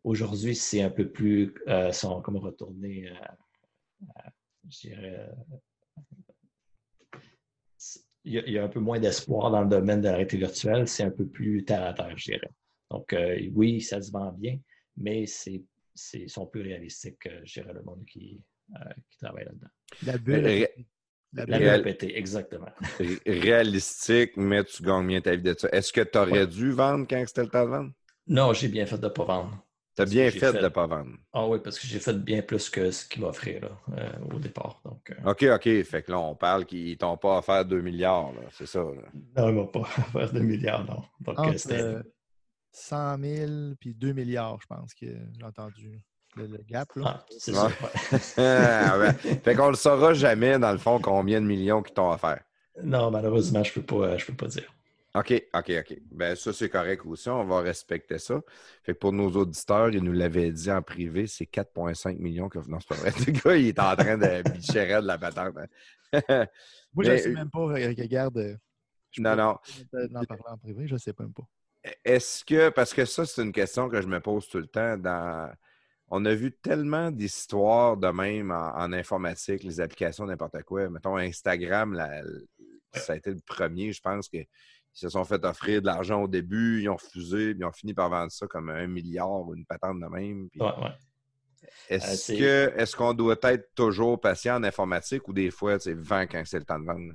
aujourd'hui, 0.04 0.56
c'est 0.56 0.82
un 0.82 0.90
peu 0.90 1.10
plus, 1.10 1.54
sont 1.92 2.22
comme 2.22 2.38
retournés, 2.38 3.10
à, 3.10 3.38
je 4.70 4.80
dirais, 4.88 5.30
euh, 5.30 5.58
il 8.24 8.34
y, 8.34 8.38
a, 8.38 8.44
il 8.46 8.54
y 8.54 8.58
a 8.60 8.64
un 8.64 8.68
peu 8.70 8.80
moins 8.80 9.00
d'espoir 9.00 9.50
dans 9.50 9.62
le 9.62 9.68
domaine 9.70 10.00
de 10.02 10.06
la 10.06 10.12
réalité 10.14 10.38
virtuelle, 10.38 10.88
c'est 10.88 11.04
un 11.04 11.10
peu 11.12 11.26
plus 11.26 11.64
terre 11.66 11.84
à 11.84 11.94
terre, 11.94 12.16
je 12.18 12.26
dirais. 12.32 12.52
Donc, 12.92 13.14
euh, 13.14 13.50
oui, 13.56 13.82
ça 13.82 14.02
se 14.02 14.12
vend 14.12 14.32
bien, 14.32 14.60
mais 14.98 15.26
c'est, 15.26 15.64
sont 16.28 16.46
plus 16.46 16.62
réalistiques, 16.62 17.28
je 17.44 17.54
dirais, 17.62 17.74
le 17.74 17.82
monde 17.82 18.06
qui, 18.06 18.40
euh, 18.76 18.80
qui 19.10 19.18
travaille 19.18 19.46
là-dedans. 19.46 19.68
La 20.04 20.18
bulle. 20.18 20.46
Ré- 20.46 20.88
La 21.34 21.46
La 21.46 21.58
bulle. 21.58 21.68
Réal- 21.68 21.82
bulle 21.82 21.90
a 21.90 21.94
pété, 21.94 22.18
exactement. 22.18 22.70
ré- 23.00 23.22
Réalistique, 23.26 24.38
mais 24.38 24.64
tu 24.66 24.84
gagnes 24.84 25.08
bien 25.08 25.22
ta 25.22 25.36
vie 25.36 25.42
de 25.42 25.56
ça. 25.58 25.70
Est-ce 25.72 25.92
que 25.92 26.02
tu 26.02 26.18
aurais 26.18 26.32
Ouais. 26.42 26.48
dû 26.48 26.72
vendre 26.72 27.08
quand 27.10 27.24
c'était 27.26 27.44
le 27.44 27.50
temps 27.50 27.64
de 27.66 27.70
vendre? 27.70 27.92
Non, 28.28 28.54
j'ai 28.54 28.68
bien 28.68 28.86
fait 28.86 28.98
de 28.98 29.06
ne 29.06 29.10
pas 29.10 29.26
vendre. 29.26 29.66
Bien 30.10 30.32
fait, 30.32 30.40
fait- 30.40 30.54
de 30.54 30.60
ne 30.60 30.68
pas 30.70 30.88
vendre. 30.88 31.12
Ah 31.34 31.48
oui, 31.48 31.60
parce 31.64 31.78
que 31.80 31.88
j'ai 31.88 32.00
fait 32.00 32.14
bien 32.14 32.42
plus 32.42 32.70
que 32.70 32.92
ce 32.92 33.06
qu'ils 33.06 33.22
m'offraient 33.22 33.60
là, 33.62 33.70
euh, 33.98 34.10
au 34.34 34.40
départ. 34.40 34.82
Donc, 34.86 35.12
euh, 35.12 35.32
OK, 35.32 35.44
OK. 35.54 35.84
Fait 35.84 36.04
que 36.04 36.12
là, 36.12 36.20
on 36.20 36.36
parle 36.36 36.66
qu'ils 36.66 36.98
t'ont 36.98 37.18
pas 37.18 37.38
offert 37.40 37.66
2 37.66 37.82
milliards, 37.82 38.32
là. 38.34 38.42
C'est 38.52 38.66
ça, 38.68 38.80
là. 38.80 38.88
non, 39.38 39.50
ils 39.50 39.56
ne 39.56 39.60
m'ont 39.62 39.68
pas 39.68 39.80
offert 40.16 40.32
de 40.34 40.40
milliards, 40.40 40.86
non. 40.86 41.04
Donc, 41.22 41.40
euh, 41.40 41.44
Entre 41.44 41.58
c'était. 41.60 41.82
euh, 41.82 42.02
100 42.74 43.18
000 43.20 43.52
puis 43.80 43.94
2 43.94 44.14
milliards, 44.14 44.58
je 44.62 44.68
pense 44.68 44.94
que 44.94 45.06
j'ai 45.06 45.46
entendu 45.46 46.02
le, 46.38 46.48
le 46.48 46.60
gap. 46.68 46.88
Là. 46.96 47.04
Ah, 47.06 47.26
c'est 47.38 47.52
Ouais. 47.52 47.58
ça. 47.58 47.68
ouais. 47.68 48.20
Ah, 48.38 48.98
ouais. 49.00 49.14
Fait 49.44 49.56
qu'on 49.56 49.68
le 49.70 49.76
saura 49.76 50.14
jamais, 50.14 50.58
dans 50.58 50.72
le 50.72 50.78
fond, 50.78 51.00
combien 51.00 51.42
de 51.42 51.46
millions 51.46 51.82
qu'ils 51.82 51.94
t'ont 51.96 52.12
offert. 52.12 52.42
Non, 52.82 53.12
malheureusement, 53.12 53.62
je 53.64 53.72
ne 53.78 53.84
peux, 53.84 54.00
pas- 54.00 54.18
je 54.18 54.26
peux 54.26 54.34
pas 54.36 54.48
dire. 54.48 54.74
OK, 55.14 55.44
OK, 55.54 55.72
OK. 55.80 55.98
Ben 56.12 56.36
ça, 56.36 56.54
c'est 56.54 56.70
correct 56.70 57.06
aussi. 57.06 57.28
On 57.30 57.44
va 57.44 57.60
respecter 57.62 58.18
ça. 58.18 58.42
Fait 58.84 58.94
que 58.94 59.00
pour 59.00 59.12
nos 59.12 59.30
auditeurs, 59.32 59.90
ils 59.90 60.02
nous 60.02 60.14
l'avaient 60.14 60.52
dit 60.52 60.72
en 60.72 60.82
privé, 60.82 61.28
c'est 61.28 61.46
4,5 61.46 62.18
millions 62.18 62.48
que. 62.48 62.60
Non, 62.70 62.80
c'est 62.80 62.88
pas 62.90 62.96
vrai. 62.96 63.12
Le 63.28 63.32
gars, 63.34 63.56
il 63.58 63.68
est 63.68 63.80
en 63.80 63.96
train 63.96 64.18
de 64.18 64.50
bicher 64.52 64.86
de 64.88 65.08
la 65.08 65.18
patente. 65.18 65.56
hein. 65.58 65.68
Moi, 66.94 67.04
je 67.06 67.12
ne 67.12 67.18
sais 67.18 67.30
même 67.32 67.50
pas. 67.50 67.60
euh, 67.60 67.94
Regarde, 67.98 68.38
euh, 68.38 68.56
je 69.12 69.22
Non, 69.22 69.36
non. 69.36 69.58
peut-être 69.92 70.16
en 70.16 70.24
parler 70.26 70.44
en 70.48 70.58
privé, 70.58 70.88
je 70.88 70.94
ne 70.94 71.00
sais 71.00 71.14
même 71.20 71.34
pas. 71.34 71.44
Est-ce 72.06 72.46
que, 72.46 72.70
parce 72.70 72.94
que 72.94 73.06
ça, 73.06 73.26
c'est 73.26 73.42
une 73.42 73.52
question 73.52 73.90
que 73.90 74.02
je 74.02 74.08
me 74.08 74.20
pose 74.22 74.48
tout 74.48 74.60
le 74.60 74.68
temps, 74.68 74.98
dans... 74.98 75.52
on 76.10 76.24
a 76.26 76.34
vu 76.34 76.52
tellement 76.54 77.12
d'histoires 77.12 77.98
de 77.98 78.08
même 78.10 78.52
en, 78.52 78.78
en 78.78 78.94
informatique, 78.94 79.64
les 79.64 79.82
applications, 79.82 80.26
n'importe 80.26 80.62
quoi. 80.64 80.90
Mettons 80.90 81.18
Instagram, 81.18 81.94
la- 81.94 82.22
ça 82.94 83.14
a 83.14 83.16
été 83.16 83.32
le 83.32 83.40
premier, 83.40 83.92
je 83.94 84.02
pense 84.02 84.30
qu'ils 84.94 85.08
se 85.08 85.10
sont 85.10 85.24
fait 85.24 85.44
offrir 85.46 85.82
de 85.82 85.88
l'argent 85.88 86.22
au 86.24 86.28
début, 86.28 86.82
ils 86.82 86.90
ont 86.90 86.96
refusé, 86.96 87.52
puis 87.54 87.60
ils 87.62 87.66
ont 87.66 87.72
fini 87.72 87.94
par 87.94 88.10
vendre 88.10 88.32
ça 88.32 88.46
comme 88.48 88.70
un 88.70 88.88
milliard 88.88 89.42
ou 89.48 89.56
une 89.56 89.66
patente 89.66 90.00
de 90.00 90.08
même. 90.08 90.50
puis- 90.50 90.62
Ouais, 90.62 90.68
ouais. 90.68 90.92
Est-ce 91.90 92.34
Euh, 92.34 92.38
que 92.72 92.80
est-ce 92.80 92.96
qu'on 92.96 93.14
doit 93.14 93.38
être 93.44 93.70
toujours 93.76 94.20
patient 94.20 94.56
en 94.58 94.64
informatique 94.64 95.28
ou 95.28 95.34
des 95.34 95.52
fois, 95.52 95.80
c'est 95.80 95.94
vent 95.94 96.24
quand 96.24 96.42
c'est 96.46 96.60
le 96.60 96.66
temps 96.66 96.80
de 96.80 96.86
vendre? 96.86 97.14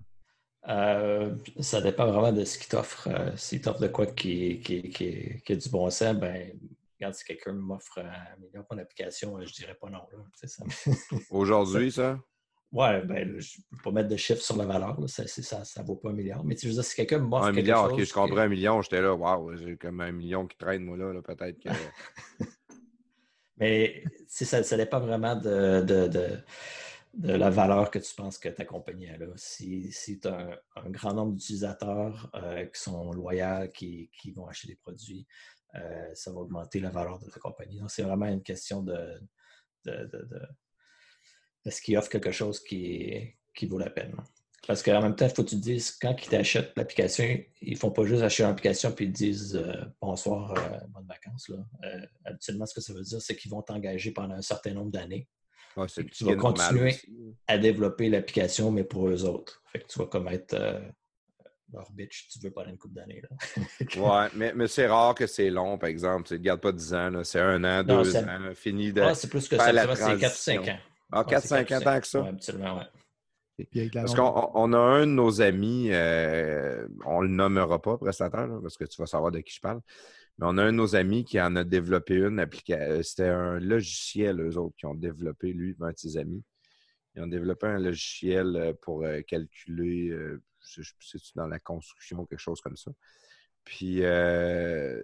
Euh, 0.69 1.35
ça 1.61 1.81
dépend 1.81 2.11
vraiment 2.11 2.33
de 2.33 2.45
ce 2.45 2.59
qu'il 2.59 2.69
t'offre. 2.69 3.09
Euh, 3.09 3.37
S'il 3.37 3.61
t'offre 3.61 3.81
de 3.81 3.89
quoi 3.89 4.07
qui, 4.07 4.61
qui, 4.61 4.89
qui, 4.91 5.41
qui 5.45 5.53
a 5.53 5.57
du 5.57 5.69
bon 5.69 5.89
sens, 5.91 6.17
ben, 6.17 6.53
regarde, 6.99 7.15
si 7.15 7.25
quelqu'un 7.25 7.53
m'offre 7.53 7.99
un 7.99 8.37
million 8.41 8.63
pour 8.65 8.73
une 8.75 8.81
application, 8.81 9.37
euh, 9.39 9.45
je 9.47 9.53
dirais 9.53 9.77
pas 9.81 9.89
non. 9.91 10.01
Aujourd'hui, 11.31 11.93
ça? 11.93 12.19
Ouais, 12.77 13.03
ben, 13.05 13.39
je 13.41 13.59
ne 13.59 13.77
peux 13.77 13.83
pas 13.85 13.91
mettre 13.91 14.09
de 14.09 14.17
chiffres 14.17 14.43
sur 14.43 14.57
la 14.57 14.67
valeur. 14.67 15.01
Là, 15.01 15.09
ça, 15.09 15.27
c'est- 15.27 15.43
ça 15.43 15.63
ne 15.83 15.87
vaut 15.87 15.97
pas 15.97 16.11
un 16.11 16.13
milliard. 16.13 16.45
Mais 16.45 16.57
je 16.57 16.69
veux 16.69 16.75
dire, 16.75 16.85
si 16.85 16.95
quelqu'un 16.95 17.19
m'offre 17.19 17.45
Un 17.47 17.53
quelque 17.53 17.63
milliard, 17.65 17.85
chose 17.91 17.93
ok, 17.95 18.05
je 18.05 18.13
comprends 18.13 18.39
un 18.41 18.49
million, 18.49 18.83
j'étais 18.83 19.01
là, 19.03 19.15
waouh, 19.15 19.57
j'ai 19.57 19.77
comme 19.77 20.01
un 20.01 20.13
million 20.13 20.47
qui 20.47 20.57
traîne, 20.57 20.85
moi, 20.85 20.97
là, 20.97 21.13
là, 21.13 21.23
peut-être 21.23 21.59
que. 21.59 21.69
Mais 23.59 24.05
ça, 24.29 24.63
ça 24.63 24.77
dépend 24.77 25.01
vraiment 25.01 25.35
de, 25.35 25.81
de, 25.81 26.09
de- 26.09 26.39
de 27.15 27.33
la 27.33 27.49
valeur 27.49 27.91
que 27.91 27.99
tu 27.99 28.15
penses 28.15 28.37
que 28.39 28.51
ta 28.51 28.67
compagnie 28.67 29.09
a. 29.09 29.17
Là. 29.17 29.27
Si, 29.37 29.91
si 29.91 30.21
tu 30.21 30.29
as 30.29 30.39
un, 30.39 30.83
un 30.85 30.91
grand 30.91 31.15
nombre 31.15 31.33
d'utilisateurs 31.33 32.31
euh, 32.35 32.67
qui 32.67 32.79
sont 32.79 33.11
loyaux, 33.13 33.69
qui, 33.73 34.11
qui 34.21 34.33
vont 34.33 34.47
acheter 34.47 34.69
des 34.69 34.77
produits, 34.77 35.27
euh, 35.77 36.11
ça 36.15 36.31
va 36.31 36.41
augmenter 36.41 36.79
la 36.81 36.91
valeur 36.91 37.19
de 37.19 37.31
ta 37.31 37.41
compagnie. 37.41 37.79
Donc, 37.81 37.91
c'est 37.91 38.03
vraiment 38.03 38.27
une 38.27 38.43
question 38.43 38.83
de- 38.83 39.19
est-ce 41.67 41.81
qu'ils 41.83 41.97
offrent 41.97 42.09
quelque 42.09 42.31
chose 42.33 42.63
qui, 42.63 43.35
qui 43.55 43.67
vaut 43.67 43.79
la 43.79 43.91
peine. 43.91 44.15
Parce 44.67 44.83
qu'en 44.83 45.01
même 45.01 45.15
temps, 45.15 45.27
il 45.27 45.35
faut 45.35 45.45
que 45.45 45.51
tu 45.51 45.57
te 45.57 45.63
dises, 45.63 45.93
quand 46.01 46.15
ils 46.25 46.29
t'achètent 46.29 46.73
l'application, 46.77 47.25
ils 47.63 47.75
ne 47.75 47.79
font 47.79 47.91
pas 47.93 48.05
juste 48.05 48.23
acheter 48.23 48.43
l'application 48.43 48.91
puis 48.93 49.05
ils 49.07 49.13
te 49.13 49.17
disent 49.17 49.57
euh, 49.57 49.85
bonsoir, 50.01 50.53
euh, 50.53 50.79
bonnes 50.89 51.07
vacances. 51.07 51.49
Là. 51.49 51.59
Euh, 51.85 52.01
habituellement, 52.25 52.67
ce 52.67 52.75
que 52.75 52.81
ça 52.81 52.93
veut 52.93 53.03
dire, 53.03 53.21
c'est 53.21 53.37
qu'ils 53.37 53.51
vont 53.51 53.63
t'engager 53.63 54.11
pendant 54.11 54.35
un 54.35 54.43
certain 54.43 54.73
nombre 54.73 54.91
d'années 54.91 55.29
Ouais, 55.77 55.87
c'est 55.89 56.09
tu 56.11 56.25
vas 56.25 56.37
continuer. 56.37 56.95
à 57.47 57.59
développer 57.59 58.09
l'application, 58.09 58.71
mais 58.71 58.83
pour 58.85 59.09
eux 59.09 59.25
autres. 59.25 59.63
Fait 59.73 59.81
que 59.81 59.87
tu 59.87 59.99
vas 59.99 60.07
comme 60.07 60.27
être 60.29 60.55
euh, 60.55 60.81
leur 61.73 61.91
bitch, 61.93 62.29
tu 62.29 62.39
veux 62.39 62.51
pas 62.51 62.65
une 62.67 62.79
couple 62.79 62.95
d'années. 62.95 63.23
Ouais, 63.97 64.27
mais, 64.35 64.53
mais 64.55 64.69
c'est 64.69 64.87
rare 64.87 65.15
que 65.15 65.27
c'est 65.27 65.51
long, 65.51 65.77
par 65.77 65.91
exemple. 65.91 66.29
Tu 66.29 66.35
ne 66.35 66.39
gardes 66.39 66.63
pas 66.63 66.73
10 66.73 66.95
ans, 66.95 67.25
c'est 67.25 67.41
un 67.41 67.63
an, 67.63 67.85
Non, 67.85 68.03
deux 68.03 68.17
ans, 68.17 68.27
fini 68.55 68.93
de. 68.93 69.03
Ah, 69.03 69.15
c'est 69.15 69.29
plus 69.29 69.47
que 69.49 69.57
ça, 69.57 69.67
c'est 69.67 69.73
4-5 69.73 69.97
transition. 69.97 70.63
ans. 70.63 70.79
Ah, 71.13 71.21
Ouais, 71.21 71.37
4-5 71.37 71.69
c'est 71.69 71.87
ans 71.87 72.01
que 72.01 72.07
ça. 72.07 72.23
Ouais, 72.23 72.29
absolument, 72.29 72.79
ouais. 72.79 73.91
Parce 73.93 74.15
qu'on 74.15 74.51
on 74.55 74.73
a 74.75 74.79
un 74.79 75.07
de 75.07 75.13
nos 75.13 75.41
amis, 75.41 75.89
euh, 75.91 76.87
on 77.07 77.23
le 77.23 77.29
nommera 77.29 77.81
pas, 77.81 77.97
prestataire, 77.97 78.47
là, 78.47 78.59
parce 78.61 78.77
que 78.77 78.85
tu 78.85 79.01
vas 79.01 79.07
savoir 79.07 79.33
de 79.33 79.41
qui 79.41 79.55
je 79.55 79.61
parle. 79.61 79.81
Mais 80.39 80.47
on 80.47 80.59
a 80.59 80.65
un 80.65 80.73
de 80.73 80.77
nos 80.77 80.95
amis 80.95 81.25
qui 81.25 81.41
en 81.41 81.57
a 81.57 81.65
développé 81.65 82.17
une 82.17 82.39
application. 82.39 83.03
C'était 83.03 83.29
un 83.29 83.59
logiciel, 83.59 84.41
eux 84.43 84.59
autres, 84.59 84.77
qui 84.77 84.85
ont 84.85 84.95
développé, 84.95 85.55
lui, 85.55 85.75
un 85.81 85.91
de 85.91 85.97
ses 85.97 86.19
amis. 86.19 86.43
Ils 87.15 87.23
ont 87.23 87.27
développé 87.29 87.67
un 87.67 87.79
logiciel 87.79 88.57
euh, 88.57 88.73
pour 88.83 89.05
euh, 89.05 89.23
calculer, 89.23 90.11
euh, 90.11 90.43
je 90.69 90.83
sais 90.83 90.93
plus 90.99 91.07
si 91.09 91.19
c'est 91.19 91.37
dans 91.37 91.47
la 91.47 91.59
construction 91.59 92.21
ou 92.21 92.27
quelque 92.27 92.39
chose 92.41 92.61
comme 92.61 92.77
ça. 92.77 92.91
Puis, 93.65 94.01
euh, 94.03 95.03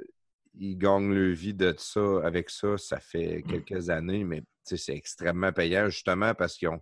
ils 0.55 0.77
gagnent 0.77 1.15
le 1.15 1.33
vie 1.33 1.55
de 1.55 1.75
ça. 1.79 2.21
Avec 2.23 2.51
ça, 2.51 2.77
ça 2.77 3.01
fait 3.01 3.43
quelques 3.49 3.89
années, 3.89 4.25
mais 4.25 4.43
c'est 4.65 4.95
extrêmement 4.95 5.53
payant, 5.53 5.89
justement, 5.89 6.35
parce 6.35 6.57
qu'ils 6.57 6.69
ont, 6.69 6.81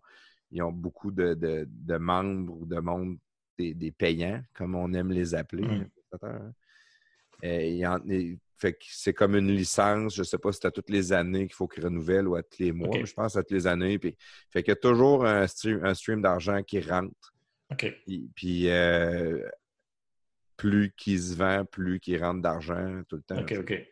ils 0.51 0.62
ont 0.62 0.73
beaucoup 0.73 1.11
de, 1.11 1.35
de- 1.35 1.66
de 1.69 1.97
membres 1.97 2.57
ou 2.61 2.66
de 2.66 2.78
monde 2.81 3.19
des, 3.59 3.74
des 3.74 3.90
payants, 3.93 4.43
comme 4.55 4.74
on 4.74 4.93
aime 4.94 5.11
les 5.12 5.35
appeler. 5.35 5.66
Mm. 5.66 5.90
hein. 6.23 6.52
Il- 7.43 8.39
fait 8.59 8.74
que 8.74 8.85
c'est 8.90 9.15
comme 9.15 9.36
une 9.36 9.48
licence. 9.51 10.15
Je 10.15 10.20
ne 10.20 10.24
sais 10.24 10.36
pas 10.36 10.52
si 10.52 10.59
c'est 10.61 10.69
à 10.69 10.70
toutes 10.70 10.90
les 10.90 11.15
années 11.15 11.47
qu'il 11.47 11.55
faut 11.55 11.66
qu'ils 11.66 11.82
renouvellent 11.82 12.28
ou 12.28 12.35
à 12.36 12.43
tous 12.43 12.59
les 12.59 12.73
mois. 12.73 12.89
OK. 12.89 12.97
mais 12.98 13.07
Je 13.07 13.15
pense 13.15 13.35
à 13.36 13.43
toutes 13.43 13.52
les 13.52 13.66
années. 13.66 13.98
Puis, 13.98 14.15
fait 14.51 14.62
qu'il 14.62 14.70
y 14.70 14.73
a 14.73 14.77
toujours 14.77 15.24
un 15.24 15.47
stream, 15.47 15.82
un 15.82 15.94
stream 15.94 16.20
d'argent 16.20 16.62
qui 16.62 16.78
rentre. 16.81 17.32
Puis, 18.35 18.69
euh, 18.69 19.48
plus 20.59 20.93
qu'il 20.94 21.19
se 21.23 21.35
vend, 21.35 21.65
plus 21.65 22.01
qu'il 22.01 22.23
rentre 22.23 22.43
d'argent 22.43 23.02
tout 23.09 23.16
le 23.16 23.23
temps. 23.23 23.40
OK, 23.40 23.55
OK. 23.61 23.82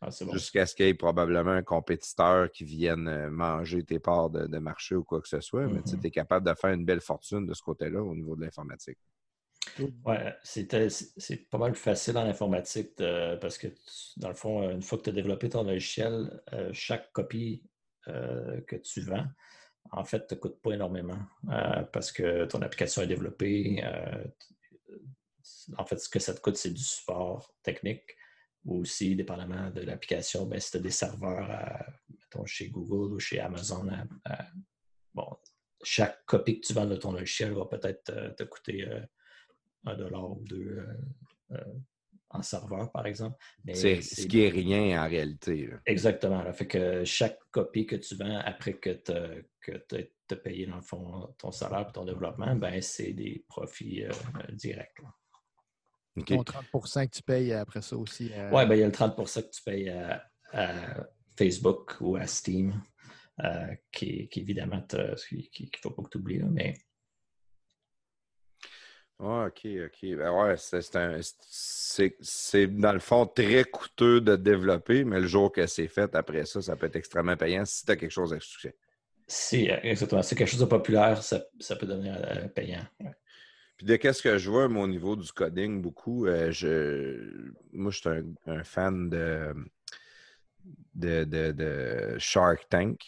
Ah, 0.00 0.10
bon. 0.20 0.32
Jusqu'à 0.32 0.66
ce 0.66 0.74
qu'il 0.74 0.86
y 0.86 0.88
ait 0.90 0.94
probablement 0.94 1.50
un 1.52 1.62
compétiteur 1.62 2.50
qui 2.50 2.64
vienne 2.64 3.08
euh, 3.08 3.30
manger 3.30 3.82
tes 3.84 3.98
parts 3.98 4.30
de, 4.30 4.46
de 4.46 4.58
marché 4.58 4.94
ou 4.94 5.04
quoi 5.04 5.20
que 5.20 5.28
ce 5.28 5.40
soit. 5.40 5.68
Mais 5.68 5.82
tu 5.82 5.96
es 6.02 6.10
capable 6.10 6.46
de 6.48 6.54
faire 6.54 6.70
une 6.72 6.84
belle 6.84 7.00
fortune 7.00 7.46
de 7.46 7.54
ce 7.54 7.62
côté-là 7.62 8.02
au 8.02 8.14
niveau 8.14 8.36
de 8.36 8.42
l'informatique. 8.42 8.98
Ouais, 10.04 10.34
c'était- 10.42 10.88
c'est 10.90 11.36
pas 11.50 11.58
mal 11.58 11.72
plus 11.72 11.80
facile 11.80 12.16
en 12.18 12.26
informatique 12.26 12.96
de- 12.98 13.36
parce 13.40 13.58
que, 13.58 13.68
dans 14.16 14.28
le 14.28 14.34
fond, 14.34 14.62
euh, 14.62 14.72
une 14.72 14.82
fois 14.82 14.98
que 14.98 15.04
tu 15.04 15.10
as 15.10 15.12
développé 15.12 15.48
ton 15.48 15.62
logiciel, 15.62 16.40
euh, 16.52 16.70
chaque 16.72 17.12
copie 17.12 17.62
euh, 18.08 18.60
que 18.62 18.76
tu 18.76 19.02
vends, 19.02 19.26
en 19.92 20.04
fait, 20.04 20.20
ne 20.22 20.26
te 20.28 20.34
coûte 20.36 20.60
pas 20.62 20.72
énormément 20.72 21.18
euh, 21.50 21.82
parce 21.92 22.12
que 22.12 22.46
ton 22.46 22.62
application 22.62 23.02
est 23.02 23.08
développée. 23.08 23.82
euh, 23.84 24.24
en 25.76 25.84
fait, 25.84 25.98
ce 25.98 26.08
que 26.08 26.18
ça 26.18 26.34
te 26.34 26.40
coûte, 26.40 26.56
c'est 26.56 26.70
du 26.72 26.82
support 26.82 27.52
technique 27.62 28.16
aussi, 28.76 29.16
dépendamment 29.16 29.70
de 29.70 29.80
l'application, 29.82 30.46
ben, 30.46 30.60
si 30.60 30.70
tu 30.70 30.76
as 30.76 30.80
des 30.80 30.90
serveurs 30.90 31.50
à, 31.50 31.86
chez 32.46 32.68
Google 32.68 33.14
ou 33.14 33.18
chez 33.18 33.40
Amazon, 33.40 33.88
bon, 35.14 35.26
chaque 35.82 36.24
copie 36.26 36.60
que 36.60 36.66
tu 36.66 36.72
vends 36.72 36.86
de 36.86 36.96
ton 36.96 37.12
logiciel 37.12 37.52
va 37.52 37.64
peut-être 37.64 38.34
te 38.36 38.42
coûter 38.44 38.86
un 39.84 39.96
dollar 39.96 40.30
ou 40.30 40.44
deux 40.44 40.86
en 42.30 42.42
serveur, 42.42 42.90
par 42.92 43.06
exemple. 43.06 43.36
C'est 43.72 44.02
ce 44.02 44.26
qui 44.26 44.42
est 44.42 44.50
rien 44.50 45.02
en 45.02 45.08
réalité. 45.08 45.70
Exactement. 45.86 46.50
Fait 46.52 46.66
que 46.66 47.04
chaque 47.04 47.38
copie 47.50 47.86
que 47.86 47.96
tu 47.96 48.14
vends 48.16 48.40
après 48.44 48.74
que 48.74 48.90
tu 48.90 49.12
as, 49.12 50.36
payé 50.36 50.66
dans 50.66 50.76
le 50.76 50.82
fond 50.82 51.34
ton 51.38 51.50
salaire 51.50 51.86
et 51.88 51.92
ton 51.92 52.04
développement, 52.04 52.54
ben, 52.54 52.80
c'est 52.82 53.12
des 53.12 53.44
profits 53.48 54.04
euh, 54.04 54.12
directs. 54.52 54.98
Okay. 56.20 56.38
30 56.44 57.08
que 57.10 57.16
tu 57.16 57.22
payes 57.22 57.52
après 57.52 57.82
ça 57.82 57.96
aussi. 57.96 58.30
Euh, 58.34 58.50
oui, 58.52 58.66
ben, 58.66 58.74
il 58.74 58.80
y 58.80 58.82
a 58.82 58.86
le 58.86 58.92
30% 58.92 59.42
que 59.42 59.50
tu 59.50 59.62
payes 59.62 59.90
à, 59.90 60.24
Facebook 61.36 61.96
ou 62.00 62.16
à 62.16 62.26
Steam, 62.26 62.82
euh, 63.44 63.74
qui, 63.92 64.28
évidemment, 64.34 64.82
qu'il 64.82 65.38
ne 65.38 65.68
faut 65.82 65.90
pas 65.90 66.02
que 66.02 66.08
tu 66.10 66.18
oublies. 66.18 66.40
mais 66.50 66.74
ah, 69.20 69.46
OK, 69.48 69.66
OK. 69.84 70.16
Ben 70.16 70.30
ouais, 70.30 70.54
c'est 70.56 70.94
dans 72.68 72.92
le 72.92 73.00
fond 73.00 73.26
très 73.26 73.64
coûteux 73.64 74.20
de 74.20 74.36
développer, 74.36 75.02
mais 75.02 75.18
le 75.20 75.26
jour 75.26 75.50
que 75.50 75.66
c'est 75.66 75.88
fait, 75.88 76.14
après 76.14 76.44
ça, 76.46 76.62
ça 76.62 76.76
peut 76.76 76.86
être 76.86 76.94
extrêmement 76.96 77.36
payant 77.36 77.64
si 77.64 77.84
tu 77.84 77.90
as 77.90 77.96
quelque 77.96 78.12
chose 78.12 78.32
à 78.32 78.38
succès. 78.38 78.76
Si, 79.26 79.68
exactement. 79.82 80.22
Si 80.22 80.36
quelque 80.36 80.48
chose 80.48 80.60
de 80.60 80.66
populaire, 80.66 81.22
ça, 81.22 81.40
peut 81.78 81.86
devenir 81.86 82.16
euh, 82.16 82.46
payant. 82.48 82.84
Puis 83.78 83.86
de 83.86 83.96
qu'est-ce 83.96 84.22
que 84.22 84.38
je 84.38 84.50
vois 84.50 84.66
au 84.66 84.88
niveau 84.88 85.16
du 85.16 85.30
coding, 85.32 85.80
beaucoup, 85.80 86.26
euh, 86.26 86.50
je, 86.50 87.52
moi, 87.72 87.90
je 87.92 87.98
suis 87.98 88.08
un, 88.46 88.64
fan 88.64 89.08
de, 89.08 89.54
de, 90.94 91.24
de 91.24 92.18
Shark 92.18 92.68
Tank. 92.68 93.00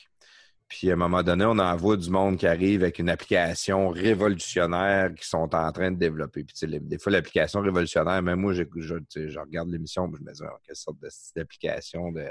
Puis 0.71 0.89
à 0.89 0.93
un 0.93 0.97
moment 0.97 1.25
donné, 1.25 1.45
on 1.45 1.59
envoie 1.59 1.97
du 1.97 2.09
monde 2.09 2.39
qui 2.39 2.47
arrive 2.47 2.83
avec 2.83 3.01
une 3.01 3.11
application 3.11 3.89
révolutionnaire 3.89 5.13
qu'ils 5.13 5.25
sont 5.25 5.53
en 5.53 5.73
train 5.73 5.91
de 5.91 5.99
développer. 5.99 6.45
Puis 6.45 6.55
des 6.65 6.99
fois, 6.99 7.11
l'application 7.11 7.61
révolutionnaire, 7.61 8.23
même 8.23 8.39
moi, 8.39 8.53
je, 8.53 8.63
je, 8.77 9.39
regarde 9.41 9.69
l'émission 9.69 10.07
je 10.07 10.23
me 10.23 10.33
dis 10.33 10.43
oh, 10.45 10.57
quelle 10.65 10.77
sorte 10.77 10.99
d'application 11.35 12.13
de, 12.13 12.29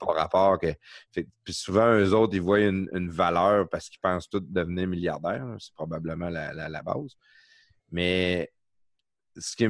par 0.00 0.14
rapport 0.14 0.58
que. 0.58 0.68
puis 1.12 1.52
souvent, 1.52 1.92
eux 1.98 2.14
autres, 2.14 2.34
ils 2.34 2.40
voient 2.40 2.60
une, 2.60 3.10
valeur 3.10 3.68
parce 3.68 3.90
qu'ils 3.90 4.00
pensent 4.00 4.30
tous 4.30 4.40
devenir 4.40 4.88
milliardaires. 4.88 5.44
C'est 5.58 5.74
probablement 5.74 6.30
la, 6.30 6.82
base. 6.82 7.14
Mais 7.90 8.50
ce 9.38 9.54
qui, 9.54 9.68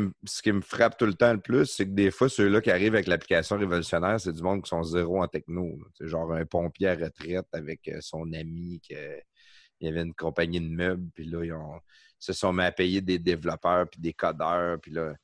me, 0.52 0.60
frappe 0.60 0.97
tout 0.97 1.06
le 1.06 1.14
temps 1.14 1.32
le 1.32 1.40
plus, 1.40 1.66
c'est 1.66 1.86
que 1.86 1.90
des 1.90 2.10
fois, 2.10 2.28
ceux-là 2.28 2.60
qui 2.60 2.70
arrivent 2.70 2.94
avec 2.94 3.06
l'application 3.06 3.59
révolutionnaire, 3.59 4.20
c'est 4.20 4.32
du 4.32 4.43
monde 4.43 4.62
qui 4.62 4.68
sont 4.68 4.82
zéro 4.82 5.22
en 5.22 5.28
techno. 5.28 5.78
C'est 5.94 6.09
genre 6.09 6.32
un 6.32 6.47
pompier 6.47 6.88
à 6.88 6.94
retraite 6.94 7.47
avec 7.52 7.88
euh, 7.88 7.98
son 8.01 8.32
ami 8.32 8.80
qui 8.80 8.94
il 9.80 9.86
y 9.86 9.90
avait 9.90 10.02
une 10.02 10.14
compagnie 10.14 10.60
de 10.60 10.68
meubles, 10.68 11.10
puis 11.14 11.26
là, 11.26 11.44
ils 11.44 11.52
se 12.18 12.32
sont 12.32 12.52
mis 12.52 12.62
à 12.62 12.72
payer 12.72 13.01
des 13.01 13.18
développeurs 13.18 13.86
puis 13.90 14.01
des 14.01 14.12
codeurs, 14.14 14.80
puis 14.80 14.93
là, 14.93 15.14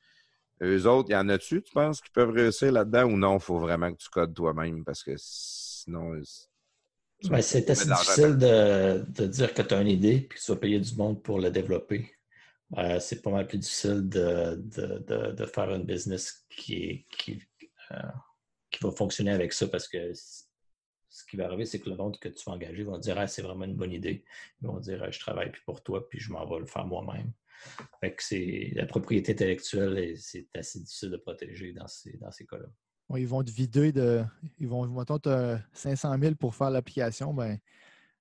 eux 0.61 0.87
autres, 0.87 1.09
il 1.09 1.13
y 1.13 1.15
en 1.15 1.27
a-tu, 1.29 1.61
tu 1.61 1.73
penses, 1.73 2.01
qui 2.01 2.11
peuvent 2.11 2.29
réussir 2.29 2.71
là-dedans 2.71 3.05
ou 3.05 3.17
non, 3.17 3.37
il 3.37 3.41
faut 3.41 3.59
vraiment 3.59 3.91
que 3.91 3.97
tu 3.97 4.09
codes 4.09 4.33
toi-même 4.33 4.83
parce 4.83 5.03
que 5.03 5.13
sinon. 5.17 6.13
Ben, 7.29 7.41
c'est 7.41 7.69
assez 7.69 7.87
difficile 7.87 8.37
de, 8.37 9.05
de, 9.09 9.25
dire 9.27 9.53
que 9.53 9.61
tu 9.61 9.73
as 9.73 9.81
une 9.81 9.87
idée 9.87 10.27
puis 10.29 10.37
que 10.37 10.43
tu 10.43 10.51
vas 10.51 10.57
payer 10.57 10.79
du 10.79 10.95
monde 10.95 11.23
pour 11.23 11.39
le 11.39 11.49
développer. 11.49 12.11
Euh, 12.77 12.99
c'est 12.99 13.21
pas 13.21 13.29
mal 13.29 13.47
plus 13.47 13.59
difficile 13.59 14.07
de, 14.09 15.45
faire 15.45 15.69
un 15.69 15.79
business 15.79 16.45
qui, 16.49 17.05
qui, 17.17 17.41
euh, 17.91 17.97
qui, 18.71 18.83
va 18.83 18.91
fonctionner 18.91 19.31
avec 19.31 19.53
ça 19.53 19.67
parce 19.67 19.87
que 19.87 20.11
ce 20.13 21.25
qui 21.29 21.37
va 21.37 21.45
arriver, 21.45 21.65
c'est 21.65 21.79
que 21.79 21.89
le 21.89 21.95
monde 21.95 22.17
que 22.19 22.29
tu 22.29 22.43
vas 22.45 22.53
engager 22.53 22.83
va 22.83 22.97
dire 22.97 23.17
ah, 23.19 23.27
c'est 23.27 23.43
vraiment 23.43 23.65
une 23.65 23.75
bonne 23.75 23.91
idée. 23.91 24.23
Ils 24.61 24.67
vont 24.67 24.79
dire 24.79 25.03
ah, 25.03 25.11
je 25.11 25.19
travaille 25.19 25.51
plus 25.51 25.61
pour 25.63 25.83
toi, 25.83 26.07
puis 26.09 26.19
je 26.19 26.31
m'en 26.31 26.47
vais 26.49 26.59
le 26.59 26.65
faire 26.65 26.85
moi-même. 26.85 27.31
c'est 28.17 28.71
la 28.73 28.87
propriété 28.87 29.33
intellectuelle, 29.33 30.17
c'est 30.17 30.47
assez 30.55 30.79
difficile 30.79 31.11
de 31.11 31.17
protéger 31.17 31.73
dans 31.73 31.87
ces, 31.87 32.17
dans 32.17 32.31
ces 32.31 32.47
cas-là. 32.47 32.65
ils 33.17 33.27
vont 33.27 33.43
te 33.43 33.51
vider 33.51 33.91
de. 33.91 34.23
Ils 34.57 34.67
vont, 34.67 34.87
mettons, 34.87 35.19
tu 35.19 35.29
as 35.29 35.61
500 35.73 36.17
000 36.19 36.35
pour 36.35 36.55
faire 36.55 36.71
l'application, 36.71 37.35
ben 37.35 37.59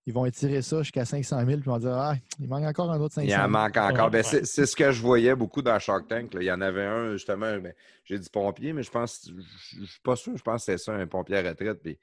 ils 0.07 0.13
vont 0.13 0.27
étirer 0.27 0.63
ça 0.63 0.83
jusqu'à 0.83 1.05
500 1.05 1.37
000 1.39 1.47
puis 1.47 1.57
ils 1.59 1.63
vont 1.63 1.79
dire 1.79 1.93
Ah, 1.93 2.15
il 2.41 2.49
manque 2.49 2.65
encore 2.65 2.91
un 2.91 3.01
autre 3.01 3.15
500 3.15 3.29
000. 3.29 3.41
Il 3.41 3.45
en 3.45 3.49
manque 3.49 3.77
encore. 3.77 4.11
Ben, 4.11 4.23
c'est 4.23 4.45
ce 4.45 4.77
que 4.77 4.91
je 4.91 5.01
voyais 5.01 5.35
beaucoup 5.35 5.63
dans 5.63 5.79
Shark 5.79 6.09
Tank. 6.09 6.33
Il 6.35 6.43
y 6.43 6.53
en 6.53 6.61
avait 6.61 6.85
un, 6.85 7.13
justement, 7.13 7.59
ben, 7.59 7.73
j'ai 8.05 8.19
dit 8.19 8.29
pompier, 8.29 8.73
mais 8.73 8.83
je 8.83 8.91
pense, 8.91 9.29
je 9.29 9.81
ne 9.81 9.87
suis 9.87 10.01
pas 10.01 10.17
sûr, 10.17 10.37
je 10.37 10.43
pense 10.43 10.67
que 10.67 10.73
c'est 10.73 10.79
ça, 10.79 10.93
un 10.93 11.07
pompier 11.07 11.37
à 11.37 11.49
retraite. 11.49 11.81
Puis 11.83 11.99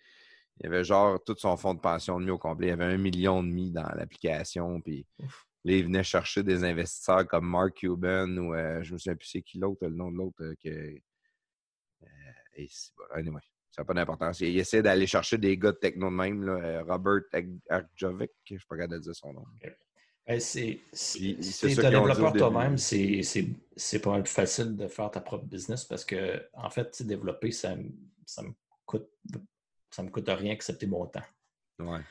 il 0.60 0.64
y 0.64 0.68
avait 0.68 0.84
genre 0.84 1.22
tout 1.24 1.36
son 1.38 1.58
fonds 1.58 1.74
de 1.74 1.80
pension 1.80 2.20
de 2.20 2.26
mis 2.26 2.32
au 2.32 2.38
complet. 2.38 2.68
Il 2.68 2.70
y 2.70 2.74
avait 2.74 2.86
un 2.86 2.98
million 2.98 3.44
de 3.44 3.50
mis 3.50 3.72
dans 3.72 3.88
l'application. 3.96 4.80
Puis 4.82 5.06
là, 5.20 5.74
il 5.74 5.84
venait 5.84 6.04
chercher 6.04 6.44
des 6.44 6.64
investisseurs 6.64 7.28
comme 7.28 7.48
Mark 7.48 7.76
Cuban 7.76 8.30
ou 8.38 8.54
euh, 8.54 8.82
je 8.84 8.94
me 8.94 8.98
souviens 8.98 9.16
plus 9.16 9.28
c'est 9.28 9.42
qui 9.42 9.58
l'autre, 9.58 9.86
le 9.86 9.96
nom 9.96 10.12
de 10.12 10.18
l'autre. 10.18 10.42
Euh, 10.42 10.56
que, 10.62 10.70
euh, 10.70 12.08
et, 12.56 12.70
anyway. 13.14 13.42
Ça 13.72 13.82
n'a 13.82 13.86
pas 13.86 13.94
d'importance. 13.94 14.40
Il 14.41 14.58
essaie 14.58 14.82
d'aller 14.82 15.08
chercher 15.08 15.38
des 15.38 15.58
gars 15.58 15.72
de 15.72 15.78
techno 15.78 16.10
de 16.10 16.16
même, 16.16 16.44
là, 16.44 16.54
euh, 16.54 16.84
Robert 16.84 17.22
Arjovic, 17.70 18.32
je 18.44 18.54
ne 18.56 18.60
sais 18.60 18.66
pas 18.68 18.78
capable 18.78 18.94
de 18.96 19.00
dire 19.00 19.16
son 19.16 19.34
nom. 19.34 19.46
Ben, 20.28 20.40
c'est, 20.40 20.80
si 20.91 21.38
tu 21.38 21.68
es 21.68 21.86
un 21.86 21.90
développeur 21.90 22.34
toi-même, 22.34 22.78
c'est, 22.78 23.22
pas 24.04 24.12
mal 24.12 24.24
plus 24.24 24.32
facile 24.32 24.76
de 24.76 24.88
faire 24.88 25.10
ta 25.12 25.22
propre 25.22 25.46
business 25.46 25.86
parce 25.86 26.06
que, 26.06 26.44
en 26.54 26.70
fait, 26.70 27.02
développer, 27.04 27.52
ça, 27.52 27.76
ça 28.26 28.44
me 28.44 28.52
coûte 28.86 29.10
ça 29.91 30.04
me 30.04 30.10
coûte 30.10 30.28
rien 30.28 30.52
excepté 30.52 30.86
mon 30.86 31.08
temps. 31.08 31.24
Ouais 31.80 32.02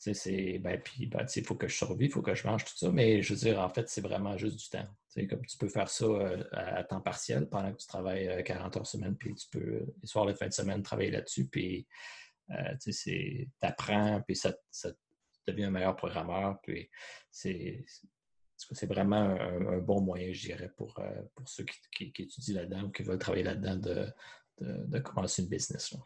c'est, 0.00 0.58
ben, 0.58 0.80
puis, 0.80 1.06
ben, 1.06 1.26
il 1.34 1.44
faut 1.44 1.54
que 1.54 1.68
je 1.68 1.76
survive, 1.76 2.08
il 2.08 2.12
faut 2.12 2.22
que 2.22 2.34
je 2.34 2.46
mange 2.46 2.64
tout 2.64 2.76
ça, 2.76 2.90
mais 2.90 3.22
je 3.22 3.34
veux 3.34 3.40
dire, 3.40 3.60
en 3.60 3.68
fait, 3.68 3.88
c'est 3.88 4.00
vraiment 4.00 4.36
juste 4.38 4.56
du 4.56 4.68
temps. 4.68 4.86
Comme 5.28 5.44
tu 5.44 5.56
peux 5.58 5.68
faire 5.68 5.88
ça 5.88 6.04
euh, 6.04 6.42
à, 6.52 6.84
temps 6.84 7.00
partiel 7.00 7.48
pendant 7.48 7.72
que 7.72 7.78
tu 7.78 7.86
travailles 7.86 8.42
40 8.44 8.76
euh, 8.76 8.78
heures 8.78 8.86
semaine, 8.86 9.16
puis 9.16 9.34
tu 9.34 9.46
peux, 9.50 9.86
les 10.00 10.06
soirs, 10.06 10.26
les 10.26 10.34
fins 10.34 10.48
de 10.48 10.52
semaine, 10.52 10.82
travailler 10.82 11.10
là-dessus, 11.10 11.46
puis 11.46 11.86
euh, 12.50 12.74
tu 12.80 13.48
apprends, 13.62 14.20
puis 14.22 14.36
ça, 14.36 14.54
ça 14.70 14.90
devient 15.46 15.64
un 15.64 15.70
meilleur 15.70 15.96
programmeur, 15.96 16.60
puis 16.62 16.88
c'est, 17.30 17.84
c'est 18.56 18.86
vraiment 18.86 19.36
un, 19.40 19.78
bon 19.78 20.00
moyen, 20.00 20.32
je 20.32 20.48
dirais, 20.48 20.70
pour, 20.76 21.00
pour 21.34 21.48
ceux 21.48 21.64
qui, 21.92 22.12
étudient 22.16 22.60
là-dedans 22.60 22.82
ou 22.84 22.90
qui 22.90 23.02
veulent 23.02 23.18
travailler 23.18 23.44
là-dedans 23.44 23.76
de, 23.76 24.06
de, 24.60 24.98
commencer 24.98 25.42
une 25.42 25.48
business. 25.48 25.96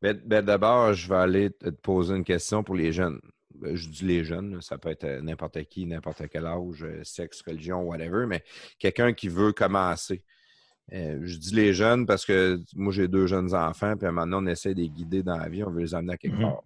Ben, 0.00 0.20
ben, 0.24 0.44
d'abord, 0.44 0.94
je 0.94 1.08
vais 1.08 1.16
aller 1.16 1.50
te 1.50 1.68
poser 1.68 2.16
une 2.16 2.24
question 2.24 2.64
pour 2.64 2.74
les 2.74 2.92
jeunes. 2.92 3.20
Ben, 3.56 3.76
je 3.76 3.88
dis 3.88 4.04
les 4.04 4.24
jeunes, 4.24 4.60
ça 4.60 4.78
peut 4.78 4.90
être 4.90 5.20
n'importe 5.22 5.62
qui, 5.64 5.86
n'importe 5.86 6.28
quel 6.28 6.46
âge, 6.46 6.82
euh, 6.82 7.02
sexe, 7.04 7.42
religion, 7.42 7.82
whatever, 7.82 8.26
mais 8.26 8.42
quelqu'un 8.78 9.12
qui 9.12 9.28
veut 9.28 9.52
commencer. 9.52 10.24
Euh, 10.92 11.20
je 11.22 11.36
dis 11.36 11.54
les 11.54 11.72
jeunes 11.72 12.06
parce 12.06 12.24
que 12.24 12.60
moi, 12.74 12.92
j'ai 12.92 13.08
deux 13.08 13.26
jeunes 13.26 13.54
enfants, 13.54 13.96
puis 13.96 14.10
maintenant, 14.10 14.42
on 14.42 14.46
essaie 14.46 14.74
de 14.74 14.80
les 14.80 14.88
guider 14.88 15.22
dans 15.22 15.36
la 15.36 15.48
vie, 15.48 15.62
on 15.62 15.70
veut 15.70 15.80
les 15.80 15.94
amener 15.94 16.14
à 16.14 16.16
quelque 16.16 16.36
mm-hmm. 16.36 16.40
part. 16.42 16.64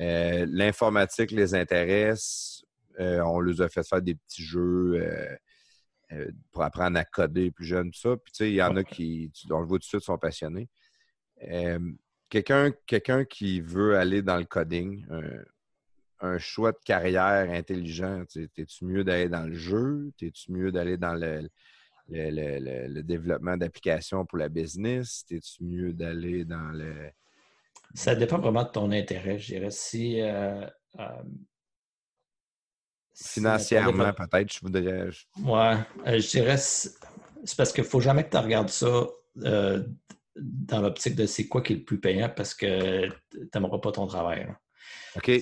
Euh, 0.00 0.46
l'informatique 0.48 1.30
les 1.30 1.54
intéresse. 1.54 2.64
on 2.98 3.40
les 3.40 3.60
a 3.60 3.68
fait 3.68 3.86
faire 3.86 4.02
des 4.02 4.14
petits 4.14 4.42
jeux 4.42 5.00
pour 6.52 6.62
apprendre 6.62 6.98
à 6.98 7.04
coder 7.04 7.50
plus 7.50 7.66
jeunes, 7.66 7.90
tout 7.90 8.00
ça. 8.00 8.16
Puis, 8.16 8.32
tu 8.32 8.38
sais, 8.38 8.50
il 8.50 8.54
y 8.54 8.62
en 8.62 8.76
a 8.76 8.84
qui, 8.84 9.30
on 9.50 9.60
le 9.60 9.66
voit 9.66 9.78
tout 9.78 9.84
de 9.84 9.84
suite, 9.84 10.00
sont 10.00 10.18
passionnés 10.18 10.68
quelqu'un 12.28 12.72
quelqu'un 12.86 13.24
qui 13.24 13.60
veut 13.60 13.96
aller 13.96 14.22
dans 14.22 14.36
le 14.36 14.44
coding, 14.44 15.04
un, 16.20 16.38
choix 16.38 16.72
de 16.72 16.78
carrière 16.84 17.50
intelligent, 17.50 18.24
es-tu 18.34 18.84
mieux 18.84 19.04
d'aller 19.04 19.28
dans 19.28 19.46
le 19.46 19.54
jeu? 19.54 20.12
Es-tu 20.20 20.52
mieux 20.52 20.72
d'aller 20.72 20.96
dans 20.96 21.14
le, 21.14 21.48
le, 22.08 23.02
développement 23.02 23.56
d'applications 23.56 24.24
pour 24.24 24.38
la 24.38 24.48
business? 24.48 25.24
Es-tu 25.30 25.64
mieux 25.64 25.92
d'aller 25.92 26.44
dans 26.44 26.70
le. 26.72 27.10
Ça 27.94 28.14
dépend 28.14 28.38
vraiment 28.38 28.64
de 28.64 28.68
ton 28.68 28.90
intérêt, 28.92 29.38
je 29.38 29.54
dirais. 29.54 29.70
Si. 29.70 30.20
Euh, 30.20 30.66
euh, 30.98 31.22
Financièrement, 33.14 34.12
peut-être, 34.12 34.52
je 34.52 34.60
voudrais. 34.60 35.08
Ouais, 35.42 35.76
euh, 36.06 36.20
je 36.20 36.28
dirais. 36.28 36.58
C'est 36.58 37.56
parce 37.56 37.72
qu'il 37.72 37.84
ne 37.84 37.88
faut 37.88 38.00
jamais 38.00 38.24
que 38.24 38.30
tu 38.30 38.36
regardes 38.36 38.68
ça 38.68 39.06
dans 40.36 40.80
l'optique 40.82 41.14
de 41.14 41.26
c'est 41.26 41.48
quoi 41.48 41.62
qui 41.62 41.72
est 41.72 41.76
le 41.76 41.84
plus 41.84 41.98
payant 41.98 42.28
parce 42.28 42.54
que 42.54 43.08
tu 43.30 43.48
n'aimeras 43.54 43.78
pas 43.78 43.92
ton 43.92 44.06
travail. 44.06 44.46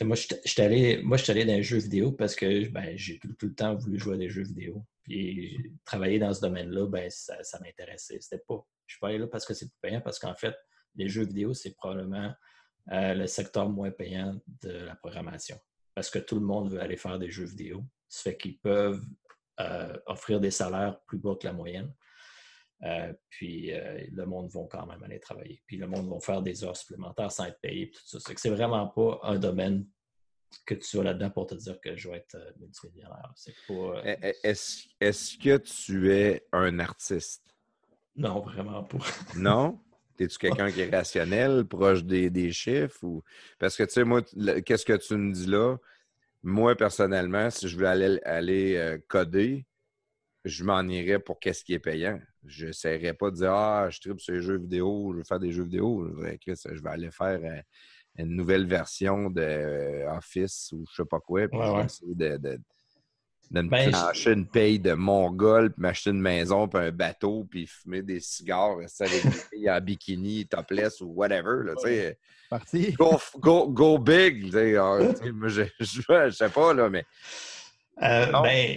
Moi, 0.05 0.17
je 0.17 0.35
suis 0.45 0.63
allé, 0.63 1.01
moi, 1.03 1.19
allé 1.29 1.45
dans 1.45 1.55
les 1.55 1.63
jeux 1.63 1.79
vidéo 1.79 2.13
parce 2.13 2.35
que 2.37 2.69
ben, 2.69 2.97
j'ai 2.97 3.19
tout, 3.19 3.35
le 3.43 3.55
temps 3.55 3.75
voulu 3.75 3.99
jouer 3.99 4.15
à 4.15 4.19
des 4.19 4.31
jeux 4.31 4.45
vidéo. 4.45 4.85
Puis 5.03 5.59
travailler 5.85 6.19
dans 6.19 6.33
ce 6.33 6.41
domaine-là, 6.41 6.87
ben, 6.87 7.11
ça, 7.11 7.59
m'intéressait. 7.61 8.19
C'était 8.21 8.43
pas. 8.47 8.65
Je 8.87 8.95
suis 8.95 9.01
pas 9.01 9.09
allé 9.09 9.19
là 9.19 9.27
parce 9.27 9.45
que 9.45 9.55
c'est 9.55 9.71
payant, 9.81 10.01
parce 10.01 10.19
qu'en 10.19 10.35
fait, 10.35 10.55
les 10.95 11.09
jeux 11.09 11.25
vidéo, 11.25 11.55
c'est 11.55 11.75
probablement 11.75 12.33
euh, 12.93 13.15
le 13.15 13.27
secteur 13.27 13.69
moins 13.69 13.91
payant 13.91 14.39
de 14.63 14.71
la 14.71 14.95
programmation. 14.95 15.59
Parce 15.95 16.11
que 16.11 16.19
tout 16.19 16.37
le 16.37 16.45
monde 16.45 16.71
veut 16.73 16.81
aller 16.81 16.97
faire 16.97 17.19
des 17.19 17.31
jeux 17.31 17.47
vidéo. 17.47 17.85
Ça 18.09 18.31
fait 18.31 18.37
qu'ils 18.37 18.59
peuvent 18.59 19.03
euh, 19.61 19.97
offrir 20.07 20.41
des 20.41 20.51
salaires 20.51 21.01
plus 21.07 21.19
bas 21.19 21.37
que 21.41 21.47
la 21.47 21.53
moyenne. 21.53 21.93
Euh, 22.83 23.13
puis 23.31 23.71
le 24.13 24.25
monde 24.27 24.51
va 24.51 24.61
quand 24.71 24.87
même 24.87 25.03
aller 25.03 25.21
travailler. 25.21 25.63
Puis 25.67 25.77
le 25.77 25.87
monde 25.87 26.09
va 26.09 26.21
faire 26.21 26.43
des 26.43 26.65
heures 26.65 26.77
supplémentaires 26.77 27.33
sans 27.33 27.47
être 27.47 27.61
payé. 27.61 27.91
Tout 27.91 28.01
ça. 28.05 28.19
C'est 28.21 28.39
c'est 28.39 28.51
vraiment 28.51 28.89
pas 28.89 29.21
un 29.23 29.39
domaine 29.39 29.87
que 30.67 30.75
tu 30.75 30.97
vas 30.97 31.05
là-dedans 31.05 31.31
pour 31.31 31.47
te 31.47 31.55
dire 31.55 31.81
que 31.81 31.97
je 31.97 32.09
vais 32.09 32.19
être 32.19 32.37
multimillionnaire. 32.59 33.33
Eh, 34.05 34.17
eh, 34.23 34.35
est-ce, 34.45 35.39
que 35.39 35.57
tu 35.57 36.13
es 36.13 36.47
un 36.53 36.79
artiste? 36.79 37.43
Non, 38.17 38.41
vraiment 38.41 38.85
pas. 38.85 38.99
non? 39.37 39.81
Es-tu 40.19 40.39
quelqu'un 40.39 40.71
qui 40.71 40.83
est 40.83 40.95
rationnel, 40.95 41.65
proche 41.65 42.05
des, 42.05 42.53
chiffres? 42.53 43.03
Ou... 43.03 43.23
Parce 43.59 43.77
que, 43.77 43.83
tu 43.83 43.91
sais, 43.91 44.05
moi, 44.05 44.23
qu'est-ce 44.65 44.85
que 44.85 44.97
tu 44.97 45.17
me 45.17 45.33
dis 45.33 45.47
là? 45.47 45.77
Moi, 46.43 46.77
personnellement, 46.77 47.51
si 47.51 47.69
je 47.69 47.77
veux 47.77 47.87
aller, 47.87 48.21
aller 48.25 48.77
euh, 48.77 48.99
coder, 49.09 49.67
je 50.45 50.65
m'en 50.65 50.83
irais 50.83 51.19
pour 51.19 51.41
qu'est-ce 51.41 51.65
qui 51.65 51.75
est 51.75 51.79
payant. 51.79 52.21
Je 52.47 52.67
n'essaierais 52.67 53.15
pas 53.15 53.31
de 53.31 53.37
dire 53.37 53.53
Ah, 53.53 53.89
je 53.91 54.01
tripe 54.01 54.21
sur 54.21 54.35
les 54.35 54.43
jeux 54.43 54.59
vidéo, 54.59 55.13
je 55.13 55.19
veux 55.19 55.25
faire 55.25 55.41
des 55.41 55.53
jeux 55.53 55.65
vidéo. 55.65 56.07
Je 56.47 56.83
vais 56.83 56.91
aller 56.91 57.11
faire 57.11 57.41
euh, 57.43 57.61
une 58.19 58.37
nouvelle 58.37 58.67
version 58.67 59.31
d'Office 59.31 60.71
euh, 60.73 60.77
ou 60.77 60.85
je 60.91 60.97
sais 60.97 61.09
pas 61.09 61.21
quoi. 61.21 61.49
Puis 61.49 61.59
de, 62.15 62.61
de 63.51 63.61
me 63.61 63.69
ben, 63.69 63.93
une 64.27 64.47
paye 64.47 64.79
de 64.79 64.95
Mongol, 64.95 65.73
puis 65.73 65.83
m'acheter 65.83 66.11
une 66.11 66.21
maison, 66.21 66.67
puis 66.67 66.81
un 66.81 66.91
bateau, 66.91 67.47
puis 67.49 67.67
fumer 67.67 68.03
des 68.03 68.21
cigares, 68.21 68.79
rester 68.79 69.05
avec 69.05 69.23
des 69.23 69.31
filles 69.53 69.71
en 69.71 69.81
bikini, 69.81 70.47
topless 70.47 71.01
ou 71.01 71.07
whatever. 71.07 71.65
Là, 71.65 71.75
ouais. 71.83 72.19
Parti. 72.51 72.93
Go, 72.93 73.19
go, 73.39 73.69
go 73.69 73.99
big. 73.99 74.55
Ah, 74.55 74.99
je, 75.23 75.65
je, 75.81 76.31
sais 76.31 76.49
pas, 76.49 76.75
là, 76.75 76.89
mais. 76.91 77.05
Euh, 78.03 78.27
ben, 78.43 78.77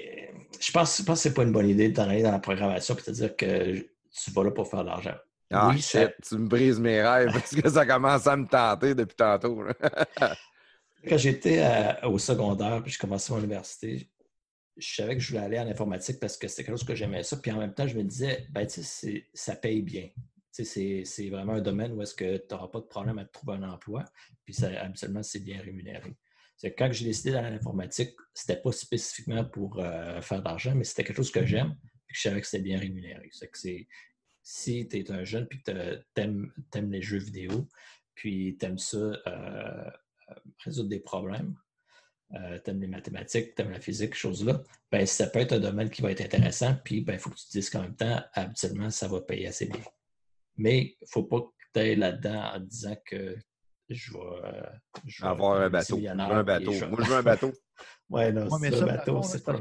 je 0.60 0.72
pense, 0.72 0.98
je 0.98 1.04
pense 1.04 1.20
que 1.20 1.24
c'est 1.24 1.34
pas 1.34 1.44
une 1.44 1.52
bonne 1.52 1.70
idée 1.70 1.90
d'aller 1.90 2.24
dans 2.24 2.32
la 2.32 2.40
programmation 2.40 2.96
et 2.96 3.10
de 3.10 3.12
dire 3.12 3.36
que 3.36 3.78
tu 3.80 4.32
vas 4.32 4.44
là 4.44 4.52
pour 4.52 4.70
faire 4.70 4.84
de 4.84 4.90
l'argent. 4.90 5.16
Ah, 5.52 5.76
shit, 5.78 6.12
tu 6.28 6.38
me 6.38 6.48
brises 6.48 6.80
mes 6.80 7.02
rêves 7.02 7.32
parce 7.32 7.56
que 7.56 7.70
ça 7.70 7.86
commence 7.86 8.28
à 8.28 8.36
me 8.36 8.46
tenter 8.46 8.94
depuis 8.94 9.16
tantôt. 9.16 9.64
Quand 11.08 11.18
j'étais 11.18 11.60
euh, 11.64 12.10
au 12.10 12.18
secondaire, 12.18 12.82
puis 12.84 12.92
je 12.92 13.00
commençais 13.00 13.32
mon 13.32 13.40
université, 13.40 14.10
je 14.76 14.96
savais 14.96 15.16
que 15.16 15.22
je 15.22 15.30
voulais 15.30 15.46
aller 15.46 15.60
en 15.60 15.68
informatique 15.68 16.20
parce 16.20 16.38
que 16.38 16.48
c'était 16.48 16.64
quelque 16.64 16.78
chose 16.78 16.86
que 16.86 16.96
j'aimais 16.96 17.24
ça. 17.24 17.38
Puis 17.38 17.52
en 17.52 17.60
même 17.60 17.74
temps, 17.74 17.88
je 17.88 17.98
me 17.98 18.04
disais, 18.04 18.46
ben, 18.52 18.68
tu 18.68 18.84
sais, 18.84 19.26
ça 19.34 19.56
paye 19.56 19.82
bien. 19.82 20.10
C'est 20.52 21.30
vraiment 21.30 21.54
un 21.54 21.62
domaine 21.62 21.94
où 21.94 22.02
est-ce 22.02 22.16
que 22.16 22.38
tu 22.38 22.48
n'auras 22.52 22.68
pas 22.68 22.80
de 22.80 22.86
problème 22.86 23.20
à 23.20 23.26
trouver 23.26 23.54
un 23.54 23.70
emploi. 23.70 24.04
Puis 24.44 24.56
ça, 24.56 24.70
habituellement, 24.82 25.24
c'est 25.24 25.40
bien 25.40 25.62
rémunéré. 25.62 26.16
Quand 26.64 26.92
j'ai 26.92 27.06
décidé 27.06 27.32
d'aller 27.32 27.50
en 27.50 27.54
informatique, 27.54 28.16
c'était 28.34 28.60
pas 28.60 28.72
spécifiquement 28.72 29.46
pour 29.46 29.80
euh, 29.80 30.22
faire 30.22 30.40
de 30.40 30.46
l'argent, 30.46 30.74
mais 30.76 30.84
c'était 30.84 31.04
quelque 31.04 31.18
chose 31.18 31.32
que 31.32 31.46
j'aime 31.46 31.76
et 32.10 32.14
que 32.14 32.18
je 32.18 32.22
savais 32.22 32.42
que 32.42 32.48
c'était 32.48 32.64
bien 32.64 32.80
rémunéré. 32.80 33.30
C'est 33.32 33.48
que 33.48 33.58
si 34.42 34.88
tu 34.88 34.98
es 34.98 35.12
un 35.12 35.24
jeune 35.24 35.48
et 35.52 35.58
que 35.60 36.04
tu 36.16 36.22
aimes, 36.22 36.92
les 36.92 37.02
jeux 37.02 37.20
vidéo, 37.20 37.68
puis 38.16 38.58
tu 38.60 38.66
aimes 38.66 38.80
ça 38.80 38.98
euh, 38.98 39.90
résoudre 40.64 40.90
des 40.90 41.00
problèmes, 41.00 41.56
euh, 42.34 42.60
tu 42.64 42.72
aimes 42.72 42.82
les 42.82 42.88
mathématiques, 42.88 43.54
tu 43.56 43.62
aimes 43.62 43.72
la 43.72 43.80
physique, 43.80 44.16
choses-là, 44.16 44.64
ben, 44.92 45.06
ça 45.06 45.28
peut 45.28 45.40
être 45.40 45.54
un 45.54 45.60
domaine 45.60 45.90
qui 45.90 46.02
va 46.02 46.12
être 46.12 46.22
intéressant, 46.22 46.76
puis 46.84 46.98
il 46.98 47.06
ben, 47.06 47.20
faut 47.20 47.30
que 47.30 47.36
tu 47.36 47.46
te 47.46 47.52
dises 47.52 47.70
qu'en 47.70 47.84
même 47.84 47.96
temps, 47.96 48.22
habituellement, 48.34 48.90
ça 48.90 49.08
va 49.08 49.22
payer 49.22 49.48
assez 49.48 49.68
bien. 49.68 49.84
Mais 50.58 50.80
il 50.80 50.98
ne 51.04 51.08
faut 51.08 51.24
pas 51.24 51.42
que 51.42 51.54
tu 51.74 51.80
ailles 51.80 51.96
là-dedans 51.96 52.52
en 52.56 52.60
disant 52.60 52.96
que 53.06 53.38
je 53.90 54.14
vais, 54.14 54.20
euh, 54.20 54.62
avoir 55.22 55.62
un 55.62 55.70
bateau. 55.70 56.00
un 56.08 56.44
bateau. 56.44 56.72
Moi, 56.90 57.00
je 57.04 57.10
veux 57.10 57.16
un 57.16 57.24
bateau. 57.24 57.54
ouais, 58.10 58.32
non, 58.32 58.48
c'est 58.60 58.82
un 58.82 58.86
bateau, 58.86 59.22
c'est 59.24 59.44
pas 59.44 59.58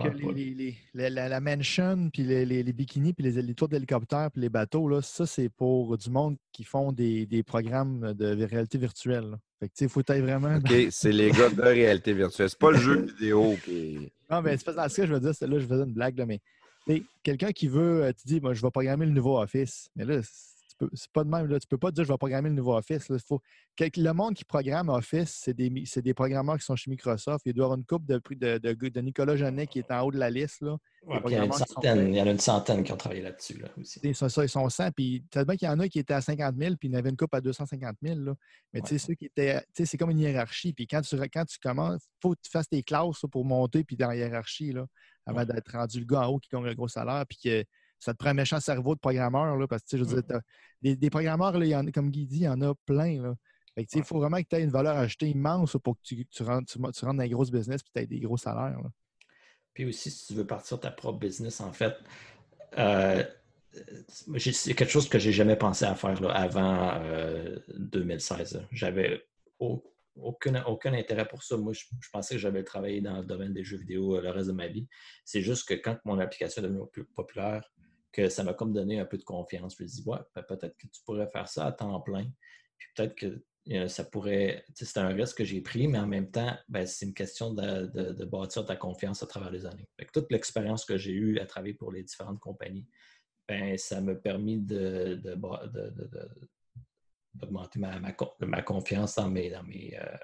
la, 0.94 1.40
mansion, 1.40 2.10
puis 2.10 2.22
les, 2.22 2.72
bikinis, 2.72 3.12
puis 3.12 3.30
les, 3.30 3.54
tours 3.54 3.68
d'hélicoptère, 3.68 4.30
puis 4.32 4.42
les 4.42 4.48
bateaux, 4.48 4.88
là, 4.88 5.02
ça, 5.02 5.26
c'est 5.26 5.48
pour 5.48 5.96
du 5.96 6.10
monde 6.10 6.36
qui 6.52 6.64
font 6.64 6.92
des, 6.92 7.42
programmes 7.46 8.14
de 8.14 8.44
réalité 8.44 8.78
virtuelle. 8.78 9.36
Fait 9.58 9.68
que, 9.68 9.74
il 9.80 9.88
faut 9.88 10.00
être 10.00 10.20
vraiment. 10.20 10.56
OK, 10.56 10.72
c'est 10.90 11.12
les 11.12 11.30
gars 11.30 11.48
de 11.48 11.62
réalité 11.62 12.12
virtuelle. 12.12 12.50
C'est 12.50 12.58
pas 12.58 12.72
le 12.72 12.78
jeu 12.78 13.06
vidéo 13.18 13.54
qui. 13.64 14.12
Non, 14.30 14.42
mais 14.42 14.56
c'est 14.58 14.74
pas 14.74 14.88
ce 14.88 14.96
que 15.00 15.06
je 15.06 15.14
veux 15.14 15.20
dire. 15.20 15.32
Là, 15.48 15.58
je 15.58 15.66
faisais 15.66 15.84
une 15.84 15.94
blague, 15.94 16.18
là, 16.18 16.26
mais 16.26 16.40
quelqu'un 17.22 17.52
qui 17.52 17.68
veut, 17.68 18.04
euh, 18.04 18.12
tu 18.12 18.26
dis, 18.26 18.40
moi, 18.40 18.54
je 18.54 18.62
vais 18.62 18.70
programmer 18.70 19.06
le 19.06 19.12
nouveau 19.12 19.38
Office. 19.40 19.90
Mais 19.96 20.04
là, 20.04 20.20
c'est 20.92 21.10
pas 21.12 21.24
de 21.24 21.28
même. 21.28 21.46
Là. 21.46 21.58
Tu 21.58 21.66
peux 21.66 21.78
pas 21.78 21.90
dire 21.90 22.04
je 22.04 22.12
vais 22.12 22.18
programmer 22.18 22.48
le 22.48 22.54
nouveau 22.54 22.76
Office. 22.76 23.08
Là. 23.08 23.16
Faut... 23.26 23.40
Le 23.78 24.12
monde 24.12 24.34
qui 24.34 24.44
programme 24.44 24.88
Office, 24.88 25.40
c'est 25.42 25.54
des, 25.54 25.70
des, 25.70 26.14
programmeurs 26.14 26.58
qui 26.58 26.64
sont 26.64 26.76
chez 26.76 26.90
Microsoft. 26.90 27.42
Il 27.46 27.54
doit 27.54 27.64
y 27.64 27.66
avoir 27.66 27.78
une 27.78 27.84
coupe 27.84 28.06
de, 28.06 28.20
de, 28.58 28.88
de, 28.88 29.00
Nicolas 29.00 29.36
Genet 29.36 29.66
qui 29.66 29.78
est 29.78 29.90
en 29.90 30.02
haut 30.02 30.10
de 30.10 30.18
la 30.18 30.30
liste. 30.30 30.62
Là. 30.62 30.76
il, 31.26 31.32
y 31.32 31.38
en 31.38 32.26
a 32.26 32.30
une 32.30 32.38
centaine 32.38 32.82
qui 32.84 32.92
ont 32.92 32.96
travaillé 32.96 33.22
là-dessus 33.22 33.58
là, 33.58 33.68
aussi. 33.78 34.00
Ça, 34.14 34.44
ils 34.44 34.48
sont 34.48 34.68
100. 34.68 34.90
Puis 34.92 35.24
peut-être 35.30 35.46
bien 35.46 35.56
qu'il 35.56 35.68
y 35.68 35.70
en 35.70 35.80
a 35.80 35.88
qui 35.88 35.98
étaient 35.98 36.14
à 36.14 36.20
50 36.20 36.56
000, 36.56 36.76
puis 36.76 36.88
il 36.88 36.92
y 36.92 36.96
en 36.96 36.98
avait 36.98 37.10
une 37.10 37.16
coupe 37.16 37.34
à 37.34 37.40
250 37.40 37.96
000. 38.02 38.20
Là. 38.20 38.34
Mais 38.72 38.80
tu 38.80 38.88
sais, 38.88 38.98
ceux 38.98 39.14
qui 39.14 39.26
étaient. 39.26 39.62
C'est 39.74 39.96
comme 39.96 40.10
une 40.10 40.20
hiérarchie. 40.20 40.72
Puis 40.72 40.86
quand 40.86 41.00
tu, 41.00 41.16
quand 41.16 41.44
tu 41.44 41.58
commences, 41.58 42.02
il 42.04 42.18
faut 42.22 42.34
que 42.34 42.40
tu 42.42 42.50
fasses 42.50 42.68
tes 42.68 42.82
classes 42.82 43.24
pour 43.30 43.44
monter 43.44 43.84
puis 43.84 43.96
dans 43.96 44.08
la 44.08 44.16
hiérarchie 44.16 44.72
là, 44.72 44.86
avant 45.26 45.44
d'être 45.44 45.72
rendu 45.72 46.00
le 46.00 46.06
gars 46.06 46.26
en 46.26 46.32
haut 46.32 46.38
qui 46.38 46.48
gagne 46.50 46.66
un 46.66 46.74
gros 46.74 46.88
salaire. 46.88 47.24
Puis 47.28 47.38
que 47.42 47.64
ça 47.98 48.12
te 48.12 48.18
prend 48.18 48.30
un 48.30 48.34
méchant 48.34 48.60
cerveau 48.60 48.94
de 48.94 49.00
programmeur, 49.00 49.56
là, 49.56 49.66
parce 49.66 49.82
que, 49.82 49.96
je 49.96 50.04
veux 50.04 50.22
dire, 50.22 50.40
des, 50.82 50.96
des, 50.96 51.10
programmeurs, 51.10 51.58
là, 51.58 51.66
y 51.66 51.74
en, 51.74 51.84
comme 51.86 52.10
Guy 52.10 52.26
dit, 52.26 52.36
il 52.36 52.42
y 52.42 52.48
en 52.48 52.60
a 52.60 52.74
plein. 52.86 53.22
Là. 53.22 53.34
il 53.76 54.04
faut 54.04 54.18
vraiment 54.18 54.38
que 54.38 54.48
tu 54.48 54.56
aies 54.56 54.62
une 54.62 54.70
valeur 54.70 54.96
ajoutée 54.96 55.30
immense 55.30 55.76
pour 55.82 55.96
que 55.96 56.02
tu, 56.02 56.26
tu, 56.26 56.42
rentres, 56.42 56.72
tu, 56.72 56.78
rentres, 56.80 57.04
dans 57.04 57.22
les 57.22 57.28
grosses 57.28 57.50
business 57.50 57.80
et 57.80 57.90
tu 57.94 58.02
aies 58.02 58.06
des 58.06 58.20
gros 58.20 58.36
salaires. 58.36 58.78
Puis 59.74 59.84
aussi, 59.84 60.10
si 60.10 60.26
tu 60.26 60.34
veux 60.34 60.46
partir 60.46 60.80
ta 60.80 60.90
propre 60.90 61.18
business, 61.18 61.60
en 61.60 61.72
fait, 61.72 61.94
euh, 62.78 63.22
c'est 64.38 64.74
quelque 64.74 64.90
chose 64.90 65.08
que 65.08 65.18
j'ai 65.18 65.32
jamais 65.32 65.56
pensé 65.56 65.84
à 65.84 65.94
faire 65.94 66.20
là, 66.20 66.30
avant 66.30 67.00
2016. 67.76 68.56
Euh, 68.56 68.60
j'avais 68.72 69.22
aucun, 69.58 70.62
aucun 70.64 70.94
intérêt 70.94 71.26
pour 71.26 71.42
ça. 71.42 71.56
Moi, 71.56 71.72
je, 71.72 71.84
pensais 72.12 72.34
que 72.34 72.40
j'avais 72.40 72.64
travaillé 72.64 73.00
dans 73.00 73.18
le 73.18 73.24
domaine 73.24 73.52
des 73.52 73.64
jeux 73.64 73.76
vidéo 73.76 74.16
euh, 74.16 74.22
le 74.22 74.30
reste 74.30 74.48
de 74.48 74.52
ma 74.52 74.68
vie. 74.68 74.88
C'est 75.24 75.42
juste 75.42 75.68
que 75.68 75.74
quand 75.74 75.98
mon 76.04 76.18
application 76.18 76.62
est 76.62 76.66
devenue 76.66 76.86
plus 76.90 77.04
populaire, 77.04 77.70
que 78.16 78.30
ça 78.30 78.42
m'a 78.42 78.54
comme 78.54 78.72
donné 78.72 78.98
un 78.98 79.04
peu 79.04 79.18
de 79.18 79.24
confiance. 79.24 79.76
Je 79.78 79.84
me 79.84 80.10
ouais, 80.10 80.18
ben, 80.34 80.42
peut-être 80.42 80.74
que 80.78 80.86
tu 80.86 81.02
pourrais 81.04 81.28
faire 81.30 81.46
ça 81.48 81.66
à 81.66 81.72
temps 81.72 82.00
plein. 82.00 82.24
Puis 82.78 82.88
peut-être 82.94 83.14
que 83.14 83.44
euh, 83.72 83.88
ça 83.88 84.04
pourrait. 84.04 84.64
C'est 84.74 84.96
un 84.96 85.08
risque 85.08 85.38
que 85.38 85.44
j'ai 85.44 85.60
pris, 85.60 85.86
mais 85.86 85.98
en 85.98 86.06
même 86.06 86.30
temps, 86.30 86.56
ben, 86.68 86.86
c'est 86.86 87.04
une 87.04 87.12
question 87.12 87.52
de, 87.52 88.24
bâtir 88.24 88.64
ta 88.64 88.74
confiance 88.74 89.22
à 89.22 89.26
travers 89.26 89.50
les 89.50 89.66
années. 89.66 89.86
toute 90.14 90.32
l'expérience 90.32 90.86
que 90.86 90.96
j'ai 90.96 91.12
eue 91.12 91.38
à 91.40 91.46
travailler 91.46 91.74
pour 91.74 91.92
les 91.92 92.02
différentes 92.02 92.40
compagnies, 92.40 92.88
ben, 93.46 93.76
ça 93.76 94.00
m'a 94.00 94.14
permis 94.14 94.60
de, 94.60 95.20
d'augmenter 97.34 97.78
ma, 97.78 98.00
ma, 98.00 98.62
confiance 98.62 99.16
dans 99.16 99.28
mes, 99.28 99.50
dans, 99.50 99.62
mes, 99.62 99.94
euh, 100.00 100.16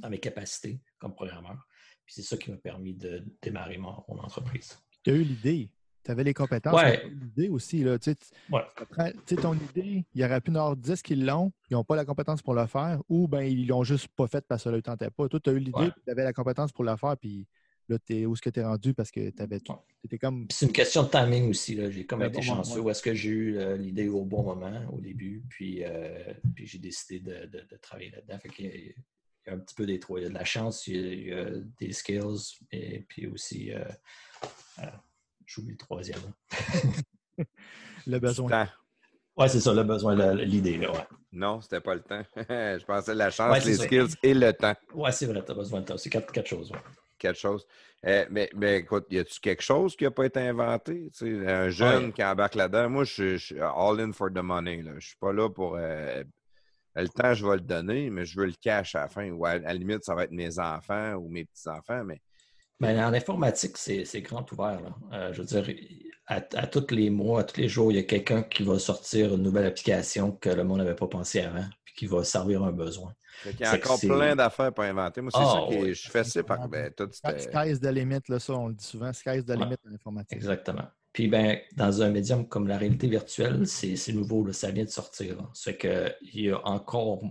dans 0.00 0.10
mes 0.10 0.18
capacités 0.18 0.82
comme 0.98 1.14
programmeur. 1.14 1.68
Puis 2.04 2.16
c'est 2.16 2.22
ça 2.22 2.36
qui 2.36 2.50
m'a 2.50 2.56
permis 2.56 2.94
de 2.94 3.24
démarrer 3.40 3.78
mon, 3.78 4.02
mon 4.08 4.18
entreprise. 4.18 4.76
Tu 5.04 5.10
as 5.10 5.14
eu 5.14 5.22
l'idée? 5.22 5.70
Tu 6.04 6.10
avais 6.10 6.24
les 6.24 6.34
compétences. 6.34 6.74
Ouais. 6.74 7.02
L'idée 7.08 7.48
aussi. 7.48 7.82
Là, 7.82 7.98
tu 7.98 8.12
sais, 8.12 9.36
ton 9.36 9.54
idée, 9.54 10.04
il 10.14 10.20
y 10.20 10.24
aurait 10.24 10.40
pu 10.40 10.50
en 10.50 10.56
avoir 10.56 10.76
10 10.76 11.02
qui 11.02 11.16
l'ont, 11.16 11.52
ils 11.70 11.74
n'ont 11.74 11.84
pas 11.84 11.96
la 11.96 12.04
compétence 12.04 12.42
pour 12.42 12.54
le 12.54 12.66
faire, 12.66 13.00
ou 13.08 13.28
ben 13.28 13.42
ils 13.42 13.66
l'ont 13.66 13.84
juste 13.84 14.08
pas 14.08 14.26
fait 14.26 14.44
parce 14.46 14.62
que 14.62 14.64
ça 14.64 14.70
ne 14.70 14.76
le 14.76 14.82
tentait 14.82 15.10
pas. 15.10 15.28
Toi, 15.28 15.40
tu 15.40 15.50
as 15.50 15.52
eu 15.52 15.58
l'idée, 15.58 15.90
tu 16.04 16.10
avais 16.10 16.24
la 16.24 16.32
compétence 16.32 16.72
pour 16.72 16.84
le 16.84 16.96
faire, 16.96 17.16
puis 17.16 17.46
là, 17.88 17.98
es, 18.08 18.26
où 18.26 18.32
est-ce 18.32 18.42
que 18.42 18.50
tu 18.50 18.60
es 18.60 18.64
rendu 18.64 18.94
parce 18.94 19.10
que 19.10 19.30
tu 19.30 19.42
avais 19.42 19.60
tout. 19.60 19.74
comme. 20.20 20.46
C'est 20.50 20.66
une 20.66 20.72
question 20.72 21.02
de 21.02 21.08
timing 21.08 21.50
aussi. 21.50 21.78
J'ai 21.90 22.06
comme 22.06 22.22
été 22.22 22.42
chanceux. 22.42 22.80
Où 22.80 22.90
est-ce 22.90 23.02
que 23.02 23.14
j'ai 23.14 23.30
eu 23.30 23.58
euh, 23.58 23.76
l'idée 23.76 24.08
au 24.08 24.24
bon 24.24 24.42
moment, 24.42 24.82
au 24.92 25.00
début, 25.00 25.42
puis, 25.48 25.84
euh, 25.84 26.32
puis 26.54 26.66
j'ai 26.66 26.78
décidé 26.78 27.20
de, 27.20 27.76
travailler 27.80 28.10
là-dedans. 28.10 28.38
il, 28.58 28.94
y 29.46 29.50
a, 29.50 29.52
un 29.52 29.58
petit 29.58 29.74
peu 29.74 29.86
des 29.86 29.98
trois. 29.98 30.20
Il 30.20 30.24
y 30.24 30.26
a 30.26 30.28
de 30.28 30.34
la 30.34 30.44
chance, 30.44 30.86
il 30.86 31.28
y 31.28 31.32
a, 31.32 31.46
des 31.78 31.92
skills, 31.92 32.58
et 32.72 33.00
puis 33.00 33.26
aussi. 33.26 33.72
Euh, 33.72 33.84
J'oublie 35.50 35.72
le 35.72 35.78
troisième. 35.78 36.20
le 38.06 38.18
besoin. 38.20 38.68
Oui, 39.36 39.48
c'est 39.48 39.58
ça, 39.58 39.74
le 39.74 39.82
besoin, 39.82 40.14
l'idée. 40.34 40.78
Ouais. 40.78 41.06
Non, 41.32 41.60
c'était 41.60 41.80
pas 41.80 41.94
le 41.94 42.02
temps. 42.02 42.22
je 42.36 42.84
pensais 42.84 43.14
la 43.16 43.30
chance, 43.30 43.64
les 43.64 43.74
skills 43.74 44.14
et 44.22 44.32
le 44.32 44.52
temps. 44.52 44.74
Oui, 44.94 45.10
c'est 45.12 45.26
vrai, 45.26 45.44
tu 45.44 45.50
as 45.50 45.54
besoin 45.54 45.80
de 45.80 45.86
temps. 45.86 45.96
C'est 45.96 46.08
quatre, 46.08 46.46
choses. 46.46 46.70
Ouais. 46.70 46.78
Quatre 47.18 47.36
choses. 47.38 47.66
Euh, 48.06 48.26
mais, 48.30 48.48
mais 48.54 48.78
écoute, 48.78 49.06
y 49.10 49.18
a-tu 49.18 49.40
quelque 49.40 49.62
chose 49.62 49.96
qui 49.96 50.04
n'a 50.04 50.12
pas 50.12 50.26
été 50.26 50.38
inventé? 50.38 51.10
un 51.20 51.68
jeune 51.68 52.12
qui 52.12 52.22
embarque 52.22 52.54
là-dedans. 52.54 52.88
Moi, 52.88 53.02
je, 53.02 53.36
suis 53.36 53.60
all 53.60 54.00
in 54.00 54.12
for 54.12 54.30
the 54.30 54.42
money. 54.42 54.82
Là. 54.82 54.92
Je 54.98 55.08
suis 55.08 55.16
pas 55.16 55.32
là 55.32 55.50
pour. 55.50 55.76
Euh, 55.76 56.22
le 56.94 57.08
temps, 57.08 57.34
je 57.34 57.44
vais 57.44 57.56
le 57.56 57.60
donner, 57.60 58.08
mais 58.10 58.24
je 58.24 58.38
veux 58.38 58.46
le 58.46 58.54
cash 58.60 58.94
à 58.94 59.00
la 59.00 59.08
fin. 59.08 59.28
Ou 59.30 59.44
à, 59.46 59.58
la 59.58 59.74
limite, 59.74 60.04
ça 60.04 60.14
va 60.14 60.24
être 60.24 60.32
mes 60.32 60.60
enfants 60.60 61.14
ou 61.14 61.28
mes 61.28 61.44
petits-enfants. 61.44 62.04
Mais 62.04 62.20
ben, 62.80 62.98
en 63.04 63.12
informatique, 63.12 63.76
c'est 63.76 64.22
grand 64.22 64.50
ouvert. 64.52 64.80
Euh, 65.12 65.32
je 65.32 65.42
veux 65.42 65.46
dire, 65.62 65.74
à, 66.26 66.40
tous 66.40 66.94
les 66.94 67.10
mois, 67.10 67.40
à 67.40 67.44
tous 67.44 67.60
les 67.60 67.68
jours, 67.68 67.92
il 67.92 67.96
y 67.96 67.98
a 67.98 68.04
quelqu'un 68.04 68.42
qui 68.42 68.62
va 68.62 68.78
sortir 68.78 69.34
une 69.34 69.42
nouvelle 69.42 69.66
application 69.66 70.32
que 70.32 70.48
le 70.48 70.64
monde 70.64 70.78
n'avait 70.78 70.94
pas 70.94 71.08
pensé 71.08 71.40
avant, 71.40 71.64
puis 71.84 71.94
qui 71.94 72.06
va 72.06 72.22
servir 72.24 72.62
un 72.62 72.72
besoin. 72.72 73.12
il 73.46 73.58
y 73.60 73.64
a 73.64 73.74
encore 73.74 73.98
plein 74.00 74.36
d'affaires 74.36 74.72
pour 74.72 74.84
inventer. 74.84 75.20
Moi, 75.20 75.30
c'est 75.34 75.38
ça 75.40 75.54
Ah, 75.56 75.66
que 75.68 75.74
oui. 75.74 75.94
je 75.94 76.10
fais 76.10 76.24
ça 76.24 76.42
par 76.42 76.68
ben, 76.68 76.90
tout 76.96 77.08
Sky's 77.12 77.80
the 77.80 77.86
limit, 77.92 78.20
là, 78.28 78.38
ça, 78.38 78.54
on 78.54 78.68
le 78.68 78.74
dit 78.74 78.84
souvent. 78.84 79.12
Sky's 79.12 79.44
the 79.44 79.50
Ouais. 79.50 79.56
limit 79.56 79.76
en 79.90 79.94
informatique. 79.94 80.36
Exactement. 80.36 80.84
Puis, 81.12 81.26
ben, 81.26 81.58
dans 81.76 82.02
un 82.02 82.10
médium 82.10 82.46
comme 82.46 82.68
la 82.68 82.78
réalité 82.78 83.08
virtuelle, 83.08 83.66
c'est 83.66 83.96
c'est 83.96 84.12
nouveau, 84.12 84.44
là, 84.46 84.52
ça 84.52 84.70
vient 84.70 84.84
de 84.84 84.90
sortir. 84.90 85.36
là. 85.36 85.50
Ça 85.52 85.72
fait 85.72 85.76
que 85.78 86.12
il 86.32 86.42
y 86.44 86.50
a 86.50 86.64
encore, 86.66 87.22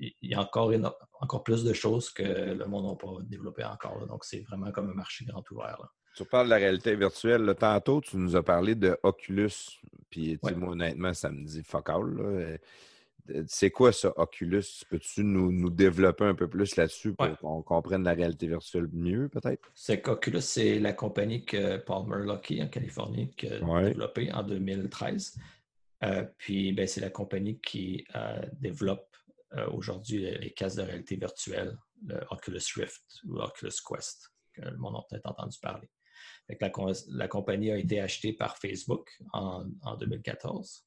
il 0.00 0.30
y 0.30 0.34
a 0.34 0.40
encore, 0.40 0.72
encore 1.20 1.42
plus 1.42 1.62
de 1.64 1.72
choses 1.72 2.10
que 2.10 2.22
le 2.22 2.64
monde 2.66 2.86
n'a 2.86 2.94
pas 2.96 3.22
développé 3.24 3.64
encore. 3.64 3.98
là. 4.00 4.06
Donc, 4.06 4.24
c'est 4.24 4.40
vraiment 4.40 4.70
comme 4.72 4.90
un 4.90 4.94
marché 4.94 5.24
grand 5.26 5.44
ouvert. 5.50 5.76
là. 5.80 5.88
Tu 6.16 6.24
parles 6.24 6.46
de 6.46 6.50
la 6.50 6.56
réalité 6.56 6.96
virtuelle. 6.96 7.42
là. 7.42 7.54
Tantôt, 7.54 8.00
tu 8.00 8.16
nous 8.16 8.34
as 8.36 8.42
parlé 8.42 8.74
de 8.74 8.98
Oculus. 9.02 9.52
Puis, 10.10 10.38
Ouais. 10.42 10.54
moi, 10.54 10.70
honnêtement, 10.70 11.12
ça 11.14 11.30
me 11.30 11.44
dit 11.44 11.62
fuck 11.62 11.88
all. 11.90 12.14
là. 12.16 12.22
Euh, 12.24 12.58
C'est 13.46 13.70
quoi 13.70 13.92
ça, 13.92 14.12
Oculus? 14.16 14.64
Peux-tu 14.88 15.22
nous, 15.22 15.52
nous 15.52 15.70
développer 15.70 16.24
un 16.24 16.34
peu 16.34 16.48
plus 16.48 16.74
là-dessus 16.74 17.12
pour 17.14 17.26
Ouais. 17.26 17.34
qu'on 17.40 17.62
comprenne 17.62 18.02
la 18.02 18.12
réalité 18.14 18.48
virtuelle 18.48 18.88
mieux, 18.92 19.28
peut-être? 19.28 19.70
C'est 19.74 20.00
qu'Oculus, 20.00 20.40
c'est 20.40 20.80
la 20.80 20.94
compagnie 20.94 21.44
que 21.44 21.76
Palmer 21.76 22.24
Luckey 22.26 22.60
en 22.60 22.66
Californie 22.68 23.30
qui 23.36 23.46
a 23.46 23.62
Ouais. 23.62 23.88
développée 23.90 24.32
en 24.32 24.42
2013. 24.42 25.36
Euh, 26.02 26.24
puis, 26.38 26.72
ben, 26.72 26.88
c'est 26.88 27.02
la 27.02 27.10
compagnie 27.10 27.60
qui 27.60 28.04
euh, 28.16 28.40
développe 28.54 29.06
euh, 29.56 29.68
aujourd'hui 29.70 30.18
les, 30.38 30.52
casques 30.52 30.76
de 30.76 30.82
réalité 30.82 31.16
virtuelle, 31.16 31.76
le 32.06 32.20
Oculus 32.30 32.60
Rift 32.76 33.02
ou 33.26 33.40
Oculus 33.40 33.72
Quest, 33.86 34.32
que 34.52 34.62
le 34.62 34.76
monde 34.76 34.96
a 34.96 35.06
peut-être 35.08 35.26
entendu 35.26 35.58
parler. 35.60 35.90
La, 37.08 37.28
compagnie 37.28 37.70
a 37.70 37.78
été 37.78 38.00
achetée 38.00 38.32
par 38.32 38.58
Facebook 38.58 39.10
en, 39.32 39.66
en 39.82 39.96
2014. 39.96 40.84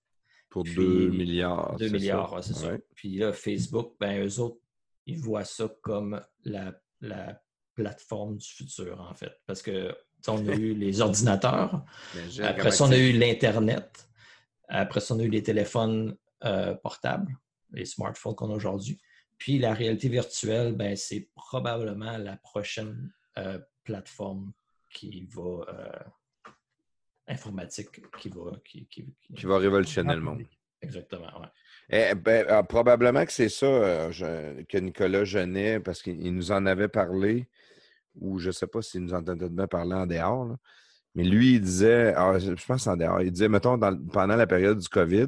Pour 0.49 0.63
Puis, 0.63 0.75
2 0.75 1.09
milliards. 1.09 1.77
2 1.77 1.87
c'est 1.87 1.93
milliards, 1.93 2.43
c'est 2.43 2.53
ça. 2.53 2.73
Ouais. 2.73 2.81
Puis 2.95 3.17
là, 3.17 3.33
Facebook, 3.33 3.95
ben, 3.99 4.25
eux 4.25 4.39
autres, 4.39 4.59
ils 5.05 5.19
voient 5.19 5.45
ça 5.45 5.69
comme 5.81 6.21
la, 6.43 6.73
la 7.01 7.41
plateforme 7.75 8.37
du 8.37 8.47
futur, 8.47 8.99
en 9.01 9.13
fait. 9.13 9.33
Parce 9.45 9.61
que, 9.61 9.95
on 10.27 10.47
a 10.47 10.55
eu 10.55 10.73
les 10.75 11.01
ordinateurs, 11.01 11.83
après 12.41 12.71
ça, 12.71 12.85
on 12.85 12.91
a 12.91 12.97
eu 12.97 13.11
l'Internet, 13.11 14.07
après 14.67 14.99
ça, 14.99 15.15
on 15.15 15.19
a 15.19 15.23
eu 15.23 15.29
les 15.29 15.43
téléphones 15.43 16.15
euh, 16.45 16.75
portables, 16.75 17.37
les 17.73 17.85
smartphones 17.85 18.35
qu'on 18.35 18.51
a 18.51 18.55
aujourd'hui. 18.55 18.99
Puis 19.37 19.59
la 19.59 19.73
réalité 19.73 20.07
virtuelle, 20.09 20.73
ben, 20.75 20.95
c'est 20.95 21.29
probablement 21.35 22.17
la 22.17 22.37
prochaine 22.37 23.11
euh, 23.37 23.59
plateforme 23.83 24.53
qui 24.89 25.27
va. 25.33 25.65
euh, 25.69 25.99
informatique 27.27 28.01
qui 28.19 28.29
va. 28.29 28.51
Qui, 28.65 28.85
qui- 28.87 29.05
qui- 29.21 29.33
qui 29.33 29.45
va 29.45 29.57
révolutionner 29.57 30.15
le 30.15 30.21
monde. 30.21 30.43
Exactement, 30.81 31.39
ouais. 31.39 31.47
Eh, 31.89 32.15
ben, 32.15 32.45
ah, 32.49 32.63
probablement 32.63 33.25
que 33.25 33.31
c'est 33.31 33.49
ça 33.49 33.65
euh, 33.65 34.11
je- 34.11 34.63
que 34.63 34.77
Nicolas 34.77 35.23
Genet, 35.23 35.79
parce 35.79 36.01
qu'il 36.01 36.21
il 36.25 36.33
nous 36.35 36.51
en 36.51 36.65
avait 36.65 36.89
parlé, 36.89 37.47
ou 38.15 38.39
je 38.39 38.47
ne 38.47 38.51
sais 38.51 38.67
pas 38.67 38.81
s'il 38.81 39.01
nous 39.01 39.13
en 39.13 39.17
entendait 39.19 39.49
bien 39.49 39.67
parler 39.67 39.93
en 39.95 40.05
dehors, 40.05 40.45
là, 40.45 40.57
mais 41.15 41.23
lui, 41.23 41.53
il 41.55 41.61
disait, 41.61 42.13
ah, 42.17 42.37
je 42.39 42.55
je 42.55 42.65
pense 42.65 42.87
en 42.87 42.97
dehors, 42.97 43.21
il 43.21 43.31
disait, 43.31 43.47
mettons, 43.49 43.77
dans- 43.77 43.97
pendant 44.11 44.35
la 44.35 44.47
période 44.47 44.79
du 44.79 44.89
COVID, 44.89 45.27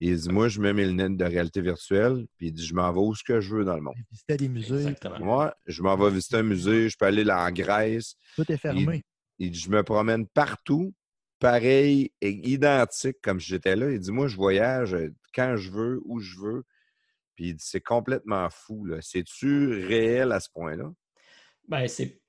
il 0.00 0.16
dit, 0.16 0.28
moi, 0.28 0.48
je 0.48 0.60
mets 0.60 0.72
mes 0.72 0.86
lunettes 0.86 1.16
de 1.16 1.24
réalité 1.24 1.60
virtuelle, 1.60 2.26
puis 2.36 2.48
il 2.48 2.52
dit, 2.52 2.64
je 2.64 2.74
m'en 2.74 2.92
vais 2.92 3.00
où 3.00 3.14
ce 3.14 3.24
que 3.24 3.40
je 3.40 3.56
veux 3.56 3.64
dans 3.64 3.74
le 3.74 3.82
monde. 3.82 3.96
Visiter 4.10 4.36
des 4.36 4.48
musées, 4.48 4.76
Exactement. 4.76 5.18
Moi, 5.18 5.54
je 5.66 5.82
m'en 5.82 5.96
vais 5.96 6.10
visiter 6.10 6.36
un 6.36 6.42
musée, 6.42 6.88
je 6.88 6.96
peux 6.96 7.06
aller 7.06 7.24
là 7.24 7.44
en 7.44 7.50
Grèce, 7.50 8.14
tout 8.36 8.50
est 8.50 8.56
fermé. 8.56 9.02
il 9.38 9.50
dit, 9.50 9.58
je 9.58 9.70
me 9.70 9.82
promène 9.82 10.26
partout, 10.28 10.94
pareil 11.38 12.12
et 12.20 12.30
identique 12.30 13.16
comme 13.22 13.40
j'étais 13.40 13.76
là. 13.76 13.90
Il 13.90 13.98
dit, 13.98 14.12
moi, 14.12 14.28
je 14.28 14.36
voyage 14.36 14.94
euh, 14.94 15.12
quand 15.34 15.56
je 15.56 15.70
veux, 15.70 16.00
où 16.04 16.20
je 16.20 16.38
veux. 16.38 16.64
Puis 17.34 17.48
il 17.48 17.54
dit, 17.54 17.64
c'est 17.64 17.80
complètement 17.80 18.48
fou. 18.50 18.84
là. 18.84 18.98
C'est-tu 19.00 19.84
réel 19.86 20.32
à 20.32 20.40
ce 20.40 20.48
point-là? 20.50 20.90
Ben, 21.66 21.86
c'est. 21.88 22.20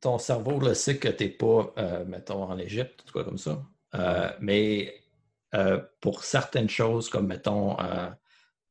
Ton 0.00 0.16
cerveau 0.16 0.58
le 0.60 0.72
sait 0.72 0.96
que 0.96 1.08
tu 1.08 1.24
n'es 1.24 1.30
pas, 1.30 1.74
euh, 1.76 2.04
mettons, 2.06 2.44
en 2.44 2.56
Égypte, 2.58 3.02
tout 3.04 3.12
quoi 3.12 3.24
comme 3.24 3.36
ça. 3.36 3.62
Euh, 3.94 4.30
mais 4.40 4.99
euh, 5.54 5.80
pour 6.00 6.24
certaines 6.24 6.68
choses, 6.68 7.08
comme 7.08 7.26
mettons, 7.26 7.78
euh, 7.80 8.10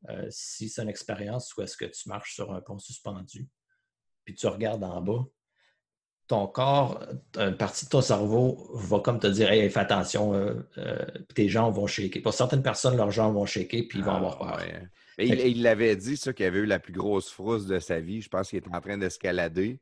euh, 0.09 0.27
si 0.29 0.69
c'est 0.69 0.81
une 0.81 0.89
expérience 0.89 1.55
où 1.55 1.61
est-ce 1.61 1.75
que 1.77 1.85
tu 1.85 2.07
marches 2.09 2.35
sur 2.35 2.53
un 2.53 2.61
pont 2.61 2.79
suspendu, 2.79 3.47
puis 4.23 4.35
tu 4.35 4.47
regardes 4.47 4.83
en 4.83 5.01
bas, 5.01 5.25
ton 6.29 6.47
corps, 6.47 7.03
une 7.37 7.57
partie 7.57 7.85
de 7.85 7.89
ton 7.89 8.01
cerveau 8.01 8.69
va 8.75 8.99
comme 8.99 9.19
te 9.19 9.25
dire 9.25 9.51
Hey, 9.51 9.67
fais 9.69 9.79
attention, 9.79 10.35
euh, 10.35 10.53
euh, 10.77 11.05
tes 11.33 11.49
jambes 11.49 11.73
vont 11.73 11.87
shaker. 11.87 12.21
Pour 12.21 12.35
certaines 12.35 12.61
personnes, 12.61 12.95
leurs 12.95 13.11
jambes 13.11 13.33
vont 13.33 13.47
shaker, 13.47 13.81
puis 13.89 13.97
ils 13.97 14.05
vont 14.05 14.13
avoir 14.13 14.37
peur. 14.37 14.47
Ah, 14.53 14.57
ouais. 14.57 14.87
Mais 15.17 15.27
il 15.27 15.39
il 15.39 15.63
l'avait 15.63 15.95
dit, 15.95 16.15
ça, 16.15 16.31
qu'il 16.31 16.45
avait 16.45 16.59
eu 16.59 16.65
la 16.65 16.79
plus 16.79 16.93
grosse 16.93 17.29
frousse 17.29 17.65
de 17.65 17.79
sa 17.79 17.99
vie. 17.99 18.21
Je 18.21 18.29
pense 18.29 18.49
qu'il 18.49 18.59
était 18.59 18.73
en 18.73 18.79
train 18.79 18.97
d'escalader, 18.97 19.79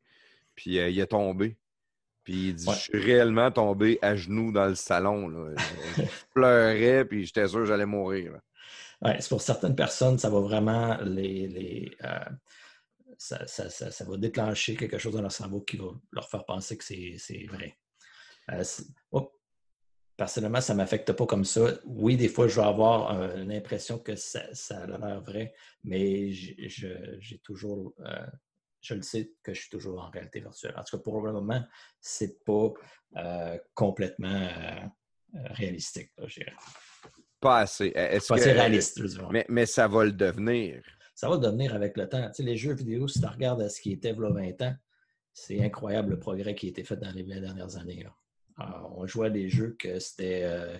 puis 0.56 0.80
euh, 0.80 0.90
il 0.90 0.98
est 1.00 1.08
tombé. 1.08 1.58
Puis 2.28 2.50
il 2.50 2.56
dit, 2.56 2.68
Ouais. 2.68 2.76
je 2.76 2.80
suis 2.82 2.98
réellement 3.00 3.50
tombé 3.52 4.00
à 4.02 4.18
genoux 4.18 4.52
dans 4.52 4.66
le 4.66 4.76
salon. 4.76 5.30
là. 5.30 5.54
Je, 5.56 6.02
pleurais, 6.36 7.06
puis 7.06 7.26
j'étais 7.26 7.48
sûr 7.48 7.60
que 7.60 7.66
j'allais 7.68 7.86
mourir. 7.86 8.34
Ouais, 9.02 9.18
pour 9.30 9.42
certaines 9.42 9.78
personnes, 9.78 10.18
ça 10.20 10.30
va 10.30 10.42
vraiment 10.42 10.98
les. 11.04 11.48
les, 11.48 11.92
euh, 12.04 12.20
ça, 13.18 13.48
ça- 13.48 13.70
ça- 13.70 13.92
ça 13.92 14.04
va 14.04 14.18
déclencher 14.18 14.76
quelque 14.76 14.98
chose 14.98 15.14
dans 15.14 15.22
leur 15.22 15.32
cerveau 15.32 15.62
qui 15.62 15.78
va 15.78 15.86
leur 16.12 16.28
faire 16.30 16.44
penser 16.44 16.78
que 16.78 16.84
c'est 16.84 17.46
vrai. 17.50 17.78
Euh, 18.52 18.62
oh, 19.12 19.32
personnellement, 20.18 20.60
ça 20.60 20.74
ne 20.74 20.80
m'affecte 20.80 21.14
pas 21.14 21.26
comme 21.26 21.46
ça. 21.46 21.80
Oui, 21.86 22.18
des 22.18 22.28
fois, 22.28 22.50
je 22.50 22.60
vais 22.60 22.68
avoir 22.68 23.18
euh, 23.18 23.38
une 23.42 23.54
impression 23.54 24.00
que 24.00 24.18
ça, 24.18 24.42
ça 24.54 24.80
a 24.82 24.86
l'air 24.86 25.22
vrai, 25.22 25.54
mais 25.86 26.34
j'ai 26.34 27.40
toujours. 27.42 27.96
Je 28.88 28.94
le 28.96 29.02
sais 29.02 29.32
que 29.44 29.54
je 29.54 29.62
suis 29.62 29.70
toujours 29.70 30.02
en 30.04 30.10
réalité 30.10 30.40
virtuelle. 30.40 30.74
En 30.78 30.84
tout 30.84 30.98
cas, 30.98 31.04
pour 31.04 31.22
le 31.22 31.34
moment, 31.34 31.62
c'est 32.00 32.44
pas 32.46 32.72
euh, 33.18 33.58
complètement 33.74 34.48
euh, 35.34 35.48
dirais. 35.60 36.54
Pas 37.40 37.60
assez. 37.60 37.92
Est-ce 37.96 38.28
Pas 38.28 38.36
que- 38.36 38.42
assez 38.42 38.52
réaliste. 38.54 39.02
Mais, 39.32 39.46
mais 39.50 39.66
ça 39.66 39.88
va 39.88 40.06
le 40.06 40.12
devenir. 40.14 40.82
ça 41.14 41.30
va 41.30 41.38
devenir 41.38 41.76
avec 41.76 41.98
le 41.98 42.08
temps. 42.08 42.26
Tu 42.28 42.36
sais, 42.36 42.44
les 42.44 42.58
jeux 42.58 42.74
vidéo, 42.74 43.08
si 43.08 43.20
tu 43.20 43.26
regardes 43.28 43.62
à 43.62 43.70
ce 43.70 43.82
qui 43.82 43.92
était 43.92 44.12
il 44.12 44.22
y 44.22 44.26
a 44.26 44.30
20 44.30 44.62
ans, 44.64 44.76
c'est 45.34 45.62
incroyable 45.64 46.12
le 46.12 46.20
progrès 46.20 46.56
qui 46.56 46.68
a 46.68 46.70
été 46.70 46.84
fait 46.84 46.98
dans 46.98 47.12
les 47.12 47.24
20 47.24 47.42
dernières 47.42 47.76
années. 47.78 48.04
là. 48.04 48.16
Alors, 48.60 48.98
on 48.98 49.06
jouait 49.06 49.28
à 49.28 49.30
des 49.30 49.50
jeux 49.50 49.76
que 49.78 50.00
c'était 50.00 50.42
euh, 50.44 50.78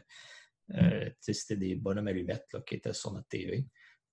euh, 0.74 1.10
c'était 1.22 1.56
des 1.58 1.76
bonhommes 1.76 2.08
allumettes 2.08 2.48
là, 2.54 2.62
qui 2.62 2.76
étaient 2.76 2.94
sur 2.94 3.12
notre 3.14 3.28
TV. 3.28 3.68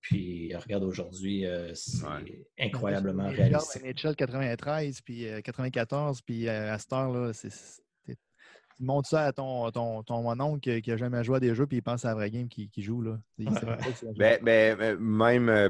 Puis 0.05 0.55
regarde 0.55 0.83
aujourd'hui, 0.83 1.47
euh, 1.47 1.73
c'est 1.73 2.05
Ouais. 2.05 2.45
incroyablement 2.59 3.27
réaliste. 3.27 3.81
NHL 3.83 4.15
93, 4.15 5.01
puis 5.01 5.27
euh, 5.27 5.41
94, 5.41 6.21
puis 6.21 6.47
euh, 6.47 6.73
à 6.73 6.77
cette 6.77 6.93
heure-là, 6.93 7.31
tu 8.77 8.83
montres 8.83 9.09
ça 9.09 9.23
à 9.23 9.31
ton, 9.31 9.71
ton, 9.71 10.03
ton 10.03 10.21
mononcle 10.21 10.81
qui 10.81 10.89
n'a 10.89 10.97
jamais 10.97 11.23
joué 11.23 11.37
à 11.37 11.39
des 11.39 11.55
jeux, 11.55 11.65
puis 11.65 11.77
il 11.77 11.81
pense 11.81 12.05
à 12.05 12.09
la 12.09 12.13
vraie 12.15 12.29
game 12.29 12.47
qui, 12.47 12.69
qui 12.69 12.83
joue. 12.83 13.01
Là. 13.01 13.17
Il 13.39 13.49
Ouais, 13.49 13.59
pas. 13.59 13.77
Ben, 14.15 14.39
ben, 14.43 14.77
ben, 14.77 14.99
même 14.99 15.49
euh, 15.49 15.69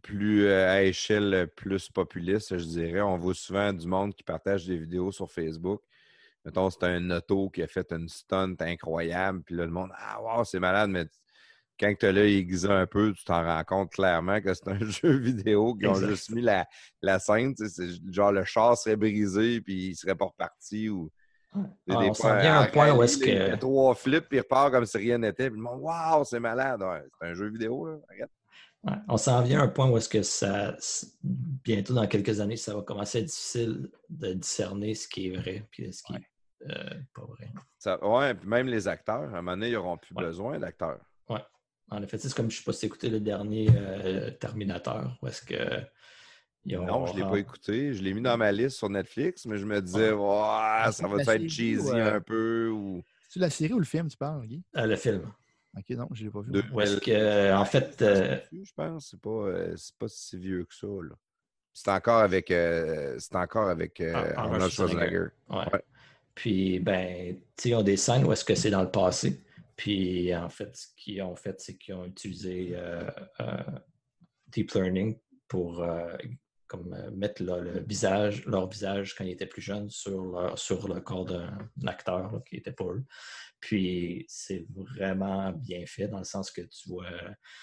plus 0.00 0.46
euh, 0.46 0.70
à 0.70 0.82
échelle 0.82 1.48
plus 1.56 1.90
populiste, 1.90 2.56
je 2.56 2.64
dirais, 2.64 3.02
on 3.02 3.18
voit 3.18 3.34
souvent 3.34 3.72
du 3.72 3.86
monde 3.86 4.14
qui 4.14 4.22
partage 4.22 4.66
des 4.66 4.78
vidéos 4.78 5.12
sur 5.12 5.30
Facebook. 5.30 5.82
Mettons, 6.44 6.70
c'est 6.70 6.84
un 6.84 7.10
auto 7.10 7.50
qui 7.50 7.62
a 7.62 7.66
fait 7.66 7.92
une 7.92 8.08
stunt 8.08 8.54
incroyable, 8.60 9.42
puis 9.42 9.56
là, 9.56 9.66
le 9.66 9.72
monde, 9.72 9.90
ah, 9.94 10.22
wow, 10.22 10.44
c'est 10.44 10.60
malade, 10.60 10.88
mais 10.88 11.04
quand 11.78 11.92
tu 11.98 12.06
as 12.06 12.12
l'œil 12.12 12.36
aiguisé 12.38 12.68
un 12.68 12.86
peu, 12.86 13.12
tu 13.12 13.24
t'en 13.24 13.42
rends 13.44 13.64
compte 13.64 13.92
clairement 13.92 14.40
que 14.40 14.52
c'est 14.54 14.68
un 14.68 14.78
jeu 14.80 15.16
vidéo 15.18 15.74
qui 15.74 15.86
ont 15.86 15.94
juste 15.94 16.30
mis 16.30 16.42
la, 16.42 16.66
la 17.02 17.18
scène. 17.18 17.54
genre 18.10 18.32
le 18.32 18.44
char 18.44 18.76
serait 18.76 18.96
brisé, 18.96 19.60
puis 19.60 19.88
il 19.90 19.94
serait 19.96 20.14
pas 20.16 20.26
reparti. 20.26 20.88
Ou, 20.88 21.10
Ouais. 21.54 21.64
Ah, 21.88 21.98
on 22.00 22.12
s'en 22.12 22.36
vient 22.38 22.56
à 22.56 22.64
un 22.64 22.66
point 22.66 22.92
où 22.92 23.02
est-ce 23.02 23.16
que. 23.16 23.56
trois 23.56 23.94
flips, 23.94 24.28
puis 24.28 24.36
il 24.36 24.40
repart 24.40 24.70
comme 24.70 24.84
si 24.84 24.98
rien 24.98 25.16
n'était. 25.16 25.50
Puis 25.50 25.58
waouh, 25.60 26.22
c'est 26.24 26.40
malade. 26.40 26.82
Ouais, 26.82 27.02
c'est 27.18 27.26
un 27.28 27.32
jeu 27.34 27.48
vidéo, 27.48 27.86
là. 27.86 27.96
Arrête. 28.10 28.30
Ouais, 28.84 28.92
on 29.08 29.16
s'en 29.16 29.42
vient 29.42 29.60
à 29.60 29.64
un 29.64 29.68
point 29.68 29.88
où 29.90 29.96
est-ce 29.96 30.10
que 30.10 30.22
ça, 30.22 30.76
bientôt 31.64 31.94
dans 31.94 32.06
quelques 32.06 32.40
années, 32.40 32.56
ça 32.58 32.74
va 32.76 32.82
commencer 32.82 33.18
à 33.18 33.20
être 33.22 33.28
difficile 33.28 33.90
de 34.10 34.34
discerner 34.34 34.94
ce 34.94 35.08
qui 35.08 35.28
est 35.28 35.36
vrai 35.38 35.66
et 35.78 35.90
ce 35.90 36.02
qui 36.02 36.12
est 36.14 36.70
euh, 36.70 37.00
pas 37.14 37.22
vrai. 37.24 37.98
Ouais, 38.06 38.34
puis 38.34 38.46
même 38.48 38.66
les 38.68 38.86
acteurs, 38.86 39.22
à 39.34 39.38
un 39.38 39.42
moment 39.42 39.52
donné, 39.52 39.68
ils 39.68 39.72
n'auront 39.74 39.96
plus 39.96 40.14
Ouais. 40.14 40.24
besoin 40.24 40.58
d'acteurs. 40.58 41.00
En 41.90 42.02
effet, 42.02 42.18
c'est 42.18 42.32
comme 42.34 42.50
je 42.50 42.56
ne 42.56 42.58
sais 42.58 42.64
pas 42.64 42.72
si 42.72 42.80
tu 42.80 42.86
écouté 42.86 43.08
le 43.08 43.20
dernier 43.20 43.68
euh, 43.74 44.30
Terminator, 44.30 45.16
où 45.22 45.26
est-ce 45.26 45.42
que. 45.42 45.54
ont- 46.76 46.86
Non, 46.86 47.06
je 47.06 47.12
ne 47.12 47.16
l'ai 47.18 47.22
ah, 47.24 47.30
pas 47.30 47.38
écouté. 47.38 47.94
Je 47.94 48.02
l'ai 48.02 48.12
mis 48.12 48.20
dans 48.20 48.36
ma 48.36 48.52
liste 48.52 48.76
sur 48.76 48.90
Netflix, 48.90 49.46
mais 49.46 49.58
je 49.58 49.64
me 49.64 49.80
disais, 49.80 50.12
ouais, 50.12 50.92
ça 50.92 51.08
va 51.08 51.22
être 51.22 51.48
cheesy 51.48 51.78
ou, 51.78 51.90
euh, 51.90 52.16
un 52.16 52.20
peu. 52.20 52.68
Ou... 52.70 53.02
C'est-tu 53.22 53.38
la 53.38 53.50
série 53.50 53.72
ou 53.72 53.78
le 53.78 53.84
film, 53.84 54.08
tu 54.08 54.16
parles, 54.16 54.46
Guy? 54.46 54.62
euh, 54.76 54.86
le 54.86 54.96
film. 54.96 55.32
Ok, 55.76 55.90
non, 55.90 56.08
je 56.12 56.22
ne 56.22 56.26
l'ai 56.26 56.32
pas 56.32 56.40
vu. 56.40 56.52
De- 56.52 56.64
Où 56.72 56.80
est-ce 56.80 56.96
que, 56.98 57.54
en 57.54 57.64
fait, 57.64 58.02
euh, 58.02 58.38
Je 58.52 58.72
pense 58.74 59.10
c'est 59.10 59.20
pas, 59.20 59.30
euh, 59.30 59.74
c'est 59.76 59.94
pas 59.96 60.08
si 60.08 60.36
vieux 60.36 60.64
que 60.64 60.74
ça. 60.74 60.86
là. 60.86 61.14
C'est 61.72 61.90
encore 61.90 62.18
avec, 62.18 62.50
euh, 62.50 63.16
c'est 63.18 63.36
encore 63.36 63.68
avec 63.68 64.00
euh, 64.00 64.32
Ah, 64.36 64.42
Arnold 64.42 64.70
Schwarzenegger. 64.70 65.06
Schwarzenegger. 65.06 65.28
ouais. 65.50 65.72
Ouais. 65.72 65.82
Puis, 66.34 66.80
ben, 66.80 67.36
tu 67.36 67.40
sais, 67.56 67.68
ils 67.70 67.74
ont 67.74 67.82
des 67.82 67.96
scènes 67.96 68.24
où 68.24 68.32
est-ce 68.32 68.44
que 68.44 68.54
c'est 68.54 68.70
dans 68.70 68.82
le 68.82 68.90
passé. 68.90 69.40
Puis, 69.78 70.34
en 70.34 70.48
fait, 70.48 70.76
ce 70.76 70.88
qu'ils 70.96 71.22
ont 71.22 71.36
fait, 71.36 71.60
c'est 71.60 71.78
qu'ils 71.78 71.94
ont 71.94 72.04
utilisé 72.04 72.72
euh, 72.72 73.08
euh, 73.40 73.62
Deep 74.48 74.72
Learning 74.72 75.16
pour 75.46 75.84
euh, 75.84 76.16
comme, 76.66 76.96
mettre 77.14 77.44
le 77.44 77.84
visage, 77.86 78.44
leur 78.44 78.68
visage 78.68 79.14
quand 79.14 79.24
ils 79.24 79.30
étaient 79.30 79.46
plus 79.46 79.62
jeunes 79.62 79.88
sur, 79.88 80.52
sur 80.58 80.88
le 80.88 81.00
corps 81.00 81.26
d'un 81.26 81.56
acteur 81.86 82.42
qui 82.44 82.56
n'était 82.56 82.72
pas 82.72 82.86
eux. 82.86 83.04
Puis 83.60 84.26
c'est 84.28 84.66
vraiment 84.96 85.52
bien 85.52 85.86
fait 85.86 86.08
dans 86.08 86.18
le 86.18 86.24
sens 86.24 86.50
que 86.50 86.62
tu 86.62 86.88
vois, 86.88 87.06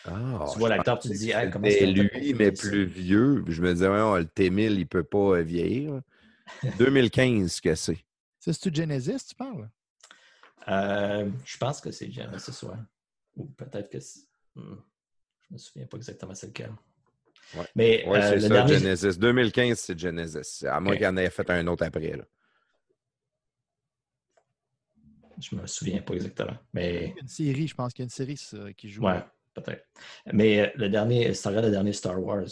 Ah, 0.06 0.46
tu 0.54 0.58
vois 0.58 0.70
l'acteur, 0.70 0.98
tu 1.00 1.10
te 1.10 1.14
dis, 1.14 1.32
Hey, 1.32 1.50
comment 1.50 1.70
fait 1.70 1.86
lui, 1.86 2.34
mais 2.34 2.54
plus 2.54 2.86
vieux. 2.86 3.44
Je 3.48 3.62
me 3.62 3.74
disais, 3.74 3.90
ouais, 3.90 4.20
le 4.20 4.26
T-1000, 4.26 4.80
il 4.80 4.88
peut 4.88 5.04
pas 5.04 5.42
vieillir. 5.42 6.02
2015, 6.80 7.60
que 7.60 7.76
c'est. 7.76 8.06
C'est-tu 8.40 8.74
Genesis, 8.74 9.28
tu 9.28 9.36
parles? 9.36 9.70
Euh, 10.68 11.30
je 11.45 11.57
pense 11.57 11.80
que 11.82 11.91
c'est 11.91 12.11
Genesis, 12.11 12.64
ouais. 12.65 12.76
Ou 13.36 13.45
peut-être 13.45 13.90
que 13.90 13.99
c'est. 13.99 14.22
hmm, 14.56 14.76
Je 15.49 15.53
me 15.53 15.57
souviens 15.57 15.86
pas 15.88 15.98
exactement 15.98 16.34
c'est 16.34 16.48
lequel. 16.48 16.72
Ouais. 17.56 17.65
Mais 17.76 18.03
euh, 18.07 18.22
c'est 18.22 18.36
le 18.36 18.41
ça, 18.41 18.49
dernier, 18.49 18.80
Genesis. 18.80 19.19
2015, 19.19 19.77
c'est 19.80 19.99
Genesis. 19.99 20.65
À 20.65 20.80
moins 20.80 20.95
qu'il 20.98 21.06
en 21.06 21.18
ait 21.18 21.30
fait 21.30 21.49
un 21.52 21.68
autre 21.68 21.86
après. 21.86 22.18
là. 22.18 22.23
je 25.40 25.56
me 25.56 25.68
souviens 25.68 26.02
pas 26.02 26.14
exactement. 26.14 26.57
Mais 26.73 26.95
Il 26.95 27.02
y 27.02 27.19
a 27.19 27.22
une 27.22 27.27
série, 27.27 27.68
je 27.68 27.76
pense 27.76 27.94
qu'il 27.94 28.03
y 28.03 28.06
a 28.06 28.07
une 28.07 28.10
série 28.10 28.38
ça, 28.38 28.72
qui 28.73 28.90
joue. 28.90 29.03
ouais, 29.03 29.22
peut-être. 29.53 29.86
Mais 30.34 30.61
euh, 30.61 30.72
le 30.76 30.90
dernier, 30.90 31.34
si 31.34 31.41
tu 31.41 31.48
regardes 31.49 31.65
le 31.65 31.72
dernier 31.72 31.94
Star 31.94 32.22
Wars, 32.22 32.48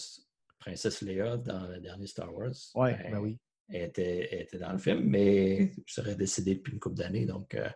Princesse 0.59 1.01
Leia 1.01 1.38
dans 1.38 1.65
le 1.67 1.80
dernier 1.80 2.07
Star 2.07 2.34
Wars, 2.34 2.51
Ouais, 2.75 2.93
ben, 3.03 3.11
ben 3.13 3.19
oui. 3.19 3.39
Elle, 3.69 3.84
était, 3.90 4.41
était 4.41 4.57
dans 4.60 4.72
le 4.72 4.77
film, 4.77 5.02
mais 5.06 5.72
je 5.85 5.94
serais 5.94 6.15
décédé 6.15 6.56
depuis 6.56 6.73
une 6.73 6.80
couple 6.80 6.95
d'années. 6.98 7.26
Donc, 7.26 7.56
euh, 7.56 7.69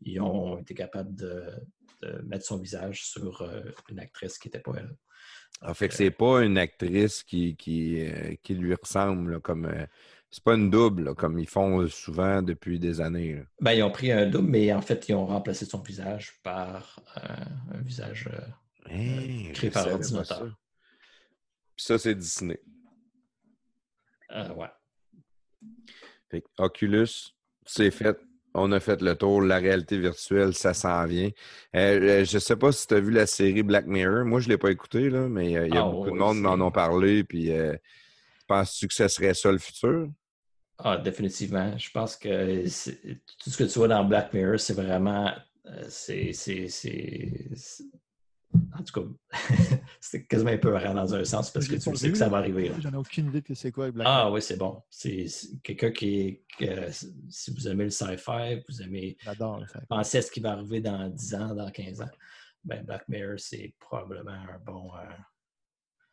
ils 0.00 0.20
ont 0.20 0.58
été 0.58 0.74
capables 0.74 1.14
de, 1.14 1.44
de 2.02 2.22
mettre 2.26 2.44
son 2.44 2.58
visage 2.58 3.04
sur 3.06 3.42
euh, 3.42 3.62
une 3.90 4.00
actrice 4.00 4.38
qui 4.38 4.48
n'était 4.48 4.60
pas 4.60 4.74
elle. 4.78 4.96
Ah, 5.62 5.74
fait 5.74 5.92
c'est 5.92 6.10
pas 6.10 6.42
une 6.42 6.56
actrice 6.58 7.22
qui, 7.22 7.56
qui, 7.56 8.00
euh, 8.06 8.34
qui 8.42 8.54
lui 8.54 8.74
ressemble, 8.74 9.32
là, 9.32 9.40
comme. 9.40 9.66
euh, 9.66 9.86
c'est 10.32 10.44
pas 10.44 10.54
une 10.54 10.70
double, 10.70 11.02
là, 11.04 11.14
comme 11.14 11.40
ils 11.40 11.48
font 11.48 11.86
souvent 11.88 12.40
depuis 12.40 12.78
des 12.78 13.00
années. 13.00 13.42
Ben, 13.60 13.72
ils 13.72 13.82
ont 13.82 13.90
pris 13.90 14.12
un 14.12 14.26
double, 14.26 14.48
mais 14.48 14.72
en 14.72 14.80
fait, 14.80 15.08
ils 15.08 15.14
ont 15.14 15.26
remplacé 15.26 15.66
son 15.66 15.80
visage 15.82 16.40
par 16.44 17.00
euh, 17.16 17.74
un 17.74 17.80
visage. 17.82 18.28
euh, 18.32 18.40
Hein, 18.86 19.52
créé 19.52 19.70
par 19.70 19.86
ordinateur. 19.88 20.24
ça. 20.26 20.56
Ça, 21.76 21.98
c'est 21.98 22.14
Disney. 22.14 22.58
euh, 24.32 24.54
ouais. 24.54 24.68
Fait 26.30 26.44
Oculus, 26.58 27.08
c'est 27.66 27.90
fait. 27.90 28.16
On 28.52 28.72
a 28.72 28.80
fait 28.80 29.00
le 29.00 29.14
tour. 29.14 29.42
La 29.42 29.58
réalité 29.58 29.98
virtuelle, 29.98 30.54
ça 30.54 30.74
s'en 30.74 31.04
vient. 31.06 31.30
Euh, 31.76 32.00
euh, 32.00 32.24
je 32.24 32.38
sais 32.38 32.56
pas 32.56 32.72
si 32.72 32.86
tu 32.86 32.94
as 32.94 33.00
vu 33.00 33.12
la 33.12 33.26
série 33.26 33.62
Black 33.62 33.86
Mirror. 33.86 34.24
Moi, 34.24 34.40
je 34.40 34.46
ne 34.48 34.52
l'ai 34.54 34.58
pas 34.58 34.70
écouté, 34.72 35.08
là, 35.08 35.28
mais 35.28 35.56
euh, 35.56 35.68
il 35.68 35.74
y 35.74 35.78
a 35.78 35.84
Ah, 35.84 35.88
beaucoup 35.88 36.10
de 36.10 36.16
monde 36.16 36.36
qui 36.36 36.42
m'en 36.42 36.66
ont 36.66 36.70
parlé. 36.72 37.22
Puis, 37.22 37.52
euh, 37.52 37.76
penses-tu 38.48 38.88
que 38.88 38.94
ce 38.94 39.06
serait 39.06 39.34
ça 39.34 39.52
le 39.52 39.58
futur? 39.58 40.08
Ah, 40.78 40.96
définitivement. 40.96 41.76
Je 41.78 41.90
pense 41.90 42.16
que 42.16 42.64
tout 42.64 43.50
ce 43.50 43.56
que 43.56 43.64
tu 43.64 43.78
vois 43.78 43.88
dans 43.88 44.04
Black 44.04 44.32
Mirror, 44.32 44.58
c'est 44.58 44.74
vraiment. 44.74 45.32
c'est. 45.88 46.32
En 48.76 48.82
tout 48.82 49.00
cas, 49.00 49.36
c'est 50.00 50.26
quasiment 50.26 50.50
un 50.50 50.58
peu 50.58 50.72
rare 50.72 50.94
dans 50.94 51.14
un 51.14 51.22
sens 51.24 51.50
parce 51.50 51.68
que 51.68 51.74
tu 51.74 51.80
sais 51.96 52.06
vu, 52.06 52.12
que 52.12 52.18
ça 52.18 52.28
va 52.28 52.38
arriver. 52.38 52.72
J'en 52.80 52.92
ai 52.92 52.96
aucune 52.96 53.28
idée 53.28 53.42
de 53.42 53.54
c'est 53.54 53.70
quoi 53.70 53.90
Black 53.92 54.06
Ah 54.10 54.30
oui, 54.30 54.42
c'est 54.42 54.56
bon. 54.56 54.82
C'est 54.90 55.26
quelqu'un 55.62 55.92
qui 55.92 56.20
est. 56.20 56.42
que 56.58 56.90
si 57.28 57.52
vous 57.52 57.68
aimez 57.68 57.84
le 57.84 57.90
sci-fi, 57.90 58.62
vous 58.68 58.82
aimez 58.82 59.16
J'adore 59.22 59.62
ça. 59.68 59.80
penser 59.88 60.18
à 60.18 60.22
ce 60.22 60.30
qui 60.32 60.40
va 60.40 60.52
arriver 60.52 60.80
dans 60.80 61.08
10 61.08 61.34
ans, 61.36 61.54
dans 61.54 61.70
15 61.70 62.00
ans, 62.02 62.10
ben 62.64 62.84
Black 62.84 63.08
Mirror, 63.08 63.38
c'est 63.38 63.72
probablement 63.78 64.32
un 64.32 64.58
bon. 64.64 64.90
euh, 64.96 65.00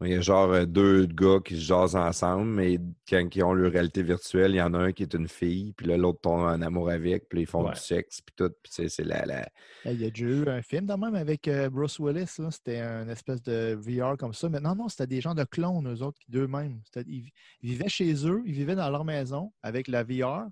Il 0.02 0.10
y 0.12 0.14
a 0.14 0.22
genre 0.22 0.52
euh, 0.52 0.66
deux 0.66 1.08
gars 1.08 1.40
qui 1.44 1.56
se 1.56 1.62
jasent 1.62 1.96
ensemble, 1.96 2.46
mais 2.52 2.78
quand 3.10 3.28
ils 3.36 3.44
ont 3.44 3.54
leur 3.54 3.72
réalité 3.72 4.04
virtuelle, 4.04 4.52
il 4.52 4.58
y 4.58 4.62
en 4.62 4.76
a 4.76 4.78
un 4.78 4.92
qui 4.92 5.02
est 5.02 5.14
une 5.16 5.28
fille, 5.28 5.74
puis 5.74 5.88
là, 5.88 5.98
l'autre 5.98 6.20
tombe 6.22 6.42
en 6.42 6.62
amour 6.62 6.92
avec, 6.92 7.28
puis 7.28 7.42
ils 7.42 7.46
font 7.48 7.66
Ouais. 7.66 7.74
du 7.74 7.80
sexe, 7.80 8.22
puis 8.22 8.34
tout. 8.36 8.52
Puis 8.62 8.72
c'est- 8.72 8.90
c'est 8.90 9.04
la, 9.04 9.26
la- 9.26 9.50
Il 9.86 10.00
y 10.00 10.06
a 10.06 10.12
déjà 10.12 10.26
eu 10.28 10.48
un 10.48 10.62
film 10.62 10.86
quand 10.86 11.00
même 11.00 11.16
avec 11.16 11.48
euh, 11.48 11.68
Bruce 11.72 11.98
Willis. 12.00 12.30
là. 12.38 12.52
C'était 12.52 12.80
un 12.80 13.10
espèce 13.10 13.42
de 13.42 13.74
VR 13.76 14.18
comme 14.18 14.34
ça. 14.34 14.48
Mais 14.50 14.60
non, 14.60 14.76
non, 14.76 14.88
c'était 14.88 15.08
des 15.08 15.20
gens 15.22 15.34
de 15.34 15.44
clones, 15.46 15.92
eux 15.92 16.04
autres, 16.04 16.20
d'eux-mêmes. 16.28 16.80
Ils 17.08 17.32
vivaient 17.64 17.90
chez 17.90 18.14
eux, 18.28 18.44
ils 18.46 18.54
vivaient 18.54 18.76
dans 18.76 18.90
leur 18.92 19.04
maison 19.04 19.52
avec 19.64 19.88
la 19.88 20.04
VR. 20.04 20.46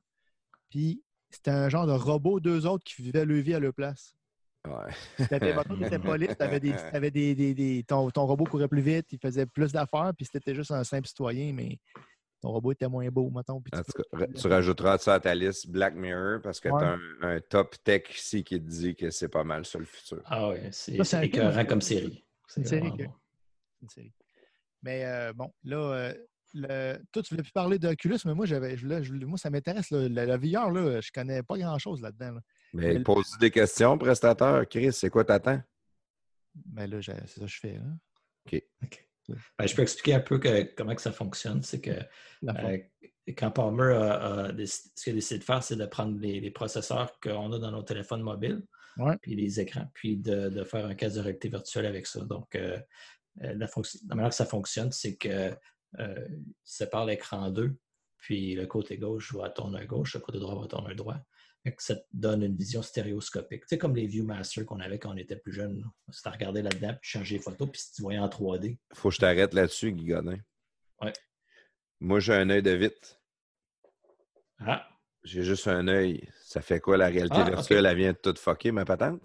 Puis 0.72 1.04
c'était 1.30 1.52
un 1.52 1.70
genre 1.70 1.86
de 1.86 1.92
robot, 1.92 2.40
deux 2.40 2.66
autres, 2.66 2.84
qui 2.84 3.02
vivaient 3.04 3.26
leur 3.26 3.42
vie 3.44 3.54
à 3.54 3.60
leur 3.60 3.74
place. 3.76 4.16
Ouais. 4.68 5.28
T'avais, 5.28 5.56
mettons, 5.56 5.78
t'étais 5.78 6.00
police, 6.00 6.38
t'avais 6.38 6.60
des, 6.60 6.72
t'avais 6.92 7.12
des, 7.12 7.36
des- 7.36 7.54
des- 7.54 7.84
ton, 7.84 8.10
ton 8.10 8.26
robot 8.26 8.46
courait 8.46 8.68
plus 8.68 8.82
vite, 8.82 9.08
il 9.12 9.20
faisait 9.20 9.46
plus 9.46 9.72
d'affaires, 9.72 10.12
puis 10.18 10.26
c'était 10.32 10.56
juste 10.56 10.72
un 10.72 10.84
simple 10.84 11.08
citoyen, 11.08 11.54
mais 11.54 11.80
ton 12.42 12.50
robot 12.52 12.72
était 12.74 12.88
moins 12.88 13.08
beau, 13.10 13.30
mettons. 13.30 13.62
puis 13.62 13.72
tu 13.72 13.78
En 13.80 13.84
tout 13.84 13.92
peux- 13.96 14.04
cas, 14.04 14.26
ra- 14.26 14.34
tu 14.34 14.48
rajouteras 14.48 14.98
ça 15.00 15.14
à 15.16 15.20
ta 15.20 15.34
liste 15.36 15.70
Black 15.70 15.96
Mirror 15.96 16.42
parce 16.44 16.60
que 16.60 16.70
Ouais. 16.70 16.80
tu 16.80 16.86
as 16.86 17.28
un, 17.28 17.36
un 17.36 17.40
top 17.42 17.76
tech 17.84 18.04
ici 18.16 18.44
qui 18.44 18.60
te 18.62 18.68
dit 18.68 18.96
que 18.96 19.10
c'est 19.10 19.30
pas 19.30 19.44
mal 19.44 19.66
ça 19.66 19.80
le 19.80 19.86
futur. 19.86 20.22
Ah 20.26 20.50
oui, 20.50 20.58
c'est 20.72 21.26
écœurant 21.26 21.66
comme 21.66 21.82
série. 21.82 22.24
C'est 22.48 22.62
une 22.62 22.68
série 22.68 22.82
vraiment 22.90 22.98
que- 22.98 23.04
bon. 23.06 23.14
une 23.84 23.90
série. 23.90 24.14
Mais 24.84 25.04
euh, 25.06 25.34
bon, 25.34 25.52
là, 25.64 25.78
euh, 25.78 26.14
le- 26.54 26.98
toi, 27.12 27.24
tu 27.24 27.34
voulais 27.34 27.42
plus 27.44 27.52
parler 27.52 27.80
d'Oculus, 27.80 28.18
mais 28.26 28.34
moi, 28.36 28.46
j'avais, 28.46 28.78
je- 28.78 28.88
là, 28.88 29.02
je- 29.02 29.12
moi, 29.14 29.38
ça 29.38 29.50
m'intéresse. 29.50 29.90
là. 29.90 30.08
Le, 30.08 30.08
le 30.26 30.38
VR, 30.38 30.70
là, 30.72 31.02
je 31.02 31.12
connais 31.12 31.42
pas 31.42 31.58
grand-chose 31.58 32.02
là-dedans. 32.02 32.34
là. 32.34 32.42
Mais 32.76 33.00
pose 33.00 33.38
des 33.40 33.52
questions, 33.52 33.98
prestateur. 33.98 34.68
Chris, 34.68 34.94
c'est 34.94 35.10
quoi 35.10 35.24
t'attends? 35.24 35.62
Mais 36.74 36.88
là, 36.88 37.00
c'est 37.02 37.28
ça 37.28 37.42
que 37.42 37.48
je 37.48 37.60
fais. 37.60 37.80
OK. 38.46 38.64
Ben, 39.58 39.68
je 39.68 39.76
peux 39.76 39.82
expliquer 39.82 40.14
un 40.14 40.20
peu 40.20 40.38
que- 40.40 40.76
comment 40.76 40.94
que 40.94 41.02
ça 41.02 41.12
fonctionne. 41.12 41.64
C'est 41.64 41.82
que 41.82 41.92
euh, 42.48 42.78
quand 43.36 43.50
Palmer 43.52 43.94
a, 43.96 44.14
a 44.46 44.52
déc- 44.52 44.68
ce 44.96 45.04
qu'il 45.04 45.14
a 45.14 45.16
décidé 45.16 45.40
de 45.40 45.44
faire, 45.44 45.64
c'est 45.64 45.76
de 45.76 45.86
prendre 45.88 46.20
les, 46.20 46.40
les 46.40 46.52
processeurs 46.52 47.20
qu'on 47.20 47.52
a 47.52 47.58
dans 47.60 47.72
nos 47.72 47.82
téléphones 47.84 48.22
mobiles, 48.22 48.62
Ouais. 48.98 49.18
puis 49.22 49.36
les 49.36 49.60
écrans, 49.60 49.90
puis 49.94 50.16
de, 50.18 50.50
de 50.50 50.64
faire 50.64 50.86
un 50.86 50.94
casque 50.96 51.16
de 51.18 51.22
réalité 51.22 51.50
virtuelle 51.50 51.88
avec 51.88 52.06
ça. 52.08 52.22
Donc, 52.24 52.56
euh, 52.56 52.80
euh, 53.42 53.54
la, 53.56 53.68
manière 54.16 54.30
que 54.30 54.36
ça 54.36 54.46
fonctionne, 54.46 54.92
c'est 54.92 55.18
que 55.18 55.54
euh, 56.00 56.28
il 56.30 56.54
sépare 56.64 57.06
l'écran 57.06 57.40
en 57.48 57.50
deux, 57.52 57.76
puis 58.20 58.54
le 58.56 58.68
côté 58.68 58.98
gauche 58.98 59.34
va 59.34 59.46
à 59.46 59.50
ton 59.50 59.74
œil 59.74 59.88
gauche, 59.88 60.14
le 60.14 60.20
côté 60.22 60.40
droit 60.40 60.56
va 60.60 60.66
à 60.66 60.68
ton 60.68 60.88
œil 60.88 60.96
droit. 60.96 61.18
Que 61.66 61.82
ça 61.82 61.96
te 61.96 62.06
donne 62.14 62.44
une 62.44 62.56
vision 62.56 62.84
stéréoscopique. 62.84 63.62
Tu 63.62 63.70
sais, 63.70 63.78
comme 63.80 63.96
les 63.96 64.06
Viewmaster 64.06 64.66
qu'on 64.66 64.80
avait 64.80 65.00
quand 65.00 65.12
on 65.14 65.18
était 65.18 65.36
plus 65.36 65.52
jeune. 65.52 65.84
Si 66.12 66.22
tu 66.22 66.30
regardais 66.30 66.62
là-dedans, 66.62 66.96
puis 67.02 67.10
changer 67.10 67.38
les 67.38 67.42
photos, 67.42 67.68
puis 67.72 67.82
si 67.82 67.94
tu 67.94 68.04
voyais 68.04 68.20
en 68.20 68.28
3D. 68.28 68.78
Faut 68.94 69.10
que 69.10 69.16
je 69.16 69.20
t'arrête 69.20 69.54
là-dessus, 69.54 69.92
Guy 69.92 70.06
Godin. 70.06 70.38
Ouais. 71.02 71.14
Moi, 72.00 72.20
j'ai 72.20 72.34
un 72.34 72.50
œil 72.52 72.62
de 72.62 72.72
vite. 72.72 73.20
Ah, 74.60 74.88
J'ai 75.24 75.42
juste 75.44 75.68
un 75.68 75.88
œil. 75.88 76.30
Ça 76.44 76.62
fait 76.62 76.80
quoi 76.80 76.98
la 76.98 77.08
réalité 77.08 77.38
Ah, 77.40 77.50
virtuelle? 77.50 77.86
Elle 77.88 77.98
vient 77.98 78.14
de 78.14 78.18
tout 78.18 78.36
fucker, 78.40 78.72
ma 78.72 78.86
patente? 78.86 79.22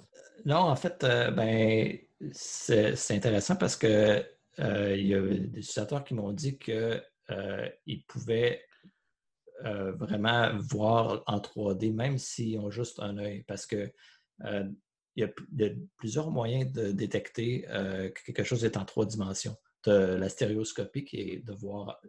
Non, 0.46 0.56
en 0.56 0.76
fait, 0.76 1.04
euh, 1.04 1.30
ben, 1.30 1.98
c'est 2.32 2.96
c'est 2.96 3.14
intéressant 3.14 3.56
parce 3.56 3.76
que 3.76 4.24
euh, 4.58 4.96
il 4.96 5.06
y 5.06 5.14
a 5.14 5.20
des 5.20 5.36
utilisateurs 5.36 6.04
qui 6.04 6.14
m'ont 6.14 6.32
dit 6.32 6.58
qu'ils 6.58 7.02
pouvaient 8.08 8.64
euh, 9.64 9.92
vraiment 9.92 10.50
voir 10.58 11.22
en 11.26 11.38
3D, 11.38 11.92
même 11.92 12.18
s'ils 12.18 12.58
ont 12.58 12.70
juste 12.70 12.98
un 13.00 13.18
œil, 13.18 13.42
parce 13.44 13.66
que 13.66 13.90
euh, 14.44 14.64
il 15.16 15.20
y, 15.20 15.24
a, 15.24 15.28
p- 15.28 15.42
il 15.52 15.60
y 15.60 15.64
a 15.68 15.70
plusieurs 15.96 16.30
moyens 16.30 16.72
de 16.72 16.92
détecter 16.92 17.66
euh, 17.68 18.08
que 18.10 18.22
quelque 18.32 18.44
chose 18.44 18.64
est 18.64 18.76
en 18.76 18.84
trois 18.84 19.06
dimensions. 19.06 19.56
Tu 19.82 19.90
as 19.90 20.16
la 20.16 20.28
stéréoscopie 20.28 21.04
qui 21.04 21.16
est 21.20 21.44
de 21.44 21.52
voir 21.52 22.00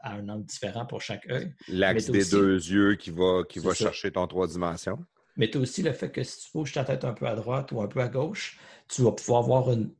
à 0.00 0.14
un 0.14 0.28
angle 0.28 0.44
différent 0.44 0.86
pour 0.86 1.00
chaque 1.00 1.28
œil. 1.30 1.54
L'axe 1.68 2.10
des 2.10 2.20
aussi- 2.20 2.30
deux 2.30 2.54
yeux 2.56 2.94
qui 2.96 3.10
va, 3.10 3.42
qui 3.48 3.58
va 3.58 3.70
ça. 3.70 3.86
chercher 3.86 4.12
ton 4.12 4.26
trois 4.26 4.46
dimensions. 4.46 4.98
Mais 5.36 5.50
tu 5.50 5.58
as 5.58 5.60
aussi 5.60 5.82
le 5.82 5.92
fait 5.92 6.10
que 6.10 6.22
si 6.22 6.40
tu 6.44 6.50
bouges 6.54 6.72
ta 6.72 6.84
tête 6.84 7.04
un 7.04 7.12
peu 7.12 7.26
à 7.26 7.34
droite 7.34 7.72
ou 7.72 7.80
un 7.82 7.88
peu 7.88 8.00
à 8.00 8.08
gauche, 8.08 8.58
tu 8.88 9.02
vas 9.02 9.12
pouvoir 9.12 9.42
voir 9.42 9.70
une, 9.72 9.92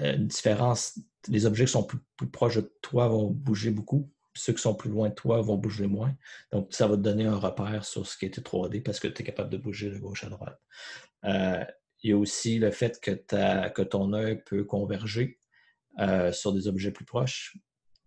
une 0.00 0.26
différence. 0.26 0.98
Les 1.28 1.46
objets 1.46 1.64
qui 1.64 1.72
sont 1.72 1.84
plus, 1.84 1.98
plus 2.16 2.28
proches 2.28 2.56
de 2.56 2.72
toi 2.82 3.08
vont 3.08 3.30
bouger 3.30 3.70
beaucoup. 3.70 4.10
Ceux 4.34 4.52
qui 4.52 4.62
sont 4.62 4.74
plus 4.74 4.90
loin 4.90 5.08
de 5.08 5.14
toi 5.14 5.40
vont 5.40 5.56
bouger 5.56 5.86
moins. 5.86 6.14
Donc, 6.52 6.72
ça 6.72 6.86
va 6.86 6.96
te 6.96 7.02
donner 7.02 7.26
un 7.26 7.36
repère 7.36 7.84
sur 7.84 8.06
ce 8.06 8.16
qui 8.18 8.26
était 8.26 8.40
3D 8.40 8.82
parce 8.82 9.00
que 9.00 9.08
tu 9.08 9.22
es 9.22 9.24
capable 9.24 9.50
de 9.50 9.56
bouger 9.56 9.90
de 9.90 9.98
gauche 9.98 10.24
à 10.24 10.28
droite. 10.28 10.60
Euh, 11.24 11.64
il 12.02 12.10
y 12.10 12.12
a 12.12 12.18
aussi 12.18 12.58
le 12.58 12.70
fait 12.70 13.00
que, 13.00 13.12
que 13.68 13.82
ton 13.82 14.12
œil 14.12 14.42
peut 14.44 14.64
converger 14.64 15.38
euh, 16.00 16.32
sur 16.32 16.52
des 16.52 16.68
objets 16.68 16.90
plus 16.90 17.04
proches, 17.04 17.56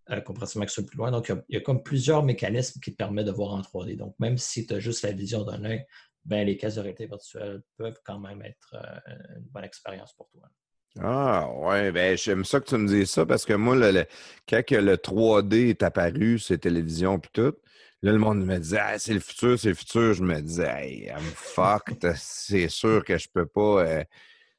euh, 0.10 0.22
comparativement 0.22 0.64
avec 0.64 0.70
ceux 0.70 0.86
plus 0.86 0.98
loin. 0.98 1.10
Donc, 1.10 1.32
il 1.50 1.56
y, 1.56 1.58
a, 1.58 1.62
comme 1.62 1.82
plusieurs 1.82 2.24
mécanismes 2.24 2.80
qui 2.80 2.92
te 2.92 2.98
permettent 2.98 3.26
de 3.26 3.32
voir 3.32 3.54
en 3.54 3.62
3D. 3.62 3.96
Donc, 3.96 4.16
même 4.20 4.38
si 4.38 4.68
tu 4.68 4.74
as 4.74 4.80
juste 4.80 5.04
la 5.04 5.14
vision 5.14 5.44
d'un 5.44 5.64
œil, 5.64 5.86
ben, 6.26 6.46
les 6.46 6.58
casques 6.58 6.76
de 6.76 6.82
réalité 6.82 7.08
virtuelle 7.08 7.64
peuvent 7.78 8.00
quand 8.04 8.20
même 8.20 8.42
être 8.42 8.76
euh, 8.76 9.38
une 9.38 9.46
bonne 9.46 9.64
expérience 9.64 10.14
pour 10.14 10.30
toi. 10.30 10.50
Ah, 11.00 11.48
ouais, 11.60 11.92
ben, 11.92 12.18
j'aime 12.18 12.44
ça 12.44 12.60
que 12.60 12.66
tu 12.66 12.76
me 12.76 12.88
dises 12.88 13.12
ça 13.12 13.26
parce 13.26 13.46
que 13.46 13.54
moi, 13.54 13.76
le, 13.76 13.92
le- 13.92 14.06
quand 14.50 14.64
que 14.66 14.76
le 14.76 14.98
3D 14.98 15.70
est 15.70 15.84
apparu, 15.84 16.40
ces 16.40 16.58
télévisions 16.58 17.20
puis 17.20 17.32
tout, 17.34 17.54
Là, 18.04 18.12
le 18.12 18.20
monde 18.20 18.46
me 18.46 18.60
disait, 18.60 18.78
ah, 18.80 19.00
c'est 19.00 19.16
le 19.16 19.20
futur, 19.20 19.58
c'est 19.58 19.70
le 19.70 19.74
futur. 19.76 20.14
Je 20.14 20.24
me 20.24 20.40
disais, 20.40 20.68
hey, 20.70 21.06
I'm 21.08 21.18
fucked. 21.34 22.14
c'est 22.16 22.68
sûr 22.70 23.04
que 23.04 23.18
je 23.18 23.28
peux 23.28 23.48
pas. 23.48 23.82
euh, 23.88 24.04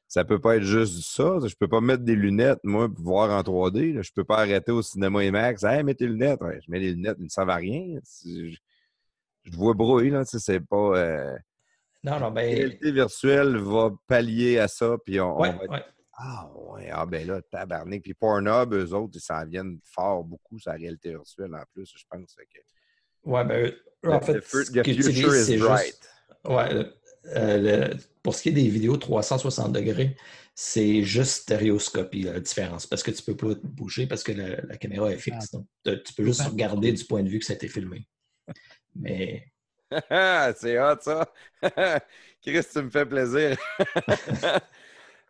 ça 0.09 0.25
peut 0.25 0.39
pas 0.39 0.57
être 0.57 0.63
juste 0.63 1.01
ça. 1.05 1.37
Je 1.47 1.55
peux 1.55 1.69
pas 1.69 1.79
mettre 1.79 2.03
des 2.03 2.15
lunettes, 2.17 2.59
moi, 2.65 2.89
pour 2.93 3.01
voir 3.03 3.29
en 3.31 3.41
3D. 3.41 3.93
Là. 3.93 4.01
Je 4.01 4.11
peux 4.13 4.25
pas 4.25 4.39
arrêter 4.39 4.73
au 4.73 4.81
cinéma 4.81 5.23
IMAX. 5.23 5.63
Hey, 5.63 5.83
mets 5.85 5.95
tes 5.95 6.07
lunettes. 6.07 6.41
Ouais, 6.41 6.59
je 6.65 6.69
mets 6.69 6.79
les 6.79 6.91
lunettes, 6.91 7.15
ils 7.19 7.25
ne 7.25 7.29
servent 7.29 7.49
à 7.49 7.55
rien. 7.55 7.99
Je, 8.25 8.53
je 9.45 9.51
vois 9.55 9.73
brouille, 9.73 10.09
là. 10.09 10.25
C'est 10.25 10.59
pas. 10.59 10.97
euh, 10.97 11.37
Non, 12.03 12.15
non, 12.19 12.25
La 12.25 12.31
ben. 12.31 12.43
réalité 12.55 12.91
virtuelle 12.91 13.55
va 13.55 13.91
pallier 14.05 14.59
à 14.59 14.67
ça, 14.67 14.97
puis 15.05 15.21
on, 15.21 15.37
on 15.37 15.41
Ouais, 15.41 15.53
va 15.55 15.63
être 15.63 15.71
ouais. 15.71 15.83
Ah 16.21 16.49
ouais, 16.53 16.89
ah 16.91 17.05
ben 17.05 17.25
là, 17.25 17.41
tabarnak. 17.41 18.01
Puis 18.01 18.13
Pornhub, 18.13 18.73
eux 18.73 18.93
autres, 18.93 19.13
ils 19.15 19.21
s'en 19.21 19.45
viennent 19.45 19.79
fort 19.83 20.23
beaucoup 20.23 20.59
sur 20.59 20.71
la 20.71 20.77
réalité 20.77 21.11
virtuelle 21.11 21.55
en 21.55 21.63
plus, 21.73 21.89
je 21.95 22.03
pense. 22.09 22.35
que- 22.35 23.29
Ouais, 23.29 23.45
ben, 23.45 23.67
eux, 23.67 24.11
en 24.11 24.19
fait, 24.19 24.39
the 24.41 24.81
the 24.83 24.83
future 24.83 25.33
is 25.35 25.57
bright. 25.57 25.85
juste. 25.85 26.09
Ouais, 26.45 26.69
euh, 27.27 27.89
le- 27.91 27.97
pour 28.21 28.35
ce 28.35 28.43
qui 28.43 28.49
est 28.49 28.53
des 28.53 28.67
vidéos 28.67 28.97
360 28.97 29.71
degrés, 29.71 30.15
c'est 30.55 31.03
juste 31.03 31.43
stéréoscopie, 31.43 32.23
la 32.23 32.39
différence. 32.41 32.85
Parce 32.85 33.01
que 33.03 33.11
tu 33.11 33.23
peux 33.23 33.37
pas 33.37 33.55
bouger 33.63 34.05
parce 34.07 34.23
que 34.23 34.33
la, 34.33 34.61
la 34.61 34.77
caméra 34.77 35.11
est 35.11 35.17
fixe. 35.17 35.51
Donc, 35.51 35.67
tu 35.85 36.03
tu 36.03 36.13
peux 36.13 36.25
juste 36.25 36.41
regarder 36.41 36.91
du 36.91 37.05
point 37.05 37.23
de 37.23 37.29
vue 37.29 37.39
que 37.39 37.45
ça 37.45 37.53
a 37.53 37.55
été 37.55 37.69
filmé. 37.69 38.07
Mais 38.95 39.45
c'est 40.57 40.79
hot, 40.79 40.97
ça. 41.01 41.31
Chris, 42.41 42.63
tu 42.71 42.81
me 42.81 42.89
fais 42.89 43.05
plaisir. 43.05 43.57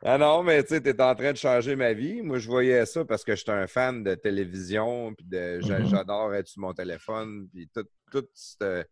ah 0.03 0.17
non, 0.17 0.43
mais 0.43 0.63
tu 0.63 0.69
sais, 0.69 0.81
tu 0.81 0.89
es 0.89 1.01
en 1.01 1.13
train 1.15 1.31
de 1.34 1.38
changer 1.38 1.76
ma 1.76 1.93
vie. 1.93 2.21
Moi, 2.21 2.38
je 2.39 2.47
voyais 2.47 2.85
ça 2.85 3.03
parce 3.05 3.23
que 3.23 3.35
j'étais 3.35 3.51
un 3.51 3.67
fan 3.67 4.03
de 4.03 4.15
télévision, 4.15 5.13
puis 5.13 5.26
de, 5.26 5.59
Mhm. 5.61 5.85
j'adore 5.85 6.34
être 6.35 6.47
sur 6.47 6.61
mon 6.61 6.73
téléphone, 6.73 7.47
puis 7.53 7.69
tout, 7.73 7.85
tout 8.11 8.27
cette- 8.34 8.89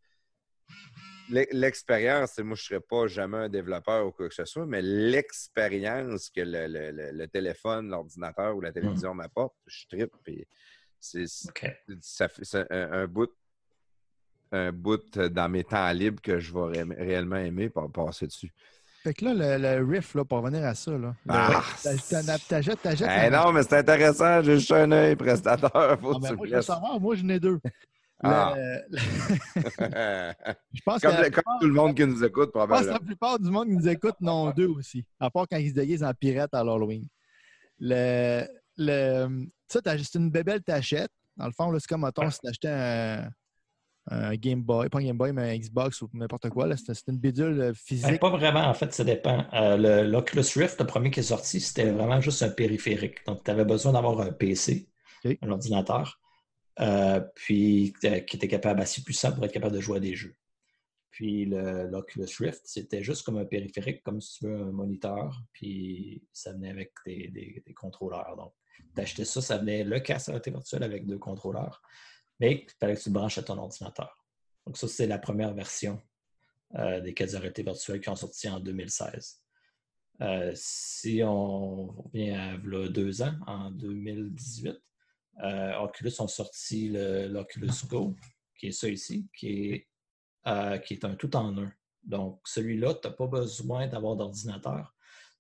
l'e- 1.30 1.48
L'expérience, 1.52 2.38
moi, 2.40 2.56
je 2.56 2.62
ne 2.62 2.66
serais 2.68 2.80
pas 2.82 3.08
jamais 3.08 3.38
un 3.38 3.50
développeur 3.50 4.08
ou 4.08 4.12
quoi 4.12 4.28
que 4.30 4.36
ce 4.36 4.46
soit, 4.46 4.66
mais 4.66 4.82
l'expérience 4.82 6.30
que 6.30 6.42
le, 6.42 6.68
le- 6.68 6.92
le- 6.92 7.12
le 7.12 7.28
téléphone, 7.28 7.90
l'ordinateur 7.90 8.56
ou 8.56 8.62
la 8.62 8.72
télévision 8.72 9.14
m'apporte, 9.14 9.56
je 9.66 9.86
trippe. 9.88 10.14
c'est- 11.00 11.28
ça 12.02 12.28
un, 12.70 12.92
un 12.92 13.08
bout 13.08 13.32
un 14.52 14.72
bout 14.72 15.18
dans 15.18 15.50
mes 15.50 15.64
temps 15.66 15.92
libres 15.92 16.22
que 16.22 16.40
je 16.40 16.54
vais 16.54 16.82
ré- 16.82 16.96
réellement 17.04 17.36
aimer 17.36 17.70
pour 17.70 17.92
passer 17.92 18.28
dessus. 18.28 18.52
Fait 19.08 19.14
que 19.14 19.24
là, 19.24 19.34
le, 19.58 19.80
le 19.80 19.86
riff, 19.90 20.16
là, 20.16 20.26
pour 20.26 20.40
revenir 20.40 20.66
à 20.66 20.76
ça, 20.76 20.92
là. 20.92 21.16
Ah, 21.30 21.64
T'achètes, 21.82 22.82
t'achètes. 22.82 23.10
Eh 23.26 23.30
non, 23.30 23.54
mais 23.54 23.64
c'est 23.64 23.78
intéressant, 23.78 24.44
j'ai 24.44 24.58
juste 24.60 24.70
un 24.74 24.92
œil 24.92 25.16
prestateur. 25.16 25.72
Faut 26.02 26.12
Ah, 26.12 26.16
que 26.16 26.20
ben, 26.22 26.28
tu 26.32 26.36
moi, 26.36 26.48
je 26.48 26.56
veux 26.56 26.62
savoir, 26.62 27.00
moi, 27.00 27.16
j'en 27.16 27.30
ai 27.30 27.40
deux. 27.40 27.60
Ah. 28.24 28.56
Le- 28.90 28.90
je 30.74 30.82
pense 30.84 31.02
comme, 31.04 31.16
que 31.16 31.22
le- 31.22 31.30
comme 31.30 31.44
tout 31.62 31.68
le 31.68 31.74
monde 31.74 31.96
qui 31.96 32.06
nous 32.06 32.24
écoute, 32.24 32.50
Je 32.54 32.58
pense 32.60 32.66
que 32.68 32.68
probablement. 32.68 32.94
la 32.94 33.00
plupart 33.00 33.40
du 33.40 33.50
monde 33.52 33.68
qui 33.68 33.76
nous 33.76 33.88
écoute 33.88 34.16
n'ont 34.22 34.50
deux 34.50 34.68
aussi. 34.68 35.06
À 35.20 35.30
part 35.30 35.46
quand 35.50 35.58
ils 35.58 35.70
se 35.70 35.76
déguisent 35.76 36.04
en 36.04 36.12
pirate 36.16 36.52
à 36.54 36.64
l'Halloween. 36.64 37.06
Le, 37.80 38.44
le, 38.78 39.46
ça, 39.68 39.82
t'as- 39.82 39.98
c'est 40.00 40.16
une 40.16 40.32
bébelle 40.32 40.64
t'achètes. 40.64 41.12
Dans 41.38 41.46
le 41.46 41.52
fond, 41.52 41.72
c'est 41.80 41.88
comme, 41.88 42.02
mettons, 42.02 42.30
si 42.32 42.40
t'achetais 42.40 42.70
un, 42.70 43.30
un 44.10 44.36
Game 44.36 44.62
Boy, 44.64 44.90
pas 44.90 45.00
un 45.00 45.04
Game 45.04 45.18
Boy, 45.18 45.32
mais 45.34 45.52
un 45.54 45.58
Xbox 45.58 46.02
ou 46.02 46.10
n'importe 46.14 46.50
quoi. 46.50 46.68
c'est 46.78 47.08
une 47.08 47.18
bidule 47.18 47.60
euh, 47.62 47.68
Ben, 47.70 47.74
physique. 47.76 48.20
pas 48.20 48.30
vraiment, 48.30 48.66
en 48.66 48.74
fait, 48.74 48.94
ça 48.94 49.04
dépend. 49.04 49.46
Euh, 49.54 49.78
le- 49.78 50.10
L'Oculus 50.10 50.46
Rift, 50.56 50.80
le 50.80 50.88
premier 50.88 51.12
qui 51.12 51.20
est 51.20 51.24
sorti, 51.24 51.60
c'était 51.60 51.92
vraiment 51.92 52.22
juste 52.22 52.42
un 52.44 52.50
périphérique. 52.50 53.26
Donc, 53.26 53.44
tu 53.44 53.52
avais 53.52 53.66
besoin 53.66 53.94
d'avoir 53.94 54.20
un 54.22 54.32
PC, 54.32 54.88
un 55.42 55.50
ordinateur, 55.52 56.20
euh, 56.80 57.20
puis 57.36 57.94
euh, 58.06 58.20
qui 58.22 58.38
était 58.38 58.48
capable, 58.48 58.82
assez 58.82 59.02
puissant 59.04 59.32
pour 59.34 59.44
être 59.46 59.52
capable 59.52 59.76
de 59.76 59.82
jouer 59.82 59.98
à 59.98 60.00
des 60.00 60.16
jeux. 60.16 60.36
Puis 61.10 61.46
le- 61.46 61.88
l'Oculus 61.88 62.28
Rift, 62.40 62.62
c'était 62.66 63.02
juste 63.04 63.24
comme 63.26 63.38
un 63.38 63.46
périphérique, 63.46 64.04
comme 64.04 64.22
si 64.22 64.38
tu 64.40 64.46
veux 64.46 64.56
un 64.56 64.72
moniteur, 64.72 65.42
puis 65.52 66.24
ça 66.32 66.54
venait 66.54 66.70
avec 66.70 66.92
des, 67.06 67.30
des- 67.30 67.64
des 67.66 67.74
contrôleurs. 67.74 68.36
Donc, 68.38 68.54
tu 68.96 69.02
achetais 69.02 69.26
ça, 69.26 69.42
ça 69.42 69.58
venait 69.58 69.84
le 69.84 70.00
casque 70.00 70.30
à 70.30 70.34
réalité 70.34 70.52
virtuelle 70.52 70.84
avec 70.84 71.06
deux 71.08 71.18
contrôleurs, 71.18 71.82
mais 72.40 72.66
il 72.68 72.72
fallait 72.80 72.96
que 72.96 73.02
tu 73.02 73.10
branches 73.10 73.38
à 73.38 73.44
ton 73.44 73.58
ordinateur. 73.58 74.26
Donc, 74.66 74.78
ça, 74.78 74.88
c'est 74.88 75.08
la 75.08 75.18
première 75.18 75.54
version 75.54 76.02
euh, 76.76 77.00
des 77.00 77.14
casques 77.14 77.36
à 77.36 77.40
réalité 77.40 77.64
virtuelle 77.64 78.02
qui 78.02 78.10
ont 78.10 78.16
sorti 78.16 78.50
en 78.50 78.60
2016. 78.60 79.42
Euh, 80.20 80.52
si 80.56 81.22
on 81.24 81.88
revient 81.88 82.32
à 82.32 82.58
deux 82.58 83.22
ans, 83.22 83.36
en 83.46 83.72
2018, 83.72 84.76
euh, 85.44 85.78
Oculus 85.80 86.14
ont 86.20 86.28
sorti 86.28 86.90
l'Oculus 86.90 87.72
Go, 87.88 88.16
qui 88.60 88.68
est 88.68 88.72
ça 88.72 88.90
ici, 88.90 89.28
qui 89.34 89.72
est, 89.72 90.82
qui 90.84 90.94
est 90.96 91.06
un 91.06 91.16
tout 91.16 91.36
en 91.36 91.58
un. 91.58 91.72
Donc, 92.04 92.42
celui-là, 92.46 92.96
tu 92.96 93.08
n'as 93.08 93.14
pas 93.14 93.28
besoin 93.28 93.88
d'avoir 93.88 94.16
d'ordinateur. 94.16 94.96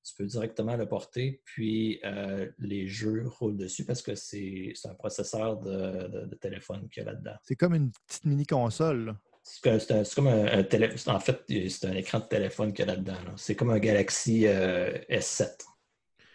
Tu 0.08 0.16
peux 0.16 0.26
directement 0.26 0.78
le 0.78 0.88
porter, 0.88 1.42
puis 1.44 2.00
euh, 2.06 2.48
les 2.60 2.88
jeux 2.88 3.26
roulent 3.28 3.58
dessus 3.58 3.84
parce 3.84 4.02
que 4.02 4.16
c'est 4.16 4.72
c'est 4.74 4.88
un 4.88 4.94
processeur 4.96 5.58
de, 5.58 6.08
de- 6.08 6.26
de 6.28 6.36
téléphone 6.36 6.88
qu'il 6.90 7.04
y 7.04 7.06
a 7.06 7.12
là-dedans. 7.12 7.36
C'est 7.44 7.58
comme 7.58 7.76
une 7.76 7.92
petite 8.08 8.26
mini-console. 8.26 9.16
C'est 9.44 10.16
comme 10.16 10.28
un, 10.28 10.46
un 10.46 10.64
télé- 10.64 10.94
En 11.08 11.20
fait, 11.20 11.42
c'est 11.48 11.86
un 11.86 11.94
écran 11.94 12.20
de 12.20 12.26
téléphone 12.26 12.74
qu'il 12.74 12.86
y 12.86 12.90
a 12.90 12.94
là-dedans. 12.94 13.14
là. 13.26 13.34
C'est 13.36 13.56
comme 13.56 13.70
un 13.70 13.80
Galaxy 13.80 14.46
euh, 14.48 14.98
S7. 15.10 15.66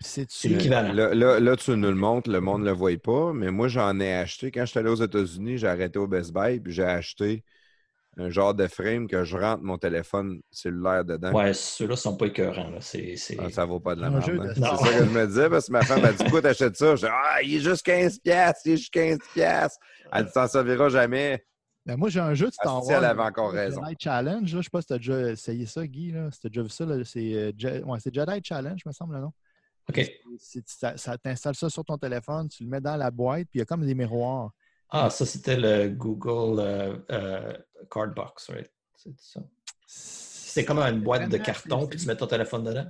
C'est 0.01 0.27
C'est 0.29 0.49
l'équivalent. 0.49 0.93
Là, 0.93 1.15
là, 1.15 1.41
là, 1.41 1.57
tu 1.57 1.71
nous 1.73 1.89
le 1.89 1.95
montres, 1.95 2.31
le 2.31 2.41
monde 2.41 2.63
ne 2.63 2.67
le 2.67 2.73
voit 2.73 2.97
pas, 2.97 3.33
mais 3.33 3.51
moi, 3.51 3.69
j'en 3.69 4.01
ai 4.01 4.13
acheté. 4.15 4.51
Quand 4.51 4.63
je 4.65 4.71
suis 4.71 4.79
allé 4.79 4.91
aux 4.91 4.97
États-Unis, 4.97 5.59
j'ai 5.59 5.69
arrêté 5.69 5.99
au 5.99 6.07
Best 6.07 6.33
Buy, 6.33 6.61
puis 6.61 6.73
j'ai 6.73 6.85
acheté 6.85 7.45
un 8.19 8.29
genre 8.31 8.53
de 8.55 8.67
frame 8.67 9.07
que 9.09 9.25
je 9.25 9.37
rentre 9.37 9.63
mon 9.63 9.79
téléphone 9.79 10.41
cellulaire 10.51 11.05
dedans. 11.05 11.33
Ouais, 11.33 11.55
ceux-là 11.55 11.97
sont 11.97 12.17
pas 12.17 12.27
écœurants. 12.27 12.69
Là. 12.71 12.79
C'est, 12.81 13.17
c'est- 13.17 13.37
Ah, 13.41 13.51
ça 13.51 13.65
vaut 13.65 13.81
pas 13.81 13.95
de 13.95 14.03
la 14.03 14.11
merde. 14.11 14.25
hein. 14.29 14.49
de- 14.49 14.55
C'est 14.55 14.61
ça 14.61 14.99
que 14.99 15.05
je 15.07 15.11
me 15.11 15.27
disais, 15.27 15.49
parce 15.49 15.67
que 15.69 15.73
ma 15.73 15.83
femme 15.83 16.05
a 16.05 16.13
dit 16.13 16.19
Pourquoi 16.23 16.43
t'achètes 16.43 16.77
ça? 16.77 16.95
Je 16.97 17.07
dis 17.07 17.13
Ah, 17.13 17.43
il 17.43 17.55
est 17.57 17.61
juste 17.61 17.85
15$, 17.87 18.21
piastres, 18.23 18.61
il 18.67 18.73
est 18.73 18.77
juste 18.77 18.93
15$. 18.93 19.19
piastres. 19.35 19.79
Elle 20.13 20.27
dit 20.27 20.33
T'en 20.33 20.47
serviras 20.47 20.89
jamais. 20.91 21.45
Ben, 21.87 21.97
moi, 21.97 22.11
j'ai 22.11 22.21
un 22.21 22.35
jeu 22.35 22.47
de 22.47 22.53
Star 22.53 22.85
Wars. 22.87 22.97
elle 22.99 23.05
avait 23.05 23.23
encore 23.23 23.51
raison. 23.51 23.83
Jedi 23.85 23.97
Challenge. 23.99 24.43
Là, 24.43 24.47
je 24.47 24.57
ne 24.59 24.63
sais 24.63 24.71
pas 24.71 24.81
si 24.83 24.87
tu 24.89 24.93
as 24.93 24.99
déjà 24.99 25.31
essayé 25.31 25.67
ça, 25.67 25.85
Guy. 25.87 26.13
Là. 26.13 26.31
Si 26.31 26.41
tu 26.41 26.47
as 26.47 26.51
déjà 26.51 26.63
vu 26.63 26.69
ça, 26.69 26.85
là, 26.87 27.03
c'est, 27.05 27.33
euh, 27.35 27.53
Je- 27.59 27.83
ouais, 27.83 27.99
c'est 27.99 28.15
Jedi 28.15 28.41
Challenge, 28.45 28.81
me 28.87 28.93
semble, 28.93 29.15
le 29.15 29.21
nom. 29.23 29.33
OK. 29.89 30.01
C'est- 30.39 30.63
Ça, 30.69 30.97
ça 30.97 31.19
t'installes 31.19 31.57
ça 31.57 31.69
sur 31.71 31.85
ton 31.85 31.97
téléphone, 31.99 32.49
tu 32.49 32.63
le 32.63 32.69
mets 32.71 32.81
dans 32.81 32.97
la 32.97 33.11
boîte, 33.11 33.49
puis 33.51 33.57
il 33.57 33.59
y 33.59 33.63
a 33.63 33.65
comme 33.65 33.85
des 33.85 33.95
miroirs. 33.97 34.51
Ah, 34.91 35.11
ça, 35.11 35.27
c'était 35.27 35.57
le 35.57 35.89
Google 35.89 36.61
euh, 36.61 36.97
euh, 37.11 37.53
Card 37.91 38.15
Box, 38.15 38.51
right? 38.51 38.71
C'est 38.97 39.19
ça. 39.19 39.41
C'est 39.87 40.65
comme 40.65 40.79
une 40.79 41.01
boîte 41.03 41.29
de 41.29 41.37
carton, 41.39 41.87
puis 41.87 41.99
tu 41.99 42.07
mets 42.07 42.17
ton 42.17 42.27
téléphone 42.27 42.65
dedans. 42.65 42.87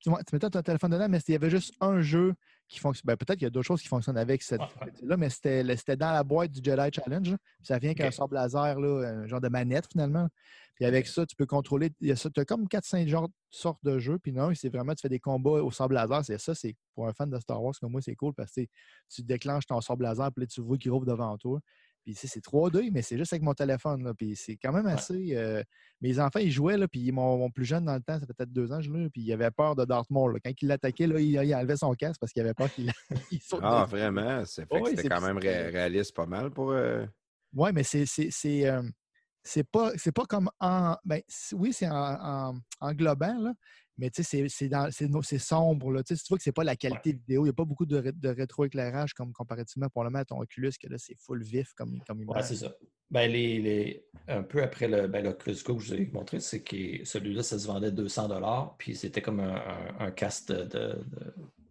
tu, 0.00 0.10
tu 0.10 0.34
mettais 0.34 0.50
ton 0.50 0.62
téléphone 0.62 0.90
dedans, 0.92 1.08
mais 1.08 1.18
il 1.26 1.32
y 1.32 1.34
avait 1.34 1.50
juste 1.50 1.74
un 1.80 2.00
jeu 2.00 2.34
qui 2.68 2.78
fonctionne. 2.78 3.06
Ben, 3.06 3.16
peut-être 3.16 3.38
qu'il 3.38 3.46
y 3.46 3.46
a 3.46 3.50
d'autres 3.50 3.66
choses 3.66 3.80
qui 3.82 3.88
fonctionnent 3.88 4.18
avec 4.18 4.42
cette 4.42 4.60
Ouais, 4.60 4.92
là 5.02 5.16
mais 5.16 5.30
c'était 5.30 5.96
dans 5.96 6.12
la 6.12 6.22
boîte 6.22 6.50
du 6.52 6.60
Jedi 6.62 6.90
Challenge. 6.92 7.34
Ça 7.62 7.78
vient 7.78 7.94
qu'un 7.94 8.08
Ok. 8.08 8.12
sort 8.12 8.32
laser, 8.32 8.78
là, 8.78 9.08
un 9.08 9.26
genre 9.26 9.40
de 9.40 9.48
manette 9.48 9.86
finalement. 9.90 10.28
Puis 10.74 10.84
avec 10.84 11.08
ça, 11.08 11.26
tu 11.26 11.34
peux 11.34 11.46
contrôler. 11.46 11.90
Tu 11.98 12.12
as 12.12 12.44
comme 12.44 12.68
4-5 12.68 13.08
genres- 13.08 13.30
sortes 13.50 13.82
de 13.82 13.98
jeux. 13.98 14.18
Puis 14.18 14.32
non, 14.32 14.52
c'est 14.54 14.68
vraiment, 14.68 14.94
tu 14.94 15.00
fais 15.00 15.08
des 15.08 15.18
combats 15.18 15.50
au 15.62 15.70
sable 15.72 15.94
laser. 15.94 16.24
C'est 16.24 16.38
ça, 16.38 16.54
c'est 16.54 16.76
pour 16.94 17.08
un 17.08 17.12
fan 17.14 17.28
de 17.28 17.38
Star 17.40 17.60
Wars 17.60 17.74
comme 17.80 17.90
moi, 17.90 18.00
c'est 18.00 18.14
cool 18.14 18.32
parce 18.34 18.52
que 18.52 18.60
tu 19.08 19.22
déclenches 19.22 19.66
ton 19.66 19.80
sable 19.80 20.04
laser, 20.04 20.30
puis 20.32 20.42
là, 20.44 20.46
tu 20.46 20.60
vois 20.60 20.76
qu'il 20.78 20.92
rouvre 20.92 21.06
devant 21.06 21.36
toi. 21.38 21.58
Puis 22.08 22.14
tu 22.14 22.20
sais, 22.26 22.26
c'est 22.26 22.42
3D, 22.42 22.90
mais 22.90 23.02
c'est 23.02 23.18
juste 23.18 23.34
avec 23.34 23.42
mon 23.42 23.52
téléphone. 23.52 24.02
Là. 24.02 24.14
Puis 24.14 24.34
c'est 24.34 24.56
quand 24.56 24.72
même 24.72 24.86
assez. 24.86 25.36
euh, 25.36 25.62
Mes 26.00 26.18
enfants, 26.18 26.38
ils 26.38 26.50
jouaient, 26.50 26.78
là, 26.78 26.88
puis 26.88 27.12
mon, 27.12 27.36
mon 27.36 27.50
plus 27.50 27.66
jeune 27.66 27.84
dans 27.84 27.92
le 27.96 28.00
temps, 28.00 28.18
ça 28.18 28.20
fait 28.26 28.32
peut-être 28.32 28.50
deux 28.50 28.72
ans, 28.72 28.80
je 28.80 28.90
l'ai, 28.90 29.10
puis 29.10 29.20
il 29.20 29.30
avait 29.30 29.50
peur 29.50 29.76
de 29.76 29.84
Darth 29.84 30.08
Maul. 30.08 30.32
là. 30.32 30.38
Quand 30.42 30.50
il 30.62 30.68
l'attaquait, 30.68 31.06
là, 31.06 31.20
il, 31.20 31.32
il 31.32 31.54
enlevait 31.54 31.76
son 31.76 31.92
casque 31.92 32.18
parce 32.18 32.32
qu'il 32.32 32.40
avait 32.40 32.54
peur 32.54 32.72
qu'il 32.72 32.90
il 33.30 33.40
saute. 33.42 33.60
Ah, 33.62 33.84
vraiment? 33.86 34.42
C'est 34.46 34.62
fait 34.62 34.68
Oh 34.70 34.78
que 34.80 34.84
oui, 34.88 34.96
c'était 34.96 35.10
quand 35.10 35.20
même 35.20 35.36
ré- 35.36 35.68
réaliste 35.68 36.16
pas 36.16 36.24
mal 36.24 36.50
pour. 36.50 36.70
euh, 36.70 37.04
Ouais, 37.54 37.72
mais 37.72 37.82
c'est 37.82 38.06
c'est 38.06 38.66
euh, 38.66 38.82
pas 39.70 39.92
pas 40.14 40.24
comme 40.24 40.48
en 40.60 40.96
ben 41.04 41.20
oui 41.52 41.72
c'est 41.74 41.88
en, 41.88 42.50
en, 42.50 42.60
englobant 42.80 43.38
là, 43.38 43.52
mais 43.98 44.10
tu 44.10 44.22
sais 44.22 44.46
c'est 44.48 45.38
sombre 45.38 45.90
là. 45.92 46.02
Tu 46.02 46.16
sais, 46.16 46.22
tu 46.22 46.28
vois 46.28 46.38
que 46.38 46.44
c'est 46.44 46.52
pas 46.52 46.64
la 46.64 46.76
qualité 46.76 47.12
vidéo, 47.12 47.42
il 47.42 47.44
n'y 47.44 47.50
a 47.50 47.52
pas 47.54 47.64
beaucoup 47.64 47.84
de, 47.86 47.96
ré- 47.98 48.12
de 48.12 48.28
rétroéclairage 48.28 49.12
comme 49.14 49.32
comparativement 49.32 49.88
probablement 49.88 50.20
à 50.20 50.24
ton 50.24 50.40
Oculus 50.40 50.72
que 50.80 50.88
là 50.88 50.96
c'est 50.98 51.16
full 51.18 51.42
vif 51.42 51.72
comme 51.74 52.00
comme 52.06 52.18
Ouais, 52.20 52.24
image. 52.24 52.44
c'est 52.44 52.56
ça. 52.56 52.74
Ben, 53.10 53.30
les, 53.30 53.58
les- 53.60 54.06
un 54.28 54.42
peu 54.42 54.62
après 54.62 54.86
le 54.86 55.08
ben, 55.08 55.24
l'Oculus 55.24 55.56
Go 55.64 55.76
que 55.76 55.82
je 55.82 55.94
vous 55.94 56.00
ai 56.00 56.06
montré, 56.12 56.40
c'est 56.40 56.62
que 56.62 57.04
celui-là, 57.04 57.42
ça 57.42 57.58
se 57.58 57.66
vendait 57.66 57.90
200 57.90 58.74
puis 58.78 58.94
c'était 58.94 59.22
comme 59.22 59.40
un, 59.40 59.56
un, 59.98 60.10
de, 60.10 60.64
de- 60.64 61.04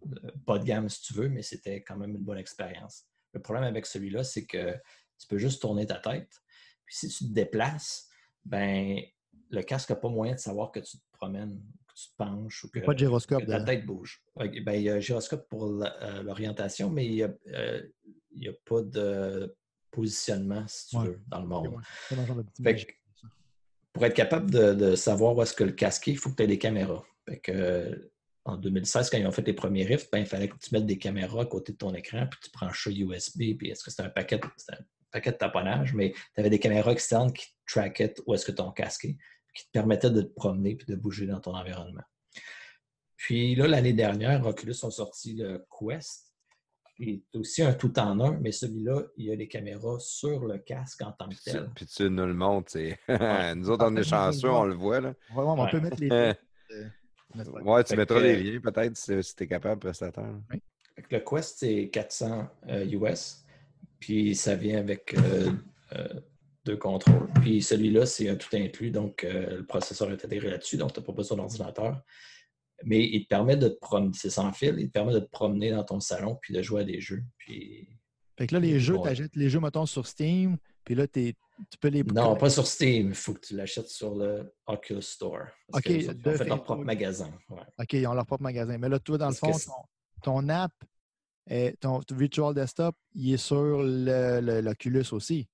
de- 0.04 0.30
pas 0.44 0.58
de 0.58 0.64
gamme 0.64 0.88
si 0.88 1.02
tu 1.02 1.14
veux, 1.14 1.28
mais 1.28 1.42
c'était 1.42 1.82
quand 1.82 1.96
même 1.96 2.10
une 2.10 2.24
bonne 2.24 2.38
expérience. 2.38 3.04
Le 3.32 3.40
problème 3.40 3.64
avec 3.64 3.86
celui-là, 3.86 4.24
c'est 4.24 4.46
que 4.46 4.72
tu 5.18 5.26
peux 5.28 5.38
juste 5.38 5.60
tourner 5.62 5.86
ta 5.86 5.98
tête. 5.98 6.30
Puis 6.84 6.96
si 6.96 7.08
tu 7.08 7.28
te 7.28 7.32
déplaces, 7.32 8.08
ben 8.44 9.00
le 9.50 9.62
casque 9.62 9.90
n'a 9.90 9.96
pas 9.96 10.08
moyen 10.08 10.34
de 10.34 10.40
savoir 10.40 10.72
que 10.72 10.80
tu 10.80 10.98
te 10.98 11.04
promènes, 11.12 11.60
tu 11.98 12.10
te 12.10 12.16
penches 12.16 12.64
ou 12.64 12.70
que, 12.70 12.78
pas 12.78 12.94
de 12.94 12.98
gyroscope 13.00 13.44
que 13.44 13.50
ta 13.50 13.60
tête 13.60 13.84
bouge. 13.84 14.22
Ben, 14.36 14.74
il 14.74 14.82
y 14.82 14.90
a 14.90 14.94
un 14.94 15.00
gyroscope 15.00 15.48
pour 15.48 15.64
euh, 15.64 16.22
l'orientation, 16.22 16.90
mais 16.90 17.06
il 17.06 17.14
n'y 17.14 17.22
a, 17.24 17.34
euh, 17.48 17.82
a 18.46 18.52
pas 18.64 18.82
de 18.82 19.56
positionnement, 19.90 20.64
si 20.68 20.88
tu 20.88 20.96
Ouais. 20.96 21.06
veux, 21.08 21.20
dans 21.26 21.40
le 21.40 21.48
monde. 21.48 21.68
Ouais, 22.10 22.16
c'est 22.54 22.86
que-. 22.86 22.92
Pour 23.92 24.04
être 24.04 24.14
capable 24.14 24.50
de, 24.50 24.74
de 24.74 24.94
savoir 24.94 25.34
où 25.36 25.42
est-ce 25.42 25.54
que 25.54 25.64
le 25.64 25.72
casquer, 25.72 26.12
il 26.12 26.18
faut 26.18 26.30
que 26.30 26.36
tu 26.36 26.42
aies 26.44 26.46
des 26.46 26.58
caméras. 26.58 27.02
Fait 27.28 27.40
que, 27.40 27.50
euh, 27.52 28.12
en 28.44 28.56
2016, 28.56 29.10
quand 29.10 29.18
ils 29.18 29.26
ont 29.26 29.32
fait 29.32 29.46
les 29.46 29.54
premiers 29.54 29.84
Rift, 29.84 30.08
ben, 30.12 30.20
il 30.20 30.26
fallait 30.26 30.48
que 30.48 30.56
tu 30.56 30.72
mettes 30.72 30.86
des 30.86 30.98
caméras 30.98 31.42
à 31.42 31.46
côté 31.46 31.72
de 31.72 31.78
ton 31.78 31.92
écran, 31.94 32.26
puis 32.30 32.38
tu 32.44 32.50
branches 32.52 32.84
ça 32.84 32.90
USB, 32.90 33.56
puis 33.58 33.70
est-ce 33.70 33.82
que 33.82 33.90
c'était 33.90 34.04
un 34.04 34.10
paquet, 34.10 34.40
c'était 34.56 34.78
un 34.80 34.84
paquet 35.10 35.32
de 35.32 35.36
taponnage, 35.36 35.94
mais 35.94 36.12
tu 36.12 36.40
avais 36.40 36.50
des 36.50 36.60
caméras 36.60 36.92
externes 36.92 37.32
qui 37.32 37.46
trackaient 37.66 38.14
où 38.26 38.34
est-ce 38.34 38.46
que 38.46 38.52
ton 38.52 38.70
casque 38.70 39.06
est, 39.06 39.16
qui 39.58 39.66
te 39.66 39.72
permettaient 39.72 40.10
de 40.10 40.22
te 40.22 40.32
promener 40.34 40.76
puis 40.76 40.86
de 40.86 40.94
bouger 40.94 41.26
dans 41.26 41.40
ton 41.40 41.54
environnement. 41.54 42.02
Puis 43.16 43.56
là, 43.56 43.66
l'année 43.66 43.92
dernière, 43.92 44.46
Oculus 44.46 44.76
ont 44.84 44.90
sorti 44.90 45.34
le 45.34 45.66
Quest, 45.76 46.32
qui 46.96 47.10
est 47.32 47.36
aussi 47.36 47.62
un 47.62 47.74
tout 47.74 47.98
en 47.98 48.20
un, 48.20 48.38
mais 48.38 48.52
celui-là, 48.52 49.02
il 49.16 49.26
y 49.26 49.32
a 49.32 49.34
les 49.34 49.48
caméras 49.48 49.98
sur 49.98 50.46
le 50.46 50.58
casque 50.58 51.02
en 51.02 51.10
tant 51.12 51.28
que 51.28 51.34
Puis 51.34 51.42
tu, 51.44 51.50
tel. 51.50 51.70
puis 51.74 51.86
tu 51.86 52.08
nous 52.10 52.26
le 52.26 52.34
montres. 52.34 52.76
nous 53.56 53.70
autres, 53.70 53.84
En 53.84 53.92
on 53.92 53.96
est 53.96 54.04
je 54.04 54.08
chanceux, 54.08 54.48
on 54.50 54.64
le 54.64 54.74
voit. 54.74 55.00
Là. 55.00 55.14
Mais 55.30 55.36
on 55.42 55.60
Ouais. 55.64 55.70
peut 55.70 55.80
mettre 55.80 56.00
les 56.00 56.08
ouais, 56.08 57.84
tu 57.84 57.90
Fait 57.90 57.96
mettras 57.96 58.18
que- 58.20 58.24
les 58.24 58.42
liens 58.42 58.60
peut-être 58.60 58.96
si, 58.96 59.22
si 59.22 59.34
tu 59.34 59.42
es 59.42 59.46
capable, 59.48 59.80
prestataire. 59.80 60.34
Que 61.08 61.16
Le 61.16 61.20
Quest, 61.20 61.58
c'est 61.58 61.88
400 61.92 62.48
euh, 62.68 62.84
US. 62.86 63.44
Puis 64.00 64.34
ça 64.36 64.54
vient 64.54 64.78
avec 64.78 65.14
euh, 65.14 65.50
euh, 65.94 66.20
deux 66.68 66.76
contrôles. 66.76 67.28
Puis 67.40 67.62
celui-là, 67.62 68.06
c'est 68.06 68.28
un 68.28 68.36
tout 68.36 68.54
inclus. 68.54 68.90
Donc, 68.90 69.24
euh, 69.24 69.58
le 69.58 69.66
processeur 69.66 70.10
est 70.12 70.24
intégré 70.24 70.50
là-dessus. 70.50 70.76
Donc, 70.76 70.92
tu 70.92 71.00
n'as 71.00 71.06
pas 71.06 71.12
besoin 71.12 71.36
d'ordinateur. 71.38 72.00
Mais 72.84 73.04
il 73.04 73.22
te 73.24 73.28
permet 73.28 73.56
de 73.56 73.68
te 73.68 73.78
promener. 73.80 74.12
C'est 74.14 74.30
sans 74.30 74.52
fil. 74.52 74.76
Il 74.78 74.86
te 74.88 74.92
permet 74.92 75.12
de 75.12 75.18
te 75.20 75.30
promener 75.30 75.70
dans 75.72 75.82
ton 75.84 75.98
salon 76.00 76.38
puis 76.40 76.54
de 76.54 76.62
jouer 76.62 76.82
à 76.82 76.84
des 76.84 77.00
jeux. 77.00 77.24
Puis... 77.38 77.88
Fait 78.36 78.46
que 78.46 78.54
là, 78.54 78.60
les 78.60 78.78
jeux, 78.78 78.96
tu 79.02 79.08
achètes 79.08 79.34
les 79.34 79.50
jeux, 79.50 79.58
mettons, 79.58 79.84
sur 79.84 80.06
Steam, 80.06 80.58
puis 80.84 80.94
là, 80.94 81.08
t'es- 81.08 81.34
tu 81.72 81.78
peux 81.80 81.88
les. 81.88 82.04
Non, 82.04 82.36
pas 82.36 82.50
sur 82.50 82.68
Steam. 82.68 83.08
Il 83.08 83.14
faut 83.16 83.34
que 83.34 83.40
tu 83.40 83.56
l'achètes 83.56 83.88
sur 83.88 84.14
le 84.14 84.54
Oculus 84.68 85.02
Store. 85.02 85.46
Parce 85.72 85.84
Ok, 85.84 85.90
ils 85.92 86.08
ont 86.08 86.36
fait 86.36 86.44
leur 86.44 86.62
propre 86.62 86.84
magasin. 86.84 87.32
Ouais. 87.48 87.62
OK, 87.80 87.92
ils 87.94 88.06
ont 88.06 88.14
leur 88.14 88.26
propre 88.26 88.44
magasin. 88.44 88.78
Mais 88.78 88.88
là, 88.88 89.00
toi, 89.00 89.18
dans 89.18 89.28
le 89.30 89.34
Parce 89.40 89.64
fond, 89.64 89.72
ton, 90.22 90.42
ton 90.44 90.48
app, 90.50 90.72
est- 91.48 91.80
ton 91.80 92.00
Virtual 92.12 92.54
Desktop, 92.54 92.94
il 93.12 93.34
est 93.34 93.38
sur 93.38 93.82
le- 93.82 94.40
le- 94.40 94.60
l'Oculus 94.60 95.06
aussi. 95.10 95.48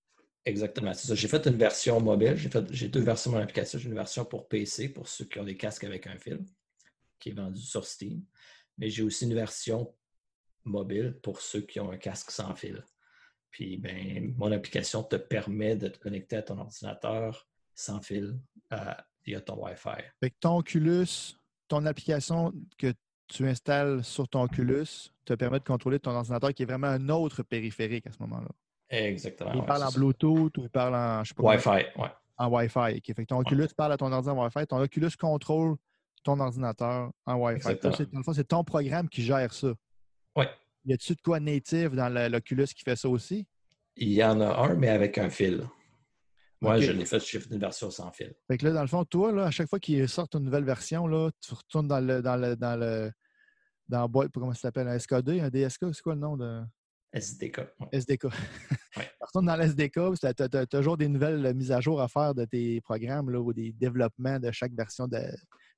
Exactement, 0.47 0.93
c'est 0.93 1.07
ça. 1.07 1.15
J'ai 1.15 1.29
fait 1.29 1.47
une 1.47 1.57
version 1.57 2.01
mobile. 2.01 2.37
J'ai 2.37 2.51
fait- 2.51 2.89
deux 2.89 3.01
versions 3.01 3.31
de 3.31 3.37
mon 3.37 3.43
application. 3.43 3.79
J'ai 3.79 3.89
une 3.89 3.95
version 3.95 4.25
pour 4.25 4.47
PC, 4.47 4.91
pour 4.91 5.09
ceux 5.09 5.25
qui 5.25 5.39
ont 5.39 5.45
des 5.45 5.57
casques 5.57 5.85
avec 5.85 6.07
un 6.07 6.19
fil, 6.19 6.45
qui 7.19 7.31
est 7.31 7.33
vendue 7.33 7.63
sur 7.63 7.87
Steam. 7.87 8.23
Mais 8.77 8.91
j'ai 8.91 9.03
aussi 9.03 9.25
une 9.25 9.35
version 9.35 9.95
mobile 10.65 11.19
pour 11.23 11.41
ceux 11.41 11.63
qui 11.63 11.81
ont 11.81 11.91
un 11.91 11.97
casque 11.97 12.31
sans 12.31 12.55
fil. 12.55 12.85
Puis, 13.51 13.79
ben, 13.79 14.35
mon 14.37 14.51
application 14.53 15.03
te 15.03 15.17
permet 15.17 15.77
de 15.77 15.89
te 15.89 15.99
connecter 15.99 16.37
à 16.37 16.43
ton 16.43 16.59
ordinateur 16.59 17.49
sans 17.75 18.01
fil 18.01 18.39
euh, 18.73 18.95
via 19.25 19.41
ton 19.41 19.65
Wi-Fi. 19.65 20.03
Que 20.21 20.29
ton 20.41 20.59
Oculus, 20.59 21.37
ton 21.69 21.87
application 21.87 22.53
que 22.77 22.93
tu 23.29 23.47
installes 23.47 24.05
sur 24.05 24.29
ton 24.29 24.43
Oculus 24.43 25.11
te 25.25 25.35
permet 25.35 25.59
de 25.59 25.65
contrôler 25.65 25.99
ton 25.99 26.11
ordinateur 26.11 26.53
qui 26.53 26.65
est 26.65 26.67
vraiment 26.67 26.89
un 26.89 27.09
autre 27.09 27.43
périphérique 27.43 28.07
à 28.07 28.13
ce 28.13 28.19
moment-là. 28.21 28.49
Exactement. 28.95 29.51
il 29.55 29.61
ouais, 29.61 29.67
parle 29.67 29.83
en 29.85 29.91
ça. 29.91 29.99
Bluetooth 29.99 30.57
ou 30.59 30.63
il 30.63 30.71
parle 30.71 30.95
en, 30.95 31.25
je 31.25 31.29
sais 31.29 31.35
pas 31.35 31.43
comment- 31.43 31.55
Wi-Fi, 31.55 32.01
ouais. 32.01 32.09
en 32.39 32.49
Wi-Fi. 32.49 32.79
OK. 32.99 33.07
Fait 33.07 33.15
que 33.15 33.23
ton 33.25 33.39
Oculus 33.39 33.69
parle 33.77 33.93
à 33.93 33.97
ton 33.97 34.13
ordinateur 34.13 34.37
en 34.39 34.45
Wi-Fi. 34.45 34.67
Ton 34.67 34.81
Oculus 34.81 35.11
contrôle 35.19 35.77
ton 36.23 36.41
ordinateur 36.41 37.11
en 37.27 37.35
Wi-Fi. 37.37 37.77
C'est- 38.33 38.45
ton 38.49 38.65
programme 38.65 39.09
qui 39.09 39.23
gère 39.23 39.53
ça. 39.53 39.73
Ouais. 40.37 40.49
Y 40.87 40.93
a-tu 40.95 41.15
de 41.15 41.21
quoi 41.21 41.39
native 41.41 41.95
dans 41.95 42.09
l'Oculus 42.31 42.67
qui 42.67 42.83
fait 42.83 42.97
ça 42.97 43.09
aussi? 43.09 43.47
Il 43.97 44.13
y 44.13 44.25
en 44.25 44.41
a 44.41 44.57
un, 44.67 44.75
mais 44.75 44.89
avec 44.89 45.19
un 45.19 45.31
fil. 45.31 45.65
Moi, 46.61 46.81
je 46.81 46.93
l'ai 46.93 47.05
fait, 47.05 47.21
j'ai 47.21 47.39
fait 47.41 47.53
une 47.55 47.61
version 47.61 47.91
sans 47.91 48.11
fil. 48.11 48.35
Fait 48.49 48.57
que 48.57 48.65
là, 48.67 48.73
dans 48.73 48.81
le 48.81 48.87
fond, 48.89 49.05
toi, 49.05 49.31
là, 49.33 49.45
à 49.45 49.51
chaque 49.51 49.69
fois 49.69 49.79
qu'il 49.79 50.09
sort 50.09 50.27
une 50.35 50.41
nouvelle 50.45 50.65
version, 50.65 51.07
là, 51.07 51.31
tu 51.41 51.53
retournes 51.53 51.89
dans 51.89 52.01
le 52.01 52.23
dans 52.23 52.37
le 52.37 52.57
dans 52.57 52.79
le 52.81 53.13
dans 53.87 54.01
la 54.01 54.09
boîte, 54.09 54.31
comment 54.33 54.53
ça 54.55 54.61
s'appelle, 54.63 54.89
un 54.89 54.99
SKD, 54.99 55.41
un 55.41 55.51
DSK, 55.51 55.93
c'est 55.93 56.01
quoi 56.03 56.15
le 56.15 56.21
nom 56.21 56.39
de 56.39 56.63
SDK. 57.15 57.59
ouais. 57.81 57.89
SDK? 57.93 58.25
Ouais. 58.25 58.31
Tu 58.97 59.27
retournes 59.27 59.47
dans 59.47 59.57
l'SDK, 59.57 59.93
tu 60.21 60.57
as, 60.57 60.67
toujours 60.67 60.97
des 60.97 61.09
nouvelles 61.09 61.55
mises 61.55 61.73
à 61.73 61.81
jour 61.81 62.01
à 62.01 62.09
faire 62.09 62.35
de 62.35 62.45
tes 62.45 62.81
programmes 62.81 63.31
là, 63.31 63.41
ou 63.41 63.53
des 63.53 63.73
développements 63.73 64.39
de 64.39 64.53
chaque 64.53 64.73
version 64.73 65.09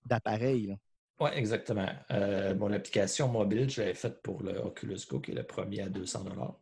d'appareil. 0.04 0.76
Oui, 1.18 1.30
exactement. 1.32 1.88
Euh, 2.10 2.54
mon 2.54 2.70
application 2.72 3.28
mobile, 3.28 3.70
je 3.70 3.80
l'avais 3.80 3.94
faite 3.94 4.20
pour 4.20 4.42
le 4.42 4.58
Oculus 4.58 4.98
Go, 5.08 5.20
qui 5.20 5.30
est 5.30 5.34
le 5.34 5.44
premier 5.44 5.82
à 5.82 5.88
200 5.88 6.24
dollars, 6.24 6.60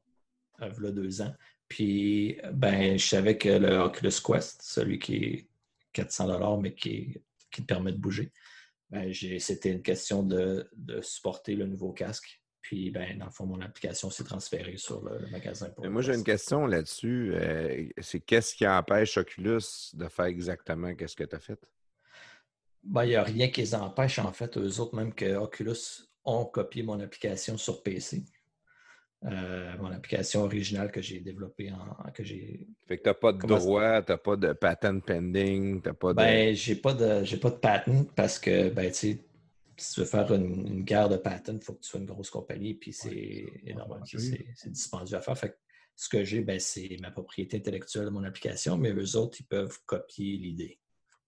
il 0.61 0.67
y 0.67 0.87
a 0.87 0.91
deux 0.93 1.23
ans. 1.23 1.35
Puis, 1.67 2.39
ben, 2.53 2.97
je 2.97 3.05
savais 3.05 3.37
que 3.37 3.49
le 3.49 3.79
Oculus 3.79 4.21
Quest, 4.25 4.63
celui 4.63 4.99
qui 4.99 5.17
est 5.17 5.49
400 5.93 6.29
dollars, 6.29 6.61
mais 6.61 6.75
qui, 6.75 7.21
te 7.51 7.63
permet 7.63 7.93
de 7.93 7.99
bouger, 7.99 8.33
ben, 8.91 9.13
c'était 9.41 9.73
une 9.73 9.83
question 9.83 10.23
de, 10.23 10.69
de 10.77 11.01
supporter 11.01 11.57
le 11.57 11.67
nouveau 11.67 11.93
casque. 11.93 12.41
Puis, 12.65 12.91
ben, 12.91 13.19
dans 13.19 13.27
le 13.27 13.31
fond, 13.31 13.45
mon 13.45 13.61
application 13.61 14.09
s'est 14.09 14.25
transférée 14.25 14.79
sur 14.79 15.05
le, 15.05 15.29
magasin. 15.31 15.69
Pour 15.69 15.87
moi, 15.91 16.01
j'ai 16.01 16.15
une 16.15 16.25
question 16.25 16.65
là-dessus. 16.65 17.33
Euh, 17.35 17.87
c'est 18.01 18.21
qu'est-ce 18.21 18.55
qui 18.55 18.67
empêche 18.67 19.19
Oculus 19.19 19.93
de 19.93 20.09
faire 20.09 20.25
exactement 20.25 20.95
qu'est-ce 20.95 21.15
que 21.15 21.25
tu 21.25 21.37
as 21.37 21.41
fait? 21.41 21.61
Ben, 22.83 23.05
il 23.05 23.09
n'y 23.11 23.17
a 23.17 23.23
rien 23.23 23.49
qui 23.49 23.61
les 23.61 23.75
empêche, 23.75 24.19
en 24.19 24.33
fait, 24.33 24.57
eux 24.57 24.81
autres, 24.81 24.97
même 24.97 25.13
que 25.13 25.37
Oculus 25.37 26.09
ont 26.25 26.47
copié 26.47 26.83
mon 26.83 26.99
application 27.01 27.59
sur 27.59 27.83
PC. 27.83 28.25
Euh, 29.27 29.77
mon 29.79 29.93
application 29.93 30.43
originale 30.45 30.91
que 30.91 31.03
j'ai 31.03 31.21
développée 31.21 31.71
en. 31.71 32.11
que 32.13 32.25
j'ai. 32.25 32.67
Fait 32.87 32.97
que 32.97 33.03
tu 33.03 33.09
n'as 33.11 33.15
pas 33.15 33.33
de 33.33 33.39
Comment 33.39 33.59
droit, 33.59 34.03
tu 34.03 34.13
n'as 34.13 34.19
pas 34.19 34.37
de 34.37 34.53
patent 34.55 35.05
pending, 35.05 35.83
tu 35.83 35.89
n'as 35.89 35.95
pas 35.95 36.09
de. 36.09 36.17
Ben, 36.17 36.55
j'ai 36.55 36.77
pas 36.77 36.95
de 36.95 37.25
j'ai 37.25 37.37
pas 37.37 37.51
de 37.51 37.57
patent 37.57 38.11
parce 38.15 38.39
que 38.39 38.71
ben, 38.71 38.91
tu 38.91 39.19
si 39.77 39.95
tu 39.95 40.01
veux 40.01 40.07
faire 40.07 40.33
une, 40.33 40.67
une 40.67 40.83
guerre 40.85 41.09
de 41.09 41.17
patent, 41.17 41.53
il 41.55 41.63
faut 41.63 41.75
que 41.75 41.81
tu 41.81 41.89
sois 41.89 42.01
une 42.01 42.07
grosse 42.07 42.31
compagnie, 42.31 42.75
puis 42.75 42.93
c'est 42.93 43.45
énorme, 43.67 43.93
ouais, 43.93 43.99
c'est- 44.55 44.69
dispendieux 44.71 45.17
à 45.17 45.21
faire. 45.21 45.37
Fait 45.39 45.51
que 45.51 45.57
ce 45.97 46.09
que 46.09 46.25
j'ai, 46.25 46.41
ben, 46.43 46.59
c'est 46.59 46.97
ma 47.01 47.11
propriété 47.11 47.57
intellectuelle 47.59 48.05
de 48.07 48.11
mon 48.11 48.25
application, 48.25 48.77
mais 48.77 48.93
eux 48.93 49.17
autres, 49.17 49.39
ils 49.41 49.47
peuvent 49.47 49.79
copier 49.87 50.37
l'idée. 50.37 50.81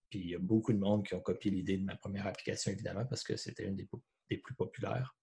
Puis 0.09 0.19
il 0.19 0.29
y 0.29 0.35
a 0.35 0.39
beaucoup 0.39 0.73
de 0.73 0.77
monde 0.79 1.05
qui 1.05 1.13
ont 1.15 1.19
copié 1.21 1.51
l'idée 1.51 1.77
de 1.77 1.83
ma 1.83 1.95
première 1.95 2.27
application, 2.27 2.71
évidemment, 2.71 3.05
parce 3.05 3.23
que 3.23 3.35
c'était 3.37 3.65
une 3.65 3.75
des, 3.75 3.87
des 4.29 4.37
plus 4.37 4.55
populaires. 4.55 5.15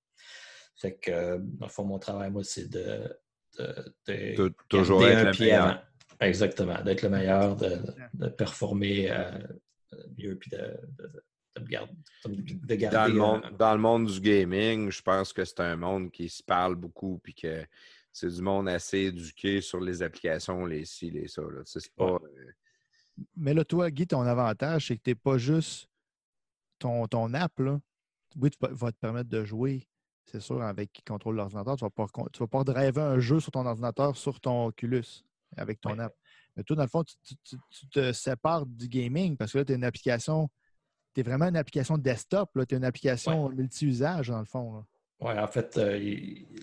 Fait 0.77 0.97
que, 0.97 1.39
dans 1.39 1.67
le 1.67 1.71
fond, 1.71 1.85
mon 1.85 1.99
travail, 1.99 2.31
moi, 2.31 2.43
c'est 2.45 2.69
de, 2.69 3.17
de, 3.59 3.95
de 4.09 4.35
Tou- 4.35 4.51
toujours 4.69 5.07
être 5.07 5.19
un 5.19 5.25
le 5.27 5.31
pied 5.31 5.47
meilleur. 5.47 5.67
avant. 5.69 5.81
Exactement, 6.21 6.83
d'être 6.83 7.03
le 7.03 7.09
meilleur, 7.11 7.57
de, 7.57 7.81
de 8.15 8.29
performer 8.29 9.11
euh, 9.11 9.39
mieux, 10.17 10.37
puis 10.39 10.51
de, 10.51 10.77
de- 11.57 11.61
de 11.61 11.65
me 11.65 11.69
garder, 11.69 11.95
de 12.27 12.75
garder 12.75 12.97
Dans 12.97 13.07
le, 13.07 13.13
euh, 13.13 13.17
monde, 13.17 13.57
dans 13.59 13.75
le 13.75 13.81
monde 13.81 14.07
du 14.11 14.21
gaming, 14.21 14.91
je 14.91 15.03
pense 15.03 15.33
que 15.33 15.45
c'est 15.45 15.61
un 15.61 15.77
monde 15.77 16.11
qui 16.11 16.29
se 16.29 16.43
parle 16.43 16.75
beaucoup 16.75 17.19
puis 17.23 17.35
que 17.35 17.65
c'est 18.13 18.29
du 18.29 18.43
monde 18.43 18.69
assez 18.69 18.99
éduqué 18.99 19.61
sur 19.61 19.81
les 19.81 20.03
applications, 20.03 20.67
les 20.67 20.85
ci, 20.85 21.11
les 21.11 21.29
ça. 21.29 21.43
là. 21.43 21.63
Tu 21.65 21.73
sais, 21.73 21.81
C'est 21.81 21.95
pas. 21.95 22.13
euh, 22.23 22.53
Mais 23.37 23.55
là, 23.55 23.65
toi, 23.65 23.91
Guy, 23.91 24.07
ton 24.07 24.23
avantage, 24.23 24.89
c'est 24.89 24.97
que 24.97 25.03
tu 25.03 25.11
n'es 25.11 25.15
pas 25.15 25.39
juste 25.39 25.89
ton, 26.79 27.07
ton 27.07 27.33
app. 27.35 27.59
Là. 27.61 27.81
Oui, 28.37 28.51
tu 28.51 28.59
vas- 28.61 28.73
va 28.73 28.91
te 28.93 28.99
permettre 28.99 29.31
de 29.31 29.45
jouer, 29.45 29.87
c'est 30.25 30.41
sûr, 30.41 30.61
avec 30.63 30.93
qui 30.93 31.03
contrôle 31.03 31.37
l'ordinateur. 31.37 31.77
Tu 31.77 31.85
ne 31.85 31.89
vas, 31.89 31.91
pas 31.91 32.07
con- 32.09 32.29
tu 32.33 32.41
vas 32.41 32.49
pas 32.49 32.65
driver 32.65 33.05
un 33.05 33.21
jeu 33.21 33.39
sur 33.39 33.53
ton 33.53 33.65
ordinateur 33.67 34.17
sur 34.17 34.41
ton 34.41 34.67
Oculus 34.67 35.05
avec 35.57 35.81
ton 35.81 35.91
Ouais. 35.97 36.01
app. 36.05 36.15
Mais 36.57 36.63
toi, 36.65 36.75
dans 36.77 36.83
le 36.83 36.89
fond, 36.89 37.05
tu, 37.05 37.15
tu- 37.23 37.35
tu- 37.45 37.57
tu 37.71 37.89
te 37.89 38.13
sépares 38.13 38.67
du 38.67 38.89
gaming 38.89 39.37
parce 39.37 39.53
que 39.53 39.59
là, 39.59 39.65
tu 39.65 39.73
es 39.73 39.77
une 39.77 39.85
application. 39.85 40.49
Tu 41.15 41.21
es 41.21 41.23
vraiment 41.23 41.47
une 41.47 41.57
application 41.57 41.97
desktop. 41.97 42.51
Tu 42.69 42.75
es 42.75 42.77
une 42.79 42.85
application 42.85 43.49
multi-usage, 43.51 44.29
dans 44.29 44.41
le 44.41 44.45
fond. 44.45 44.85
Oui, 45.21 45.33
en 45.39 45.47
fait, 45.47 45.79
euh, 45.79 45.97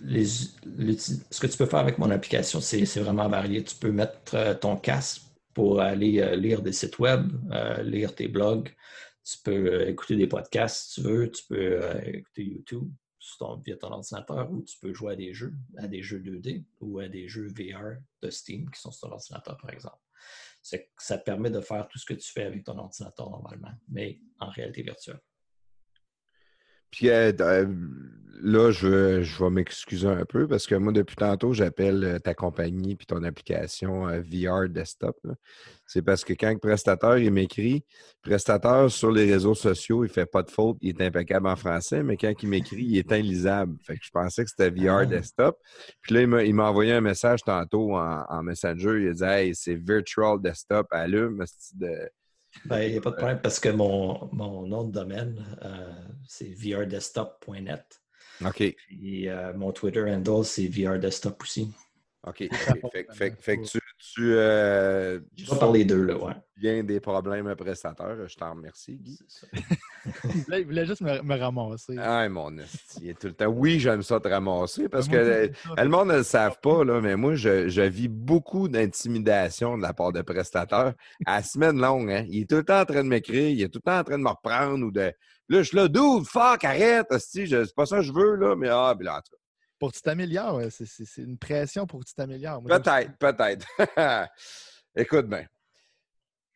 les- 0.04 0.26
ce 0.26 1.40
que 1.40 1.46
tu 1.46 1.56
peux 1.56 1.66
faire 1.66 1.80
avec 1.80 1.98
mon 1.98 2.10
application, 2.10 2.60
c'est 2.60 2.84
vraiment 3.00 3.28
varié. 3.28 3.64
Tu 3.64 3.74
peux 3.76 3.90
mettre 3.90 4.34
euh, 4.34 4.54
ton 4.54 4.76
casque 4.76 5.22
pour 5.54 5.80
aller 5.80 6.20
euh, 6.20 6.36
lire 6.36 6.60
des 6.62 6.72
sites 6.72 6.98
web, 6.98 7.32
euh, 7.50 7.82
lire 7.82 8.14
tes 8.14 8.28
blogs. 8.28 8.68
Tu 9.24 9.38
peux 9.42 9.88
écouter 9.88 10.16
des 10.16 10.26
podcasts 10.26 10.90
si 10.92 11.00
tu 11.00 11.08
veux. 11.08 11.30
Tu 11.30 11.44
peux 11.48 11.82
euh, 11.82 12.00
écouter 12.04 12.44
YouTube 12.44 12.90
sur 13.18 13.38
ton- 13.38 13.56
via 13.56 13.76
ton 13.76 13.90
ordinateur 13.90 14.50
ou 14.52 14.62
tu 14.62 14.76
peux 14.80 14.92
jouer 14.92 15.14
à 15.14 15.16
des 15.16 15.32
jeux, 15.32 15.54
à 15.78 15.86
des 15.86 16.02
jeux 16.02 16.18
2D 16.20 16.64
ou 16.80 16.98
à 16.98 17.08
des 17.08 17.28
jeux 17.28 17.48
VR 17.48 17.96
de 18.20 18.30
Steam 18.30 18.68
qui 18.70 18.80
sont 18.80 18.90
sur 18.90 19.08
ton 19.08 19.14
ordinateur, 19.14 19.56
par 19.56 19.70
exemple. 19.70 19.96
Ça 20.62 21.18
permet 21.18 21.50
de 21.50 21.60
faire 21.60 21.88
tout 21.88 21.98
ce 21.98 22.06
que 22.06 22.14
tu 22.14 22.30
fais 22.32 22.44
avec 22.44 22.64
ton 22.64 22.78
ordinateur 22.78 23.28
normalement, 23.30 23.72
mais 23.88 24.20
en 24.38 24.48
réalité 24.48 24.82
virtuelle. 24.82 25.20
Puis 26.92 27.08
euh, 27.10 27.32
euh, 27.40 27.66
là, 28.44 28.70
je, 28.70 29.22
je 29.22 29.42
vais 29.44 29.50
m'excuser 29.50 30.06
un 30.08 30.24
peu 30.24 30.46
parce 30.46 30.66
que 30.66 30.74
moi, 30.74 30.92
depuis 30.92 31.16
tantôt, 31.16 31.52
j'appelle 31.52 32.04
euh, 32.04 32.18
ta 32.20 32.34
compagnie 32.34 32.94
puis 32.96 33.06
ton 33.06 33.22
application 33.24 34.06
VR 34.20 34.68
Desktop. 34.68 35.16
C'est 35.86 36.02
parce 36.02 36.24
que 36.24 36.32
quand 36.34 36.50
le 36.52 36.58
prestataire 36.58 37.18
il 37.18 37.30
m'écrit, 37.32 37.84
prestataire 38.22 38.90
sur 38.90 39.10
les 39.10 39.30
réseaux 39.30 39.54
sociaux, 39.54 40.04
il 40.04 40.10
fait 40.10 40.26
pas 40.26 40.42
de 40.42 40.50
faute, 40.50 40.76
il 40.80 40.90
est 41.00 41.04
impeccable 41.06 41.46
en 41.48 41.56
français, 41.56 42.02
mais 42.02 42.16
quand 42.16 42.32
il 42.42 42.48
m'écrit, 42.48 42.82
il 42.84 42.98
est 42.98 43.12
inlisable. 43.12 43.76
Fait 43.84 43.94
que 43.96 44.04
je 44.04 44.10
pensais 44.10 44.44
que 44.44 44.50
c'était 44.50 44.70
VR 44.70 44.98
Ah. 45.00 45.06
Desktop. 45.06 45.58
Puis 46.02 46.14
là, 46.14 46.42
il 46.42 46.54
m'a- 46.54 46.68
envoyé 46.68 46.92
un 46.92 47.00
message 47.00 47.40
tantôt 47.44 47.94
en, 47.96 48.24
en 48.28 48.42
Messenger. 48.42 49.00
Il 49.02 49.08
a 49.08 49.12
dit 49.14 49.24
Hey, 49.24 49.54
c'est 49.54 49.74
Virtual 49.76 50.40
Desktop, 50.40 50.86
allume. 50.90 51.42
c'est 51.46 52.10
Ben, 52.64 52.80
il 52.82 52.92
n'y 52.92 52.98
a 52.98 53.00
pas 53.00 53.10
de 53.10 53.16
problème 53.16 53.40
parce 53.40 53.58
que 53.58 53.68
mon, 53.68 54.28
mon 54.32 54.66
nom 54.66 54.84
de 54.84 54.92
domaine, 54.92 55.44
euh, 55.62 55.92
c'est 56.26 56.52
vrdesktop.net. 56.54 58.02
OK. 58.44 58.74
Puis 58.74 59.28
euh, 59.28 59.52
mon 59.54 59.72
Twitter 59.72 60.02
handle, 60.02 60.44
c'est 60.44 60.66
vrdesktop 60.66 61.42
aussi. 61.42 61.72
OK. 62.26 62.48
fait 63.12 63.34
que 63.56 63.62
tu, 63.70 63.78
tu, 64.10 64.34
euh, 64.34 65.20
Je 65.36 65.48
vais 65.48 65.58
par 65.58 65.70
les 65.70 65.84
deux, 65.84 66.02
là, 66.02 66.16
ouais. 66.16 66.34
bien 66.56 66.82
des 66.82 66.98
problèmes 66.98 67.54
prestataires. 67.54 68.16
Je 68.26 68.36
t'en 68.36 68.50
remercie, 68.50 68.96
Guy. 68.96 69.18
Ça. 69.28 69.46
Il 70.24 70.42
voulait, 70.42 70.60
il 70.62 70.66
voulait 70.66 70.86
juste 70.86 71.00
me, 71.00 71.22
me 71.22 71.38
ramasser. 71.38 71.94
Ah, 71.96 72.28
mon 72.28 72.58
est 72.58 73.16
tout 73.20 73.28
le 73.28 73.34
temps. 73.34 73.46
Oui, 73.46 73.78
j'aime 73.78 74.02
ça 74.02 74.18
te 74.18 74.26
ramasser 74.26 74.88
parce 74.88 75.06
que 75.06 75.52
le 75.76 75.88
monde 75.88 76.08
ne 76.08 76.16
le 76.16 76.22
savent 76.24 76.58
pas, 76.60 76.82
là, 76.82 77.00
mais 77.00 77.14
moi, 77.14 77.36
je, 77.36 77.68
je 77.68 77.82
vis 77.82 78.08
beaucoup 78.08 78.68
d'intimidation 78.68 79.78
de 79.78 79.82
la 79.82 79.92
part 79.92 80.10
de 80.10 80.22
prestataires 80.22 80.94
à 81.24 81.42
semaine 81.44 81.80
longue. 81.80 82.10
Hein. 82.10 82.26
Il 82.28 82.42
est 82.42 82.50
tout 82.50 82.56
le 82.56 82.64
temps 82.64 82.80
en 82.80 82.84
train 82.84 83.04
de 83.04 83.08
m'écrire, 83.08 83.48
il 83.48 83.62
est 83.62 83.68
tout 83.68 83.78
le 83.84 83.88
temps 83.88 84.00
en 84.00 84.04
train 84.04 84.18
de 84.18 84.24
me 84.24 84.30
reprendre 84.30 84.84
ou 84.84 84.90
de. 84.90 85.12
Là, 85.48 85.62
je 85.62 85.62
suis 85.62 85.76
là, 85.76 85.86
dude, 85.86 86.26
fuck, 86.26 86.64
arrête, 86.64 87.06
c'est 87.18 87.74
pas 87.76 87.86
ça 87.86 87.98
que 87.98 88.02
je 88.02 88.12
veux, 88.12 88.34
là, 88.34 88.56
mais 88.56 88.68
ah, 88.68 88.94
puis 88.98 89.06
là, 89.06 89.18
en 89.18 89.20
tout 89.20 89.36
Pour 89.82 89.90
que 89.90 89.96
tu 89.96 90.02
t'améliores, 90.02 90.60
c'est- 90.70 91.22
une 91.22 91.36
pression 91.36 91.88
pour 91.88 91.98
que 91.98 92.04
tu 92.04 92.14
t'améliores. 92.14 92.62
Peut-être, 92.62 93.18
peut-être. 93.18 93.66
Écoute 94.94 95.26
bien. 95.26 95.44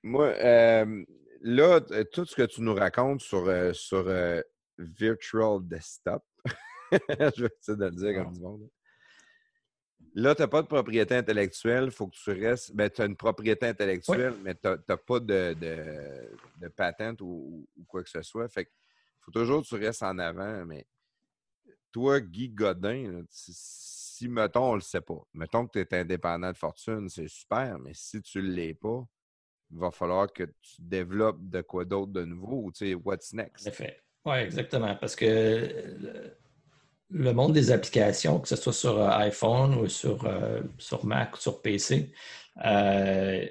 Moi, 0.04 0.26
euh, 0.26 1.04
là, 1.40 1.80
tout 2.12 2.24
ce 2.24 2.36
que 2.36 2.44
tu 2.44 2.62
nous 2.62 2.76
racontes 2.76 3.22
sur, 3.22 3.48
euh, 3.48 3.72
sur 3.72 4.04
euh, 4.06 4.40
Virtual 4.78 5.58
Desktop, 5.60 6.22
je 6.92 7.42
vais 7.42 7.50
essayer 7.60 7.76
de 7.76 7.84
le 7.86 7.90
dire 7.90 8.14
comme 8.14 8.32
du 8.32 8.40
monde. 8.40 8.68
Là, 10.14 10.36
tu 10.36 10.42
n'as 10.42 10.46
pas 10.48 10.62
de 10.62 10.68
propriété 10.68 11.16
intellectuelle, 11.16 11.86
il 11.86 11.90
faut 11.90 12.06
que 12.06 12.14
tu 12.14 12.30
restes. 12.30 12.76
Ben, 12.76 12.88
tu 12.88 13.02
as 13.02 13.06
une 13.06 13.16
propriété 13.16 13.66
intellectuelle, 13.66 14.34
mais 14.44 14.54
tu 14.54 14.68
n'as 14.68 14.96
pas 14.98 15.18
de, 15.18 15.52
de, 15.54 16.30
de 16.60 16.68
patente 16.68 17.20
ou, 17.22 17.66
ou 17.76 17.84
quoi 17.88 18.04
que 18.04 18.08
ce 18.08 18.22
soit. 18.22 18.48
Fait 18.48 18.66
que 18.66 18.70
faut 19.22 19.32
toujours 19.32 19.62
que 19.62 19.66
tu 19.66 19.74
restes 19.74 20.04
en 20.04 20.16
avant. 20.20 20.64
Mais 20.64 20.86
toi, 21.96 22.20
Guy 22.20 22.50
Godin, 22.50 23.24
si, 23.30 24.28
mettons, 24.28 24.72
on 24.72 24.74
le 24.74 24.82
sait 24.82 25.00
pas, 25.00 25.26
mettons 25.32 25.66
que 25.66 25.78
tu 25.78 25.94
es 25.94 25.98
indépendant 25.98 26.52
de 26.52 26.56
fortune, 26.58 27.08
c'est 27.08 27.26
super, 27.26 27.78
mais 27.78 27.92
si 27.94 28.20
tu 28.20 28.42
ne 28.42 28.50
l'es 28.50 28.74
pas, 28.74 29.02
il 29.70 29.78
va 29.78 29.90
falloir 29.90 30.30
que 30.30 30.42
tu 30.42 30.74
développes 30.78 31.38
de 31.40 31.62
quoi 31.62 31.86
d'autre 31.86 32.12
de 32.12 32.26
nouveau, 32.26 32.64
ou 32.64 32.70
tu 32.70 32.86
sais, 32.86 32.94
what's 32.94 33.32
En 33.32 33.38
next? 33.38 33.66
effet. 33.66 33.98
Oui, 34.26 34.36
exactement. 34.36 34.94
Parce 34.96 35.16
que 35.16 36.36
le, 37.08 37.32
monde 37.32 37.54
des 37.54 37.70
applications, 37.70 38.40
que 38.40 38.48
ce 38.48 38.56
soit 38.56 38.74
sur 38.74 39.00
euh, 39.00 39.08
iPhone 39.12 39.76
ou 39.76 39.88
sur, 39.88 40.26
euh, 40.26 40.60
sur 40.76 41.06
Mac 41.06 41.34
ou 41.38 41.40
sur 41.40 41.62
PC, 41.62 42.12
euh, 42.62 43.46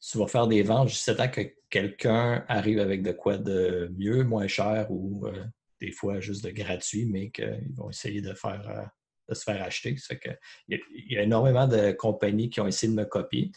tu 0.00 0.16
vas 0.16 0.26
faire 0.26 0.46
des 0.46 0.62
ventes 0.62 0.88
juste 0.88 1.14
temps 1.14 1.28
que 1.28 1.42
quelqu'un 1.68 2.46
arrive 2.48 2.78
avec 2.78 3.02
de 3.02 3.12
quoi 3.12 3.36
de 3.36 3.92
mieux, 3.94 4.24
moins 4.24 4.46
cher 4.46 4.90
ou 4.90 5.26
euh, 5.26 5.44
des 5.80 5.92
fois 5.92 6.20
juste 6.20 6.44
de 6.44 6.50
gratuit, 6.50 7.06
mais 7.06 7.30
qu'ils 7.30 7.74
vont 7.74 7.90
essayer 7.90 8.20
de 8.20 8.34
faire 8.34 8.68
euh, 8.68 8.84
de 9.28 9.34
se 9.34 9.44
faire 9.44 9.62
acheter. 9.62 9.96
Ça 9.96 10.08
fait 10.08 10.18
que, 10.18 10.30
il, 10.68 10.76
y 10.76 10.80
a, 10.80 10.84
il 10.92 11.12
y 11.12 11.18
a 11.18 11.22
énormément 11.22 11.66
de 11.66 11.92
compagnies 11.92 12.50
qui 12.50 12.60
ont 12.60 12.66
essayé 12.66 12.92
de 12.92 12.96
me 12.96 13.04
copier, 13.04 13.52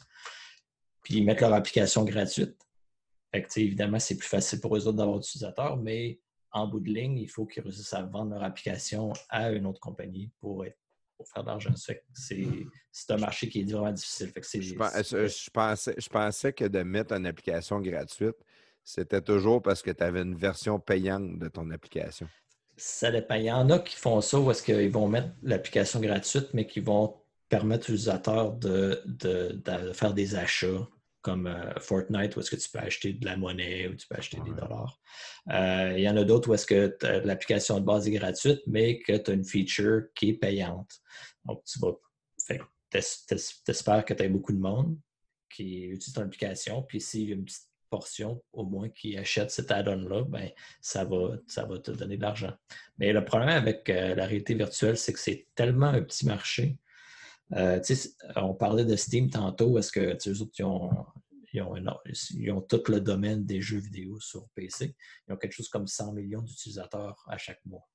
puis 1.03 1.15
ils 1.15 1.25
mettent 1.25 1.41
leur 1.41 1.53
application 1.53 2.03
gratuite. 2.03 2.57
Fait 3.31 3.43
que, 3.43 3.59
évidemment, 3.59 3.99
c'est 3.99 4.17
plus 4.17 4.27
facile 4.27 4.61
pour 4.61 4.75
eux 4.77 4.87
autres 4.87 4.97
d'avoir 4.97 5.19
d'utilisateurs, 5.19 5.77
mais 5.77 6.19
en 6.51 6.67
bout 6.67 6.79
de 6.79 6.89
ligne, 6.89 7.17
il 7.17 7.27
faut 7.27 7.45
qu'ils 7.45 7.63
réussissent 7.63 7.93
à 7.93 8.03
vendre 8.03 8.31
leur 8.31 8.43
application 8.43 9.11
à 9.29 9.51
une 9.51 9.65
autre 9.65 9.79
compagnie 9.79 10.31
pour, 10.39 10.63
être, 10.65 10.77
pour 11.17 11.27
faire 11.27 11.43
de 11.43 11.47
l'argent. 11.47 11.73
C'est 11.75 13.11
un 13.11 13.17
marché 13.17 13.49
qui 13.49 13.61
est 13.61 13.71
vraiment 13.71 13.91
difficile. 13.91 14.29
Fait 14.29 14.41
que 14.41 14.61
je 14.61 15.49
pensais, 15.49 15.95
je 15.97 16.09
pensais 16.09 16.53
que 16.53 16.65
de 16.65 16.83
mettre 16.83 17.13
une 17.13 17.25
application 17.25 17.81
gratuite, 17.81 18.35
c'était 18.83 19.21
toujours 19.21 19.61
parce 19.61 19.81
que 19.81 19.91
tu 19.91 20.03
avais 20.03 20.21
une 20.21 20.35
version 20.35 20.79
payante 20.79 21.39
de 21.39 21.47
ton 21.47 21.69
application. 21.71 22.27
Ça 22.75 23.11
dépend. 23.11 23.35
Il 23.35 23.43
y 23.45 23.51
en 23.51 23.69
a 23.69 23.79
qui 23.79 23.95
font 23.95 24.19
ça 24.21 24.39
où 24.39 24.49
est-ce 24.51 24.63
qu'ils 24.63 24.91
vont 24.91 25.07
mettre 25.07 25.29
l'application 25.43 25.99
gratuite, 25.99 26.49
mais 26.53 26.65
qui 26.65 26.79
vont 26.79 27.15
permettre 27.49 27.89
aux 27.89 27.93
utilisateurs 27.93 28.53
de, 28.53 29.01
de- 29.05 29.61
de 29.63 29.93
faire 29.93 30.13
des 30.13 30.35
achats 30.35 30.87
comme 31.21 31.47
euh, 31.47 31.73
Fortnite, 31.79 32.35
où 32.35 32.41
est-ce 32.41 32.51
que 32.51 32.55
tu 32.57 32.69
peux 32.69 32.79
acheter 32.79 33.13
de 33.13 33.23
la 33.25 33.37
monnaie 33.37 33.87
ou 33.87 33.95
tu 33.95 34.05
peux 34.07 34.15
acheter 34.15 34.37
des 34.43 34.51
dollars. 34.51 34.99
Euh, 35.51 35.93
il 35.95 36.03
y 36.03 36.09
en 36.09 36.17
a 36.17 36.23
d'autres 36.25 36.49
où 36.49 36.53
est-ce 36.53 36.65
que 36.65 36.97
l'application 37.25 37.79
de 37.79 37.85
base 37.85 38.07
est 38.07 38.11
gratuite, 38.11 38.59
mais 38.67 38.99
que 38.99 39.15
tu 39.15 39.31
as 39.31 39.33
une 39.33 39.45
feature 39.45 40.01
qui 40.15 40.29
est 40.29 40.33
payante. 40.33 40.99
Donc, 41.45 41.63
tu 41.63 41.79
vas. 41.79 41.93
Fait 42.45 42.59
t'espères 43.65 44.03
que 44.05 44.13
tu 44.13 44.23
as 44.23 44.29
beaucoup 44.29 44.51
de 44.51 44.59
monde 44.59 44.97
qui 45.49 45.85
utilise 45.85 46.13
ton 46.13 46.23
application, 46.23 46.81
puis 46.83 46.99
s'il 46.99 47.29
y 47.29 47.31
a 47.31 47.35
une 47.35 47.45
petite 47.45 47.69
portion 47.97 48.41
au 48.53 48.63
moins 48.65 48.89
qui 48.89 49.15
achète 49.17 49.51
cet 49.51 49.69
add-on-là, 49.69 50.23
ben, 50.23 50.49
ça, 50.81 51.03
va, 51.05 51.37
ça 51.47 51.63
va 51.65 51.77
te 51.77 51.91
donner 51.91 52.17
de 52.17 52.23
l'argent. 52.23 52.53
Mais 52.97 53.13
le 53.13 53.23
problème 53.23 53.49
avec 53.49 53.87
euh, 53.89 54.15
la 54.15 54.25
réalité 54.25 54.55
virtuelle, 54.55 54.97
c'est 54.97 55.13
que 55.13 55.19
c'est 55.19 55.47
tellement 55.53 55.91
un 55.99 56.01
petit 56.01 56.25
marché. 56.25 56.79
Euh, 57.55 57.79
on 58.35 58.55
parlait 58.55 58.85
de 58.85 58.95
Steam 58.95 59.29
tantôt, 59.29 59.77
est-ce 59.77 59.91
que 59.91 60.17
eux 60.29 60.41
autres, 60.41 60.55
ils 60.57 60.63
ont, 60.65 60.89
ils, 61.53 61.61
ont, 61.61 61.75
ils 62.39 62.51
ont 62.51 62.61
tout 62.61 62.81
le 62.87 62.99
domaine 62.99 63.45
des 63.45 63.61
jeux 63.61 63.77
vidéo 63.77 64.19
sur 64.19 64.47
PC. 64.55 64.95
Ils 65.27 65.33
ont 65.33 65.37
quelque 65.37 65.53
chose 65.53 65.69
comme 65.69 65.85
100 65.85 66.13
millions 66.13 66.41
d'utilisateurs 66.41 67.23
à 67.27 67.37
chaque 67.37 67.63
mois. 67.65 67.87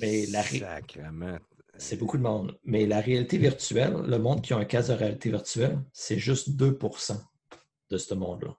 Mais 0.00 0.26
la 0.26 0.42
ré- 0.42 0.60
Sacrement. 0.60 1.38
C'est 1.76 1.96
beaucoup 1.96 2.18
de 2.18 2.22
monde. 2.22 2.56
Mais 2.62 2.86
la 2.86 3.00
réalité 3.00 3.36
virtuelle, 3.36 3.94
le 4.06 4.18
monde 4.18 4.42
qui 4.42 4.52
a 4.52 4.58
un 4.58 4.64
casque 4.64 4.90
de 4.90 4.94
réalité 4.94 5.30
virtuelle, 5.30 5.78
c'est 5.92 6.18
juste 6.20 6.50
2% 6.50 7.16
de 7.90 7.98
ce 7.98 8.14
monde-là. 8.14 8.56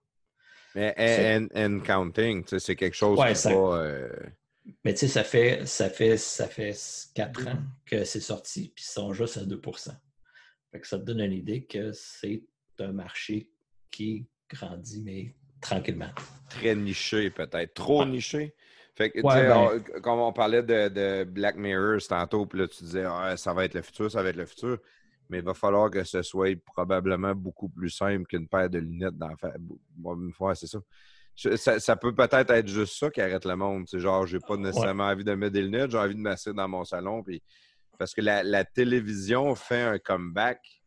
Mais 0.76 0.93
and, 0.98 1.48
and 1.56 1.80
counting, 1.81 2.43
c'est 2.48 2.76
quelque 2.76 2.95
chose 2.95 3.19
Ouais, 3.19 3.27
qui 3.27 3.31
est 3.31 3.35
ça- 3.35 3.49
pas. 3.52 3.77
euh, 3.77 4.10
Mais 4.85 4.93
tu 4.93 4.99
sais, 5.02 5.07
ça 5.07 5.23
fait, 5.23 5.65
ça 5.65 5.89
fait, 5.89 6.18
ça 6.18 6.48
fait 6.48 6.76
4 7.15 7.48
ans 7.48 7.60
que 7.85 8.03
c'est 8.03 8.19
sorti, 8.22 8.72
puis 8.76 8.85
ils 8.88 8.91
sont 8.91 9.11
juste 9.14 9.38
à 9.38 9.41
2 9.43 9.60
Fait 10.72 10.80
que 10.80 10.88
ça 10.88 10.98
te 10.98 11.03
donne 11.03 11.19
une 11.19 11.34
idée 11.34 11.64
que 11.65 11.91
c'est 11.91 12.43
un 12.80 12.91
marché 12.93 13.49
qui 13.89 14.26
grandit, 14.49 15.02
mais 15.03 15.35
tranquillement. 15.60 16.10
très 16.49 16.76
niché, 16.76 17.30
peut-être. 17.30 17.73
Trop 17.73 18.02
Ouais. 18.02 18.06
niché. 18.10 18.53
Fait 18.95 19.10
que, 19.10 19.19
Ouais, 19.22 19.48
ben- 19.48 19.81
on- 19.98 20.02
comme 20.02 20.19
on 20.19 20.34
parlait 20.34 20.64
de, 20.64 20.89
de 20.89 21.23
Black 21.23 21.56
Mirror 21.56 21.99
tantôt, 22.07 22.45
puis 22.45 22.60
là, 22.60 22.68
tu 22.68 22.84
disais, 22.84 23.03
Ah, 23.06 23.35
ça 23.38 23.53
va 23.53 23.65
être 23.65 23.73
le 23.73 23.81
futur, 23.81 24.11
ça 24.11 24.22
va 24.23 24.30
être 24.30 24.35
le 24.35 24.45
futur. 24.45 24.77
Mais 25.32 25.40
il 25.40 25.44
va 25.44 25.53
falloir 25.53 25.90
que 25.90 26.03
ce 26.03 26.22
soit 26.22 26.56
probablement 26.64 27.34
beaucoup 27.34 27.70
plus 27.70 27.90
simple 27.90 28.26
qu'une 28.26 28.48
paire 28.48 28.70
de 28.70 28.80
lunettes 28.80 29.18
d'en 29.18 29.34
une 30.16 30.34
fois, 30.34 30.53
c'est 30.53 30.68
ça. 30.68 30.80
Ça. 31.34 31.80
ça 31.80 31.95
peut 31.95 32.14
peut-être 32.14 32.52
être 32.52 32.68
juste 32.68 32.99
ça 32.99 33.10
qui 33.10 33.22
arrête 33.22 33.45
le 33.45 33.56
monde. 33.56 33.86
C'est 33.88 33.99
genre, 33.99 34.28
j'ai 34.28 34.40
pas 34.40 34.58
nécessairement 34.58 35.06
envie 35.06 35.24
de 35.24 35.34
mettre 35.34 35.53
des 35.53 35.62
lunettes, 35.64 35.91
j'ai 35.91 35.98
envie 35.98 36.14
de 36.16 36.20
m'asseoir 36.20 36.53
dans 36.53 36.68
mon 36.68 36.84
salon. 36.84 37.24
Puis... 37.24 37.41
Parce 37.98 38.14
que 38.14 38.22
la, 38.22 38.41
la 38.44 38.66
télévision 38.66 39.53
fait 39.56 39.82
un 39.82 39.99
comeback 39.99 40.82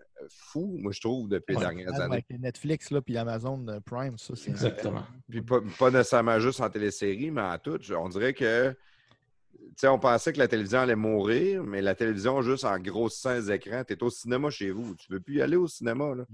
euh, 0.00 0.26
fou, 0.28 0.76
moi, 0.78 0.92
je 0.92 1.00
trouve, 1.00 1.28
depuis 1.28 1.54
les 1.54 1.58
Ouais. 1.58 1.64
dernières 1.64 1.94
années. 2.00 2.22
Avec 2.28 2.30
Netflix 2.30 2.90
là, 2.90 3.00
puis 3.00 3.16
Amazon 3.16 3.66
euh, 3.68 3.80
Prime, 3.80 4.18
ça, 4.18 4.34
c'est. 4.36 4.50
Exactement. 4.50 5.04
Puis 5.30 5.40
pas, 5.42 5.60
pas 5.78 5.90
nécessairement 5.90 6.38
juste 6.38 6.60
en 6.60 6.68
télésérie, 6.68 7.30
mais 7.30 7.40
en 7.40 7.58
tout. 7.58 7.78
On 7.92 8.08
dirait 8.10 8.34
que, 8.34 8.76
on 9.84 9.98
pensait 9.98 10.32
que 10.32 10.38
la 10.38 10.48
télévision 10.48 10.80
allait 10.80 10.96
mourir, 10.96 11.62
mais 11.62 11.80
la 11.82 11.94
télévision, 11.94 12.42
juste 12.42 12.64
en 12.64 12.78
grossissant 12.78 13.34
les 13.34 13.50
écrans, 13.52 13.84
tu 13.86 13.92
es 13.94 14.02
au 14.02 14.10
cinéma 14.10 14.50
chez 14.50 14.70
vous. 14.70 14.94
Tu 14.96 15.12
veux 15.12 15.20
plus 15.20 15.36
y 15.36 15.42
aller 15.42 15.56
au 15.56 15.68
cinéma, 15.68 16.14
là. 16.14 16.24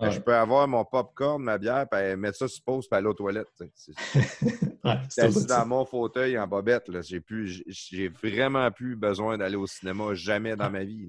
Ben. 0.00 0.10
Je 0.10 0.20
peux 0.20 0.34
avoir 0.34 0.66
mon 0.66 0.84
popcorn, 0.84 1.40
ma 1.42 1.58
bière, 1.58 1.86
puis 1.90 2.16
mettre 2.16 2.38
ça 2.38 2.48
sur 2.48 2.62
pause, 2.64 2.88
puis 2.88 2.96
aller 2.96 3.06
aux 3.08 3.14
toilettes. 3.14 3.48
C'est- 3.74 3.92
Ouais, 4.84 4.96
assis 5.16 5.46
dans 5.46 5.64
mon 5.66 5.84
fauteuil 5.84 6.36
en 6.36 6.48
bobette. 6.48 6.90
J'ai 7.02 8.08
vraiment 8.08 8.68
plus 8.72 8.96
besoin 8.96 9.38
d'aller 9.38 9.54
au 9.54 9.66
cinéma 9.68 10.12
jamais 10.14 10.56
dans 10.56 10.70
ma 10.70 10.82
vie. 10.82 11.06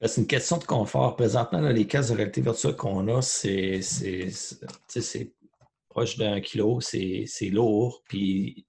là. 0.00 0.06
C'est 0.06 0.20
une 0.20 0.28
question 0.28 0.58
de 0.58 0.64
confort. 0.64 1.16
Présentement, 1.16 1.60
là, 1.60 1.72
les 1.72 1.88
casques 1.88 2.10
de 2.12 2.16
réalité 2.18 2.40
virtuelle 2.40 2.76
qu'on 2.76 3.08
a, 3.08 3.20
c'est 3.20 3.80
proche 5.88 6.16
d'un 6.18 6.40
kilo, 6.40 6.80
c'est 6.80 7.24
c'est 7.26 7.48
lourd, 7.48 8.02
puis 8.08 8.64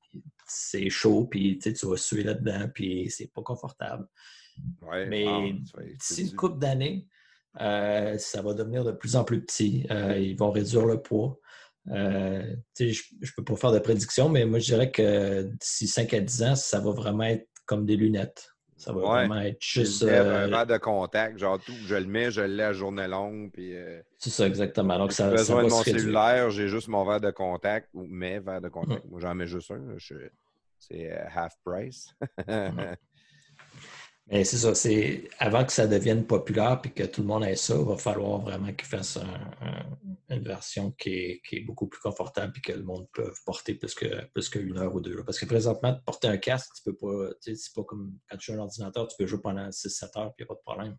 c'est 0.50 0.90
chaud, 0.90 1.26
puis 1.26 1.58
tu 1.60 1.86
vas 1.86 1.98
suer 1.98 2.24
là-dedans, 2.24 2.70
puis 2.74 3.10
c'est 3.10 3.32
pas 3.32 3.42
confortable. 3.42 4.08
Ouais, 4.82 5.06
Mais 5.06 5.26
ah, 5.28 5.42
d'ici 5.98 6.24
une 6.24 6.36
couple 6.36 6.60
d'années, 6.60 7.08
euh, 7.62 8.18
ça 8.18 8.42
va 8.42 8.54
devenir 8.54 8.84
de 8.84 8.92
plus 8.92 9.16
en 9.16 9.24
plus 9.24 9.42
petit. 9.42 9.86
Euh, 9.92 10.18
ils 10.18 10.38
vont 10.38 10.52
réduire 10.52 10.86
le 10.86 11.02
poids. 11.02 11.40
Euh, 11.90 12.56
je 12.78 12.86
ne 12.86 13.28
peux 13.36 13.44
pas 13.44 13.56
faire 13.56 13.72
de 13.72 13.80
prédiction, 13.80 14.30
mais 14.30 14.46
moi, 14.46 14.60
je 14.60 14.66
dirais 14.66 14.92
que 14.92 15.44
d'ici 15.44 15.88
5 15.88 16.14
à 16.14 16.20
10 16.20 16.44
ans, 16.44 16.56
ça 16.56 16.80
va 16.80 16.92
vraiment 16.92 17.24
être 17.24 17.48
comme 17.66 17.86
des 17.86 17.96
lunettes. 17.96 18.50
Ça 18.80 18.94
va 18.94 19.00
Ouais. 19.02 19.06
vraiment 19.28 19.42
être 19.42 19.62
juste. 19.62 20.04
Un 20.04 20.08
euh, 20.08 20.48
verre 20.48 20.66
de 20.66 20.78
contact, 20.78 21.38
genre 21.38 21.60
tout, 21.60 21.74
je 21.86 21.96
le 21.96 22.06
mets, 22.06 22.32
je 22.32 22.40
l'ai 22.42 22.64
à 22.64 22.72
journée 22.74 23.08
longue, 23.10 23.52
puis 23.52 23.76
euh, 23.76 24.02
c'est 24.18 24.30
ça, 24.30 24.48
exactement. 24.48 24.98
Donc, 24.98 25.10
j'ai 25.10 25.16
ça, 25.18 25.30
besoin 25.30 25.58
va 25.58 25.64
de 25.66 25.70
mon 25.70 25.84
cellulaire, 25.84 26.50
j'ai 26.50 26.70
juste 26.70 26.88
mon 26.88 27.04
verre 27.06 27.20
de 27.20 27.30
contact, 27.32 27.90
ou 27.94 28.08
mes 28.08 28.40
verres 28.40 28.62
de 28.62 28.70
contact. 28.70 29.04
Mm. 29.06 29.10
Moi, 29.12 29.20
j'en 29.20 29.36
mets 29.36 29.48
juste 29.48 29.70
un. 29.72 29.82
je- 29.98 30.16
C'est 30.80 31.12
euh, 31.12 31.26
half 31.36 31.56
price. 31.66 32.16
Mais 34.32 34.44
c'est 34.44 34.58
ça, 34.58 34.76
c'est 34.76 35.28
avant 35.40 35.66
que 35.66 35.72
ça 35.72 35.88
devienne 35.88 36.26
populaire 36.28 36.80
et 36.84 36.90
que 36.92 37.04
tout 37.04 37.22
le 37.22 37.28
monde 37.28 37.44
ait 37.46 37.56
ça, 37.56 37.76
il 37.76 37.84
va 37.86 37.98
falloir 37.98 38.40
vraiment 38.42 38.72
qu'ils 38.74 38.88
fassent 38.88 39.18
un- 39.18 39.52
un- 39.66 39.98
une 40.30 40.44
version 40.44 40.92
qui 40.92 41.42
est, 41.52 41.62
beaucoup 41.66 41.88
plus 41.88 42.00
confortable 42.00 42.54
et 42.58 42.62
que 42.62 42.72
le 42.74 42.84
monde 42.84 43.08
peut 43.12 43.34
porter 43.44 43.74
plus 43.74 43.96
plus 44.34 44.50
qu'une 44.50 44.78
heure 44.78 44.94
ou 44.94 45.02
deux. 45.02 45.24
Parce 45.24 45.40
que 45.40 45.46
présentement, 45.46 46.00
porter 46.06 46.28
un 46.28 46.38
casque, 46.38 46.70
tu 46.76 46.84
peux 46.84 46.96
pas, 46.96 47.30
c'est 47.42 47.56
pas 47.76 47.84
comme 47.84 48.20
quand 48.30 48.38
tu 48.38 48.52
joues 48.52 48.60
à 48.60 48.62
un 48.62 48.66
ordinateur, 48.66 49.08
tu 49.08 49.16
peux 49.18 49.26
jouer 49.26 49.42
pendant 49.42 49.72
6-7 49.72 50.16
heures 50.18 50.28
et 50.28 50.34
il 50.40 50.44
n'y 50.44 50.46
a 50.46 50.48
pas 50.48 50.56
de 50.56 50.60
problème. 50.64 50.98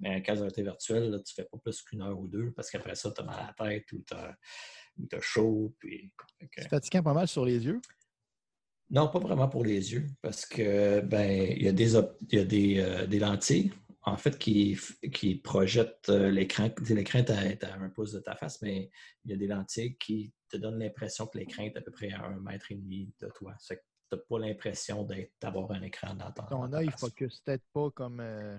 Mais 0.00 0.16
un 0.16 0.20
casque 0.20 0.38
de 0.38 0.42
réalité 0.42 0.62
virtuelle, 0.64 1.22
tu 1.24 1.34
fais 1.34 1.44
pas 1.44 1.58
plus 1.58 1.80
qu'une 1.82 2.02
heure 2.02 2.18
ou 2.18 2.26
deux 2.26 2.50
parce 2.52 2.70
qu'après 2.70 2.96
ça, 2.96 3.12
tu 3.12 3.22
as 3.22 3.24
mal 3.24 3.36
à 3.38 3.54
la 3.56 3.70
tête 3.70 3.92
ou 3.92 4.02
tu 4.04 4.14
as, 4.14 5.20
chaud. 5.20 5.72
Puis, 5.78 6.10
C'est 6.56 6.68
fatigant 6.68 7.04
pas 7.04 7.14
mal 7.14 7.28
sur 7.28 7.44
les 7.44 7.64
yeux. 7.64 7.80
Non, 8.90 9.08
pas 9.08 9.18
vraiment 9.18 9.48
pour 9.48 9.64
les 9.64 9.92
yeux, 9.92 10.06
parce 10.22 10.46
que 10.46 11.00
ben 11.00 11.54
il 11.56 11.62
y 11.62 11.68
a 11.68 11.72
des, 11.72 11.94
y 12.32 12.38
a 12.38 12.44
des, 12.44 12.78
euh, 12.78 13.06
des 13.06 13.18
lentilles 13.18 13.72
en 14.02 14.16
fait 14.16 14.38
qui, 14.38 14.78
qui 15.12 15.36
projettent 15.36 16.10
euh, 16.10 16.30
l'écran. 16.30 16.68
L'écran 16.90 17.20
est 17.20 17.64
à, 17.64 17.74
un 17.74 17.88
pouce 17.88 18.12
de 18.12 18.20
ta 18.20 18.36
face, 18.36 18.60
mais 18.62 18.90
il 19.24 19.30
y 19.30 19.34
a 19.34 19.36
des 19.36 19.46
lentilles 19.46 19.96
qui 19.96 20.32
te 20.48 20.56
donnent 20.58 20.78
l'impression 20.78 21.26
que 21.26 21.38
l'écran 21.38 21.62
est 21.64 21.76
à 21.76 21.80
peu 21.80 21.90
près 21.90 22.12
à 22.12 22.24
un 22.26 22.38
mètre 22.40 22.70
et 22.70 22.74
demi 22.76 23.12
de 23.20 23.28
toi. 23.34 23.54
Ça 23.58 23.74
tu 23.76 23.82
n'as 24.12 24.18
pas 24.28 24.38
l'impression 24.38 25.02
d'être- 25.04 25.32
d'avoir 25.40 25.70
un 25.72 25.80
écran 25.82 26.14
dans 26.14 26.30
ton 26.30 26.44
Ton 26.68 26.72
œil 26.74 26.90
focus 26.98 27.40
peut-être 27.40 27.64
pas 27.72 27.90
comme. 27.92 28.20
euh, 28.20 28.58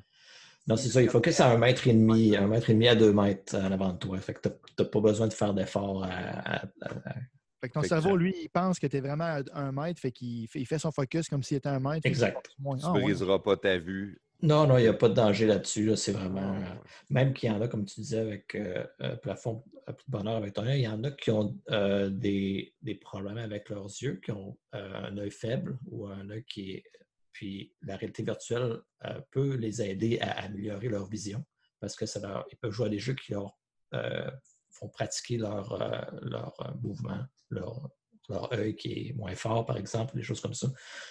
Non, 0.67 0.75
c'est 0.75 0.89
ça. 0.89 0.99
Il 1.03 1.09
focus 1.09 1.39
à 1.39 1.51
un 1.51 1.57
mètre 1.59 1.87
et 1.87 1.93
demi, 1.93 2.35
un 2.35 2.47
mètre 2.47 2.71
et 2.71 2.73
demi 2.73 2.87
à 2.87 2.95
deux 2.95 3.13
mètres 3.13 3.55
en 3.55 3.71
avant 3.71 3.93
de 3.93 3.99
toi. 3.99 4.19
Fait 4.19 4.33
que 4.33 4.49
tu 4.49 4.49
n'as 4.79 4.85
pas 4.85 4.99
besoin 4.99 5.27
de 5.27 5.33
faire 5.33 5.53
d'efforts 5.53 6.03
à, 6.03 6.07
à- 6.09 6.65
à- 6.65 7.09
à- 7.09 7.15
Fait 7.61 7.69
que 7.69 7.73
ton 7.73 7.81
Fait 7.81 7.87
cerveau, 7.87 8.15
lui, 8.17 8.33
il 8.41 8.49
pense 8.49 8.79
que 8.79 8.87
tu 8.87 8.97
es 8.97 9.01
vraiment 9.01 9.23
à 9.23 9.41
un 9.53 9.71
mètre, 9.71 9.99
fait 9.99 10.11
qu'il 10.11 10.47
fait, 10.47 10.59
il 10.59 10.65
fait 10.65 10.79
son 10.79 10.91
focus 10.91 11.27
comme 11.29 11.41
s'il 11.43 11.57
était 11.57 11.69
un 11.69 11.79
mètre. 11.79 12.05
Exact. 12.05 12.49
moins. 12.59 12.77
tu 12.77 12.83
Ah, 12.85 12.91
ouais. 12.93 13.03
briseras 13.03 13.39
pas 13.39 13.57
ta 13.57 13.77
vue. 13.77 14.21
Non, 14.41 14.67
non, 14.67 14.77
il 14.77 14.81
n'y 14.81 14.87
a 14.87 14.93
pas 14.93 15.07
de 15.09 15.13
danger 15.13 15.47
là-dessus. 15.47 15.85
là. 15.85 15.95
C'est 15.95 16.11
vraiment. 16.11 16.51
Ouais. 16.51 16.65
euh, 16.65 16.75
Même 17.09 17.33
qu'il 17.33 17.49
y 17.49 17.51
en 17.51 17.61
a, 17.61 17.67
comme 17.69 17.85
tu 17.85 18.01
disais, 18.01 18.19
avec 18.19 18.53
euh, 18.55 18.85
euh, 19.01 19.15
plafond 19.15 19.63
à 19.87 19.93
plus 19.93 20.05
de 20.05 20.11
bonheur 20.11 20.35
avec 20.35 20.53
ton 20.53 20.63
œil, 20.67 20.81
il 20.81 20.83
y 20.83 20.87
en 20.87 21.03
a 21.05 21.11
qui 21.11 21.31
ont 21.31 21.57
euh, 21.71 22.09
des, 22.09 22.73
des 22.81 22.95
problèmes 22.95 23.37
avec 23.37 23.69
leurs 23.69 23.85
yeux, 23.85 24.19
qui 24.23 24.31
ont 24.31 24.57
euh, 24.75 25.07
un 25.09 25.17
œil 25.17 25.31
faible 25.31 25.77
ou 25.87 26.07
un 26.07 26.29
œil 26.29 26.43
qui 26.43 26.71
est. 26.73 26.83
Puis 27.31 27.73
la 27.81 27.95
réalité 27.97 28.23
virtuelle 28.23 28.77
euh, 29.05 29.19
peut 29.31 29.55
les 29.55 29.81
aider 29.81 30.19
à 30.19 30.31
améliorer 30.43 30.87
leur 30.89 31.05
vision 31.07 31.43
parce 31.79 31.95
que 31.95 32.05
ça 32.05 32.19
leur, 32.19 32.45
ils 32.51 32.57
peuvent 32.57 32.71
jouer 32.71 32.87
à 32.87 32.89
des 32.89 32.99
jeux 32.99 33.13
qui 33.13 33.31
leur 33.33 33.57
euh, 33.93 34.29
font 34.75 34.89
pratiquer 34.89 35.37
leur, 35.37 35.73
euh, 35.81 36.01
leur 36.21 36.53
euh, 36.61 36.71
mouvement, 36.81 37.19
leur, 37.49 37.89
leur 38.27 38.51
œil 38.53 38.75
qui 38.75 38.91
est 39.09 39.13
moins 39.13 39.35
fort, 39.35 39.65
par 39.65 39.77
exemple, 39.77 40.15
des 40.15 40.23
choses 40.23 40.41
comme 40.41 40.53
ça. 40.55 40.67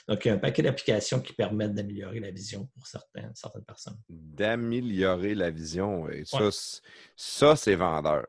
Donc, 0.09 0.25
il 0.25 0.29
y 0.29 0.31
a 0.31 0.35
un 0.35 0.39
paquet 0.39 0.63
d'applications 0.63 1.21
qui 1.21 1.33
permettent 1.33 1.75
d'améliorer 1.75 2.19
la 2.21 2.31
vision 2.33 2.67
pour 2.75 2.87
certaines, 2.87 3.31
certaines 3.35 3.65
personnes. 3.65 3.99
D'améliorer 4.09 5.35
la 5.35 5.51
vision. 5.51 6.09
et 6.09 6.25
Ça, 6.25 6.45
Ouais. 6.45 6.51
c'est- 6.53 6.83
ça, 7.17 7.57
c'est 7.57 7.77
vendeur. 7.77 8.27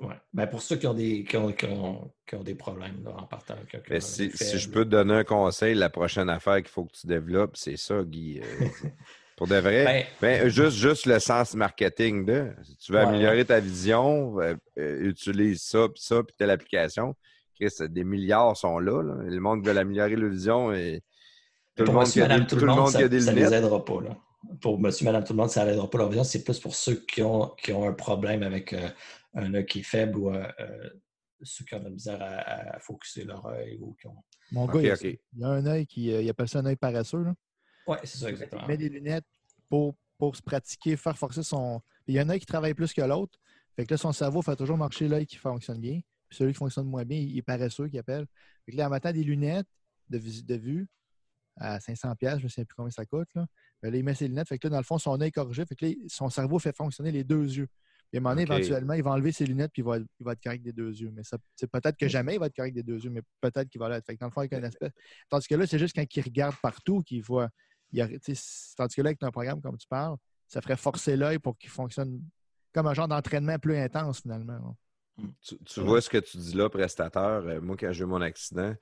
Ouais. 0.00 0.14
Ben, 0.32 0.46
pour 0.46 0.62
ceux 0.62 0.76
qui 0.76 0.86
ont 0.86 0.94
des, 0.94 1.24
qui 1.24 1.36
ont, 1.36 1.52
qui 1.52 1.66
ont- 1.66 2.14
qui 2.26 2.36
ont 2.36 2.44
des 2.44 2.54
problèmes 2.54 3.02
là, 3.04 3.10
en 3.16 3.26
partant. 3.26 3.56
Mais 3.90 3.96
un 3.96 4.00
si, 4.00 4.30
si 4.30 4.58
je 4.58 4.68
peux 4.70 4.84
te 4.84 4.90
donner 4.90 5.14
un 5.14 5.24
conseil, 5.24 5.74
la 5.74 5.90
prochaine 5.90 6.30
affaire 6.30 6.56
qu'il 6.58 6.68
faut 6.68 6.84
que 6.84 6.92
tu 6.92 7.06
développes, 7.08 7.56
c'est 7.56 7.76
ça, 7.76 8.02
Guy. 8.04 8.40
pour 9.38 9.46
de 9.46 9.54
vrai? 9.54 9.84
Ben, 9.84 10.04
Ben, 10.20 10.48
juste, 10.48 10.76
juste 10.76 11.06
le 11.06 11.20
sens 11.20 11.54
marketing 11.54 12.26
de. 12.26 12.50
Si 12.64 12.76
tu 12.76 12.92
veux 12.92 12.98
Ouais, 12.98 13.04
améliorer 13.04 13.44
ta 13.44 13.60
vision, 13.60 14.40
euh, 14.40 14.56
euh, 14.78 15.08
utilise 15.08 15.62
ça, 15.62 15.86
puis 15.88 16.02
ça, 16.02 16.24
puis 16.24 16.34
telle 16.36 16.50
application. 16.50 17.14
Chris, 17.54 17.72
des 17.88 18.02
milliards 18.02 18.56
sont 18.56 18.80
là. 18.80 19.00
là. 19.00 19.14
Le 19.22 19.38
monde 19.38 19.64
veut 19.64 19.76
améliorer 19.78 20.16
la 20.16 20.28
vision 20.28 20.72
et 20.72 21.02
tout 21.76 21.82
le 21.82 21.84
pour 21.84 21.94
monde 21.94 22.06
qui 22.06 22.20
a 22.20 22.24
madame, 22.24 22.40
des, 22.40 22.46
tout 22.48 22.56
tout 22.56 22.66
le 22.66 22.74
monde, 22.74 22.88
a 22.88 22.90
ça, 22.90 23.08
des 23.08 23.20
ça 23.20 23.32
les 23.32 23.54
aidera 23.54 23.84
pas. 23.84 24.00
Là. 24.02 24.16
Pour 24.60 24.80
monsieur, 24.80 25.04
madame, 25.06 25.22
tout 25.22 25.32
le 25.34 25.38
monde, 25.38 25.50
ça 25.50 25.64
n'aidera 25.64 25.88
pas 25.88 25.98
leur 25.98 26.08
vision. 26.08 26.24
C'est 26.24 26.42
plus 26.42 26.58
pour 26.58 26.74
ceux 26.74 26.96
qui 27.06 27.22
ont, 27.22 27.48
qui 27.62 27.72
ont 27.72 27.88
un 27.88 27.92
problème 27.92 28.42
avec 28.42 28.72
euh, 28.72 28.88
un 29.34 29.54
œil 29.54 29.66
qui 29.66 29.80
est 29.80 29.84
faible 29.84 30.18
ou 30.18 30.32
ceux 31.42 31.64
qui 31.64 31.76
ont 31.76 31.78
de 31.78 31.84
la 31.84 31.90
misère 31.90 32.20
à, 32.20 32.74
à 32.74 32.78
focuser 32.80 33.22
leur 33.22 33.46
œil 33.46 33.78
ou 33.80 33.94
qui 34.00 34.08
ont. 34.08 34.16
Mon 34.50 34.66
gars, 34.66 34.96
il, 35.02 35.18
il 35.36 35.44
a 35.44 35.48
un 35.48 35.66
œil 35.66 35.86
qui 35.86 36.06
il 36.06 36.28
appelle 36.28 36.48
ça 36.48 36.58
un 36.58 36.66
œil 36.66 36.74
paresseux. 36.76 37.22
Là. 37.22 37.34
Oui, 37.88 37.96
c'est 38.04 38.18
ça, 38.18 38.30
exactement. 38.30 38.62
Il 38.64 38.68
met 38.68 38.76
des 38.76 38.88
lunettes 38.88 39.24
pour, 39.68 39.94
pour 40.18 40.36
se 40.36 40.42
pratiquer, 40.42 40.96
faire 40.96 41.16
forcer 41.18 41.42
son. 41.42 41.80
Il 42.06 42.14
y 42.14 42.20
en 42.20 42.28
a 42.28 42.34
un 42.34 42.38
qui 42.38 42.46
travaille 42.46 42.74
plus 42.74 42.92
que 42.92 43.02
l'autre. 43.02 43.38
Fait 43.76 43.86
que 43.86 43.94
là, 43.94 43.98
son 43.98 44.12
cerveau 44.12 44.42
fait 44.42 44.56
toujours 44.56 44.76
marcher 44.76 45.08
l'œil 45.08 45.26
qui 45.26 45.36
fonctionne 45.36 45.80
bien. 45.80 46.00
Puis 46.28 46.36
celui 46.38 46.52
qui 46.52 46.58
fonctionne 46.58 46.86
moins 46.86 47.04
bien, 47.04 47.18
il 47.18 47.36
est 47.38 47.42
paresseux, 47.42 47.88
qu'il 47.88 47.98
appelle. 47.98 48.26
Fait 48.66 48.72
que 48.72 48.76
là, 48.76 48.86
en 48.86 48.90
mettant 48.90 49.12
des 49.12 49.24
lunettes 49.24 49.66
de, 50.08 50.18
vis- 50.18 50.44
de 50.44 50.54
vue 50.56 50.88
à 51.56 51.78
500$, 51.78 52.38
je 52.38 52.44
ne 52.44 52.48
sais 52.48 52.64
plus 52.64 52.74
combien 52.76 52.90
ça 52.90 53.04
coûte. 53.04 53.28
Là. 53.34 53.46
Ben 53.82 53.90
là, 53.92 53.98
il 53.98 54.04
met 54.04 54.14
ses 54.14 54.28
lunettes. 54.28 54.48
Fait 54.48 54.58
que 54.58 54.66
là, 54.68 54.72
dans 54.72 54.78
le 54.78 54.84
fond, 54.84 54.98
son 54.98 55.20
œil 55.20 55.28
est 55.28 55.32
corrigé. 55.32 55.64
Fait 55.64 55.74
que 55.74 55.86
là, 55.86 55.92
son 56.08 56.28
cerveau 56.28 56.58
fait 56.58 56.74
fonctionner 56.76 57.10
les 57.12 57.24
deux 57.24 57.44
yeux. 57.56 57.68
Puis 58.10 58.16
à 58.16 58.18
un 58.18 58.22
moment 58.22 58.34
donné, 58.34 58.46
éventuellement, 58.56 58.94
il 58.94 59.02
va 59.02 59.10
enlever 59.10 59.32
ses 59.32 59.44
lunettes 59.46 59.70
puis 59.72 59.82
il 59.82 59.84
va, 59.84 59.98
être- 59.98 60.06
il 60.18 60.24
va 60.24 60.32
être 60.32 60.42
correct 60.42 60.62
des 60.62 60.72
deux 60.72 60.96
yeux. 60.98 61.10
Mais 61.14 61.22
c'est 61.56 61.70
peut-être 61.70 61.96
que 61.96 62.08
jamais 62.08 62.34
il 62.34 62.40
va 62.40 62.46
être 62.46 62.56
correct 62.56 62.74
des 62.74 62.82
deux 62.82 62.98
yeux, 63.04 63.10
mais 63.10 63.20
peut-être 63.40 63.68
qu'il 63.68 63.78
va 63.80 63.88
l'être. 63.90 64.06
Fait 64.06 64.14
que 64.14 64.20
dans 64.20 64.26
le 64.26 64.32
fond, 64.32 64.40
avec 64.40 64.52
un 64.54 64.62
aspect. 64.62 64.90
Tandis 65.28 65.46
que 65.46 65.54
là, 65.54 65.66
c'est 65.66 65.78
juste 65.78 65.94
quand 65.94 66.04
il 66.16 66.22
regarde 66.22 66.54
partout 66.62 67.02
qu'il 67.02 67.22
voit. 67.22 67.48
Il 67.92 67.98
y 67.98 68.02
a- 68.02 68.08
tandis 68.76 68.94
que 68.94 69.02
là, 69.02 69.08
avec 69.08 69.22
un 69.22 69.30
programme 69.30 69.60
comme 69.60 69.76
tu 69.76 69.86
parles, 69.88 70.16
ça 70.46 70.60
ferait 70.60 70.76
forcer 70.76 71.16
l'œil 71.16 71.38
pour 71.38 71.56
qu'il 71.58 71.70
fonctionne 71.70 72.20
comme 72.72 72.86
un 72.86 72.94
genre 72.94 73.08
d'entraînement 73.08 73.58
plus 73.58 73.76
intense 73.76 74.20
finalement. 74.22 74.76
Tu, 75.42 75.58
tu 75.64 75.80
vois 75.80 76.00
ce 76.00 76.08
que 76.08 76.18
tu 76.18 76.36
dis 76.38 76.54
là, 76.56 76.68
prestateur. 76.70 77.44
Euh, 77.46 77.60
moi, 77.60 77.76
quand 77.76 77.90
j'ai 77.92 78.04
eu 78.04 78.06
mon 78.06 78.20
accident, 78.20 78.72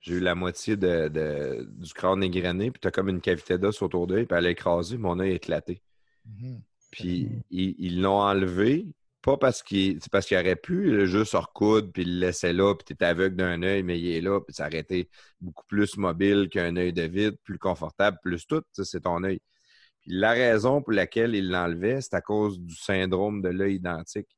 j'ai 0.00 0.14
eu 0.16 0.20
la 0.20 0.34
moitié 0.34 0.76
de, 0.76 1.08
de- 1.08 1.66
du 1.70 1.92
crâne 1.94 2.22
égrené, 2.22 2.70
puis 2.70 2.80
tu 2.80 2.88
as 2.88 2.90
comme 2.90 3.08
une 3.08 3.20
cavité 3.20 3.56
d'os 3.56 3.80
autour 3.80 4.06
d'œil, 4.06 4.26
puis 4.26 4.36
elle 4.36 4.46
a 4.46 4.50
écrasé, 4.50 4.98
mon 4.98 5.18
œil 5.18 5.32
a 5.32 5.34
éclaté. 5.36 5.80
Mhm. 6.26 6.60
Puis 6.90 7.30
ils 7.50 8.00
l'ont 8.00 8.20
enlevé, 8.20 8.94
pas 9.26 9.36
parce 9.36 9.62
qu'il 9.62 9.98
c'est 10.00 10.10
parce 10.12 10.26
qu'il 10.26 10.38
aurait 10.38 10.56
pu 10.56 10.90
le 10.90 11.06
juste 11.06 11.32
se 11.32 11.36
recoudre, 11.36 11.90
puis 11.92 12.04
le 12.04 12.20
laisser 12.20 12.52
là, 12.52 12.74
puis 12.76 12.84
tu 12.86 12.94
es 12.94 13.06
aveugle 13.06 13.36
d'un 13.36 13.62
œil, 13.64 13.82
mais 13.82 13.98
il 13.98 14.08
est 14.16 14.20
là, 14.20 14.40
puis 14.40 14.54
ça 14.54 14.68
aurait 14.68 14.78
été 14.78 15.10
beaucoup 15.40 15.64
plus 15.66 15.96
mobile 15.98 16.48
qu'un 16.48 16.76
œil 16.76 16.92
de 16.92 17.02
vide, 17.02 17.36
plus 17.44 17.58
confortable, 17.58 18.18
plus 18.22 18.46
tout, 18.46 18.62
c'est 18.72 19.02
ton 19.02 19.24
œil. 19.24 19.40
La 20.06 20.32
raison 20.32 20.82
pour 20.82 20.92
laquelle 20.92 21.34
il 21.34 21.50
l'enlevait, 21.50 22.00
c'est 22.00 22.14
à 22.14 22.20
cause 22.22 22.60
du 22.60 22.76
syndrome 22.76 23.42
de 23.42 23.48
l'œil 23.48 23.76
identique. 23.76 24.28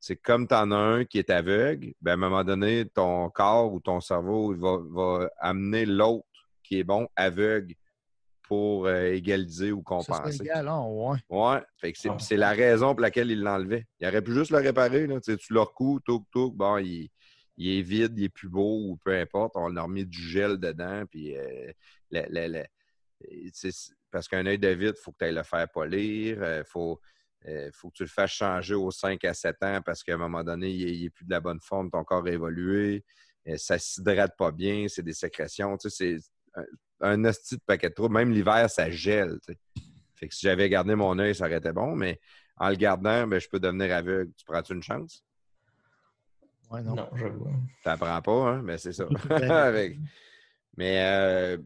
C'est 0.00 0.16
comme 0.16 0.48
tu 0.48 0.54
en 0.54 0.72
as 0.72 0.76
un 0.76 1.04
qui 1.04 1.18
est 1.18 1.30
aveugle, 1.30 1.94
ben 2.00 2.12
à 2.12 2.14
un 2.14 2.16
moment 2.16 2.44
donné, 2.44 2.86
ton 2.88 3.30
corps 3.30 3.72
ou 3.72 3.80
ton 3.80 4.00
cerveau 4.00 4.54
va, 4.56 4.78
va 4.90 5.30
amener 5.38 5.86
l'autre 5.86 6.26
qui 6.64 6.80
est 6.80 6.84
bon 6.84 7.08
aveugle 7.16 7.74
pour 8.48 8.86
euh, 8.86 9.12
égaliser 9.12 9.72
ou 9.72 9.82
compenser. 9.82 10.42
égal, 10.42 10.66
hein? 10.68 10.82
ouais. 10.88 11.18
Ouais, 11.28 11.60
fait 11.76 11.92
que 11.92 11.98
c'est 11.98 12.08
Ah. 12.08 12.16
c'est 12.18 12.36
la 12.38 12.50
raison 12.52 12.92
pour 12.94 13.02
laquelle 13.02 13.30
il 13.30 13.42
l'enlevait. 13.42 13.86
Il 14.00 14.08
aurait 14.08 14.22
pu 14.22 14.32
juste 14.32 14.50
le 14.50 14.56
réparer. 14.58 15.06
Là. 15.06 15.20
Tu 15.20 15.32
sais, 15.32 15.36
tu 15.36 15.52
le 15.52 15.60
recouds, 15.60 16.00
touc, 16.00 16.24
touc, 16.32 16.54
bon, 16.56 16.78
il, 16.78 17.10
il 17.58 17.78
est 17.78 17.82
vide, 17.82 18.14
il 18.16 18.24
est 18.24 18.28
plus 18.30 18.48
beau 18.48 18.80
ou 18.88 18.96
peu 19.04 19.14
importe. 19.14 19.52
On 19.56 19.76
a 19.76 19.82
remis 19.82 20.06
du 20.06 20.18
gel 20.18 20.56
dedans. 20.56 21.04
Puis, 21.10 21.36
euh, 21.36 21.70
le- 22.10 22.24
le- 22.30 22.48
le- 22.48 22.58
euh, 22.60 23.48
c'est- 23.52 23.70
c'est- 23.70 23.92
parce 24.10 24.26
qu'un 24.26 24.46
œil 24.46 24.58
de 24.58 24.68
vide, 24.68 24.94
il 24.98 25.02
faut 25.02 25.12
que 25.12 25.18
tu 25.18 25.24
ailles 25.26 25.34
le 25.34 25.42
faire 25.42 25.68
polir. 25.68 26.38
Il 26.42 26.64
faut, 26.64 26.98
euh, 27.46 27.68
faut 27.74 27.90
que 27.90 27.96
tu 27.96 28.02
le 28.04 28.08
fasses 28.08 28.30
changer 28.30 28.74
aux 28.76 28.90
5 28.90 29.22
à 29.26 29.34
7 29.34 29.62
ans 29.62 29.82
parce 29.84 30.02
qu'à 30.02 30.14
un 30.14 30.18
moment 30.18 30.42
donné, 30.42 30.70
il 30.70 31.02
n'est 31.02 31.10
plus 31.10 31.26
de 31.26 31.30
la 31.30 31.40
bonne 31.40 31.60
forme, 31.60 31.90
ton 31.90 32.02
corps 32.02 32.24
a 32.26 32.30
évolué. 32.30 33.04
Euh, 33.46 33.58
ça 33.58 33.74
ne 33.74 33.78
s'hydrate 33.80 34.34
pas 34.38 34.50
bien, 34.52 34.86
c'est 34.88 35.02
des 35.02 35.12
sécrétions. 35.12 35.76
Tu 35.76 35.90
sais, 35.90 36.16
c'est 36.56 36.62
un, 37.00 37.24
hostie 37.24 37.56
de 37.56 37.62
paquet 37.66 37.88
de 37.88 37.94
trous. 37.94 38.08
Même 38.08 38.30
l'hiver, 38.32 38.68
ça 38.70 38.90
gèle. 38.90 39.38
Fait 40.14 40.28
que 40.28 40.34
si 40.34 40.46
j'avais 40.46 40.68
gardé 40.68 40.94
mon 40.94 41.18
œil, 41.18 41.34
ça 41.34 41.46
aurait 41.46 41.58
été 41.58 41.72
bon, 41.72 41.94
mais 41.94 42.20
en 42.56 42.70
le 42.70 42.76
gardant, 42.76 43.26
ben, 43.26 43.38
je 43.38 43.48
peux 43.48 43.60
devenir 43.60 43.94
aveugle. 43.94 44.32
Tu 44.36 44.44
prends-tu 44.44 44.74
une 44.74 44.82
chance? 44.82 45.22
Ouais, 46.70 46.82
non. 46.82 46.96
Non, 46.96 47.08
j'avoue. 47.14 47.48
Tu 47.82 47.88
n'apprends 47.88 48.20
pas, 48.20 48.50
hein? 48.50 48.62
Mais 48.62 48.78
c'est 48.78 48.92
ça. 48.92 49.06
Ben, 49.28 49.50
Avec- 49.50 49.98
Mais 50.76 51.02
euh, 51.02 51.58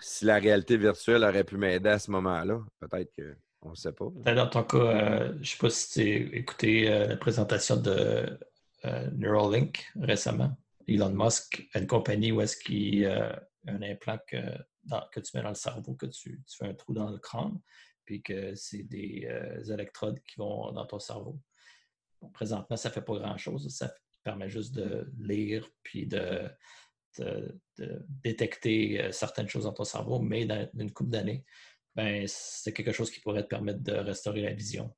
si 0.00 0.24
la 0.24 0.38
réalité 0.38 0.76
virtuelle 0.76 1.24
aurait 1.24 1.44
pu 1.44 1.56
m'aider 1.56 1.88
à 1.88 1.98
ce 1.98 2.10
moment-là, 2.10 2.60
peut-être 2.80 3.12
que 3.16 3.36
on 3.62 3.70
ne 3.70 3.74
sait 3.74 3.92
pas. 3.92 4.06
Dans 4.34 4.46
ton 4.48 4.62
cas, 4.62 4.78
euh, 4.78 5.32
je 5.34 5.38
ne 5.38 5.44
sais 5.44 5.56
pas 5.58 5.70
si 5.70 5.90
tu 5.92 6.00
as 6.00 6.36
écouté 6.38 6.90
euh, 6.90 7.08
la 7.08 7.16
présentation 7.16 7.76
de 7.76 8.38
euh, 8.84 9.10
Neuralink 9.16 9.84
récemment. 10.00 10.56
Elon 10.86 11.10
Musk 11.10 11.68
a 11.74 11.80
une 11.80 11.86
compagnie 11.86 12.32
où 12.32 12.40
est-ce 12.40 12.56
qu'il 12.56 13.04
euh, 13.04 13.32
un 13.66 13.82
implant 13.82 14.18
que, 14.26 14.36
dans- 14.84 15.06
que 15.12 15.20
tu 15.20 15.36
mets 15.36 15.42
dans 15.42 15.48
le 15.50 15.54
cerveau, 15.54 15.94
que 15.94 16.06
tu, 16.06 16.42
tu 16.46 16.56
fais 16.56 16.66
un 16.66 16.74
trou 16.74 16.94
dans 16.94 17.10
le 17.10 17.18
crâne, 17.18 17.60
puis 18.04 18.22
que 18.22 18.54
c'est 18.54 18.84
des 18.84 19.26
euh, 19.30 19.62
électrodes 19.72 20.20
qui 20.22 20.38
vont 20.38 20.72
dans 20.72 20.86
ton 20.86 20.98
cerveau. 20.98 21.38
Bon, 22.20 22.30
présentement, 22.30 22.76
ça 22.76 22.88
ne 22.88 22.94
fait 22.94 23.02
pas 23.02 23.18
grand-chose. 23.18 23.68
Ça 23.68 23.92
permet 24.24 24.48
juste 24.48 24.74
de 24.74 25.10
lire 25.18 25.68
puis 25.82 26.06
de, 26.06 26.48
de 27.18 27.60
détecter 28.22 29.10
certaines 29.12 29.48
choses 29.48 29.64
dans 29.64 29.72
ton 29.72 29.84
cerveau, 29.84 30.18
mais 30.18 30.44
dans 30.44 30.68
une 30.78 30.92
couple 30.92 31.10
d'années, 31.10 31.44
ben, 31.94 32.24
c'est 32.28 32.72
quelque 32.72 32.92
chose 32.92 33.10
qui 33.10 33.20
pourrait 33.20 33.42
te 33.42 33.48
permettre 33.48 33.80
de 33.80 33.92
restaurer 33.92 34.42
la 34.42 34.52
vision. 34.52 34.94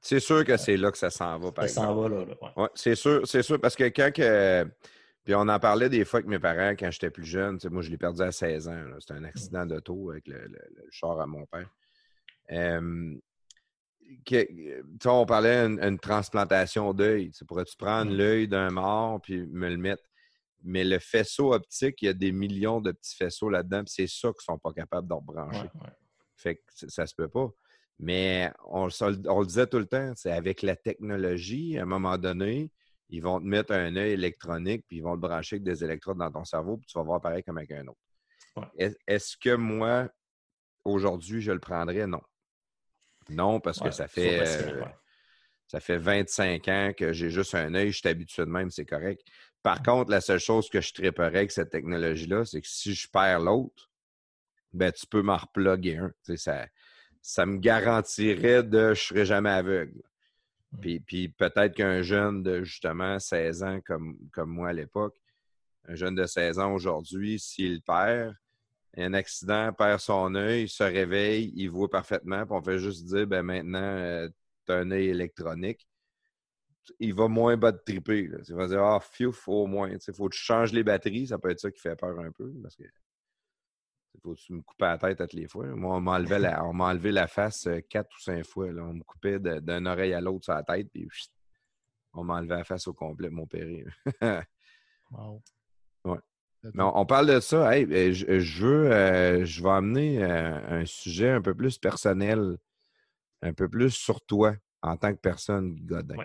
C'est 0.00 0.20
sûr 0.20 0.44
que 0.44 0.56
c'est 0.56 0.76
là 0.76 0.92
que 0.92 0.98
ça 0.98 1.10
s'en 1.10 1.38
va, 1.38 1.50
par 1.50 1.68
ça 1.68 1.76
s'en 1.76 1.94
va 1.94 2.08
là. 2.08 2.26
ouais. 2.56 2.68
c'est 2.74 2.94
sûr, 2.94 3.26
c'est 3.26 3.42
sûr, 3.42 3.60
parce 3.60 3.74
que 3.74 3.84
quand 3.84 4.12
que. 4.14 4.68
Puis 5.24 5.34
on 5.34 5.48
en 5.48 5.58
parlait 5.58 5.88
des 5.88 6.04
fois 6.04 6.18
avec 6.18 6.28
mes 6.28 6.38
parents 6.38 6.72
quand 6.72 6.90
j'étais 6.90 7.10
plus 7.10 7.24
jeune. 7.24 7.58
Moi, 7.70 7.82
je 7.82 7.90
l'ai 7.90 7.96
perdu 7.96 8.20
à 8.20 8.30
16 8.30 8.68
ans. 8.68 8.84
C'était 9.00 9.14
un 9.14 9.20
mmh. 9.20 9.24
accident 9.24 9.66
d'auto 9.66 10.10
avec 10.10 10.26
le, 10.28 10.50
char 10.90 11.18
à 11.18 11.26
mon 11.26 11.46
père. 11.46 11.70
on 15.06 15.26
parlait 15.26 15.68
d'une 15.68 15.98
transplantation 15.98 16.92
d'œil. 16.92 17.30
Pourrais-tu 17.48 17.76
prendre 17.76 18.12
mmh. 18.12 18.16
l'œil 18.16 18.48
d'un 18.48 18.70
mort 18.70 19.20
puis 19.22 19.46
me 19.46 19.70
le 19.70 19.78
mettre? 19.78 20.02
Mais 20.62 20.84
le 20.84 20.98
faisceau 20.98 21.52
optique, 21.52 22.00
il 22.02 22.06
y 22.06 22.08
a 22.08 22.14
des 22.14 22.32
millions 22.32 22.80
de 22.80 22.92
petits 22.92 23.16
faisceaux 23.16 23.50
là-dedans, 23.50 23.82
c'est 23.86 24.06
ça 24.06 24.28
qu'ils 24.28 24.36
ne 24.38 24.54
sont 24.54 24.58
pas 24.58 24.72
capables 24.72 25.06
de 25.06 25.12
rebrancher. 25.12 25.68
Fait 26.36 26.56
que 26.56 26.62
ça 26.72 27.06
se 27.06 27.14
peut 27.14 27.28
pas. 27.28 27.50
Mais 27.98 28.50
on, 28.66 28.86
le 28.86 29.44
disait 29.44 29.66
tout 29.66 29.78
le 29.78 29.86
temps, 29.86 30.12
c'est 30.16 30.32
avec 30.32 30.62
la 30.62 30.74
technologie, 30.74 31.78
à 31.78 31.82
un 31.82 31.86
moment 31.86 32.16
donné, 32.18 32.70
ils 33.14 33.22
vont 33.22 33.40
te 33.40 33.44
mettre 33.44 33.72
un 33.72 33.94
œil 33.96 34.12
électronique, 34.12 34.84
puis 34.88 34.98
ils 34.98 35.02
vont 35.02 35.14
te 35.14 35.20
brancher 35.20 35.56
avec 35.56 35.64
des 35.64 35.84
électrodes 35.84 36.18
dans 36.18 36.30
ton 36.30 36.44
cerveau, 36.44 36.76
puis 36.76 36.86
tu 36.86 36.98
vas 36.98 37.04
voir 37.04 37.20
pareil 37.20 37.42
comme 37.42 37.58
avec 37.58 37.70
un 37.72 37.86
autre. 37.86 38.00
Est-ce 38.76 39.36
que 39.36 39.54
moi, 39.54 40.08
aujourd'hui, 40.84 41.40
je 41.40 41.52
le 41.52 41.60
prendrais? 41.60 42.06
Non. 42.06 42.22
Non, 43.28 43.60
parce 43.60 43.80
que 43.80 43.90
ça 43.90 44.06
fait, 44.06 44.40
euh, 44.40 44.84
ça 45.66 45.80
fait 45.80 45.96
25 45.96 46.68
ans 46.68 46.92
que 46.96 47.12
j'ai 47.12 47.30
juste 47.30 47.54
un 47.54 47.74
œil, 47.74 47.90
je 47.90 47.98
suis 47.98 48.08
habitué 48.08 48.44
de 48.44 48.50
même, 48.50 48.70
c'est 48.70 48.84
correct. 48.84 49.22
Par 49.62 49.82
contre, 49.82 50.10
la 50.10 50.20
seule 50.20 50.40
chose 50.40 50.68
que 50.68 50.80
je 50.80 50.92
triperais 50.92 51.26
avec 51.26 51.50
cette 51.50 51.70
technologie-là, 51.70 52.44
c'est 52.44 52.60
que 52.60 52.68
si 52.68 52.94
je 52.94 53.08
perds 53.08 53.40
l'autre, 53.40 53.90
ben, 54.72 54.92
tu 54.92 55.06
peux 55.06 55.22
m'en 55.22 55.38
reploguer 55.38 55.96
un. 55.96 56.12
Ça, 56.36 56.66
ça 57.22 57.46
me 57.46 57.58
garantirait 57.58 58.62
de 58.62 58.86
je 58.86 58.88
ne 58.88 58.94
serai 58.94 59.24
jamais 59.24 59.50
aveugle. 59.50 60.02
Puis, 60.80 61.00
puis 61.00 61.28
peut-être 61.28 61.74
qu'un 61.74 62.02
jeune 62.02 62.42
de 62.42 62.64
justement 62.64 63.18
16 63.18 63.62
ans 63.62 63.80
comme, 63.84 64.18
moi 64.46 64.68
à 64.68 64.72
l'époque, 64.72 65.16
un 65.86 65.94
jeune 65.94 66.14
de 66.14 66.26
16 66.26 66.58
ans 66.58 66.72
aujourd'hui, 66.72 67.38
s'il 67.38 67.82
perd, 67.82 68.34
un 68.96 69.12
accident, 69.12 69.72
perd 69.72 70.00
son 70.00 70.34
œil, 70.34 70.62
il 70.62 70.68
se 70.68 70.84
réveille, 70.84 71.52
il 71.56 71.68
voit 71.68 71.90
parfaitement, 71.90 72.46
puis 72.46 72.54
on 72.54 72.62
fait 72.62 72.78
juste 72.78 73.04
dire 73.04 73.26
ben 73.26 73.42
maintenant, 73.42 73.78
euh, 73.80 74.28
tu 74.66 74.72
as 74.72 74.76
un 74.76 74.90
œil 74.90 75.08
électronique. 75.08 75.86
Il 77.00 77.14
va 77.14 77.28
moins 77.28 77.56
bas 77.56 77.72
de 77.72 77.78
triper. 77.78 78.30
Il 78.48 78.54
va 78.54 78.68
dire 78.68 78.82
Ah, 78.82 79.00
oh, 79.00 79.32
faut 79.32 79.52
au 79.52 79.66
moins. 79.66 79.90
Il 79.90 80.14
faut 80.14 80.28
que 80.28 80.34
tu 80.34 80.42
changes 80.42 80.72
les 80.72 80.84
batteries, 80.84 81.28
ça 81.28 81.38
peut 81.38 81.50
être 81.50 81.60
ça 81.60 81.70
qui 81.70 81.80
fait 81.80 81.96
peur 81.96 82.18
un 82.18 82.30
peu. 82.30 82.52
Parce 82.62 82.76
faut-tu 84.22 84.52
me 84.52 84.62
couper 84.62 84.84
la 84.84 84.98
tête 84.98 85.18
toutes 85.18 85.32
les 85.32 85.48
fois? 85.48 85.66
Moi, 85.66 85.96
on 85.96 86.00
m'a 86.00 86.12
enlevé, 86.12 87.12
la, 87.12 87.26
face 87.26 87.66
euh, 87.66 87.80
quatre 87.88 88.14
ou 88.16 88.20
cinq 88.20 88.44
fois. 88.44 88.70
Là. 88.72 88.82
On 88.82 88.94
me 88.94 89.02
coupait 89.02 89.38
d'une 89.38 89.86
oreille 89.86 90.14
à 90.14 90.20
l'autre 90.20 90.44
sur 90.44 90.54
la 90.54 90.62
tête, 90.62 90.88
puis 90.92 91.08
on 92.12 92.24
m'a 92.24 92.34
enlevé 92.34 92.56
la 92.56 92.64
face 92.64 92.86
au 92.86 92.94
complet, 92.94 93.30
mon 93.30 93.46
père. 93.46 93.66
wow. 95.10 95.42
Ouais. 96.04 96.18
on, 96.78 97.06
parle 97.06 97.26
de 97.34 97.40
ça. 97.40 97.70
Ben, 97.84 98.12
je, 98.12 98.62
veux, 98.62 98.92
euh, 98.92 99.44
je 99.44 99.62
vais 99.62 99.70
amener 99.70 100.22
euh, 100.22 100.80
un 100.80 100.86
sujet 100.86 101.30
un 101.30 101.42
peu 101.42 101.54
plus 101.54 101.78
personnel, 101.78 102.56
un 103.42 103.52
peu 103.52 103.68
plus 103.68 103.90
sur 103.90 104.24
toi 104.24 104.54
en 104.82 104.96
tant 104.96 105.12
que 105.12 105.20
personne, 105.20 105.76
Godin. 105.80 106.16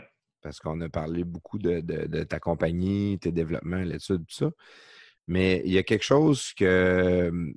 Parce 0.41 0.59
qu'on 0.59 0.79
a 0.81 0.89
parlé 0.89 1.23
beaucoup 1.23 1.57
de, 1.57 1.81
de, 1.81 2.23
ta 2.23 2.39
compagnie, 2.39 3.19
tes 3.19 3.31
développements, 3.31 3.77
l'étude, 3.77 4.25
tout 4.25 4.35
ça. 4.35 4.51
Mais 5.27 5.61
il 5.65 5.71
y 5.71 5.77
a 5.77 5.83
quelque 5.83 6.03
chose 6.03 6.53
que 6.53 7.53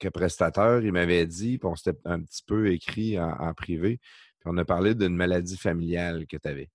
que 0.00 0.08
prestateur, 0.08 0.82
il 0.82 0.92
m'avait 0.92 1.26
dit, 1.26 1.58
puis 1.58 1.68
on 1.68 1.76
s'était 1.76 1.98
un 2.04 2.20
petit 2.20 2.42
peu 2.44 2.72
écrit 2.72 3.20
en, 3.20 3.54
privé, 3.54 4.00
puis 4.40 4.46
on 4.46 4.56
a 4.56 4.64
parlé 4.64 4.94
d'une 4.94 5.14
maladie 5.14 5.56
familiale 5.56 6.26
que 6.26 6.36
tu 6.36 6.48
avais. 6.48 6.70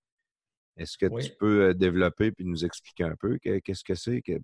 Est-ce 0.78 0.96
que 0.96 1.06
tu 1.20 1.30
peux 1.38 1.74
développer 1.74 2.32
puis 2.32 2.44
nous 2.44 2.64
expliquer 2.64 3.04
un 3.04 3.16
peu 3.16 3.38
qu'est-ce 3.38 3.84
que 3.84 3.94
c'est? 3.94 4.22
Que... 4.22 4.40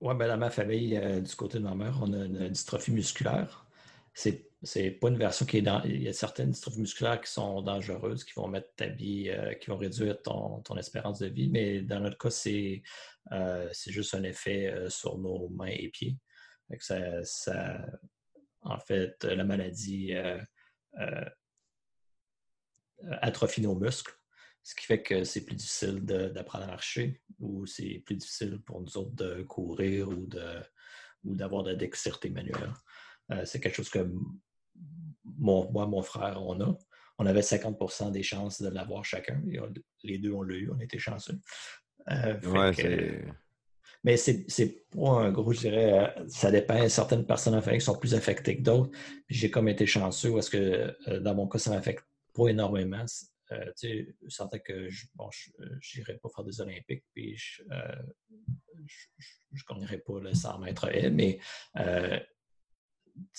Oui, 0.00 0.14
ben 0.14 0.28
dans 0.28 0.38
ma 0.38 0.50
famille, 0.50 0.96
euh, 0.96 1.20
du 1.20 1.34
côté 1.34 1.58
de 1.58 1.64
ma 1.64 1.74
mère, 1.74 1.98
on 2.00 2.12
a 2.12 2.24
une 2.24 2.48
dystrophie 2.48 2.92
musculaire. 2.92 3.66
C'est 4.14 4.46
n'est 4.74 4.90
pas 4.90 5.08
une 5.08 5.18
version 5.18 5.46
qui 5.46 5.58
est 5.58 5.62
dans. 5.62 5.82
Il 5.84 6.02
y 6.02 6.08
a 6.08 6.12
certaines 6.12 6.50
dystrophies 6.50 6.80
musculaires 6.80 7.20
qui 7.20 7.30
sont 7.30 7.62
dangereuses, 7.62 8.24
qui 8.24 8.32
vont 8.34 8.48
mettre 8.48 8.74
ta 8.74 8.88
vie, 8.88 9.28
euh, 9.28 9.54
qui 9.54 9.70
vont 9.70 9.76
réduire 9.76 10.20
ton, 10.22 10.62
espérance 10.76 11.20
de 11.20 11.26
vie, 11.26 11.48
mais 11.48 11.82
dans 11.82 12.00
notre 12.00 12.18
cas, 12.18 12.30
c'est 12.30 12.82
juste 13.86 14.14
un 14.14 14.22
effet 14.24 14.74
sur 14.88 15.18
nos 15.18 15.48
mains 15.50 15.66
et 15.66 15.88
pieds 15.88 16.16
ça, 16.80 17.86
en 18.62 18.78
fait, 18.78 19.24
la 19.24 19.44
maladie 19.44 20.14
euh, 20.14 20.38
euh, 20.98 21.24
atrophie 23.22 23.62
nos 23.62 23.74
muscles, 23.74 24.12
ce 24.62 24.74
qui 24.74 24.84
fait 24.84 25.02
que 25.02 25.24
c'est 25.24 25.44
plus 25.44 25.54
difficile 25.54 26.04
d'apprendre 26.04 26.64
à 26.64 26.68
marcher 26.68 27.22
ou 27.38 27.66
c'est 27.66 28.02
plus 28.04 28.16
difficile 28.16 28.60
pour 28.60 28.80
nous 28.80 28.96
autres 28.98 29.14
de 29.14 29.42
courir 29.42 30.08
ou 30.08 30.26
d'avoir 31.24 31.62
de, 31.62 31.70
la 31.70 31.76
dextérité 31.76 32.30
manuelle. 32.30 32.72
Euh, 33.30 33.44
c'est 33.44 33.60
quelque 33.60 33.76
chose 33.76 33.90
que 33.90 34.10
mon, 35.24 35.70
moi, 35.70 35.86
mon 35.86 36.02
frère, 36.02 36.42
on 36.42 36.60
a. 36.60 36.78
On 37.20 37.26
avait 37.26 37.40
50% 37.40 38.12
des 38.12 38.22
chances 38.22 38.62
de 38.62 38.68
l'avoir 38.68 39.04
chacun. 39.04 39.42
Les 40.04 40.18
deux, 40.18 40.32
on 40.32 40.42
l'a 40.42 40.54
eu, 40.54 40.70
on 40.70 40.78
était 40.78 41.00
chanceux. 41.00 41.40
Mais 44.04 44.16
c'est 44.16 44.86
pas 44.90 45.10
un 45.10 45.32
gros, 45.32 45.52
je 45.52 45.60
dirais, 45.60 45.92
euh, 45.92 46.28
ça 46.28 46.50
dépend. 46.50 46.88
Certaines 46.88 47.26
personnes 47.26 47.54
en 47.54 47.62
famille 47.62 47.80
sont 47.80 47.98
plus 47.98 48.14
affectées 48.14 48.56
que 48.56 48.62
d'autres. 48.62 48.90
J'ai 49.28 49.50
comme 49.50 49.68
été 49.68 49.86
chanceux 49.86 50.32
parce 50.32 50.48
que 50.48 50.96
euh, 51.08 51.20
dans 51.20 51.34
mon 51.34 51.48
cas, 51.48 51.58
ça 51.58 51.70
m'affecte 51.70 52.04
pas 52.32 52.48
énormément. 52.48 53.04
Euh, 53.50 53.64
tu 53.78 53.88
sais, 53.88 54.14
je 54.22 54.28
sentais 54.28 54.60
que 54.60 54.88
je 54.88 55.06
n'irais 55.96 56.18
pas 56.18 56.28
faire 56.28 56.44
des 56.44 56.60
Olympiques, 56.60 57.04
puis 57.12 57.36
je 57.36 57.62
ne 57.62 59.58
gagnerais 59.68 59.98
pas 59.98 60.20
le 60.20 60.34
100 60.34 60.58
mètres 60.58 60.88
mais 61.10 61.38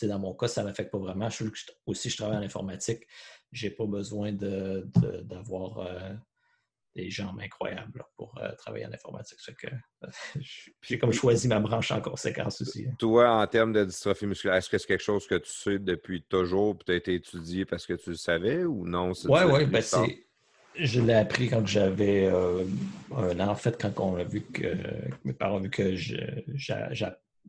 dans 0.02 0.20
mon 0.20 0.34
cas, 0.34 0.48
ça 0.50 0.62
ne 0.62 0.68
m'affecte 0.68 0.92
pas 0.92 0.98
vraiment. 0.98 1.30
Je, 1.30 1.46
aussi, 1.86 2.10
je 2.10 2.18
travaille 2.18 2.38
en 2.38 2.42
informatique. 2.42 3.08
Je 3.52 3.68
n'ai 3.68 3.74
pas 3.74 3.86
besoin 3.86 4.34
d'avoir 4.34 5.88
des 6.96 7.10
jambes 7.10 7.40
incroyables 7.40 8.04
pour 8.16 8.38
euh, 8.40 8.52
travailler 8.56 8.86
en 8.86 8.92
informatique. 8.92 9.40
j'ai 10.82 10.98
comme 10.98 11.12
choisi 11.12 11.48
ma 11.48 11.60
branche 11.60 11.92
en 11.92 12.02
conséquence 12.02 12.62
aussi. 12.62 12.88
Hein. 12.88 12.96
Toi, 12.98 13.30
en 13.30 13.48
termes 13.48 13.74
de 13.74 13.86
dystrophie 13.86 14.26
musculaire, 14.26 14.58
est-ce 14.58 14.70
que 14.70 14.78
c'est 14.78 14.88
quelque 14.88 15.04
chose 15.04 15.28
que 15.28 15.36
tu 15.36 15.52
sais 15.52 15.80
depuis 15.80 16.24
toujours, 16.24 16.78
tu 16.84 16.92
as 16.92 16.96
été 16.96 17.14
étudié 17.14 17.66
parce 17.66 17.86
que 17.86 17.94
tu 17.94 18.12
le 18.12 18.16
savais 18.16 18.64
ou 18.64 18.86
non? 18.86 19.12
Oui, 19.26 19.42
oui, 19.48 19.66
ben 19.66 19.84
je 20.76 21.02
l'ai 21.02 21.14
appris 21.14 21.50
quand 21.50 21.66
j'avais 21.66 22.28
euh, 22.28 22.64
un 23.16 23.40
an. 23.40 23.50
En 23.50 23.56
fait, 23.56 23.80
quand 23.80 24.00
on 24.00 24.16
a 24.16 24.24
vu 24.24 24.42
que, 24.42 24.76
mes 25.26 25.34
parents 25.34 25.58
ont 25.58 25.60
vu 25.60 25.70
que 25.70 25.96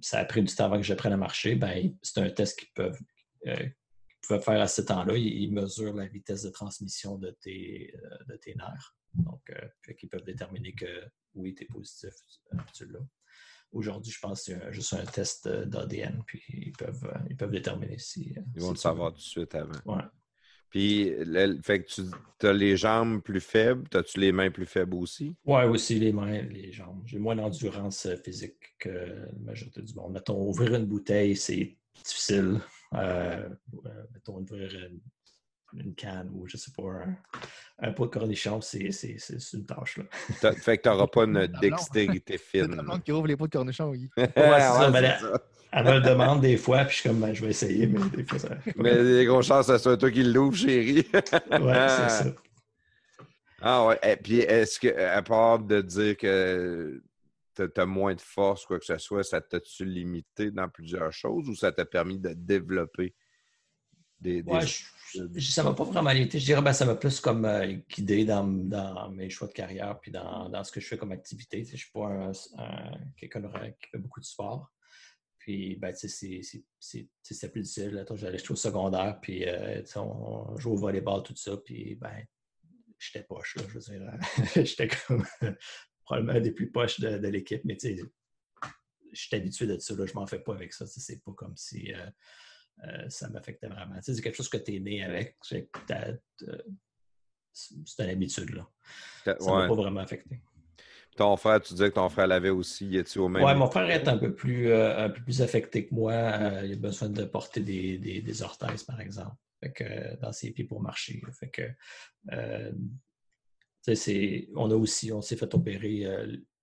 ça 0.01 0.19
a 0.19 0.25
pris 0.25 0.43
du 0.43 0.53
temps 0.53 0.65
avant 0.65 0.79
que 0.79 0.83
j'apprenne 0.83 1.13
à 1.13 1.17
marcher, 1.17 1.55
ben, 1.55 1.95
c'est 2.03 2.19
un 2.19 2.31
test 2.31 2.59
qu'ils 2.59 2.73
peuvent, 2.75 2.99
euh, 3.47 3.69
faire 4.41 4.61
à 4.61 4.67
ce 4.67 4.83
temps-là. 4.83 5.17
Ils, 5.17 5.53
mesurent 5.53 5.95
la 5.95 6.07
vitesse 6.07 6.43
de 6.43 6.51
transmission 6.51 7.19
de 7.19 7.31
tes, 7.41 7.95
de 8.27 8.37
tes 8.37 8.55
nerfs. 8.55 8.97
Donc, 9.15 9.43
euh, 9.51 9.95
ils 10.03 10.09
peuvent 10.09 10.25
déterminer 10.25 10.73
que 10.73 10.87
oui, 11.35 11.55
tu 11.55 11.65
es 11.65 11.67
positif, 11.67 12.15
euh, 12.53 12.59
tu 12.75 12.87
l'as. 12.87 13.01
Aujourd'hui, 13.73 14.13
je 14.13 14.19
pense 14.19 14.45
que 14.45 14.53
c'est 14.53 14.73
juste 14.73 14.95
un 14.95 15.05
test 15.05 15.47
euh, 15.47 15.65
d'ADN, 15.65 16.23
puis 16.27 16.43
ils 16.49 16.73
peuvent, 16.73 17.13
ils 17.29 17.37
peuvent 17.37 17.51
déterminer 17.51 17.99
si. 17.99 18.35
Ils 18.55 18.63
vont 18.63 18.71
le 18.71 18.77
savoir 18.77 19.13
tout 19.13 19.19
de 19.19 19.23
suite 19.23 19.55
avant. 19.55 19.73
Ouais. 19.85 20.03
Puis, 20.71 21.13
fait 21.63 21.83
que 21.83 21.91
tu 22.39 22.47
as 22.47 22.53
les 22.53 22.77
jambes 22.77 23.23
plus 23.23 23.41
faibles, 23.41 23.89
as-tu 23.93 24.21
les 24.21 24.31
mains 24.31 24.53
plus 24.53 24.67
faibles 24.67 24.95
aussi? 24.95 25.35
Oui, 25.45 25.65
aussi 25.65 25.99
les 25.99 26.13
mains, 26.13 26.43
les 26.43 26.71
jambes. 26.71 27.03
J'ai 27.07 27.19
moins 27.19 27.35
d'endurance 27.35 28.07
physique 28.25 28.77
que 28.79 28.89
la 28.89 29.33
majorité 29.41 29.83
du 29.83 29.93
monde. 29.95 30.13
Mettons, 30.13 30.49
ouvrir 30.49 30.77
une 30.77 30.87
bouteille, 30.87 31.35
c'est 31.35 31.77
difficile. 32.05 32.61
mettons, 32.93 34.39
ouvrir 34.39 34.73
une 34.77 35.01
une 35.75 35.95
canne 35.95 36.31
ou 36.35 36.47
je 36.47 36.57
sais 36.57 36.71
pas, 36.77 37.05
un, 37.79 37.93
pot 37.93 38.07
de 38.07 38.11
cornichon, 38.11 38.61
c'est 38.61 38.91
une 39.53 39.67
tâche. 39.67 39.99
Là. 39.99 40.53
Fait 40.53 40.79
que 40.79 40.83
tu 40.83 40.89
n'auras 40.89 41.07
pas 41.07 41.25
une 41.25 41.47
dextérité 41.61 42.39
fine. 42.39 42.69
Tout 42.69 42.77
le 42.77 42.83
monde 42.83 43.03
qui 43.03 43.13
ouvre 43.13 43.27
les 43.27 43.37
pots 43.37 43.47
de 43.47 43.53
cornichon, 43.53 43.91
oui. 43.91 44.11
ouais, 44.17 44.27
c'est 44.37 44.37
ça. 44.37 44.91
Ben, 44.91 45.17
elle, 45.73 45.85
me 45.85 45.93
le 45.95 46.01
demande 46.01 46.41
des 46.41 46.57
fois, 46.57 46.85
puis 46.85 46.97
je 46.97 47.01
suis 47.01 47.09
comme, 47.09 47.21
ben, 47.21 47.33
je 47.33 47.45
vais 47.45 47.51
essayer, 47.51 47.87
mais 47.87 48.01
des 48.11 48.25
fois, 48.25 48.39
ça. 48.39 48.57
Mais 48.77 48.91
il 48.91 48.97
y 48.97 48.99
a 48.99 49.05
des 49.19 49.25
grosses 49.25 49.47
chances 49.47 49.67
que 49.69 49.73
ce 49.77 49.79
soit 49.79 49.97
toi 49.97 50.11
qui 50.11 50.25
l'ouvre, 50.25 50.57
chérie. 50.57 51.07
ouais, 51.13 51.89
c'est 51.89 52.09
ça. 52.09 52.25
Ah 53.63 53.87
ouais. 53.87 53.99
Et 54.03 54.17
puis, 54.17 54.41
est-ce 54.41 54.81
que, 54.81 54.89
à 54.89 55.23
part 55.23 55.59
de 55.61 55.81
dire 55.81 56.17
que 56.17 57.01
tu 57.55 57.81
as 57.81 57.87
moins 57.87 58.15
de 58.15 58.21
force, 58.21 58.65
quoi 58.65 58.79
que 58.79 58.85
ce 58.87 58.99
soit, 58.99 59.23
ça 59.23 59.41
t'a-tu 59.41 59.85
limité 59.85 60.51
dans 60.51 60.69
plusieurs 60.69 61.13
choses 61.13 61.49
ou 61.49 61.55
ça 61.55 61.71
t'a 61.71 61.85
permis 61.85 62.19
de 62.19 62.33
développer 62.33 63.15
Des, 64.19 64.43
Ouais, 64.43 64.67
je- 64.67 64.85
ça 65.41 65.63
m'a 65.63 65.73
pas 65.75 65.85
vraiment 65.85 66.11
limité. 66.11 66.39
Je 66.39 66.45
dirais 66.47 66.63
ben, 66.63 66.73
ça 66.73 66.85
m'a 66.85 66.95
plus 66.95 67.21
comme 67.21 67.45
euh, 67.45 67.77
guidé 67.89 68.25
dans, 68.25 68.45
dans 68.47 69.11
mes 69.11 69.31
choix 69.31 69.49
de 69.49 69.53
carrière 69.53 69.99
puis 70.01 70.11
dans, 70.11 70.49
dans 70.49 70.65
ce 70.65 70.73
que 70.73 70.81
je 70.81 70.87
fais 70.87 70.97
comme 70.99 71.13
activité. 71.13 71.65
Je 71.65 71.77
suis 71.77 71.91
pas 71.93 72.07
un, 72.07 72.33
un- 72.59 72.99
quelqu'un 73.17 73.43
qui 73.81 73.89
fait 73.91 73.99
beaucoup 73.99 74.21
de 74.21 74.25
sport. 74.25 74.71
Puis, 75.41 75.77
ben, 75.77 75.95
c'était 75.95 77.49
plus 77.49 77.63
difficile. 77.63 78.05
J'allais 78.15 78.39
jusqu'au 78.39 78.57
secondaire, 78.57 79.19
puis 79.23 79.49
euh, 79.49 79.83
on, 79.97 80.01
on 80.53 80.57
jouait 80.59 80.75
au 80.75 80.77
volleyball, 80.77 81.23
tout 81.23 81.35
ça. 81.35 81.57
Puis, 81.57 81.95
ben, 81.95 82.25
j'étais 82.99 83.25
poche, 83.25 83.57
là, 83.57 83.63
je 83.69 83.79
veux 83.79 83.81
dire. 83.81 84.13
j'étais 84.67 84.89
comme 84.89 85.25
probablement 86.05 86.41
des 86.41 86.53
plus 86.53 86.71
poches 86.71 87.01
de, 87.01 87.17
de 87.17 87.29
l'équipe, 87.29 87.63
mais 87.65 87.79
je 87.83 88.05
suis 89.15 89.35
habitué 89.35 89.67
de 89.67 89.79
ça, 89.79 89.95
là, 89.95 90.05
je 90.05 90.13
m'en 90.13 90.27
fais 90.27 90.41
pas 90.41 90.53
avec 90.55 90.75
ça. 90.75 90.87
C'est 90.87 91.25
pas 91.25 91.33
comme 91.33 91.57
si 91.57 91.93
euh, 91.95 92.07
euh, 92.85 93.09
ça 93.09 93.29
m'affectait 93.29 93.69
vraiment. 93.69 93.97
Tu 93.97 94.03
sais, 94.03 94.15
c'est 94.15 94.23
quelque 94.23 94.37
chose 94.37 94.49
que 94.49 94.57
tu 94.57 94.77
es 94.77 94.81
né 94.81 95.05
avec. 95.05 95.37
c'est 95.43 95.69
une 97.99 98.11
habitude, 98.11 98.51
là. 98.51 98.69
Ça 99.25 99.37
m'a 99.41 99.63
ouais. 99.63 99.69
pas 99.69 99.75
vraiment 99.75 100.01
affecté. 100.01 100.41
Ton 101.17 101.37
frère, 101.37 101.61
tu 101.61 101.75
disais 101.75 101.91
que 101.91 101.95
ton 101.97 102.09
frère 102.09 102.27
l'avait 102.27 102.51
aussi. 102.51 102.97
Es-tu 102.97 103.19
au 103.19 103.29
même 103.29 103.43
Ouais, 103.43 103.55
mon 103.55 103.71
frère 103.71 103.91
est 103.91 104.09
un 104.09 104.17
peu 104.17 104.35
plus, 104.35 104.71
euh, 104.71 105.07
un 105.07 105.11
peu 105.11 105.23
plus 105.23 105.43
affecté 105.43 105.87
que 105.87 105.95
moi. 105.95 106.13
Euh, 106.13 106.63
il 106.65 106.73
a 106.73 106.77
besoin 106.77 107.11
de 107.11 107.25
porter 107.25 107.61
des, 107.61 107.99
des, 107.99 108.23
des 108.23 108.43
orthèses, 108.43 108.85
par 108.85 109.01
exemple, 109.01 109.37
Fait 109.61 109.73
que, 109.73 110.17
dans 110.21 110.33
ses 110.33 110.53
pieds 110.53 110.65
pour 110.65 110.81
marcher. 110.81 111.21
Fait 111.33 111.51
que, 111.51 111.63
on 114.55 114.71
a 114.71 114.75
aussi, 114.75 115.13
on 115.13 115.21
s'est 115.21 115.37
fait 115.37 115.53
opérer 115.55 116.07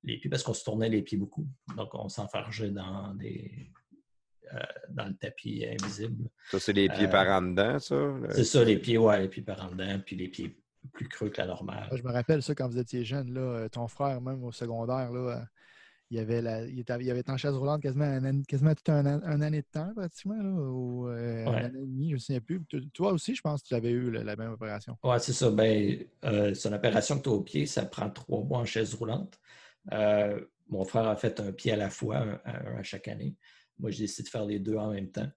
les 0.03 0.17
pieds 0.17 0.29
parce 0.29 0.43
qu'on 0.43 0.53
se 0.53 0.63
tournait 0.63 0.89
les 0.89 1.03
pieds 1.03 1.17
beaucoup. 1.17 1.47
Donc, 1.75 1.93
on 1.93 2.09
s'enfargeait 2.09 2.71
dans 2.71 3.13
des 3.13 3.71
euh, 4.53 4.59
dans 4.89 5.05
le 5.05 5.13
tapis 5.15 5.65
invisible. 5.65 6.29
Ça, 6.51 6.59
c'est 6.59 6.73
les 6.73 6.89
pieds 6.89 7.07
Euh, 7.07 7.11
par 7.11 7.27
en 7.27 7.41
dedans, 7.41 7.79
ça? 7.79 7.95
le- 7.95 8.27
C'est 8.31 8.43
ça, 8.45 8.63
les 8.63 8.77
pieds, 8.77 8.97
ouais, 8.97 9.21
les 9.21 9.27
pieds 9.27 9.43
par 9.43 9.63
en 9.65 9.71
dedans, 9.71 9.99
puis 10.05 10.15
les 10.15 10.27
pieds 10.29 10.57
plus 10.93 11.07
creux 11.09 11.29
que 11.29 11.41
la 11.41 11.47
normale. 11.47 11.89
Je 11.97 12.03
me 12.03 12.11
rappelle 12.11 12.41
ça 12.41 12.55
quand 12.55 12.67
vous 12.69 12.77
étiez 12.79 13.03
jeune, 13.03 13.33
là, 13.33 13.41
euh, 13.41 13.69
ton 13.69 13.87
frère, 13.87 14.21
même 14.21 14.43
au 14.43 14.51
secondaire, 14.51 15.11
là, 15.11 15.45
il, 16.09 16.19
avait 16.19 16.41
la, 16.41 16.65
il, 16.65 16.79
était, 16.79 16.97
il 17.01 17.11
avait 17.11 17.19
été 17.21 17.31
en 17.31 17.37
chaise 17.37 17.53
roulante 17.53 17.81
quasiment, 17.81 18.05
un 18.05 18.41
quasiment 18.43 18.75
toute 18.75 18.89
un, 18.89 19.05
an- 19.05 19.21
un 19.23 19.41
année 19.41 19.61
de 19.61 19.67
temps, 19.71 19.93
pratiquement, 19.95 20.41
là, 20.41 20.49
ou 20.49 21.09
euh, 21.09 21.45
Ouais. 21.45 21.53
un 21.53 21.63
année 21.65 21.79
et 21.79 21.85
demi, 21.85 22.05
je 22.05 22.09
ne 22.11 22.13
me 22.15 22.19
souviens 22.19 22.41
plus. 22.41 22.61
Toi 22.93 23.11
aussi, 23.13 23.35
je 23.35 23.41
pense 23.41 23.61
que 23.63 23.67
tu 23.69 23.75
avais 23.75 23.91
eu 23.91 24.11
la, 24.11 24.23
la 24.23 24.35
même 24.37 24.51
opération. 24.51 24.97
Oui, 25.03 25.15
c'est 25.19 25.33
ça. 25.33 25.49
Ben, 25.51 25.99
euh, 26.25 26.53
c'est 26.53 26.69
une 26.69 26.75
opération 26.75 27.17
que 27.17 27.23
tu 27.23 27.29
as 27.29 27.33
au 27.33 27.41
pied, 27.41 27.65
ça 27.65 27.85
prend 27.85 28.09
trois 28.09 28.43
mois 28.43 28.59
en 28.59 28.65
chaise 28.65 28.93
roulante. 28.93 29.39
Euh, 29.93 30.39
mon 30.69 30.83
frère 30.85 31.07
a 31.07 31.15
fait 31.15 31.39
un 31.39 31.51
pied 31.51 31.71
à 31.71 31.77
la 31.77 31.89
fois, 31.89 32.17
un, 32.17 32.41
un 32.45 32.77
à 32.77 32.83
chaque 32.83 33.07
année. 33.07 33.35
Moi, 33.79 33.91
j'ai 33.91 34.03
décidé 34.05 34.23
de 34.23 34.29
faire 34.29 34.45
les 34.45 34.59
deux 34.59 34.75
en 34.77 34.91
même 34.91 35.11
temps. 35.11 35.29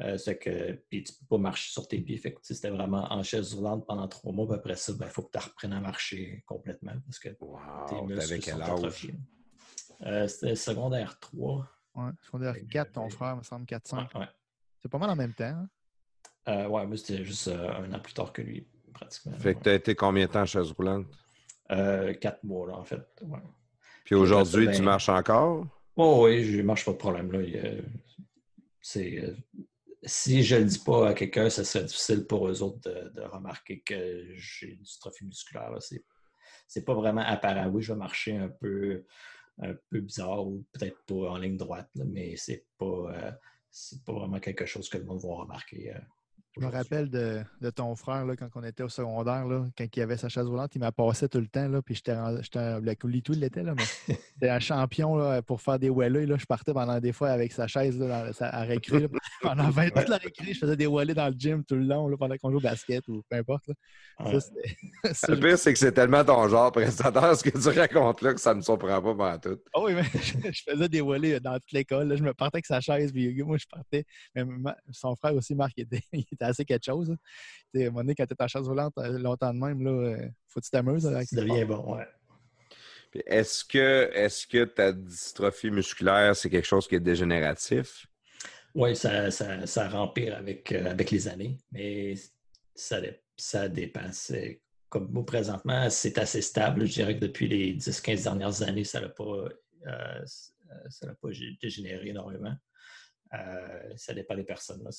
Euh, 0.00 0.18
c'est 0.18 0.38
que, 0.38 0.72
puis 0.90 1.04
tu 1.04 1.12
ne 1.12 1.18
peux 1.20 1.26
pas 1.36 1.38
marcher 1.38 1.70
sur 1.70 1.86
tes 1.86 2.00
pieds. 2.00 2.16
Fait 2.18 2.32
que, 2.34 2.40
c'était 2.42 2.70
vraiment 2.70 3.12
en 3.12 3.22
chaise 3.22 3.54
roulante 3.54 3.86
pendant 3.86 4.08
trois 4.08 4.32
mois. 4.32 4.46
Puis 4.46 4.56
après 4.56 4.76
ça, 4.76 4.92
il 4.98 5.06
faut 5.06 5.22
que 5.22 5.38
tu 5.38 5.44
reprennes 5.44 5.72
à 5.72 5.80
marcher 5.80 6.42
complètement 6.46 6.94
parce 7.06 7.18
que 7.20 7.28
tes 7.28 7.36
Wow, 7.40 8.06
muscles 8.06 8.20
t'avais 8.28 8.40
sont 8.40 8.50
quel 8.52 8.62
âge? 8.62 8.70
atrophiés. 8.70 9.14
Euh, 10.02 10.26
c'était 10.26 10.56
secondaire 10.56 11.18
3. 11.20 11.68
Ouais. 11.94 12.10
Secondaire 12.22 12.54
Fait 12.54 12.62
que 12.62 12.66
4, 12.72 12.92
ton 12.92 13.08
frère, 13.08 13.36
me 13.36 13.42
semble 13.44 13.66
4-5. 13.66 13.96
Ouais, 14.14 14.20
ouais. 14.20 14.28
C'est 14.80 14.88
pas 14.88 14.98
mal 14.98 15.10
en 15.10 15.16
même 15.16 15.32
temps. 15.32 15.44
hein? 15.44 15.68
Euh, 16.48 16.66
ouais, 16.68 16.86
moi, 16.86 16.96
c'était 16.96 17.24
juste 17.24 17.48
euh, 17.48 17.72
un 17.72 17.92
an 17.92 18.00
plus 18.00 18.12
tard 18.14 18.32
que 18.32 18.42
lui, 18.42 18.66
pratiquement. 18.92 19.32
Fait 19.38 19.54
que 19.54 19.62
tu 19.62 19.68
as 19.70 19.74
été 19.74 19.94
combien 19.94 20.26
de 20.26 20.32
temps 20.32 20.42
en 20.42 20.46
chaise 20.46 20.72
roulante? 20.72 21.06
Euh, 21.70 22.12
quatre 22.14 22.42
mois, 22.42 22.66
là, 22.66 22.74
en 22.76 22.84
fait. 22.84 23.06
Ouais. 23.22 23.38
Puis 24.04 24.14
aujourd'hui, 24.16 24.66
ben- 24.66 24.74
tu 24.74 24.82
marches 24.82 25.08
encore? 25.08 25.66
Oh 25.96 26.24
oui, 26.24 26.44
je 26.44 26.62
marche 26.62 26.84
pas 26.84 26.92
de 26.92 26.96
problème. 26.96 27.30
Là. 27.30 27.38
Euh, 27.38 27.82
si 30.02 30.42
je 30.42 30.56
ne 30.56 30.60
le 30.60 30.66
dis 30.66 30.78
pas 30.78 31.08
à 31.08 31.14
quelqu'un, 31.14 31.48
ce 31.48 31.64
serait 31.64 31.84
difficile 31.84 32.26
pour 32.26 32.48
eux 32.48 32.62
autres 32.62 32.80
de, 32.90 33.22
remarquer 33.22 33.80
que 33.80 34.26
j'ai 34.34 34.72
une 34.72 34.82
dystrophie 34.82 35.24
musculaire. 35.24 35.70
C'est, 35.80 36.04
c'est 36.66 36.84
pas 36.84 36.94
vraiment 36.94 37.22
apparent. 37.22 37.68
Oui, 37.68 37.82
je 37.82 37.92
vais 37.92 37.98
marcher 37.98 38.36
un 38.36 38.48
peu, 38.48 39.04
un 39.62 39.74
peu 39.90 40.00
bizarre 40.00 40.46
ou 40.46 40.64
peut-être 40.72 41.00
pas 41.06 41.30
en 41.30 41.38
ligne 41.38 41.56
droite, 41.56 41.90
mais 41.94 42.36
c'est 42.36 42.66
pas, 42.76 42.86
euh, 42.86 43.32
pas 44.04 44.12
vraiment 44.12 44.40
quelque 44.40 44.66
chose 44.66 44.88
que 44.88 44.98
le 44.98 45.04
monde 45.04 45.22
va 45.22 45.34
remarquer. 45.34 45.94
euh, 45.94 45.98
Je 46.56 46.64
me 46.64 46.70
rappelle 46.70 47.10
de, 47.10 47.40
de 47.60 47.70
ton 47.70 47.96
frère 47.96 48.24
là, 48.24 48.36
quand 48.36 48.48
on 48.54 48.62
était 48.62 48.84
au 48.84 48.88
secondaire, 48.88 49.44
là, 49.46 49.64
quand 49.76 49.84
il 49.96 50.02
avait 50.02 50.16
sa 50.16 50.28
chaise 50.28 50.46
roulante, 50.46 50.74
il 50.76 50.78
m'a 50.78 50.92
passé 50.92 51.28
tout 51.28 51.40
le 51.40 51.48
temps. 51.48 51.66
Là, 51.66 51.82
puis 51.82 51.96
j'étais 51.96 52.14
le 52.14 52.94
Coulis, 52.94 53.22
tout 53.22 53.32
l'était, 53.32 53.64
là, 53.64 53.74
mais 53.76 53.82
c'était 54.34 54.50
un 54.50 54.60
champion 54.60 55.16
là, 55.16 55.42
pour 55.42 55.60
faire 55.60 55.80
des 55.80 55.90
wheelers. 55.90 56.26
Là. 56.26 56.36
Je 56.38 56.46
partais 56.46 56.72
pendant 56.72 57.00
des 57.00 57.12
fois 57.12 57.30
avec 57.30 57.52
sa 57.52 57.66
chaise 57.66 57.98
là, 57.98 58.30
dans, 58.30 58.46
à 58.46 58.60
récré. 58.62 59.08
Pendant 59.42 59.70
20 59.70 59.90
toute 59.90 60.08
la 60.08 60.16
récré, 60.16 60.52
je 60.54 60.58
faisais 60.58 60.76
des 60.76 60.86
wheelers 60.86 61.14
dans 61.14 61.28
le 61.28 61.34
gym 61.38 61.64
tout 61.64 61.74
le 61.74 61.82
long 61.84 62.08
là, 62.08 62.16
pendant 62.16 62.36
qu'on 62.36 62.50
joue 62.50 62.58
au 62.58 62.60
basket 62.60 63.06
ou 63.08 63.22
peu 63.28 63.36
importe. 63.36 63.64
Là. 63.68 63.74
Ouais. 64.26 64.32
Ça, 64.32 64.40
c'était- 64.40 64.76
ça, 65.14 65.26
Le 65.34 65.40
pire, 65.40 65.58
c'est 65.58 65.72
que 65.72 65.78
c'est 65.78 65.92
tellement 65.92 66.24
ton 66.24 66.48
genre, 66.48 66.72
présentateur, 66.72 67.36
ce 67.36 67.44
que 67.48 67.50
tu 67.58 67.78
racontes 67.78 68.22
là, 68.22 68.34
que 68.34 68.40
ça 68.40 68.52
ne 68.52 68.58
me 68.58 68.62
surprend 68.62 69.00
pas 69.02 69.14
pendant 69.14 69.38
tout. 69.38 69.58
Ah 69.74 69.80
oui, 69.82 69.94
mais 69.94 70.02
je, 70.14 70.52
je 70.52 70.62
faisais 70.70 70.88
des 70.88 71.00
wheelers 71.00 71.40
dans 71.40 71.54
toute 71.54 71.72
l'école. 71.72 72.08
là. 72.08 72.16
Je 72.16 72.22
me 72.22 72.32
partais 72.34 72.56
avec 72.56 72.66
sa 72.66 72.80
chaise, 72.80 73.12
puis 73.12 73.42
moi, 73.42 73.56
je 73.58 73.66
partais. 73.70 74.04
Mais 74.34 74.44
ma- 74.44 74.76
son 74.90 75.14
frère 75.16 75.34
aussi, 75.34 75.54
Marc, 75.54 75.72
il 75.76 75.82
était, 75.84 76.00
il 76.12 76.24
était 76.32 76.44
assez 76.44 76.64
quelque 76.64 76.84
chose. 76.84 77.10
là. 77.10 77.16
Tu 77.72 77.80
sais, 77.80 77.84
À 77.84 77.88
un 77.88 77.90
moment 77.90 78.00
donné, 78.02 78.14
quand 78.14 78.26
tu 78.26 78.34
es 78.38 78.42
en 78.42 78.48
chaise 78.48 78.68
roulante 78.68 78.92
euh, 78.98 79.18
longtemps 79.18 79.52
de 79.52 79.58
même, 79.58 79.82
là, 79.82 79.90
euh, 79.90 80.28
faut 80.48 80.60
que 80.60 80.64
tu 80.64 80.70
t'amuses. 80.70 81.02
Ça 81.02 81.36
devient 81.40 81.64
bon, 81.64 81.96
ouais. 81.96 82.06
Est-ce 83.26 83.64
que, 83.64 84.10
est 84.12 84.46
que 84.48 84.64
ta 84.64 84.90
dystrophie 84.92 85.70
musculaire, 85.70 86.34
c'est 86.34 86.50
quelque 86.50 86.66
chose 86.66 86.88
qui 86.88 86.96
est 86.96 87.00
dégénératif? 87.00 88.06
Oui, 88.74 88.96
ça, 88.96 89.30
ça, 89.30 89.66
ça 89.66 89.88
rempire 89.88 90.36
avec, 90.36 90.72
euh, 90.72 90.90
avec 90.90 91.10
les 91.10 91.28
années, 91.28 91.58
mais 91.70 92.14
ça, 92.74 92.98
ça 93.36 93.68
dépend. 93.68 94.10
C'est- 94.12 94.60
Comme 94.88 95.10
moi, 95.10 95.26
présentement, 95.26 95.90
c'est 95.90 96.18
assez 96.18 96.40
stable. 96.40 96.86
Je 96.86 96.92
dirais 96.92 97.16
que 97.16 97.20
depuis 97.20 97.48
les 97.48 97.72
10-15 97.74 98.22
dernières 98.24 98.62
années, 98.62 98.84
ça 98.84 99.00
n'a 99.00 99.08
pas, 99.08 99.24
euh, 99.86 100.24
ça 100.88 101.06
n'a 101.08 101.14
pas 101.14 101.28
gé- 101.30 101.58
dégénéré 101.60 102.08
énormément. 102.10 102.54
Euh, 103.34 103.92
ça 103.96 104.14
dépend 104.14 104.36
des 104.36 104.44
personnes. 104.44 104.84
Là. 104.84 104.90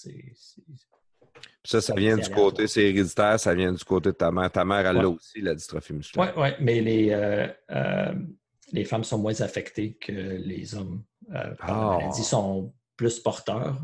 Ça, 1.64 1.81
ça 1.81 1.95
vient 1.95 2.18
du 2.18 2.30
côté, 2.30 2.68
c'est 2.68 2.84
héréditaire, 2.89 3.39
ça 3.39 3.53
vient 3.56 3.72
du 3.72 3.84
côté 3.85 4.10
de 4.10 4.15
ta 4.15 4.31
mère. 4.31 4.52
Ta 4.52 4.65
mère, 4.65 4.85
elle 4.85 4.97
Ouais. 4.97 5.03
a 5.03 5.10
aussi 5.10 5.39
la 5.41 5.56
dystrophie 5.56 5.93
Oui, 5.93 5.97
musculaire. 5.99 6.38
ouais, 6.38 6.56
mais 6.60 6.81
les, 6.81 7.11
euh, 7.11 7.47
euh, 7.72 8.14
les 8.73 8.84
femmes 8.85 9.03
sont 9.06 9.18
moins 9.18 9.39
affectées 9.41 9.93
que 9.93 10.11
les 10.11 10.76
hommes 10.76 11.03
euh, 11.34 11.56
par 11.56 11.69
Ah. 11.69 11.91
la 11.93 11.97
maladie, 12.06 12.23
sont 12.23 12.73
plus 12.97 13.19
porteurs. 13.19 13.77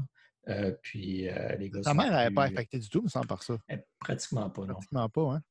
euh, 0.47 0.71
puis 0.81 1.29
euh, 1.29 1.55
les 1.57 1.69
gars 1.69 1.81
Ta 1.81 1.93
mère 1.93 2.11
n'avait 2.11 2.33
pas 2.33 2.47
plus- 2.47 2.55
affecté 2.55 2.79
du 2.79 2.89
tout, 2.89 3.01
me 3.03 3.07
semble, 3.09 3.27
par 3.27 3.43
ça. 3.43 3.55
Eh, 3.69 3.77
Pratiquement 3.99 4.49
pas, 4.49 4.61
non. 4.63 4.73
Pratiquement 4.73 5.09
pas, 5.09 5.21
hein? 5.35 5.41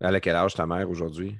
Elle 0.00 0.14
a 0.14 0.20
quel 0.20 0.36
âge 0.36 0.54
ta 0.54 0.66
mère 0.66 0.88
aujourd'hui? 0.88 1.36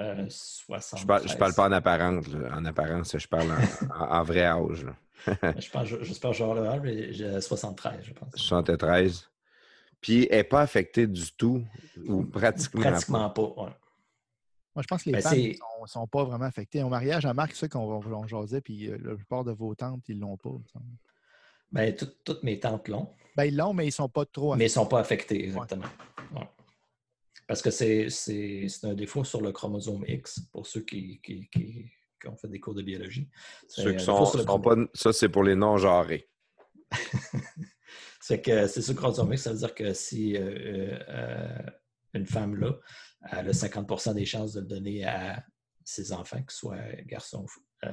Euh, 0.00 0.26
60. 0.28 1.00
Je 1.00 1.06
parle, 1.06 1.28
je 1.28 1.36
parle 1.36 1.54
pas 1.54 1.68
en 1.68 1.72
apparence, 1.72 2.28
là. 2.28 2.54
en 2.54 2.64
apparence, 2.66 3.16
je 3.16 3.26
parle 3.28 3.50
en, 3.50 3.94
en- 3.94 4.18
en 4.18 4.22
vrai 4.24 4.44
âge. 4.44 4.86
Je 5.58 5.70
pense, 5.70 5.88
j'espère 6.02 6.30
que 6.32 6.36
je 6.36 6.44
vais 6.44 6.50
avoir 6.50 6.62
le 6.62 6.68
âge, 6.68 6.80
mais 6.82 7.12
j'ai 7.14 7.40
73, 7.40 8.04
je 8.04 8.12
pense. 8.12 8.28
73. 8.36 9.30
Puis 10.00 10.26
elle 10.30 10.36
n'est 10.36 10.44
pas 10.44 10.60
affectée 10.60 11.06
du 11.06 11.32
tout, 11.32 11.64
ou 12.06 12.22
pratiquement. 12.24 12.82
pas? 12.82 12.90
Pratiquement 12.90 13.30
pas, 13.30 13.42
ouais. 13.42 13.70
Moi, 14.76 14.82
je 14.82 14.86
pense 14.88 15.02
que 15.02 15.06
les 15.08 15.12
Ben, 15.14 15.22
femmes 15.22 15.38
ne 15.38 15.52
sont, 15.54 15.86
sont 15.86 16.06
pas 16.06 16.24
vraiment 16.24 16.44
affectées. 16.44 16.82
Au 16.82 16.90
mariage, 16.90 17.24
à 17.24 17.32
Marc, 17.32 17.52
c'est 17.52 17.60
ça 17.60 17.68
qu'on 17.68 17.80
on 18.04 18.26
jasait, 18.26 18.60
puis 18.60 18.90
euh, 18.90 18.98
la 19.02 19.14
plupart 19.16 19.42
de 19.42 19.50
vos 19.52 19.74
tantes, 19.74 20.02
ils 20.08 20.18
l'ont 20.20 20.36
pas. 20.36 20.50
Ben, 21.72 21.96
tout- 21.96 22.12
toutes 22.22 22.42
mes 22.42 22.60
tantes 22.60 22.86
l'ont, 22.88 23.08
Ben, 23.36 23.44
ils 23.46 23.56
l'ont, 23.56 23.72
mais 23.72 23.86
ils 23.86 23.92
sont 23.92 24.10
pas 24.10 24.26
trop 24.26 24.54
mais 24.54 24.66
ils 24.66 24.66
affectés. 24.66 24.78
ne 24.78 24.84
sont 24.84 24.86
pas 24.86 25.00
affectés, 25.00 25.44
exactement. 25.44 25.86
Ouais. 26.34 26.46
Parce 27.48 27.62
que 27.62 27.70
c'est 27.70 28.08
un 28.82 28.92
défaut 28.94 29.24
sur 29.24 29.40
le 29.40 29.50
chromosome 29.50 30.04
X, 30.06 30.40
pour 30.52 30.66
ceux 30.66 30.82
qui, 30.82 31.20
qui- 31.22 31.48
qui- 31.48 31.90
qui 32.20 32.28
ont 32.28 32.36
fait 32.36 32.48
des 32.48 32.60
cours 32.60 32.74
de 32.74 32.82
biologie. 32.82 33.30
Ceux 33.68 33.94
qui 33.94 34.04
sont, 34.04 34.18
le 34.36 34.44
pas. 34.44 34.76
Ça, 34.92 35.12
c'est 35.14 35.30
pour 35.30 35.42
les 35.42 35.54
non-genrés. 35.54 36.28
C'est 38.20 38.42
que 38.42 38.66
c'est 38.66 38.82
sur 38.82 38.92
le 38.94 38.98
chromosome 38.98 39.32
X, 39.32 39.42
ça 39.42 39.52
veut 39.52 39.58
dire 39.58 39.74
que 39.74 39.92
si 39.92 40.36
euh, 40.36 40.40
euh, 40.40 40.98
euh, 41.08 41.70
une 42.14 42.26
femme 42.26 42.56
là, 42.56 42.72
elle 43.30 43.48
a 43.48 43.52
50% 43.52 44.14
des 44.14 44.24
chances 44.24 44.52
de 44.52 44.60
le 44.60 44.66
donner 44.66 45.04
à 45.04 45.44
ses 45.84 46.12
enfants, 46.12 46.38
qu'ils 46.38 46.50
soient 46.50 46.78
garçons 47.06 47.44
ou. 47.44 47.86
Euh, 47.86 47.92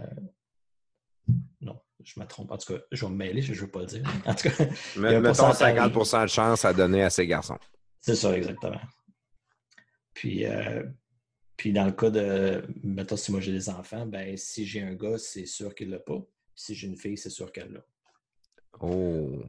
non, 1.62 1.80
je 2.04 2.20
me 2.20 2.26
trompe. 2.26 2.52
En 2.52 2.58
tout 2.58 2.74
cas, 2.74 2.80
je 2.92 3.06
vais 3.06 3.12
me 3.12 3.18
mêler, 3.18 3.42
je 3.42 3.54
ne 3.54 3.58
veux 3.58 3.72
pas 3.72 3.82
le 3.82 3.86
dire. 3.86 4.04
En 4.26 4.34
tout 4.34 4.50
cas, 4.50 4.66
Mais, 4.98 5.10
Il 5.10 5.14
y 5.14 5.16
a 5.16 5.20
mettons 5.22 5.46
pourcentage. 5.46 5.76
50 5.76 6.24
de 6.24 6.28
chance 6.30 6.66
à 6.66 6.74
donner 6.74 7.04
à 7.04 7.10
ces 7.10 7.26
garçons. 7.28 7.58
c'est 8.02 8.16
ça, 8.16 8.36
exactement. 8.36 8.82
Puis, 10.14 10.46
euh, 10.46 10.84
puis 11.58 11.72
dans 11.72 11.86
le 11.86 11.92
cas 11.92 12.10
de, 12.10 12.66
mettons, 12.84 13.18
si 13.18 13.32
moi 13.32 13.40
j'ai 13.42 13.52
des 13.52 13.70
enfants, 13.70 14.06
ben 14.06 14.36
si 14.38 14.66
j'ai 14.66 14.82
un 14.82 14.94
gars, 14.96 15.18
c'est 15.18 15.46
sûr 15.46 15.74
qu'il 15.74 15.90
l'a 15.90 16.00
pas. 16.00 16.22
Si 16.56 16.76
j'ai 16.76 16.88
une 16.88 16.98
fille, 16.98 17.18
c'est 17.18 17.30
sûr 17.30 17.52
qu'elle 17.52 17.72
l'a. 17.72 17.86
Oh. 18.82 19.44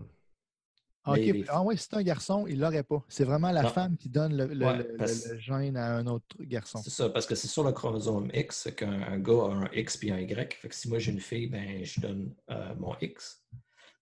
Ah, 1.06 1.12
OK. 1.12 1.16
Mais 1.18 1.32
les- 1.32 1.44
Ah 1.48 1.62
oui, 1.62 1.76
c'est 1.76 1.94
un 1.94 2.02
garçon, 2.02 2.46
il 2.48 2.58
l'aurait 2.58 2.82
pas. 2.82 3.04
C'est 3.08 3.24
vraiment 3.24 3.50
la 3.50 3.62
Non. 3.62 3.68
femme 3.68 3.96
qui 3.96 4.08
donne 4.08 4.36
le, 4.36 4.46
le- 4.46 4.64
Ouais, 4.64 4.78
le- 4.78 4.96
parce- 4.96 5.26
le 5.28 5.38
gène 5.38 5.76
à 5.76 5.96
un 5.96 6.06
autre 6.06 6.24
garçon. 6.40 6.80
C'est 6.82 6.90
ça, 6.90 7.10
parce 7.10 7.26
que 7.26 7.34
c'est 7.34 7.48
sur 7.48 7.62
le 7.62 7.72
chromosome 7.72 8.30
X 8.32 8.70
qu'un 8.76 9.02
un 9.02 9.18
gars 9.18 9.32
a 9.44 9.52
un 9.52 9.68
X 9.72 9.96
puis 9.98 10.10
un 10.10 10.18
Y. 10.18 10.54
Fait 10.54 10.68
que 10.68 10.74
si 10.74 10.88
moi 10.88 10.98
j'ai 10.98 11.12
une 11.12 11.20
fille, 11.20 11.46
ben 11.48 11.84
je 11.84 12.00
donne 12.00 12.34
euh, 12.50 12.74
mon 12.76 12.96
X. 13.00 13.42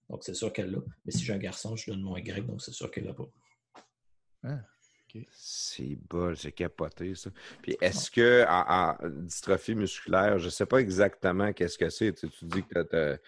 Donc, 0.08 0.22
c'est 0.24 0.34
sûr 0.34 0.52
qu'elle 0.52 0.70
l'a. 0.70 0.78
Mais 1.04 1.12
si 1.12 1.24
j'ai 1.24 1.32
un 1.32 1.38
garçon, 1.38 1.74
je 1.74 1.90
donne 1.90 2.02
mon 2.02 2.16
Y, 2.16 2.46
donc 2.46 2.60
c'est 2.62 2.72
sûr 2.72 2.90
qu'elle 2.90 3.04
l'a 3.06 3.14
pas. 3.14 3.28
Ah, 4.44 4.58
C'est 5.32 5.96
bol, 6.08 6.36
c'est 6.36 6.52
capoté, 6.52 7.14
ça. 7.14 7.30
Puis 7.62 7.76
est-ce 7.80 8.10
que 8.10 8.44
en, 8.48 8.94
en 9.04 9.08
dystrophie 9.22 9.74
musculaire, 9.74 10.38
je 10.38 10.46
ne 10.46 10.50
sais 10.50 10.66
pas 10.66 10.78
exactement 10.78 11.52
qu'est-ce 11.52 11.76
que 11.78 11.90
c'est. 11.90 12.12
Tu 12.14 12.28
dis 12.42 12.62
que 12.64 12.82
tu 12.82 12.96
as, 12.96 13.18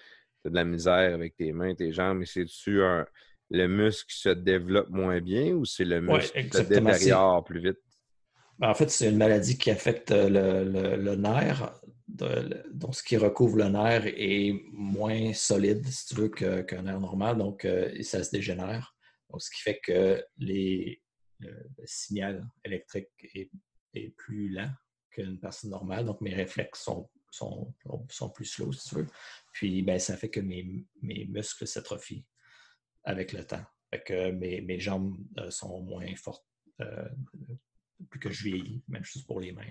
de 0.48 0.54
la 0.54 0.64
misère 0.64 1.14
avec 1.14 1.36
tes 1.36 1.52
mains, 1.52 1.74
tes 1.74 1.90
jambes, 1.92 2.18
mais 2.18 2.26
c'est-tu 2.26 2.82
un- 2.82 3.06
le 3.54 3.68
muscle 3.68 4.12
se 4.12 4.28
développe 4.30 4.90
moins 4.90 5.20
bien 5.20 5.52
ou 5.54 5.64
c'est 5.64 5.84
le 5.84 6.00
Ouais, 6.00 6.18
muscle 6.18 6.42
qui 6.48 6.56
se 6.56 6.62
détériore 6.62 7.44
plus 7.44 7.60
vite? 7.60 7.78
Ben, 8.58 8.68
En 8.70 8.74
fait, 8.74 8.90
c'est 8.90 9.08
une 9.10 9.16
maladie 9.16 9.56
qui 9.58 9.70
affecte 9.70 10.10
le, 10.10 10.64
le- 10.64 10.96
le 10.96 11.16
nerf. 11.16 11.80
de- 12.08 12.26
le- 12.26 12.64
donc, 12.72 12.94
ce 12.94 13.02
qui 13.02 13.16
recouvre 13.16 13.56
le 13.56 13.68
nerf 13.68 14.06
est 14.06 14.52
moins 14.72 15.32
solide, 15.32 15.86
si 15.86 16.06
tu 16.06 16.14
veux, 16.16 16.28
qu'un 16.28 16.82
nerf 16.82 17.00
normal. 17.00 17.38
Donc, 17.38 17.64
euh, 17.64 17.90
ça 18.02 18.22
se 18.22 18.30
dégénère. 18.30 18.94
Donc, 19.30 19.42
ce 19.42 19.50
qui 19.50 19.62
fait 19.62 19.80
que 19.82 20.22
les, 20.38 21.02
le, 21.40 21.50
le 21.78 21.84
signal 21.86 22.46
électrique 22.64 23.08
est, 23.34 23.50
est 23.94 24.10
plus 24.16 24.48
lent 24.50 24.70
qu'une 25.10 25.38
personne 25.40 25.70
normale. 25.70 26.04
Donc, 26.04 26.20
mes 26.20 26.34
réflexes 26.34 26.82
sont, 26.84 27.08
sont, 27.30 27.74
sont 28.10 28.30
plus 28.30 28.44
slow, 28.44 28.72
si 28.72 28.88
tu 28.88 28.94
veux. 28.96 29.06
Puis, 29.52 29.82
ben, 29.82 29.98
ça 29.98 30.16
fait 30.16 30.30
que 30.30 30.40
mes, 30.40 30.84
mes 31.02 31.24
muscles 31.26 31.66
s'atrophient 31.66 32.24
avec 33.04 33.32
le 33.32 33.44
temps. 33.44 33.64
Fait 33.90 34.02
que 34.02 34.30
mes, 34.30 34.60
mes 34.60 34.78
jambes 34.80 35.16
euh, 35.38 35.50
sont 35.50 35.80
moins 35.80 36.06
fortes 36.16 36.44
euh, 36.80 37.08
plus 38.10 38.18
que 38.20 38.30
je 38.30 38.44
vieillis, 38.44 38.82
même 38.88 39.04
chose 39.04 39.22
pour 39.22 39.40
les 39.40 39.52
mains. 39.52 39.62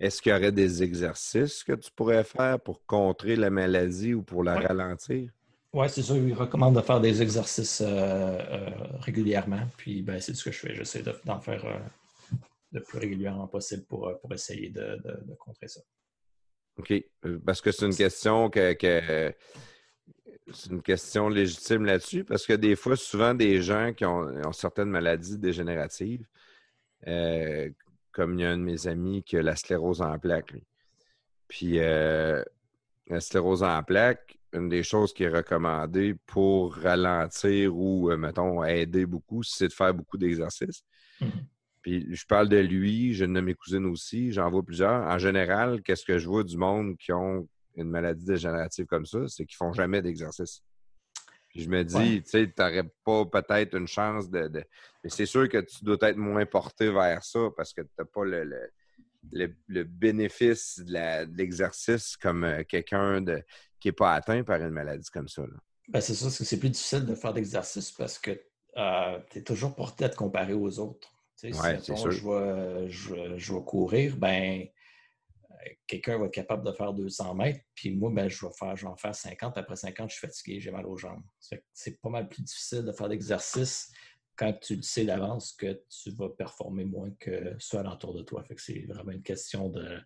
Est-ce 0.00 0.20
qu'il 0.20 0.32
y 0.32 0.34
aurait 0.34 0.52
des 0.52 0.82
exercices 0.82 1.62
que 1.62 1.72
tu 1.72 1.90
pourrais 1.92 2.24
faire 2.24 2.58
pour 2.60 2.84
contrer 2.86 3.36
la 3.36 3.50
maladie 3.50 4.14
ou 4.14 4.22
pour 4.22 4.42
la 4.42 4.56
Ouais. 4.56 4.66
ralentir? 4.66 5.30
Oui, 5.72 5.88
c'est 5.90 6.02
sûr, 6.02 6.16
il 6.16 6.32
recommande 6.34 6.76
de 6.76 6.80
faire 6.80 7.00
des 7.00 7.20
exercices 7.20 7.80
euh, 7.80 7.86
euh, 7.86 8.70
régulièrement. 9.00 9.68
Puis 9.76 10.02
ben, 10.02 10.20
c'est 10.20 10.34
ce 10.34 10.44
que 10.44 10.52
je 10.52 10.58
fais. 10.58 10.74
J'essaie 10.74 11.02
de- 11.02 11.14
d'en 11.24 11.40
faire 11.40 11.64
euh, 11.64 11.78
le 12.72 12.80
plus 12.82 12.98
régulièrement 12.98 13.48
possible 13.48 13.84
pour, 13.84 14.08
euh, 14.08 14.14
pour 14.14 14.32
essayer 14.32 14.68
de, 14.70 14.96
de- 15.04 15.24
de 15.26 15.34
contrer 15.34 15.66
ça. 15.68 15.80
OK. 16.76 16.92
Euh, 17.24 17.40
Parce 17.44 17.60
que 17.60 17.72
c'est 17.72 17.86
une 17.86 17.94
question 17.94 18.50
que, 18.50 18.72
que- 18.74 19.32
c'est 20.52 20.70
une 20.70 20.82
question 20.82 21.28
légitime 21.28 21.84
là-dessus, 21.84 22.24
parce 22.24 22.46
que 22.46 22.52
des 22.52 22.76
fois, 22.76 22.96
souvent, 22.96 23.34
des 23.34 23.62
gens 23.62 23.92
qui 23.94 24.04
ont, 24.04 24.26
ont 24.46 24.52
certaines 24.52 24.90
maladies 24.90 25.38
dégénératives, 25.38 26.26
euh, 27.06 27.70
comme 28.12 28.38
il 28.38 28.42
y 28.42 28.44
a 28.44 28.50
un 28.50 28.58
de 28.58 28.62
mes 28.62 28.86
amis 28.86 29.22
qui 29.22 29.36
a 29.36 29.42
la 29.42 29.56
sclérose 29.56 30.02
en 30.02 30.18
plaques. 30.18 30.52
lui. 30.52 30.62
Puis 31.48 31.78
euh, 31.78 32.42
la 33.08 33.20
sclérose 33.20 33.62
en 33.62 33.82
plaques, 33.82 34.38
une 34.52 34.68
des 34.68 34.82
choses 34.82 35.12
qui 35.12 35.24
est 35.24 35.28
recommandée 35.28 36.14
pour 36.26 36.76
ralentir 36.76 37.76
ou, 37.76 38.10
euh, 38.10 38.16
mettons, 38.16 38.62
aider 38.64 39.04
beaucoup, 39.04 39.42
c'est 39.42 39.68
de 39.68 39.72
faire 39.72 39.92
beaucoup 39.92 40.16
d'exercices. 40.16 40.84
Mhm. 41.20 41.30
Puis 41.82 42.06
je 42.14 42.24
parle 42.26 42.48
de 42.48 42.56
lui, 42.56 43.12
j'ai 43.12 43.26
une 43.26 43.34
de 43.34 43.40
mes 43.40 43.54
cousines 43.54 43.84
aussi, 43.84 44.32
j'en 44.32 44.48
vois 44.48 44.62
plusieurs. 44.62 45.02
En 45.06 45.18
général, 45.18 45.82
qu'est-ce 45.82 46.04
que 46.04 46.18
je 46.18 46.26
vois 46.26 46.44
du 46.44 46.56
monde 46.56 46.96
qui 46.96 47.12
ont 47.12 47.46
une 47.76 47.90
maladie 47.90 48.24
dégénérative 48.24 48.86
comme 48.86 49.06
ça, 49.06 49.18
c'est 49.28 49.44
qu'ils 49.46 49.56
font 49.56 49.72
jamais 49.72 50.00
d'exercice. 50.02 50.62
Je 51.54 51.68
me 51.68 51.84
dis, 51.84 51.94
Ouais. 51.94 52.22
tu 52.22 52.30
sais, 52.30 52.46
tu 52.48 52.54
n'aurais 52.58 52.82
pas 53.04 53.24
peut-être 53.26 53.76
une 53.76 53.86
chance 53.86 54.28
de. 54.28 54.48
de- 54.48 54.64
Mais 55.04 55.10
c'est 55.10 55.26
sûr 55.26 55.48
que 55.48 55.58
tu 55.58 55.84
dois 55.84 55.96
être 56.02 56.16
moins 56.16 56.44
porté 56.46 56.90
vers 56.90 57.22
ça 57.24 57.48
parce 57.56 57.72
que 57.72 57.82
tu 57.82 57.88
n'as 57.98 58.04
pas 58.04 58.24
le, 58.24 58.42
le, 58.44 58.70
le- 59.32 59.54
le 59.68 59.84
bénéfice 59.84 60.80
de 60.80 61.36
l'exercice 61.36 62.16
comme 62.16 62.42
euh, 62.44 62.64
quelqu'un 62.64 63.20
de, 63.20 63.40
qui 63.78 63.88
n'est 63.88 63.92
pas 63.92 64.14
atteint 64.14 64.42
par 64.42 64.60
une 64.60 64.70
maladie 64.70 65.08
comme 65.12 65.28
ça. 65.28 65.42
Ben, 65.88 66.00
c'est 66.00 66.14
ça, 66.14 66.28
c'est 66.30 66.44
c'est 66.44 66.58
plus 66.58 66.70
difficile 66.70 67.06
de 67.06 67.14
faire 67.14 67.32
d'exercice 67.32 67.92
parce 67.92 68.18
que 68.18 68.32
tu 69.30 69.38
es 69.38 69.42
toujours 69.42 69.74
porté 69.76 70.06
à 70.06 70.08
te 70.08 70.16
comparer 70.16 70.54
aux 70.54 70.78
autres. 70.80 71.08
Tu 71.38 71.48
sais, 71.48 71.52
si, 71.52 71.60
Ouais, 71.60 71.78
c'est 71.80 71.92
mettons, 71.92 72.10
sûr. 72.10 72.10
je 72.10 72.28
vais, 72.28 72.90
je, 72.90 73.14
vais- 73.14 73.38
je 73.38 73.54
vais 73.54 73.62
courir, 73.62 74.16
ben 74.16 74.62
euh, 74.62 74.64
quelqu'un 75.86 76.18
va 76.18 76.26
être 76.26 76.32
capable 76.32 76.66
de 76.66 76.72
faire 76.72 76.92
200 76.92 77.34
mètres, 77.34 77.60
puis 77.74 77.94
moi, 77.94 78.10
ben, 78.12 78.28
je, 78.28 78.46
vais 78.46 78.52
faire, 78.52 78.76
je 78.76 78.84
vais 78.84 78.90
en 78.90 78.96
faire 78.96 79.14
50. 79.14 79.56
Après 79.58 79.76
50, 79.76 80.10
je 80.10 80.16
suis 80.16 80.26
fatigué, 80.26 80.60
j'ai 80.60 80.70
mal 80.70 80.86
aux 80.86 80.96
jambes. 80.96 81.22
C'est 81.72 82.00
pas 82.00 82.10
mal 82.10 82.28
plus 82.28 82.42
difficile 82.42 82.84
de 82.84 82.92
faire 82.92 83.08
d'exercice 83.08 83.92
quand 84.36 84.52
tu 84.60 84.76
le 84.76 84.82
sais 84.82 85.04
d'avance 85.04 85.52
que 85.52 85.80
tu 85.88 86.10
vas 86.10 86.28
performer 86.28 86.84
moins 86.84 87.10
que 87.20 87.54
ceux 87.58 87.78
alentour 87.78 88.14
de 88.14 88.22
toi. 88.22 88.42
Fait 88.44 88.54
que 88.54 88.62
c'est 88.62 88.84
vraiment 88.88 89.12
une 89.12 89.22
question 89.22 89.68
de 89.68 90.00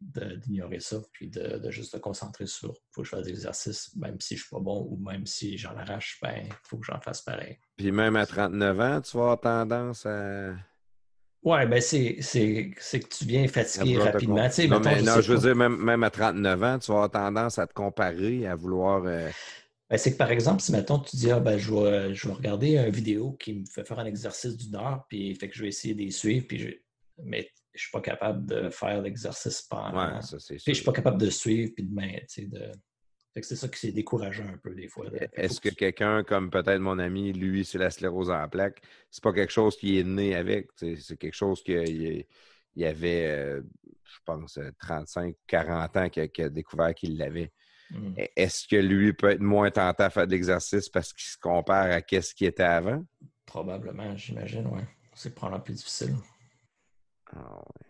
d'ignorer 0.00 0.78
ça, 0.78 0.98
puis 1.12 1.28
de, 1.28 1.70
juste 1.70 1.92
te 1.92 1.98
concentrer 1.98 2.46
sur 2.46 2.72
faut 2.92 3.02
que 3.02 3.08
je 3.08 3.16
fasse 3.16 3.26
des 3.26 3.96
même 3.96 4.20
si 4.20 4.36
je 4.36 4.42
suis 4.42 4.50
pas 4.50 4.60
bon 4.60 4.86
ou 4.90 4.96
même 4.96 5.26
si 5.26 5.58
j'en 5.58 5.76
arrache, 5.76 6.18
ben 6.22 6.44
il 6.44 6.52
faut 6.62 6.78
que 6.78 6.86
j'en 6.86 7.00
fasse 7.00 7.22
pareil. 7.22 7.58
Puis 7.76 7.90
même 7.90 8.14
à 8.14 8.24
39 8.24 8.80
ans, 8.80 9.00
tu 9.00 9.16
vas 9.16 9.22
avoir 9.22 9.40
tendance 9.40 10.06
à. 10.06 10.54
Ouais, 11.42 11.66
ben 11.66 11.80
c'est 11.80 12.16
que 12.16 13.06
tu 13.16 13.24
viens 13.24 13.46
fatigué 13.48 13.96
rapidement. 13.98 14.48
Tu 14.48 14.68
non, 14.68 14.80
mettons, 14.80 14.90
mais 14.90 14.98
je 15.00 15.04
non, 15.04 15.14
sais 15.14 15.22
je 15.22 15.32
veux 15.32 15.38
dire, 15.38 15.56
même, 15.56 15.76
même 15.76 16.02
à 16.02 16.10
39 16.10 16.62
ans, 16.62 16.78
tu 16.78 16.90
vas 16.90 16.94
avoir 17.04 17.10
tendance 17.10 17.58
à 17.58 17.66
te 17.66 17.72
comparer, 17.72 18.46
à 18.46 18.54
vouloir. 18.56 19.04
euh, 19.06 19.30
Ben, 19.88 19.96
c'est 19.96 20.12
que 20.12 20.16
par 20.18 20.30
exemple, 20.30 20.60
si 20.62 20.72
mettons, 20.72 20.98
tu 20.98 21.16
dis 21.16 21.30
ah, 21.30 21.40
ben, 21.40 21.56
je, 21.56 21.72
vais, 21.72 22.14
je 22.14 22.26
vais 22.28 22.34
regarder 22.34 22.76
une 22.76 22.90
vidéo 22.90 23.32
qui 23.32 23.54
me 23.54 23.64
fait 23.66 23.84
faire 23.84 23.98
un 24.00 24.04
exercice 24.06 24.56
d'une 24.56 24.74
heure, 24.76 25.04
puis 25.08 25.34
fait 25.36 25.48
que 25.48 25.54
je 25.56 25.62
vais 25.62 25.68
essayer 25.68 25.94
de 25.94 26.00
les 26.00 26.10
suivre, 26.10 26.46
puis 26.46 26.58
je... 26.58 26.68
mais 27.22 27.48
je 27.74 27.82
suis 27.82 27.90
pas 27.92 28.00
capable 28.00 28.44
de 28.44 28.68
faire 28.70 29.00
l'exercice 29.00 29.62
pendant. 29.62 30.16
Ouais, 30.16 30.22
ça, 30.22 30.38
c'est 30.40 30.54
Puis 30.56 30.62
je 30.66 30.72
suis 30.74 30.74
sûr. 30.74 30.84
pas 30.84 30.92
capable 30.92 31.20
de 31.20 31.30
suivre, 31.30 31.72
puis 31.74 31.84
de 31.84 31.94
main, 31.94 32.12
tu 32.12 32.24
sais, 32.28 32.42
de. 32.46 32.72
Fait 33.34 33.40
que 33.40 33.46
c'est 33.46 33.56
ça 33.56 33.68
qui 33.68 33.78
c'est 33.78 33.92
décourageant 33.92 34.46
un 34.46 34.56
peu 34.56 34.74
des 34.74 34.88
fois. 34.88 35.06
que 35.10 35.16
Est-ce 35.36 35.60
que 35.60 35.68
quelqu'un, 35.68 36.24
comme 36.24 36.50
peut-être 36.50 36.80
mon 36.80 36.98
ami, 36.98 37.32
lui, 37.32 37.64
c'est 37.64 37.78
la 37.78 37.90
sclérose 37.90 38.30
en 38.30 38.48
plaques, 38.48 38.80
c'est 39.10 39.22
pas 39.22 39.32
quelque 39.32 39.52
chose 39.52 39.76
qui 39.76 39.98
est 39.98 40.04
né 40.04 40.34
avec, 40.34 40.70
c'est 40.78 41.16
quelque 41.16 41.34
chose 41.34 41.62
qu'il 41.62 42.24
il 42.78 42.82
y 42.82 42.86
avait, 42.86 43.26
euh, 43.26 43.62
je 44.04 44.18
pense, 44.24 44.56
euh, 44.58 44.70
35 44.78 45.34
ou 45.34 45.38
40 45.48 45.96
ans 45.96 46.08
qu'il 46.08 46.30
a, 46.44 46.48
découvert 46.48 46.94
qu'il 46.94 47.18
l'avait. 47.18 47.50
Hmm. 47.90 48.12
E- 48.16 48.28
Est-ce 48.36 48.68
que 48.68 48.76
lui 48.76 49.12
peut 49.12 49.30
être 49.30 49.40
moins 49.40 49.70
tenté 49.70 50.04
à 50.04 50.10
faire 50.10 50.26
de 50.26 50.32
l'exercice 50.32 50.88
parce 50.88 51.12
qu'il 51.12 51.24
se 51.28 51.38
compare 51.38 51.90
à 51.90 52.02
qu'est-ce 52.02 52.34
qui 52.34 52.46
était 52.46 52.62
avant? 52.62 53.04
Probablement, 53.46 54.16
j'imagine, 54.16 54.68
oui. 54.70 54.82
C'est 55.14 55.34
probablement 55.34 55.64
plus 55.64 55.74
difficile. 55.74 56.14
Ah, 57.34 57.56
ouais. 57.56 57.86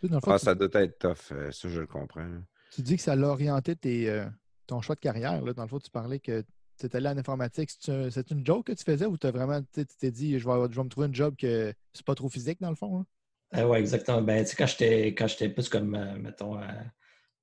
Tu, 0.00 0.08
dans 0.08 0.16
le 0.16 0.20
fond, 0.22 0.32
Ah, 0.32 0.38
ça 0.38 0.54
doit 0.54 0.68
être 0.72 0.98
tough, 0.98 1.32
euh, 1.32 1.50
ça 1.50 1.68
je 1.68 1.80
le 1.80 1.86
comprends. 1.86 2.40
Tu 2.72 2.82
dis 2.82 2.96
que 2.96 3.02
ça 3.02 3.16
l'a 3.16 3.28
orienté 3.28 3.76
tes, 3.76 4.08
euh, 4.08 4.24
ton 4.68 4.80
choix 4.80 4.94
de 4.94 5.00
carrière. 5.00 5.42
Là. 5.42 5.52
Dans 5.52 5.62
le 5.62 5.68
fond, 5.68 5.80
tu 5.80 5.90
parlais 5.90 6.20
que 6.20 6.44
tu 6.78 6.86
étais 6.86 6.96
allé 6.98 7.08
en 7.08 7.18
informatique. 7.18 7.70
C'est 7.70 7.90
un- 7.90 8.08
une 8.30 8.46
joke 8.46 8.66
que 8.66 8.72
tu 8.72 8.84
faisais 8.84 9.06
ou 9.06 9.16
vraiment, 9.20 9.60
tu 9.72 9.84
tu 9.84 9.96
t'es 9.98 10.12
dit, 10.12 10.38
je 10.38 10.48
vais, 10.48 10.54
je 10.70 10.76
vais 10.76 10.84
me 10.84 10.88
trouver 10.88 11.08
une 11.08 11.14
job 11.14 11.34
que 11.36 11.74
c'est 11.92 12.06
pas 12.06 12.14
trop 12.14 12.28
physique 12.28 12.60
dans 12.60 12.70
le 12.70 12.76
fond? 12.76 13.00
hein? 13.52 13.64
oui, 13.66 13.78
exactement. 13.78 14.22
Ben, 14.22 14.46
quand 14.46 14.66
j'étais 14.66 15.48
plus 15.48 15.68
comme, 15.68 15.94
euh, 15.94 16.16
mettons, 16.18 16.54
à, 16.54 16.68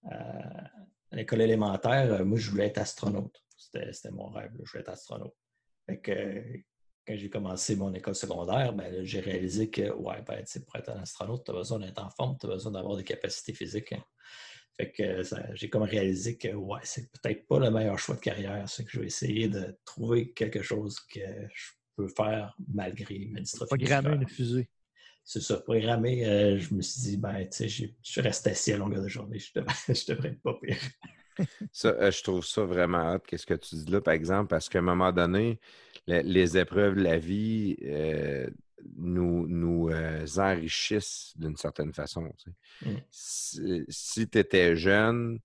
à- 0.06 0.70
l'école 1.12 1.42
élémentaire, 1.42 2.14
euh, 2.14 2.26
moi, 2.26 2.38
je 2.38 2.50
voulais 2.50 2.68
être 2.68 2.78
astronaute. 2.78 3.42
C'était 3.58 4.12
mon 4.12 4.30
rêve, 4.30 4.52
je 4.64 4.72
voulais 4.72 4.82
être 4.82 4.90
astronaute. 4.90 5.34
Fait 5.88 6.00
que 6.00 6.12
euh, 6.12 6.58
quand 7.08 7.16
j'ai 7.16 7.30
commencé 7.30 7.76
mon 7.76 7.94
école 7.94 8.16
secondaire, 8.16 8.74
ben, 8.74 9.04
j'ai 9.04 9.20
réalisé 9.20 9.70
que, 9.70 9.92
ouais, 9.94 10.22
ben, 10.28 10.44
pour 10.66 10.76
être 10.76 10.90
un 10.90 11.02
astronaute, 11.02 11.44
tu 11.46 11.52
as 11.52 11.54
besoin 11.56 11.80
d'être 11.80 12.04
en 12.04 12.10
forme, 12.10 12.38
tu 12.40 12.46
as 12.46 12.50
besoin 12.50 12.72
d'avoir 12.72 12.98
des 12.98 13.04
capacités 13.04 13.54
physiques. 13.54 13.94
hein. 13.94 14.04
Fait 14.78 14.92
que 14.92 15.04
euh, 15.04 15.24
j'ai 15.54 15.70
comme 15.70 15.84
réalisé 15.84 16.38
que, 16.38 16.50
ouais, 16.50 16.80
c'est 16.84 17.10
peut-être 17.12 17.48
pas 17.48 17.60
le 17.60 17.72
meilleur 17.72 17.98
choix 17.98 18.16
de 18.16 18.20
carrière. 18.22 18.68
C'est 18.68 18.84
que 18.84 18.92
je 18.92 19.00
vais 19.00 19.06
essayer 19.08 19.48
de 19.48 19.78
trouver 19.86 20.32
quelque 20.32 20.62
chose 20.62 21.00
que 21.00 21.20
je 21.54 21.72
peux 21.96 22.08
faire 22.10 22.56
malgré 22.74 23.30
ma 23.32 23.40
dystrophie. 23.40 23.78
Programmer 23.78 24.16
une 24.16 24.28
fusée. 24.28 24.70
C'est 25.24 25.42
ça, 25.42 25.58
programmé, 25.58 26.24
euh, 26.28 26.60
je 26.60 26.74
me 26.76 26.82
suis 26.84 27.02
dit, 27.02 27.18
ben, 27.18 27.48
tu 27.50 27.68
sais, 27.68 27.90
je 28.04 28.22
reste 28.22 28.46
assis 28.46 28.74
à 28.74 28.78
longueur 28.78 29.02
de 29.02 29.08
journée, 29.08 29.40
je 29.40 29.52
devrais, 29.56 29.74
je 29.96 30.14
devrais 30.14 30.30
être 30.30 30.42
pas 30.42 30.54
pire. 30.62 30.78
Ça, 31.72 31.90
euh, 31.90 32.12
je 32.12 32.24
trouve 32.24 32.46
ça 32.46 32.64
vraiment 32.64 33.14
hot, 33.16 33.20
qu'est-ce 33.20 33.46
que 33.46 33.54
tu 33.56 33.76
dis 33.76 33.92
là, 33.92 34.02
par 34.02 34.14
exemple, 34.14 34.48
parce 34.50 34.70
qu'à 34.70 34.80
un 34.80 34.84
moment 34.84 35.12
donné, 35.12 35.60
le- 36.08 36.22
les 36.22 36.58
épreuves 36.58 36.96
de 36.96 37.02
la 37.02 37.18
vie 37.18 37.76
euh, 37.84 38.50
nous, 38.98 39.48
nous 39.48 39.90
euh, 39.90 40.26
enrichissent 40.38 41.34
d'une 41.36 41.56
certaine 41.56 41.94
façon. 41.94 42.30
tu 42.38 42.52
sais. 42.82 42.90
Mm. 42.90 43.04
Si, 43.10 44.30
tu 44.30 44.38
étais 44.38 44.76
jeune, 44.76 45.40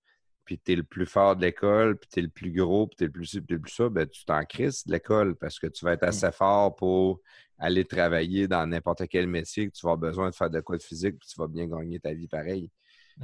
puis 0.44 0.59
tu 0.59 0.73
es 0.73 0.77
le 0.77 0.82
plus 0.82 1.07
fort 1.07 1.36
de 1.36 1.43
l'école, 1.43 1.97
puis 1.98 2.09
tu 2.12 2.19
es 2.19 2.23
le 2.23 2.28
plus 2.28 2.52
gros, 2.52 2.86
puis 2.86 2.97
tu 2.97 3.05
es 3.05 3.07
le 3.07 3.12
plus 3.12 3.27
ci, 3.27 3.39
puis 3.40 3.47
t'es 3.47 3.55
le 3.55 3.61
plus 3.61 3.73
ça, 3.73 3.89
ben, 3.89 4.07
tu 4.07 4.24
t'en 4.24 4.44
crises 4.44 4.85
de 4.86 4.93
l'école 4.93 5.36
parce 5.36 5.59
que 5.59 5.66
tu 5.69 5.85
vas 5.85 5.93
être 5.93 6.02
assez 6.02 6.31
fort 6.32 6.74
pour 6.74 7.20
aller 7.59 7.85
travailler 7.85 8.48
dans 8.48 8.66
n'importe 8.66 9.07
quel 9.09 9.27
métier, 9.27 9.69
que 9.69 9.73
tu 9.73 9.86
vas 9.86 9.93
avoir 9.93 10.11
besoin 10.11 10.31
de 10.31 10.35
faire 10.35 10.51
de 10.51 10.61
quoi 10.61 10.77
de 10.77 10.82
physique, 10.82 11.19
puis 11.19 11.28
tu 11.28 11.39
vas 11.39 11.47
bien 11.47 11.66
gagner 11.66 12.01
ta 12.01 12.12
vie 12.12 12.27
pareil. 12.28 12.70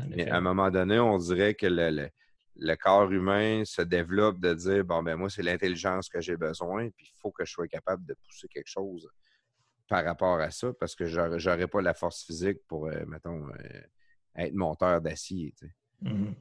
Mais 0.08 0.28
à 0.28 0.36
un 0.36 0.40
moment 0.42 0.70
donné, 0.70 0.98
on 1.00 1.16
dirait 1.16 1.54
que 1.54 1.66
le, 1.66 1.90
le- 1.90 2.10
le 2.58 2.74
corps 2.76 3.10
humain 3.10 3.64
se 3.64 3.82
développe 3.82 4.38
de 4.40 4.54
dire 4.54 4.84
bon, 4.84 5.02
ben 5.02 5.16
moi, 5.16 5.28
c'est 5.30 5.42
l'intelligence 5.42 6.08
que 6.08 6.20
j'ai 6.20 6.36
besoin, 6.36 6.88
puis 6.90 7.06
il 7.10 7.18
faut 7.20 7.30
que 7.30 7.44
je 7.44 7.52
sois 7.52 7.68
capable 7.68 8.04
de 8.06 8.14
pousser 8.14 8.48
quelque 8.48 8.68
chose 8.68 9.08
par 9.88 10.04
rapport 10.04 10.40
à 10.40 10.50
ça, 10.50 10.72
parce 10.78 10.94
que 10.94 11.06
j'aurais 11.06 11.68
pas 11.68 11.80
la 11.82 11.94
force 11.94 12.24
physique 12.24 12.58
pour, 12.66 12.86
euh, 12.88 13.04
mettons, 13.06 13.48
euh, 13.48 13.80
être 14.36 14.54
monteur 14.54 15.00
d'acier. 15.00 15.54
tu. 15.58 15.74
Mhm. 16.02 16.34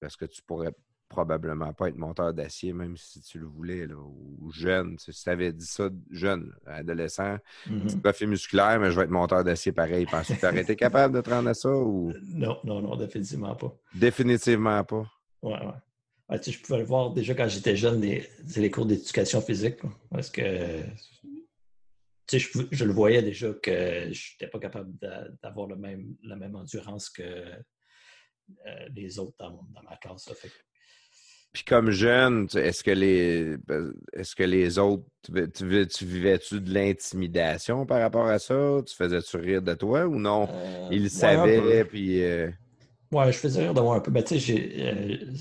Parce 0.00 0.16
que 0.16 0.24
tu 0.26 0.42
pourrais 0.42 0.72
probablement 1.08 1.72
pas 1.72 1.88
être 1.88 1.96
monteur 1.96 2.32
d'acier, 2.32 2.72
même 2.72 2.96
si 2.96 3.20
tu 3.20 3.38
le 3.40 3.46
voulais, 3.46 3.86
là, 3.86 3.96
ou 3.96 4.50
jeune. 4.52 4.96
Si 4.98 5.10
tu 5.12 5.28
avais 5.28 5.52
dit 5.52 5.66
ça 5.66 5.90
jeune, 6.10 6.54
adolescent, 6.66 7.36
Mhm. 7.66 8.00
profil 8.00 8.28
musculaire, 8.28 8.78
mais 8.78 8.90
je 8.92 8.96
vais 8.96 9.04
être 9.04 9.10
monteur 9.10 9.42
d'acier 9.42 9.72
pareil. 9.72 10.06
Penses-tu 10.06 10.34
que 10.36 10.40
tu 10.40 10.46
aurais 10.46 10.60
été 10.62 10.76
capable 10.76 11.16
de 11.16 11.20
te 11.20 11.30
rendre 11.30 11.48
à 11.50 11.54
ça 11.54 11.70
ou? 11.70 12.12
Non, 12.32 12.58
non, 12.64 12.80
non, 12.80 12.96
définitivement 12.96 13.56
pas. 13.56 13.74
définitivement 13.94 14.84
pas? 14.84 15.04
Ouais, 15.42 15.52
ouais. 15.52 16.38
Tu 16.38 16.44
sais, 16.44 16.52
je 16.52 16.62
pouvais 16.62 16.78
le 16.78 16.84
voir 16.84 17.10
déjà 17.12 17.34
quand 17.34 17.48
j'étais 17.48 17.74
jeune, 17.74 18.00
les, 18.00 18.28
c'est 18.46 18.60
les 18.60 18.70
cours 18.70 18.86
d'éducation 18.86 19.40
physique. 19.40 19.78
parce 20.10 20.30
que 20.30 20.82
tu 20.82 21.39
je, 22.38 22.84
le 22.84 22.92
voyais 22.92 23.22
déjà 23.22 23.52
que 23.54 24.12
je 24.12 24.32
n'étais 24.34 24.46
pas 24.50 24.58
capable 24.58 24.96
d'a- 24.98 25.28
d'avoir 25.42 25.66
le 25.66 25.76
même, 25.76 26.14
la 26.22 26.36
même 26.36 26.54
endurance 26.56 27.10
que 27.10 27.22
euh, 27.22 28.88
les 28.94 29.18
autres 29.18 29.36
dans, 29.38 29.62
dans 29.74 29.82
ma 29.82 29.96
classe. 29.96 30.28
là. 30.28 30.34
Fait 30.34 30.50
Puis 31.52 31.64
comme 31.64 31.90
jeune, 31.90 32.46
est-ce 32.54 32.84
que 32.84 32.90
les 32.92 33.56
est-ce 34.12 34.34
que 34.36 34.42
les 34.44 34.78
autres 34.78 35.04
tu, 35.22 35.32
tu- 35.52 35.86
tu 35.88 36.04
vivais-tu 36.04 36.60
de 36.60 36.72
l'intimidation 36.72 37.86
par 37.86 38.00
rapport 38.00 38.26
à 38.26 38.38
ça? 38.38 38.80
Tu 38.86 38.94
faisais-tu 38.94 39.36
rire 39.36 39.62
de 39.62 39.74
toi 39.74 40.06
ou 40.06 40.18
non? 40.18 40.48
Euh, 40.48 40.88
Ils 40.90 40.98
le 41.02 41.04
ouais, 41.04 41.08
savaient, 41.08 41.84
puis 41.84 42.22
euh, 42.22 42.50
Ouais, 43.12 43.32
je 43.32 43.38
faisais 43.38 43.62
rire 43.62 43.74
de 43.74 43.80
moi 43.80 43.96
un 43.96 44.00
peu. 44.00 44.10
Mais 44.12 44.22
tu 44.22 44.38
sais, 44.38 44.70
euh, 44.78 45.32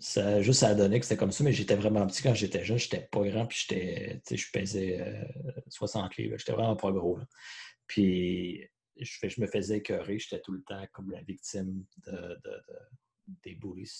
ça, 0.00 0.40
juste 0.40 0.60
ça 0.60 0.68
a 0.68 0.74
donné 0.74 1.00
que 1.00 1.06
c'était 1.06 1.16
comme 1.18 1.32
ça, 1.32 1.42
mais 1.42 1.52
j'étais 1.52 1.74
vraiment 1.74 2.06
petit 2.06 2.22
quand 2.22 2.34
j'étais 2.34 2.64
jeune. 2.64 2.78
J'étais 2.78 3.08
pas 3.10 3.22
grand, 3.28 3.46
puis 3.46 3.66
j'étais, 3.68 4.20
je 4.36 4.50
pesais 4.52 5.00
euh, 5.00 5.24
60 5.68 6.16
livres. 6.16 6.36
J'étais 6.38 6.52
vraiment 6.52 6.76
pas 6.76 6.92
gros. 6.92 7.18
Puis 7.88 8.68
je, 9.00 9.40
me 9.40 9.46
faisais 9.48 9.78
écœurer. 9.78 10.18
J'étais 10.20 10.40
tout 10.40 10.52
le 10.52 10.62
temps 10.62 10.84
comme 10.92 11.10
la 11.10 11.20
victime 11.22 11.84
de, 12.06 12.12
de- 12.12 12.38
de- 12.44 12.88
des 13.42 13.54
bullies 13.56 13.90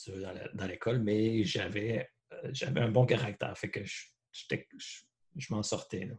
dans 0.54 0.66
l'école, 0.66 1.00
mais 1.02 1.42
j'avais, 1.44 2.08
euh, 2.32 2.50
j'avais 2.52 2.80
un 2.80 2.90
bon 2.90 3.04
caractère. 3.04 3.56
Fait 3.58 3.68
que 3.70 3.84
je, 3.84 4.04
je 5.36 5.52
m'en 5.52 5.62
sortais. 5.64 6.04
Là. 6.06 6.14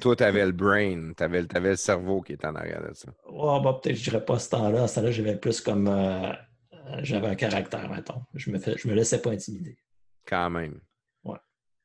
Toi, 0.00 0.16
tu 0.16 0.22
avais 0.22 0.44
le 0.46 0.52
brain, 0.52 1.12
tu 1.16 1.22
avais, 1.22 1.42
le 1.42 1.76
cerveau 1.76 2.20
qui 2.20 2.32
était 2.34 2.46
en 2.46 2.54
arrière 2.54 2.86
de 2.88 2.94
ça. 2.94 3.12
Oh, 3.26 3.60
bah, 3.62 3.78
peut-être, 3.82 3.96
je 3.96 4.04
dirais 4.10 4.24
pas 4.24 4.38
ce 4.38 4.50
temps-là. 4.50 4.84
À 4.84 4.88
ce 4.88 4.96
temps-là, 4.96 5.10
j'avais 5.10 5.36
plus 5.36 5.60
comme. 5.60 5.88
euh, 5.88 6.32
euh, 6.74 7.00
j'avais 7.02 7.28
un 7.28 7.34
caractère, 7.34 7.88
mettons. 7.90 8.22
Je 8.34 8.50
me, 8.50 8.58
fais, 8.58 8.76
je 8.76 8.88
me 8.88 8.94
laissais 8.94 9.20
pas 9.22 9.30
intimider. 9.30 9.78
Quand 10.26 10.50
même. 10.50 10.80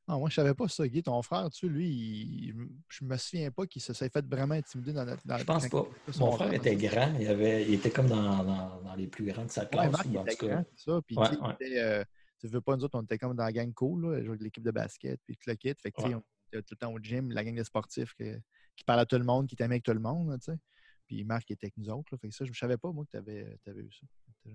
Ah, 0.05 0.17
moi, 0.17 0.27
je 0.29 0.35
savais 0.35 0.53
pas 0.53 0.67
ça, 0.67 0.85
Guy. 0.85 1.01
Ton 1.01 1.21
frère, 1.21 1.49
tu 1.49 1.65
sais, 1.65 1.71
lui, 1.71 1.87
il- 1.87 2.53
je 2.89 3.05
me 3.05 3.15
souviens 3.15 3.49
pas 3.51 3.65
qu'il 3.65 3.81
se 3.81 3.93
s'est 3.93 4.09
fait 4.09 4.25
vraiment 4.27 4.53
intimider 4.55 4.91
dans 4.91 5.05
notre. 5.05 5.25
dans- 5.25 5.37
Je 5.37 5.45
pense 5.45 5.69
pas. 5.69 5.85
Mon 6.19 6.31
frère 6.33 6.49
frère, 6.49 6.53
était 6.59 6.75
que- 6.75 6.81
grand. 6.93 7.13
Il, 7.17 7.25
avait, 7.29 7.63
il 7.63 7.75
était 7.75 7.89
comme 7.89 8.07
dans, 8.07 8.43
dans, 8.43 8.81
dans 8.81 8.95
les 8.97 9.07
plus 9.07 9.23
grands 9.31 9.45
de 9.45 9.49
sa 9.49 9.61
Ouais, 9.61 9.67
classe. 9.69 9.91
Marc, 9.93 10.05
ou 10.07 10.09
il 10.11 10.17
était 10.19 10.45
grand, 10.47 10.65
ça. 10.75 10.99
Puis, 11.07 11.15
Ouais, 11.17 11.27
il 11.31 11.39
ouais. 11.47 11.53
était, 11.53 11.79
euh, 11.81 12.03
tu 12.37 12.47
veux 12.49 12.59
pas, 12.59 12.75
nous 12.75 12.83
autres, 12.83 12.99
on 12.99 13.03
était 13.03 13.17
comme 13.17 13.33
dans 13.33 13.45
la 13.45 13.53
gang 13.53 13.73
cool, 13.73 14.11
là, 14.11 14.19
jouer 14.19 14.31
avec 14.31 14.41
l'équipe 14.41 14.63
de 14.63 14.71
basket, 14.71 15.21
puis 15.25 15.37
tout 15.37 15.49
le 15.49 15.55
kit. 15.55 15.73
Fait 15.81 15.89
que, 15.89 15.95
tu 16.01 16.01
sais, 16.01 16.07
Ouais. 16.09 16.15
on 16.15 16.23
tout 16.61 16.73
le 16.73 16.77
temps 16.77 16.91
au 16.93 16.99
gym, 16.99 17.31
la 17.31 17.43
gang 17.43 17.55
de 17.55 17.63
sportifs 17.63 18.13
que- 18.15 18.39
qui 18.75 18.83
parlait 18.83 19.01
à 19.03 19.05
tout 19.05 19.17
le 19.17 19.23
monde, 19.23 19.47
qui 19.47 19.55
t'aimait 19.55 19.75
avec 19.75 19.83
tout 19.83 19.93
le 19.93 19.99
monde, 19.99 20.29
là, 20.31 20.37
tu 20.37 20.51
sais. 20.51 20.57
Puis 21.05 21.23
Marc 21.23 21.49
était 21.51 21.65
avec 21.67 21.77
nous 21.77 21.89
autres, 21.89 22.09
là. 22.13 22.17
Fait 22.17 22.29
que 22.29 22.33
ça, 22.35 22.45
je 22.45 22.49
ne 22.51 22.55
savais 22.55 22.77
pas, 22.77 22.91
moi, 22.91 23.05
que 23.05 23.11
tu 23.11 23.17
avais, 23.17 23.57
eu 23.67 23.91
ça. 23.91 24.49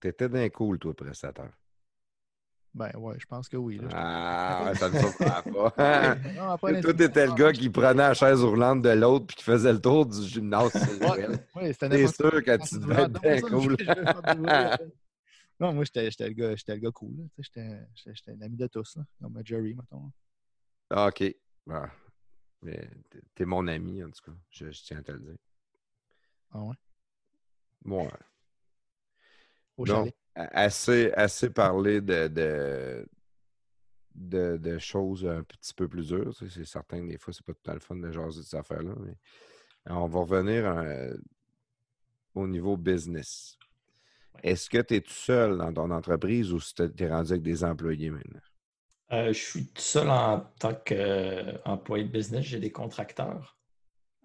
T'étais 0.00 0.28
d'un 0.28 0.48
cool, 0.50 0.78
toi, 0.78 0.94
prestataire. 0.94 1.52
Ben 2.74 2.90
ouais, 2.98 3.18
je 3.18 3.24
pense 3.24 3.48
que 3.48 3.56
oui. 3.56 3.78
Là, 3.78 3.88
Ah, 3.90 4.72
ça 4.74 4.90
me 4.90 4.98
surprend 4.98 5.42
pas. 5.72 6.16
Non, 6.34 6.48
après, 6.50 6.80
Toi, 6.82 6.92
t'étais 6.92 7.26
le 7.26 7.34
gars 7.34 7.52
qui 7.52 7.70
prenait 7.70 7.94
la 7.94 8.12
chaise 8.14 8.42
roulante 8.44 8.82
de 8.82 8.90
l'autre 8.90 9.26
puis 9.26 9.36
qui 9.36 9.44
faisait 9.44 9.72
le 9.72 9.80
tour 9.80 10.04
du 10.04 10.22
gymnase. 10.22 10.86
Ouais, 11.00 11.26
ouais, 11.54 11.72
c'était 11.72 11.88
T'es 11.88 12.06
sûr 12.06 12.30
que 12.30 12.56
tu 12.68 12.78
devais 12.78 13.02
être 13.04 13.20
bien 13.22 13.40
cool. 13.50 13.76
Non, 15.58 15.72
moi, 15.72 15.84
j'étais 15.84 16.10
le, 16.10 16.54
le 16.54 16.76
gars 16.76 16.90
cool. 16.90 17.28
J'étais 17.38 17.86
j'étais- 17.94 18.14
j'étais 18.14 18.30
un 18.32 18.40
ami 18.42 18.56
de 18.56 18.66
tous, 18.66 18.96
là, 18.96 19.04
comme 19.20 19.40
Jerry, 19.44 19.74
mettons. 19.74 20.12
Ah, 20.90 21.08
OK. 21.08 21.24
Ah. 21.70 21.90
Mais 22.62 22.90
t'es- 23.34 23.44
mon 23.44 23.66
ami, 23.66 24.02
en 24.04 24.10
tout 24.10 24.22
cas. 24.30 24.36
Je, 24.50 24.70
je 24.70 24.82
tiens 24.82 24.98
à 24.98 25.02
te 25.02 25.12
le 25.12 25.20
dire. 25.20 25.36
Ah 26.52 26.62
ouais? 26.62 26.74
Bon, 27.84 28.10
Au 29.76 29.86
Non. 29.86 30.10
assez, 30.34 31.12
assez 31.12 31.50
parlé 31.50 32.00
de, 32.00 32.28
de, 32.28 33.08
de, 34.14 34.56
de 34.58 34.78
choses 34.78 35.26
un 35.26 35.42
petit 35.42 35.72
peu 35.74 35.88
plus 35.88 36.08
dures. 36.08 36.34
C'est 36.34 36.64
certain 36.64 37.00
que 37.02 37.08
des 37.08 37.18
fois, 37.18 37.32
c'est 37.32 37.44
pas 37.44 37.52
tout 37.52 37.60
le 37.64 37.66
temps 37.66 37.74
le 37.74 37.80
fun 37.80 37.96
de 37.96 38.10
jaser 38.10 38.40
de 38.40 38.44
ces 38.44 38.56
affaires-là. 38.56 38.94
Mais 39.00 39.16
on 39.86 40.06
va 40.06 40.20
revenir 40.20 40.66
euh, 40.66 41.16
au 42.34 42.46
niveau 42.46 42.76
business. 42.76 43.56
Est-ce 44.42 44.68
que 44.70 44.78
tu 44.82 44.94
es 44.96 45.00
tout 45.00 45.12
seul 45.12 45.58
dans 45.58 45.72
ton 45.72 45.90
entreprise 45.90 46.52
ou 46.52 46.58
tu 46.60 46.82
es 46.82 47.08
rendu 47.10 47.32
avec 47.32 47.42
des 47.42 47.64
employés 47.64 48.10
maintenant? 48.10 48.40
Euh, 49.12 49.28
je 49.32 49.38
suis 49.38 49.66
tout 49.68 49.82
seul 49.82 50.10
en 50.10 50.40
tant 50.58 50.74
qu'employé 50.74 52.04
de 52.04 52.10
business. 52.10 52.44
J'ai 52.44 52.58
des 52.60 52.72
contracteurs. 52.72 53.56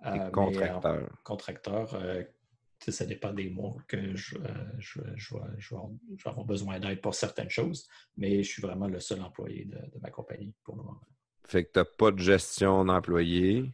Euh, 0.05 0.13
Des 0.13 0.19
mais, 0.19 0.25
euh, 0.29 0.31
contracteurs. 0.31 1.09
contracteurs, 1.23 1.93
euh, 1.95 2.23
ça 2.87 3.05
dépend 3.05 3.31
des 3.33 3.49
mois 3.49 3.75
que 3.87 4.15
je, 4.15 4.37
euh, 4.37 4.41
je, 4.79 4.99
je 5.15 5.35
vais- 5.35 5.41
avoir- 5.41 5.91
je 6.17 6.23
vais 6.23 6.29
avoir 6.29 6.45
besoin 6.45 6.79
d'aide 6.79 7.01
pour 7.01 7.13
certaines 7.13 7.49
choses, 7.51 7.87
mais 8.17 8.41
je 8.41 8.49
suis 8.49 8.61
vraiment 8.61 8.87
le 8.87 8.99
seul 8.99 9.21
employé 9.21 9.65
de, 9.65 9.75
de 9.77 9.99
ma 10.01 10.09
compagnie 10.09 10.53
pour 10.63 10.75
le 10.75 10.83
moment. 10.83 11.01
Fait 11.47 11.65
que 11.65 11.71
tu 11.73 11.79
n'as 11.79 11.85
pas 11.85 12.11
de 12.11 12.19
gestion 12.19 12.83
d'employés? 12.85 13.71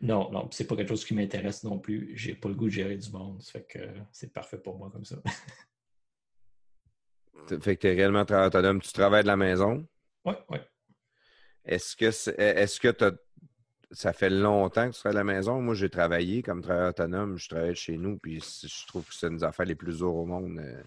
Non, 0.00 0.30
non, 0.32 0.48
c'est 0.52 0.66
pas 0.66 0.76
quelque 0.76 0.88
chose 0.88 1.04
qui 1.04 1.14
m'intéresse 1.14 1.62
non 1.64 1.78
plus. 1.78 2.12
J'ai 2.16 2.34
pas 2.34 2.48
le 2.48 2.54
goût 2.56 2.66
de 2.66 2.70
gérer 2.70 2.96
du 2.96 3.10
monde. 3.10 3.42
Ça 3.42 3.52
fait 3.52 3.64
que 3.64 3.78
c'est 4.12 4.32
parfait 4.32 4.58
pour 4.58 4.76
moi 4.78 4.90
comme 4.90 5.04
ça. 5.04 5.16
Fait 7.60 7.76
que 7.76 7.80
tu 7.80 7.86
es 7.88 7.94
réellement 7.94 8.24
travailleur 8.24 8.48
autonome. 8.48 8.80
Tu 8.80 8.92
travailles 8.92 9.22
de 9.22 9.28
la 9.28 9.36
maison? 9.36 9.86
Oui, 10.24 10.34
oui. 10.50 10.58
Est-ce 11.64 11.96
que 11.96 12.06
est-ce 12.40 12.80
que 12.80 12.94
ça 13.90 14.12
fait 14.12 14.30
longtemps 14.30 14.88
que 14.88 14.94
tu 14.94 15.00
travailles 15.00 15.20
à 15.20 15.24
la 15.24 15.32
maison? 15.32 15.60
Moi, 15.60 15.74
j'ai 15.74 15.90
travaillé 15.90 16.42
comme 16.42 16.60
travailleur 16.62 16.90
autonome. 16.90 17.38
Je 17.38 17.48
travaille 17.48 17.70
de 17.70 17.74
chez 17.74 17.96
nous, 17.96 18.18
puis 18.18 18.40
je 18.40 18.86
trouve 18.86 19.06
que 19.06 19.14
c'est 19.14 19.28
une 19.28 19.36
des 19.36 19.44
affaires 19.44 19.66
les 19.66 19.74
plus 19.74 19.98
dures 19.98 20.14
au 20.14 20.26
monde. 20.26 20.58
euh. 20.58 20.82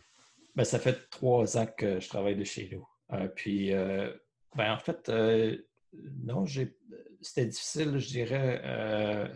Ben, 0.56 0.64
ça 0.64 0.80
fait 0.80 1.10
trois 1.10 1.58
ans 1.58 1.66
que 1.66 2.00
je 2.00 2.10
travaille 2.10 2.36
de 2.36 2.44
chez 2.44 2.70
nous. 2.72 2.88
Euh, 3.14 3.28
puis, 3.28 3.74
euh, 3.74 4.14
ben, 4.56 4.74
en 4.74 4.80
fait, 4.80 5.10
euh, 5.10 5.58
non, 6.24 6.46
j'ai, 6.46 6.78
c'était 7.22 7.46
difficile, 7.46 7.98
je 7.98 8.08
dirais. 8.08 8.62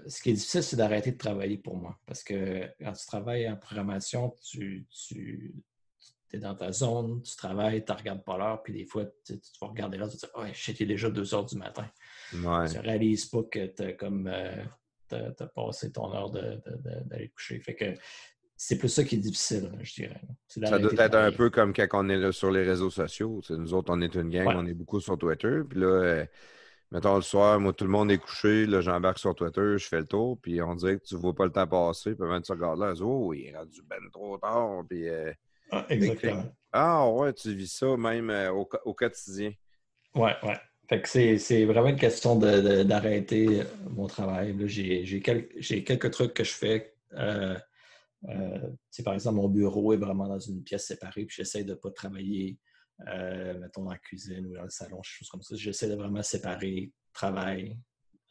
ce 0.08 0.22
qui 0.22 0.32
est 0.32 0.34
difficile, 0.34 0.64
c'est 0.64 0.76
d'arrêter 0.76 1.12
de 1.12 1.18
travailler 1.18 1.58
pour 1.58 1.78
moi. 1.78 1.98
Parce 2.06 2.24
que 2.24 2.70
quand 2.80 2.94
tu 2.94 3.06
travailles 3.06 3.50
en 3.50 3.56
programmation, 3.56 4.36
tu, 4.44 4.86
tu 4.90 5.54
es 6.36 6.40
dans 6.40 6.56
ta 6.56 6.72
zone, 6.72 7.22
tu 7.22 7.36
travailles, 7.36 7.84
tu 7.84 7.92
ne 7.92 7.98
regardes 7.98 8.24
pas 8.24 8.38
l'heure, 8.38 8.64
puis 8.64 8.74
des 8.74 8.86
fois, 8.86 9.06
tu, 9.26 9.40
vas 9.62 9.68
regarder 9.68 9.98
l'heure, 9.98 10.10
tu 10.10 10.18
te 10.18 10.26
dis, 10.26 10.32
oh, 10.36 10.44
j'étais 10.54 10.86
déjà 10.86 11.10
2 11.10 11.34
heures 11.34 11.46
du 11.46 11.58
matin. 11.58 11.88
Ouais. 12.34 12.70
Tu 12.70 12.78
ne 12.78 12.82
réalises 12.82 13.26
pas 13.26 13.44
que 13.44 13.66
tu 13.68 13.84
as 13.84 13.94
comme 13.94 14.28
euh, 14.28 14.64
t'as 15.08 15.48
passé 15.48 15.92
ton 15.92 16.14
heure 16.14 16.32
d'aller 16.32 17.30
te 17.30 17.34
coucher. 17.34 17.60
Fait 17.60 17.76
que 17.76 17.94
c'est 18.58 18.78
plus 18.78 18.90
ça 18.90 19.04
qui 19.04 19.16
est 19.16 19.20
difficile, 19.20 19.72
je 19.82 19.94
dirais. 19.94 20.22
Ça 20.48 20.80
doit 20.80 20.94
être 20.94 21.16
un 21.16 21.32
peu 21.32 21.50
comme 21.50 21.74
quand 21.74 21.88
on 21.94 22.10
est 22.10 22.18
là 22.18 22.32
sur 22.32 22.52
les 22.52 22.64
réseaux 22.64 22.90
sociaux. 22.90 23.42
Nous 23.50 23.74
autres, 23.74 23.94
on 23.94 24.02
est 24.02 24.16
une 24.16 24.30
gang, 24.30 24.48
Ouais. 24.48 24.54
on 24.56 24.66
est 24.66 24.74
beaucoup 24.74 25.00
sur 25.00 25.18
Twitter. 25.18 25.60
Puis 25.70 25.80
là, 25.80 25.88
euh, 25.88 26.26
mettons 26.92 27.16
le 27.16 27.22
soir, 27.22 27.60
moi, 27.60 27.74
tout 27.74 27.84
le 27.84 27.90
monde 27.90 28.12
est 28.12 28.18
couché. 28.18 28.66
Là, 28.66 28.80
j'embarque 28.80 29.20
sur 29.20 29.36
Twitter, 29.36 29.78
je 29.78 29.88
fais 29.88 30.00
le 30.00 30.06
tour. 30.06 30.40
Puis 30.42 30.62
on 30.62 30.76
dirait 30.76 30.98
que 30.98 31.04
tu 31.04 31.16
ne 31.16 31.20
vois 31.20 31.36
pas 31.36 31.46
le 31.46 31.52
temps 31.52 31.68
passer. 31.68 32.16
Puis 32.16 32.28
même 32.28 32.42
tu 32.42 32.52
regardes 32.54 32.80
là, 32.80 32.94
oh, 33.02 33.34
il 33.34 33.48
est 33.48 33.58
rendu 33.58 33.82
ben 33.84 34.00
trop 34.12 34.38
tard. 34.38 34.84
Puis, 34.90 35.10
euh, 35.10 35.34
Ah, 35.72 35.86
exactement. 35.90 36.46
ah, 36.72 37.10
ouais, 37.10 37.34
tu 37.34 37.54
vis 37.54 37.72
ça 37.74 37.96
même 37.98 38.30
euh, 38.30 38.52
au, 38.52 38.70
au 38.86 38.94
quotidien. 38.94 39.52
Ouais, 40.14 40.36
ouais. 40.44 40.58
Fait 40.88 41.02
que 41.02 41.10
c'est, 41.10 41.38
c'est 41.40 41.66
vraiment 41.66 41.90
une 41.90 41.96
question 42.00 42.36
de- 42.38 42.62
de- 42.62 42.84
d'arrêter 42.84 43.64
mon 43.90 44.06
travail. 44.08 44.56
J'ai, 44.68 45.04
j'ai, 45.06 45.20
quel- 45.20 45.50
j'ai 45.58 45.84
quelques 45.84 46.12
trucs 46.12 46.34
que 46.34 46.44
je 46.44 46.54
fais. 46.54 46.96
Euh, 47.14 47.58
euh, 48.30 48.70
par 49.04 49.14
exemple, 49.16 49.38
mon 49.38 49.50
bureau 49.50 49.94
est 49.94 49.98
vraiment 49.98 50.28
dans 50.28 50.40
une 50.40 50.64
pièce 50.64 50.86
séparée, 50.86 51.26
puis 51.26 51.36
j'essaie 51.38 51.64
de 51.64 51.72
ne 51.72 51.76
pas 51.76 51.92
travailler, 51.92 52.58
euh, 53.08 53.58
mettons, 53.60 53.84
dans 53.84 53.92
la 53.92 53.98
cuisine 53.98 54.46
ou 54.46 54.54
dans 54.56 54.64
le 54.64 54.70
salon, 54.70 55.02
choses 55.04 55.30
comme 55.30 55.42
ça. 55.42 55.56
J'essaie 55.56 55.90
de 55.90 55.96
vraiment 55.96 56.22
séparer 56.24 56.92
travail 57.14 57.78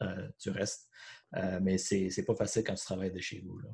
euh, 0.01 0.27
du 0.41 0.49
reste. 0.49 0.89
Euh, 1.35 1.59
mais 1.61 1.77
c'est, 1.77 2.09
c'est 2.09 2.23
pas 2.25 2.35
facile 2.35 2.63
quand 2.63 2.75
tu 2.75 2.85
travailles 2.85 3.11
de 3.11 3.19
chez 3.19 3.41
vous. 3.45 3.57
Là. 3.59 3.69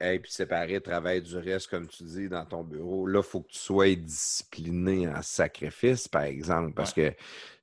Et 0.00 0.18
puis 0.20 0.32
séparer 0.32 0.80
travail 0.80 1.22
du 1.22 1.36
reste, 1.36 1.68
comme 1.68 1.86
tu 1.88 2.02
dis, 2.04 2.28
dans 2.28 2.44
ton 2.46 2.62
bureau. 2.64 3.06
Là, 3.06 3.20
il 3.20 3.28
faut 3.28 3.42
que 3.42 3.50
tu 3.52 3.58
sois 3.58 3.94
discipliné 3.94 5.08
en 5.08 5.22
sacrifice, 5.22 6.08
par 6.08 6.22
exemple. 6.22 6.72
Parce 6.74 6.92
que 6.92 7.12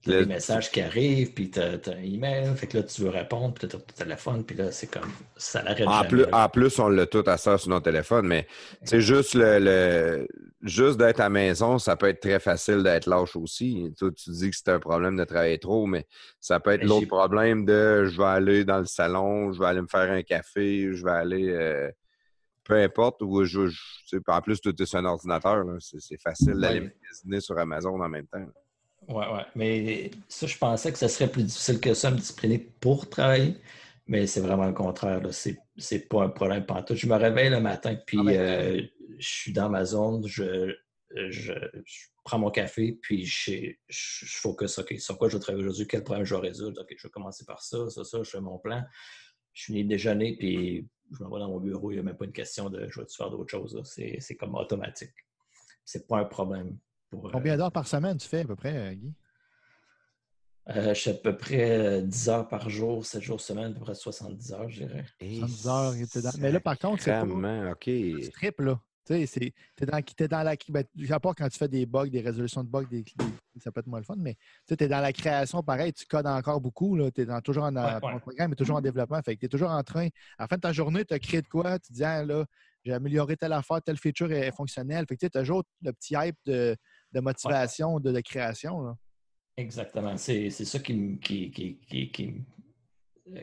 Tu 0.03 0.11
as 0.11 0.13
là, 0.13 0.21
des 0.21 0.25
messages 0.25 0.71
qui 0.71 0.81
arrivent, 0.81 1.33
puis 1.33 1.49
tu 1.51 1.59
as, 1.59 1.79
un 1.87 2.01
email, 2.03 2.55
fait 2.55 2.67
que 2.67 2.77
là, 2.77 2.83
tu 2.83 3.01
veux 3.01 3.09
répondre, 3.09 3.53
puis 3.55 3.67
tu 3.67 3.75
as 3.75 3.79
ton 3.79 3.85
téléphone, 3.95 4.45
puis 4.45 4.55
là, 4.55 4.71
c'est 4.71 4.87
comme 4.87 5.11
ça 5.37 5.63
l'arrête 5.63 5.87
En 5.87 6.01
jamais, 6.01 6.07
plus, 6.07 6.25
en 6.31 6.49
plus, 6.49 6.79
on 6.79 6.89
l'a 6.89 7.05
tout 7.05 7.23
à 7.27 7.37
ça 7.37 7.57
sur 7.57 7.69
nos 7.69 7.79
téléphones, 7.79 8.27
mais 8.27 8.47
c'est 8.83 9.01
juste 9.01 9.33
le, 9.35 9.59
le- 9.59 10.27
juste 10.61 10.97
d'être 10.97 11.19
à 11.19 11.23
la 11.23 11.29
maison, 11.29 11.77
ça 11.79 11.95
peut 11.95 12.07
être 12.07 12.21
très 12.21 12.39
facile 12.39 12.81
d'être 12.83 13.07
lâche 13.07 13.35
aussi. 13.35 13.91
Toi, 13.97 14.11
tu 14.11 14.29
dis 14.31 14.49
que 14.49 14.55
c'est 14.55 14.69
un 14.69 14.79
problème 14.79 15.15
de 15.17 15.23
travailler 15.25 15.59
trop, 15.59 15.85
mais 15.85 16.07
ça 16.39 16.59
peut 16.59 16.71
être 16.71 16.83
l'autre 16.83 17.07
problème 17.07 17.65
de 17.65 18.05
je 18.05 18.17
vais 18.17 18.23
aller 18.27 18.65
dans 18.65 18.79
le 18.79 18.85
salon, 18.85 19.53
je 19.53 19.59
vais 19.59 19.65
aller 19.67 19.81
me 19.81 19.87
faire 19.87 20.11
un 20.11 20.23
café, 20.23 20.89
je 20.93 21.03
vais 21.03 21.11
aller. 21.11 21.49
euh, 21.49 21.91
peu 22.65 22.81
importe 22.81 23.21
où 23.21 23.43
je, 23.45 23.69
en 24.27 24.41
plus, 24.41 24.59
tout 24.59 24.81
est 24.81 24.85
sur 24.85 24.97
un 24.97 25.05
ordinateur. 25.05 25.63
C'est 25.79 26.19
facile 26.19 26.55
d'aller 26.55 26.81
magasiner 26.81 27.39
sur 27.39 27.57
Amazon 27.57 28.01
en 28.01 28.09
même 28.09 28.27
temps. 28.27 28.45
Oui, 29.07 29.23
oui. 29.31 29.41
Mais 29.55 30.11
ça, 30.27 30.47
je 30.47 30.57
pensais 30.57 30.91
que 30.91 30.97
ce 30.97 31.07
serait 31.07 31.29
plus 31.29 31.43
difficile 31.43 31.79
que 31.79 31.93
ça, 31.93 32.09
me 32.09 32.17
discipliner 32.17 32.57
pour 32.57 33.07
travailler. 33.07 33.55
Mais 34.07 34.25
c'est 34.25 34.41
vraiment 34.41 34.65
le 34.65 34.73
contraire. 34.73 35.21
C'est, 35.31 36.09
pas 36.09 36.23
un 36.23 36.29
problème 36.29 36.65
tout. 36.85 36.95
Je 36.95 37.07
me 37.07 37.15
réveille 37.15 37.49
le 37.49 37.61
matin, 37.61 37.95
puis 38.05 38.19
ah, 38.19 38.31
euh, 38.31 38.81
je 39.19 39.27
suis 39.27 39.53
dans 39.53 39.69
ma 39.69 39.85
zone, 39.85 40.25
je, 40.27 40.75
je, 41.29 41.53
prends 42.23 42.39
mon 42.39 42.49
café, 42.49 42.97
puis 42.99 43.25
je, 43.25 43.51
je, 43.87 44.25
je 44.25 44.37
focus, 44.37 44.79
OK, 44.79 44.95
sur 44.97 45.17
quoi 45.19 45.29
je 45.29 45.37
vais 45.37 45.39
travailler 45.39 45.63
aujourd'hui, 45.63 45.87
quel 45.87 46.03
problème 46.03 46.25
je 46.25 46.33
vais 46.33 46.41
résoudre? 46.41 46.81
OK, 46.81 46.95
je 46.97 47.07
vais 47.07 47.11
commencer 47.11 47.45
par 47.45 47.61
ça, 47.61 47.89
ça, 47.89 48.03
ça, 48.03 48.23
je 48.23 48.29
fais 48.29 48.41
mon 48.41 48.57
plan. 48.57 48.83
Je 49.53 49.65
finis 49.65 49.83
de 49.83 49.89
déjeuner, 49.89 50.35
puis 50.37 50.87
je 51.11 51.23
m'en 51.23 51.29
vais 51.29 51.39
dans 51.39 51.49
mon 51.49 51.59
bureau, 51.59 51.91
il 51.91 51.95
n'y 51.95 51.99
a 51.99 52.03
même 52.03 52.17
pas 52.17 52.25
une 52.25 52.33
question 52.33 52.69
de 52.69 52.87
je 52.89 52.99
vais 52.99 53.07
faire 53.07 53.29
d'autres 53.29 53.51
choses. 53.51 53.81
C'est, 53.83 54.17
c'est 54.19 54.35
comme 54.35 54.55
automatique. 54.55 55.13
C'est 55.83 56.07
pas 56.07 56.19
un 56.19 56.25
problème. 56.25 56.77
Pour, 57.09 57.31
Combien 57.31 57.53
euh, 57.53 57.57
d'heures 57.57 57.71
par 57.71 57.87
semaine 57.87 58.17
tu 58.17 58.27
fais 58.27 58.41
à 58.41 58.45
peu 58.45 58.55
près, 58.55 58.95
Guy? 58.95 59.13
Euh, 60.69 60.95
je 60.95 61.01
fais 61.01 61.11
à 61.11 61.13
peu 61.13 61.37
près 61.37 62.01
10 62.01 62.27
euh, 62.27 62.31
heures 62.31 62.47
par 62.47 62.69
jour, 62.69 63.05
7 63.05 63.21
jours 63.21 63.39
semaine, 63.39 63.71
à 63.71 63.73
peu 63.75 63.81
près 63.81 63.93
70 63.93 64.53
heures, 64.53 64.69
je 64.69 64.83
dirais. 64.83 65.05
70 65.21 65.67
heures. 66.25 66.33
Mais 66.39 66.51
là, 66.51 66.59
par 66.59 66.77
contre, 66.79 67.03
c'est 67.03 67.11
pas... 67.11 67.71
OK. 67.71 67.89
triple, 68.33 68.63
là. 68.63 68.81
Tu 69.05 69.27
sais, 69.27 69.53
t'es 69.75 69.85
dans, 69.85 69.97
es 69.97 70.27
dans 70.27 70.43
la. 70.43 70.55
Ben, 70.69 70.83
à 71.09 71.19
part 71.19 71.35
quand 71.35 71.47
tu 71.47 71.57
fais 71.57 71.67
des 71.67 71.85
bugs, 71.85 72.07
des 72.07 72.21
résolutions 72.21 72.63
de 72.63 72.69
bugs, 72.69 72.87
des, 72.89 73.05
ça 73.61 73.71
peut 73.71 73.81
être 73.81 73.87
moins 73.87 73.99
le 73.99 74.05
fun, 74.05 74.15
mais 74.17 74.35
tu 74.67 74.73
es 74.73 74.87
dans 74.87 74.99
la 74.99 75.13
création, 75.13 75.61
pareil, 75.61 75.93
tu 75.93 76.05
codes 76.07 76.25
encore 76.25 76.59
beaucoup. 76.59 76.97
Tu 77.11 77.21
es 77.21 77.41
toujours 77.41 77.65
en, 77.65 77.75
ouais, 77.75 78.19
programme, 78.19 78.49
mais 78.49 78.55
toujours 78.55 78.77
en 78.77 78.81
développement. 78.81 79.21
Fait 79.23 79.35
que 79.35 79.41
tu 79.41 79.45
es 79.45 79.49
toujours 79.49 79.69
en 79.69 79.83
train. 79.83 80.07
À 80.37 80.43
la 80.43 80.47
fin 80.47 80.55
de 80.55 80.61
ta 80.61 80.73
journée, 80.73 81.05
tu 81.05 81.13
as 81.13 81.19
créé 81.19 81.41
de 81.41 81.47
quoi? 81.47 81.77
Tu 81.77 81.93
dis, 81.93 82.03
ah, 82.03 82.23
là, 82.23 82.45
j'ai 82.83 82.93
amélioré 82.93 83.37
telle 83.37 83.53
affaire, 83.53 83.81
telle 83.81 83.97
feature 83.97 84.31
est, 84.31 84.51
fonctionnelle. 84.55 85.05
Fait 85.07 85.15
que 85.15 85.27
tu 85.27 85.37
as 85.37 85.41
toujours 85.41 85.63
le 85.81 85.91
petit 85.91 86.15
hype 86.15 86.37
de, 86.45 86.75
de 87.11 87.19
motivation, 87.19 87.99
de, 87.99 88.11
de, 88.11 88.21
création. 88.21 88.81
Là. 88.81 88.95
Exactement. 89.57 90.17
C'est 90.17 90.49
ça 90.49 90.79
qui 90.79 90.93
me, 90.93 91.17
qui, 91.17 91.51
qui, 91.51 91.77
qui, 92.11 92.33
euh, 93.29 93.41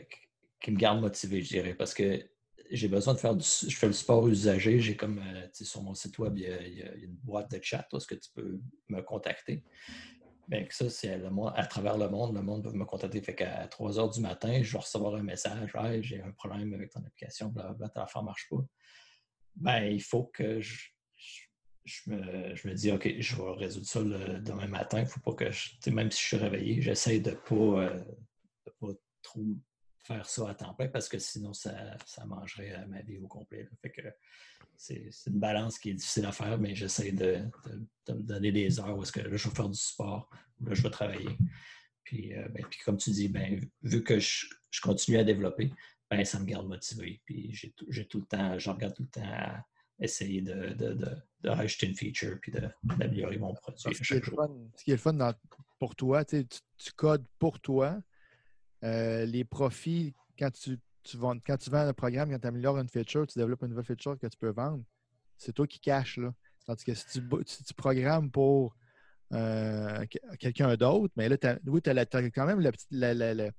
qui, 0.59 0.71
me 0.71 0.77
garde 0.77 1.01
motivé, 1.01 1.41
je 1.41 1.49
dirais, 1.49 1.73
parce 1.73 1.93
que 1.93 2.25
j'ai 2.73 2.87
besoin 2.87 3.13
de 3.13 3.19
faire 3.19 3.35
du. 3.35 3.45
Je 3.45 3.75
fais 3.75 3.87
le 3.87 3.93
sport 3.93 4.27
usager. 4.27 4.79
J'ai 4.79 4.95
comme, 4.95 5.19
euh, 5.19 5.47
sur 5.53 5.83
mon 5.83 5.93
site 5.93 6.17
web, 6.17 6.37
il 6.37 6.43
y, 6.43 6.81
a, 6.81 6.95
une 6.95 7.15
boîte 7.23 7.51
de 7.51 7.59
chat 7.61 7.87
où 7.93 7.99
que 7.99 8.15
tu 8.15 8.29
peux 8.33 8.59
me 8.89 9.01
contacter. 9.01 9.63
Bien, 10.47 10.65
ça, 10.69 10.89
c'est 10.89 11.13
à 11.55 11.65
travers 11.67 11.97
le 11.97 12.09
monde, 12.09 12.35
le 12.35 12.41
monde 12.41 12.63
peut 12.63 12.71
me 12.71 12.83
contacter. 12.83 13.21
Fait 13.21 13.35
qu'à 13.35 13.67
3 13.67 13.99
heures 13.99 14.09
du 14.09 14.19
matin, 14.19 14.61
je 14.61 14.73
vais 14.73 14.79
recevoir 14.79 15.15
un 15.15 15.23
message 15.23 15.71
hey, 15.75 16.03
j'ai 16.03 16.21
un 16.21 16.31
problème 16.31 16.73
avec 16.73 16.89
ton 16.89 16.99
application, 16.99 17.47
blablabla, 17.49 17.89
ta 17.89 18.03
affaire 18.03 18.23
ne 18.23 18.27
marche 18.27 18.49
pas. 18.49 18.57
Ben, 19.55 19.83
il 19.83 20.01
faut 20.01 20.25
que 20.33 20.59
je, 20.59 20.89
je 21.85 22.09
me, 22.09 22.55
je 22.55 22.67
me, 22.67 22.73
dis, 22.73 22.91
OK, 22.91 23.09
je 23.19 23.35
vais 23.35 23.51
résoudre 23.51 23.85
ça 23.85 24.01
le, 24.01 24.39
demain 24.39 24.67
matin. 24.67 25.01
Il 25.01 25.05
faut 25.05 25.21
pas 25.21 25.33
que 25.33 25.51
je, 25.51 25.89
même 25.91 26.11
si 26.11 26.21
je 26.21 26.27
suis 26.27 26.37
réveillé, 26.37 26.81
j'essaie 26.81 27.19
de 27.19 27.31
ne 27.31 27.35
pas, 27.35 27.83
euh, 27.83 28.03
pas 28.81 28.93
trop 29.21 29.45
faire 30.03 30.27
ça 30.27 30.49
à 30.49 30.55
temps 30.55 30.73
plein 30.73 30.87
parce 30.87 31.09
que 31.09 31.19
sinon, 31.19 31.53
ça, 31.53 31.73
ça 32.05 32.25
mangerait 32.25 32.85
ma 32.87 33.01
vie 33.01 33.17
au 33.17 33.27
complet. 33.27 33.67
Fait 33.81 33.91
que 33.91 34.01
c'est 34.75 35.09
une 35.27 35.39
balance 35.39 35.79
qui 35.79 35.91
est 35.91 35.93
difficile 35.93 36.25
à 36.25 36.31
faire, 36.31 36.57
mais 36.57 36.75
j'essaie 36.75 37.11
de, 37.11 37.39
de, 38.07 38.13
me 38.13 38.21
donner 38.21 38.51
des 38.51 38.79
heures 38.79 38.97
où 38.97 39.03
est-ce 39.03 39.11
que 39.11 39.21
là, 39.21 39.35
je 39.35 39.49
vais 39.49 39.55
faire 39.55 39.69
du 39.69 39.79
sport, 39.79 40.29
là, 40.61 40.73
je 40.73 40.81
vais 40.81 40.89
travailler. 40.89 41.37
Puis, 42.03 42.35
euh, 42.35 42.47
ben, 42.49 42.65
puis 42.69 42.79
comme 42.83 42.97
tu 42.97 43.11
dis, 43.11 43.29
ben, 43.29 43.61
vu 43.81 44.03
que 44.03 44.19
je, 44.19 44.47
je, 44.71 44.81
continue 44.81 45.17
à 45.17 45.23
développer, 45.23 45.71
ben, 46.09 46.25
ça 46.25 46.39
me 46.39 46.45
garde 46.45 46.67
motivé. 46.67 47.21
Puis 47.25 47.53
j'ai 47.53 48.05
tout 48.05 48.19
le 48.19 48.25
temps, 48.25 48.59
je 48.59 48.69
regarde 48.69 48.93
tout 48.93 49.03
le 49.03 49.09
temps 49.09 49.21
à, 49.23 49.65
essayer 49.99 50.41
de, 50.41 50.73
de, 50.73 50.93
de, 50.93 51.49
rajouter 51.49 51.87
une 51.87 51.95
feature 51.95 52.37
puis 52.41 52.51
d'améliorer 52.83 53.37
mon 53.37 53.53
produit 53.53 53.95
ce, 53.95 54.03
qui 54.03 54.13
est 54.91 54.95
le 54.95 54.97
fun 54.97 55.33
pour 55.79 55.95
toi, 55.95 56.25
tu, 56.25 56.45
tu, 56.45 56.91
codes 56.93 57.25
pour 57.39 57.59
toi. 57.59 58.01
Euh, 58.83 59.25
les 59.25 59.43
profits, 59.43 60.13
quand 60.37 60.51
tu, 60.51 60.77
tu 61.03 61.17
vends, 61.17 61.35
quand 61.45 61.57
tu 61.57 61.69
vends 61.69 61.87
un 61.87 61.93
programme, 61.93 62.31
quand 62.31 62.39
tu 62.39 62.47
améliores 62.47 62.77
une 62.77 62.89
feature, 62.89 63.25
tu 63.27 63.39
développes 63.39 63.61
une 63.61 63.69
nouvelle 63.69 63.85
feature 63.85 64.17
que 64.17 64.27
tu 64.27 64.37
peux 64.37 64.51
vendre, 64.51 64.83
c'est 65.37 65.53
toi 65.53 65.67
qui 65.67 65.79
caches. 65.79 66.17
Là. 66.17 66.33
Tandis 66.65 66.83
que 66.83 66.93
si 66.93 67.05
tu, 67.05 67.21
tu 67.45 67.73
programmes 67.73 68.29
pour 68.29 68.75
euh, 69.33 70.05
quelqu'un 70.39 70.75
d'autre, 70.75 71.13
mais 71.15 71.29
là, 71.29 71.37
oui, 71.65 71.81
tu 71.81 71.89
as, 71.89 72.05
quand 72.05 72.45
même 72.45 72.59
la 72.59 72.71
petite. 72.71 72.89
La, 72.91 73.13
la, 73.13 73.51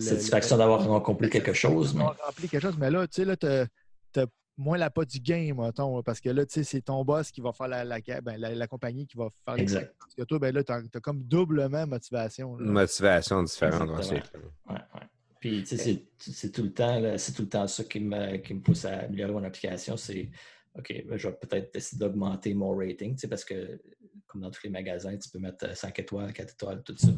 satisfaction 0.00 0.56
d'avoir 0.56 0.84
rempli 0.84 1.30
quelque 1.30 1.52
chose. 1.52 1.94
Mais... 1.94 2.04
rempli 2.04 2.48
quelque 2.48 2.62
chose, 2.62 2.76
mais 2.78 2.90
là, 2.90 3.06
tu 3.06 3.14
sais, 3.14 3.24
là, 3.24 3.36
tu 3.36 3.46
as, 3.46 3.66
moins 4.56 4.78
la 4.78 4.90
pas 4.90 5.04
du 5.04 5.20
game, 5.20 5.60
mettons, 5.60 6.02
parce 6.02 6.20
que 6.20 6.28
là, 6.28 6.44
tu 6.44 6.54
sais, 6.54 6.64
c'est 6.64 6.82
ton 6.82 7.04
boss 7.04 7.30
qui 7.30 7.40
va 7.40 7.52
faire 7.52 7.68
la, 7.68 7.84
la, 7.84 7.98
ben, 8.22 8.36
la, 8.36 8.66
compagnie 8.66 9.06
qui 9.06 9.16
va 9.16 9.28
faire 9.44 9.58
exact. 9.58 9.94
Parce 9.98 10.14
que 10.14 10.22
toi, 10.22 10.38
ben 10.38 10.54
là, 10.54 10.62
tu 10.62 10.72
as, 10.72 11.00
comme 11.00 11.22
doublement 11.22 11.86
motivation. 11.86 12.56
Motivation 12.58 13.42
différente 13.42 13.90
aussi. 13.98 14.14
Ouais, 14.14 14.20
ouais. 14.68 15.06
Puis, 15.40 15.64
tu 15.64 15.78
sais, 15.78 16.04
c'est 16.18 16.52
tout 16.52 16.62
le 16.62 16.72
temps, 16.72 17.02
c'est 17.16 17.32
tout 17.32 17.42
le 17.42 17.48
temps 17.48 17.66
ça 17.66 17.82
qui 17.84 18.00
me, 18.00 18.36
qui 18.36 18.52
me 18.52 18.60
pousse 18.60 18.84
à 18.84 19.00
améliorer 19.00 19.32
mon 19.32 19.42
application. 19.42 19.96
C'est, 19.96 20.30
OK, 20.78 21.04
ben, 21.08 21.16
je 21.16 21.28
vais 21.28 21.34
peut-être 21.34 21.74
essayer 21.74 21.98
d'augmenter 21.98 22.52
mon 22.52 22.76
rating, 22.76 23.14
tu 23.14 23.20
sais, 23.20 23.28
parce 23.28 23.44
que 23.44 23.80
comme 24.30 24.42
dans 24.42 24.50
tous 24.50 24.62
les 24.64 24.70
magasins, 24.70 25.16
tu 25.16 25.28
peux 25.30 25.38
mettre 25.38 25.76
5 25.76 25.98
étoiles, 25.98 26.32
4 26.32 26.52
étoiles, 26.54 26.82
tout 26.82 26.96
ça. 26.96 27.08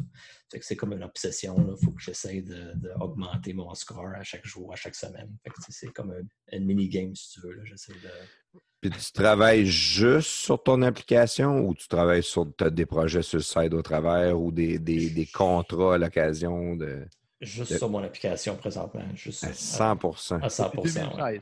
c'est 0.61 0.75
comme 0.75 0.93
une 0.93 1.03
obsession. 1.03 1.55
Il 1.57 1.85
faut 1.85 1.91
que 1.91 2.01
j'essaie 2.01 2.43
d'augmenter 2.75 3.53
mon 3.53 3.73
score 3.75 4.07
à 4.15 4.23
chaque 4.23 4.45
jour, 4.45 4.73
à 4.73 4.75
chaque 4.75 4.95
semaine. 4.95 5.29
c'est 5.69 5.91
comme 5.93 6.13
un, 6.51 6.59
mini-game, 6.59 7.15
si 7.15 7.31
tu 7.31 7.41
veux. 7.41 7.63
J'essaie 7.63 7.93
de. 7.93 8.59
Puis 8.81 8.89
tu 8.89 9.11
travailles 9.13 9.65
juste 9.65 10.29
sur 10.29 10.61
ton 10.61 10.81
application 10.81 11.61
ou 11.61 11.73
tu 11.73 11.87
travailles 11.87 12.23
sur 12.23 12.45
des 12.45 12.85
projets 12.85 13.21
sur 13.21 13.37
le 13.37 13.43
site 13.43 13.73
au 13.73 13.81
travers 13.81 14.39
ou 14.39 14.51
des, 14.51 14.77
des, 14.77 15.25
contrats 15.33 15.95
à 15.95 15.97
l'occasion 15.97 16.75
de. 16.75 17.05
Juste 17.39 17.77
sur 17.77 17.89
mon 17.89 18.03
application 18.03 18.55
présentement. 18.55 19.05
Juste 19.15 19.43
à 19.43 19.53
100 19.53 19.91
À 19.91 20.47
100% 20.47 21.41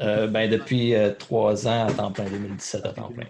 euh, 0.00 0.28
ben, 0.28 0.48
depuis 0.48 0.94
euh, 0.94 1.12
trois 1.12 1.66
ans 1.66 1.88
à 1.88 1.92
temps 1.92 2.12
plein, 2.12 2.30
2017 2.30 2.86
à 2.86 2.92
temps 2.92 3.10
plein. 3.10 3.26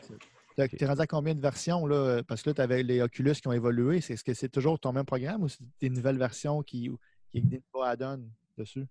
Tu 0.66 0.82
es 0.82 0.86
rendu 0.86 1.00
à 1.00 1.06
combien 1.06 1.34
de 1.34 1.40
versions? 1.40 1.86
Là? 1.86 2.22
Parce 2.26 2.42
que 2.42 2.50
là, 2.50 2.54
tu 2.54 2.60
avais 2.60 2.82
les 2.82 3.00
Oculus 3.00 3.34
qui 3.34 3.46
ont 3.48 3.52
évolué. 3.52 3.98
Est-ce 3.98 4.24
que 4.24 4.34
c'est 4.34 4.48
toujours 4.48 4.80
ton 4.80 4.92
même 4.92 5.04
programme 5.04 5.42
ou 5.44 5.48
c'est 5.48 5.62
des 5.80 5.90
nouvelles 5.90 6.18
versions 6.18 6.62
qui, 6.62 6.90
qui 7.30 7.42
des 7.42 7.62
nouveaux 7.72 7.84
add 7.84 8.20
dessus? 8.56 8.86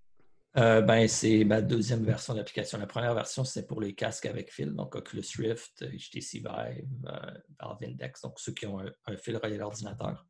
Euh, 0.58 0.82
ben, 0.82 1.08
c'est 1.08 1.44
ma 1.44 1.62
deuxième 1.62 2.04
version 2.04 2.34
d'application. 2.34 2.80
La 2.80 2.88
première 2.88 3.14
version, 3.14 3.44
c'est 3.44 3.68
pour 3.68 3.80
les 3.80 3.94
casques 3.94 4.26
avec 4.26 4.52
fil, 4.52 4.74
donc 4.74 4.96
Oculus 4.96 5.26
Rift, 5.38 5.84
HTC 5.84 6.40
Vive, 6.40 6.88
euh, 7.08 7.38
Valve 7.60 7.78
Index, 7.84 8.22
donc 8.22 8.40
ceux 8.40 8.54
qui 8.54 8.66
ont 8.66 8.80
un, 8.80 9.18
fil 9.18 9.38
relié 9.38 9.56
à 9.56 9.60
l'ordinateur. 9.60 10.26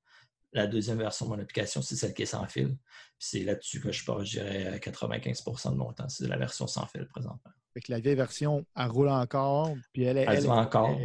La 0.51 0.67
deuxième 0.67 0.98
version 0.98 1.27
de 1.27 1.32
mon 1.32 1.40
application, 1.40 1.82
c'est 1.82 1.95
celle 1.95 2.14
qui 2.14 2.24
est 2.24 2.27
sans 2.27 2.45
fil. 2.48 2.75
C'est 3.19 3.43
là-dessus 3.43 3.80
que 3.80 3.91
je 3.91 4.03
passe, 4.03 4.25
je 4.25 4.40
dirais, 4.40 4.80
95% 4.80 5.72
de 5.72 5.77
mon 5.77 5.93
temps. 5.93 6.09
C'est 6.09 6.27
la 6.27 6.38
version 6.38 6.67
sans 6.67 6.88
fil 6.88 7.07
présentement. 7.07 7.51
Fait 7.78 7.90
la 7.90 8.00
vieille 8.00 8.16
version, 8.16 8.66
elle 8.76 8.88
roule 8.88 9.10
encore, 9.10 9.76
puis 9.94 10.04
elle, 10.04 10.18
est, 10.18 10.48
encore, 10.48 11.00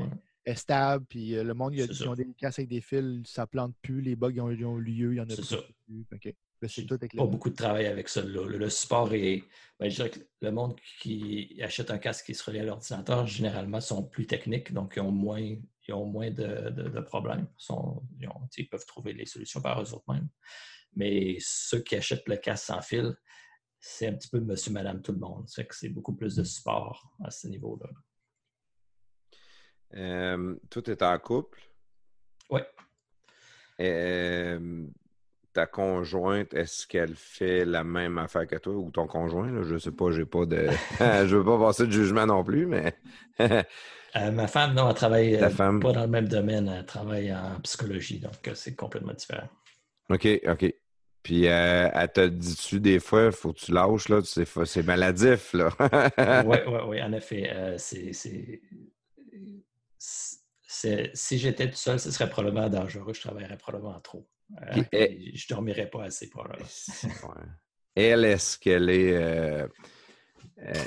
est, 0.46 0.54
stable, 0.54 1.04
puis 1.06 1.36
euh, 1.36 1.44
le 1.44 1.52
monde, 1.52 1.74
ils 1.74 2.08
ont 2.08 2.14
des 2.14 2.26
casques 2.34 2.60
avec 2.60 2.70
des 2.70 2.80
fils, 2.80 3.20
ça 3.26 3.46
plante 3.46 3.74
plus, 3.82 4.00
les 4.00 4.16
bugs 4.16 4.38
ont, 4.40 4.48
ont 4.48 4.76
lieu, 4.76 5.12
il 5.12 5.16
y 5.16 5.20
en 5.20 5.24
a 5.24 5.34
plus. 5.34 5.42
Ça. 5.42 5.58
C'est 6.66 6.86
pas 6.86 7.26
beaucoup 7.26 7.50
de 7.50 7.56
travail 7.56 7.86
avec 7.86 8.08
ça. 8.08 8.22
Là. 8.22 8.46
Le, 8.46 8.70
support 8.70 9.12
est. 9.12 9.44
Ben, 9.78 9.90
je 9.90 9.96
dirais 9.96 10.10
que 10.10 10.20
le 10.40 10.50
monde 10.50 10.78
qui 11.00 11.60
achète 11.62 11.90
un 11.90 11.98
casque 11.98 12.26
qui 12.26 12.34
se 12.34 12.44
relie 12.44 12.60
à 12.60 12.64
l'ordinateur, 12.64 13.26
généralement, 13.26 13.80
sont 13.80 14.02
plus 14.02 14.26
techniques, 14.26 14.72
donc 14.72 14.94
ils 14.96 15.00
ont 15.00 15.10
moins, 15.10 15.40
ils 15.40 15.94
ont 15.94 16.06
moins 16.06 16.30
de, 16.30 17.00
problèmes. 17.00 17.46
Ils, 18.56 18.68
peuvent 18.70 18.86
trouver 18.86 19.12
les 19.12 19.26
solutions 19.26 19.60
par 19.60 19.82
eux-mêmes. 19.82 20.28
Mais 20.94 21.36
ceux 21.40 21.80
qui 21.80 21.96
achètent 21.96 22.28
le 22.28 22.36
casque 22.36 22.66
sans 22.66 22.80
fil, 22.80 23.14
c'est 23.84 24.06
un 24.06 24.12
petit 24.12 24.28
peu 24.28 24.38
monsieur, 24.38 24.72
madame, 24.72 25.02
tout 25.02 25.10
le 25.10 25.18
monde. 25.18 25.44
C'est 25.48 25.66
que 25.66 25.74
c'est 25.74 25.88
beaucoup 25.88 26.14
plus 26.14 26.36
de 26.36 26.44
support 26.44 27.12
à 27.22 27.30
ce 27.32 27.48
niveau-là. 27.48 27.90
Euh, 29.94 30.54
tout 30.70 30.88
est 30.88 31.02
en 31.02 31.18
couple? 31.18 31.60
Oui. 32.48 32.60
Euh, 33.80 34.86
ta 35.52 35.66
conjointe, 35.66 36.54
est-ce 36.54 36.86
qu'elle 36.86 37.16
fait 37.16 37.64
la 37.64 37.82
même 37.82 38.18
affaire 38.18 38.46
que 38.46 38.54
toi 38.56 38.72
ou 38.72 38.92
ton 38.92 39.08
conjoint? 39.08 39.62
Je 39.64 39.74
ne 39.74 39.78
sais 39.78 39.90
pas, 39.90 40.12
j'ai 40.12 40.26
pas 40.26 40.46
de. 40.46 40.68
je 41.00 41.36
veux 41.36 41.44
pas 41.44 41.58
passer 41.58 41.86
de 41.86 41.92
jugement 41.92 42.24
non 42.24 42.44
plus, 42.44 42.66
mais. 42.66 42.94
Euh, 44.14 44.30
ma 44.30 44.46
femme, 44.46 44.74
non, 44.74 44.90
elle 44.90 44.94
travaille 44.94 45.40
pas 45.40 45.92
dans 45.92 46.02
le 46.02 46.06
même 46.06 46.28
domaine, 46.28 46.68
elle 46.68 46.84
travaille 46.84 47.32
en 47.32 47.58
psychologie, 47.62 48.20
donc 48.20 48.34
c'est 48.52 48.76
complètement 48.76 49.14
différent. 49.14 49.48
OK, 50.10 50.28
OK. 50.46 50.74
Puis 51.22 51.46
euh, 51.46 51.88
elle 51.92 52.12
te 52.12 52.26
dit-tu 52.26 52.80
des 52.80 52.98
fois, 52.98 53.26
il 53.26 53.32
faut 53.32 53.52
que 53.52 53.60
tu 53.60 53.72
lâches, 53.72 54.08
là, 54.08 54.20
c'est 54.24 54.82
maladif, 54.82 55.52
là. 55.52 55.70
oui, 56.44 56.58
oui, 56.66 56.78
oui, 56.88 57.02
en 57.02 57.12
effet. 57.12 57.50
Euh, 57.52 57.76
c'est, 57.78 58.12
si 61.14 61.38
j'étais 61.38 61.70
tout 61.70 61.76
seul, 61.76 62.00
ce 62.00 62.10
serait 62.10 62.28
probablement 62.28 62.68
dangereux. 62.68 63.14
Je 63.14 63.20
travaillerais 63.20 63.56
probablement 63.56 64.00
trop. 64.00 64.26
Euh, 64.60 64.82
je 64.92 64.98
ne 64.98 65.48
dormirais 65.48 65.86
pas 65.86 66.04
assez, 66.04 66.28
probablement. 66.30 66.66
Elle, 67.94 68.24
est-ce 68.24 68.58
qu'elle 68.58 68.90
est. 68.90 69.14
Euh, 69.14 69.68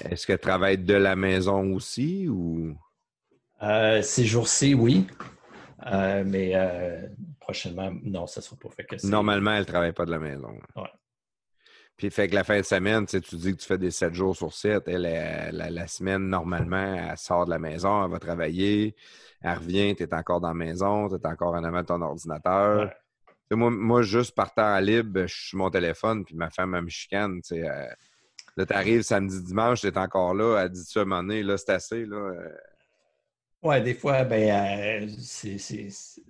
Est-ce 0.10 0.28
que 0.28 0.34
tu 0.34 0.40
travailles 0.40 0.78
de 0.78 0.96
la 0.96 1.16
maison 1.16 1.74
aussi 1.74 2.28
ou? 2.28 2.76
Euh, 3.62 4.02
ces 4.02 4.26
jours-ci, 4.26 4.74
oui. 4.74 5.08
Euh, 5.86 6.24
mais 6.26 6.52
euh, 6.56 7.08
prochainement, 7.40 7.92
non, 8.04 8.28
ça 8.28 8.40
ne 8.40 8.44
sera 8.44 8.56
pas 8.56 8.70
fait 8.70 8.86
que 8.86 9.08
Normalement, 9.08 9.52
elle 9.52 9.60
ne 9.60 9.66
travaille 9.66 9.94
pas 9.94 10.06
de 10.06 10.12
la 10.12 10.20
maison. 10.20 10.58
Ouais. 10.76 10.90
Puis 11.98 12.10
fait 12.10 12.28
que 12.28 12.36
la 12.36 12.44
fin 12.44 12.58
de 12.58 12.66
semaine, 12.66 13.06
tu 13.06 13.22
tu 13.22 13.36
dis 13.38 13.56
que 13.56 13.62
tu 13.62 13.68
fais 13.68 13.78
des 13.78 13.92
7 13.92 14.14
jours 14.14 14.36
sur 14.36 14.54
7. 14.54 14.88
Elle, 14.88 15.04
la, 15.04 15.70
la 15.70 15.88
semaine, 15.88 16.28
normalement, 16.28 16.95
elle 17.10 17.18
sort 17.18 17.45
de 17.45 17.52
la 17.52 17.60
maison, 17.60 18.04
elle 18.04 18.12
va 18.12 18.20
travailler, 18.20 18.95
elle 19.42 19.58
revient, 19.58 19.95
tu 19.95 20.04
es 20.04 20.14
encore 20.14 20.42
dans 20.42 20.50
la 20.50 20.54
maison, 20.54 21.08
tu 21.08 21.16
es 21.16 21.28
encore 21.28 21.54
en 21.54 21.64
avant 21.64 21.82
de 21.82 21.86
ton 21.86 22.02
ordinateur. 22.02 22.88
Ouais. 22.88 22.94
Tu 23.50 23.56
Moi, 23.56 23.70
moi, 23.70 24.02
juste 24.02 24.36
par 24.36 24.54
temps 24.54 24.78
libre, 24.80 25.22
je 25.22 25.34
suis 25.34 25.50
sur 25.50 25.58
mon 25.60 25.70
téléphone, 25.70 26.26
puis 26.26 26.36
ma 26.36 26.50
femme, 26.50 26.76
elle 26.76 26.84
me 26.84 26.90
chicane. 26.90 27.42
tu 27.42 27.62
là, 27.62 28.66
tu 28.66 28.74
arrives 28.74 29.04
samedi, 29.04 29.42
dimanche, 29.44 29.82
tu 29.82 29.88
es 29.88 29.98
encore 29.98 30.34
là, 30.34 30.64
elle 30.64 30.70
dit 30.72 30.84
ça 30.84 31.02
à 31.02 31.04
un 31.04 31.06
moment 31.06 31.22
donné, 31.22 31.44
là, 31.44 31.58
c'est 31.58 31.72
assez. 31.72 32.06
Là, 32.06 32.18
euh, 32.18 32.50
Ouais, 33.66 33.82
des 33.82 33.95
fois, 33.95 34.24
ben, 34.24 35.03
euh, 35.03 35.08
c'est. 35.19 35.58
c'est- 35.58 36.22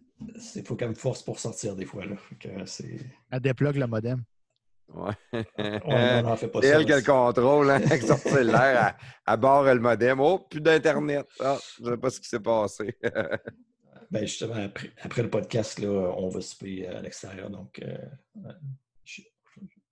faut 0.65 0.75
qu'elle 0.75 0.89
me 0.89 0.95
force 0.95 1.21
pour 1.21 1.37
sortir 1.39 1.75
des 1.75 1.85
fois. 1.85 2.05
Là. 2.05 2.15
Fait 2.15 2.35
que 2.35 2.65
c'est... 2.65 2.97
Elle 3.29 3.39
déplogue 3.41 3.75
le 3.75 3.85
modem. 3.87 4.23
ouais. 4.87 5.11
Ouais, 5.33 5.81
on 5.83 6.21
n'en 6.23 6.35
fait 6.37 6.47
pas 6.47 6.61
C'est 6.61 6.71
ça. 6.71 6.79
elle 6.79 6.85
qui 6.85 6.93
a 6.93 6.97
le 6.97 7.03
contrôle, 7.03 7.69
hein, 7.69 7.81
avec 7.85 8.01
son 8.01 8.15
cellulaire, 8.17 8.95
elle, 8.97 9.33
elle 9.33 9.39
barre 9.39 9.63
le 9.75 9.79
modem. 9.81 10.19
Oh, 10.21 10.39
plus 10.39 10.61
d'Internet. 10.61 11.27
Ah, 11.41 11.57
je 11.77 11.83
ne 11.83 11.91
sais 11.91 11.97
pas 11.97 12.09
ce 12.09 12.19
qui 12.21 12.29
s'est 12.29 12.39
passé. 12.39 12.95
Ben, 14.09 14.21
justement, 14.25 14.55
après, 14.55 14.91
après 15.01 15.21
le 15.23 15.29
podcast, 15.29 15.79
là, 15.79 15.89
on 16.17 16.29
va 16.29 16.39
souper 16.39 16.87
à 16.87 17.01
l'extérieur. 17.01 17.49
Donc, 17.49 17.79
euh, 17.83 17.97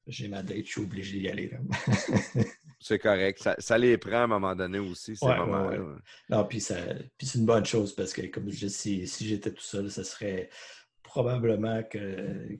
j'ai- 0.07 0.27
ma 0.27 0.43
date, 0.43 0.65
je 0.65 0.72
suis 0.72 0.82
obligé 0.82 1.19
d'y 1.19 1.30
aller. 1.30 1.51
C'est 2.80 2.99
correct. 2.99 3.40
Ça, 3.41 3.56
ça 3.59 3.77
les 3.77 3.98
prend 3.98 4.11
à 4.17 4.23
un 4.23 4.27
moment 4.27 4.56
donné 4.56 4.77
aussi, 4.80 5.15
ces 5.15 5.25
Ouais, 5.25 5.32
ouais, 5.32 5.38
moments-là. 5.40 5.80
ouais. 5.80 5.95
non, 6.30 6.43
puis, 6.45 6.59
ça, 6.59 6.75
puis 7.17 7.25
c'est 7.25 7.40
une 7.40 7.45
bonne 7.45 7.65
chose 7.65 7.95
parce 7.95 8.11
que, 8.11 8.23
comme 8.27 8.49
je 8.51 8.65
dis, 8.65 8.69
si, 8.69 9.07
si 9.07 9.25
j'étais 9.25 9.51
tout 9.53 9.64
seul, 9.64 9.90
ce 9.90 10.03
serait 10.03 10.49
probablement 11.01 11.82
que, 11.83 12.57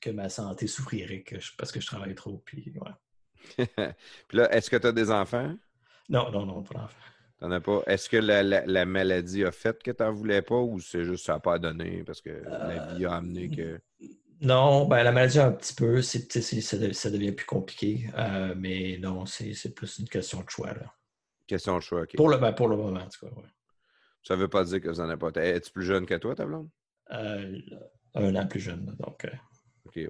que 0.00 0.10
ma 0.10 0.28
santé 0.30 0.66
souffrirait 0.66 1.20
que 1.20 1.38
je- 1.38 1.52
parce 1.58 1.70
que 1.70 1.80
je 1.80 1.86
travaille 1.86 2.14
trop. 2.14 2.38
Puis, 2.46 2.72
ouais. 2.76 3.56
Puis 4.28 4.38
là, 4.38 4.50
est-ce 4.54 4.70
que 4.70 4.76
tu 4.76 4.86
as 4.86 4.92
des 4.92 5.10
enfants? 5.10 5.54
Non, 6.08 6.30
non, 6.30 6.46
non, 6.46 6.62
pas 6.62 6.74
d'enfant. 6.74 6.96
T'en 7.40 7.50
as 7.50 7.60
pas. 7.60 7.82
Est-ce 7.86 8.08
que 8.08 8.16
la, 8.16 8.42
la- 8.42 8.64
la 8.66 8.84
maladie 8.86 9.44
a 9.44 9.52
fait 9.52 9.82
que 9.82 9.90
tu 9.90 10.02
n'en 10.02 10.12
voulais 10.12 10.40
pas 10.42 10.56
ou 10.58 10.80
c'est 10.80 11.04
juste 11.04 11.26
ça 11.26 11.34
n'a 11.34 11.40
pas 11.40 11.58
donné 11.58 12.02
parce 12.04 12.20
que 12.22 12.30
la 12.30 12.94
vie 12.94 13.04
a 13.04 13.12
amené 13.16 13.48
que. 13.50 13.78
Non, 14.40 14.86
ben, 14.86 15.02
la 15.02 15.10
maladie 15.12 15.40
un 15.40 15.52
petit 15.52 15.74
peu, 15.74 16.00
c'est, 16.00 16.30
ça, 16.62 16.76
de- 16.78 16.92
ça 16.92 17.10
devient 17.10 17.32
plus 17.32 17.46
compliqué. 17.46 18.08
euh, 18.16 18.54
mais 18.56 18.98
non, 19.00 19.26
c'est, 19.26 19.74
plus 19.74 19.98
une 19.98 20.08
question 20.08 20.40
de 20.42 20.48
choix. 20.48 20.72
Là. 20.74 20.94
Question 21.46 21.76
de 21.76 21.82
choix. 21.82 22.02
ok. 22.02 22.16
Pour, 22.16 22.28
le, 22.28 22.36
ben, 22.38 22.52
pour 22.52 22.68
le 22.68 22.76
moment, 22.76 23.00
en 23.00 23.08
tout 23.08 23.26
cas. 23.26 23.32
ouais. 23.34 23.48
Ça 24.22 24.36
ne 24.36 24.40
veut 24.40 24.48
pas 24.48 24.64
dire 24.64 24.80
que 24.80 24.88
vous 24.88 24.96
n'en 25.00 25.08
avez 25.08 25.16
pas. 25.16 25.30
Es-tu 25.42 25.70
plus 25.72 25.84
jeune 25.84 26.06
que 26.06 26.14
toi, 26.14 26.34
ta 26.34 26.44
blonde? 26.44 26.68
Euh, 27.12 27.58
un 28.14 28.34
an 28.36 28.46
plus 28.46 28.60
jeune. 28.60 28.94
Donc, 28.98 29.24
euh, 29.24 29.30
OK, 29.86 29.96
ouais. 29.96 30.08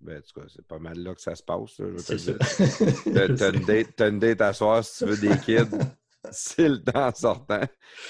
Ben, 0.00 0.18
en 0.18 0.20
tout 0.20 0.40
cas, 0.40 0.46
c'est 0.48 0.66
pas 0.66 0.78
mal 0.78 0.98
là 0.98 1.14
que 1.14 1.20
ça 1.20 1.34
se 1.34 1.42
passe. 1.42 1.80
c'est 1.98 2.18
ça. 2.18 2.32
T'as 3.36 3.52
une 3.52 3.64
date, 3.64 3.96
t'as 3.96 4.08
une 4.10 4.18
date 4.18 4.40
à 4.42 4.52
soir 4.52 4.84
si 4.84 4.98
tu 5.04 5.10
veux 5.10 5.16
des 5.16 5.38
kids. 5.38 5.76
C'est 6.32 6.68
le 6.68 6.82
temps 6.82 7.06
en 7.06 7.14
sortant. 7.14 7.60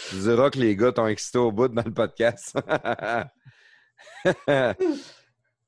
Tu 0.09 0.17
diras 0.17 0.49
que 0.49 0.59
les 0.59 0.75
gars 0.75 0.91
t'ont 0.91 1.07
excité 1.07 1.37
au 1.37 1.53
bout 1.53 1.69
dans 1.69 1.83
le 1.85 1.93
podcast. 1.93 2.57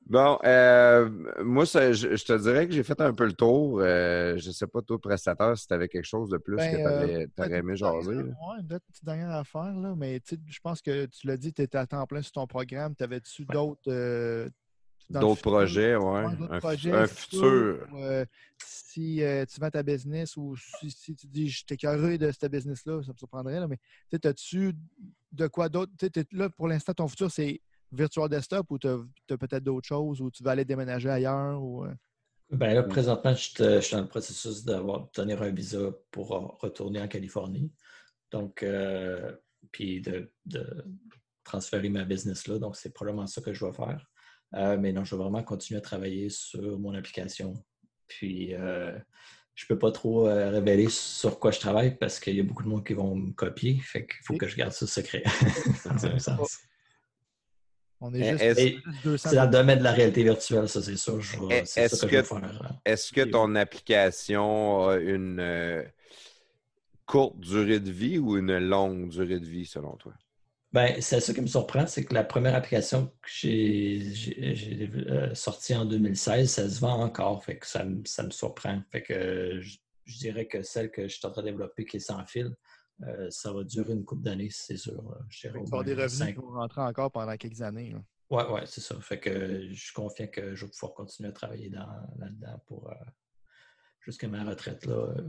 bon, 0.08 0.38
euh, 0.44 1.08
moi, 1.42 1.66
ça, 1.66 1.92
je, 1.92 2.16
je 2.16 2.24
te 2.24 2.32
dirais 2.38 2.66
que 2.66 2.72
j'ai 2.74 2.82
fait 2.82 3.00
un 3.00 3.12
peu 3.12 3.26
le 3.26 3.32
tour. 3.32 3.80
Euh, 3.80 4.36
je 4.38 4.50
sais 4.50 4.66
pas, 4.66 4.82
toi, 4.82 4.98
prestataire, 5.00 5.56
si 5.56 5.66
tu 5.66 5.74
avais 5.74 5.88
quelque 5.88 6.04
chose 6.06 6.28
de 6.30 6.38
plus 6.38 6.56
Ben, 6.56 6.72
que 6.72 7.24
tu 7.26 7.42
aurais, 7.42 7.58
aimé 7.58 7.76
jaser. 7.76 8.16
Ouais, 8.16 8.60
une 8.60 8.66
petite 8.68 9.04
dernière 9.04 9.30
affaire, 9.30 9.72
là, 9.74 9.94
mais 9.96 10.20
tu 10.20 10.36
je 10.46 10.58
pense 10.60 10.82
que 10.82 11.06
tu 11.06 11.26
l'as 11.26 11.36
dit, 11.36 11.52
tu 11.52 11.62
étais 11.62 11.78
à 11.78 11.86
temps 11.86 12.06
plein 12.06 12.22
sur 12.22 12.32
ton 12.32 12.46
programme. 12.46 12.94
T'avais-tu 12.94 13.44
d'autres. 13.44 13.80
euh, 13.88 14.48
D'autres 15.10 15.40
projets, 15.40 15.96
ouais. 15.96 16.24
ouais, 16.26 16.36
d'autres 16.36 16.52
Un, 16.52 16.58
projets 16.58 17.06
futur. 17.06 17.86
ou, 17.92 17.96
euh, 18.02 18.26
si 18.62 19.22
euh, 19.22 19.46
tu 19.46 19.58
vends 19.58 19.70
ta 19.70 19.82
business 19.82 20.36
ou 20.36 20.54
si, 20.54 20.90
si 20.90 21.14
tu 21.14 21.26
dis 21.26 21.48
j'étais 21.48 21.78
curieux 21.78 22.18
de 22.18 22.30
cette 22.30 22.52
business-là, 22.52 23.02
ça 23.02 23.12
me 23.12 23.16
surprendrait, 23.16 23.58
là, 23.58 23.66
mais 23.66 23.78
tu 24.10 24.18
sais, 24.22 24.26
as-tu 24.26 24.74
de 25.32 25.46
quoi 25.46 25.70
d'autre? 25.70 25.90
Tu 25.98 26.10
Là, 26.32 26.50
pour 26.50 26.68
l'instant, 26.68 26.92
ton 26.92 27.08
futur, 27.08 27.30
c'est 27.30 27.58
virtual 27.92 28.28
desktop 28.28 28.70
ou 28.70 28.78
tu 28.78 28.88
as, 28.88 29.36
peut-être 29.36 29.64
d'autres 29.64 29.86
choses 29.86 30.20
ou 30.20 30.30
tu 30.30 30.42
vas 30.42 30.52
aller 30.52 30.64
déménager 30.64 31.08
ailleurs? 31.08 31.62
Ou, 31.62 31.84
euh, 31.84 31.94
Ben 32.50 32.74
là, 32.74 32.82
présentement, 32.82 33.34
je 33.34 33.40
suis 33.40 33.54
je 33.58 33.80
suis 33.80 33.96
dans 33.96 34.02
le 34.02 34.08
processus 34.08 34.64
d'avoir 34.64 35.00
d'obtenir 35.00 35.42
un 35.42 35.50
visa 35.50 35.90
pour 36.10 36.28
retourner 36.60 37.00
en 37.00 37.08
Californie. 37.08 37.72
Donc, 38.30 38.62
euh, 38.62 39.32
puis 39.72 40.00
de, 40.00 40.30
de 40.46 40.84
transférer 41.44 41.88
ma 41.88 42.04
business 42.04 42.46
là. 42.46 42.58
Donc, 42.58 42.76
c'est 42.76 42.92
probablement 42.92 43.26
ça 43.26 43.40
que 43.40 43.52
je 43.52 43.64
vais 43.64 43.72
faire. 43.72 44.06
Euh, 44.54 44.78
mais 44.78 44.92
non, 44.92 45.04
je 45.04 45.14
vais 45.14 45.22
vraiment 45.22 45.42
continuer 45.42 45.78
à 45.78 45.82
travailler 45.82 46.28
sur 46.30 46.78
mon 46.78 46.94
application. 46.94 47.54
Puis, 48.06 48.54
euh, 48.54 48.96
je 49.54 49.64
ne 49.64 49.68
peux 49.68 49.78
pas 49.78 49.92
trop 49.92 50.28
euh, 50.28 50.50
révéler 50.50 50.88
sur 50.88 51.38
quoi 51.38 51.50
je 51.50 51.58
travaille 51.58 51.96
parce 51.96 52.20
qu'il 52.20 52.36
y 52.36 52.40
a 52.40 52.44
beaucoup 52.44 52.62
de 52.62 52.68
monde 52.68 52.86
qui 52.86 52.94
vont 52.94 53.14
me 53.14 53.32
copier. 53.32 53.78
Fait 53.80 54.06
qu'il 54.06 54.24
faut 54.24 54.34
que 54.36 54.46
je 54.46 54.56
garde 54.56 54.72
ça 54.72 54.86
secret. 54.86 55.22
dans 55.84 56.06
un 56.06 56.18
sens. 56.18 56.58
On 58.00 58.14
est 58.14 58.20
Eh, 58.20 58.30
juste, 58.32 58.42
est-ce- 58.42 58.60
juste 58.68 58.86
200 59.04 59.30
C'est 59.30 59.36
dans 59.36 59.44
le 59.44 59.50
domaine 59.50 59.78
de 59.78 59.84
la 59.84 59.92
réalité 59.92 60.22
virtuelle, 60.22 60.68
ça, 60.68 60.82
c'est 60.82 60.96
sûr. 60.96 61.20
Eh, 61.50 61.64
C'est 61.64 61.82
est-ce 61.82 61.96
ça 61.96 62.06
que, 62.06 62.12
je 62.12 62.16
vais 62.16 62.22
que- 62.22 62.28
faire. 62.28 62.62
hein. 62.64 62.76
Est-ce 62.84 63.12
que 63.12 63.24
ton 63.24 63.54
application 63.54 64.88
a 64.88 64.96
une 64.96 65.40
euh, 65.40 65.82
courte 67.06 67.38
durée 67.40 67.80
de 67.80 67.90
vie 67.90 68.18
ou 68.18 68.36
une 68.36 68.58
longue 68.58 69.08
durée 69.08 69.40
de 69.40 69.46
vie, 69.46 69.66
selon 69.66 69.96
toi? 69.96 70.12
Ben, 70.70 71.00
c'est 71.00 71.20
ça 71.20 71.32
qui 71.32 71.40
me 71.40 71.46
surprend, 71.46 71.86
c'est 71.86 72.04
que 72.04 72.12
la 72.12 72.24
première 72.24 72.54
application 72.54 73.06
que 73.06 73.28
j'ai 73.32 74.00
j'ai- 74.12 74.54
j'ai, 74.54 74.90
euh, 75.08 75.34
sortie 75.34 75.74
en 75.74 75.86
2016, 75.86 76.50
ça 76.50 76.68
se 76.68 76.78
vend 76.80 77.02
encore. 77.02 77.42
Fait 77.42 77.58
que 77.58 77.66
ça, 77.66 77.84
me- 77.84 78.02
ça 78.04 78.22
me 78.22 78.30
surprend. 78.30 78.82
Fait 78.92 79.02
que 79.02 79.14
euh, 79.14 79.60
je, 79.62 79.78
je 80.04 80.18
dirais 80.18 80.46
que 80.46 80.62
celle 80.62 80.90
que 80.90 81.08
je 81.08 81.14
suis 81.16 81.26
en 81.26 81.30
train 81.30 81.40
de 81.42 81.46
développer, 81.48 81.86
qui 81.86 81.96
est 81.96 82.00
sans 82.00 82.22
fil, 82.26 82.54
euh, 83.06 83.28
ça 83.30 83.52
va 83.52 83.62
durer 83.64 83.92
une 83.92 84.04
couple 84.04 84.22
d'années, 84.22 84.48
c'est 84.50 84.76
sûr. 84.76 84.98
au 84.98 85.04
vas 85.04 85.58
avoir 85.60 85.84
des 85.84 85.94
revenus 85.94 86.12
cinq- 86.12 86.34
qui 86.34 86.40
vont 86.40 86.52
rentrer 86.52 86.80
encore 86.80 87.10
pendant 87.12 87.36
quelques 87.36 87.62
années. 87.62 87.90
là. 87.92 87.98
Ouais, 88.30 88.46
ouais, 88.52 88.62
c'est 88.66 88.80
ça. 88.82 88.98
Fait 89.00 89.18
que 89.20 89.68
je 89.72 89.80
suis 89.84 89.92
confiant 89.94 90.26
que 90.26 90.54
je 90.54 90.64
vais 90.66 90.70
pouvoir 90.70 90.92
continuer 90.94 91.28
à 91.30 91.32
travailler 91.32 91.70
dans- 91.70 91.86
là-dedans 92.18 92.60
pour 92.66 92.90
euh, 92.90 92.94
jusqu'à 94.00 94.28
ma 94.28 94.44
retraite. 94.44 94.84
Là, 94.86 94.94
euh, 94.94 95.22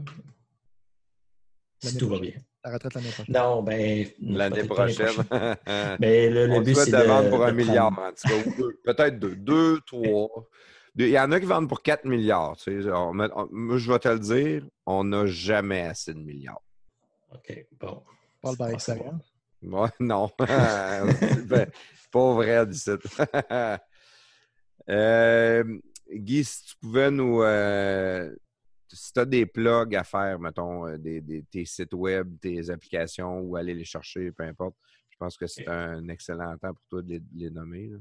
si 1.82 1.96
tout 1.96 2.08
va 2.08 2.18
bien. 2.18 2.32
La 2.62 2.72
retraite 2.74 2.92
l'année 2.94 3.08
prochaine. 3.10 3.34
Non, 3.34 3.62
ben. 3.62 4.06
L'année 4.20 4.64
prochaine. 4.64 5.06
prochaine. 5.24 5.56
Mais 6.00 6.28
le, 6.28 6.46
le 6.46 6.52
On 6.56 6.60
but, 6.60 6.74
c'est 6.76 6.90
de 6.90 6.96
de. 6.98 7.02
vendre 7.04 7.30
pour 7.30 7.42
un 7.44 7.52
milliard, 7.52 7.86
en 7.98 8.10
tout 8.12 8.28
cas. 8.28 8.92
Peut-être 8.92 9.18
deux. 9.18 9.34
Deux, 9.36 9.80
trois. 9.86 10.46
Il 10.96 11.08
y 11.08 11.18
en 11.18 11.32
a 11.32 11.40
qui 11.40 11.46
vendent 11.46 11.68
pour 11.68 11.80
4 11.82 12.04
milliards. 12.04 12.56
tu 12.58 12.82
sais. 12.82 12.90
On 12.90 13.18
on- 13.18 13.78
je 13.78 13.90
vais 13.90 13.98
te 13.98 14.08
le 14.08 14.18
dire, 14.18 14.66
on 14.84 15.04
n'a 15.04 15.24
jamais 15.24 15.82
assez 15.82 16.12
de 16.12 16.18
milliards. 16.18 16.60
OK, 17.32 17.66
bon. 17.78 18.02
Parle 18.40 18.56
par 18.56 18.68
bon, 18.68 18.74
expérience. 18.74 19.34
Ouais, 19.62 19.88
non. 20.00 20.30
ben, 20.38 21.70
c'est 21.94 22.10
pas 22.10 22.34
vrai 22.34 22.66
d'ici. 22.66 22.90
euh, 24.88 25.78
Guy, 26.10 26.44
si 26.44 26.64
tu 26.64 26.76
pouvais 26.80 27.10
nous. 27.10 27.42
euh, 27.42 28.34
si 28.92 29.12
tu 29.12 29.20
as 29.20 29.24
des 29.24 29.46
plugs 29.46 29.94
à 29.94 30.02
faire, 30.02 30.40
mettons, 30.40 30.86
euh, 30.88 30.96
des, 30.98 31.20
des- 31.20 31.44
tes 31.44 31.64
sites 31.64 31.94
web, 31.94 32.38
tes 32.40 32.70
applications 32.70 33.38
ou 33.40 33.54
aller 33.56 33.74
les 33.74 33.84
chercher, 33.84 34.32
peu 34.32 34.42
importe, 34.42 34.74
je 35.10 35.16
pense 35.16 35.36
que 35.36 35.46
c'est 35.46 35.68
un 35.68 36.08
excellent 36.08 36.56
temps 36.58 36.74
pour 36.74 36.86
toi 36.88 37.02
de 37.02 37.08
les, 37.10 37.20
de 37.20 37.26
les 37.34 37.50
nommer. 37.50 37.88
là. 37.88 37.98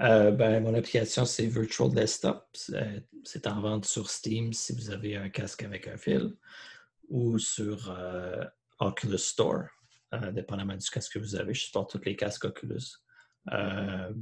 Euh, 0.00 0.30
ben, 0.30 0.62
mon 0.62 0.74
application, 0.74 1.24
c'est 1.24 1.46
Virtual 1.46 1.90
Desktop. 1.92 2.46
C'est 2.52 3.02
c'est 3.24 3.46
en 3.46 3.60
vente 3.60 3.86
sur 3.86 4.10
Steam 4.10 4.52
si 4.52 4.74
vous 4.74 4.90
avez 4.90 5.16
un 5.16 5.30
casque 5.30 5.62
avec 5.64 5.88
un 5.88 5.96
fil 5.96 6.36
ou 7.08 7.38
sur 7.38 7.90
euh, 7.90 8.44
Oculus 8.80 9.18
Store, 9.18 9.64
euh, 10.14 10.30
dépendamment 10.32 10.76
du 10.76 10.88
casque 10.88 11.14
que 11.14 11.18
vous 11.18 11.36
avez. 11.36 11.54
Je 11.54 11.64
supporte 11.64 11.92
tous 11.92 12.04
les 12.04 12.16
casques 12.16 12.44
Oculus. 12.44 13.02
Euh, 13.52 14.12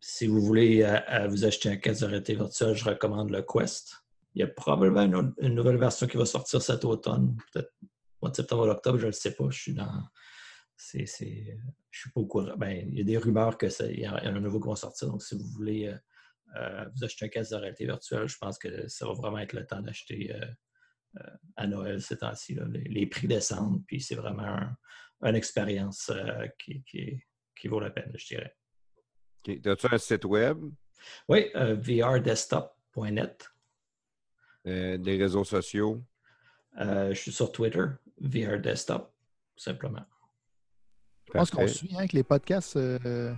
si 0.00 0.26
vous 0.26 0.40
voulez 0.40 0.82
vous 1.28 1.44
acheter 1.44 1.70
un 1.70 1.76
casque 1.76 2.02
de 2.02 2.06
réalité 2.06 2.34
virtuelle, 2.34 2.74
je 2.74 2.84
recommande 2.84 3.30
le 3.30 3.42
Quest. 3.42 3.94
Il 4.34 4.40
y 4.40 4.42
a 4.42 4.46
probablement 4.46 5.32
une, 5.38 5.54
nouvelle 5.54 5.78
version 5.78 6.06
qui 6.06 6.18
va 6.18 6.26
sortir 6.26 6.60
cet 6.60 6.84
automne, 6.84 7.36
peut-être 7.52 7.72
mois 8.20 8.30
de 8.30 8.36
septembre 8.36 8.66
ou 8.66 8.70
octobre, 8.70 8.98
je 8.98 9.04
ne 9.04 9.08
le 9.08 9.12
sais 9.12 9.34
pas. 9.34 9.48
Je 9.50 9.58
suis 9.58 9.74
dans. 9.74 10.02
C'est- 10.76 11.06
je 11.90 12.00
suis 12.00 12.10
pas 12.10 12.20
au 12.20 12.26
courant. 12.26 12.54
Ben, 12.58 12.86
il 12.90 12.98
y 12.98 13.00
a 13.00 13.04
des 13.04 13.16
rumeurs 13.16 13.56
qu'il 13.56 13.70
y, 13.70 13.82
a 13.82 13.88
il 13.88 14.00
y 14.00 14.08
en 14.08 14.34
a 14.34 14.36
un 14.36 14.40
nouveau 14.40 14.60
qui 14.60 14.68
va 14.68 14.76
sortir. 14.76 15.08
Donc, 15.08 15.22
si 15.22 15.34
vous 15.34 15.46
voulez 15.46 15.92
vous 16.54 17.04
acheter 17.04 17.24
un 17.24 17.28
casque 17.28 17.52
de 17.52 17.56
réalité 17.56 17.86
virtuelle, 17.86 18.28
je 18.28 18.36
pense 18.38 18.58
que 18.58 18.86
ça 18.86 19.06
va 19.06 19.14
vraiment 19.14 19.38
être 19.38 19.54
le 19.54 19.66
temps 19.66 19.80
d'acheter 19.80 20.36
à 21.56 21.66
Noël 21.66 22.00
ces 22.02 22.18
temps-ci. 22.18 22.56
Les, 22.70 22.80
les 22.84 23.06
prix 23.06 23.26
descendent, 23.28 23.82
puis 23.86 24.00
c'est 24.00 24.14
vraiment 24.14 24.42
un- 24.44 24.76
une 25.22 25.34
expérience 25.34 26.10
euh, 26.10 26.46
qui, 26.58 26.82
qui- 26.84 27.20
qui 27.58 27.68
vaut 27.68 27.80
la 27.80 27.90
peine, 27.90 28.12
je 28.16 28.26
dirais. 28.26 28.54
OK. 29.48 29.66
As-tu 29.66 29.86
un 29.94 29.98
site 29.98 30.24
web? 30.24 30.58
Oui, 31.28 31.50
euh, 31.54 31.74
vrdesktop.net. 31.74 33.48
Euh, 34.66 34.98
des 34.98 35.16
réseaux 35.16 35.44
sociaux? 35.44 36.04
Euh, 36.80 37.14
je 37.14 37.20
suis 37.20 37.32
sur 37.32 37.52
Twitter, 37.52 37.84
VR 38.20 38.58
Desktop, 38.60 39.14
simplement. 39.56 40.04
Je 41.26 41.32
pense 41.32 41.50
qu'on 41.50 41.66
suit 41.66 41.90
hein, 41.94 41.98
avec 42.00 42.12
les 42.12 42.22
podcasts. 42.24 42.76
euh, 42.76 43.32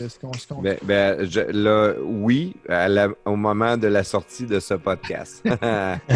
ce 0.00 0.18
qu'on- 0.18 0.30
qu'on- 0.56 0.62
Ben, 0.62 0.76
ben, 0.82 1.24
je- 1.28 1.40
là, 1.52 1.92
oui, 2.02 2.54
à 2.68 2.88
la- 2.88 3.08
au 3.24 3.36
moment 3.36 3.76
de 3.76 3.86
la 3.88 4.04
sortie 4.04 4.46
de 4.46 4.58
ce 4.60 4.74
podcast. 4.74 5.42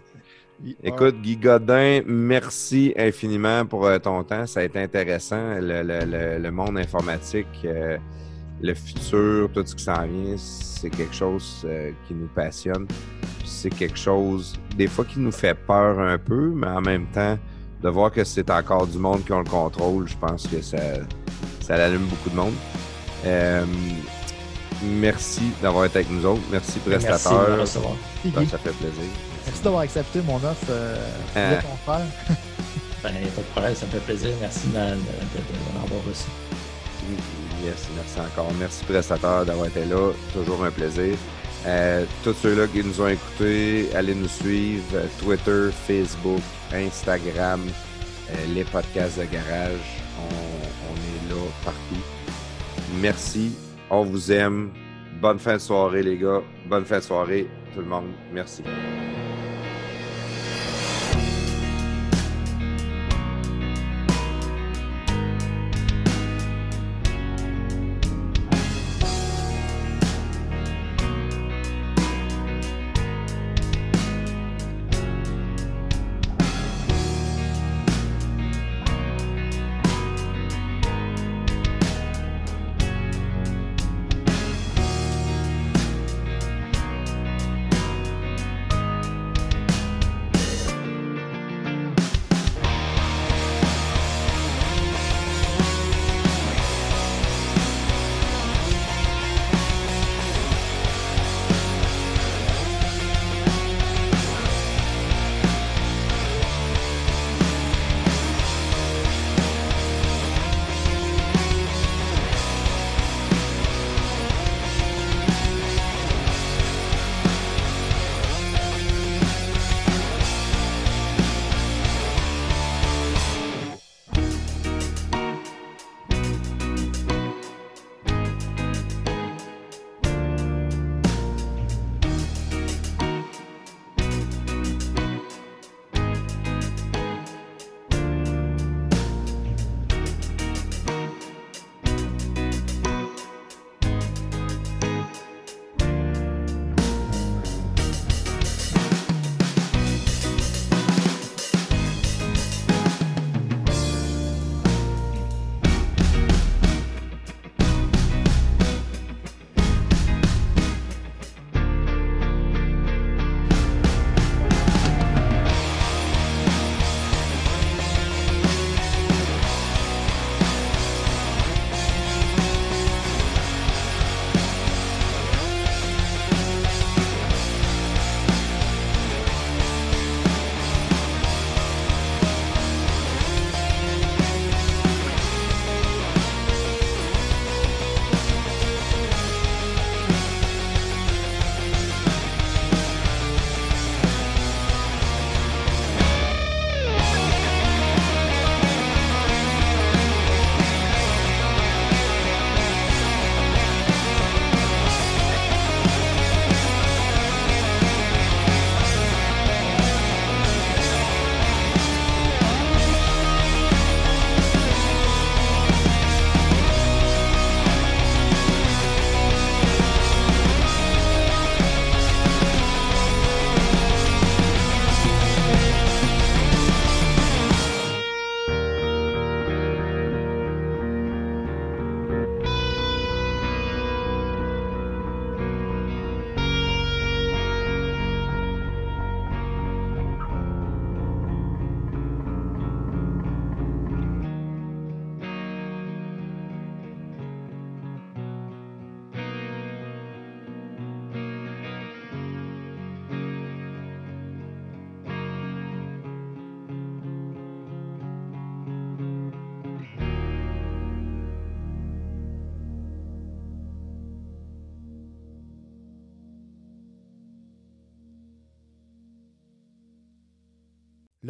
Écoute, 0.82 1.20
Guy 1.22 1.36
Godin, 1.36 2.00
merci 2.06 2.92
infiniment 2.96 3.64
pour 3.64 3.86
euh, 3.86 3.98
ton 3.98 4.24
temps. 4.24 4.44
Ça 4.46 4.60
a 4.60 4.62
été 4.64 4.80
intéressant. 4.80 5.54
Le, 5.60 5.82
le- 5.82 6.04
le- 6.04 6.38
le 6.38 6.50
monde 6.50 6.78
informatique, 6.78 7.46
euh, 7.64 7.96
le 8.60 8.74
futur, 8.74 9.50
tout 9.54 9.62
ce 9.64 9.74
qui 9.76 9.84
s'en 9.84 10.04
vient, 10.04 10.34
c'est 10.36 10.90
quelque 10.90 11.14
chose 11.14 11.62
euh, 11.64 11.92
qui 12.08 12.14
nous 12.14 12.26
passionne. 12.26 12.88
C'est 13.44 13.70
quelque 13.70 13.98
chose, 13.98 14.58
des 14.76 14.88
fois, 14.88 15.04
qui 15.04 15.20
nous 15.20 15.30
fait 15.32 15.54
peur 15.54 16.00
un 16.00 16.18
peu, 16.18 16.50
mais 16.54 16.66
en 16.66 16.80
même 16.80 17.06
temps, 17.06 17.38
de 17.82 17.88
voir 17.88 18.10
que 18.10 18.24
c'est 18.24 18.50
encore 18.50 18.88
du 18.88 18.98
monde 18.98 19.24
qui 19.24 19.32
ont 19.32 19.38
le 19.38 19.48
contrôle, 19.48 20.08
je 20.08 20.16
pense 20.16 20.48
que 20.48 20.60
ça, 20.60 20.78
ça 21.60 21.74
allume 21.76 22.06
beaucoup 22.06 22.30
de 22.30 22.34
monde. 22.36 22.54
Euh, 23.26 23.64
merci 24.82 25.42
d'avoir 25.62 25.84
été 25.86 25.98
avec 25.98 26.10
nous 26.10 26.24
autres. 26.24 26.42
Merci, 26.50 26.78
Merci 26.86 27.04
de 27.04 27.10
prestataire. 27.10 27.56
me 27.56 27.60
recevoir. 27.60 27.94
Merci, 28.24 28.34
Ça, 28.36 28.40
Guy. 28.42 28.48
ça 28.50 28.58
fait 28.58 28.70
plaisir. 28.72 29.10
Merci 29.46 29.62
d'avoir 29.62 29.82
accepté 29.82 30.20
mon 30.20 30.36
offre 30.36 30.66
euh, 30.70 30.96
Ah. 31.34 31.56
de 31.56 31.62
ton 31.62 31.76
frère. 31.84 32.06
Ben, 33.02 33.12
pas 33.12 33.40
de 33.42 33.46
problème, 33.52 33.74
ça 33.74 33.86
me 33.86 33.90
fait 33.92 33.98
plaisir. 34.00 34.30
Merci 34.40 34.66
de, 34.68 34.72
de, 34.72 34.78
de- 34.78 34.88
de 34.88 35.78
m'avoir 35.80 36.00
reçu. 36.08 36.24
Yes, 37.64 37.86
merci 37.96 38.20
encore. 38.20 38.52
Merci 38.58 38.84
prestataire 38.84 39.44
d'avoir 39.44 39.66
été 39.68 39.84
là. 39.84 40.12
Toujours 40.34 40.64
un 40.64 40.70
plaisir. 40.70 41.14
Euh, 41.66 42.04
tous 42.22 42.34
ceux-là 42.42 42.66
qui 42.68 42.82
nous 42.84 43.00
ont 43.00 43.08
écoutés, 43.08 43.88
allez 43.94 44.14
nous 44.14 44.28
suivre. 44.28 44.84
euh, 44.94 45.06
Twitter, 45.20 45.70
Facebook, 45.86 46.40
Instagram, 46.72 47.62
euh, 48.30 48.34
les 48.54 48.64
podcasts 48.64 49.18
de 49.18 49.24
garage. 49.24 50.02
On, 50.20 50.34
on 50.90 50.94
est 50.96 51.34
là 51.34 51.40
partout. 51.64 52.02
Merci. 53.00 53.52
On 53.90 54.04
vous 54.04 54.32
aime. 54.32 54.70
Bonne 55.20 55.38
fin 55.38 55.54
de 55.54 55.58
soirée, 55.58 56.02
les 56.02 56.16
gars. 56.16 56.42
Bonne 56.66 56.84
fin 56.84 56.98
de 56.98 57.04
soirée, 57.04 57.46
tout 57.74 57.80
le 57.80 57.86
monde. 57.86 58.06
Merci. 58.32 58.62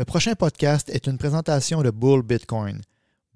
Prochain 0.09 0.35
podcast 0.35 0.89
est 0.89 1.07
une 1.07 1.19
présentation 1.19 1.83
de 1.83 1.91
Bull 1.91 2.23
Bitcoin. 2.23 2.81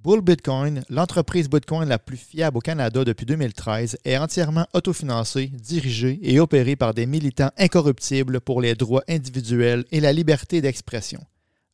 Bull 0.02 0.22
Bitcoin, 0.22 0.82
l'entreprise 0.88 1.50
Bitcoin 1.50 1.86
la 1.86 1.98
plus 1.98 2.16
fiable 2.16 2.56
au 2.56 2.60
Canada 2.60 3.04
depuis 3.04 3.26
2013, 3.26 3.98
est 4.06 4.16
entièrement 4.16 4.66
autofinancée, 4.72 5.48
dirigée 5.48 6.18
et 6.22 6.40
opérée 6.40 6.76
par 6.76 6.94
des 6.94 7.04
militants 7.04 7.50
incorruptibles 7.58 8.40
pour 8.40 8.62
les 8.62 8.74
droits 8.74 9.04
individuels 9.06 9.84
et 9.92 10.00
la 10.00 10.14
liberté 10.14 10.62
d'expression. 10.62 11.20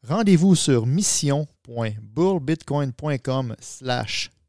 Rendez-vous 0.03 0.57
sur 0.57 0.85
mission.bullbitcoin.com 0.85 3.55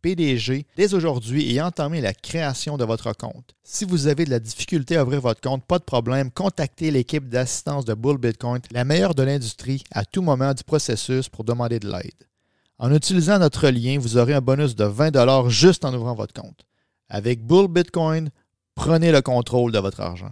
PDG 0.01 0.65
dès 0.75 0.93
aujourd'hui 0.93 1.53
et 1.53 1.61
entamez 1.61 2.01
la 2.01 2.13
création 2.13 2.77
de 2.77 2.85
votre 2.85 3.13
compte. 3.13 3.55
Si 3.63 3.85
vous 3.85 4.07
avez 4.07 4.25
de 4.25 4.29
la 4.29 4.39
difficulté 4.39 4.97
à 4.97 5.03
ouvrir 5.03 5.21
votre 5.21 5.41
compte, 5.41 5.63
pas 5.65 5.79
de 5.79 5.83
problème, 5.83 6.31
contactez 6.31 6.91
l'équipe 6.91 7.29
d'assistance 7.29 7.85
de 7.85 7.93
Bull 7.93 8.17
Bitcoin, 8.17 8.61
la 8.71 8.85
meilleure 8.85 9.15
de 9.15 9.23
l'industrie, 9.23 9.83
à 9.91 10.05
tout 10.05 10.21
moment 10.21 10.53
du 10.53 10.63
processus 10.63 11.29
pour 11.29 11.43
demander 11.43 11.79
de 11.79 11.91
l'aide. 11.91 12.27
En 12.77 12.93
utilisant 12.93 13.39
notre 13.39 13.67
lien, 13.67 13.99
vous 13.99 14.17
aurez 14.17 14.33
un 14.33 14.41
bonus 14.41 14.75
de 14.75 14.85
20 14.85 15.49
juste 15.49 15.83
en 15.83 15.93
ouvrant 15.93 16.15
votre 16.15 16.39
compte. 16.39 16.65
Avec 17.09 17.45
Bull 17.45 17.67
Bitcoin, 17.67 18.29
prenez 18.75 19.11
le 19.11 19.21
contrôle 19.21 19.71
de 19.71 19.79
votre 19.79 19.99
argent. 19.99 20.31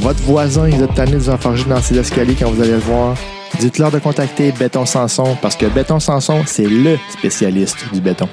votre 0.00 0.22
voisin, 0.22 0.68
il 0.68 0.82
a 0.82 0.86
tanné 0.86 1.12
de 1.12 1.18
vous 1.18 1.64
dans 1.68 1.82
ses 1.82 1.98
escaliers 1.98 2.34
quand 2.34 2.50
vous 2.50 2.62
allez 2.62 2.72
le 2.72 2.78
voir. 2.78 3.14
Dites-leur 3.58 3.90
de 3.90 3.98
contacter 3.98 4.52
Béton 4.52 4.86
Sanson 4.86 5.36
parce 5.42 5.56
que 5.56 5.66
Béton 5.66 6.00
Sanson, 6.00 6.42
c'est 6.46 6.64
LE 6.64 6.98
spécialiste 7.10 7.92
du 7.92 8.00
béton. 8.00 8.28